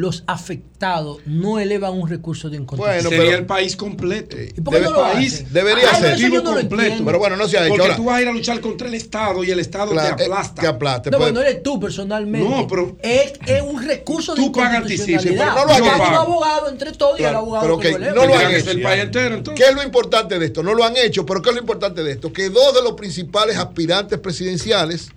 los 0.00 0.24
afectados 0.26 1.18
no 1.26 1.58
elevan 1.58 1.92
un 1.92 2.08
recurso 2.08 2.48
de 2.48 2.56
inconstitucionalidad? 2.56 3.10
Sería 3.22 3.36
el 3.36 3.44
país 3.44 3.76
completo. 3.76 4.34
¿Y 4.40 4.60
por 4.62 4.74
qué 4.74 4.80
no 4.80 4.90
lo 4.92 5.02
país 5.02 5.34
hacen? 5.34 5.52
debería 5.52 5.90
Ah, 5.90 5.94
ser. 5.96 6.18
no 6.30 6.58
entiendo. 6.58 7.04
Pero 7.04 7.18
bueno, 7.18 7.36
no 7.36 7.46
se 7.46 7.58
ha 7.58 7.62
hecho. 7.64 7.68
Porque 7.70 7.82
Ahora- 7.82 7.96
tú 7.96 8.04
vas 8.04 8.16
a 8.16 8.22
ir 8.22 8.28
a 8.28 8.32
luchar 8.32 8.60
contra 8.60 8.88
el 8.88 8.94
Estado 8.94 9.44
y 9.44 9.50
el 9.50 9.58
Estado 9.60 9.92
Claro, 9.92 10.16
te 10.16 10.22
eh, 10.22 10.26
aplasta. 10.26 10.62
te 10.62 10.66
aplasta. 10.68 11.10
No, 11.10 11.18
Pues- 11.18 11.32
bueno, 11.32 11.40
no 11.40 11.46
eres 11.46 11.62
tú 11.62 11.78
personalmente. 11.78 12.48
No, 12.48 12.66
pero- 12.66 12.96
es, 13.02 13.32
es 13.46 13.62
un 13.62 13.82
recurso 13.86 14.34
de 14.34 14.40
Tú 14.42 14.52
pagas 14.52 14.76
inconstitucionalidad. 14.90 15.54
pero 15.54 15.66
no 15.66 15.78
lo 15.78 15.94
un 16.08 16.14
abogado 16.14 16.68
entre 16.70 16.92
todos 16.92 17.20
y 17.20 17.24
el 17.24 17.34
abogado 17.34 17.62
pero 17.66 17.78
que 17.78 17.90
lo 17.98 18.14
no 18.14 18.26
lo 18.26 18.34
han 18.38 18.54
hecho. 18.54 18.70
el 18.70 18.80
país 18.82 19.02
entero, 19.02 19.34
entonces. 19.34 19.62
¿Qué 19.62 19.70
es 19.70 19.76
lo 19.76 19.82
importante 19.82 20.38
de 20.38 20.46
esto? 20.46 20.62
No 20.62 20.72
lo 20.74 20.82
han 20.84 20.96
hecho, 20.96 21.26
pero 21.26 21.42
¿qué 21.42 21.50
es 21.50 21.54
lo 21.56 21.60
importante 21.60 22.02
de 22.02 22.12
esto? 22.12 22.32
Que 22.32 22.48
dos 22.48 22.74
de 22.74 22.82
los 22.82 22.94
principales 22.94 23.56
aspirantes 23.58 24.18
presidenciales 24.18 25.10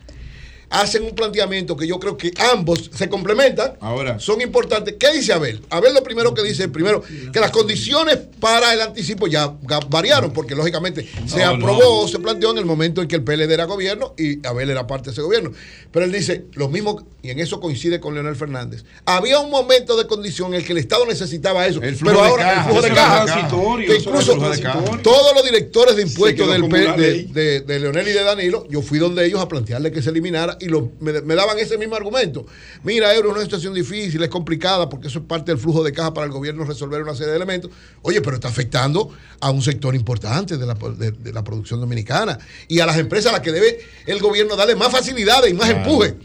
hacen 0.74 1.04
un 1.04 1.12
planteamiento 1.16 1.78
que 1.78 1.86
yo 1.88 2.00
creo 2.00 2.18
que 2.18 2.34
ambos 2.52 2.90
se 2.94 3.08
complementan. 3.08 3.74
Ahora. 3.80 4.20
Son 4.20 4.42
importantes. 4.42 4.96
¿Qué 5.00 5.14
dice 5.14 5.32
Abel? 5.32 5.62
Abel 5.70 5.94
lo 5.94 6.02
primero 6.04 6.34
que 6.34 6.42
dice, 6.44 6.68
primero, 6.68 7.02
que 7.32 7.40
las 7.40 7.52
condiciones 7.52 8.18
para 8.40 8.74
el 8.74 8.82
anticipo 8.82 9.28
ya 9.28 9.54
variaron, 9.90 10.34
porque 10.34 10.56
lógicamente 10.56 11.08
se 11.28 11.40
No, 11.46 11.50
aprobó, 11.52 12.08
se 12.08 12.18
planteó 12.20 12.52
en 12.52 12.58
el 12.58 12.66
momento 12.66 13.02
en 13.02 13.08
que 13.08 13.16
el 13.16 13.24
PLD 13.24 13.52
era 13.52 13.66
gobierno 13.66 14.16
y 14.18 14.46
Abel 14.46 14.70
era 14.72 14.88
parte 14.88 15.06
de 15.06 15.12
ese 15.12 15.22
gobierno. 15.22 15.52
Pero 15.92 16.06
él 16.06 16.12
dice, 16.12 16.46
lo 16.54 16.68
mismo, 16.70 17.06
y 17.22 17.30
en 17.30 17.40
eso 17.40 17.60
coincide 17.60 18.00
con 18.00 18.16
Leonel 18.16 18.36
Fernández, 18.36 18.84
había 19.06 19.40
un 19.40 19.52
momento 19.52 19.96
de 19.96 20.08
condición 20.08 20.54
en 20.54 20.62
el 20.62 20.66
que 20.66 20.72
el 20.74 20.80
Estado 20.80 21.06
necesitaba 21.06 21.68
eso. 21.68 21.82
El 21.84 21.96
pero 21.98 22.24
ahora 22.24 22.44
caja, 22.44 22.60
el 22.62 22.66
flujo 22.66 22.82
de 22.82 22.90
caja, 22.90 23.50
que 23.86 23.96
incluso 23.98 24.34
flujo 24.34 24.50
de 24.50 24.60
caja. 24.62 24.84
todos 25.04 25.36
los 25.36 25.44
directores 25.46 25.96
de 25.96 26.02
impuestos 26.02 26.48
del 26.52 26.62
de, 26.98 27.24
de- 27.26 27.62
de 27.62 27.80
Leonel 27.80 28.08
y 28.08 28.12
de 28.12 28.24
Danilo, 28.24 28.66
yo 28.70 28.82
fui 28.82 28.98
donde 28.98 29.24
ellos 29.26 29.40
a 29.40 29.48
plantearle 29.48 29.92
que 29.92 30.02
se 30.02 30.10
eliminara 30.10 30.58
y 30.64 30.68
lo- 30.70 30.92
me, 31.00 31.22
me 31.22 31.36
daban 31.36 31.60
ese 31.60 31.78
mismo 31.78 31.96
argumento. 31.96 32.46
Mira, 32.84 33.14
Euro 33.14 33.30
es 33.30 33.36
una 33.36 33.44
situación 33.44 33.74
difícil, 33.74 34.22
es 34.24 34.30
complicada 34.30 34.90
porque 34.90 35.08
eso 35.08 35.20
es 35.20 35.26
parte 35.26 35.52
del 35.52 35.60
flujo 35.60 35.84
de 35.84 35.92
caja 35.92 36.14
para 36.14 36.26
el 36.26 36.32
gobierno 36.32 36.64
resolver 36.64 37.02
una 37.02 37.14
serie 37.14 37.32
de 37.32 37.36
elementos. 37.38 37.72
Oye, 38.02 38.22
pero 38.22 38.36
está 38.36 38.48
afectando 38.48 39.10
a 39.40 39.52
un 39.52 39.62
sector 39.62 39.96
importante 39.96 40.58
de 40.58 40.66
la, 40.66 40.74
de- 40.76 41.12
de 41.12 41.34
la 41.34 41.44
producción 41.44 41.80
dominicana 41.80 42.38
y 42.68 42.80
a 42.80 42.86
las 42.86 42.98
empresas 42.98 43.30
a 43.30 43.34
las 43.34 43.42
que 43.42 43.52
debe 43.52 43.80
el 44.06 44.20
gobierno 44.20 44.56
darle 44.56 44.76
más 44.76 44.92
facilidades 44.92 45.52
y 45.52 45.54
más 45.54 45.70
Claro. 45.70 45.84
empuje. 45.90 46.16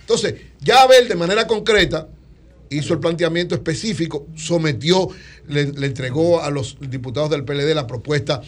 Entonces, 0.00 0.34
ya 0.60 0.82
Abel 0.82 1.08
de 1.08 1.14
manera 1.16 1.46
concreta 1.46 2.08
hizo 2.68 2.94
el 2.94 3.00
planteamiento 3.00 3.54
específico, 3.54 4.26
sometió, 4.36 5.08
le, 5.48 5.72
le 5.72 5.86
entregó 5.86 6.42
a 6.42 6.50
los 6.50 6.76
diputados 6.80 7.30
del 7.30 7.44
PLD 7.44 7.74
la 7.74 7.86
propuesta 7.86 8.40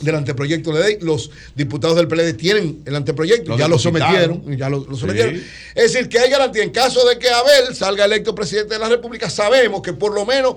del 0.00 0.14
anteproyecto 0.14 0.72
de 0.72 0.82
ley. 0.84 0.98
Los 1.00 1.30
diputados 1.54 1.96
del 1.96 2.08
PLD 2.08 2.34
tienen 2.34 2.82
el 2.84 2.96
anteproyecto, 2.96 3.52
Lo 3.52 3.58
ya 3.58 3.68
lo 3.68 3.78
sometieron, 3.78 4.56
ya 4.56 4.68
lo, 4.68 4.84
lo 4.84 4.96
sometieron. 4.96 5.36
Sí. 5.36 5.42
Es 5.74 5.92
decir, 5.92 6.08
que 6.08 6.18
hay 6.18 6.30
garantía. 6.30 6.62
En 6.62 6.70
caso 6.70 7.06
de 7.08 7.18
que 7.18 7.28
Abel 7.30 7.74
salga 7.74 8.04
electo 8.04 8.34
presidente 8.34 8.74
de 8.74 8.80
la 8.80 8.88
República, 8.88 9.28
sabemos 9.30 9.82
que 9.82 9.92
por 9.92 10.12
lo 10.14 10.24
menos 10.26 10.56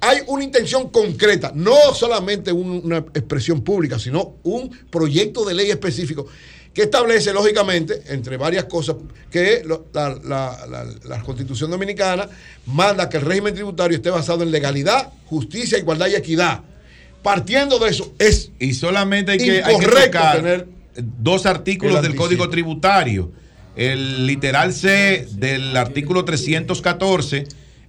hay 0.00 0.18
una 0.28 0.44
intención 0.44 0.88
concreta, 0.90 1.50
no 1.54 1.76
solamente 1.94 2.52
un- 2.52 2.80
una 2.84 2.98
expresión 2.98 3.62
pública, 3.62 3.98
sino 3.98 4.36
un 4.44 4.70
proyecto 4.90 5.44
de 5.44 5.54
ley 5.54 5.70
específico 5.70 6.26
que 6.72 6.82
establece, 6.84 7.32
lógicamente, 7.32 8.02
entre 8.06 8.36
varias 8.36 8.66
cosas, 8.66 8.94
que 9.32 9.64
la, 9.92 10.20
la- 10.22 10.66
la- 10.68 10.86
la 11.04 11.22
Constitución 11.24 11.70
Dominicana 11.72 12.28
manda 12.66 13.08
que 13.08 13.16
el 13.16 13.24
régimen 13.24 13.52
tributario 13.54 13.96
esté 13.96 14.10
basado 14.10 14.44
en 14.44 14.52
legalidad, 14.52 15.10
justicia, 15.26 15.76
igualdad 15.78 16.06
y 16.06 16.14
equidad. 16.14 16.60
Partiendo 17.22 17.78
de 17.78 17.90
eso, 17.90 18.14
es 18.18 18.52
Y 18.58 18.74
solamente 18.74 19.32
hay 19.32 19.38
que, 19.38 19.62
hay 19.62 19.78
que 19.78 19.86
tocar 19.86 20.36
tener 20.36 20.68
dos 20.96 21.46
artículos 21.46 21.96
el 21.96 22.02
del. 22.02 22.16
Código 22.16 22.48
Tributario. 22.48 23.32
El 23.76 24.26
literal 24.26 24.72
C 24.72 25.28
del 25.32 25.76
artículo 25.76 26.24
314 26.24 27.46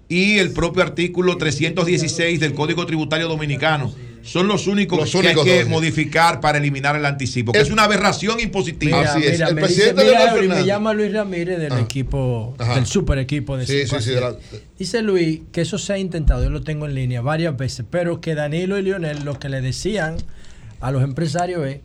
y 0.07 0.37
el 0.37 0.51
propio 0.51 0.83
artículo 0.83 1.37
316 1.37 2.39
del 2.39 2.53
Código 2.53 2.85
Tributario 2.85 3.27
Dominicano. 3.27 3.93
Son 4.21 4.47
los 4.47 4.67
únicos 4.67 4.99
Los 4.99 5.11
que 5.11 5.17
únicos 5.17 5.45
hay 5.45 5.51
que 5.51 5.59
dos. 5.61 5.69
modificar 5.69 6.39
para 6.41 6.57
eliminar 6.57 6.95
el 6.95 7.05
anticipo, 7.05 7.51
que 7.51 7.59
El- 7.59 7.65
es 7.65 7.71
una 7.71 7.83
aberración 7.83 8.39
impositiva. 8.39 8.97
Mira, 8.99 9.13
Así 9.13 9.23
es. 9.25 9.31
mira, 9.33 9.47
El 9.49 9.55
me, 9.55 9.61
presidente 9.61 10.03
dice, 10.03 10.15
mira, 10.41 10.55
me 10.55 10.65
llama 10.65 10.93
Luis 10.93 11.13
Ramírez 11.13 11.59
del 11.59 11.71
Ajá. 11.73 11.81
equipo, 11.81 12.55
Ajá. 12.57 12.75
del 12.75 12.85
super 12.85 13.17
equipo 13.17 13.57
de 13.57 13.65
Sí, 13.65 13.87
sí, 13.87 13.95
sí, 14.01 14.09
de 14.11 14.21
la-. 14.21 14.35
Dice 14.77 15.01
Luis 15.01 15.41
que 15.51 15.61
eso 15.61 15.77
se 15.77 15.93
ha 15.93 15.97
intentado, 15.97 16.43
yo 16.43 16.49
lo 16.49 16.61
tengo 16.61 16.85
en 16.85 16.95
línea 16.95 17.21
varias 17.21 17.55
veces, 17.57 17.85
pero 17.89 18.21
que 18.21 18.35
Danilo 18.35 18.77
y 18.77 18.83
Lionel 18.83 19.23
lo 19.25 19.39
que 19.39 19.49
le 19.49 19.61
decían 19.61 20.17
a 20.81 20.91
los 20.91 21.03
empresarios 21.03 21.65
es, 21.65 21.79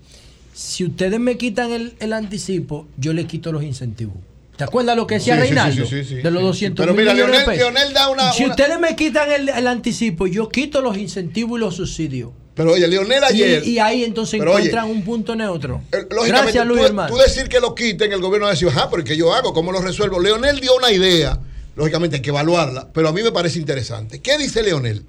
si 0.53 0.85
ustedes 0.85 1.19
me 1.19 1.37
quitan 1.37 1.73
el, 1.73 1.95
el 2.01 2.13
anticipo, 2.13 2.87
yo 2.97 3.13
le 3.13 3.27
quito 3.27 3.53
los 3.53 3.63
incentivos. 3.65 4.17
¿Te 4.57 4.65
acuerdas 4.65 4.97
lo 4.97 5.07
que 5.07 5.15
decía 5.16 5.34
Sí, 5.34 5.41
Reinaldo? 5.41 5.84
sí, 5.86 6.02
sí, 6.02 6.05
sí, 6.05 6.15
de 6.16 6.31
los 6.31 6.41
sí. 6.41 6.47
200 6.47 6.84
Pero 6.84 6.94
mil 6.94 7.02
mira, 7.02 7.15
millones 7.15 7.33
de 7.33 7.39
Leonel- 7.39 7.58
pesos. 7.58 7.73
Leonel 7.74 7.92
da 7.94 8.08
una- 8.08 8.33
Si 8.33 8.44
una- 8.44 8.55
ustedes 8.55 8.78
me 8.78 8.94
quitan 8.94 9.33
el, 9.33 9.49
el 9.49 9.66
anticipo, 9.66 10.26
yo 10.28 10.49
quito 10.49 10.81
los 10.81 10.97
incentivos 10.97 11.58
y 11.58 11.60
los 11.60 11.74
subsidios. 11.76 12.31
Pero 12.55 12.73
oye, 12.73 12.86
Leonel 12.86 13.24
ayer. 13.24 13.66
Y, 13.66 13.81
ahí 13.81 14.05
entonces 14.05 14.41
oye, 14.41 14.49
encuentran 14.50 14.89
un 14.89 15.02
punto 15.02 15.34
neutro. 15.34 15.83
Eh, 15.91 16.07
Lógicamente, 16.08 16.28
Gracias, 16.52 16.66
Luis, 16.66 16.81
tú, 16.83 16.86
hermano. 16.86 17.08
tú 17.12 17.20
decir 17.20 17.49
que 17.49 17.58
lo 17.58 17.74
quiten, 17.74 18.12
el 18.12 18.20
gobierno 18.20 18.44
va 18.47 18.50
a 18.52 18.55
decir, 18.55 18.68
ajá, 18.68 18.89
pero 18.91 19.02
¿qué 19.02 19.16
yo 19.16 19.34
hago? 19.34 19.52
¿Cómo 19.52 19.73
lo 19.73 19.81
resuelvo? 19.81 20.20
Leonel 20.20 20.60
dio 20.60 20.76
una 20.76 20.92
idea, 20.92 21.36
lógicamente 21.74 22.16
hay 22.16 22.23
que 22.23 22.31
evaluarla, 22.31 22.89
pero 22.94 23.08
a 23.08 23.12
mí 23.12 23.24
me 23.24 23.33
parece 23.33 23.58
interesante. 23.58 24.20
¿Qué 24.23 24.39
dice 24.39 24.62
Leonel? 24.62 25.02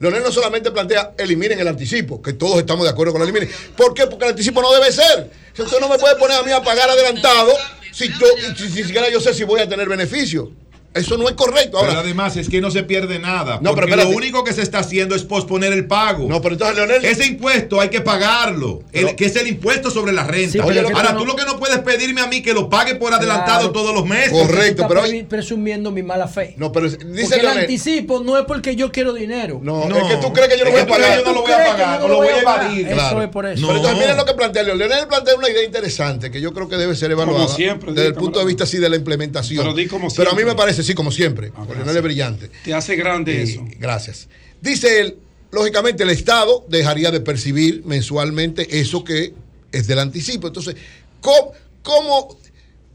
Leonel 0.00 0.24
no 0.24 0.32
solamente 0.32 0.72
plantea 0.72 1.12
eliminen 1.16 1.60
el 1.60 1.68
anticipo, 1.68 2.20
que 2.20 2.32
todos 2.32 2.58
estamos 2.58 2.82
de 2.84 2.90
acuerdo 2.90 3.12
con 3.12 3.20
lo 3.20 3.28
eliminen. 3.28 3.48
¿Por 3.76 3.94
qué? 3.94 4.08
Porque 4.08 4.24
el 4.24 4.30
anticipo 4.32 4.60
no 4.60 4.72
debe 4.72 4.90
ser. 4.90 5.30
Si 5.54 5.62
usted 5.62 5.78
no 5.78 5.88
me 5.88 5.96
puede 5.98 6.16
poner 6.16 6.38
a 6.38 6.42
mí 6.42 6.50
a 6.50 6.60
pagar 6.60 6.90
adelantado 6.90 7.52
si, 7.94 8.08
yo, 8.08 8.26
si, 8.56 8.68
si 8.68 8.84
siquiera 8.84 9.08
yo 9.08 9.20
sé 9.20 9.32
si 9.32 9.44
voy 9.44 9.60
a 9.60 9.68
tener 9.68 9.88
beneficio. 9.88 10.52
Eso 10.94 11.16
no 11.18 11.28
es 11.28 11.34
correcto. 11.34 11.78
Pero 11.80 11.90
Ahora, 11.90 12.00
además 12.00 12.36
es 12.36 12.48
que 12.48 12.60
no 12.60 12.70
se 12.70 12.82
pierde 12.84 13.18
nada. 13.18 13.54
No, 13.56 13.70
pero 13.70 13.74
porque 13.74 13.90
espérate. 13.90 14.10
lo 14.10 14.16
único 14.16 14.44
que 14.44 14.52
se 14.52 14.62
está 14.62 14.78
haciendo 14.78 15.14
es 15.14 15.24
posponer 15.24 15.72
el 15.72 15.86
pago. 15.86 16.26
no, 16.28 16.40
pero 16.40 16.54
entonces 16.54 16.76
Leonel. 16.76 17.04
Ese 17.04 17.26
impuesto 17.26 17.80
hay 17.80 17.88
que 17.88 18.00
pagarlo, 18.00 18.82
el- 18.92 19.04
Pero- 19.06 19.16
que 19.16 19.24
es 19.26 19.36
el 19.36 19.48
impuesto 19.48 19.90
sobre 19.90 20.12
la 20.12 20.24
renta. 20.24 20.52
Sí, 20.52 20.58
pero 20.58 20.68
Oye, 20.68 20.94
Ahora, 20.94 21.08
tú 21.08 21.14
no- 21.14 21.20
tú 21.20 21.26
lo 21.26 21.36
que 21.36 21.44
no 21.44 21.58
puedes 21.58 21.78
pedirme 21.80 22.20
a 22.20 22.26
mí 22.26 22.42
que 22.42 22.52
lo 22.52 22.68
pague 22.70 22.94
por 22.94 23.12
adelantado 23.12 23.58
Claro. 23.58 23.72
todos 23.72 23.94
los 23.94 24.06
meses. 24.06 24.30
Correcto. 24.32 24.86
Pero- 24.88 25.02
pre- 25.02 25.24
presumiendo 25.24 25.90
mi 25.90 26.02
mala 26.02 26.28
fe. 26.28 26.54
no, 26.58 26.70
pero 26.72 26.86
dice 26.88 26.98
Porque 27.04 27.34
el 27.36 27.42
Leonel. 27.42 27.58
anticipo 27.64 28.20
no 28.20 28.38
es 28.38 28.44
porque 28.44 28.76
yo 28.76 28.92
quiero 28.92 29.12
dinero. 29.12 29.60
No, 29.62 29.88
No, 29.88 29.96
es 29.96 30.04
que 30.04 30.16
tú 30.18 30.32
crees 30.32 30.48
que 30.48 30.58
yo 30.58 30.64
no 30.64 30.70
es 30.70 30.74
voy 30.74 30.82
a 30.82 30.86
pagar. 30.86 31.18
yo 31.18 31.24
no 31.24 31.32
lo 31.32 31.40
¿Tú 31.40 31.42
voy 31.46 31.52
a 31.52 31.64
pagar, 31.66 31.98
yo 32.00 32.04
o 32.04 32.08
lo 32.08 32.16
voy 32.18 32.28
a 32.28 32.38
evadir. 32.40 32.88
Eso 32.88 33.22
es 33.22 33.28
por 33.30 33.46
eso. 33.46 33.60
No. 33.60 33.66
Pero 33.68 33.78
entonces 33.80 33.98
miren 34.00 34.16
lo 34.16 34.24
que 34.24 34.34
plantea 34.34 34.62
Leonel. 34.62 34.88
Leonel 34.88 35.08
plantea 35.08 35.34
una 35.34 35.48
idea 35.50 35.64
interesante 35.64 36.30
que 36.30 36.40
yo 36.40 36.52
creo 36.52 36.68
que 36.68 36.76
debe 36.76 36.94
ser 36.94 37.10
evaluada 37.10 37.48
siempre, 37.48 37.92
desde 37.92 38.08
el 38.08 38.14
punto 38.14 38.38
de 38.38 38.44
vista 38.46 38.64
así 38.64 38.78
de 38.78 38.88
la 38.88 38.96
implementación. 38.96 39.62
Pero 39.64 39.74
di 39.74 39.86
como 39.86 40.08
Pero 40.14 40.30
a 40.30 40.34
mí 40.34 40.44
me 40.44 40.54
parece, 40.54 40.83
sí, 40.84 40.94
como 40.94 41.10
siempre. 41.10 41.52
Ah. 41.56 41.66
Leonel 41.68 41.96
es 41.96 42.02
brillante. 42.02 42.50
Te 42.64 42.74
hace 42.74 42.96
grande 42.96 43.42
eso. 43.42 43.64
gracias. 43.78 44.28
Dice 44.60 45.00
él, 45.00 45.16
lógicamente 45.50 46.02
el 46.02 46.10
Estado 46.10 46.64
dejaría 46.68 47.10
de 47.10 47.20
percibir 47.20 47.82
mensualmente 47.84 48.80
eso 48.80 49.04
que 49.04 49.34
es 49.72 49.86
del 49.86 49.98
anticipo. 49.98 50.48
Entonces, 50.48 50.76
¿cómo, 51.20 51.52
cómo, 51.82 52.38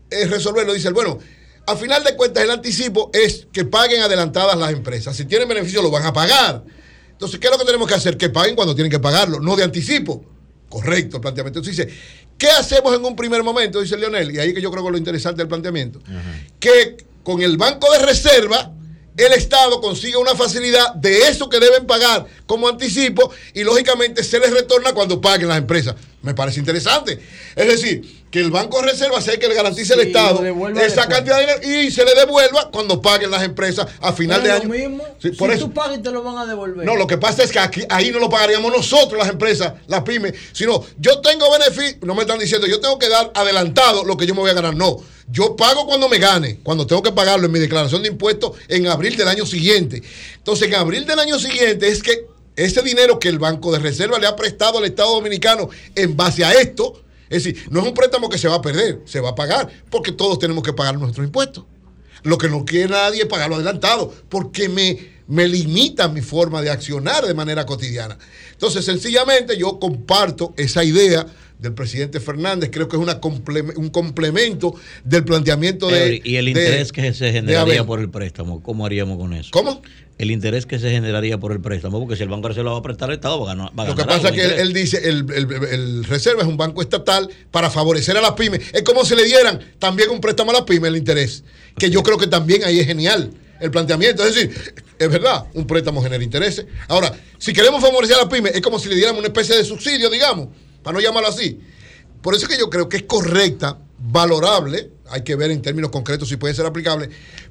eh, 0.09 0.26
resolverlo? 0.26 0.74
Dice 0.74 0.88
él, 0.88 0.93
bueno, 0.93 1.19
a 1.66 1.76
final 1.76 2.03
de 2.03 2.16
cuentas 2.16 2.43
el 2.43 2.51
anticipo 2.51 3.11
es 3.14 3.48
que 3.51 3.66
paguen 3.66 4.01
adelantadas 4.01 4.58
las 4.58 4.72
empresas. 4.72 5.16
Si 5.16 5.26
tienen 5.26 5.48
beneficio 5.48 5.82
lo 5.82 5.92
van 5.92 6.06
a 6.06 6.14
pagar. 6.14 6.64
Entonces, 7.11 7.40
¿qué 7.40 7.48
es 7.48 7.51
lo 7.51 7.59
que 7.59 7.66
tenemos 7.66 7.88
que 7.88 7.93
hacer? 7.95 8.18
Que 8.18 8.30
paguen 8.30 8.56
cuando 8.56 8.74
tienen 8.74 8.90
que 8.90 9.00
pagarlo, 9.00 9.40
no 9.40 9.56
de 9.56 9.64
anticipo. 9.64 10.24
Correcto 10.69 11.18
el 11.18 11.22
planteamiento. 11.22 11.59
Entonces 11.59 11.85
dice, 11.85 12.00
¿qué 12.38 12.50
hacemos 12.50 12.95
en 12.95 13.03
un 13.03 13.16
primer 13.16 13.43
momento? 13.43 13.82
Dice 13.82 13.98
Leonel, 13.98 14.32
y 14.32 14.40
ahí 14.40 14.53
que 14.53 14.61
yo 14.61 14.72
creo 14.72 14.84
que 14.84 14.90
es 14.90 14.92
lo 14.93 14.98
interesante 14.98 15.40
del 15.40 15.48
planteamiento. 15.48 16.00
Que 16.59 16.98
con 17.23 17.41
el 17.41 17.57
Banco 17.57 17.91
de 17.91 17.99
Reserva 17.99 18.73
el 19.25 19.33
Estado 19.33 19.81
consiga 19.81 20.17
una 20.19 20.35
facilidad 20.35 20.93
de 20.95 21.27
eso 21.27 21.49
que 21.49 21.59
deben 21.59 21.85
pagar 21.85 22.25
como 22.45 22.67
anticipo 22.67 23.31
y 23.53 23.64
lógicamente 23.64 24.23
se 24.23 24.39
les 24.39 24.51
retorna 24.51 24.93
cuando 24.93 25.19
paguen 25.19 25.49
las 25.49 25.57
empresas. 25.57 25.95
Me 26.22 26.33
parece 26.33 26.59
interesante. 26.59 27.17
Es 27.56 27.67
decir, 27.67 28.25
que 28.30 28.39
el 28.41 28.51
Banco 28.51 28.81
de 28.81 28.91
Reserva 28.91 29.22
sea 29.22 29.33
el 29.35 29.39
que 29.39 29.48
le 29.48 29.56
garantice 29.56 29.93
al 29.93 30.01
Sí, 30.01 30.07
Estado 30.07 30.35
lo 30.35 30.41
devuelva 30.41 30.81
esa 30.83 31.01
después. 31.01 31.07
cantidad 31.15 31.38
de 31.38 31.41
dinero 31.45 31.85
y 31.88 31.91
se 31.91 32.03
le 32.03 32.14
devuelva 32.14 32.69
cuando 32.72 33.01
paguen 33.01 33.31
las 33.31 33.41
empresas 33.43 33.88
a 34.01 34.11
final 34.11 34.43
de 34.43 34.51
año. 34.51 34.67
mismo, 34.69 35.03
Sí, 35.22 35.30
si 35.30 35.35
por 35.38 35.49
eso. 35.49 35.67
tú 35.67 35.73
pagas 35.73 35.98
y 35.98 36.01
te 36.01 36.11
lo 36.11 36.22
van 36.22 36.38
a 36.38 36.45
devolver. 36.45 36.85
No, 36.85 36.95
lo 36.98 37.07
que 37.07 37.17
pasa 37.17 37.41
es 37.43 37.51
que 37.51 37.59
aquí, 37.59 37.83
ahí 37.89 38.11
no 38.11 38.19
lo 38.19 38.30
pagaríamos 38.30 38.69
nosotros, 38.72 39.17
las 39.17 39.30
empresas, 39.30 39.73
las 39.88 40.03
pymes, 40.03 40.33
sino 40.51 40.83
yo 40.98 41.22
tengo 41.22 41.49
beneficio, 41.51 41.98
no 42.01 42.14
me 42.15 42.22
están 42.23 42.38
diciendo, 42.38 42.67
yo 42.67 42.80
tengo 42.81 42.99
que 42.99 43.07
dar 43.07 43.31
adelantado 43.33 44.03
lo 44.03 44.17
que 44.17 44.25
yo 44.25 44.35
me 44.35 44.41
voy 44.41 44.51
a 44.51 44.56
ganar. 44.56 44.75
No, 44.75 44.98
yo 45.31 45.56
pago 45.56 45.85
cuando 45.88 46.09
me 46.09 46.17
gane, 46.19 46.59
cuando 46.64 46.85
tengo 46.85 47.01
que 47.01 47.14
pagarlo 47.14 47.45
en 47.45 47.51
mi 47.53 47.59
declaración 47.59 48.01
de 48.03 48.09
impuestos 48.09 48.51
en 48.67 48.88
abril 48.88 49.15
del 49.15 49.27
año 49.30 49.45
siguiente. 49.45 50.03
Entonces, 50.35 50.67
en 50.67 50.75
abril 50.75 51.06
del 51.06 51.17
año 51.19 51.39
siguiente 51.39 51.88
es 51.88 52.03
que 52.03 52.25
ese 52.66 52.82
dinero 52.82 53.20
que 53.20 53.30
el 53.30 53.40
Banco 53.40 53.72
de 53.72 53.80
Reserva 53.80 54.20
le 54.20 54.28
ha 54.28 54.36
prestado 54.36 54.80
al 54.80 54.86
Estado 54.86 55.14
Dominicano 55.14 55.70
en 55.96 56.16
base 56.16 56.44
a 56.44 56.52
esto, 56.54 57.02
es 57.30 57.44
decir, 57.44 57.68
no 57.70 57.82
es 57.82 57.88
un 57.88 57.94
préstamo 57.94 58.30
que 58.30 58.38
se 58.38 58.48
va 58.48 58.56
a 58.56 58.62
perder, 58.62 59.02
se 59.06 59.20
va 59.20 59.30
a 59.30 59.36
pagar, 59.36 59.70
porque 59.90 60.12
todos 60.12 60.40
tenemos 60.40 60.64
que 60.64 60.74
pagar 60.74 60.98
nuestros 60.98 61.26
impuestos. 61.26 61.66
Lo 62.24 62.38
que 62.38 62.50
no 62.50 62.66
quiere 62.66 62.90
nadie 62.90 63.22
es 63.22 63.28
pagarlo 63.28 63.56
adelantado, 63.56 64.14
porque 64.28 64.68
me, 64.68 64.98
me 65.28 65.48
limita 65.48 66.08
mi 66.10 66.22
forma 66.22 66.62
de 66.62 66.70
accionar 66.70 67.26
de 67.26 67.34
manera 67.34 67.66
cotidiana. 67.66 68.18
Entonces, 68.52 68.84
sencillamente 68.84 69.58
yo 69.58 69.80
comparto 69.80 70.54
esa 70.58 70.84
idea 70.84 71.26
del 71.60 71.74
presidente 71.74 72.20
Fernández, 72.22 72.70
creo 72.72 72.88
que 72.88 72.96
es 72.96 73.02
una 73.02 73.20
comple- 73.20 73.74
un 73.76 73.90
complemento 73.90 74.74
del 75.04 75.26
planteamiento 75.26 75.88
de... 75.90 76.22
Y 76.24 76.38
el 76.38 76.46
de- 76.46 76.52
interés 76.52 76.92
que 76.94 77.14
se 77.14 77.32
generaría 77.34 77.86
por 77.86 78.00
el 78.00 78.10
préstamo, 78.10 78.64
¿cómo 78.64 78.86
haríamos 78.86 79.18
con 79.18 79.34
eso? 79.34 79.50
¿Cómo? 79.52 79.82
El 80.18 80.32
interés 80.32 80.66
que 80.66 80.80
se 80.80 80.90
generaría 80.90 81.38
por 81.38 81.52
el 81.52 81.60
préstamo, 81.62 82.00
porque 82.00 82.16
si 82.16 82.24
el 82.24 82.30
banco 82.30 82.54
se 82.54 82.64
lo 82.64 82.72
va 82.74 82.80
a 82.80 82.82
prestar 82.82 83.10
al 83.10 83.16
Estado, 83.16 83.40
va 83.42 83.52
a 83.52 83.56
ganar. 83.56 83.72
Va 83.78 83.84
a 83.84 83.88
Lo 83.88 83.96
que 83.96 84.02
ganar 84.04 84.22
pasa 84.22 84.30
es 84.30 84.36
que 84.36 84.62
él 84.62 84.74
dice, 84.74 84.98
el, 85.10 85.26
el- 85.34 85.52
el 85.72 86.04
Reserva 86.06 86.42
es 86.44 86.48
un 86.48 86.58
banco 86.58 86.82
estatal 86.82 87.30
para 87.52 87.70
favorecer 87.70 88.16
a 88.18 88.22
las 88.22 88.32
pymes. 88.34 88.62
Es 88.74 88.84
como 88.84 89.04
si 89.06 89.16
le 89.16 89.24
dieran 89.26 89.60
también 89.80 90.10
un 90.10 90.20
préstamo 90.22 90.52
a 90.52 90.56
las 90.56 90.64
pymes 90.64 90.90
el 90.90 90.98
interés, 90.98 91.44
que 91.78 91.90
yo 91.90 92.04
creo 92.04 92.18
que 92.18 92.28
también 92.28 92.64
ahí 92.64 92.80
es 92.80 92.88
genial 92.88 93.32
el 93.62 93.72
planteamiento. 93.72 94.26
Es 94.26 94.36
decir, 94.36 94.74
es 94.98 95.10
verdad, 95.10 95.46
un 95.54 95.66
préstamo 95.68 96.02
genera 96.02 96.24
intereses. 96.24 96.66
Ahora, 96.88 97.14
si 97.38 97.52
queremos 97.54 97.82
favorecer 97.82 98.16
a 98.16 98.20
las 98.20 98.28
pymes, 98.30 98.56
es 98.56 98.62
como 98.62 98.78
si 98.80 98.88
le 98.90 98.96
diéramos 98.96 99.20
una 99.20 99.28
especie 99.28 99.56
de 99.58 99.64
subsidio, 99.66 100.10
digamos, 100.10 100.48
para 100.90 100.98
no 100.98 101.03
llamarlo 101.03 101.30
así. 101.30 101.59
Por 102.19 102.34
eso 102.34 102.48
es 102.48 102.51
que 102.51 102.58
yo 102.58 102.68
creo 102.68 102.90
que 102.90 102.98
es 102.98 103.03
correcta, 103.03 103.77
valorable, 104.00 104.90
hay 105.11 105.24
que 105.24 105.35
ver 105.35 105.51
en 105.51 105.61
términos 105.61 105.92
concretos 105.92 106.27
si 106.27 106.35
puede 106.35 106.56
ser 106.56 106.66
aplicable, 106.66 107.09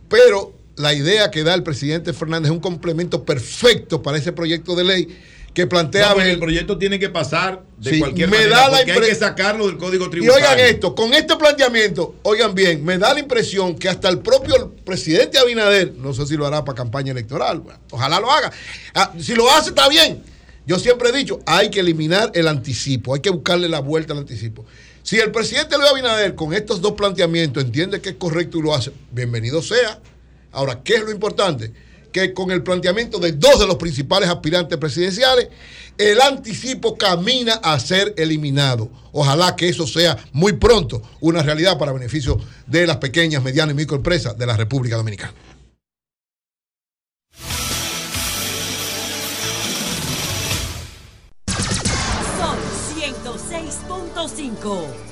pero 0.09 0.55
la 0.75 0.93
idea 0.93 1.31
que 1.31 1.45
da 1.45 1.55
el 1.55 1.63
presidente 1.63 2.13
Fernández 2.13 2.51
es 2.51 2.53
un 2.53 2.61
complemento 2.61 3.25
perfecto 3.25 4.03
para 4.03 4.19
ese 4.19 4.33
proyecto 4.33 4.75
de 4.75 4.83
ley 4.83 5.19
que 5.55 5.69
plantea 5.69 6.15
No, 6.17 6.21
el 6.21 6.39
proyecto 6.41 6.79
tiene 6.79 6.99
que 6.99 7.11
pasar 7.11 7.63
de 7.79 7.91
Sí, 7.93 7.99
cualquier 8.01 8.29
me 8.29 8.39
manera, 8.39 8.57
da 8.57 8.69
la 8.71 8.77
porque 8.79 8.93
hay 8.93 9.01
que 9.03 9.15
sacarlo 9.15 9.67
del 9.69 9.79
código 9.79 10.07
Y 10.07 10.11
tributario. 10.11 10.45
oigan 10.45 10.59
esto, 10.59 10.97
con 10.97 11.15
este 11.15 11.37
planteamiento, 11.37 12.17
oigan 12.25 12.57
bien, 12.57 12.85
me 12.85 12.99
da 12.99 13.15
la 13.15 13.21
impresión 13.21 13.77
que 13.77 13.89
hasta 13.89 14.09
el 14.09 14.19
propio 14.19 14.75
presidente 14.85 15.39
Abinader, 15.39 15.95
no 15.95 16.13
sé 16.13 16.27
si 16.27 16.37
lo 16.37 16.45
hará 16.45 16.65
para 16.65 16.75
campaña 16.77 17.13
electoral, 17.13 17.63
ojalá 17.93 18.19
lo 18.19 18.33
haga. 18.33 18.51
Ah, 18.95 19.13
si 19.17 19.37
lo 19.37 19.49
hace, 19.49 19.69
está 19.69 19.89
bien. 19.89 20.25
Yo 20.69 20.79
siempre 20.79 21.09
he 21.09 21.13
dicho, 21.13 21.41
hay 21.47 21.71
que 21.71 21.81
eliminar 21.81 22.31
el 22.35 22.47
anticipo, 22.47 23.15
hay 23.15 23.23
que 23.23 23.31
buscarle 23.31 23.71
la 23.71 23.81
vuelta 23.81 24.13
al 24.13 24.19
anticipo. 24.19 24.67
Si 25.03 25.17
el 25.17 25.33
presidente 25.33 25.79
Luis 25.79 25.91
Abinader 25.91 26.35
con 26.35 26.53
estos 26.53 26.83
dos 26.83 26.93
planteamientos 26.93 27.65
entiende 27.65 28.03
que 28.03 28.11
es 28.11 28.17
correcto 28.17 28.59
y 28.59 28.63
lo 28.63 28.75
hace, 28.75 28.93
bienvenido 29.11 29.63
sea. 29.63 29.99
Ahora, 30.53 30.83
¿qué 30.85 30.97
es 30.97 31.05
lo 31.05 31.11
importante? 31.11 31.73
Que 32.13 32.35
con 32.35 32.51
el 32.51 32.63
planteamiento 32.63 33.19
de 33.19 33.33
dos 33.33 33.59
de 33.59 33.67
los 33.67 33.77
principales 33.77 34.29
aspirantes 34.29 34.77
presidenciales, 34.77 35.49
el 35.97 36.21
anticipo 36.21 36.99
camina 36.99 37.55
a 37.55 37.81
ser 37.81 38.13
eliminado. 38.19 38.91
Ojalá 39.13 39.57
que 39.57 39.71
eso 39.71 39.87
sea 39.87 40.19
muy 40.33 40.53
pronto 40.53 41.01
una 41.21 41.43
realidad 41.43 41.79
para 41.79 41.93
beneficio 41.93 42.39
de 42.67 42.87
las 42.87 42.99
pequeñas, 42.99 43.43
medianas 43.43 43.73
y 43.73 43.77
microempresas 43.77 44.37
de 44.37 44.45
la 44.45 44.55
República 44.55 44.97
Dominicana. 44.97 45.33
106.5. 54.57 55.08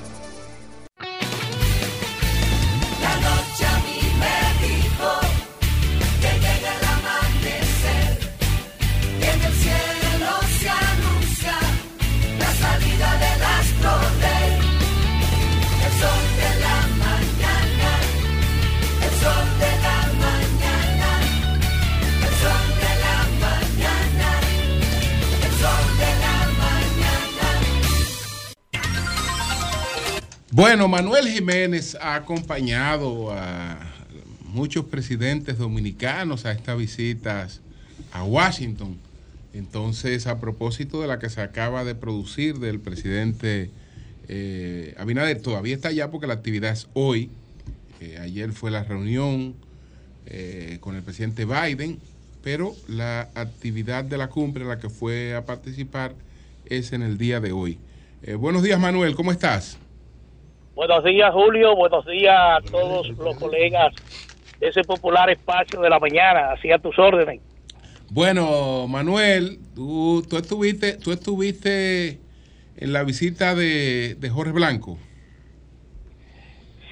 Bueno, 30.76 30.88
Manuel 30.88 31.26
Jiménez 31.26 31.96
ha 32.02 32.16
acompañado 32.16 33.32
a 33.32 33.78
muchos 34.42 34.84
presidentes 34.84 35.56
dominicanos 35.56 36.44
a 36.44 36.52
estas 36.52 36.76
visitas 36.76 37.62
a 38.12 38.24
Washington. 38.24 38.98
Entonces, 39.54 40.26
a 40.26 40.38
propósito 40.38 41.00
de 41.00 41.08
la 41.08 41.18
que 41.18 41.30
se 41.30 41.40
acaba 41.40 41.82
de 41.82 41.94
producir 41.94 42.58
del 42.58 42.78
presidente 42.78 43.70
eh, 44.28 44.94
Abinader, 44.98 45.40
todavía 45.40 45.74
está 45.74 45.88
allá 45.88 46.10
porque 46.10 46.26
la 46.26 46.34
actividad 46.34 46.72
es 46.72 46.88
hoy. 46.92 47.30
Eh, 48.02 48.18
ayer 48.20 48.52
fue 48.52 48.70
la 48.70 48.84
reunión 48.84 49.54
eh, 50.26 50.76
con 50.80 50.94
el 50.94 51.02
presidente 51.02 51.46
Biden, 51.46 51.98
pero 52.44 52.76
la 52.86 53.30
actividad 53.34 54.04
de 54.04 54.18
la 54.18 54.28
cumbre 54.28 54.66
a 54.66 54.68
la 54.68 54.78
que 54.78 54.90
fue 54.90 55.34
a 55.34 55.46
participar 55.46 56.14
es 56.66 56.92
en 56.92 57.00
el 57.00 57.16
día 57.16 57.40
de 57.40 57.52
hoy. 57.52 57.78
Eh, 58.22 58.34
buenos 58.34 58.62
días, 58.62 58.78
Manuel, 58.78 59.14
¿cómo 59.14 59.32
estás? 59.32 59.78
Buenos 60.76 61.04
días, 61.04 61.32
Julio. 61.32 61.74
Buenos 61.74 62.04
días 62.04 62.36
a 62.38 62.60
todos 62.70 63.08
los 63.16 63.38
colegas 63.38 63.94
de 64.60 64.68
ese 64.68 64.82
popular 64.82 65.30
espacio 65.30 65.80
de 65.80 65.88
la 65.88 65.98
mañana. 65.98 66.52
Así 66.52 66.70
a 66.70 66.78
tus 66.78 66.98
órdenes. 66.98 67.40
Bueno, 68.10 68.86
Manuel, 68.86 69.56
tú, 69.74 70.22
tú 70.28 70.36
estuviste, 70.36 70.98
tú 70.98 71.12
estuviste 71.12 72.20
en 72.76 72.92
la 72.92 73.04
visita 73.04 73.54
de, 73.54 74.16
de 74.16 74.28
Jorge 74.28 74.52
Blanco. 74.52 74.98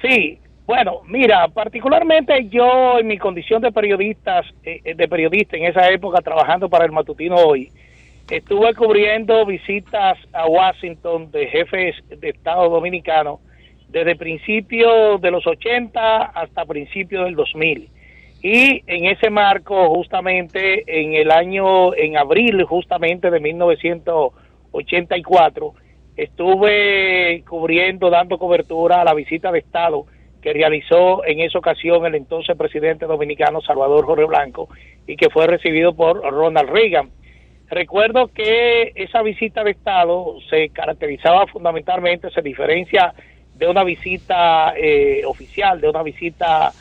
Sí, 0.01 0.39
bueno, 0.65 1.01
mira, 1.05 1.47
particularmente 1.49 2.49
yo 2.49 2.97
en 2.97 3.05
mi 3.05 3.19
condición 3.19 3.61
de 3.61 3.71
periodistas, 3.71 4.47
eh, 4.63 4.95
de 4.95 5.07
periodista 5.07 5.57
en 5.57 5.65
esa 5.65 5.89
época 5.89 6.21
trabajando 6.23 6.69
para 6.69 6.85
el 6.85 6.91
matutino 6.91 7.35
hoy, 7.35 7.69
estuve 8.31 8.73
cubriendo 8.73 9.45
visitas 9.45 10.17
a 10.33 10.47
Washington 10.47 11.29
de 11.29 11.45
jefes 11.49 11.95
de 12.09 12.29
Estado 12.29 12.67
dominicano 12.67 13.41
desde 13.95 14.15
principios 14.17 15.21
de 15.21 15.31
los 15.31 15.47
80 15.47 16.23
hasta 16.23 16.65
principios 16.65 17.23
del 17.23 17.35
2000. 17.35 17.87
Y 18.43 18.83
en 18.87 19.05
ese 19.05 19.29
marco, 19.29 19.87
justamente 19.95 20.83
en 20.85 21.13
el 21.13 21.31
año, 21.31 21.95
en 21.95 22.17
abril 22.17 22.65
justamente 22.65 23.31
de 23.31 23.39
1984, 23.39 25.73
estuve 26.17 27.41
cubriendo, 27.47 28.09
dando 28.09 28.37
cobertura 28.37 28.99
a 28.99 29.05
la 29.05 29.13
visita 29.13 29.49
de 29.53 29.59
Estado 29.59 30.05
que 30.41 30.51
realizó 30.51 31.25
en 31.25 31.39
esa 31.39 31.59
ocasión 31.59 32.05
el 32.05 32.15
entonces 32.15 32.57
presidente 32.57 33.05
dominicano 33.05 33.61
Salvador 33.61 34.03
Jorge 34.03 34.25
Blanco 34.25 34.67
y 35.07 35.15
que 35.15 35.29
fue 35.29 35.47
recibido 35.47 35.95
por 35.95 36.21
Ronald 36.21 36.69
Reagan. 36.69 37.11
Recuerdo 37.69 38.27
que 38.27 38.91
esa 38.93 39.21
visita 39.21 39.63
de 39.63 39.71
Estado 39.71 40.35
se 40.49 40.67
caracterizaba 40.69 41.47
fundamentalmente, 41.47 42.29
se 42.31 42.41
diferencia 42.41 43.13
de 43.55 43.67
una 43.67 43.83
visita 43.83 44.73
eh, 44.77 45.23
oficial, 45.25 45.79
de 45.79 45.89
una 45.89 46.03
visita 46.03 46.71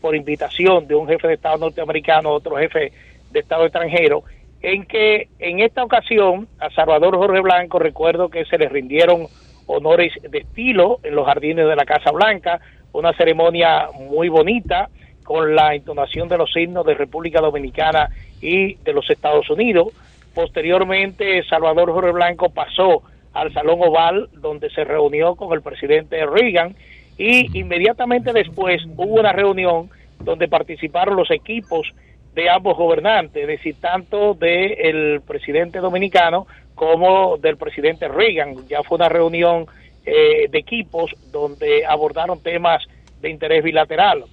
por 0.00 0.16
invitación 0.16 0.86
de 0.86 0.94
un 0.94 1.06
jefe 1.06 1.28
de 1.28 1.34
Estado 1.34 1.58
norteamericano 1.58 2.30
otro 2.30 2.56
jefe 2.56 2.92
de 3.30 3.40
Estado 3.40 3.64
extranjero, 3.64 4.24
en 4.62 4.86
que 4.86 5.28
en 5.38 5.60
esta 5.60 5.84
ocasión 5.84 6.48
a 6.58 6.70
Salvador 6.70 7.16
Jorge 7.16 7.40
Blanco 7.40 7.78
recuerdo 7.78 8.28
que 8.28 8.44
se 8.46 8.58
le 8.58 8.68
rindieron 8.68 9.26
honores 9.66 10.12
de 10.22 10.38
estilo 10.38 11.00
en 11.02 11.14
los 11.14 11.26
jardines 11.26 11.66
de 11.66 11.76
la 11.76 11.84
Casa 11.84 12.10
Blanca, 12.10 12.60
una 12.92 13.12
ceremonia 13.12 13.88
muy 14.08 14.28
bonita 14.28 14.88
con 15.22 15.54
la 15.54 15.74
entonación 15.74 16.28
de 16.28 16.38
los 16.38 16.54
himnos 16.56 16.86
de 16.86 16.94
República 16.94 17.40
Dominicana 17.40 18.08
y 18.40 18.74
de 18.76 18.92
los 18.92 19.08
Estados 19.10 19.48
Unidos. 19.50 19.88
Posteriormente, 20.34 21.42
Salvador 21.44 21.92
Jorge 21.92 22.12
Blanco 22.12 22.50
pasó 22.50 23.02
al 23.34 23.52
Salón 23.52 23.80
Oval, 23.82 24.28
donde 24.32 24.70
se 24.70 24.84
reunió 24.84 25.34
con 25.34 25.52
el 25.52 25.62
presidente 25.62 26.24
Reagan, 26.24 26.74
y 27.18 27.58
inmediatamente 27.58 28.32
después 28.32 28.82
hubo 28.96 29.20
una 29.20 29.32
reunión 29.32 29.90
donde 30.20 30.48
participaron 30.48 31.16
los 31.16 31.30
equipos 31.30 31.92
de 32.34 32.48
ambos 32.50 32.76
gobernantes, 32.76 33.42
es 33.42 33.48
decir, 33.48 33.76
tanto 33.80 34.34
del 34.34 35.20
presidente 35.26 35.78
dominicano 35.78 36.46
como 36.74 37.36
del 37.36 37.56
presidente 37.56 38.08
Reagan. 38.08 38.66
Ya 38.68 38.82
fue 38.82 38.96
una 38.96 39.08
reunión 39.08 39.66
eh, 40.04 40.48
de 40.50 40.58
equipos 40.58 41.14
donde 41.30 41.86
abordaron 41.86 42.42
temas 42.42 42.82
de 43.20 43.30
interés 43.30 43.62
bilateral. 43.62 44.24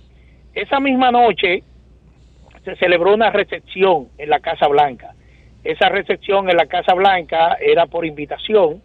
Esa 0.54 0.80
misma 0.80 1.12
noche 1.12 1.64
se 2.66 2.76
celebró 2.76 3.14
una 3.14 3.30
recepción 3.30 4.10
en 4.18 4.30
la 4.30 4.40
Casa 4.40 4.68
Blanca. 4.68 5.14
Esa 5.64 5.90
recepción 5.90 6.50
en 6.50 6.58
la 6.58 6.66
Casa 6.66 6.94
Blanca 6.94 7.58
era 7.62 7.86
por 7.86 8.06
invitación. 8.06 8.82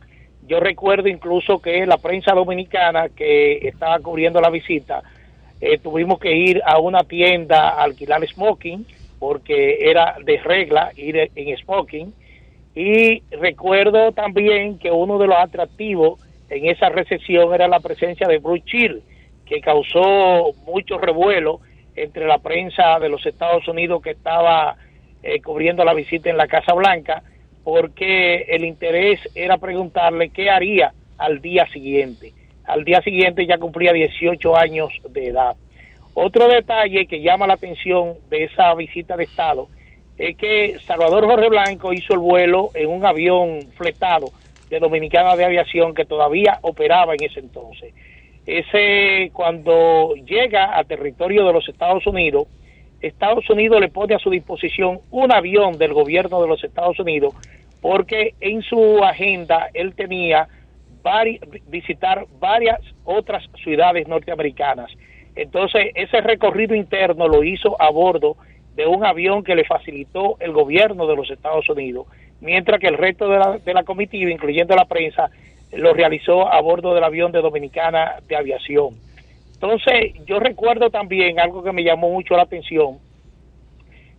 Yo 0.47 0.61
recuerdo 0.61 1.09
incluso 1.09 1.59
que 1.61 1.85
la 1.87 1.99
prensa 1.99 2.33
dominicana 2.33 3.09
que 3.09 3.67
estaba 3.67 3.99
cubriendo 3.99 4.41
la 4.41 4.51
visita, 4.51 5.03
eh, 5.61 5.79
tuvimos 5.79 6.19
que 6.21 6.35
ir 6.37 6.63
a 6.65 6.79
una 6.79 7.01
tienda 7.01 7.71
a 7.71 7.83
alquilar 7.83 8.27
smoking, 8.27 8.87
porque 9.19 9.79
era 9.91 10.17
de 10.25 10.39
regla 10.39 10.93
ir 10.97 11.31
en 11.35 11.57
smoking. 11.57 12.15
Y 12.75 13.23
recuerdo 13.31 14.13
también 14.13 14.79
que 14.79 14.91
uno 14.91 15.19
de 15.19 15.27
los 15.27 15.37
atractivos 15.37 16.21
en 16.51 16.67
esa 16.67 16.91
recesión 16.91 17.53
era 17.55 17.67
la 17.69 17.81
presencia 17.81 18.29
de 18.29 18.39
Bruce 18.39 18.65
Chill, 18.67 19.03
que 19.47 19.61
causó 19.61 20.53
mucho 20.67 20.99
revuelo 20.99 21.61
entre 21.95 22.27
la 22.27 22.39
prensa 22.39 22.99
de 23.01 23.09
los 23.09 23.25
Estados 23.25 23.67
Unidos 23.67 24.03
que 24.03 24.11
estaba 24.11 24.77
eh, 25.23 25.41
cubriendo 25.41 25.85
la 25.85 25.95
visita 25.95 26.29
en 26.29 26.37
la 26.37 26.47
Casa 26.47 26.75
Blanca, 26.75 27.23
porque 27.67 28.43
el 28.43 28.65
interés 28.65 29.19
era 29.35 29.59
preguntarle 29.59 30.31
qué 30.31 30.51
haría 30.51 30.93
al 31.19 31.41
día 31.41 31.67
siguiente. 31.73 32.33
Al 32.65 32.85
día 32.85 33.03
siguiente 33.03 33.45
ya 33.45 33.59
cumplía 33.59 33.93
18 33.93 34.57
años 34.57 34.93
de 35.11 35.27
edad. 35.27 35.57
Otro 36.15 36.47
detalle 36.47 37.09
que 37.09 37.23
llama 37.23 37.49
la 37.49 37.55
atención 37.55 38.19
de 38.31 38.45
esa 38.45 38.73
visita 38.77 39.17
de 39.17 39.25
Estado 39.25 39.67
es 40.17 40.37
que 40.37 40.79
Salvador 40.87 41.27
Jorge 41.27 41.49
Blanco 41.49 41.93
hizo 41.93 42.13
el 42.13 42.21
vuelo 42.21 42.71
en 42.73 42.89
un 42.89 43.05
avión 43.05 43.59
fletado 43.77 44.27
de 44.71 44.79
Dominicana 44.79 45.35
de 45.35 45.47
Aviación 45.47 45.93
que 45.93 46.05
todavía 46.05 46.61
operaba 46.63 47.15
en 47.15 47.25
ese 47.25 47.41
entonces. 47.41 47.93
Ese, 48.47 49.33
cuando 49.33 50.15
llega 50.25 50.79
a 50.79 50.85
territorio 50.85 51.45
de 51.45 51.53
los 51.53 51.69
Estados 51.69 52.07
Unidos, 52.07 52.47
Estados 53.07 53.49
Unidos 53.51 53.81
le 53.81 53.89
pone 53.89 54.15
a 54.15 54.19
su 54.19 54.31
disposición 54.31 55.01
un 55.11 55.33
avión 55.33 55.79
del 55.79 55.93
gobierno 55.93 56.41
de 56.43 56.49
los 56.49 56.63
Estados 56.63 56.99
Unidos 56.99 57.35
porque 57.81 58.35
en 58.41 58.63
su 58.63 59.03
agenda 59.05 59.69
él 59.75 59.95
tenía 59.95 60.49
visitar 61.69 62.27
varias 62.41 62.81
otras 63.05 63.45
ciudades 63.63 64.09
norteamericanas. 64.09 64.91
Entonces, 65.37 65.93
ese 65.95 66.21
recorrido 66.21 66.75
interno 66.75 67.29
lo 67.29 67.45
hizo 67.45 67.81
a 67.81 67.91
bordo 67.91 68.37
de 68.75 68.87
un 68.87 69.05
avión 69.05 69.45
que 69.45 69.55
le 69.55 69.65
facilitó 69.65 70.37
el 70.41 70.53
gobierno 70.53 71.07
de 71.07 71.17
los 71.17 71.31
Estados 71.31 71.69
Unidos, 71.69 72.07
mientras 72.41 72.81
que 72.81 72.89
el 72.89 72.99
resto 72.99 73.29
de 73.29 73.39
la, 73.39 73.59
de 73.59 73.75
la 73.75 73.85
comitiva, 73.85 74.31
incluyendo 74.31 74.75
la 74.75 74.87
prensa, 74.87 75.31
lo 75.73 75.95
realizó 75.95 76.49
a 76.53 76.61
bordo 76.61 76.95
del 76.95 77.05
avión 77.05 77.33
de 77.33 77.41
Dominicana 77.41 78.17
de 78.27 78.37
Aviación. 78.37 78.97
Entonces, 79.57 80.13
yo 80.27 80.39
recuerdo 80.39 80.91
también 80.91 81.41
algo 81.41 81.63
que 81.63 81.73
me 81.73 81.83
llamó 81.83 82.11
mucho 82.11 82.37
la 82.37 82.43
atención, 82.43 82.99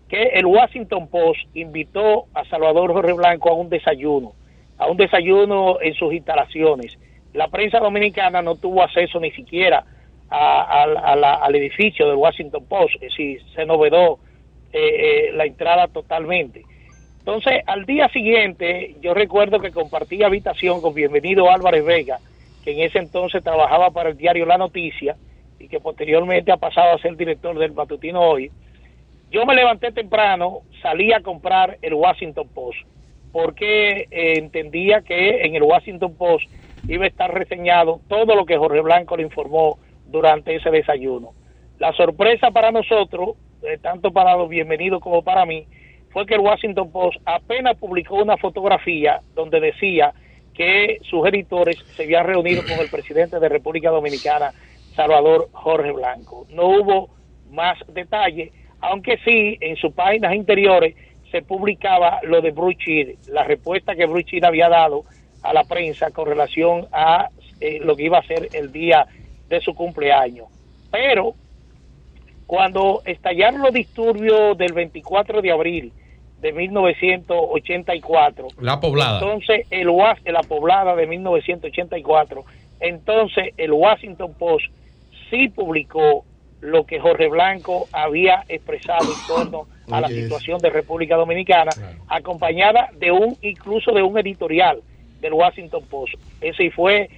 que 0.09 0.24
el 0.33 0.48
Washington 0.48 1.07
Post 1.09 1.41
invitó 1.53 2.25
a 2.33 2.43
Salvador 2.45 2.91
Jorge 2.91 3.14
Blanco 3.14 3.49
a 3.49 3.53
un 3.53 3.69
desayuno, 3.69 4.33
a 4.80 4.88
un 4.88 4.98
desayuno 4.98 5.80
en 5.80 5.93
sus 5.93 6.11
instalaciones. 6.11 6.98
La 7.33 7.49
prensa 7.49 7.77
dominicana 7.77 8.41
no 8.41 8.56
tuvo 8.56 8.82
acceso 8.82 9.19
ni 9.19 9.30
siquiera 9.32 9.85
al 10.30 11.56
edificio 11.56 12.07
del 12.07 12.16
Washington 12.16 12.66
Post, 12.67 12.95
es 12.95 13.01
decir, 13.11 13.41
se 13.53 13.64
novedó 13.66 14.17
eh, 14.74 14.80
eh, 14.80 15.32
la 15.33 15.45
entrada 15.45 15.88
totalmente. 15.88 16.64
Entonces, 17.19 17.61
al 17.67 17.85
día 17.85 18.09
siguiente, 18.09 18.95
yo 19.01 19.14
recuerdo 19.14 19.59
que 19.59 19.69
compartí 19.69 20.24
habitación 20.24 20.82
con 20.82 20.95
Bienvenido 20.95 21.51
Álvarez 21.51 21.85
Vega, 21.85 22.17
que 22.64 22.72
en 22.72 22.80
ese 22.80 22.98
entonces 22.98 23.43
trabajaba 23.43 23.91
para 23.91 24.09
el 24.09 24.17
diario 24.17 24.45
La 24.48 24.57
Noticia 24.57 25.16
y 25.59 25.67
que 25.67 25.79
posteriormente 25.79 26.51
ha 26.51 26.57
pasado 26.57 26.95
a 26.95 26.99
ser 26.99 27.15
director 27.15 27.57
del 27.57 27.73
Matutino 27.73 28.21
Hoy. 28.21 28.51
Yo 29.31 29.45
me 29.45 29.55
levanté 29.55 29.91
temprano, 29.91 30.61
salí 30.81 31.11
a 31.11 31.21
comprar 31.21 31.77
el 31.81 31.93
Washington 31.93 32.47
Post, 32.53 32.79
porque 33.31 34.07
eh, 34.09 34.33
entendía 34.37 35.01
que 35.01 35.41
en 35.41 35.55
el 35.55 35.63
Washington 35.63 36.15
Post 36.15 36.45
iba 36.87 37.05
a 37.05 37.07
estar 37.07 37.33
reseñado 37.33 37.99
todo 38.07 38.35
lo 38.35 38.45
que 38.45 38.57
Jorge 38.57 38.81
Blanco 38.81 39.17
le 39.17 39.23
informó 39.23 39.79
durante 40.05 40.55
ese 40.55 40.69
desayuno. 40.69 41.33
La 41.79 41.91
sorpresa 41.93 42.51
para 42.51 42.71
nosotros, 42.71 43.35
eh, 43.63 43.77
tanto 43.81 44.11
para 44.11 44.35
los 44.37 44.49
bienvenidos 44.49 45.01
como 45.01 45.21
para 45.21 45.45
mí, 45.45 45.67
fue 46.11 46.25
que 46.25 46.35
el 46.35 46.39
Washington 46.39 46.91
Post 46.91 47.17
apenas 47.25 47.77
publicó 47.77 48.15
una 48.15 48.37
fotografía 48.37 49.19
donde 49.35 49.59
decía 49.59 50.13
que 50.53 50.99
sus 51.07 51.27
editores 51.27 51.77
se 51.95 52.03
habían 52.03 52.25
reunido 52.25 52.63
con 52.63 52.79
el 52.79 52.89
presidente 52.89 53.39
de 53.39 53.49
República 53.49 53.91
Dominicana, 53.91 54.51
Salvador 54.98 55.48
Jorge 55.53 55.93
Blanco. 55.93 56.45
No 56.50 56.66
hubo 56.67 57.09
más 57.51 57.77
detalle, 57.88 58.51
aunque 58.82 59.17
sí 59.24 59.58
en 59.61 59.77
sus 59.77 59.93
páginas 59.93 60.35
interiores 60.35 60.95
se 61.32 61.42
publicaba 61.43 62.19
lo 62.24 62.42
de 62.42 62.51
Bruce 62.51 62.80
Chill, 62.84 63.17
la 63.30 63.43
respuesta 63.43 63.95
que 63.95 64.06
Bruce 64.06 64.26
Chill 64.26 64.43
había 64.43 64.67
dado 64.67 65.03
a 65.43 65.53
la 65.53 65.64
prensa 65.64 66.11
con 66.11 66.27
relación 66.27 66.88
a 66.92 67.30
eh, 67.61 67.80
lo 67.82 67.95
que 67.95 68.03
iba 68.03 68.17
a 68.17 68.24
ser 68.24 68.50
el 68.53 68.72
día 68.72 69.06
de 69.48 69.61
su 69.61 69.74
cumpleaños. 69.76 70.48
Pero 70.92 71.35
cuando 72.48 73.01
estallaron 73.06 73.61
los 73.61 73.74
disturbios 73.74 74.58
del 74.58 74.74
24 74.74 75.42
de 75.42 75.51
abril 75.51 75.93
de 76.40 76.53
1984, 76.53 78.48
La 78.61 78.80
poblada. 78.80 79.19
entonces 79.19 79.67
el 79.69 79.88
la 79.88 80.43
poblada 80.43 80.95
de 80.95 81.06
1984, 81.08 82.45
entonces 82.80 83.53
el 83.58 83.74
Washington 83.74 84.34
Post 84.38 84.66
sí 85.30 85.49
publicó 85.49 86.25
lo 86.61 86.85
que 86.85 86.99
Jorge 86.99 87.27
Blanco 87.27 87.88
había 87.91 88.43
expresado 88.49 89.06
en 89.06 89.27
torno 89.27 89.67
a 89.91 90.01
la 90.01 90.07
situación 90.23 90.59
de 90.59 90.69
República 90.69 91.15
Dominicana, 91.15 91.72
acompañada 92.07 92.89
de 92.97 93.11
un 93.11 93.38
incluso 93.41 93.91
de 93.91 94.01
un 94.01 94.17
editorial 94.17 94.81
del 95.22 95.33
Washington 95.33 95.83
Post. 95.89 96.15
Ese 96.41 96.72
fue 96.72 97.09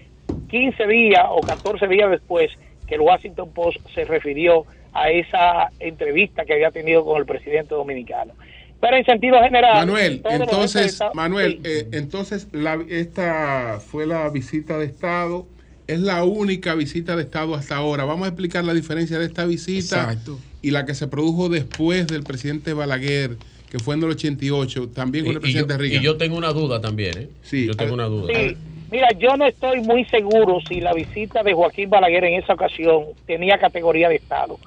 15 0.50 0.88
días 0.88 1.24
o 1.30 1.40
14 1.42 1.88
días 1.88 2.10
después 2.12 2.52
que 2.88 2.96
el 2.96 3.02
Washington 3.02 3.52
Post 3.54 3.78
se 3.94 4.04
refirió 4.06 4.66
a 4.94 5.10
esa 5.10 5.72
entrevista 5.80 6.44
que 6.46 6.54
había 6.54 6.72
tenido 6.72 7.06
con 7.06 7.18
el 7.18 7.26
presidente 7.26 7.76
dominicano. 7.76 8.34
Pero 8.82 8.96
en 8.98 9.06
sentido 9.06 9.42
general, 9.42 9.76
Manuel, 9.76 10.22
entonces, 10.44 10.86
Estado- 10.94 11.14
Manuel, 11.14 11.60
eh, 11.66 11.88
entonces 11.92 12.48
la- 12.54 12.84
esta 12.90 13.80
fue 13.80 14.08
la 14.08 14.30
visita 14.30 14.78
de 14.78 14.86
Estado, 14.86 15.46
es 15.90 16.00
la 16.00 16.24
única 16.24 16.76
visita 16.76 17.16
de 17.16 17.24
Estado 17.24 17.56
hasta 17.56 17.76
ahora. 17.76 18.06
Vamos 18.06 18.26
a 18.26 18.30
explicar 18.30 18.64
la 18.64 18.76
diferencia 18.76 19.18
de 19.18 19.26
esta 19.26 19.46
visita 19.46 20.02
Exacto. 20.04 20.40
y 20.62 20.70
la 20.70 20.86
que 20.86 20.94
se 20.94 21.08
produjo 21.08 21.50
después 21.50 22.06
del 22.06 22.22
presidente 22.22 22.74
Balaguer, 22.74 23.38
que 23.72 23.80
fue 23.80 23.96
en 23.96 24.04
el 24.04 24.12
88, 24.12 24.90
también 24.90 25.26
con 25.26 25.32
el 25.32 25.38
Y, 25.38 25.42
presidente 25.42 25.88
y 25.88 26.00
yo 26.00 26.16
tengo 26.18 26.38
una 26.38 26.54
duda 26.54 26.80
también, 26.80 27.18
¿eh? 27.18 27.30
Sí, 27.42 27.66
Yo 27.66 27.74
tengo 27.74 27.96
una 27.96 28.06
duda. 28.06 28.32
Sí, 28.32 28.56
mira, 28.92 29.08
yo 29.18 29.36
no 29.36 29.48
estoy 29.48 29.82
muy 29.82 30.06
seguro 30.06 30.60
si 30.68 30.80
la 30.80 30.94
visita 30.94 31.42
de 31.42 31.54
Joaquín 31.54 31.90
Balaguer 31.90 32.24
en 32.26 32.36
esa 32.36 32.54
ocasión 32.54 33.06
tenía 33.26 33.58
categoría 33.58 34.10
de 34.10 34.18
Estado. 34.18 34.60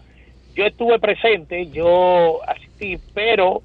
Yo 0.57 0.67
estuve 0.67 0.99
presente, 0.99 1.69
yo 1.71 2.41
asistí, 2.49 2.99
pero 3.15 3.63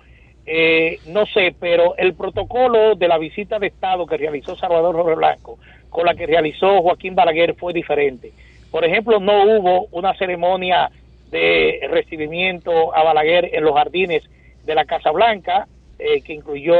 eh, 0.47 0.99
no 1.07 1.25
sé, 1.25 1.53
pero 1.59 1.95
el 1.97 2.13
protocolo 2.15 2.95
de 2.95 3.07
la 3.07 3.17
visita 3.17 3.59
de 3.59 3.67
Estado 3.67 4.05
que 4.07 4.17
realizó 4.17 4.55
Salvador 4.55 4.95
Jorge 4.95 5.15
Blanco 5.15 5.59
con 5.89 6.05
la 6.05 6.15
que 6.15 6.25
realizó 6.25 6.81
Joaquín 6.81 7.15
Balaguer 7.15 7.55
fue 7.55 7.73
diferente. 7.73 8.31
Por 8.71 8.83
ejemplo, 8.85 9.19
no 9.19 9.43
hubo 9.45 9.87
una 9.91 10.13
ceremonia 10.15 10.89
de 11.31 11.79
recibimiento 11.89 12.95
a 12.95 13.03
Balaguer 13.03 13.49
en 13.53 13.63
los 13.63 13.73
jardines 13.75 14.23
de 14.65 14.75
la 14.75 14.85
Casa 14.85 15.11
Blanca, 15.11 15.67
eh, 15.99 16.21
que 16.21 16.33
incluyó 16.33 16.75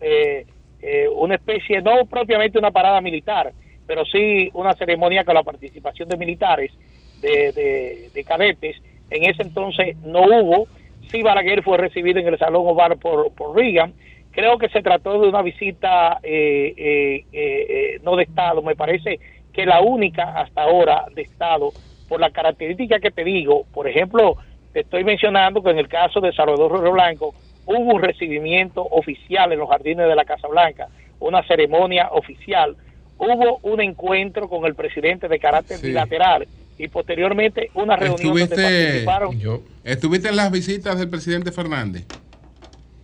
eh, 0.00 0.46
eh, 0.80 1.08
una 1.08 1.34
especie, 1.36 1.80
no 1.82 2.06
propiamente 2.06 2.58
una 2.58 2.70
parada 2.70 3.00
militar, 3.00 3.52
pero 3.86 4.04
sí 4.04 4.48
una 4.54 4.72
ceremonia 4.74 5.24
con 5.24 5.34
la 5.34 5.42
participación 5.42 6.08
de 6.08 6.16
militares, 6.16 6.72
de, 7.20 7.52
de- 7.52 8.10
de 8.14 8.24
cadetes. 8.24 8.76
En 9.10 9.24
ese 9.24 9.42
entonces 9.42 9.96
no 9.98 10.22
hubo. 10.22 10.66
Sí, 11.12 11.22
Balaguer 11.22 11.62
fue 11.62 11.76
recibido 11.76 12.18
en 12.18 12.26
el 12.26 12.38
Salón 12.38 12.62
Oval 12.66 12.98
por, 12.98 13.32
por 13.34 13.54
Reagan. 13.54 13.92
Creo 14.32 14.56
que 14.58 14.70
se 14.70 14.80
trató 14.82 15.20
de 15.20 15.28
una 15.28 15.42
visita 15.42 16.18
eh, 16.22 16.74
eh, 16.76 17.24
eh, 17.32 17.66
eh, 17.68 18.00
no 18.02 18.16
de 18.16 18.22
Estado, 18.24 18.62
me 18.62 18.74
parece 18.74 19.20
que 19.52 19.66
la 19.66 19.82
única 19.82 20.40
hasta 20.40 20.62
ahora 20.62 21.04
de 21.14 21.20
Estado, 21.22 21.70
por 22.08 22.18
la 22.18 22.30
característica 22.30 22.98
que 22.98 23.10
te 23.10 23.24
digo, 23.24 23.64
por 23.74 23.86
ejemplo, 23.86 24.38
te 24.72 24.80
estoy 24.80 25.04
mencionando 25.04 25.62
que 25.62 25.70
en 25.70 25.78
el 25.78 25.88
caso 25.88 26.20
de 26.22 26.32
Salvador 26.32 26.70
Jorge 26.70 26.90
Blanco 26.90 27.34
hubo 27.66 27.94
un 27.94 28.00
recibimiento 28.02 28.82
oficial 28.82 29.52
en 29.52 29.58
los 29.58 29.68
jardines 29.68 30.08
de 30.08 30.16
la 30.16 30.24
Casa 30.24 30.48
Blanca, 30.48 30.88
una 31.20 31.42
ceremonia 31.46 32.08
oficial, 32.12 32.74
hubo 33.18 33.58
un 33.62 33.82
encuentro 33.82 34.48
con 34.48 34.64
el 34.64 34.74
presidente 34.74 35.28
de 35.28 35.38
carácter 35.38 35.76
Sí. 35.76 35.88
bilateral 35.88 36.48
y 36.82 36.88
posteriormente 36.88 37.70
una 37.74 37.94
reunión 37.96 38.20
donde 38.38 38.42
¿Estuviste, 38.42 39.04
participaron, 39.06 39.40
¿Estuviste 39.84 40.28
en 40.30 40.36
las 40.36 40.50
visitas 40.50 40.98
del 40.98 41.08
presidente 41.08 41.52
Fernández? 41.52 42.04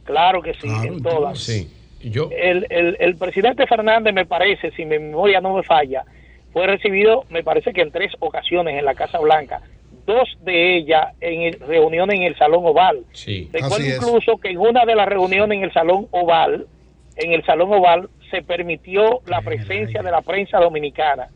claro 0.04 0.42
que 0.42 0.54
sí, 0.54 0.68
en 0.68 1.02
todas. 1.02 1.38
Sí. 1.38 1.70
Yo, 2.02 2.30
el, 2.36 2.66
el, 2.70 2.96
el 3.00 3.16
presidente 3.16 3.66
Fernández, 3.66 4.14
me 4.14 4.24
parece, 4.24 4.70
si 4.72 4.84
mi 4.84 4.98
memoria 4.98 5.40
no 5.40 5.54
me 5.54 5.62
falla, 5.62 6.04
fue 6.52 6.66
recibido, 6.66 7.24
me 7.28 7.42
parece 7.42 7.72
que 7.72 7.82
en 7.82 7.90
tres 7.90 8.12
ocasiones 8.20 8.78
en 8.78 8.84
la 8.84 8.94
Casa 8.94 9.18
Blanca, 9.18 9.60
dos 10.06 10.28
de 10.42 10.76
ellas 10.76 11.08
en 11.20 11.42
el- 11.42 11.60
reuniones 11.60 12.16
en 12.16 12.22
el 12.22 12.36
Salón 12.36 12.62
Oval. 12.64 13.00
sí. 13.12 13.48
Recuerdo 13.52 13.76
Así 13.76 13.88
es. 13.90 13.96
incluso 13.96 14.38
que 14.38 14.48
en 14.50 14.58
una 14.58 14.84
de 14.86 14.94
las 14.94 15.06
reuniones 15.08 15.56
en 15.58 15.64
el 15.64 15.72
Salón 15.72 16.06
Oval, 16.12 16.66
en 17.16 17.32
el 17.32 17.44
Salón 17.44 17.72
Oval, 17.72 18.08
se 18.30 18.42
permitió 18.42 19.20
la 19.26 19.40
presencia 19.42 20.02
de 20.02 20.10
la 20.10 20.22
prensa 20.22 20.58
dominicana 20.58 21.28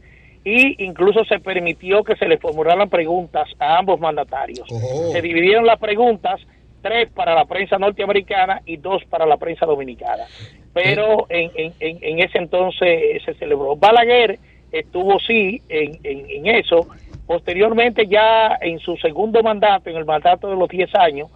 y 0.44 0.82
incluso 0.84 1.24
se 1.24 1.38
permitió 1.38 2.02
que 2.02 2.16
se 2.16 2.26
le 2.26 2.38
formularan 2.38 2.88
preguntas 2.88 3.48
a 3.58 3.78
ambos 3.78 4.00
mandatarios. 4.00 4.66
Oh. 4.70 5.10
Se 5.12 5.22
dividieron 5.22 5.64
las 5.66 5.78
preguntas 5.78 6.40
tres 6.82 7.08
para 7.10 7.34
la 7.34 7.44
prensa 7.44 7.78
norteamericana 7.78 8.60
y 8.66 8.76
dos 8.76 9.04
para 9.04 9.24
la 9.24 9.36
prensa 9.36 9.66
dominicana. 9.66 10.24
Pero 10.72 11.26
en, 11.28 11.50
en- 11.54 11.72
en- 11.78 11.98
en 12.02 12.18
ese 12.18 12.38
entonces 12.38 13.22
se 13.24 13.34
celebró. 13.34 13.76
Balaguer 13.76 14.38
estuvo 14.72 15.20
sí 15.20 15.62
en, 15.68 16.00
en- 16.02 16.26
en 16.28 16.46
eso. 16.56 16.88
Posteriormente 17.26 18.06
ya 18.08 18.58
en 18.60 18.80
su 18.80 18.96
segundo 18.96 19.42
mandato, 19.44 19.90
en 19.90 19.96
el 19.96 20.04
mandato 20.04 20.50
de 20.50 20.56
los 20.56 20.68
10 20.68 20.92
años, 20.96 21.28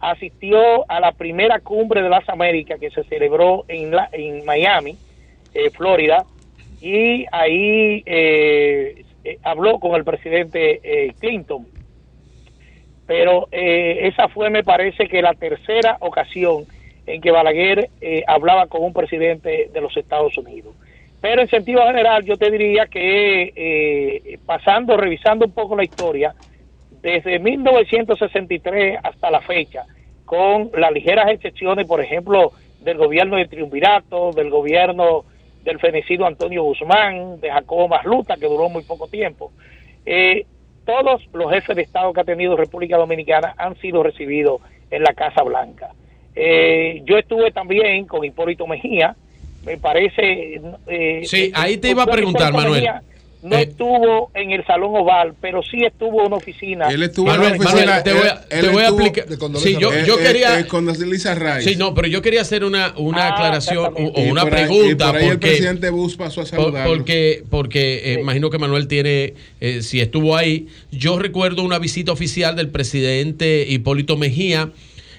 asistió 0.00 0.90
a 0.90 1.00
la 1.00 1.12
primera 1.12 1.60
cumbre 1.60 2.02
de 2.02 2.08
las 2.08 2.28
Américas 2.28 2.78
que 2.80 2.90
se 2.90 3.04
celebró 3.04 3.64
en, 3.68 3.90
la- 3.90 4.08
en 4.12 4.44
Miami, 4.44 4.96
eh, 5.54 5.70
Florida, 5.70 6.24
y 6.84 7.24
ahí 7.32 8.02
eh, 8.04 9.04
eh, 9.24 9.38
habló 9.42 9.78
con 9.78 9.94
el 9.94 10.04
presidente 10.04 10.80
eh, 10.84 11.14
Clinton. 11.18 11.66
Pero 13.06 13.48
eh, 13.50 14.00
esa 14.02 14.28
fue, 14.28 14.50
me 14.50 14.62
parece, 14.62 15.08
que 15.08 15.22
la 15.22 15.32
tercera 15.32 15.96
ocasión 16.00 16.64
en 17.06 17.22
que 17.22 17.30
Balaguer 17.30 17.88
eh, 18.02 18.22
hablaba 18.26 18.66
con 18.66 18.82
un 18.82 18.92
presidente 18.92 19.70
de 19.72 19.80
los 19.80 19.96
Estados 19.96 20.36
Unidos. 20.36 20.74
Pero 21.22 21.40
en 21.40 21.48
sentido 21.48 21.82
general, 21.86 22.22
yo 22.22 22.36
te 22.36 22.50
diría 22.50 22.84
que 22.84 23.52
eh, 23.56 24.38
pasando, 24.44 24.98
revisando 24.98 25.46
un 25.46 25.52
poco 25.52 25.76
la 25.76 25.84
historia, 25.84 26.34
desde 27.00 27.38
1963 27.38 28.98
hasta 29.02 29.30
la 29.30 29.40
fecha, 29.40 29.86
con 30.26 30.70
las 30.76 30.92
ligeras 30.92 31.30
excepciones, 31.30 31.86
por 31.86 32.02
ejemplo, 32.02 32.52
del 32.80 32.98
gobierno 32.98 33.36
de 33.36 33.48
Triunvirato, 33.48 34.32
del 34.32 34.50
gobierno 34.50 35.24
del 35.64 35.80
fenecido 35.80 36.26
Antonio 36.26 36.62
Guzmán, 36.62 37.40
de 37.40 37.50
Jacobo 37.50 37.88
Masluta, 37.88 38.36
que 38.36 38.46
duró 38.46 38.68
muy 38.68 38.82
poco 38.84 39.08
tiempo, 39.08 39.52
eh, 40.06 40.46
todos 40.84 41.22
los 41.32 41.50
jefes 41.50 41.74
de 41.76 41.82
Estado 41.82 42.12
que 42.12 42.20
ha 42.20 42.24
tenido 42.24 42.56
República 42.56 42.96
Dominicana 42.96 43.54
han 43.56 43.74
sido 43.80 44.02
recibidos 44.02 44.60
en 44.90 45.02
la 45.02 45.14
Casa 45.14 45.42
Blanca. 45.42 45.90
Eh, 46.36 47.02
yo 47.04 47.16
estuve 47.16 47.50
también 47.52 48.06
con 48.06 48.24
Hipólito 48.24 48.66
Mejía, 48.66 49.16
me 49.64 49.78
parece... 49.78 50.60
eh, 50.86 51.22
Sí, 51.24 51.50
ahí 51.54 51.78
te 51.78 51.90
iba 51.90 52.02
a 52.02 52.06
preguntar, 52.06 52.52
Manuel. 52.52 52.82
Mejía 52.82 53.02
No 53.44 53.56
Eh, 53.58 53.62
estuvo 53.68 54.30
en 54.34 54.52
el 54.52 54.64
Salón 54.66 54.96
Oval, 54.96 55.34
pero 55.38 55.62
sí 55.62 55.84
estuvo 55.84 56.20
en 56.22 56.28
una 56.28 56.36
oficina. 56.36 56.88
Él 56.88 57.02
estuvo 57.02 57.26
Manuel, 57.26 57.52
en 57.52 57.58
la 57.58 57.64
oficina. 57.66 57.84
Manuel, 57.86 58.02
te 58.02 58.12
voy 58.14 58.22
a- 58.28 58.32
él- 58.32 58.38
te 58.48 58.58
él 58.58 58.70
voy 58.70 58.82
a 58.82 58.84
estuvo 58.86 59.00
explicar. 59.02 59.28
de 59.28 59.38
Condoleezza 59.38 59.68
Sí, 59.68 59.82
yo- 59.82 60.06
yo 60.06 60.18
Eh, 60.18 60.22
quería- 60.22 60.58
eh, 60.60 60.66
con. 60.66 60.94
Sí, 61.60 61.76
no, 61.76 61.92
pero 61.94 62.08
yo 62.08 62.22
quería 62.22 62.40
hacer 62.40 62.64
una, 62.64 62.94
una 62.96 63.26
Ah, 63.28 63.34
aclaración 63.34 63.92
o, 63.98 64.20
una 64.22 64.44
por 64.44 64.54
ahí- 64.54 64.64
pregunta. 64.64 64.88
y 64.88 64.94
por 64.94 65.16
ahí 65.16 65.24
el 65.24 65.30
porque, 65.32 65.46
presidente 65.48 65.90
Bush 65.90 66.16
pasó 66.16 66.40
a 66.40 66.46
saludarlo. 66.46 66.94
porque 66.94 67.44
porque 67.50 68.14
eh, 68.14 68.18
imagino 68.20 68.48
que 68.48 68.56
Manuel 68.58 68.88
tiene, 68.88 69.34
eh, 69.60 69.82
si 69.82 70.00
estuvo 70.00 70.36
ahí, 70.38 70.68
yo 70.90 71.18
recuerdo 71.18 71.62
una 71.64 71.78
visita 71.78 72.12
oficial 72.12 72.56
del 72.56 72.70
presidente 72.70 73.66
Hipólito 73.68 74.16
Mejía 74.16 74.70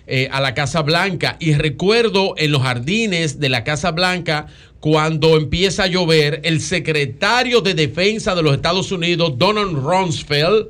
eh, 0.08 0.30
a 0.32 0.40
la 0.42 0.54
Casa 0.56 0.82
Blanca 0.82 1.36
y 1.40 1.54
recuerdo 1.54 2.34
en 2.38 2.52
los 2.52 2.62
jardines 2.64 3.40
de 3.40 3.50
la 3.50 3.64
Casa 3.64 3.92
Blanca 3.92 4.48
cuando 4.90 5.36
empieza 5.36 5.86
a 5.86 5.88
llover, 5.88 6.42
el 6.44 6.62
secretario 6.62 7.62
de 7.62 7.74
Defensa 7.74 8.36
de 8.36 8.44
los 8.44 8.54
Estados 8.54 8.92
Unidos, 8.92 9.36
Donald 9.36 9.80
Rumsfeld, 9.84 10.68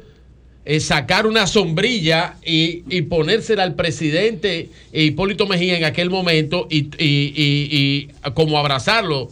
eh, 0.63 0.79
sacar 0.79 1.27
una 1.27 1.47
sombrilla 1.47 2.35
y, 2.41 2.85
y 2.89 3.01
ponérsela 3.01 3.63
al 3.63 3.75
presidente 3.75 4.69
Hipólito 4.93 5.47
Mejía 5.47 5.77
en 5.77 5.83
aquel 5.83 6.09
momento 6.09 6.65
y, 6.69 6.85
y- 6.97 7.33
y- 7.37 8.07
como 8.33 8.57
abrazarlo 8.57 9.27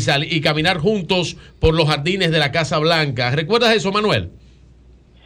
sal- 0.00 0.26
y 0.30 0.42
caminar 0.42 0.76
juntos 0.76 1.38
por 1.58 1.72
los 1.74 1.88
jardines 1.88 2.30
de 2.30 2.38
la 2.38 2.52
Casa 2.52 2.78
Blanca. 2.80 3.30
¿Recuerdas 3.30 3.74
eso, 3.74 3.92
Manuel? 3.92 4.28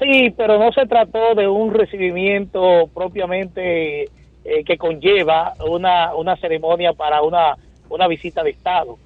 Sí, 0.01 0.33
pero 0.37 0.61
no 0.61 0.71
se 0.71 0.87
trató 0.87 1.35
de 1.35 1.49
un 1.49 1.75
recibimiento 1.75 2.89
propiamente 2.95 4.05
eh, 4.05 4.63
que 4.65 4.79
conlleva 4.79 5.55
una, 5.69 6.15
una 6.15 6.37
ceremonia 6.37 6.93
para 6.93 7.23
una, 7.23 7.57
una 7.89 8.09
visita 8.09 8.43
de 8.43 8.51
Estado. 8.51 8.99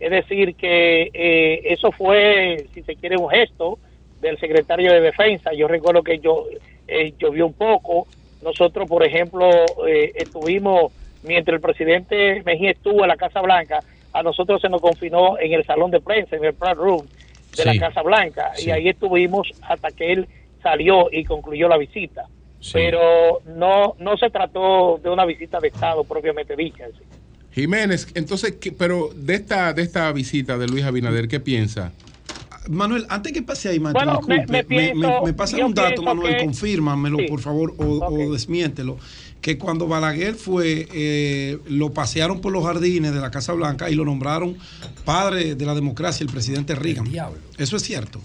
Es 0.00 0.10
decir, 0.10 0.56
que 0.56 1.10
eh, 1.12 1.62
eso 1.66 1.92
fue, 1.92 2.66
si 2.74 2.82
se 2.82 2.96
quiere, 2.96 3.16
un 3.16 3.30
gesto 3.30 3.78
del 4.20 4.38
secretario 4.38 4.92
de 4.92 5.00
Defensa. 5.00 5.52
Yo 5.52 5.68
recuerdo 5.68 6.02
que 6.02 6.18
yo 6.18 6.46
eh, 6.88 7.14
llovió 7.18 7.46
un 7.46 7.52
poco. 7.52 8.06
Nosotros, 8.42 8.88
por 8.88 9.04
ejemplo, 9.04 9.48
eh, 9.86 10.12
estuvimos, 10.16 10.92
mientras 11.22 11.54
el 11.54 11.60
presidente 11.60 12.42
Mejía 12.44 12.72
estuvo 12.72 13.02
en 13.02 13.08
la 13.08 13.16
Casa 13.16 13.40
Blanca, 13.40 13.80
a 14.12 14.22
nosotros 14.22 14.60
se 14.60 14.68
nos 14.68 14.80
confinó 14.80 15.38
en 15.38 15.52
el 15.52 15.64
salón 15.64 15.90
de 15.90 16.00
prensa, 16.00 16.36
en 16.36 16.44
el 16.44 16.54
press 16.54 16.76
room 16.76 17.06
de 17.56 17.62
Sí. 17.62 17.64
la 17.64 17.88
Casa 17.88 18.02
Blanca, 18.02 18.52
y 18.58 18.70
ahí 18.70 18.88
estuvimos 18.88 19.48
hasta 19.62 19.90
que 19.90 20.12
él 20.12 20.26
salió 20.62 21.08
y 21.12 21.24
concluyó 21.24 21.68
la 21.68 21.76
visita. 21.76 22.26
Pero 22.72 23.40
no, 23.46 23.94
no 23.98 24.16
se 24.16 24.30
trató 24.30 24.98
de 25.02 25.10
una 25.10 25.24
visita 25.24 25.58
de 25.58 25.68
Estado 25.68 26.04
propiamente 26.04 26.54
dicha. 26.54 26.86
Jiménez, 27.54 28.08
entonces, 28.14 28.54
¿qué- 28.60 28.72
pero 28.72 29.10
de 29.14 29.34
esta, 29.34 29.72
de 29.72 29.82
esta 29.82 30.10
visita 30.12 30.56
de 30.58 30.66
Luis 30.66 30.84
Abinader, 30.84 31.28
¿qué 31.28 31.40
piensa? 31.40 31.92
Manuel, 32.68 33.06
antes 33.08 33.32
que 33.32 33.42
pase 33.42 33.68
ahí, 33.68 33.80
Martín, 33.80 34.04
Bueno, 34.04 34.20
me- 34.26 34.34
disculpe, 34.36 34.52
me 34.52 34.64
pienso- 34.64 35.66
un 35.66 35.74
dato, 35.74 36.02
Manuel, 36.02 36.36
que- 36.36 36.44
confírmamelo, 36.44 37.18
Sí. 37.18 37.24
por 37.28 37.40
favor, 37.40 37.74
o, 37.78 37.84
o 38.06 38.32
desmiéntelo. 38.32 38.98
Que 39.40 39.58
cuando 39.58 39.88
Balaguer 39.88 40.36
fue, 40.36 40.86
eh, 40.94 41.58
lo 41.66 41.90
pasearon 41.92 42.40
por 42.40 42.52
los 42.52 42.64
jardines 42.64 43.12
de 43.12 43.20
la 43.20 43.32
Casa 43.32 43.52
Blanca 43.52 43.90
y 43.90 43.96
lo 43.96 44.04
nombraron 44.04 44.56
padre 45.04 45.56
de 45.56 45.66
la 45.66 45.74
democracia, 45.74 46.22
el 46.24 46.30
presidente 46.32 46.76
Reagan. 46.76 47.10
Eso 47.58 47.76
es 47.76 47.82
cierto. 47.82 48.20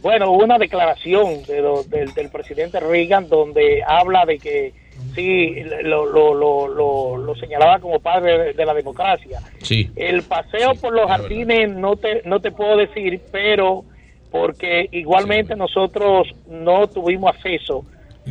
Bueno, 0.00 0.30
hubo 0.30 0.44
una 0.44 0.56
declaración 0.56 1.42
de 1.48 1.60
lo- 1.60 1.82
del, 1.82 2.14
del 2.14 2.28
presidente 2.30 2.78
Reagan 2.78 3.28
donde 3.28 3.82
habla 3.84 4.24
de 4.24 4.38
que 4.38 4.72
sí, 5.14 5.62
lo, 5.82 6.06
lo, 6.06 6.34
lo, 6.34 6.68
lo, 6.68 7.16
lo 7.16 7.34
señalaba 7.36 7.78
como 7.78 8.00
padre 8.00 8.38
de, 8.38 8.52
de 8.52 8.66
la 8.66 8.74
democracia. 8.74 9.40
Sí. 9.62 9.90
El 9.96 10.22
paseo 10.22 10.74
por 10.74 10.92
los 10.92 11.08
jardines 11.08 11.70
no 11.70 11.96
te, 11.96 12.22
no 12.24 12.40
te 12.40 12.50
puedo 12.50 12.76
decir, 12.76 13.20
pero 13.30 13.84
porque 14.30 14.88
igualmente 14.92 15.56
nosotros 15.56 16.28
no 16.48 16.86
tuvimos 16.86 17.34
acceso, 17.34 17.84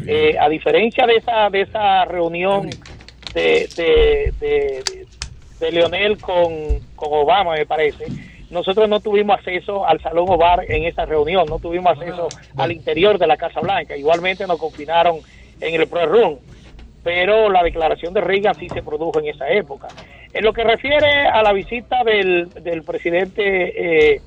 eh, 0.08 0.38
a 0.40 0.48
diferencia 0.48 1.06
de 1.06 1.16
esa, 1.16 1.50
de 1.50 1.62
esa 1.62 2.06
reunión 2.06 2.70
de, 3.34 3.68
de, 3.76 4.34
de, 4.40 5.06
de 5.60 5.72
Leonel 5.72 6.18
con, 6.18 6.80
con 6.96 7.10
Obama, 7.12 7.56
me 7.56 7.66
parece, 7.66 8.06
nosotros 8.50 8.88
no 8.88 9.00
tuvimos 9.02 9.38
acceso 9.38 9.86
al 9.86 10.02
Salón 10.02 10.26
Ovar 10.30 10.64
en 10.70 10.86
esa 10.86 11.06
reunión, 11.06 11.46
no 11.50 11.60
tuvimos 11.60 11.98
acceso 11.98 12.30
al 12.56 12.72
interior 12.72 13.18
de 13.18 13.28
la 13.28 13.36
Casa 13.36 13.60
Blanca, 13.60 13.98
igualmente 13.98 14.48
nos 14.48 14.58
confinaron 14.58 15.18
en 15.60 15.76
el 15.76 15.88
press 15.88 16.08
room 16.08 16.38
pero 17.04 17.50
la 17.50 17.64
declaración 17.64 18.14
de 18.14 18.22
Reagan 18.22 18.56
sí 18.56 18.68
se 18.70 18.84
produjo 18.84 19.20
en 19.20 19.28
esa 19.28 19.50
época. 19.50 19.88
En 20.34 20.44
lo 20.44 20.54
que 20.54 20.64
refiere 20.64 21.28
a 21.28 21.42
la 21.42 21.54
visita 21.54 22.04
del, 22.04 22.50
del 22.50 22.84
presidente 22.84 24.14
eh, 24.14 24.22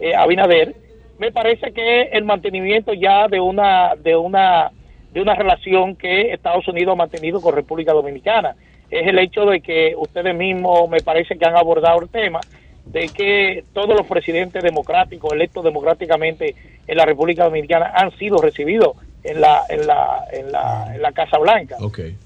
eh, 0.00 0.14
Abinader, 0.14 0.74
me 1.18 1.32
parece 1.32 1.72
que 1.72 2.02
el 2.12 2.24
mantenimiento 2.24 2.92
ya 2.92 3.26
de 3.28 3.40
una 3.40 3.94
de 3.96 4.16
una 4.16 4.70
de 5.12 5.22
una 5.22 5.34
relación 5.34 5.96
que 5.96 6.32
Estados 6.32 6.68
Unidos 6.68 6.92
ha 6.92 6.96
mantenido 6.96 7.40
con 7.40 7.54
República 7.54 7.92
Dominicana 7.92 8.54
es 8.90 9.06
el 9.06 9.18
hecho 9.18 9.46
de 9.46 9.60
que 9.60 9.94
ustedes 9.96 10.34
mismos 10.34 10.88
me 10.90 11.00
parece 11.00 11.38
que 11.38 11.44
han 11.46 11.56
abordado 11.56 12.00
el 12.02 12.08
tema 12.10 12.40
de 12.84 13.08
que 13.08 13.64
todos 13.72 13.96
los 13.96 14.06
presidentes 14.06 14.62
democráticos 14.62 15.32
electos 15.32 15.64
democráticamente 15.64 16.54
en 16.86 16.96
la 16.96 17.04
República 17.04 17.44
Dominicana 17.44 17.92
han 17.94 18.16
sido 18.18 18.38
recibidos 18.38 18.96
en 19.26 19.40
la 19.40 19.62
en 19.68 19.86
la 19.86 20.24
en 20.32 20.52
la, 20.52 20.94
en 20.94 21.02
la 21.02 21.12
Casa 21.12 21.38
Blanca 21.38 21.76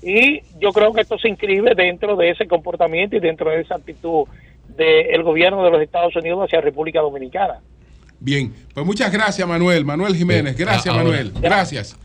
y 0.03 0.41
yo 0.59 0.73
creo 0.73 0.93
que 0.93 1.01
esto 1.01 1.19
se 1.19 1.29
inscribe 1.29 1.75
dentro 1.75 2.17
de 2.17 2.31
ese 2.31 2.47
comportamiento 2.47 3.17
y 3.17 3.21
dentro 3.21 3.51
de 3.51 3.61
esa 3.61 3.77
actitud 3.77 4.27
del 4.77 5.23
gobierno 5.23 5.65
de 5.65 5.71
los 5.71 5.83
Estados 5.83 6.15
Unidos 6.17 6.45
hacia 6.45 6.61
República 6.61 7.01
Dominicana. 7.01 7.61
Bien, 8.19 8.53
pues 8.75 8.85
muchas 8.85 9.11
gracias, 9.11 9.47
Manuel. 9.49 9.85
Manuel 9.85 10.15
Jiménez, 10.15 10.57
gracias. 10.57 10.95
Manuel. 10.95 11.33
Gracias. 11.41 11.97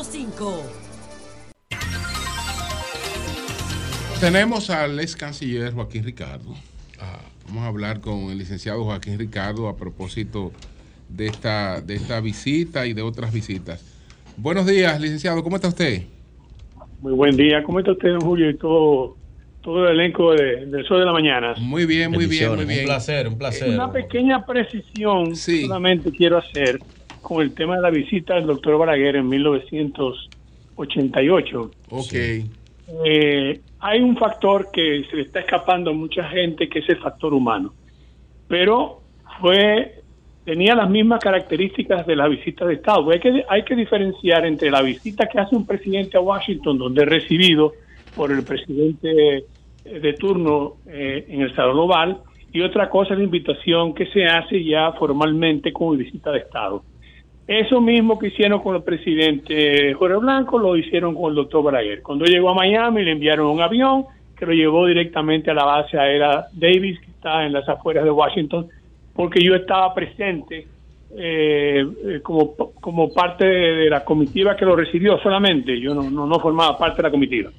106.5. 0.00 0.62
Tenemos 4.20 4.70
al 4.70 4.98
ex 5.00 5.14
canciller 5.16 5.72
Joaquín 5.74 6.04
Ricardo. 6.04 6.54
Vamos 7.46 7.64
a 7.64 7.66
hablar 7.66 8.00
con 8.00 8.30
el 8.30 8.38
licenciado 8.38 8.84
Joaquín 8.84 9.18
Ricardo 9.18 9.68
a 9.68 9.76
propósito 9.76 10.52
de 11.08 11.26
esta, 11.26 11.80
de 11.80 11.96
esta 11.96 12.20
visita 12.20 12.86
y 12.86 12.92
de 12.92 13.02
otras 13.02 13.32
visitas. 13.32 13.84
Buenos 14.36 14.66
días, 14.66 15.00
licenciado, 15.00 15.42
¿cómo 15.42 15.56
está 15.56 15.68
usted? 15.68 16.02
Muy 17.00 17.12
buen 17.12 17.36
día. 17.36 17.62
¿Cómo 17.64 17.80
está 17.80 17.92
usted, 17.92 18.10
don 18.10 18.20
Julio, 18.20 18.48
y 18.50 18.56
todo, 18.56 19.16
todo 19.62 19.88
el 19.88 19.98
elenco 20.00 20.32
de- 20.32 20.66
del 20.66 20.86
Sol 20.86 21.00
de 21.00 21.06
la 21.06 21.12
Mañana? 21.12 21.54
Muy 21.58 21.84
bien, 21.86 22.10
muy 22.12 22.26
bien, 22.26 22.54
muy 22.54 22.64
bien. 22.66 22.80
Un 22.80 22.86
placer, 22.86 23.26
un 23.28 23.36
placer. 23.38 23.68
Una 23.70 23.90
pequeña 23.90 24.46
precisión 24.46 25.34
solamente 25.34 26.12
quiero 26.12 26.38
hacer 26.38 26.78
con 27.20 27.42
el 27.42 27.54
tema 27.54 27.76
de 27.76 27.82
la 27.82 27.90
visita 27.90 28.34
del 28.34 28.46
doctor 28.46 28.78
Balaguer 28.78 29.16
en 29.16 29.28
1988. 29.28 31.70
Ok. 31.90 32.14
Eh, 33.04 33.60
hay 33.78 34.00
un 34.00 34.16
factor 34.16 34.70
que 34.72 35.04
se 35.08 35.16
le 35.16 35.22
está 35.22 35.38
escapando 35.40 35.90
a 35.90 35.94
mucha 35.94 36.24
gente, 36.28 36.68
que 36.68 36.80
es 36.80 36.88
el 36.88 36.98
factor 36.98 37.32
humano. 37.34 37.72
Pero 38.48 39.02
fue 39.40 40.00
tenía 40.44 40.74
las 40.74 40.90
mismas 40.90 41.20
características 41.20 42.06
de 42.06 42.16
la 42.16 42.26
visita 42.26 42.66
de 42.66 42.74
Estado. 42.74 43.08
Hay 43.10 43.20
que, 43.20 43.44
hay 43.48 43.62
que 43.62 43.76
diferenciar 43.76 44.44
entre 44.46 44.70
la 44.70 44.82
visita 44.82 45.26
que 45.26 45.38
hace 45.38 45.54
un 45.54 45.66
presidente 45.66 46.16
a 46.16 46.20
Washington, 46.20 46.78
donde 46.78 47.02
es 47.02 47.08
recibido 47.08 47.72
por 48.16 48.32
el 48.32 48.42
presidente 48.42 49.44
eh, 49.84 49.84
de 49.84 50.12
turno 50.14 50.76
eh, 50.86 51.26
en 51.28 51.42
el 51.42 51.54
Salón 51.54 51.78
Oval, 51.78 52.18
y 52.52 52.62
otra 52.62 52.90
cosa 52.90 53.12
es 53.12 53.18
la 53.18 53.24
invitación 53.24 53.94
que 53.94 54.06
se 54.06 54.24
hace 54.24 54.64
ya 54.64 54.90
formalmente 54.92 55.72
como 55.72 55.92
visita 55.92 56.32
de 56.32 56.38
Estado. 56.38 56.82
Eso 57.50 57.80
mismo 57.80 58.16
que 58.16 58.28
hicieron 58.28 58.60
con 58.60 58.76
el 58.76 58.84
presidente 58.84 59.92
Jorge 59.94 60.18
Blanco 60.18 60.56
lo 60.56 60.76
hicieron 60.76 61.16
con 61.16 61.30
el 61.30 61.34
doctor 61.34 61.64
Balaguer. 61.64 62.00
Cuando 62.00 62.24
llegó 62.24 62.50
a 62.50 62.54
Miami 62.54 63.02
le 63.02 63.10
enviaron 63.10 63.48
un 63.48 63.60
avión 63.60 64.04
que 64.38 64.46
lo 64.46 64.52
llevó 64.52 64.86
directamente 64.86 65.50
a 65.50 65.54
la 65.54 65.64
base 65.64 65.98
aérea 65.98 66.46
Davis, 66.52 67.00
que 67.00 67.10
está 67.10 67.44
en 67.44 67.52
las 67.52 67.68
afueras 67.68 68.04
de 68.04 68.10
Washington, 68.12 68.68
porque 69.12 69.42
yo 69.42 69.56
estaba 69.56 69.92
presente 69.92 70.68
eh, 71.16 71.84
eh, 72.04 72.20
como, 72.22 72.54
como 72.54 73.12
parte 73.12 73.46
de, 73.46 73.90
la 73.90 74.04
comitiva 74.04 74.54
que 74.54 74.64
lo 74.64 74.76
recibió 74.76 75.18
solamente. 75.18 75.80
Yo 75.80 75.92
no, 75.92 76.08
no, 76.08 76.26
no 76.26 76.38
formaba 76.38 76.78
parte 76.78 76.98
de 76.98 77.02
la 77.02 77.10
comitiva. 77.10 77.50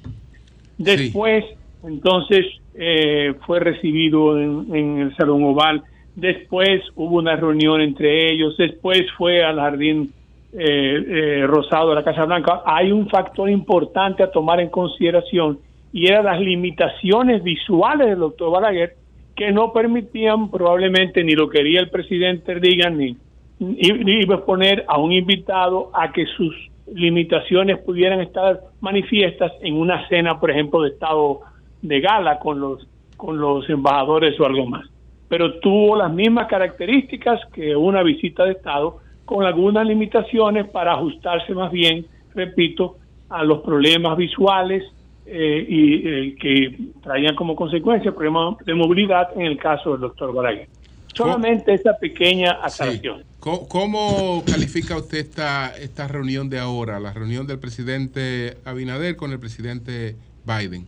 Después, 0.78 1.44
entonces, 1.84 2.46
eh, 2.76 3.34
fue 3.44 3.60
recibido 3.60 4.40
en, 4.40 4.74
en 4.74 4.98
el 5.00 5.16
Salón 5.16 5.44
Oval. 5.44 5.82
Después 6.14 6.82
hubo 6.94 7.16
una 7.16 7.36
reunión 7.36 7.80
entre 7.80 8.30
ellos. 8.32 8.56
Después 8.56 9.02
fue 9.16 9.42
al 9.42 9.56
Jardín 9.56 10.12
eh, 10.52 11.04
eh, 11.08 11.46
Rosado 11.46 11.90
de 11.90 11.94
la 11.96 12.04
Casa 12.04 12.24
Blanca. 12.24 12.62
Hay 12.66 12.92
un 12.92 13.08
factor 13.08 13.48
importante 13.48 14.22
a 14.22 14.30
tomar 14.30 14.60
en 14.60 14.68
consideración 14.68 15.58
y 15.92 16.06
eran 16.06 16.24
las 16.26 16.40
limitaciones 16.40 17.42
visuales 17.42 18.08
del 18.08 18.18
doctor 18.18 18.50
Balaguer 18.50 18.94
que 19.34 19.50
no 19.50 19.72
permitían 19.72 20.50
probablemente 20.50 21.24
ni 21.24 21.32
lo 21.32 21.48
quería 21.48 21.80
el 21.80 21.90
presidente 21.90 22.54
Reagan 22.54 22.98
ni, 22.98 23.16
ni, 23.58 23.92
ni 23.92 24.26
poner 24.26 24.84
a 24.88 24.98
un 24.98 25.12
invitado 25.12 25.90
a 25.94 26.12
que 26.12 26.26
sus 26.26 26.54
limitaciones 26.94 27.78
pudieran 27.78 28.20
estar 28.20 28.60
manifiestas 28.80 29.52
en 29.62 29.74
una 29.74 30.06
cena, 30.08 30.38
por 30.38 30.50
ejemplo, 30.50 30.82
de 30.82 30.90
estado 30.90 31.40
de 31.80 32.00
gala 32.00 32.38
con 32.38 32.60
los 32.60 32.86
con 33.16 33.38
los 33.38 33.68
embajadores 33.70 34.38
o 34.40 34.46
algo 34.46 34.66
más. 34.66 34.91
Pero 35.32 35.60
tuvo 35.60 35.96
las 35.96 36.12
mismas 36.12 36.46
características 36.46 37.40
que 37.54 37.74
una 37.74 38.02
visita 38.02 38.44
de 38.44 38.52
estado 38.52 38.98
con 39.24 39.46
algunas 39.46 39.86
limitaciones 39.86 40.68
para 40.68 40.92
ajustarse 40.92 41.54
más 41.54 41.72
bien, 41.72 42.04
repito, 42.34 42.98
a 43.30 43.42
los 43.42 43.60
problemas 43.62 44.18
visuales 44.18 44.84
eh, 45.24 45.66
y 45.66 46.06
eh, 46.06 46.34
que 46.38 46.78
traían 47.02 47.34
como 47.34 47.56
consecuencia 47.56 48.12
problemas 48.12 48.58
de 48.66 48.74
movilidad 48.74 49.28
en 49.34 49.46
el 49.46 49.56
caso 49.56 49.92
del 49.92 50.02
doctor 50.02 50.34
Balaguer. 50.34 50.68
Solamente 51.14 51.72
esa 51.72 51.96
pequeña 51.98 52.58
aclaración. 52.62 53.24
¿Cómo, 53.40 53.66
cómo 53.68 54.42
califica 54.44 54.98
usted 54.98 55.16
esta, 55.16 55.74
esta 55.80 56.08
reunión 56.08 56.50
de 56.50 56.58
ahora, 56.58 57.00
la 57.00 57.14
reunión 57.14 57.46
del 57.46 57.58
presidente 57.58 58.58
Abinader 58.66 59.16
con 59.16 59.32
el 59.32 59.40
presidente 59.40 60.14
Biden? 60.44 60.86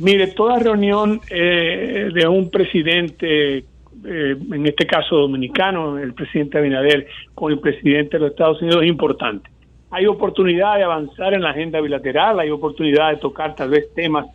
Mire, 0.00 0.28
toda 0.28 0.58
reunión 0.58 1.20
eh, 1.30 2.10
de 2.12 2.28
un 2.28 2.50
presidente, 2.50 3.58
eh, 3.58 3.64
en 4.04 4.66
este 4.66 4.86
caso 4.86 5.16
dominicano, 5.16 5.98
el 5.98 6.12
presidente 6.14 6.58
Abinader, 6.58 7.06
con 7.34 7.52
el 7.52 7.58
presidente 7.58 8.16
de 8.16 8.20
los 8.20 8.30
Estados 8.32 8.60
Unidos 8.62 8.82
es 8.82 8.88
importante. 8.88 9.50
Hay 9.90 10.06
oportunidad 10.06 10.76
de 10.76 10.84
avanzar 10.84 11.32
en 11.32 11.42
la 11.42 11.50
agenda 11.50 11.80
bilateral, 11.80 12.38
hay 12.38 12.50
oportunidad 12.50 13.10
de 13.10 13.16
tocar 13.16 13.54
tal 13.54 13.70
vez 13.70 13.92
temas 13.94 14.26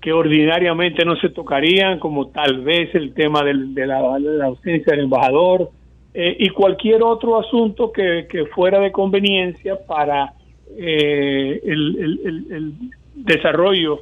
que 0.00 0.12
ordinariamente 0.12 1.04
no 1.04 1.16
se 1.16 1.30
tocarían, 1.30 1.98
como 1.98 2.28
tal 2.28 2.60
vez 2.60 2.94
el 2.94 3.14
tema 3.14 3.42
de, 3.42 3.86
la, 3.86 3.98
ausencia 4.44 4.92
del 4.94 5.04
embajador 5.04 5.70
eh, 6.12 6.36
y 6.40 6.50
cualquier 6.50 7.02
otro 7.02 7.38
asunto 7.40 7.90
que, 7.90 8.26
fuera 8.54 8.80
de 8.80 8.92
conveniencia 8.92 9.76
para 9.86 10.34
eh, 10.76 11.60
el- 11.64 12.46
el 12.50 12.72
desarrollo 13.14 14.00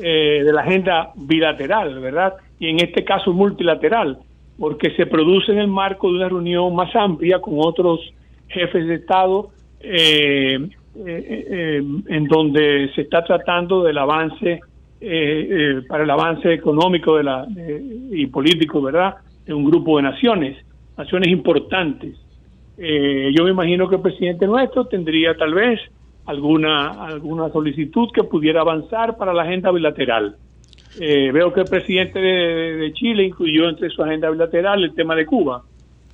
eh, 0.00 0.42
de 0.44 0.52
la 0.52 0.62
agenda 0.62 1.12
bilateral, 1.14 2.00
¿verdad? 2.00 2.34
Y 2.58 2.68
en 2.68 2.80
este 2.80 3.04
caso 3.04 3.32
multilateral, 3.32 4.18
porque 4.58 4.90
se 4.96 5.06
produce 5.06 5.52
en 5.52 5.58
el 5.58 5.68
marco 5.68 6.08
de 6.08 6.16
una 6.16 6.28
reunión 6.28 6.74
más 6.74 6.94
amplia 6.94 7.40
con 7.40 7.54
otros 7.58 8.00
jefes 8.48 8.86
de 8.86 8.94
Estado, 8.94 9.50
eh, 9.80 10.68
eh, 10.94 11.46
eh, 11.50 11.82
en 12.08 12.24
donde 12.26 12.90
se 12.94 13.00
está 13.00 13.24
tratando 13.24 13.82
del 13.82 13.96
avance, 13.96 14.60
eh, 15.00 15.80
para 15.88 16.04
el 16.04 16.10
avance 16.10 16.52
económico 16.52 17.16
de 17.16 17.24
la, 17.24 17.46
y 18.10 18.26
político, 18.26 18.82
¿verdad? 18.82 19.14
De 19.46 19.54
un 19.54 19.64
grupo 19.64 19.96
de 19.96 20.02
naciones, 20.02 20.58
naciones 20.96 21.28
importantes. 21.28 22.16
Yo 22.76 23.44
me 23.44 23.50
imagino 23.50 23.88
que 23.88 23.96
el 23.96 24.02
presidente 24.02 24.46
nuestro 24.46 24.86
tendría 24.86 25.34
tal 25.34 25.54
vez 25.54 25.80
alguna 26.26 27.04
alguna 27.06 27.50
solicitud 27.50 28.08
que 28.14 28.22
pudiera 28.24 28.60
avanzar 28.60 29.16
para 29.16 29.32
la 29.34 29.42
agenda 29.42 29.70
bilateral. 29.72 30.36
Eh, 31.00 31.30
veo 31.32 31.52
que 31.52 31.60
el 31.60 31.66
presidente 31.66 32.18
de, 32.18 32.76
de 32.76 32.92
Chile 32.92 33.24
incluyó 33.24 33.68
entre 33.68 33.88
su 33.90 34.02
agenda 34.02 34.30
bilateral 34.30 34.84
el 34.84 34.94
tema 34.94 35.14
de 35.16 35.26
Cuba. 35.26 35.62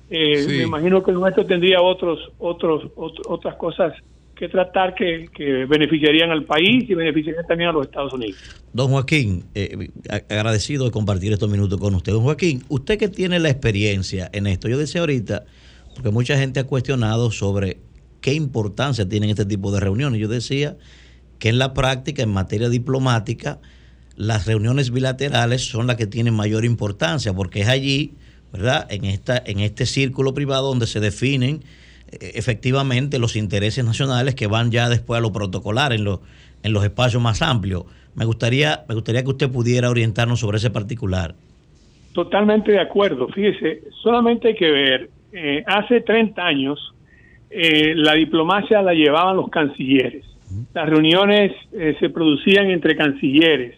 Eh, 0.09 0.37
Sí. 0.37 0.57
Me 0.57 0.63
imagino 0.63 1.03
que 1.03 1.11
el 1.11 1.17
nuestro 1.19 1.45
tendría 1.45 1.81
otros 1.81 2.19
otros 2.39 2.83
ot- 2.95 3.21
otras 3.27 3.55
cosas 3.55 3.93
que 4.35 4.47
tratar 4.47 4.95
que, 4.95 5.27
que 5.35 5.65
beneficiarían 5.65 6.31
al 6.31 6.45
país 6.45 6.89
y 6.89 6.93
beneficiarían 6.95 7.45
también 7.45 7.69
a 7.71 7.73
los 7.73 7.85
Estados 7.87 8.13
Unidos. 8.13 8.37
Don 8.71 8.87
Joaquín, 8.89 9.43
eh, 9.53 9.89
agradecido 10.29 10.85
de 10.85 10.91
compartir 10.91 11.33
estos 11.33 11.49
minutos 11.51 11.77
con 11.77 11.93
usted. 11.93 12.13
Don 12.13 12.23
Joaquín, 12.23 12.63
usted 12.69 12.97
que 12.97 13.09
tiene 13.09 13.37
la 13.39 13.49
experiencia 13.49 14.29
en 14.31 14.47
esto, 14.47 14.69
yo 14.69 14.77
decía 14.77 15.01
ahorita, 15.01 15.43
porque 15.93 16.09
mucha 16.11 16.37
gente 16.37 16.61
ha 16.61 16.63
cuestionado 16.65 17.31
sobre 17.31 17.77
qué 18.21 18.33
importancia 18.33 19.07
tienen 19.07 19.29
este 19.29 19.45
tipo 19.45 19.71
de 19.71 19.79
reuniones. 19.79 20.19
Yo 20.19 20.27
decía 20.27 20.77
que 21.39 21.49
en 21.49 21.59
la 21.59 21.73
práctica, 21.73 22.23
en 22.23 22.29
materia 22.29 22.69
diplomática, 22.69 23.59
las 24.15 24.45
reuniones 24.45 24.91
bilaterales 24.91 25.65
son 25.65 25.87
las 25.87 25.95
que 25.95 26.05
tienen 26.05 26.33
mayor 26.33 26.65
importancia, 26.65 27.33
porque 27.33 27.61
es 27.61 27.69
allí, 27.69 28.13
¿verdad? 28.51 28.85
En, 28.89 29.05
esta, 29.05 29.41
en 29.45 29.59
este 29.59 29.85
círculo 29.85 30.33
privado 30.33 30.67
donde 30.67 30.87
se 30.87 30.99
definen 30.99 31.63
eh, 32.11 32.31
efectivamente 32.35 33.19
los 33.19 33.35
intereses 33.35 33.85
nacionales 33.85 34.35
que 34.35 34.47
van 34.47 34.71
ya 34.71 34.89
después 34.89 35.17
a 35.17 35.21
lo 35.21 35.31
protocolar 35.31 35.93
en 35.93 36.03
los, 36.03 36.19
en 36.63 36.73
los 36.73 36.83
espacios 36.83 37.23
más 37.23 37.41
amplios. 37.41 37.85
Me 38.15 38.25
gustaría, 38.25 38.83
me 38.89 38.95
gustaría 38.95 39.23
que 39.23 39.29
usted 39.29 39.49
pudiera 39.49 39.89
orientarnos 39.89 40.41
sobre 40.41 40.57
ese 40.57 40.69
particular. 40.69 41.35
Totalmente 42.13 42.73
de 42.73 42.81
acuerdo. 42.81 43.29
Fíjese, 43.29 43.83
solamente 44.01 44.49
hay 44.49 44.55
que 44.55 44.69
ver, 44.69 45.09
eh, 45.31 45.63
hace 45.65 46.01
30 46.01 46.41
años 46.41 46.93
eh, 47.49 47.93
la 47.95 48.13
diplomacia 48.13 48.81
la 48.81 48.93
llevaban 48.93 49.37
los 49.37 49.49
cancilleres. 49.49 50.25
Las 50.73 50.89
reuniones 50.89 51.51
eh, 51.73 51.95
se 51.99 52.09
producían 52.09 52.69
entre 52.69 52.95
cancilleres. 52.95 53.75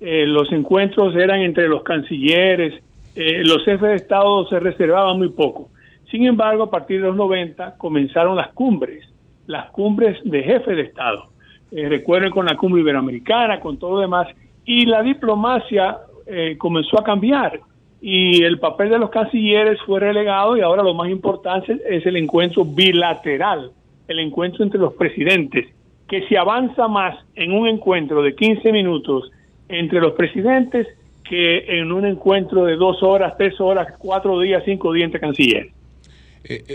Eh, 0.00 0.26
los 0.26 0.50
encuentros 0.52 1.14
eran 1.16 1.40
entre 1.40 1.68
los 1.68 1.82
cancilleres. 1.82 2.82
eh, 3.16 3.42
los 3.44 3.64
jefes 3.64 3.88
de 3.88 3.94
Estado 3.94 4.46
se 4.48 4.58
reservaban 4.58 5.18
muy 5.18 5.30
poco. 5.30 5.70
Sin 6.10 6.26
embargo, 6.26 6.64
a 6.64 6.70
partir 6.70 7.00
de 7.00 7.06
los 7.08 7.16
90 7.16 7.76
comenzaron 7.78 8.36
las 8.36 8.48
cumbres, 8.52 9.08
las 9.46 9.70
cumbres 9.70 10.18
de 10.24 10.42
jefes 10.42 10.76
de 10.76 10.82
Estado. 10.82 11.26
Eh, 11.70 11.88
recuerden 11.88 12.30
con 12.30 12.46
la 12.46 12.56
cumbre 12.56 12.82
iberoamericana, 12.82 13.60
con 13.60 13.78
todo 13.78 13.94
lo 13.94 14.00
demás, 14.00 14.28
y 14.64 14.86
la 14.86 15.02
diplomacia 15.02 15.98
comenzó 16.56 16.98
a 16.98 17.04
cambiar 17.04 17.60
y 18.06 18.44
el 18.44 18.58
papel 18.58 18.90
de 18.90 18.98
los 18.98 19.08
cancilleres 19.08 19.80
fue 19.86 19.98
relegado 19.98 20.58
y 20.58 20.60
ahora 20.60 20.82
lo 20.82 20.92
más 20.92 21.08
importante 21.08 21.80
es 21.88 22.04
el 22.04 22.16
encuentro 22.16 22.62
bilateral, 22.62 23.70
el 24.06 24.18
encuentro 24.18 24.62
entre 24.62 24.78
los 24.78 24.92
presidentes, 24.92 25.68
que 26.06 26.28
se 26.28 26.36
avanza 26.36 26.86
más 26.86 27.16
en 27.34 27.52
un 27.52 27.66
encuentro 27.66 28.20
de 28.20 28.34
15 28.34 28.72
minutos 28.72 29.32
entre 29.70 30.02
los 30.02 30.12
presidentes 30.12 30.86
que 31.26 31.80
en 31.80 31.90
un 31.92 32.04
encuentro 32.04 32.66
de 32.66 32.76
dos 32.76 33.02
horas, 33.02 33.38
tres 33.38 33.58
horas, 33.58 33.94
cuatro 33.98 34.38
días, 34.38 34.62
cinco 34.66 34.92
días 34.92 35.06
entre 35.06 35.20
cancilleres. 35.20 35.72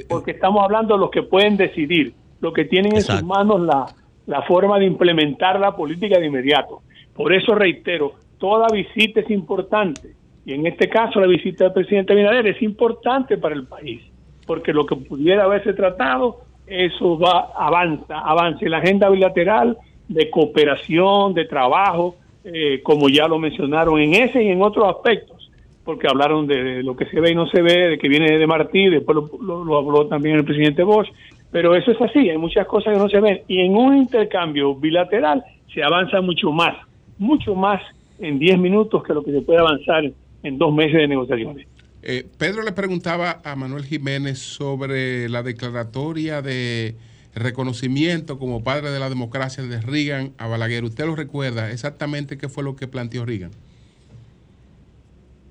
Porque 0.08 0.32
estamos 0.32 0.64
hablando 0.64 0.96
de 0.96 1.00
los 1.00 1.12
que 1.12 1.22
pueden 1.22 1.58
decidir, 1.58 2.16
los 2.42 2.54
que 2.54 2.66
tienen 2.66 2.96
en 2.96 3.04
sus 3.04 3.22
manos 3.22 3.62
la, 3.62 3.86
la 4.26 4.42
forma 4.48 4.80
de 4.80 4.86
implementar 4.86 5.60
la 5.60 5.76
política 5.76 6.18
de 6.18 6.26
inmediato. 6.26 6.82
Por 7.14 7.34
eso 7.34 7.54
reitero, 7.54 8.14
toda 8.40 8.66
visita 8.74 9.20
es 9.20 9.30
importante, 9.30 10.18
Y 10.46 10.54
en 10.54 10.66
este 10.66 10.90
caso 10.90 11.20
la 11.20 11.28
visita 11.28 11.66
del 11.66 11.74
presidente 11.74 12.14
Abinader 12.14 12.48
es 12.48 12.62
importante 12.62 13.38
para 13.38 13.56
el 13.56 13.66
país, 13.66 14.02
porque 14.48 14.74
lo 14.74 14.86
que 14.86 14.96
pudiera 14.96 15.44
haberse 15.44 15.74
tratado, 15.74 16.42
eso 16.66 17.18
va, 17.20 17.50
avanza, 17.56 18.20
avanza. 18.20 18.66
Y 18.66 18.70
la 18.70 18.78
agenda 18.78 19.10
bilateral 19.10 19.78
de 20.08 20.30
cooperación, 20.30 21.34
de 21.34 21.46
trabajo, 21.46 22.16
eh, 22.44 22.82
como 22.84 23.10
ya 23.10 23.28
lo 23.28 23.38
mencionaron 23.38 24.00
en 24.00 24.14
ese 24.16 24.44
y 24.44 24.48
en 24.50 24.62
otros 24.62 24.88
aspectos, 24.96 25.52
porque 25.84 26.08
hablaron 26.08 26.48
de, 26.48 26.64
de 26.64 26.84
lo 26.84 26.96
que 26.96 27.06
se 27.06 27.20
ve 27.20 27.32
y 27.32 27.36
no 27.36 27.48
se 27.48 27.62
ve, 27.62 27.90
de 27.90 27.98
que 27.98 28.08
viene 28.08 28.38
de 28.38 28.48
Martí, 28.48 28.90
después 28.90 29.16
lo, 29.16 29.30
lo- 29.42 29.64
lo 29.66 29.78
habló 29.78 30.08
también 30.08 30.36
el 30.38 30.46
presidente 30.46 30.84
Bosch, 30.84 31.10
pero 31.52 31.76
eso 31.76 31.92
es 31.92 32.02
así, 32.02 32.30
hay 32.30 32.38
muchas 32.38 32.66
cosas 32.68 32.94
que 32.94 33.00
no 33.00 33.10
se 33.10 33.20
ven. 33.20 33.42
Y 33.48 33.60
en 33.62 33.76
un 33.76 33.98
intercambio 33.98 34.76
bilateral 34.76 35.44
se 35.74 35.84
avanza 35.84 36.22
mucho 36.22 36.52
más, 36.52 36.76
mucho 37.18 37.56
más 37.56 37.82
en 38.20 38.38
10 38.40 38.58
minutos 38.60 39.04
que 39.04 39.14
lo 39.14 39.24
que 39.24 39.32
se 39.32 39.42
puede 39.42 39.60
avanzar 39.60 40.04
en 40.44 40.58
dos 40.58 40.74
meses 40.74 40.94
de 40.96 41.08
negociaciones. 41.08 41.68
Eh, 42.02 42.26
Pedro 42.38 42.64
le 42.64 42.72
preguntaba 42.72 43.42
a 43.44 43.56
Manuel 43.56 43.84
Jiménez 43.84 44.40
sobre 44.40 45.28
la 45.30 45.44
declaratoria 45.44 46.42
de 46.42 46.96
reconocimiento 47.36 48.40
como 48.40 48.64
padre 48.64 48.90
de 48.90 49.00
la 49.00 49.10
democracia 49.10 49.64
de 49.64 49.82
Reagan 49.82 50.32
a 50.38 50.48
Balaguer. 50.48 50.84
¿Usted 50.84 51.06
lo 51.06 51.16
recuerda 51.16 51.72
exactamente 51.72 52.38
qué 52.38 52.48
fue 52.50 52.64
lo 52.64 52.76
que 52.76 52.88
planteó 52.88 53.26
Reagan? 53.26 53.52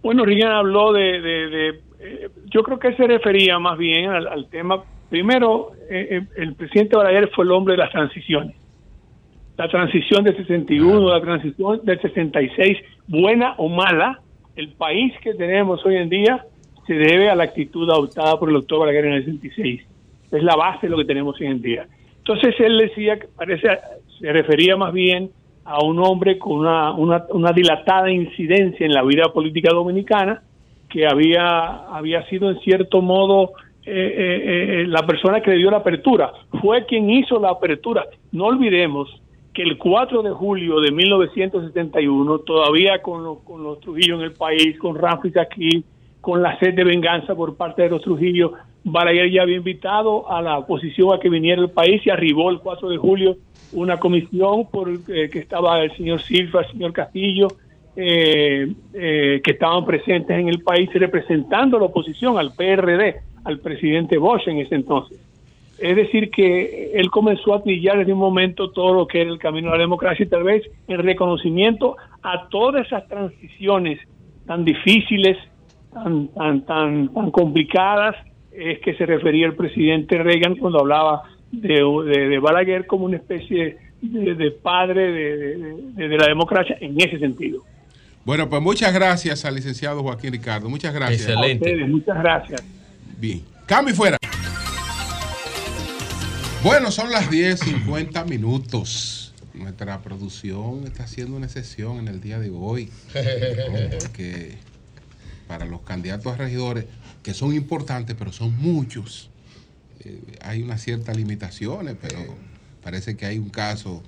Bueno, 0.02 0.24
Reagan 0.24 0.52
habló 0.52 0.92
de, 0.92 1.20
de- 1.20 1.48
de, 1.48 1.68
eh, 2.00 2.28
yo 2.52 2.62
creo 2.62 2.78
que 2.78 2.94
se 2.94 3.06
refería 3.06 3.58
más 3.58 3.76
bien 3.78 4.10
al, 4.10 4.26
al 4.28 4.48
tema, 4.48 4.82
primero, 5.10 5.72
eh, 5.90 6.22
el 6.36 6.54
presidente 6.54 6.96
Balaguer 6.96 7.30
fue 7.34 7.44
el 7.44 7.50
hombre 7.50 7.72
de 7.72 7.78
las 7.78 7.90
transiciones. 7.90 8.54
La 9.56 9.68
transición 9.68 10.22
del 10.24 10.36
61, 10.36 11.08
la 11.12 11.20
transición 11.20 11.80
del 11.84 12.00
66, 12.00 12.78
buena 13.08 13.54
o 13.58 13.68
mala, 13.68 14.20
el 14.58 14.70
país 14.70 15.14
que 15.22 15.34
tenemos 15.34 15.84
hoy 15.86 15.96
en 15.96 16.08
día 16.08 16.44
se 16.86 16.94
debe 16.94 17.30
a 17.30 17.36
la 17.36 17.44
actitud 17.44 17.88
adoptada 17.88 18.38
por 18.38 18.48
el 18.48 18.56
doctor 18.56 18.80
Balaguer 18.80 19.04
en 19.04 19.12
el 19.12 19.24
66. 19.24 19.82
Es 20.32 20.42
la 20.42 20.56
base 20.56 20.86
de 20.86 20.90
lo 20.90 20.98
que 20.98 21.04
tenemos 21.04 21.40
hoy 21.40 21.46
en 21.46 21.62
día. 21.62 21.86
Entonces 22.18 22.56
él 22.58 22.76
decía 22.76 23.18
que 23.18 23.28
parece, 23.28 23.68
se 24.18 24.32
refería 24.32 24.76
más 24.76 24.92
bien 24.92 25.30
a 25.64 25.84
un 25.84 26.00
hombre 26.00 26.38
con 26.38 26.58
una, 26.58 26.92
una, 26.92 27.24
una 27.30 27.52
dilatada 27.52 28.10
incidencia 28.10 28.84
en 28.84 28.92
la 28.92 29.04
vida 29.04 29.32
política 29.32 29.70
dominicana, 29.72 30.42
que 30.88 31.06
había, 31.06 31.86
había 31.94 32.26
sido 32.28 32.50
en 32.50 32.58
cierto 32.60 33.00
modo 33.00 33.52
eh, 33.86 33.92
eh, 33.92 34.80
eh, 34.82 34.86
la 34.88 35.06
persona 35.06 35.40
que 35.40 35.52
le 35.52 35.58
dio 35.58 35.70
la 35.70 35.78
apertura. 35.78 36.32
Fue 36.60 36.84
quien 36.84 37.08
hizo 37.10 37.38
la 37.38 37.50
apertura. 37.50 38.04
No 38.32 38.46
olvidemos 38.46 39.08
que 39.58 39.64
el 39.64 39.76
4 39.76 40.22
de 40.22 40.30
julio 40.30 40.78
de 40.78 40.92
1971, 40.92 42.38
todavía 42.40 43.02
con, 43.02 43.24
los- 43.24 43.38
con 43.40 43.64
los 43.64 43.80
Trujillo 43.80 44.14
en 44.14 44.20
el 44.20 44.32
país, 44.32 44.78
con 44.78 44.94
Ramfis 44.94 45.36
aquí, 45.36 45.82
con 46.20 46.42
la 46.42 46.56
sed 46.60 46.74
de 46.74 46.84
venganza 46.84 47.34
por 47.34 47.56
parte 47.56 47.82
de 47.82 47.90
los 47.90 48.02
Trujillo, 48.02 48.52
Balaguer 48.84 49.32
ya 49.32 49.42
había 49.42 49.56
invitado 49.56 50.30
a 50.30 50.40
la 50.40 50.58
oposición 50.58 51.12
a 51.12 51.18
que 51.18 51.28
viniera 51.28 51.60
al 51.60 51.70
país 51.70 52.00
y 52.06 52.10
arribó 52.10 52.50
el 52.50 52.60
4 52.60 52.88
de 52.88 52.96
julio 52.98 53.36
una 53.72 53.98
comisión 53.98 54.66
por 54.70 54.88
eh, 54.90 55.28
que 55.28 55.40
estaba 55.40 55.82
el 55.82 55.90
señor 55.96 56.22
Silva, 56.22 56.60
el 56.60 56.70
señor 56.70 56.92
Castillo, 56.92 57.48
eh, 57.96 58.72
eh, 58.94 59.40
que 59.42 59.50
estaban 59.50 59.84
presentes 59.84 60.38
en 60.38 60.48
el 60.48 60.62
país 60.62 60.88
representando 60.94 61.78
a 61.78 61.80
la 61.80 61.86
oposición, 61.86 62.38
al 62.38 62.52
PRD, 62.54 63.16
al 63.44 63.58
presidente 63.58 64.18
Bosch 64.18 64.46
en 64.46 64.58
ese 64.58 64.76
entonces. 64.76 65.18
Es 65.78 65.94
decir, 65.96 66.30
que 66.30 66.90
él 66.94 67.10
comenzó 67.10 67.54
a 67.54 67.62
trillar 67.62 67.98
desde 67.98 68.12
un 68.12 68.18
momento 68.18 68.70
todo 68.70 68.92
lo 68.94 69.06
que 69.06 69.20
era 69.20 69.30
el 69.30 69.38
camino 69.38 69.68
a 69.68 69.72
la 69.72 69.78
democracia 69.78 70.24
y 70.24 70.28
tal 70.28 70.42
vez 70.42 70.62
en 70.88 70.98
reconocimiento 71.02 71.96
a 72.22 72.48
todas 72.48 72.86
esas 72.86 73.06
transiciones 73.08 74.00
tan 74.46 74.64
difíciles, 74.64 75.36
tan, 75.92 76.28
tan, 76.28 76.66
tan, 76.66 77.12
tan 77.14 77.30
complicadas, 77.30 78.16
es 78.52 78.80
que 78.80 78.94
se 78.94 79.06
refería 79.06 79.46
el 79.46 79.54
presidente 79.54 80.18
Reagan 80.18 80.56
cuando 80.56 80.80
hablaba 80.80 81.22
de, 81.52 81.80
de, 82.06 82.28
de 82.28 82.38
Balaguer 82.40 82.86
como 82.86 83.04
una 83.04 83.16
especie 83.16 83.76
de, 84.02 84.34
de 84.34 84.50
padre 84.50 85.12
de, 85.12 85.36
de- 85.56 86.08
de 86.08 86.16
la 86.16 86.26
democracia 86.26 86.76
en 86.80 87.00
ese 87.00 87.18
sentido. 87.18 87.62
Bueno, 88.24 88.48
pues 88.48 88.60
muchas 88.60 88.92
gracias 88.92 89.44
al 89.44 89.54
licenciado 89.54 90.02
Joaquín 90.02 90.32
Ricardo. 90.32 90.68
Muchas 90.68 90.92
gracias. 90.92 91.30
A 91.30 91.40
ustedes, 91.40 91.88
muchas 91.88 92.18
gracias. 92.18 92.64
Bien. 93.18 93.40
Cambio 93.66 93.94
y 93.94 93.96
fuera. 93.96 94.16
Bueno, 96.62 96.90
son 96.90 97.10
las 97.10 97.30
10.50 97.30 98.26
minutos. 98.26 99.32
Nuestra 99.54 100.00
producción 100.02 100.84
está 100.86 101.04
haciendo 101.04 101.36
una 101.36 101.46
excepción 101.46 101.98
en 101.98 102.08
el 102.08 102.20
día 102.20 102.38
de 102.38 102.50
hoy. 102.50 102.90
Porque 104.00 104.56
para 105.46 105.64
los 105.64 105.80
candidatos 105.82 106.32
a 106.32 106.36
regidores, 106.36 106.84
que 107.22 107.32
son 107.34 107.54
importantes, 107.54 108.16
pero 108.18 108.32
son 108.32 108.56
muchos, 108.60 109.30
eh, 110.00 110.20
hay 110.42 110.62
unas 110.62 110.82
ciertas 110.82 111.16
limitaciones, 111.16 111.96
pero 112.00 112.36
parece 112.82 113.16
que 113.16 113.26
hay 113.26 113.38
un 113.38 113.48
caso. 113.50 114.02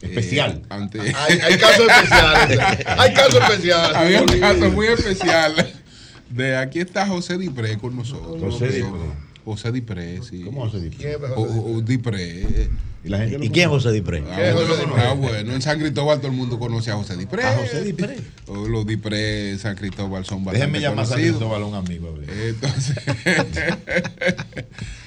eh, 0.00 0.06
Especial. 0.08 0.62
ante... 0.68 1.00
Hay- 1.14 1.38
hay 1.40 1.58
casos 1.58 1.86
especiales. 1.88 2.58
Hay 2.86 3.14
casos 3.14 3.40
especiales. 3.42 3.96
Había 3.96 4.22
un 4.22 4.40
caso 4.40 4.70
muy 4.70 4.86
especial. 4.86 5.72
De 6.30 6.56
aquí 6.56 6.80
está 6.80 7.06
José 7.06 7.36
Dipré 7.38 7.76
con 7.78 7.96
nosotros. 7.96 8.40
José 8.54 8.68
Dipré. 8.68 9.27
José 9.52 9.72
Dipré, 9.72 10.20
sí. 10.22 10.42
¿Cómo 10.44 10.62
José 10.62 10.80
Dipré? 10.80 11.16
O- 11.36 11.74
o 11.76 11.80
Dipré. 11.80 12.68
¿Y, 13.04 13.08
la 13.10 13.18
gente 13.18 13.46
¿Y 13.46 13.50
quién 13.50 13.66
es 13.66 13.68
José 13.70 13.92
Dipré? 13.92 14.24
Ah, 14.28 14.36
¿Qué 14.36 14.48
es 14.48 14.54
José 14.54 14.66
bueno, 14.66 14.84
Dipré? 14.86 15.02
ah, 15.04 15.12
bueno, 15.14 15.52
en 15.54 15.62
San 15.62 15.78
Cristóbal 15.78 16.18
todo 16.18 16.30
el 16.30 16.36
mundo 16.36 16.58
conoce 16.58 16.90
a 16.90 16.94
José 16.96 17.16
Dipré. 17.16 17.44
¿A 17.44 17.56
José 17.56 17.82
Dipré? 17.82 18.16
O 18.48 18.66
los 18.66 18.86
Dipré 18.86 19.50
en 19.52 19.58
San 19.58 19.76
Cristóbal 19.76 20.24
son 20.24 20.44
bastante 20.44 20.58
Déjenme 20.66 20.80
llamar 20.80 21.04
a 21.04 21.08
San. 21.08 21.18
Cristóbal 21.20 21.62
un 21.62 21.74
amigo. 21.74 22.08
a 22.08 22.18
ver. 22.18 22.28
Entonces, 22.30 22.96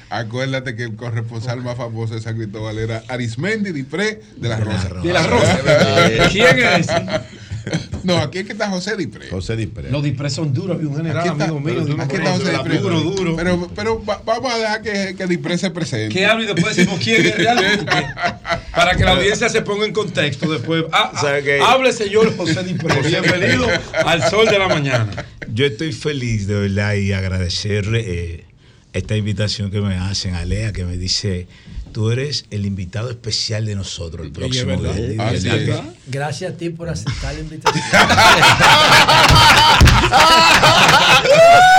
acuérdate 0.09 0.75
que 0.75 0.83
el 0.83 0.95
corresponsal 0.95 1.61
más 1.61 1.77
famoso 1.77 2.13
de 2.15 2.21
San 2.21 2.35
Cristóbal 2.37 2.77
era 2.79 3.03
Arismendi 3.07 3.71
Dipré 3.71 4.21
de 4.37 4.49
la 4.49 4.57
Rosa. 4.57 4.89
De 5.01 5.13
la 5.13 5.27
Rosa. 5.27 5.59
¿Quién 6.31 6.59
es 6.59 6.79
ese? 6.89 6.95
No, 8.03 8.17
aquí 8.17 8.39
es 8.39 8.45
que 8.45 8.53
está 8.53 8.69
José 8.69 8.95
Dipré. 8.97 9.29
José 9.29 9.55
Dipré. 9.55 9.89
Los 9.91 10.03
Diprés 10.03 10.33
son 10.33 10.53
duros. 10.53 10.75
Había 10.77 10.89
un 10.89 10.95
general, 10.97 11.19
Aquí 11.19 11.29
está, 11.29 11.43
amigo 11.45 11.59
mío. 11.59 11.83
uno 11.85 12.03
aquí 12.03 12.15
está 12.15 12.31
José 12.31 12.51
Dipré. 12.51 12.77
Duro, 12.79 12.99
duro. 13.01 13.35
Pero, 13.35 13.69
pero 13.75 14.05
va- 14.05 14.21
vamos 14.25 14.53
a 14.53 14.57
dejar 14.57 14.81
que, 14.81 15.15
que 15.15 15.27
Dipré 15.27 15.57
se 15.57 15.69
presente. 15.71 16.13
Que 16.13 16.25
hable 16.25 16.45
y 16.45 16.47
después 16.53 16.75
decimos 16.75 16.99
quién 17.03 17.25
es 17.25 17.35
realmente. 17.37 17.85
Para 18.75 18.95
que 18.95 19.03
la 19.03 19.11
audiencia 19.11 19.49
se 19.49 19.61
ponga 19.61 19.85
en 19.85 19.93
contexto 19.93 20.51
después. 20.51 20.85
Ah, 20.91 21.11
ah, 21.13 21.19
¿Sabe 21.21 21.43
qué? 21.43 21.59
hable, 21.61 21.91
señor 21.93 22.35
José 22.35 22.63
Dipré. 22.63 23.01
Bienvenido 23.01 23.67
al 24.05 24.29
sol 24.29 24.45
de 24.47 24.57
la 24.59 24.67
mañana. 24.67 25.07
Yo 25.53 25.65
estoy 25.65 25.91
feliz 25.91 26.47
de 26.47 26.55
verdad 26.55 26.93
y 26.93 27.11
agradecerle 27.13 28.03
eh, 28.07 28.45
esta 28.93 29.15
invitación 29.15 29.71
que 29.71 29.79
me 29.81 29.95
hacen 29.95 30.35
a 30.35 30.43
Lea, 30.45 30.73
que 30.73 30.83
me 30.85 30.97
dice, 30.97 31.47
tú 31.93 32.11
eres 32.11 32.45
el 32.51 32.65
invitado 32.65 33.09
especial 33.09 33.65
de 33.65 33.75
nosotros 33.75 34.25
el 34.25 34.31
próximo 34.33 34.77
verdad. 34.81 34.93
día". 34.95 35.65
Que- 35.65 35.81
Gracias 36.07 36.53
a 36.53 36.57
ti 36.57 36.69
por 36.69 36.89
aceptar 36.89 37.33
la 37.35 37.39
invitación. 37.39 37.83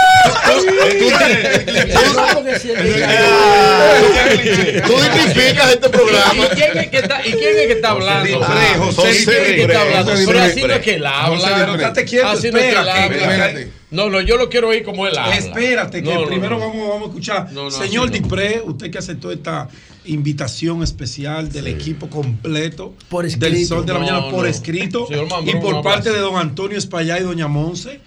Tú 4.87 4.93
identificas 4.99 5.73
este 5.73 5.89
programa. 5.89 6.45
¿Y 6.45 6.49
quién 6.55 6.79
es 6.79 6.89
que 6.89 6.99
está, 6.99 7.27
y 7.27 7.33
quién 7.33 7.59
es 7.59 7.67
que 7.67 7.73
está 7.73 7.91
hablando? 7.91 8.41
José 8.79 9.23
¿Y 9.23 9.25
quién 9.25 9.43
es 9.43 9.53
que 9.55 9.63
está 9.63 9.83
hablando? 9.83 10.13
José 10.13 10.27
Pero 10.27 10.41
así 10.41 10.63
no 10.63 10.75
es 10.75 10.81
que 10.81 10.95
él 10.95 11.07
habla. 11.07 11.37
José 11.37 12.23
Así 12.23 12.51
no 12.51 12.59
es 12.59 12.65
que 12.65 12.71
él 12.71 12.77
habla. 12.77 13.55
No, 13.91 14.09
no, 14.09 14.23
yo 14.23 14.39
lo 14.39 14.49
quiero 14.49 14.69
oír 14.69 14.83
como 14.83 15.07
él 15.07 15.17
habla. 15.19 15.37
Espérate, 15.37 16.03
que 16.03 16.15
No, 16.15 16.25
primero 16.25 16.59
no. 16.59 16.61
Vamos, 16.61 16.89
vamos 16.89 17.03
a 17.03 17.07
escuchar. 17.07 17.49
Señor. 17.71 18.11
Dipré, 18.11 18.63
usted 18.65 18.91
que 18.91 18.99
aceptó 18.99 19.31
esta 19.31 19.69
invitación 20.05 20.83
especial 20.83 21.51
del 21.51 21.69
equipo 21.69 22.09
completo 22.11 22.95
Por 23.09 23.25
del 23.25 23.33
escrito. 23.55 23.77
Sol 23.77 23.87
de 23.87 23.93
la 23.93 23.99
Mañana 24.01 24.31
por 24.31 24.47
escrito 24.47 25.07
Mambrú, 25.31 25.59
y 25.59 25.61
por 25.61 25.83
parte 25.83 26.11
de 26.11 26.19
don 26.19 26.37
Antonio 26.37 26.77
Espallá 26.77 27.19
y 27.21 27.23
doña 27.23 27.49
Monse. 27.49 28.01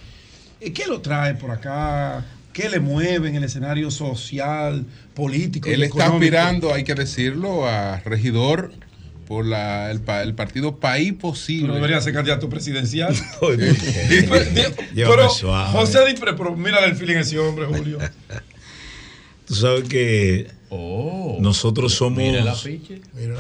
Eh, 0.62 0.72
¿Qué 0.74 0.86
lo 0.88 1.02
trae 1.02 1.36
por 1.36 1.52
acá? 1.52 2.24
¿Qué 2.54 2.70
le 2.70 2.80
mueve 2.80 3.28
en 3.30 3.36
el 3.36 3.44
escenario 3.44 3.92
social, 3.92 4.86
político? 5.14 5.70
Él 5.70 5.82
y 5.82 5.84
está 5.84 6.08
aspirando, 6.08 6.74
hay 6.74 6.84
que 6.86 6.96
decirlo, 6.96 7.68
a 7.68 8.00
regidor 8.06 8.72
por 9.28 9.46
la, 9.46 9.90
el, 9.92 10.00
pa- 10.02 10.22
el 10.22 10.34
partido 10.36 10.78
País 10.78 11.12
Posible. 11.14 11.64
Pero 11.68 11.76
debería 11.76 12.00
ser 12.00 12.14
candidato 12.14 12.48
presidencial. 12.48 13.14
Pero. 14.96 15.30
José 15.72 16.06
Dipré, 16.08 16.34
pero 16.34 16.56
mira 16.56 16.84
el 16.86 16.96
feeling 16.96 17.16
ese 17.18 17.38
hombre, 17.40 17.66
Julio. 17.66 17.98
Tú 19.48 19.56
sabes 19.56 19.88
que 19.90 20.48
nosotros 21.40 21.94
somos 21.94 22.18
Mira 22.18 22.44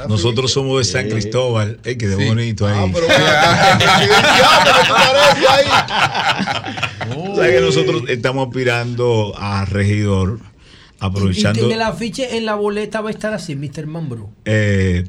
nosotros 0.07 0.51
somos 0.51 0.77
de 0.79 0.85
San 0.91 1.09
Cristóbal. 1.09 1.79
Ey, 1.83 1.97
qué 1.97 2.07
de 2.07 2.17
Sí. 2.17 2.25
bonito 2.25 2.67
ahí. 2.67 2.75
Ah, 2.77 2.87
pero 2.93 3.07
Tú 6.99 7.35
sabes 7.35 7.55
que 7.55 7.61
nosotros 7.61 8.03
estamos 8.07 8.47
aspirando 8.47 9.33
a 9.37 9.65
regidor, 9.65 10.39
Y 10.41 10.95
aprovechando. 10.99 11.65
en 11.65 11.71
el 11.71 11.81
afiche, 11.81 12.37
en 12.37 12.45
la 12.45 12.55
boleta 12.55 13.01
va 13.01 13.09
a 13.09 13.11
estar 13.11 13.33
así, 13.33 13.55
Mr. 13.55 13.85
Mambrú. 13.87 14.29
eh, 14.45 15.05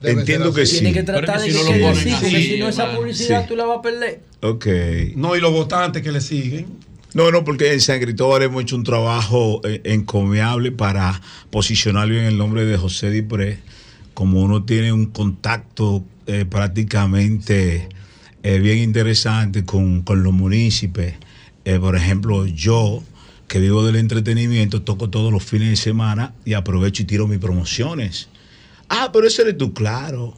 Debe 0.00 0.20
entiendo 0.20 0.52
que 0.52 0.66
sí. 0.66 0.80
Tiene 0.80 0.92
que 0.92 1.02
tratar 1.02 1.40
de 1.40 1.46
que 1.48 1.52
quede 1.54 1.86
así, 1.88 2.10
porque 2.10 2.42
si 2.42 2.58
no 2.58 2.68
esa 2.68 2.94
publicidad 2.94 3.42
Sí. 3.42 3.48
tú 3.48 3.56
la 3.56 3.64
vas 3.64 3.78
a 3.78 3.82
perder. 3.82 4.20
Ok. 4.42 4.66
No, 5.16 5.34
y 5.36 5.40
los 5.40 5.52
votantes 5.52 6.02
que 6.02 6.12
le 6.12 6.20
siguen. 6.20 6.66
No, 7.14 7.30
no, 7.30 7.44
porque 7.44 7.72
en 7.72 7.80
San 7.80 7.98
Cristóbal 8.00 8.42
hemos 8.42 8.62
hecho 8.62 8.76
un 8.76 8.84
trabajo 8.84 9.62
eh, 9.64 9.80
encomiable 9.84 10.70
para 10.70 11.18
posicionar 11.50 12.10
bien 12.10 12.24
el 12.24 12.36
nombre 12.36 12.66
de 12.66 12.76
José 12.76 13.10
Dipré. 13.10 13.58
Como 14.12 14.42
uno 14.42 14.64
tiene 14.64 14.92
un 14.92 15.06
contacto 15.06 16.04
eh, 16.26 16.44
prácticamente 16.48 17.88
eh, 18.42 18.58
bien 18.58 18.78
interesante 18.78 19.64
con, 19.64 20.02
con 20.02 20.22
los 20.22 20.32
municipios. 20.34 21.12
Eh, 21.66 21.78
por 21.80 21.96
ejemplo, 21.96 22.46
yo, 22.46 23.02
que 23.48 23.58
vivo 23.58 23.84
del 23.84 23.96
entretenimiento, 23.96 24.82
toco 24.82 25.10
todos 25.10 25.32
los 25.32 25.44
fines 25.44 25.68
de 25.68 25.76
semana 25.76 26.32
y 26.44 26.54
aprovecho 26.54 27.02
y 27.02 27.06
tiro 27.06 27.26
mis 27.26 27.40
promociones. 27.40 28.28
Ah, 28.88 29.10
pero 29.12 29.26
ese 29.26 29.42
eres 29.42 29.58
tú, 29.58 29.74
claro. 29.74 30.34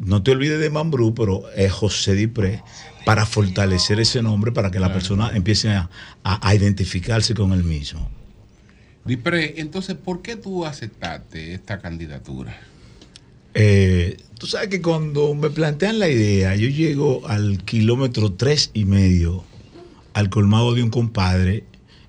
No 0.00 0.22
te 0.22 0.30
olvides 0.30 0.58
de 0.58 0.70
Mambrú, 0.70 1.14
pero 1.14 1.42
es 1.54 1.70
José 1.70 2.14
Dipré 2.14 2.62
para 3.04 3.26
fortalecer 3.26 4.00
ese 4.00 4.22
nombre 4.22 4.50
para 4.50 4.70
que 4.70 4.80
la 4.80 4.92
persona 4.92 5.30
empiece 5.34 5.68
a, 5.68 5.90
a- 6.24 6.48
a 6.48 6.54
identificarse 6.54 7.34
con 7.34 7.52
el 7.52 7.62
mismo. 7.62 8.08
Dipre, 9.04 9.60
entonces, 9.60 9.96
¿por 9.96 10.22
qué 10.22 10.36
tú 10.36 10.64
aceptaste 10.66 11.52
esta 11.54 11.78
candidatura? 11.78 12.58
Eh, 13.54 14.16
tú 14.38 14.46
sabes 14.46 14.68
que 14.68 14.82
cuando 14.82 15.34
me 15.34 15.50
plantean 15.50 15.98
la 15.98 16.08
idea, 16.08 16.56
yo 16.56 16.68
llego 16.68 17.26
al 17.28 17.64
kilómetro 17.64 18.32
tres 18.32 18.70
y 18.74 18.84
medio, 18.84 19.44
al 20.14 20.30
colmado 20.30 20.74
de 20.74 20.82
un 20.82 20.90
compadre, 20.90 21.64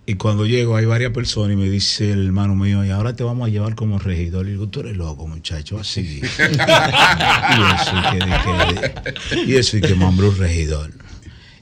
y 0.09 0.15
cuando 0.15 0.47
llego 0.47 0.75
hay 0.75 0.85
varias 0.85 1.11
personas 1.11 1.53
y 1.53 1.55
me 1.55 1.69
dice 1.69 2.11
el 2.11 2.25
hermano 2.25 2.55
mío, 2.55 2.83
y 2.83 2.89
ahora 2.89 3.15
te 3.15 3.23
vamos 3.23 3.47
a 3.47 3.51
llevar 3.51 3.75
como 3.75 3.99
regidor. 3.99 4.47
Y 4.47 4.53
digo, 4.53 4.67
tú 4.67 4.79
eres 4.79 4.97
loco, 4.97 5.27
muchacho, 5.27 5.79
así. 5.79 6.21
y 6.21 6.25
eso, 6.25 7.93
y 7.93 8.01
que, 8.09 9.45
y 9.45 9.53
eso, 9.55 9.77
y 9.77 9.81
que 9.81 9.95
regidor. 10.35 10.93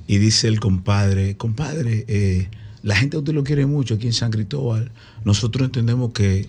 Y 0.08 0.20
dice 0.20 0.48
el 0.48 0.62
compadre, 0.62 1.36
compadre, 1.36 2.06
eh, 2.08 2.48
la 2.84 2.96
gente 2.96 3.18
a 3.18 3.20
usted 3.20 3.34
lo 3.34 3.44
quiere 3.44 3.66
mucho 3.66 3.96
aquí 3.96 4.08
en 4.08 4.14
San 4.14 4.32
Cristóbal. 4.32 4.94
Nosotros 5.26 5.66
entendemos 5.66 6.14
que, 6.14 6.48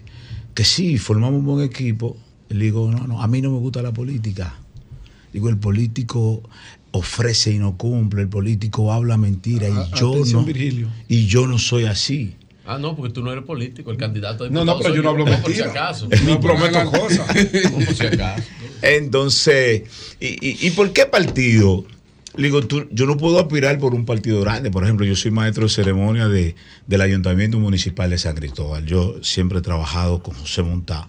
que 0.55 0.62
sí, 0.62 0.99
formamos 0.99 1.41
un 1.41 1.47
buen 1.47 1.67
equipo. 1.67 2.17
Le 2.49 2.67
digo, 2.67 2.89
no, 2.92 3.08
no, 3.08 3.20
a 3.20 3.26
mí 3.26 3.42
no 3.42 3.50
me 3.50 3.58
gusta 3.58 3.83
la 3.83 3.92
política. 3.92 4.55
Digo, 5.33 5.49
el 5.49 5.58
político 5.58 6.49
ofrece 6.99 7.52
y 7.52 7.59
no 7.59 7.77
cumple, 7.77 8.23
el 8.23 8.28
político 8.28 8.93
habla 8.93 9.17
mentira 9.17 9.68
y 9.68 9.73
A- 9.73 9.91
yo 9.97 10.10
atención, 10.12 10.41
no. 10.43 10.47
Virgilio. 10.47 10.89
Y 11.09 11.27
yo 11.27 11.47
no 11.47 11.59
soy 11.59 11.85
así. 11.85 12.35
Ah, 12.67 12.77
no, 12.78 12.94
porque 12.94 13.12
tú 13.15 13.23
no 13.23 13.33
eres 13.33 13.44
político, 13.44 13.91
el 13.91 13.97
candidato 13.97 14.44
de 14.44 14.51
No, 14.51 14.62
no, 14.65 14.78
pero 14.78 14.94
yo 14.94 15.02
no 15.02 15.09
hablo 15.09 15.25
Por 15.25 15.35
si 15.36 15.43
mentira. 15.43 15.70
acaso. 15.70 16.07
No 16.27 16.39
prometo 16.39 16.85
cosas. 16.91 17.27
Por 17.75 17.94
si 17.94 18.07
acaso. 18.07 18.43
Entonces, 18.83 19.83
¿y, 20.20 20.27
y, 20.47 20.67
y 20.67 20.70
por 20.73 20.93
qué 20.93 21.07
partido? 21.07 21.85
Digo, 22.36 22.62
tú, 22.67 22.86
yo 22.93 23.07
no 23.07 23.17
puedo 23.17 23.41
aspirar 23.41 23.78
por 23.78 23.94
un 23.94 24.05
partido 24.05 24.41
grande. 24.43 24.70
Por 24.70 24.85
ejemplo, 24.85 25.05
yo 25.07 25.17
soy 25.17 25.31
maestro 25.31 25.65
de 25.65 25.70
ceremonia 25.70 26.28
de, 26.28 26.55
del 26.86 27.01
Ayuntamiento 27.01 27.59
Municipal 27.59 28.10
de 28.10 28.18
San 28.18 28.36
Cristóbal. 28.36 28.85
Yo 28.86 29.17
siempre 29.23 29.59
he 29.59 29.62
trabajado 29.62 30.23
con 30.23 30.35
José 30.35 30.62
Montá 30.62 31.09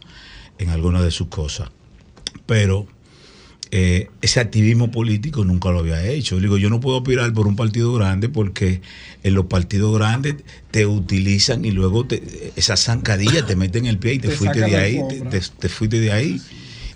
en 0.58 0.70
algunas 0.70 1.04
de 1.04 1.12
sus 1.12 1.28
cosas. 1.28 1.70
Pero 2.46 2.88
eh, 3.72 4.10
ese 4.22 4.40
activismo 4.40 4.90
político 4.90 5.46
nunca 5.46 5.70
lo 5.70 5.80
había 5.80 6.04
hecho. 6.04 6.36
Le 6.36 6.42
Digo, 6.44 6.58
yo 6.58 6.70
no 6.70 6.80
puedo 6.80 6.98
aspirar 6.98 7.32
por 7.34 7.48
un 7.48 7.56
partido 7.56 7.94
grande 7.94 8.28
porque 8.28 8.82
en 9.24 9.34
los 9.36 9.46
partidos 9.46 9.96
grandes 9.96 10.36
te 10.72 10.88
utilizan 10.88 11.66
y 11.66 11.72
luego 11.72 12.06
te, 12.06 12.52
esa 12.56 12.76
zancadilla 12.78 13.46
te 13.46 13.56
meten 13.56 13.86
el 13.86 14.00
pie 14.00 14.14
y 14.14 14.20
te, 14.20 14.30
Te 14.30 14.36
fuiste 14.36 14.60
de 14.62 14.76
ahí. 14.76 15.00
Te 15.60 15.70
fuiste 15.70 16.00
de 16.00 16.12
ahí. 16.12 16.42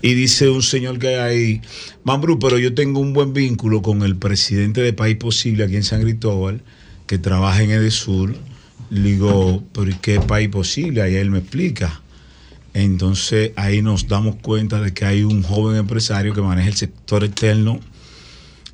Y 0.02 0.14
dice 0.14 0.50
un 0.50 0.62
señor 0.62 0.98
que 0.98 1.08
hay 1.08 1.14
ahí, 1.14 1.62
Mambrú, 2.02 2.38
pero 2.38 2.58
yo 2.58 2.74
tengo 2.74 3.00
un 3.00 3.14
buen 3.14 3.32
vínculo 3.32 3.80
con 3.80 4.02
el 4.02 4.16
presidente 4.16 4.82
de 4.82 4.92
País 4.92 5.16
Posible 5.16 5.64
aquí 5.64 5.76
en 5.76 5.82
San 5.82 6.02
Cristóbal, 6.02 6.60
que 7.06 7.16
trabaja 7.16 7.62
en 7.62 7.70
Edesur. 7.70 8.34
Le 8.90 9.12
digo, 9.12 9.64
pero 9.72 9.90
¿y 9.90 9.94
qué 9.94 10.20
País 10.20 10.50
Posible? 10.50 11.00
Ahí 11.00 11.14
él 11.14 11.30
me 11.30 11.38
explica. 11.38 12.02
Entonces 12.74 13.52
ahí 13.56 13.80
nos 13.80 14.08
damos 14.08 14.36
cuenta 14.36 14.80
de 14.80 14.92
que 14.92 15.04
hay 15.04 15.22
un 15.22 15.42
joven 15.42 15.76
empresario 15.76 16.34
que 16.34 16.42
maneja 16.42 16.68
el 16.68 16.74
sector 16.74 17.24
externo 17.24 17.80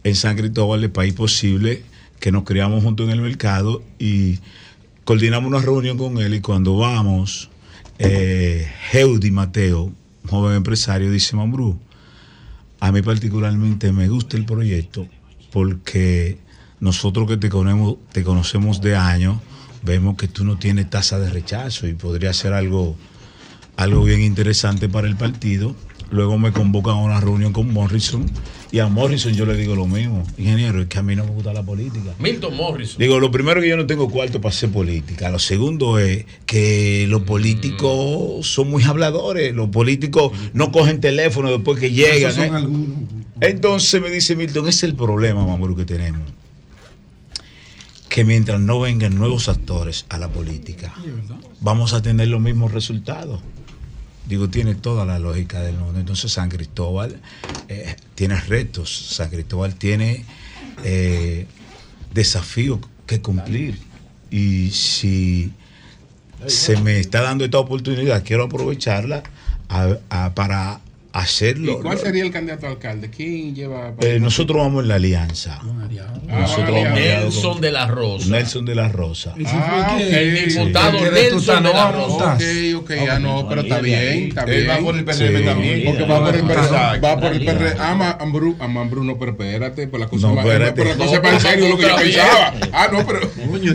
en 0.02 0.14
San 0.14 0.36
Cristóbal 0.36 0.80
de 0.80 0.88
País 0.88 1.14
Posible, 1.14 1.82
que 2.18 2.32
nos 2.32 2.44
criamos 2.44 2.82
juntos 2.82 3.06
en 3.06 3.12
el 3.12 3.20
mercado 3.20 3.82
y 3.98 4.38
coordinamos 5.04 5.48
una 5.48 5.60
reunión 5.60 5.98
con 5.98 6.18
él 6.18 6.34
y 6.34 6.40
cuando 6.40 6.76
vamos, 6.76 7.50
eh, 7.98 8.66
Heudi 8.92 9.30
Mateo, 9.30 9.92
joven 10.26 10.56
empresario, 10.56 11.10
dice, 11.10 11.36
Mambrú, 11.36 11.78
a 12.80 12.92
mí 12.92 13.02
particularmente 13.02 13.92
me 13.92 14.08
gusta 14.08 14.36
el 14.36 14.46
proyecto 14.46 15.06
porque 15.52 16.38
nosotros 16.80 17.28
que 17.28 17.36
te 17.36 17.50
conocemos 18.24 18.80
de 18.80 18.96
años, 18.96 19.36
vemos 19.82 20.16
que 20.16 20.28
tú 20.28 20.44
no 20.44 20.56
tienes 20.56 20.88
tasa 20.88 21.18
de 21.18 21.30
rechazo 21.30 21.86
y 21.86 21.94
podría 21.94 22.32
ser 22.32 22.52
algo, 22.52 22.96
algo 23.80 24.04
bien 24.04 24.20
interesante 24.20 24.90
para 24.90 25.08
el 25.08 25.16
partido. 25.16 25.74
Luego 26.10 26.38
me 26.38 26.52
convocan 26.52 26.96
a 26.96 26.98
una 26.98 27.20
reunión 27.20 27.52
con 27.52 27.72
Morrison 27.72 28.26
y 28.72 28.80
a 28.80 28.88
Morrison 28.88 29.32
yo 29.32 29.46
le 29.46 29.56
digo 29.56 29.74
lo 29.74 29.86
mismo, 29.86 30.24
ingeniero, 30.36 30.82
es 30.82 30.88
que 30.88 30.98
a 30.98 31.02
mí 31.02 31.16
no 31.16 31.24
me 31.24 31.30
gusta 31.30 31.54
la 31.54 31.62
política. 31.62 32.14
Milton 32.18 32.56
Morrison. 32.56 32.98
Digo, 32.98 33.18
lo 33.20 33.30
primero 33.30 33.60
que 33.60 33.68
yo 33.68 33.76
no 33.76 33.86
tengo 33.86 34.10
cuarto 34.10 34.40
para 34.40 34.54
hacer 34.54 34.70
política. 34.70 35.30
Lo 35.30 35.38
segundo 35.38 35.98
es 35.98 36.26
que 36.44 37.06
los 37.08 37.22
políticos 37.22 38.46
son 38.46 38.68
muy 38.68 38.82
habladores. 38.82 39.54
Los 39.54 39.70
políticos 39.70 40.32
no 40.52 40.72
cogen 40.72 41.00
teléfono 41.00 41.50
después 41.50 41.80
que 41.80 41.90
llegan. 41.90 42.32
Son 42.32 42.44
¿eh? 42.44 42.50
algunos. 42.52 42.98
Entonces 43.40 44.02
me 44.02 44.10
dice 44.10 44.36
Milton, 44.36 44.68
ese 44.68 44.86
es 44.86 44.90
el 44.90 44.94
problema, 44.94 45.46
Mamuru, 45.46 45.74
que 45.74 45.86
tenemos. 45.86 46.20
Que 48.10 48.24
mientras 48.24 48.60
no 48.60 48.80
vengan 48.80 49.14
nuevos 49.14 49.48
actores 49.48 50.04
a 50.10 50.18
la 50.18 50.28
política, 50.28 50.92
vamos 51.60 51.94
a 51.94 52.02
tener 52.02 52.28
los 52.28 52.40
mismos 52.40 52.72
resultados. 52.72 53.40
Digo, 54.30 54.48
tiene 54.48 54.76
toda 54.76 55.04
la 55.04 55.18
lógica 55.18 55.60
del 55.60 55.76
mundo. 55.76 55.98
Entonces 55.98 56.30
San 56.30 56.48
Cristóbal 56.48 57.20
eh, 57.68 57.96
tiene 58.14 58.40
retos, 58.40 59.16
San 59.16 59.28
Cristóbal 59.28 59.74
tiene 59.74 60.24
eh, 60.84 61.46
desafíos 62.14 62.78
que 63.06 63.20
cumplir. 63.20 63.76
Y 64.30 64.70
si 64.70 65.52
se 66.46 66.76
me 66.76 67.00
está 67.00 67.22
dando 67.22 67.44
esta 67.44 67.58
oportunidad, 67.58 68.22
quiero 68.24 68.44
aprovecharla 68.44 69.24
para 70.34 70.80
¿Y 71.12 71.18
hacerlo. 71.18 71.80
cuál 71.82 71.98
sería 71.98 72.22
el 72.22 72.30
candidato 72.30 72.66
a 72.66 72.70
alcalde? 72.70 73.10
¿Quién 73.10 73.54
lleva? 73.54 73.92
Eh, 74.00 74.18
nosotros 74.20 74.58
vamos 74.58 74.82
en 74.84 74.88
la 74.88 74.94
alianza. 74.94 75.58
Ah, 76.28 76.40
Nosotros 76.40 76.70
vamos 76.70 76.94
Nelson 77.00 77.60
de 77.60 77.72
la 77.72 77.86
Rosa. 77.88 78.26
Nelson 78.28 78.64
de 78.64 78.74
la 78.76 78.88
Rosa. 78.88 79.34
Ah, 79.46 79.92
ok. 79.96 80.00
El 80.00 80.48
diputado 80.48 80.98
Sí. 80.98 81.04
Nelson 81.12 81.62
de 81.64 81.72
la 81.72 81.90
Rosa. 81.92 82.34
Ok, 82.34 82.42
ok, 82.76 82.90
ah, 83.10 83.18
no, 83.18 83.48
pero 83.48 83.62
está 83.62 83.80
bien, 83.80 84.28
está 84.28 84.42
Él 84.44 84.50
bien. 84.64 84.70
va 84.70 84.78
por 84.78 84.96
el 84.96 85.04
PRM 85.04 85.44
también. 85.44 85.82
Porque 85.84 86.04
va 86.04 86.24
por 86.24 86.34
el 86.36 86.42
PRM. 86.44 87.00
Va 87.04 87.20
por 87.20 87.32
el 87.32 87.44
PRM. 87.44 87.76
Ah, 87.80 87.94
ma- 87.96 88.16
Ambrú, 88.20 88.56
ah, 88.60 88.68
Mambrú, 88.68 89.02
no, 89.02 89.18
pero 89.18 89.32
espérate, 89.32 89.88
pues 89.88 90.00
la 90.00 90.08
cosa 90.08 90.32
espérate. 90.32 90.72
pero 90.72 90.90
la 90.90 90.96
cosa 90.96 91.16
No, 91.16 91.22
va 91.22 91.30
en 91.30 91.40
serio 91.40 91.68
lo 91.70 91.76
que 91.76 91.88
yo 91.88 91.96
pensaba. 91.96 92.54
Ah, 92.72 92.88
no, 92.92 93.04
pero. 93.06 93.20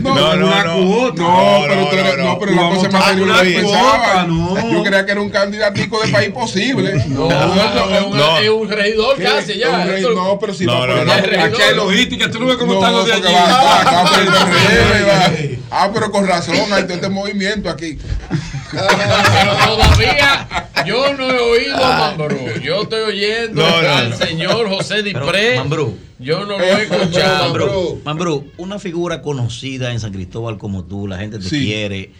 no, 0.00 0.36
no. 0.36 0.46
No, 0.46 1.12
No, 1.12 1.62
pero 1.68 1.80
no, 1.80 1.88
tú 1.88 1.96
eres- 1.96 2.16
no, 2.18 2.24
no, 2.24 2.38
pero 2.38 2.52
no. 2.52 2.62
la 2.62 2.74
cosa 2.74 2.86
es 2.86 2.92
más 2.94 3.02
a 3.04 3.08
serio 3.10 3.26
lo 3.26 3.40
que 3.42 3.52
yo 3.52 3.58
pensaba. 3.60 4.26
Yo 4.72 4.82
creía 4.82 5.04
que 5.06 5.12
era 5.12 5.20
un 5.20 5.28
candidatico 5.30 6.02
de 6.02 6.12
país 6.12 6.30
posible. 6.30 7.04
No, 7.08 7.25
es 7.30 8.02
un- 8.06 8.16
No. 8.16 8.38
es 8.38 8.48
un 8.48 8.68
regidor 8.68 9.16
casi 9.22 9.58
ya. 9.58 9.84
No, 10.14 10.38
pero 10.38 10.54
si 10.54 10.64
No, 10.66 10.86
no, 10.86 11.04
no. 11.04 11.12
Aquí 11.12 11.62
hay 11.62 11.74
logística, 11.74 12.30
tú 12.30 12.40
no 12.40 12.46
ves 12.46 12.56
cómo 12.56 12.74
están 12.74 12.92
los 12.92 13.06
de 13.06 13.12
allí. 13.14 13.24
Ah, 13.28 14.04
Ah, 15.70 15.90
pero 15.92 16.10
con 16.10 16.26
razón, 16.26 16.56
hay 16.72 16.84
todo 16.84 16.94
este 16.94 17.08
movimiento 17.08 17.68
aquí. 17.68 17.98
Pero 18.70 18.86
todavía 19.66 20.46
yo 20.86 21.12
no 21.14 21.30
he 21.30 21.38
oído 21.40 21.76
a 21.84 21.98
Mambrú. 22.16 22.38
Yo 22.62 22.82
estoy 22.82 23.00
oyendo 23.02 23.62
No, 23.62 23.82
no, 23.82 23.88
al 23.94 24.10
no. 24.10 24.16
señor 24.16 24.68
José 24.68 25.02
Dipré. 25.02 25.56
Mambrú. 25.56 25.96
Yo 26.18 26.40
no 26.46 26.56
lo 26.58 26.60
he 26.64 26.82
escuchado. 26.84 27.44
Mambrú, 27.44 28.00
Mambrú, 28.04 28.52
una 28.56 28.78
figura 28.78 29.20
conocida 29.22 29.92
en 29.92 30.00
San 30.00 30.12
Cristóbal 30.12 30.56
como 30.58 30.84
tú, 30.84 31.06
la 31.06 31.18
gente 31.18 31.38
te 31.38 31.48
Sí. 31.48 31.64
quiere. 31.66 32.10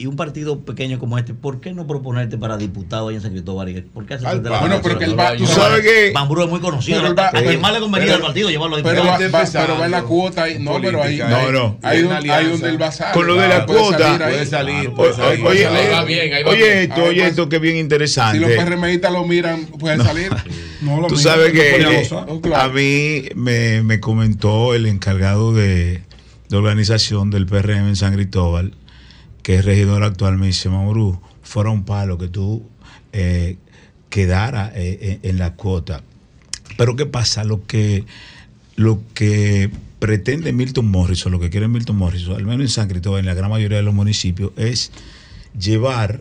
Y 0.00 0.06
un 0.06 0.14
partido 0.14 0.60
pequeño 0.64 1.00
como 1.00 1.18
este, 1.18 1.34
¿por 1.34 1.60
qué 1.60 1.72
no 1.74 1.84
proponerte 1.88 2.38
para 2.38 2.56
diputado 2.56 3.08
ahí 3.08 3.16
en 3.16 3.20
San 3.20 3.32
Cristóbal? 3.32 3.68
¿Y 3.68 3.80
¿Por 3.82 4.06
qué 4.06 4.14
haces 4.14 4.28
de 4.28 4.48
la 4.48 4.60
bueno, 4.60 4.68
mano? 4.76 4.80
pero 4.80 4.96
que 4.96 5.04
él 5.06 5.10
No, 5.10 5.16
va- 5.16 5.30
no, 5.32 5.36
tú 5.38 5.42
no, 5.42 5.48
sabes 5.48 5.80
que- 5.80 6.12
es 6.12 6.48
muy 6.48 6.60
conocido. 6.60 6.98
Pero 6.98 7.08
él 7.08 7.16
¿no? 7.16 7.20
va- 7.22 7.28
¿A 7.28 7.32
quién 7.32 7.44
pero- 7.46 7.60
más 7.60 7.72
le 7.72 7.80
convenía 7.80 8.06
pero- 8.06 8.16
al 8.16 8.22
partido 8.22 8.48
llevarlo 8.48 8.76
a 8.76 8.82
Pero 8.82 8.90
diputado? 9.02 9.32
va, 9.32 9.38
va- 9.40 9.50
pero 9.52 9.78
va 9.78 9.84
en 9.86 9.90
la 9.90 10.02
cuota 10.04 10.42
ahí. 10.44 10.58
No, 10.60 10.80
pero 10.80 11.02
ahí. 11.02 11.18
No, 11.18 11.50
no. 11.50 11.78
Ahí, 11.82 12.02
donde- 12.02 12.68
él 12.68 12.80
va 12.80 12.86
a 12.86 12.92
salir. 12.92 13.12
Con 13.14 13.26
lo 13.26 13.34
de 13.34 13.48
la 13.48 13.66
cuota. 13.66 14.18
Puede 14.18 14.46
salir. 14.46 14.92
Oye, 14.96 16.82
esto, 16.84 17.02
oye 17.04 17.26
esto 17.26 17.48
que 17.48 17.56
es 17.56 17.62
bien 17.62 17.74
Si 17.74 17.78
los 17.78 17.82
interesante. 17.82 18.56
PRMistas 18.56 19.12
lo 19.12 19.24
miran, 19.26 19.66
puede 19.66 19.96
salir. 20.02 20.30
No, 20.80 21.00
lo 21.00 21.08
Tú 21.08 21.16
mismo, 21.16 21.30
sabes 21.30 21.52
que 21.52 21.76
eh. 22.02 22.08
Oh, 22.12 22.40
a 22.54 22.68
mí 22.68 23.22
me, 23.34 23.82
me 23.82 23.98
comentó 23.98 24.74
el 24.74 24.86
encargado 24.86 25.52
de, 25.52 26.02
de 26.48 26.56
organización 26.56 27.30
del 27.30 27.46
PRM 27.46 27.88
en 27.88 27.96
San 27.96 28.14
Cristóbal, 28.14 28.74
que 29.48 29.54
es 29.54 29.64
regidor 29.64 30.02
actual, 30.02 30.36
me 30.36 30.48
dice, 30.48 30.68
Mauro, 30.68 31.22
fuera 31.40 31.70
un 31.70 31.86
palo 31.86 32.18
que 32.18 32.28
tú 32.28 32.68
eh, 33.14 33.56
quedara 34.10 34.70
eh, 34.74 35.20
en, 35.22 35.30
en 35.30 35.38
la 35.38 35.54
cuota. 35.54 36.02
Pero 36.76 36.96
¿qué 36.96 37.06
pasa? 37.06 37.44
Lo 37.44 37.66
que, 37.66 38.04
lo 38.76 39.00
que 39.14 39.70
pretende 40.00 40.52
Milton 40.52 40.90
Morrison, 40.90 41.32
lo 41.32 41.40
que 41.40 41.48
quiere 41.48 41.66
Milton 41.66 41.96
Morrison, 41.96 42.36
al 42.36 42.44
menos 42.44 42.60
en 42.60 42.68
San 42.68 42.88
Cristóbal, 42.88 43.20
en 43.20 43.24
la 43.24 43.32
gran 43.32 43.48
mayoría 43.48 43.78
de 43.78 43.84
los 43.84 43.94
municipios, 43.94 44.52
es 44.58 44.92
llevar 45.58 46.20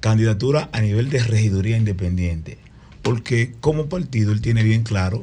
candidatura 0.00 0.70
a 0.72 0.80
nivel 0.80 1.10
de 1.10 1.22
regiduría 1.22 1.76
independiente. 1.76 2.56
Porque 3.02 3.52
como 3.60 3.90
partido 3.90 4.32
él 4.32 4.40
tiene 4.40 4.62
bien 4.62 4.84
claro, 4.84 5.22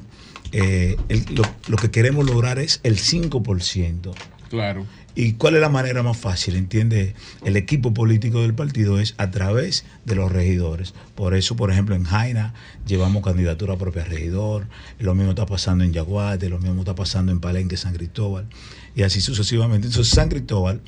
eh, 0.51 0.95
lo, 1.31 1.41
lo 1.69 1.77
que 1.77 1.89
queremos 1.89 2.23
lograr 2.23 2.59
es 2.59 2.81
el 2.83 2.99
5%. 2.99 4.13
Claro. 4.51 4.85
¿Y 5.13 5.33
cuál 5.33 5.55
es 5.55 5.61
la 5.61 5.69
manera 5.69 6.03
más 6.03 6.17
fácil? 6.17 6.55
Entiende, 6.55 7.15
el 7.43 7.57
equipo 7.57 7.93
político 7.93 8.41
del 8.41 8.53
partido 8.53 8.99
es 8.99 9.13
a 9.17 9.29
través 9.29 9.83
de 10.05 10.15
los 10.15 10.31
regidores. 10.31 10.93
Por 11.15 11.33
eso, 11.35 11.55
por 11.57 11.69
ejemplo, 11.71 11.95
en 11.95 12.03
Jaina 12.05 12.53
llevamos 12.87 13.21
candidatura 13.23 13.73
a 13.73 13.77
propia 13.77 14.05
regidor, 14.05 14.67
lo 14.99 15.13
mismo 15.13 15.31
está 15.31 15.45
pasando 15.45 15.83
en 15.83 15.91
Yaguate, 15.91 16.49
lo 16.49 16.59
mismo 16.59 16.79
está 16.81 16.95
pasando 16.95 17.31
en 17.33 17.39
Palenque, 17.41 17.75
San 17.77 17.93
Cristóbal, 17.93 18.47
y 18.95 19.03
así 19.03 19.19
sucesivamente. 19.19 19.87
Entonces, 19.87 20.13
San 20.13 20.29
Cristóbal, 20.29 20.81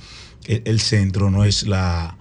el, 0.46 0.62
el 0.66 0.80
centro 0.80 1.30
no 1.30 1.44
es 1.44 1.68
la... 1.68 2.18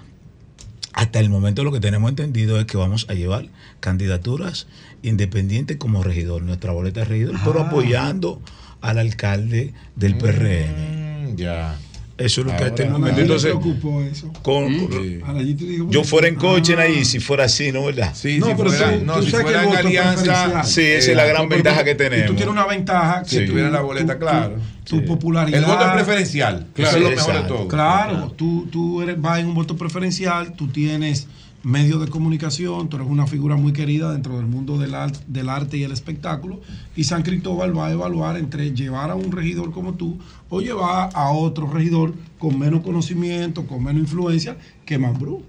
Hasta 0.95 1.21
el 1.21 1.31
momento 1.31 1.65
lo 1.65 1.73
que 1.73 1.81
tenemos 1.81 2.11
entendido 2.11 2.61
es 2.61 2.67
que 2.67 2.77
vamos 2.77 3.07
a 3.09 3.15
llevar 3.15 3.47
candidaturas 3.81 4.67
independientes 5.03 5.79
como 5.79 6.03
regidor, 6.03 6.43
nuestra 6.43 6.73
boleta 6.73 7.01
de 7.01 7.07
regidor, 7.07 7.37
pero 7.45 7.61
Ah. 7.63 7.67
apoyando 7.69 8.43
al 8.83 8.99
alcalde 8.99 9.73
del 9.97 10.17
PRM. 10.19 11.37
ya. 11.37 11.79
Eso 12.19 12.43
es 12.43 12.47
lo 12.47 12.57
que 12.57 12.65
hasta 12.65 12.83
el 12.85 12.91
momento. 12.91 13.13
¿a 13.13 13.15
quién 13.15 13.29
le 13.29 13.35
Entonces, 13.35 14.19
eso? 14.19 14.33
con- 14.43 15.91
yo 15.91 16.05
fuera 16.05 16.29
en 16.29 16.35
coche 16.37 16.75
Ah. 16.79 16.83
ahí, 16.83 17.05
si 17.05 17.21
fuera 17.21 17.45
así, 17.45 17.73
¿no? 17.73 17.85
¿Verdad? 17.87 18.13
Sí, 18.15 18.39
No, 18.39 18.47
pero 18.57 18.71
tú- 18.71 18.71
tú 18.71 19.31
sabes 19.31 19.47
que 19.47 19.53
el 19.59 19.67
voto 19.67 19.79
es 19.79 19.83
preferencial. 19.83 20.65
Sí, 20.65 20.83
esa 20.83 21.11
es 21.11 21.17
la 21.17 21.25
gran 21.25 21.49
ventaja 21.49 21.85
que 21.85 21.95
tú- 21.95 21.99
tenemos. 21.99 22.27
Tú 22.29 22.35
tienes 22.35 22.53
una 22.53 22.67
ventaja. 22.67 23.25
Si 23.25 23.39
que 23.39 23.47
tuviera 23.47 23.69
tú- 23.69 23.75
la 23.75 23.81
boleta, 23.81 24.13
tú- 24.15 24.21
claro. 24.21 24.57
Tu, 24.85 25.01
tu 25.01 25.05
popularidad. 25.07 25.59
El 25.61 25.65
voto 25.65 25.85
es 25.87 25.93
preferencial, 25.93 26.67
que 26.75 26.83
eso 26.83 26.97
es 26.97 27.03
lo 27.03 27.11
mejor 27.11 27.35
de 27.35 27.49
todo. 27.49 27.69
Claro, 27.69 28.33
tú, 28.37 28.67
tú 28.71 29.01
eres, 29.03 29.21
vas 29.21 29.39
en 29.41 29.47
un 29.47 29.55
voto 29.55 29.77
preferencial, 29.77 30.55
tú 30.55 30.69
tienes 30.69 31.29
medios 31.65 32.01
de 32.01 32.09
comunicación, 32.09 32.89
tú 32.89 32.97
eres 32.97 33.09
una 33.09 33.27
figura 33.27 33.55
muy 33.57 33.73
querida 33.73 34.11
dentro 34.13 34.37
del 34.37 34.47
mundo 34.47 34.79
del, 34.79 34.95
ar- 34.95 35.27
del 35.27 35.49
arte 35.49 35.77
y 35.77 35.85
el 35.85 35.93
espectáculo, 35.93 36.61
y 36.97 37.05
San 37.05 37.23
Cristóbal 37.23 37.77
va 37.77 37.87
a 37.87 37.93
evaluar 37.93 38.37
entre 38.37 38.73
llevar 38.75 39.11
a 39.11 39.15
un 39.15 39.31
regidor 39.31 39.71
como 39.73 39.95
tú 39.95 40.19
o 40.49 40.61
llevar 40.61 41.11
a 41.15 41.31
otro 41.31 41.71
regidor 41.71 42.15
con 42.39 42.59
menos 42.59 42.83
conocimiento, 42.83 43.67
con 43.67 43.85
menos 43.85 44.03
influencia 44.03 44.57
que 44.85 44.99
Mambrú. 44.99 45.45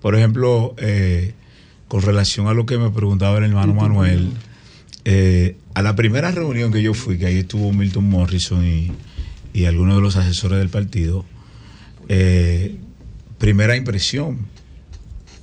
Por 0.00 0.14
ejemplo, 0.14 0.74
eh, 0.78 1.34
con 1.88 2.00
relación 2.02 2.46
a 2.46 2.54
lo 2.54 2.64
que 2.64 2.78
me 2.78 2.90
preguntaba 2.90 3.36
el 3.38 3.44
hermano 3.44 3.74
Manuel, 3.74 4.30
eh, 5.04 5.56
a 5.74 5.82
la 5.82 5.94
primera 5.96 6.30
reunión 6.30 6.72
que 6.72 6.82
yo 6.82 6.94
fui, 6.94 7.18
que 7.18 7.26
ahí 7.26 7.38
estuvo 7.38 7.72
Milton 7.72 8.08
Morrison 8.08 8.64
y, 8.66 8.90
y 9.52 9.64
algunos 9.66 9.96
de 9.96 10.00
los 10.02 10.16
asesores 10.16 10.58
del 10.58 10.68
partido, 10.70 11.24
eh, 12.08 12.76
primera 13.38 13.76
impresión, 13.76 14.38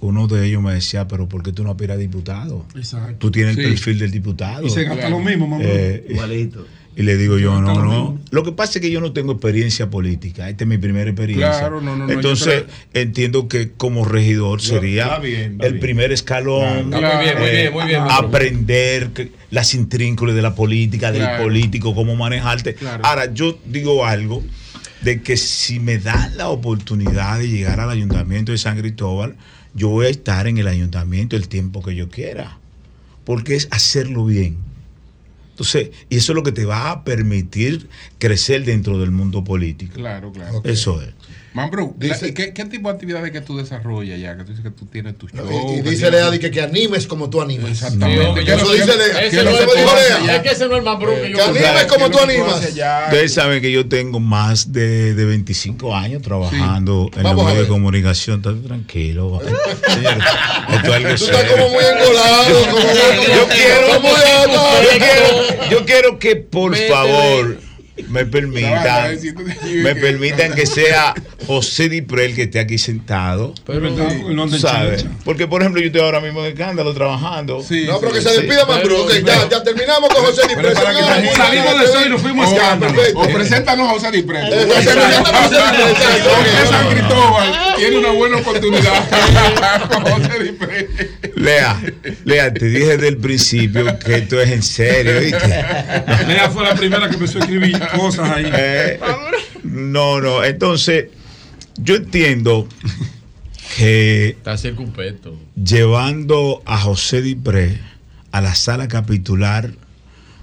uno 0.06 0.27
de 0.27 0.45
ellos 0.48 0.61
me 0.61 0.74
decía, 0.74 1.08
pero 1.08 1.27
¿por 1.27 1.43
qué 1.43 1.51
tú 1.51 1.64
no 1.64 1.72
aspiras 1.72 1.95
a 1.98 2.00
diputado? 2.00 2.66
Exacto. 2.75 3.16
Tú 3.19 3.32
tienes 3.32 3.56
Sí. 3.56 3.61
el 3.61 3.69
perfil 3.69 4.00
del 4.00 4.11
diputado. 4.11 4.66
Y 4.66 4.69
se 4.69 4.84
gasta 4.84 5.09
lo 5.09 5.19
mismo, 5.19 5.48
mamá. 5.48 5.64
Eh, 5.66 6.06
Igualito. 6.09 6.66
Y 6.98 7.03
le 7.03 7.17
digo 7.17 7.38
yo, 7.38 7.59
no, 7.59 7.74
lo 7.75 7.84
no. 7.84 8.19
Lo 8.32 8.43
que 8.43 8.53
pasa 8.53 8.80
es 8.80 8.82
que 8.82 8.90
yo 8.90 9.01
no 9.01 9.11
tengo 9.11 9.34
experiencia 9.34 9.90
política. 9.90 10.48
Esta 10.50 10.64
es 10.64 10.67
mi 10.69 10.77
primera 10.77 11.09
experiencia. 11.09 11.50
Claro, 11.59 11.82
no, 11.82 11.98
no, 11.98 12.08
no, 12.08 12.14
Entonces, 12.14 12.64
entiendo 12.93 13.50
que 13.50 13.72
como 13.74 14.06
regidor 14.06 14.61
sería 14.61 15.03
está 15.03 15.19
bien, 15.19 15.51
está 15.53 15.66
el 15.66 15.74
bien. 15.74 15.82
primer 15.82 16.14
escalón. 16.14 16.92
Claro, 16.92 17.08
está 17.08 17.16
muy 17.17 17.25
bien, 17.25 17.38
muy 17.40 17.50
bien, 17.50 17.74
muy 17.74 17.85
bien, 17.88 18.00
Manuel. 18.01 18.25
Aprender 18.25 19.09
que- 19.09 19.32
las 19.51 19.74
intrínculas 19.74 20.35
de 20.35 20.42
la 20.42 20.56
política, 20.56 21.11
del 21.11 21.24
Claro. 21.24 21.43
político, 21.43 21.93
cómo 21.93 22.16
manejarte. 22.16 22.75
Claro. 22.75 23.03
Ahora, 23.06 23.34
yo 23.34 23.59
digo 23.66 24.06
algo 24.06 24.42
de 25.01 25.22
que 25.22 25.35
si 25.35 25.82
me 25.82 25.98
dan 25.98 26.38
la 26.38 26.48
oportunidad 26.48 27.40
de 27.40 27.50
llegar 27.50 27.82
al 27.82 27.90
ayuntamiento 27.90 28.53
de 28.53 28.58
San 28.58 28.80
Cristóbal, 28.80 29.35
yo 29.76 29.90
voy 29.90 30.08
a 30.08 30.10
estar 30.10 30.48
en 30.48 30.58
el 30.58 30.68
ayuntamiento 30.68 31.36
el 31.36 31.48
tiempo 31.48 31.84
que 31.84 31.95
yo 31.95 32.10
quiera. 32.10 32.58
Porque 33.26 33.56
es 33.56 33.68
hacerlo 33.72 34.26
bien. 34.26 34.58
Entonces, 35.52 35.92
y 36.10 36.18
eso 36.18 36.32
es 36.32 36.36
lo 36.36 36.44
que 36.44 36.52
te 36.52 36.66
va 36.66 36.92
a 36.92 37.04
permitir 37.04 37.90
crecer 38.18 38.66
dentro 38.66 39.00
del 39.00 39.12
mundo 39.12 39.44
político. 39.44 39.94
Claro, 39.94 40.32
claro. 40.32 40.62
Eso 40.64 41.02
es. 41.02 41.10
Mambrú, 41.56 41.95
la- 42.00 42.19
¿qué, 42.19 42.53
qué 42.53 42.66
tipo 42.66 42.90
de 42.90 42.95
actividades 42.95 43.32
que 43.32 43.40
tú 43.42 43.58
desarrollas 43.58 44.19
ya? 44.19 44.35
Que 44.35 44.43
tú 44.43 44.50
dices 44.50 44.64
que 44.64 44.72
tú 44.72 44.85
tienes 44.88 45.17
tus 45.17 45.32
shows. 45.32 45.50
Y, 45.50 45.80
y 45.80 45.82
dice 45.82 46.11
Lea 46.11 46.30
di 46.30 46.38
que, 46.38 46.51
que 46.51 46.61
animes 46.61 47.08
como 47.08 47.30
tú 47.30 47.42
animas. 47.42 47.72
Exactamente. 47.72 48.42
Eso 48.42 48.74
dice 48.74 48.98
Lea. 48.98 49.22
ese 49.25 49.43
no 49.43 49.50
es. 49.51 49.59
Es 50.30 50.42
que 50.42 50.50
ese 50.50 50.66
no 50.67 50.74
es 50.74 50.77
el 50.80 50.84
Mambrú 50.84 51.14
que 51.22 51.30
yo 51.32 51.38
Que 51.38 51.43
animes 51.43 51.85
como 51.85 52.09
tú 52.11 52.19
animas. 52.19 52.56
Ustedes 53.06 53.34
saben 53.34 53.61
que 53.61 53.72
yo 53.72 53.88
tengo 53.88 54.19
más 54.19 54.74
de, 54.74 55.14
de 55.14 55.25
25 55.25 55.95
años 55.95 56.22
trabajando 56.22 57.09
en 57.16 57.24
los 57.24 57.35
medios 57.35 57.59
de 57.61 57.67
comunicación. 57.67 58.38
Está 58.45 58.53
tranquilo. 58.67 59.40
Señor, 59.88 60.17
esto 60.74 60.88
es 60.88 60.93
algo 60.93 61.09
Tú 61.16 61.25
estás 61.25 61.43
como 61.51 61.69
muy 61.69 61.84
engolado. 61.85 62.66
como- 62.69 62.82
Yo 63.35 63.48
quiero, 63.48 64.01
yo 64.84 64.90
quiero, 65.00 65.69
yo 65.72 65.85
quiero 65.85 66.19
que 66.19 66.35
por 66.35 66.75
favor 66.75 67.58
me 68.09 68.25
permitan, 68.25 69.17
me 69.83 69.95
permitan 69.95 70.53
que 70.53 70.65
sea 70.65 71.14
José 71.48 71.88
Diprel 71.90 72.35
que 72.35 72.43
esté 72.43 72.59
aquí 72.59 72.77
sentado. 72.77 73.53
Pero 73.65 73.88
Sí. 73.90 73.95
porque 73.98 74.33
no 74.33 74.49
chancha. 74.49 75.07
Porque 75.24 75.48
por 75.48 75.61
ejemplo 75.61 75.80
yo 75.82 75.88
estoy 75.88 76.01
ahora 76.01 76.19
mismo 76.19 76.41
en 76.45 76.51
escándalo 76.51 76.93
trabajando. 76.93 77.64
No, 77.88 77.99
pero 77.99 78.11
que 78.11 78.22
se 78.22 78.30
despida 78.32 78.65
Mambrú. 78.65 78.98
Ok, 79.03 79.14
ya, 79.25 79.48
ya 79.49 79.64
terminamos 79.64 80.09
con 80.14 80.25
José 80.25 80.41
Di 80.48 80.56
Pero 80.56 80.74
para 80.74 80.90
que 80.91 80.98
Señores, 80.98 81.33
salimos 81.38 81.80
de 81.80 81.85
eso 81.85 82.06
y 82.06 82.09
nos 82.09 82.22
fuimos 82.22 82.48
a 82.51 82.56
escándalo. 82.56 82.93
perfecto. 82.95 83.19
O 83.19 83.27
preséntanos 83.30 83.88
a 83.88 83.91
José 83.91 84.11
Di 84.11 84.22
Preto. 84.24 84.56
Eh, 84.56 84.67
San 86.69 86.90
Cristóbal 86.90 87.53
tiene 87.77 87.98
una 87.98 88.11
buena 88.11 88.38
oportunidad 88.38 89.90
con 89.90 90.01
José. 90.03 90.56
Lea, 91.35 91.80
Lea, 92.24 92.53
te 92.53 92.65
dije 92.65 92.85
desde 92.98 93.07
el 93.09 93.17
principio 93.17 93.98
que 93.99 94.15
esto 94.15 94.41
es 94.41 94.51
en 94.51 94.64
serio, 94.64 95.19
¿viste? 95.19 95.48
Lea 96.27 96.49
fue 96.49 96.64
la 96.64 96.74
primera 96.75 97.07
que 97.09 97.15
empezó 97.15 97.38
a 97.38 97.41
escribir 97.41 97.77
cosas 97.96 98.30
ahí. 98.30 98.50
Eh, 98.54 99.00
no, 99.64 100.22
no, 100.22 100.44
entonces 100.44 101.06
yo 101.78 101.96
entiendo 101.96 102.68
que 103.78 104.30
Está 104.30 104.58
circunpeto. 104.58 105.38
llevando 105.62 106.62
a 106.66 106.78
José 106.78 107.22
Dipré 107.22 107.80
a 108.32 108.42
la 108.42 108.56
sala 108.56 108.88
capitular 108.88 109.72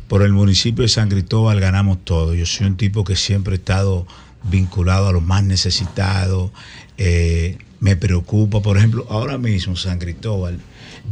por 0.09 0.23
el 0.23 0.33
municipio 0.33 0.83
de 0.83 0.89
San 0.89 1.09
Cristóbal 1.09 1.59
ganamos 1.61 2.05
todo. 2.05 2.35
Yo 2.35 2.45
soy 2.47 2.67
un 2.67 2.77
tipo 2.77 3.05
que 3.05 3.17
siempre 3.17 3.55
he 3.55 3.59
estado 3.59 4.07
vinculado 4.45 5.09
a 5.09 5.13
los 5.13 5.23
más 5.23 5.43
necesitados. 5.45 6.51
eh, 6.99 7.59
me 7.81 7.97
preocupa, 7.97 8.63
por 8.63 8.77
ejemplo, 8.79 9.05
ahora 9.11 9.39
mismo 9.39 9.75
San 9.75 9.99
Cristóbal, 9.99 10.61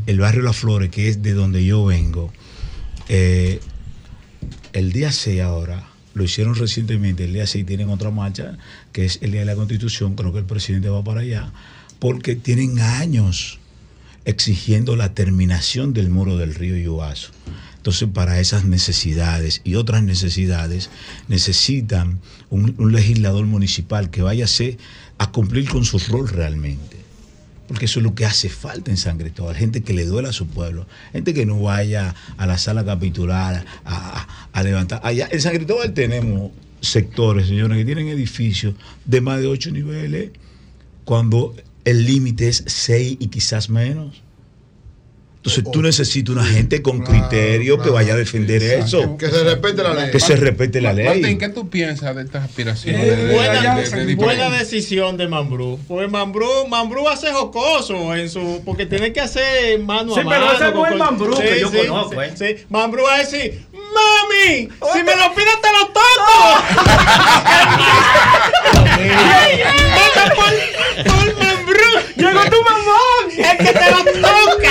el 0.07 0.21
barrio 0.21 0.43
Las 0.43 0.57
Flores, 0.57 0.89
que 0.91 1.09
es 1.09 1.21
de 1.21 1.33
donde 1.33 1.65
yo 1.65 1.85
vengo, 1.85 2.33
eh, 3.09 3.59
el 4.73 4.93
día 4.93 5.11
6 5.11 5.41
ahora, 5.41 5.85
lo 6.15 6.25
hicieron 6.25 6.55
recientemente, 6.55 7.25
el 7.25 7.33
día 7.33 7.47
6 7.47 7.65
tienen 7.67 7.89
otra 7.91 8.11
marcha, 8.11 8.59
que 8.93 9.05
es 9.05 9.19
el 9.23 9.31
Día 9.33 9.41
de 9.41 9.47
la 9.47 9.55
Constitución, 9.55 10.15
creo 10.17 10.33
que 10.33 10.39
el 10.41 10.45
presidente 10.45 10.89
va 10.89 11.05
para 11.05 11.21
allá, 11.21 11.53
porque 11.99 12.35
tienen 12.37 12.81
años 12.81 13.59
exigiendo 14.25 14.97
la 14.97 15.15
terminación 15.15 15.93
del 15.93 16.11
muro 16.11 16.37
del 16.37 16.55
río 16.55 16.77
Yuazo. 16.77 17.31
Entonces, 17.77 18.09
para 18.13 18.39
esas 18.41 18.65
necesidades 18.67 19.63
y 19.65 19.77
otras 19.77 20.03
necesidades, 20.03 20.91
necesitan 21.29 22.19
un, 22.51 22.75
un 22.77 22.93
legislador 22.93 23.47
municipal 23.47 24.11
que 24.11 24.21
vaya 24.21 24.45
a, 24.45 24.49
ser- 24.49 24.77
a 25.17 25.31
cumplir 25.33 25.69
con 25.71 25.85
su 25.87 25.99
rol 25.99 26.29
realmente. 26.29 27.00
Porque 27.71 27.85
eso 27.85 28.01
es 28.01 28.03
lo 28.03 28.17
que 28.17 28.27
hace 28.27 28.49
falta 28.49 28.91
en 28.91 28.97
San 28.97 29.17
Cristóbal. 29.17 29.55
Gente 29.55 29.85
que 29.85 29.95
le 29.95 30.05
duela 30.05 30.31
a 30.31 30.33
su 30.33 30.49
pueblo. 30.49 30.89
Gente 31.13 31.33
que 31.33 31.47
no 31.47 31.63
vaya 31.63 32.17
a 32.37 32.45
la 32.49 32.59
sala 32.59 32.85
capitular 32.85 33.65
a, 33.85 34.63
levantar. 34.65 35.01
Allá 35.05 35.29
en 35.31 35.41
San 35.41 35.55
Cristóbal 35.55 35.95
tenemos 35.95 36.51
sectores, 36.81 37.47
señores, 37.47 37.79
que 37.79 37.85
tienen 37.85 38.09
edificios 38.09 38.75
de 39.05 39.21
más 39.21 39.39
de 39.39 39.47
ocho 39.47 39.71
niveles, 39.71 40.33
cuando 41.05 41.55
el 41.85 42.07
límite 42.07 42.49
es 42.49 42.65
seis 42.67 43.17
y 43.21 43.29
quizás 43.29 43.71
menos. 43.71 44.21
Entonces 45.43 45.65
tú 45.73 45.81
necesitas 45.81 46.35
una 46.37 46.45
gente 46.45 46.83
con 46.83 47.01
criterio 47.01 47.81
que 47.81 47.89
vaya 47.89 48.13
a 48.13 48.17
defender 48.17 48.63
eso. 48.63 49.17
Que 49.17 49.27
se 49.31 49.43
respete 49.43 49.83
la 49.83 49.95
ley. 49.95 50.11
Que 50.11 50.21
se 50.21 50.37
respete 50.37 50.83
la 50.83 50.93
Martín, 50.93 51.23
ley. 51.23 51.39
¿qué 51.39 51.49
tú 51.49 51.71
piensas 51.71 52.15
de 52.15 52.23
estas 52.25 52.45
aspiraciones? 52.45 53.03
Eh, 53.03 53.17
de- 53.17 53.35
buena, 53.35 53.75
de- 53.77 53.89
de- 53.89 54.05
de- 54.05 54.15
buena 54.17 54.51
decisión 54.51 55.17
de 55.17 55.29
Mambrú. 55.29 55.81
Pues 55.89 56.11
Mambrú, 56.11 56.67
Mambrú 56.69 57.09
hace 57.09 57.33
jocoso 57.33 58.15
en 58.15 58.29
su. 58.29 58.61
Porque 58.67 58.85
tiene 58.85 59.15
que 59.15 59.21
hacer 59.23 59.79
mano 59.81 60.13
Sí, 60.13 60.21
a 60.21 60.25
pero 60.29 60.45
mano. 60.45 60.53
ese 60.53 60.71
no 60.73 60.85
es 60.85 60.91
con- 60.91 60.99
Mambrú 60.99 61.39
que 61.39 61.59
yo 61.59 61.71
conozco, 61.73 62.21
sí, 62.23 62.45
¿eh? 62.45 62.57
sí. 62.59 62.65
Mambrú 62.69 63.03
va 63.05 63.15
a 63.15 63.19
decir: 63.21 63.65
¡Mami! 63.73 64.69
¡Si 64.93 65.03
me 65.03 65.17
lo 65.17 65.35
pides, 65.35 65.57
te 65.63 65.69
lo 65.73 65.87
toco! 65.87 66.61
¡Vota 69.95 70.35
por, 70.35 70.53
por 71.15 71.50
Mambrú! 71.71 71.91
¡Llegó 72.17 72.43
tu 72.51 72.63
mamón! 72.63 73.31
¡El 73.37 73.57
que 73.59 73.73
te 73.73 73.91
lo 73.91 73.99
toca! 74.21 74.71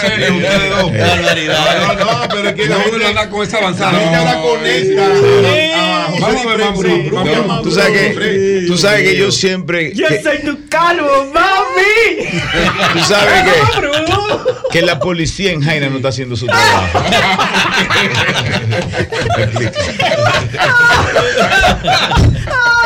serio, 0.00 0.34
ustedes 0.36 0.70
dos. 0.70 0.92
Barbaridad. 0.92 1.96
No, 1.98 2.04
no, 2.04 2.28
pero 2.28 2.48
es 2.48 2.54
que 2.54 2.66
la 2.66 2.76
gente 2.76 2.98
no 2.98 3.06
anda 3.08 3.28
con 3.30 3.42
esa 3.46 3.58
avanzada. 3.58 3.92
La 3.92 3.98
gente 3.98 4.24
la 4.24 4.40
conecta 4.40 5.08
Vamos 5.08 5.24
a 5.24 5.26
ver. 5.52 5.72
Vamos 6.20 6.44
a 6.44 6.48
ver, 6.48 6.58
Mambrú. 7.46 7.62
Tú 7.62 7.70
sabes 7.70 7.92
que, 8.16 8.64
tú 8.66 8.78
sabes 8.78 9.02
que 9.02 9.16
yo 9.16 9.30
siempre. 9.32 9.92
Yo 9.94 10.08
que- 10.08 10.22
soy 10.22 10.38
tu 10.38 10.58
calvo, 10.68 11.26
mami. 11.32 12.26
Tú 12.92 12.98
sabes 13.04 13.44
que, 13.44 13.52
que 14.72 14.82
la 14.82 14.98
policía 14.98 15.52
en 15.52 15.62
Jaina 15.62 15.88
no 15.88 15.96
está 15.96 16.08
haciendo 16.08 16.36
su 16.36 16.46
trabajo. 16.46 17.02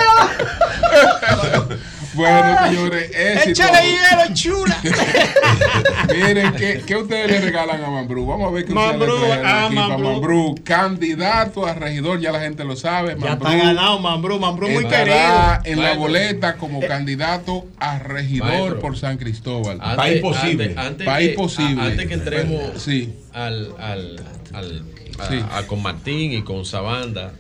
Bueno, 2.16 2.56
señores, 2.68 3.10
éxito. 3.14 3.50
Échale 3.62 3.88
hielo, 3.90 4.34
chula. 4.34 4.78
Miren, 6.14 6.52
¿qué, 6.54 6.82
qué 6.86 6.96
ustedes 6.96 7.30
le 7.30 7.40
regalan 7.40 7.84
a 7.84 7.90
Mambrú? 7.90 8.26
Vamos 8.26 8.48
a 8.48 8.50
ver 8.52 8.64
qué 8.64 8.72
Mambrú, 8.72 9.14
ustedes 9.14 9.38
le 9.38 9.44
ah, 9.46 9.66
aquí 9.66 9.74
para 9.76 9.88
Mambrú. 9.88 10.12
Mambrú. 10.12 10.54
Candidato 10.64 11.66
a 11.66 11.74
regidor, 11.74 12.20
ya 12.20 12.32
la 12.32 12.40
gente 12.40 12.64
lo 12.64 12.76
sabe. 12.76 13.10
Ya 13.10 13.16
Mambrú 13.26 13.48
está 13.52 13.64
ganado, 13.66 13.98
Mambrú. 14.00 14.38
Mambrú 14.38 14.68
muy 14.68 14.86
querido. 14.86 15.16
en 15.64 15.82
la 15.82 15.94
boleta 15.94 16.56
como 16.56 16.80
candidato 16.80 17.66
a 17.78 17.98
regidor 17.98 18.48
Maestro. 18.48 18.80
por 18.80 18.96
San 18.98 19.18
Cristóbal. 19.18 19.78
Antes- 19.80 19.96
País 19.96 20.20
posible. 20.22 20.64
antes- 20.64 20.78
antes 20.86 21.06
País 21.06 21.28
que- 21.30 21.34
posible. 21.36 21.82
a- 21.82 21.84
Antes 21.86 22.06
que 22.06 22.14
entremos 22.14 22.82
Sí. 22.82 23.14
al, 23.32 23.72
al, 23.78 24.20
al- 24.54 24.84
a, 25.18 25.28
Sí. 25.28 25.40
a- 25.52 25.62
con 25.66 25.82
Martín 25.82 26.32
y 26.32 26.42
con 26.42 26.64
Sabanda, 26.64 27.32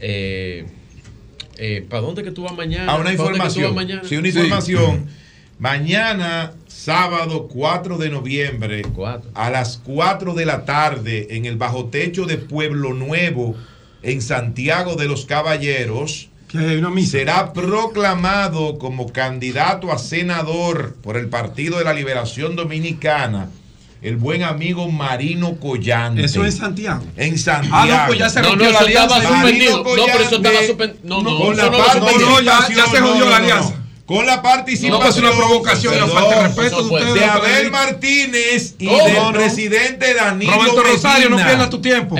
eh, 0.00 0.66
eh, 1.58 1.84
¿para 1.88 2.02
dónde 2.02 2.22
que 2.22 2.30
tú 2.30 2.42
vas 2.42 2.54
mañana? 2.54 2.90
A 2.92 2.96
Ah, 2.96 3.00
una 3.00 3.10
¿Pa' 3.10 3.16
dónde 3.16 3.32
que 3.32 3.38
tú 3.38 3.38
vas 3.38 3.56
información. 3.56 3.74
mañana? 3.74 4.02
Sí, 4.04 4.16
una 4.16 4.28
información. 4.28 5.06
Mañana, 5.58 6.52
sábado 6.66 7.46
4 7.48 7.96
de 7.96 8.10
noviembre, 8.10 8.82
a 9.34 9.50
las 9.50 9.78
4 9.84 10.34
de 10.34 10.46
la 10.46 10.64
tarde, 10.64 11.28
en 11.36 11.44
el 11.44 11.56
bajo 11.56 11.86
techo 11.86 12.26
de 12.26 12.38
Pueblo 12.38 12.92
Nuevo, 12.92 13.54
en 14.02 14.20
Santiago 14.20 14.96
de 14.96 15.06
los 15.06 15.24
Caballeros, 15.26 16.28
será 17.06 17.52
proclamado 17.52 18.78
como 18.78 19.12
candidato 19.12 19.92
a 19.92 19.98
senador 19.98 20.96
por 21.02 21.16
el 21.16 21.28
Partido 21.28 21.78
de 21.78 21.84
la 21.84 21.94
Liberación 21.94 22.56
Dominicana 22.56 23.48
el 24.04 24.16
buen 24.18 24.42
amigo 24.42 24.90
Marino 24.90 25.56
Collante. 25.56 26.24
Eso 26.24 26.44
es 26.44 26.56
Santiago. 26.58 27.02
En 27.16 27.38
Santiago. 27.38 27.74
Ah, 27.76 27.86
no, 27.86 28.06
pues 28.08 28.18
ya 28.18 28.28
se 28.28 28.42
No, 28.42 28.50
rompió 28.50 28.66
no, 28.66 28.72
la 28.72 28.78
alianza. 28.80 29.14
suspendido. 29.22 29.42
Marino 29.42 29.76
No, 29.76 29.82
pero 29.84 29.98
eso 30.04 30.36
estaba 30.36 30.42
Collante, 30.42 30.66
suspendido. 30.66 31.00
No, 31.04 31.22
no, 31.22 31.30
no. 31.38 31.52
No, 32.28 32.40
ya- 32.42 32.68
ya 32.68 32.86
se 32.86 33.00
jodió 33.00 33.28
la 33.30 33.36
alianza. 33.38 33.74
Con 34.06 34.26
la 34.26 34.42
participación. 34.42 34.92
No, 34.92 35.00
pues 35.00 35.16
es 35.16 35.22
una 35.22 35.32
provocación 35.32 35.94
y 35.94 35.96
una 35.96 36.06
falta 36.08 36.36
de 36.36 36.42
respeto 36.48 36.76
de 36.76 36.82
ustedes, 36.94 37.14
de 37.14 37.20
los 37.20 37.30
Abel. 37.30 37.70
Martínez 37.70 38.74
y 38.78 38.84
del 38.86 39.14
No, 39.14 39.32
no. 39.32 39.32
presidente 39.32 40.12
Danilo 40.12 40.52
Roberto 40.52 40.82
Rosario, 40.82 41.30
no 41.30 41.36
Medina. 41.36 41.48
pierdas 41.48 41.70
tu 41.70 41.80
tiempo. 41.80 42.14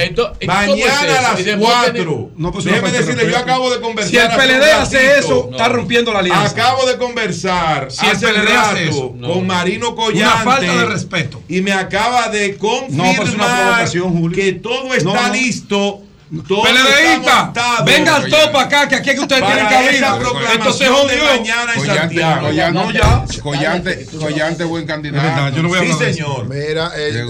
Mañana 0.47 1.19
a 1.19 1.23
las 1.35 1.41
4. 1.59 2.31
No, 2.37 2.53
pues 2.53 2.65
Déjeme 2.65 2.91
decirle, 2.91 3.31
yo 3.31 3.37
acabo 3.37 3.71
de 3.71 3.81
conversar. 3.83 4.11
Si 4.11 4.17
el 4.17 4.27
hace 4.27 4.37
PLD 4.49 4.73
hace 4.73 5.19
eso, 5.19 5.49
está 5.51 5.69
rompiendo 5.69 6.11
la 6.15 6.21
alianza. 6.21 6.47
Acabo 6.49 6.87
de 6.87 6.97
conversar 6.97 7.91
Si 7.91 8.07
el 8.07 8.13
hace 8.13 8.27
un 8.27 8.33
PLD 8.33 8.49
hace 8.49 8.55
rato 8.87 8.91
eso. 8.91 9.15
con 9.35 9.47
Marino 9.47 9.95
Collante. 9.95 10.23
Una 10.23 10.37
falta 10.39 10.77
de 10.79 10.85
respeto. 10.87 11.43
Y 11.49 11.61
me 11.61 11.73
acaba 11.73 12.29
de 12.31 12.57
confirmar 12.57 13.09
No, 13.09 13.15
pues 13.23 13.35
una 13.35 13.45
provocación, 13.59 14.11
Julio. 14.19 14.37
que 14.37 14.53
todo 14.55 14.95
está 14.95 15.13
No, 15.13 15.27
no. 15.29 15.33
listo. 15.35 16.01
Montado. 16.35 17.85
venga 17.85 18.17
al 18.17 18.29
topo 18.29 18.59
acá, 18.59 18.89
que 18.89 18.97
aquí 18.97 19.11
es 19.11 19.15
que 19.17 19.21
ustedes 19.23 19.45
tienen 19.45 19.67
esa 19.67 20.19
cabida. 20.19 20.19
Entonces 20.55 20.89
jodió. 20.89 21.25
mañana 21.25 21.73
en 21.75 21.81
Collante, 21.81 22.01
Santiago. 22.01 22.47
Collante, 22.47 22.73
No, 22.73 22.91
ya. 22.91 23.25
Collante, 23.43 24.07
Collante, 24.19 24.65
buen 24.65 24.87
candidato. 24.87 25.23
verdad, 25.27 25.53
yo 25.55 25.63
no 25.63 25.69
voy 25.69 25.79
a 25.79 25.83
Sí, 25.83 25.91
hablar 25.93 26.13
señor. 26.15 26.47
Mira, 26.49 26.93
eh, 26.97 27.25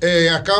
eh, 0.00 0.30
acá. 0.30 0.52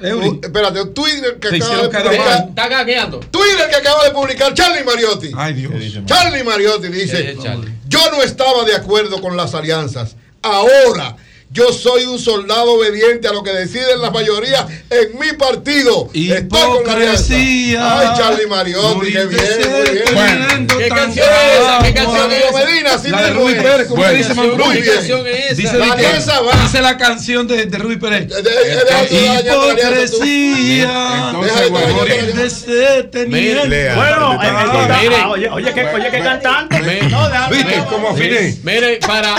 Eury. 0.00 0.28
Uh, 0.28 0.40
espérate, 0.42 0.84
Twitter 0.86 1.38
que 1.38 1.48
acaba 1.48 1.82
de 1.82 1.88
publicar. 1.88 2.48
Está 2.48 2.68
gagueando. 2.68 3.20
Twitter 3.20 3.70
que 3.70 3.76
acaba 3.76 4.04
de 4.04 4.10
publicar 4.10 4.52
Charlie 4.52 4.84
Mariotti. 4.84 5.30
Ay, 5.36 5.54
Dios. 5.54 5.72
Charlie 6.04 6.42
Mariotti 6.42 6.88
¿Qué 6.88 6.94
dice: 6.94 7.22
dice 7.22 7.42
Charlie? 7.42 7.72
Yo 7.88 8.00
no 8.10 8.22
estaba 8.22 8.64
de 8.64 8.74
acuerdo 8.74 9.20
con 9.22 9.36
las 9.36 9.54
alianzas. 9.54 10.16
Ahora 10.42 11.16
yo 11.54 11.72
soy 11.72 12.04
un 12.04 12.18
soldado 12.18 12.72
obediente 12.72 13.28
a 13.28 13.32
lo 13.32 13.44
que 13.44 13.52
deciden 13.52 14.00
las 14.02 14.12
mayorías 14.12 14.64
en 14.90 15.16
mi 15.20 15.32
partido. 15.38 16.08
Estoy 16.12 16.48
con 16.48 16.84
la 16.84 16.92
alianza. 16.94 17.36
Hipocresía. 17.36 18.00
Ay, 18.00 18.08
Charlie 18.18 18.46
Mariotti, 18.48 19.12
qué 19.12 19.26
bien, 19.26 19.70
muy 19.70 19.90
bien. 19.92 20.04
Bueno, 20.14 20.46
¿Qué 20.78 20.88
canción 20.88 21.26
es 21.28 21.60
esa? 21.60 21.78
¿Qué 21.84 21.94
canción 21.94 22.32
es 22.32 22.44
esa? 22.44 22.64
Medina, 22.64 22.98
sí 22.98 23.08
La 23.08 23.18
de 23.22 23.24
mismo 23.30 23.40
Rubí 23.42 23.52
es. 23.54 23.62
Pérez, 23.62 23.86
como 23.86 24.02
Bueno. 24.02 24.18
dice 24.18 24.34
Mambrú. 24.34 24.64
Muy 24.64 24.82
¿Qué 24.82 24.90
canción 24.94 25.26
es 25.28 25.44
esa? 25.52 25.54
Dice, 25.54 25.78
La 25.78 25.96
que- 25.96 26.62
dice 26.62 26.80
la 26.82 26.96
canción 26.98 27.46
de, 27.46 27.66
de 27.66 27.78
Rubí 27.78 27.96
Pérez. 27.98 28.28
De- 28.28 28.42
de- 28.42 28.50
de 28.50 28.84
la. 28.90 29.04
Hipocresía. 29.44 31.32
Bueno, 33.94 34.34
la 34.34 35.02
eh, 35.02 35.06
eh, 35.06 35.10
ah, 35.22 35.28
oye, 35.30 35.48
oye, 35.48 35.72
que 35.72 36.20
cantante. 36.20 36.80
Me- 36.82 37.02
No, 37.08 37.28
déjame. 37.28 37.56
¿Viste 37.56 37.84
cómo? 37.88 38.12
Mire, 38.12 38.98
para. 39.06 39.36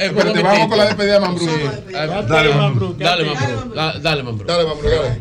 eh, 0.00 0.10
vamos 0.14 0.68
con 0.68 0.78
la 0.78 0.84
despedida 0.86 1.14
de 1.14 1.20
Mambrú. 1.24 1.46
Dale, 2.28 2.54
Mambrú. 2.54 2.94
Dale, 2.98 3.24
Mambrú. 3.24 3.74
Da- 3.74 3.98
Dale, 3.98 4.22
Mambrú. 4.22 4.46
Dale, 4.46 4.64
Mambrú, 4.64 4.88
dale. 4.90 5.18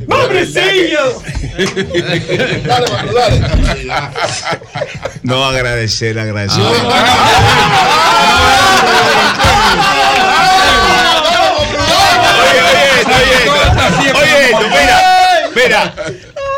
Dale, 2.63 2.85
Mambrú, 2.89 3.13
dale. 3.13 3.37
No 5.23 5.45
agradecer, 5.45 6.17
agradecer. 6.19 6.63
Oye, 13.13 14.45
esto, 14.45 14.65
mira, 14.69 15.51
mira, 15.55 15.95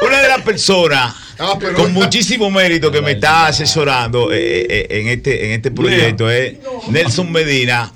una 0.05 0.21
de 0.21 0.27
las 0.29 0.41
personas 0.41 1.15
Ah, 1.37 1.59
con 1.75 1.91
muchísimo 1.93 2.49
mérito 2.49 2.89
que 2.89 3.01
me 3.01 3.11
está 3.11 3.47
asesorando 3.47 4.31
eh, 4.31 4.65
eh, 4.69 4.87
en 4.89 5.07
este 5.09 5.45
en 5.47 5.51
este 5.51 5.69
proyecto 5.69 6.29
es 6.31 6.53
Nelson 6.87 7.29
Medina, 7.29 7.91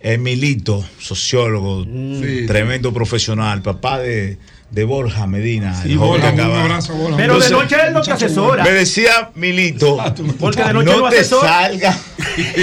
Emilito, 0.00 0.84
sociólogo, 0.98 1.84
Sí. 1.84 2.44
tremendo 2.46 2.92
profesional, 2.92 3.62
papá 3.62 3.98
de, 3.98 4.38
de 4.70 4.84
Borja 4.84 5.26
Medina, 5.26 5.74
Sí, 5.82 5.92
el 5.92 5.98
joven 5.98 6.20
Borja, 6.20 6.34
que 6.34 6.40
un 6.42 6.46
acaba- 6.46 6.62
abrazo, 6.62 6.94
Borja. 6.94 7.16
Pero 7.16 7.38
de 7.40 7.50
noche 7.50 7.76
él 7.86 7.92
no 7.94 8.00
te 8.02 8.12
asesora. 8.12 8.62
Me 8.64 8.70
decía 8.70 9.30
Milito, 9.34 9.96
Porque 10.38 10.62
de 10.62 10.72
noche 10.72 10.90
no 10.92 10.98
no 11.00 11.08
te 11.08 11.18
asesora. 11.18 11.48
salga, 11.48 11.98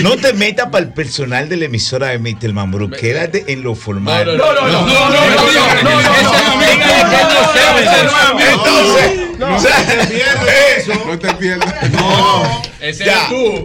no 0.01 0.15
te 0.17 0.31
metas 0.33 0.69
para 0.69 0.85
el 0.85 0.93
personal 0.93 1.49
de 1.49 1.57
la 1.57 1.65
emisora 1.65 2.07
de 2.09 2.19
Mr. 2.19 2.53
Mambrú, 2.53 2.89
quédate 2.89 3.43
en 3.51 3.63
lo 3.63 3.75
formal. 3.75 4.25
No, 4.37 4.53
no, 4.53 4.53
no, 4.53 4.67
no, 4.67 4.71
no, 4.71 4.87
No, 4.87 5.09
no, 5.09 5.19
no, 5.19 5.83
no, 5.83 5.91
no, 5.91 5.99
ese 5.99 6.21
es 6.21 6.37
amigo. 6.37 6.59
Dígale 6.59 7.05
que 7.05 7.17
él 7.21 7.27
no 7.27 7.43
sabe, 7.53 7.83
ese 12.81 13.05
no 13.05 13.63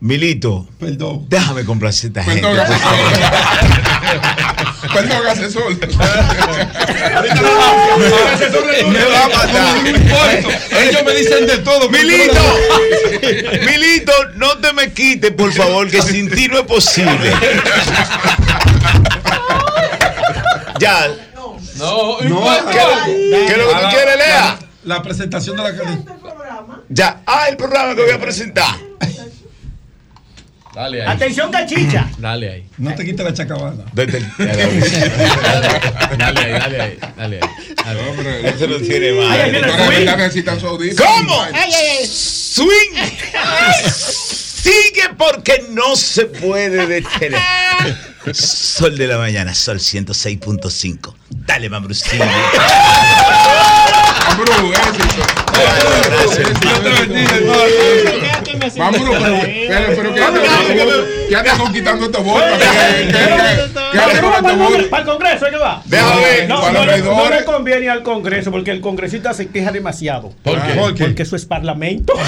Milito, 0.00 0.66
Perdón. 0.78 1.26
déjame 1.28 1.64
complacer 1.64 2.10
a 2.16 2.20
esta 2.20 2.24
gente. 2.32 2.48
Perdón, 2.48 2.78
favor. 2.78 3.12
Perdón, 4.94 5.26
asesor. 5.28 5.76
Me 8.88 9.04
va 9.04 9.24
a 9.24 9.28
matar. 9.28 9.82
No 9.82 9.88
importa. 9.90 10.80
Ellos 10.82 11.02
me 11.04 11.14
dicen 11.14 11.46
de 11.46 11.58
todo. 11.58 11.90
Milito, 11.90 12.42
Milito, 13.66 14.12
no 14.36 14.56
te 14.58 14.72
me 14.72 14.90
quites, 14.92 15.32
por 15.32 15.52
favor, 15.52 15.88
que 15.90 16.00
sin 16.02 16.30
ti 16.30 16.48
no 16.48 16.58
es 16.60 16.64
posible. 16.64 17.32
Ya, 20.78 21.08
No, 21.76 22.18
No. 22.22 22.44
¿qué 22.70 23.46
es 23.52 23.58
lo 23.58 23.68
que 23.68 23.74
tú 23.74 23.88
quieres, 23.90 24.16
Lea? 24.16 24.58
La 24.84 25.02
presentación 25.02 25.56
de 25.56 25.62
la 25.62 25.76
cadena. 25.76 26.02
Ya, 26.88 27.20
ah, 27.26 27.48
el 27.50 27.56
programa 27.58 27.94
que 27.94 28.00
voy 28.02 28.10
a 28.12 28.18
presentar. 28.20 28.74
Dale 30.74 31.02
ahí. 31.02 31.08
Atención, 31.08 31.50
cachicha. 31.50 32.08
Dale 32.18 32.50
ahí. 32.52 32.64
No 32.78 32.94
te 32.94 33.04
quites 33.04 33.24
la 33.24 33.34
chacabana. 33.34 33.84
Dale 33.94 34.18
ahí, 34.18 34.22
dale 36.18 36.40
ahí, 36.40 36.52
dale 36.52 36.82
ahí. 36.82 36.98
Dale. 37.16 37.40
No, 37.40 38.12
pero 38.16 38.30
Eso 38.48 38.66
no 38.66 38.76
tiene 38.78 39.08
Ay, 39.08 39.14
más. 39.14 39.80
ay, 39.80 40.04
necesitan 40.16 40.60
su 40.60 40.66
audífono. 40.68 41.08
¿Cómo? 41.08 41.44
Swing. 42.06 42.96
Sigue 43.92 45.08
porque 45.16 45.64
no 45.70 45.96
se 45.96 46.26
puede 46.26 46.86
detener. 46.86 47.40
Sol 48.32 48.96
de 48.98 49.06
la 49.06 49.16
mañana, 49.18 49.54
Sol 49.54 49.78
106.5. 49.78 51.14
Dale, 51.30 51.70
Mambrucillo. 51.70 52.24
Mambrú, 54.36 54.72
éxito. 54.72 55.22
Mambrú, 58.76 59.12
pero, 59.20 59.36
pero, 59.68 59.86
pero 59.96 60.14
¿qué 60.14 60.22
andas- 60.24 60.44
¿qué 61.28 61.36
andas 61.36 61.58
conquistando 61.58 62.06
estos 62.06 62.24
votos? 62.24 62.44
¿Qué- 62.58 62.58
qué- 62.58 63.12
qué- 63.12 63.12
qué 63.92 63.98
andas 63.98 64.20
con 64.20 64.32
estos 64.34 64.58
votos? 64.58 64.84
Para 64.86 65.02
el 65.02 65.08
Congreso, 65.08 65.46
¿qué 65.50 65.56
va? 65.56 65.82
Déjame 65.84 66.20
ver. 66.22 66.48
No, 66.48 66.70
le- 67.28 67.44
conviene 67.44 67.90
al 67.90 68.02
Congreso 68.02 68.50
porque 68.50 68.70
el 68.70 68.80
congresista 68.80 69.32
se 69.34 69.48
queja 69.48 69.72
demasiado. 69.72 70.32
¿Por 70.44 70.60
qué? 70.62 70.72
¿Por 70.74 70.94
qué? 70.94 71.04
Porque 71.04 71.22
eso 71.24 71.36
es 71.36 71.44
parlamento. 71.44 72.12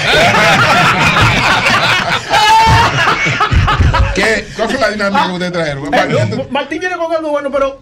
¿Qué? 4.15 4.45
¿Cuál 4.55 4.69
fue 4.69 4.79
la 4.79 4.89
dinámica 4.91 5.25
que 5.27 5.31
ustedes 5.33 5.51
trajeron? 5.53 5.93
Eh, 5.93 6.47
Martín 6.51 6.79
viene 6.79 6.95
con 6.97 7.11
algo 7.15 7.29
bueno, 7.29 7.49
pero 7.51 7.79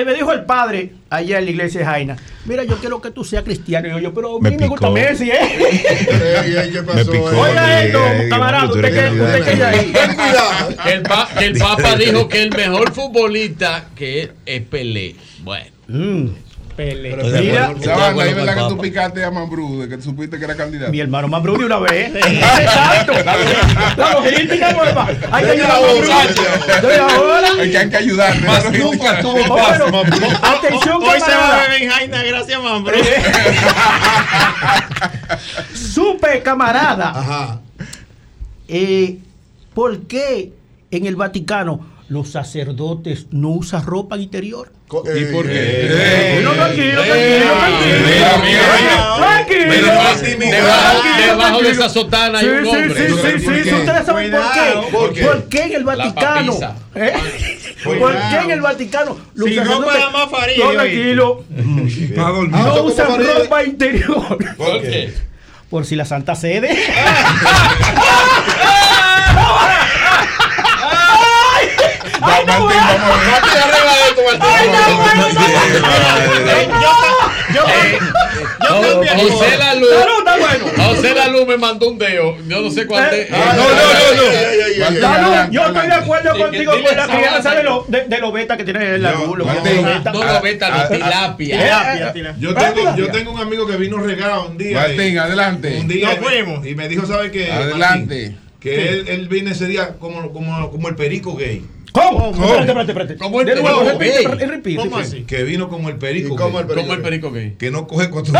eh, 0.00 0.04
me 0.04 0.14
dijo 0.14 0.32
el 0.32 0.44
padre 0.44 0.92
allá 1.10 1.38
en 1.38 1.44
la 1.44 1.50
iglesia 1.50 1.80
de 1.80 1.86
Jaina, 1.86 2.16
mira, 2.44 2.64
yo 2.64 2.76
quiero 2.78 3.00
que 3.00 3.10
tú 3.10 3.24
seas 3.24 3.42
cristiano. 3.44 3.88
Y 3.88 3.90
yo, 3.92 3.98
yo, 3.98 4.14
pero 4.14 4.36
a 4.36 4.40
Me 4.40 4.50
mí 4.50 4.56
me 4.58 4.68
gusta. 4.68 4.90
Messi, 4.90 5.30
¿eh? 5.30 5.38
Me 6.94 7.04
picó. 7.04 7.24
Oiga 7.26 7.84
esto, 7.84 8.00
camarada, 8.30 8.64
usted 8.66 8.82
que, 8.92 9.20
usted 9.20 9.44
que 9.44 9.56
ya 9.58 9.68
ahí. 9.68 9.92
El, 10.92 11.02
pa- 11.02 11.28
el 11.40 11.58
Papa 11.58 11.96
dijo 11.96 12.28
que 12.28 12.42
el 12.42 12.50
mejor 12.50 12.92
futbolista 12.92 13.88
que 13.94 14.22
es, 14.22 14.30
es 14.46 14.62
Pelé. 14.62 15.16
Bueno. 15.42 15.66
Pelé. 16.76 17.16
Mira, 17.16 17.72
¿es 17.72 17.80
verdad 18.34 18.54
que 18.54 18.68
tú 18.68 18.76
picaste 18.78 19.24
a 19.24 19.30
Mambrú, 19.30 19.80
de 19.80 19.88
que 19.88 20.02
supiste 20.02 20.38
que 20.38 20.44
era 20.44 20.54
candidato? 20.54 20.92
Mi 20.92 21.00
hermano 21.00 21.26
Mambrú 21.26 21.56
de 21.56 21.64
una 21.64 21.78
vez. 21.78 22.10
Exacto. 22.14 23.12
La 23.96 24.12
logística 24.12 24.72
nueva. 24.72 25.08
Hay 25.30 25.44
que 25.44 25.50
ayudar 25.52 25.70
a 25.70 25.80
Mambrú. 25.80 26.10
Es 27.62 27.70
que 27.70 27.78
hay 27.78 27.88
que. 27.90 27.96
Más 28.46 28.72
nunca 28.72 29.20
tuvo 29.20 29.56
paz, 29.56 29.78
Mambrú. 29.90 30.26
Atención, 30.42 31.02
Hoy 31.02 31.20
se 31.20 31.30
va 31.30 31.36
a 31.36 31.40
camarada. 31.40 31.68
beber 31.68 31.88
Jaina, 31.90 32.22
gracias, 32.22 32.62
Mambrú. 32.62 32.94
Supe, 35.74 36.42
camarada. 36.42 37.60
Eh, 38.68 39.18
¿Por 39.74 40.02
qué 40.06 40.52
en 40.90 41.06
el 41.06 41.16
Vaticano 41.16 41.86
los 42.08 42.30
sacerdotes 42.30 43.26
no 43.30 43.50
usan 43.50 43.84
ropa 43.84 44.16
interior? 44.16 44.72
¿Y 44.86 45.24
por 45.32 45.46
qué? 45.46 45.52
Eh, 45.54 46.40
no, 46.44 46.52
tranquilo, 46.52 47.02
tranquilo, 47.02 47.46
tranquilo. 49.18 49.66
Debajo, 51.18 51.62
de 51.62 51.70
esa 51.70 51.88
sotana 51.88 52.38
hay 52.38 52.44
Sí, 52.44 52.50
un 52.50 52.64
sí, 52.64 52.70
hombre. 52.70 52.94
Sí, 52.94 53.14
sí, 53.14 53.38
sí, 53.38 53.62
sí, 53.64 53.74
ustedes 53.74 54.06
saben 54.06 54.30
por 54.30 54.52
qué. 54.52 54.90
¿Por 54.92 55.12
qué? 55.12 55.24
¿Por 55.24 55.48
qué 55.48 55.62
en 55.64 55.72
el 55.74 55.84
La 55.84 55.96
Vaticano? 55.96 56.58
¿Eh? 56.94 57.12
¿Por 57.84 58.12
qué 58.12 58.36
en 58.44 58.50
el 58.50 58.60
Vaticano 58.60 59.18
los 59.34 59.48
Sin 59.48 59.58
ropa 59.64 59.70
sacerdotes 59.70 59.98
nada 60.00 60.10
más 60.10 60.30
faría, 60.30 60.64
no, 60.64 60.72
tranquilo, 60.72 61.44
no 62.48 62.82
usan 62.84 63.26
ropa 63.26 63.64
interior? 63.64 64.38
¿Por 64.56 64.82
qué? 64.82 65.14
Por 65.68 65.84
si 65.84 65.96
la 65.96 66.04
Santa 66.04 66.36
Sede. 66.36 66.68
Ay, 72.26 72.44
no, 78.60 78.80
cambié 78.80 79.12
el 79.12 79.30
José. 79.30 79.58
La 79.58 79.74
Luz. 79.74 79.88
José 80.76 81.14
La 81.14 81.28
Luz 81.28 81.46
me 81.46 81.56
mandó 81.56 81.88
un 81.90 81.98
dedo. 81.98 82.36
Yo 82.46 82.60
no 82.62 82.70
sé 82.70 82.86
cuál 82.86 83.12
es. 83.14 83.30
no, 83.30 83.36
no, 83.38 83.44
no, 83.46 85.06
adelante, 85.06 85.52
yo 85.52 85.66
estoy 85.66 85.86
de 85.86 85.94
acuerdo 85.94 86.38
contigo 86.38 86.72
con 86.72 86.96
la 86.96 87.06
crianza 87.06 87.54
de 87.54 87.62
los 87.62 87.90
de, 87.90 88.18
los 88.18 88.32
betas 88.32 88.56
que 88.56 88.64
tiene 88.64 88.98
la 88.98 89.12
luz. 89.12 89.38
los. 89.38 89.46
No 89.46 90.24
lo 90.24 90.40
beta, 90.40 90.70
no, 90.70 90.88
tilapia. 90.88 92.34
Yo 92.38 92.54
tengo, 92.54 92.96
yo 92.96 93.08
tengo 93.10 93.32
un 93.32 93.40
amigo 93.40 93.66
que 93.66 93.76
vino 93.76 93.98
regado 93.98 94.46
un 94.48 94.58
día. 94.58 94.80
Martín, 94.80 95.18
adelante. 95.18 95.78
Un 95.80 95.88
día 95.88 96.08
Nos 96.08 96.16
y 96.16 96.20
me- 96.20 96.26
fuimos. 96.26 96.66
y 96.66 96.74
me 96.74 96.88
dijo, 96.88 97.06
¿sabe 97.06 97.30
qué? 97.30 97.50
Adelante. 97.52 98.36
Que 98.60 98.88
él, 98.88 99.04
él 99.08 99.28
vino 99.28 99.50
ese 99.50 99.66
día 99.66 99.94
como, 99.98 100.32
como, 100.32 100.70
como 100.70 100.88
el 100.88 100.96
perico 100.96 101.36
gay. 101.36 101.64
¿Cómo? 101.96 102.30
Espérate, 102.30 102.60
espérate, 102.62 102.90
espérate. 102.92 103.16
¿Cómo 103.16 103.40
el 103.40 103.46
De 103.46 103.54
nuevo, 103.62 103.98
perico 103.98 104.28
repite, 104.30 104.46
repite. 104.46 104.82
¿Cómo 104.82 104.98
así? 104.98 105.22
Que 105.24 105.44
vino 105.44 105.68
como 105.68 105.88
el 105.88 105.96
perico 105.96 106.34
¿Y 106.34 106.36
cómo 106.36 106.60
el 106.60 106.66
perico? 106.66 106.82
¿Cómo 106.86 106.94
el 106.94 107.02
perico 107.02 107.30
gay? 107.32 107.54
Que 107.58 107.70
no 107.70 107.86
coge 107.86 108.10
cuatro. 108.10 108.32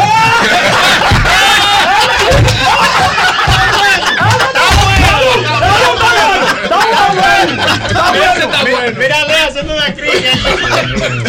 Bueno. 8.71 8.99
Mira, 8.99 9.25
ve 9.27 9.35
haciendo 9.49 9.75
una 9.75 9.95
crítica. 9.95 10.31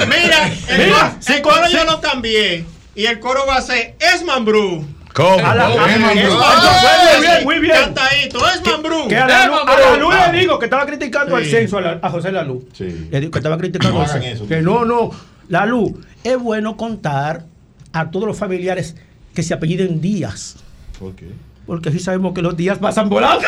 Mira, 0.07 0.51
el, 0.69 0.77
Mira, 0.77 0.95
coro- 0.99 1.15
si 1.19 1.33
el 1.33 1.41
coro 1.41 1.67
yo 1.71 1.83
lo 1.85 2.01
cambié. 2.01 2.65
Y 2.95 3.05
el 3.05 3.19
coro 3.19 3.45
va 3.47 3.57
a 3.57 3.61
ser 3.61 3.95
Es 3.99 4.23
Mambrú. 4.23 4.85
¿Cómo? 5.13 5.45
A 5.45 5.55
la- 5.55 5.67
a- 5.67 5.89
Es 5.89 5.95
es 5.95 5.99
Mambrú. 5.99 6.33
Mambrú. 6.33 6.69
Muy 7.17 7.21
bien, 7.21 7.43
muy 7.43 7.59
bien. 7.59 7.75
Cantadito, 7.75 8.39
Es 8.47 8.61
Mambrú. 8.65 9.07
Que 9.07 9.17
a 9.17 9.27
la, 9.27 9.47
luz, 9.47 9.59
a 9.65 9.79
la 9.79 9.97
luz 9.97 10.15
le 10.31 10.39
digo 10.39 10.59
que 10.59 10.65
estaba 10.65 10.85
criticando 10.85 11.37
Sí. 11.37 11.43
el 11.43 11.49
censo 11.49 11.77
a, 11.77 11.81
la- 11.81 11.99
a 12.01 12.09
José 12.09 12.31
La 12.31 12.43
Luz. 12.43 12.63
Sí. 12.73 13.07
Le 13.11 13.19
digo 13.19 13.31
que 13.31 13.39
estaba 13.39 13.57
criticando 13.57 13.97
No 13.99 14.03
hagan 14.05 14.21
censo. 14.21 14.47
Que 14.47 14.61
no, 14.61 14.85
no. 14.85 15.09
La 15.49 15.65
luz. 15.65 15.93
Es 16.23 16.37
bueno 16.37 16.77
contar 16.77 17.45
a 17.93 18.11
todos 18.11 18.27
los 18.27 18.37
familiares 18.37 18.95
que 19.33 19.41
se 19.43 19.53
apelliden 19.53 20.01
Díaz. 20.01 20.57
¿Por 20.99 21.15
qué? 21.15 21.27
Porque 21.65 21.89
así 21.89 21.99
sabemos 21.99 22.33
que 22.33 22.41
los 22.41 22.55
días 22.55 22.77
pasan 22.77 23.09
volando. 23.09 23.45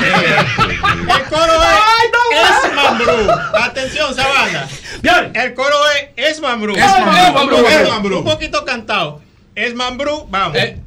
El 0.00 1.24
coro 1.28 1.52
es 2.32 2.66
Es 2.66 2.74
Mambrú. 2.74 3.30
Atención, 3.54 4.14
Sabana. 4.14 4.66
Bien. 5.02 5.30
El 5.34 5.54
coro 5.54 5.76
es 6.16 6.30
Es 6.32 6.40
Mambrú. 6.40 6.74
Es 6.76 6.86
Mambrú. 7.34 7.56
Es 7.66 7.88
Mambrú. 7.88 8.18
Un 8.18 8.24
poquito 8.24 8.64
cantado. 8.64 9.20
Es 9.60 9.74
Mambrú, 9.74 10.26
vamos. 10.30 10.56
Eh. 10.56 10.78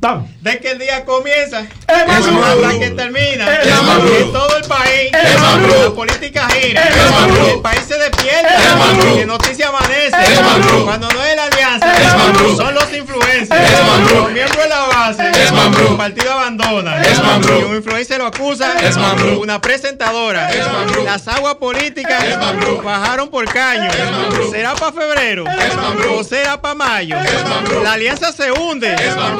De 0.41 0.59
que 0.59 0.71
el 0.71 0.79
día 0.79 1.05
comienza 1.05 1.61
Es 1.61 2.07
Mambrú. 2.07 2.43
hasta 2.43 2.79
que 2.79 2.89
termina. 2.91 3.53
Es 3.61 3.81
Mambrú. 3.83 4.13
En 4.15 4.31
todo 4.33 4.57
el 4.57 4.63
país. 4.65 5.11
Es 5.13 5.39
Mambrú. 5.39 5.73
La 5.83 5.91
política 5.91 6.47
gira. 6.49 6.81
Es 6.81 7.11
Mambrú. 7.11 7.47
El 7.53 7.61
país 7.61 7.81
se 7.87 7.97
despierta. 7.97 8.55
Es 8.57 8.75
Mambrú. 8.75 9.15
Que 9.15 9.25
noticia 9.27 9.67
amanece. 9.69 10.33
Es 10.33 10.41
Mambrú. 10.41 10.85
Cuando 10.85 11.09
no 11.09 11.23
es 11.23 11.35
la 11.35 11.43
alianza. 11.45 11.93
Es 12.01 12.15
Mambrú. 12.15 12.55
Son 12.57 12.73
los 12.73 12.93
influencers. 12.93 13.51
Es 13.71 13.83
Mambrú. 13.87 14.15
Los 14.15 14.31
miembros 14.31 14.63
de 14.63 14.69
la 14.69 14.79
base. 14.87 15.29
Es 15.43 15.51
Mambrú. 15.51 15.87
El 15.91 15.97
partido 15.97 16.31
abandona. 16.31 17.01
Es 17.03 17.21
Mambrú. 17.23 17.59
Y 17.59 17.63
un 17.63 17.75
influencer 17.75 18.17
lo 18.17 18.25
acusa. 18.27 18.73
Es 18.81 18.97
Mambrú. 18.97 19.39
Una 19.41 19.61
presentadora. 19.61 20.49
Es 20.51 20.65
Mambrú. 20.65 21.03
Las 21.03 21.27
aguas 21.27 21.55
políticas 21.55 22.23
Es 22.23 22.37
Mambrú. 22.37 22.81
bajaron 22.81 23.29
por 23.29 23.45
caño. 23.45 23.89
Es 23.89 24.11
Mambrú. 24.11 24.51
¿Será 24.51 24.73
para 24.73 24.91
febrero? 24.91 25.45
Es 25.47 25.75
Mambrú. 25.75 26.15
¿O 26.19 26.23
será 26.23 26.59
para 26.59 26.73
mayo? 26.75 27.17
Es 27.19 27.47
Mambrú. 27.47 27.83
La 27.83 27.93
alianza 27.93 28.31
se 28.31 28.51
hunde 28.63 28.95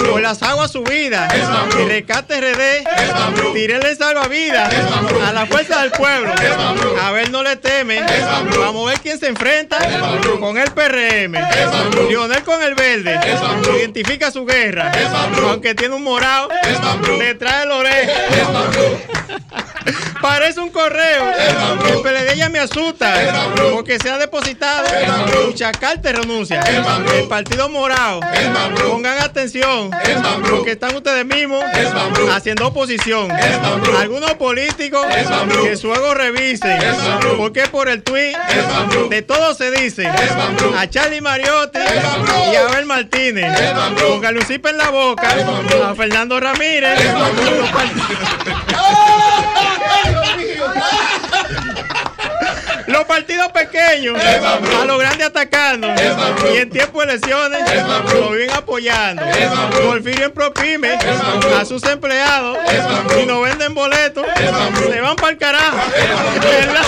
por 0.10 0.22
las 0.22 0.42
aguas 0.44 0.72
subidas. 0.72 1.34
Y 1.80 1.84
rescate 1.86 2.40
RD. 2.40 2.84
El 3.74 3.98
salvavidas 3.98 4.74
a 5.26 5.34
la 5.34 5.46
fuerza 5.46 5.82
del 5.82 5.92
pueblo. 5.92 6.34
A 7.02 7.12
ver, 7.12 7.30
no 7.32 7.44
le 7.44 7.56
teme. 7.56 8.00
Es 8.00 8.26
Mambrú. 8.26 8.62
Vamos 8.62 8.88
a 8.88 8.92
ver 8.92 9.00
quién 9.02 9.20
se 9.20 9.28
enfrenta 9.28 9.78
con 10.40 10.58
el 10.58 10.72
PRM. 10.72 11.36
Lionel 12.10 12.44
con 12.44 12.62
el 12.62 12.76
verde. 12.76 13.20
Identifica 13.78 14.32
su 14.32 14.46
guerra. 14.46 14.92
Aunque 15.50 15.76
tiene 15.76 15.96
un 15.96 16.04
morado 16.04 16.50
Mambrú. 16.82 17.18
detrás 17.18 17.62
del 17.62 17.72
oreja. 17.72 18.12
Parece 20.22 20.60
un 20.60 20.70
correo. 20.70 21.26
El 21.90 22.02
PLD 22.02 22.36
ya 22.36 22.50
me 22.50 22.60
asusta. 22.60 23.14
Porque 23.74 24.00
se 24.00 24.10
ha 24.10 24.18
depositado. 24.18 24.88
Un 25.46 25.54
chacal 25.54 26.02
te 26.02 26.14
renuncia. 26.14 26.62
El 26.62 27.28
partido 27.28 27.70
morado. 27.70 28.20
Pongan 28.88 29.20
atención. 29.20 29.92
Porque 30.50 30.72
están 30.72 30.96
ustedes 30.96 31.26
mismos 31.26 31.64
haciendo 32.32 32.68
oposición. 32.68 33.30
Algunos 34.00 34.34
políticos 34.34 35.06
que 35.64 35.76
su 35.78 35.94
ego 35.94 36.14
revisen. 36.14 36.80
Porque 37.38 37.68
por 37.68 37.90
el 37.90 38.04
tweet 38.04 38.36
de 39.10 39.22
todo 39.22 39.54
se 39.54 39.72
dice. 39.72 40.08
A 40.78 40.90
Charlie 40.90 41.22
Mariotti 41.22 41.80
y 42.52 42.56
a 42.56 42.68
Abel 42.68 42.86
Martínez. 42.86 43.46
Con 44.08 44.22
Galucipa 44.22 44.70
en 44.70 44.78
la 44.78 44.90
boca. 44.90 45.28
A 45.88 45.96
Fernando 45.96 46.40
Ramírez. 46.40 47.00
Los 49.94 50.68
part- 50.68 51.84
Los 52.88 53.04
partidos 53.06 53.52
pequeños 53.52 54.18
a 54.22 54.86
los 54.86 55.00
grandes 55.00 55.28
atacando 55.28 55.88
y 56.54 56.58
en 56.58 56.70
tiempo 56.70 57.00
de 57.02 57.14
elecciones 57.14 57.62
lo 58.14 58.30
viven 58.32 58.52
apoyando. 58.52 59.24
Porfirio 59.84 60.26
en 60.26 60.32
Propime 60.32 60.98
a 61.60 61.66
sus 61.66 61.84
empleados 61.84 62.58
y 63.22 63.26
no 63.26 63.42
venden 63.42 63.74
boletos, 63.74 64.26
se 64.36 65.02
van 65.02 65.16
para 65.16 65.30
el 65.30 65.38
carajo. 65.38 65.78
Mambrú. 66.24 66.50
En 66.50 66.74
la- 66.74 66.84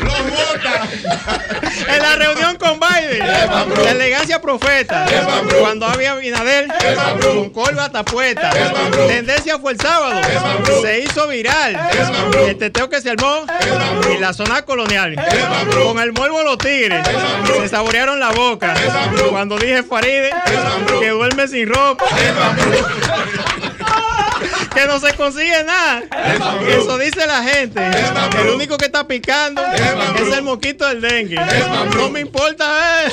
¡Los 0.00 0.23
vota! 0.34 0.88
En 1.88 2.02
la 2.02 2.16
reunión 2.16 2.56
con 2.56 2.78
Biden, 2.80 3.26
la 3.26 3.90
elegancia 3.90 4.40
profeta, 4.40 5.06
cuando 5.60 5.86
había 5.86 6.14
Binader 6.14 6.68
Es 6.84 6.96
Mambrú. 6.96 7.50
con 7.52 7.64
corbata 7.64 8.04
puesta, 8.04 8.50
tendencia 9.06 9.58
fue 9.58 9.72
el 9.72 9.80
sábado, 9.80 10.20
se 10.82 11.00
hizo 11.00 11.28
viral, 11.28 11.78
el 12.46 12.56
teteo 12.56 12.88
que 12.88 13.00
se 13.00 13.10
armó 13.10 13.44
en 14.08 14.20
la 14.20 14.32
zona 14.32 14.62
colonial, 14.62 15.16
con 15.82 15.98
el 15.98 16.12
morbo 16.12 16.42
los 16.42 16.58
tigres, 16.58 17.06
se 17.56 17.68
saborearon 17.68 18.18
la 18.20 18.30
boca, 18.30 18.74
cuando 19.30 19.56
dije 19.58 19.82
Faride, 19.82 20.30
que 21.00 21.10
duerme 21.10 21.48
sin 21.48 21.68
ropa. 21.68 22.04
Que 24.74 24.86
no 24.86 24.98
se 24.98 25.14
consigue 25.14 25.62
nada, 25.64 26.02
eso 26.68 26.98
dice 26.98 27.26
la 27.26 27.42
gente, 27.42 27.80
el 28.40 28.48
único 28.48 28.76
que 28.76 28.86
está 28.86 29.06
picando 29.06 29.62
Es 30.16 30.32
el 30.36 30.42
moquito 30.42 30.86
del 30.86 31.00
dengue, 31.00 31.38
no 31.96 32.10
me 32.10 32.20
importa 32.20 33.04
eh, 33.04 33.10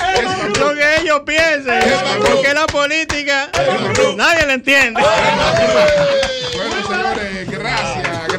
lo 0.59 0.73
que 0.73 1.01
ellos 1.01 1.21
piensen, 1.25 1.81
porque 2.25 2.53
la 2.53 2.65
política 2.67 3.49
nadie 4.15 4.45
la 4.45 4.53
entiende. 4.53 5.01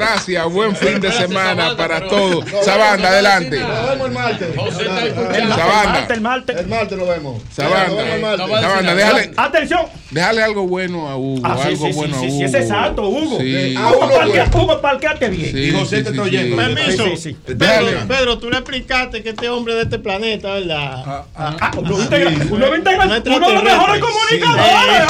Gracias, 0.02 0.52
buen 0.52 0.74
fin 0.74 1.00
de 1.00 1.12
semana 1.12 1.76
para 1.76 2.06
todos. 2.08 2.44
Sabanda, 2.64 3.08
adelante. 3.08 3.60
Nos 3.60 3.88
vemos 3.90 4.06
el 4.08 4.12
martes. 4.12 4.48
Sabanda. 4.54 6.06
El 6.14 6.20
martes. 6.20 6.56
El 6.56 6.66
martes 6.66 6.98
nos 6.98 7.08
vemos. 7.08 7.42
Sabanda, 7.54 7.86
Nos 7.88 7.96
vemos 7.96 8.14
el 8.14 8.20
martes. 8.20 8.60
Sabanda, 8.60 8.94
déjale, 8.96 9.30
Atención. 9.36 9.80
déjale 10.10 10.42
algo 10.42 10.66
bueno 10.66 11.08
a 11.08 11.16
Hugo. 11.16 11.40
Ah, 11.44 11.56
sí, 11.62 11.68
algo 11.68 11.88
bueno 11.92 12.18
sí, 12.20 12.26
a 12.26 12.28
sí, 12.28 12.34
Hugo. 12.36 12.44
ese 12.46 12.58
es 12.58 12.64
exacto, 12.64 13.08
Hugo. 13.08 13.38
Sí. 13.38 13.76
Hugo, 13.76 14.10
parquea- 14.10 14.50
Hugo, 14.52 14.80
parqueate 14.80 15.28
bien. 15.28 15.52
Sí, 15.52 15.70
sí, 15.70 15.86
sí, 15.86 16.04
sí, 16.04 16.30
sí. 16.30 16.54
Permiso. 16.56 17.04
Sí, 17.04 17.16
sí, 17.16 17.36
sí. 17.46 17.54
Pedro, 17.54 18.38
tú 18.38 18.50
le 18.50 18.56
explicaste 18.58 19.22
que 19.22 19.28
este 19.30 19.48
hombre 19.48 19.74
de 19.76 19.82
este 19.82 19.98
planeta, 20.00 20.54
¿verdad? 20.54 21.24
Ah, 21.36 21.70
No 21.74 21.80
uno 21.80 22.08
de 22.08 23.54
los 23.54 23.62
mejores 23.62 24.02
comunicadores. 24.02 25.02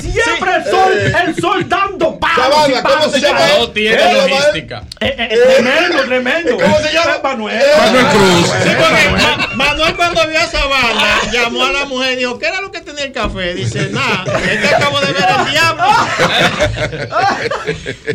Siempre 0.00 0.54
el 0.56 0.64
sol, 0.64 0.92
el 1.26 1.36
sol 1.40 1.68
dando 1.68 2.18
palos. 2.20 2.54
Sabana, 2.54 2.78
y 2.78 2.82
palos 2.82 2.98
¿cómo 3.00 3.10
se 3.12 3.20
llama? 3.20 3.40
No 3.58 3.70
tiene 3.70 3.96
Eh, 4.02 4.28
logística. 4.28 4.82
Eh, 5.00 5.16
eh, 5.18 5.38
Tremendo, 5.56 6.04
tremendo. 6.04 6.56
¿Cómo 6.58 6.78
se 6.80 6.92
llama? 6.92 7.18
Manuel. 7.22 7.62
Manuel 7.78 8.06
Cruz. 8.06 8.46
Sí, 8.62 8.70
porque 8.78 9.10
Ma- 9.10 9.48
Manuel 9.54 9.94
cuando 9.96 10.26
vio 10.28 10.38
a 10.38 10.44
esa 10.44 10.64
banda 10.66 11.20
llamó 11.32 11.64
a 11.64 11.72
la 11.72 11.84
mujer 11.86 12.12
y 12.12 12.16
dijo, 12.16 12.38
¿qué 12.38 12.46
era 12.46 12.60
lo 12.60 12.70
que 12.70 12.80
tenía 12.80 13.04
el 13.04 13.12
café? 13.12 13.54
Dice, 13.54 13.88
nada, 13.90 14.24
es 14.38 14.60
que 14.60 14.74
acabo 14.74 15.00
de 15.00 15.12
ver 15.12 15.24
el 15.38 15.50
diablo. 15.50 15.84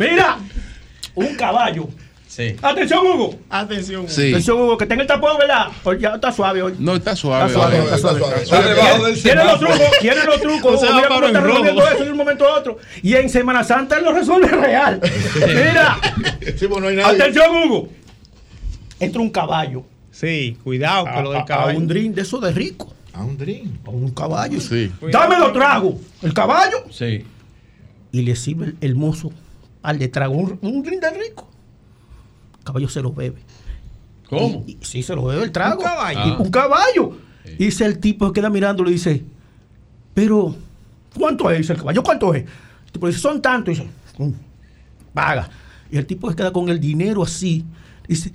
Mira, 0.00 0.38
un 1.14 1.34
caballo. 1.36 1.88
Sí. 2.36 2.54
Atención, 2.60 3.06
Hugo. 3.06 3.34
Atención. 3.48 4.06
Sí. 4.10 4.28
Atención, 4.28 4.60
Hugo, 4.60 4.76
que 4.76 4.84
tenga 4.84 5.00
el 5.00 5.08
tapón, 5.08 5.38
¿verdad? 5.38 5.68
Hoy 5.84 5.98
ya 5.98 6.16
está 6.16 6.30
suave 6.30 6.60
hoy. 6.62 6.74
No, 6.78 6.94
está 6.96 7.16
suave. 7.16 7.46
Está 7.46 7.58
suave, 7.58 7.80
hoy. 7.80 7.84
está 7.86 7.98
suave. 7.98 8.42
Está 8.42 8.60
debajo 8.62 9.04
del 9.06 9.22
Tiene 9.22 9.44
los 9.44 9.58
trucos, 9.58 9.80
tiene 10.02 10.24
los 10.24 10.40
trucos. 10.42 10.74
O 10.74 10.78
sea, 10.78 10.90
Hugo, 10.90 10.96
mira 10.96 11.08
cómo 11.08 11.26
está 11.26 11.40
resolviendo 11.40 11.88
eso 11.88 12.04
de 12.04 12.10
un 12.10 12.16
momento 12.18 12.46
a 12.46 12.58
otro. 12.58 12.78
Y 13.02 13.14
en 13.14 13.30
Semana 13.30 13.64
Santa 13.64 13.96
él 13.96 14.04
lo 14.04 14.12
resuelve 14.12 14.48
real. 14.48 15.00
Mira, 15.34 15.98
Sí, 16.58 16.66
pues 16.68 16.80
no 16.82 16.88
hay 16.88 16.96
nadie. 16.96 17.22
atención, 17.22 17.46
Hugo. 17.56 17.88
Entra 19.00 19.22
un 19.22 19.30
caballo. 19.30 19.84
Sí, 20.10 20.58
cuidado 20.62 21.06
A, 21.08 21.14
con 21.14 21.24
lo 21.24 21.30
del 21.30 21.38
a- 21.40 21.42
a 21.42 21.46
caballo. 21.46 21.78
un 21.78 21.86
drink 21.88 22.14
de 22.16 22.20
eso 22.22 22.38
de 22.38 22.52
rico. 22.52 22.92
A 23.14 23.22
un 23.24 23.38
drink. 23.38 23.66
A 23.86 23.90
un 23.90 24.10
caballo. 24.10 24.60
Sí. 24.60 24.92
Dame 25.10 25.38
los 25.38 25.54
tragos. 25.54 25.94
El 26.22 26.34
caballo. 26.34 26.84
Sí. 26.90 27.24
Y 28.12 28.20
le 28.22 28.36
sirve 28.36 28.66
el, 28.66 28.76
el 28.82 28.94
mozo 28.94 29.32
al 29.82 29.98
de 29.98 30.08
trago 30.08 30.34
un, 30.34 30.58
un 30.60 30.82
drink 30.82 31.00
de 31.00 31.10
rico. 31.10 31.48
Caballo 32.66 32.88
se 32.88 33.00
lo 33.00 33.12
bebe. 33.12 33.40
¿Cómo? 34.28 34.64
Y- 34.66 34.72
y- 34.72 34.78
sí, 34.82 35.02
se 35.02 35.14
lo 35.14 35.24
bebe 35.24 35.44
el 35.44 35.52
trago. 35.52 35.78
Un 35.78 35.84
caballo. 35.86 36.26
Y- 36.26 36.42
Un 36.42 36.50
caballo. 36.50 37.16
Y 37.46 37.64
dice 37.66 37.84
el 37.86 37.98
tipo, 38.00 38.32
queda 38.32 38.50
mirándolo 38.50 38.90
y 38.90 38.94
dice, 38.94 39.22
pero, 40.12 40.54
¿cuánto 41.16 41.48
es? 41.50 41.58
Dice 41.58 41.72
el 41.74 41.78
caballo, 41.78 42.02
¿cuánto 42.02 42.34
es? 42.34 42.42
El 42.86 42.92
tipo 42.92 43.06
dice, 43.06 43.20
son 43.20 43.40
tantos. 43.40 43.74
Y 43.74 43.78
dice, 43.82 43.88
"Mm, 44.18 44.32
paga. 45.14 45.48
Y 45.90 45.96
el 45.96 46.04
tipo 46.06 46.28
se 46.28 46.34
queda 46.36 46.52
con 46.52 46.68
el 46.68 46.80
dinero 46.80 47.22
así. 47.22 47.64
Dice, 48.08 48.32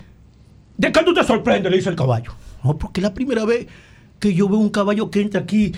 ¿de 0.77 0.91
qué 0.93 1.03
tú 1.03 1.13
te 1.13 1.23
sorprendes? 1.25 1.69
Le 1.69 1.77
dice 1.77 1.89
el 1.89 1.95
caballo. 1.97 2.33
No, 2.63 2.77
porque 2.77 3.01
es 3.01 3.03
la 3.03 3.13
primera 3.13 3.43
vez 3.43 3.67
que 4.19 4.33
yo 4.33 4.47
veo 4.47 4.59
un 4.59 4.69
caballo 4.69 5.11
que 5.11 5.19
entra 5.21 5.41
aquí 5.41 5.73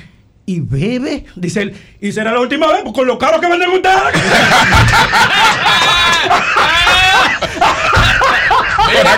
y 0.46 0.60
bebe. 0.60 1.26
Dice 1.36 1.64
él, 1.64 1.76
y 2.00 2.12
será 2.12 2.32
la 2.34 2.40
última 2.42 2.68
vez 2.72 2.84
con 2.94 3.08
lo 3.08 3.18
caro 3.18 3.40
que 3.40 3.48
venden 3.50 3.72
ustedes. 3.72 4.14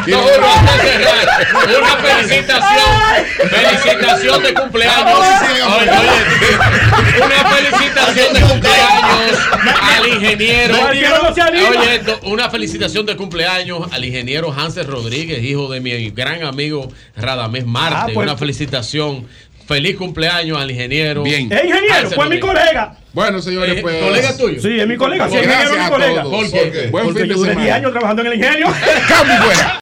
No, 0.08 0.18
no, 0.18 1.80
Una 1.80 1.96
felicitación. 1.98 2.92
Felicitación 3.50 4.44
de 4.44 4.54
cumpleaños. 4.54 5.20
Oye, 5.20 5.62
oye, 5.64 7.24
una 7.24 7.50
felicitación 7.50 8.34
de 8.34 8.42
cumpleaños 8.42 9.40
al 9.98 10.08
ingeniero. 10.08 10.76
Oye, 10.90 11.08
una 12.24 12.50
felicitación 12.50 13.06
de 13.06 13.16
cumpleaños 13.16 13.92
al 13.92 14.06
ingeniero 14.06 14.54
Hansel 14.54 14.88
Rodríguez, 14.88 15.44
hijo 15.44 15.70
de 15.72 15.80
mi 15.82 16.10
gran 16.12 16.44
amigo 16.44 16.92
Radamés 17.16 17.66
Marte. 17.66 17.96
Ah, 17.98 18.06
pues- 18.14 18.18
Una 18.18 18.38
felicitación. 18.38 19.28
Feliz 19.68 19.96
cumpleaños 19.96 20.60
al 20.62 20.70
ingeniero. 20.70 21.24
Bien. 21.24 21.52
Es 21.52 21.64
ingeniero, 21.64 21.96
Hansel 21.96 22.16
fue 22.16 22.30
mi 22.30 22.40
Rodríguez. 22.40 22.46
colega. 22.68 22.96
Bueno, 23.14 23.42
señores, 23.42 23.78
Eh, 23.78 23.82
pues. 23.82 24.04
¿Colega 24.04 24.38
tuyo? 24.38 24.62
Sí, 24.62 24.80
es 24.80 24.88
mi 24.88 24.96
colega. 24.98 25.28
Sí, 25.30 25.36
ingeniero, 25.38 25.74
es 25.76 25.84
mi 25.84 25.90
colega. 25.90 26.22
todos. 26.24 26.50
¿Por 26.52 26.72
qué? 26.72 26.88
Buen 26.92 27.06
Porque 27.06 27.20
fin 27.22 27.28
de 27.30 27.34
yo 27.34 27.40
duré 27.40 27.52
10 27.52 27.60
semana. 27.64 27.76
años 27.76 27.92
trabajando 27.92 28.22
en 28.22 28.28
el 28.28 28.34
ingenio. 28.36 28.68
Cambio 29.08 29.36
fuera. 29.38 29.74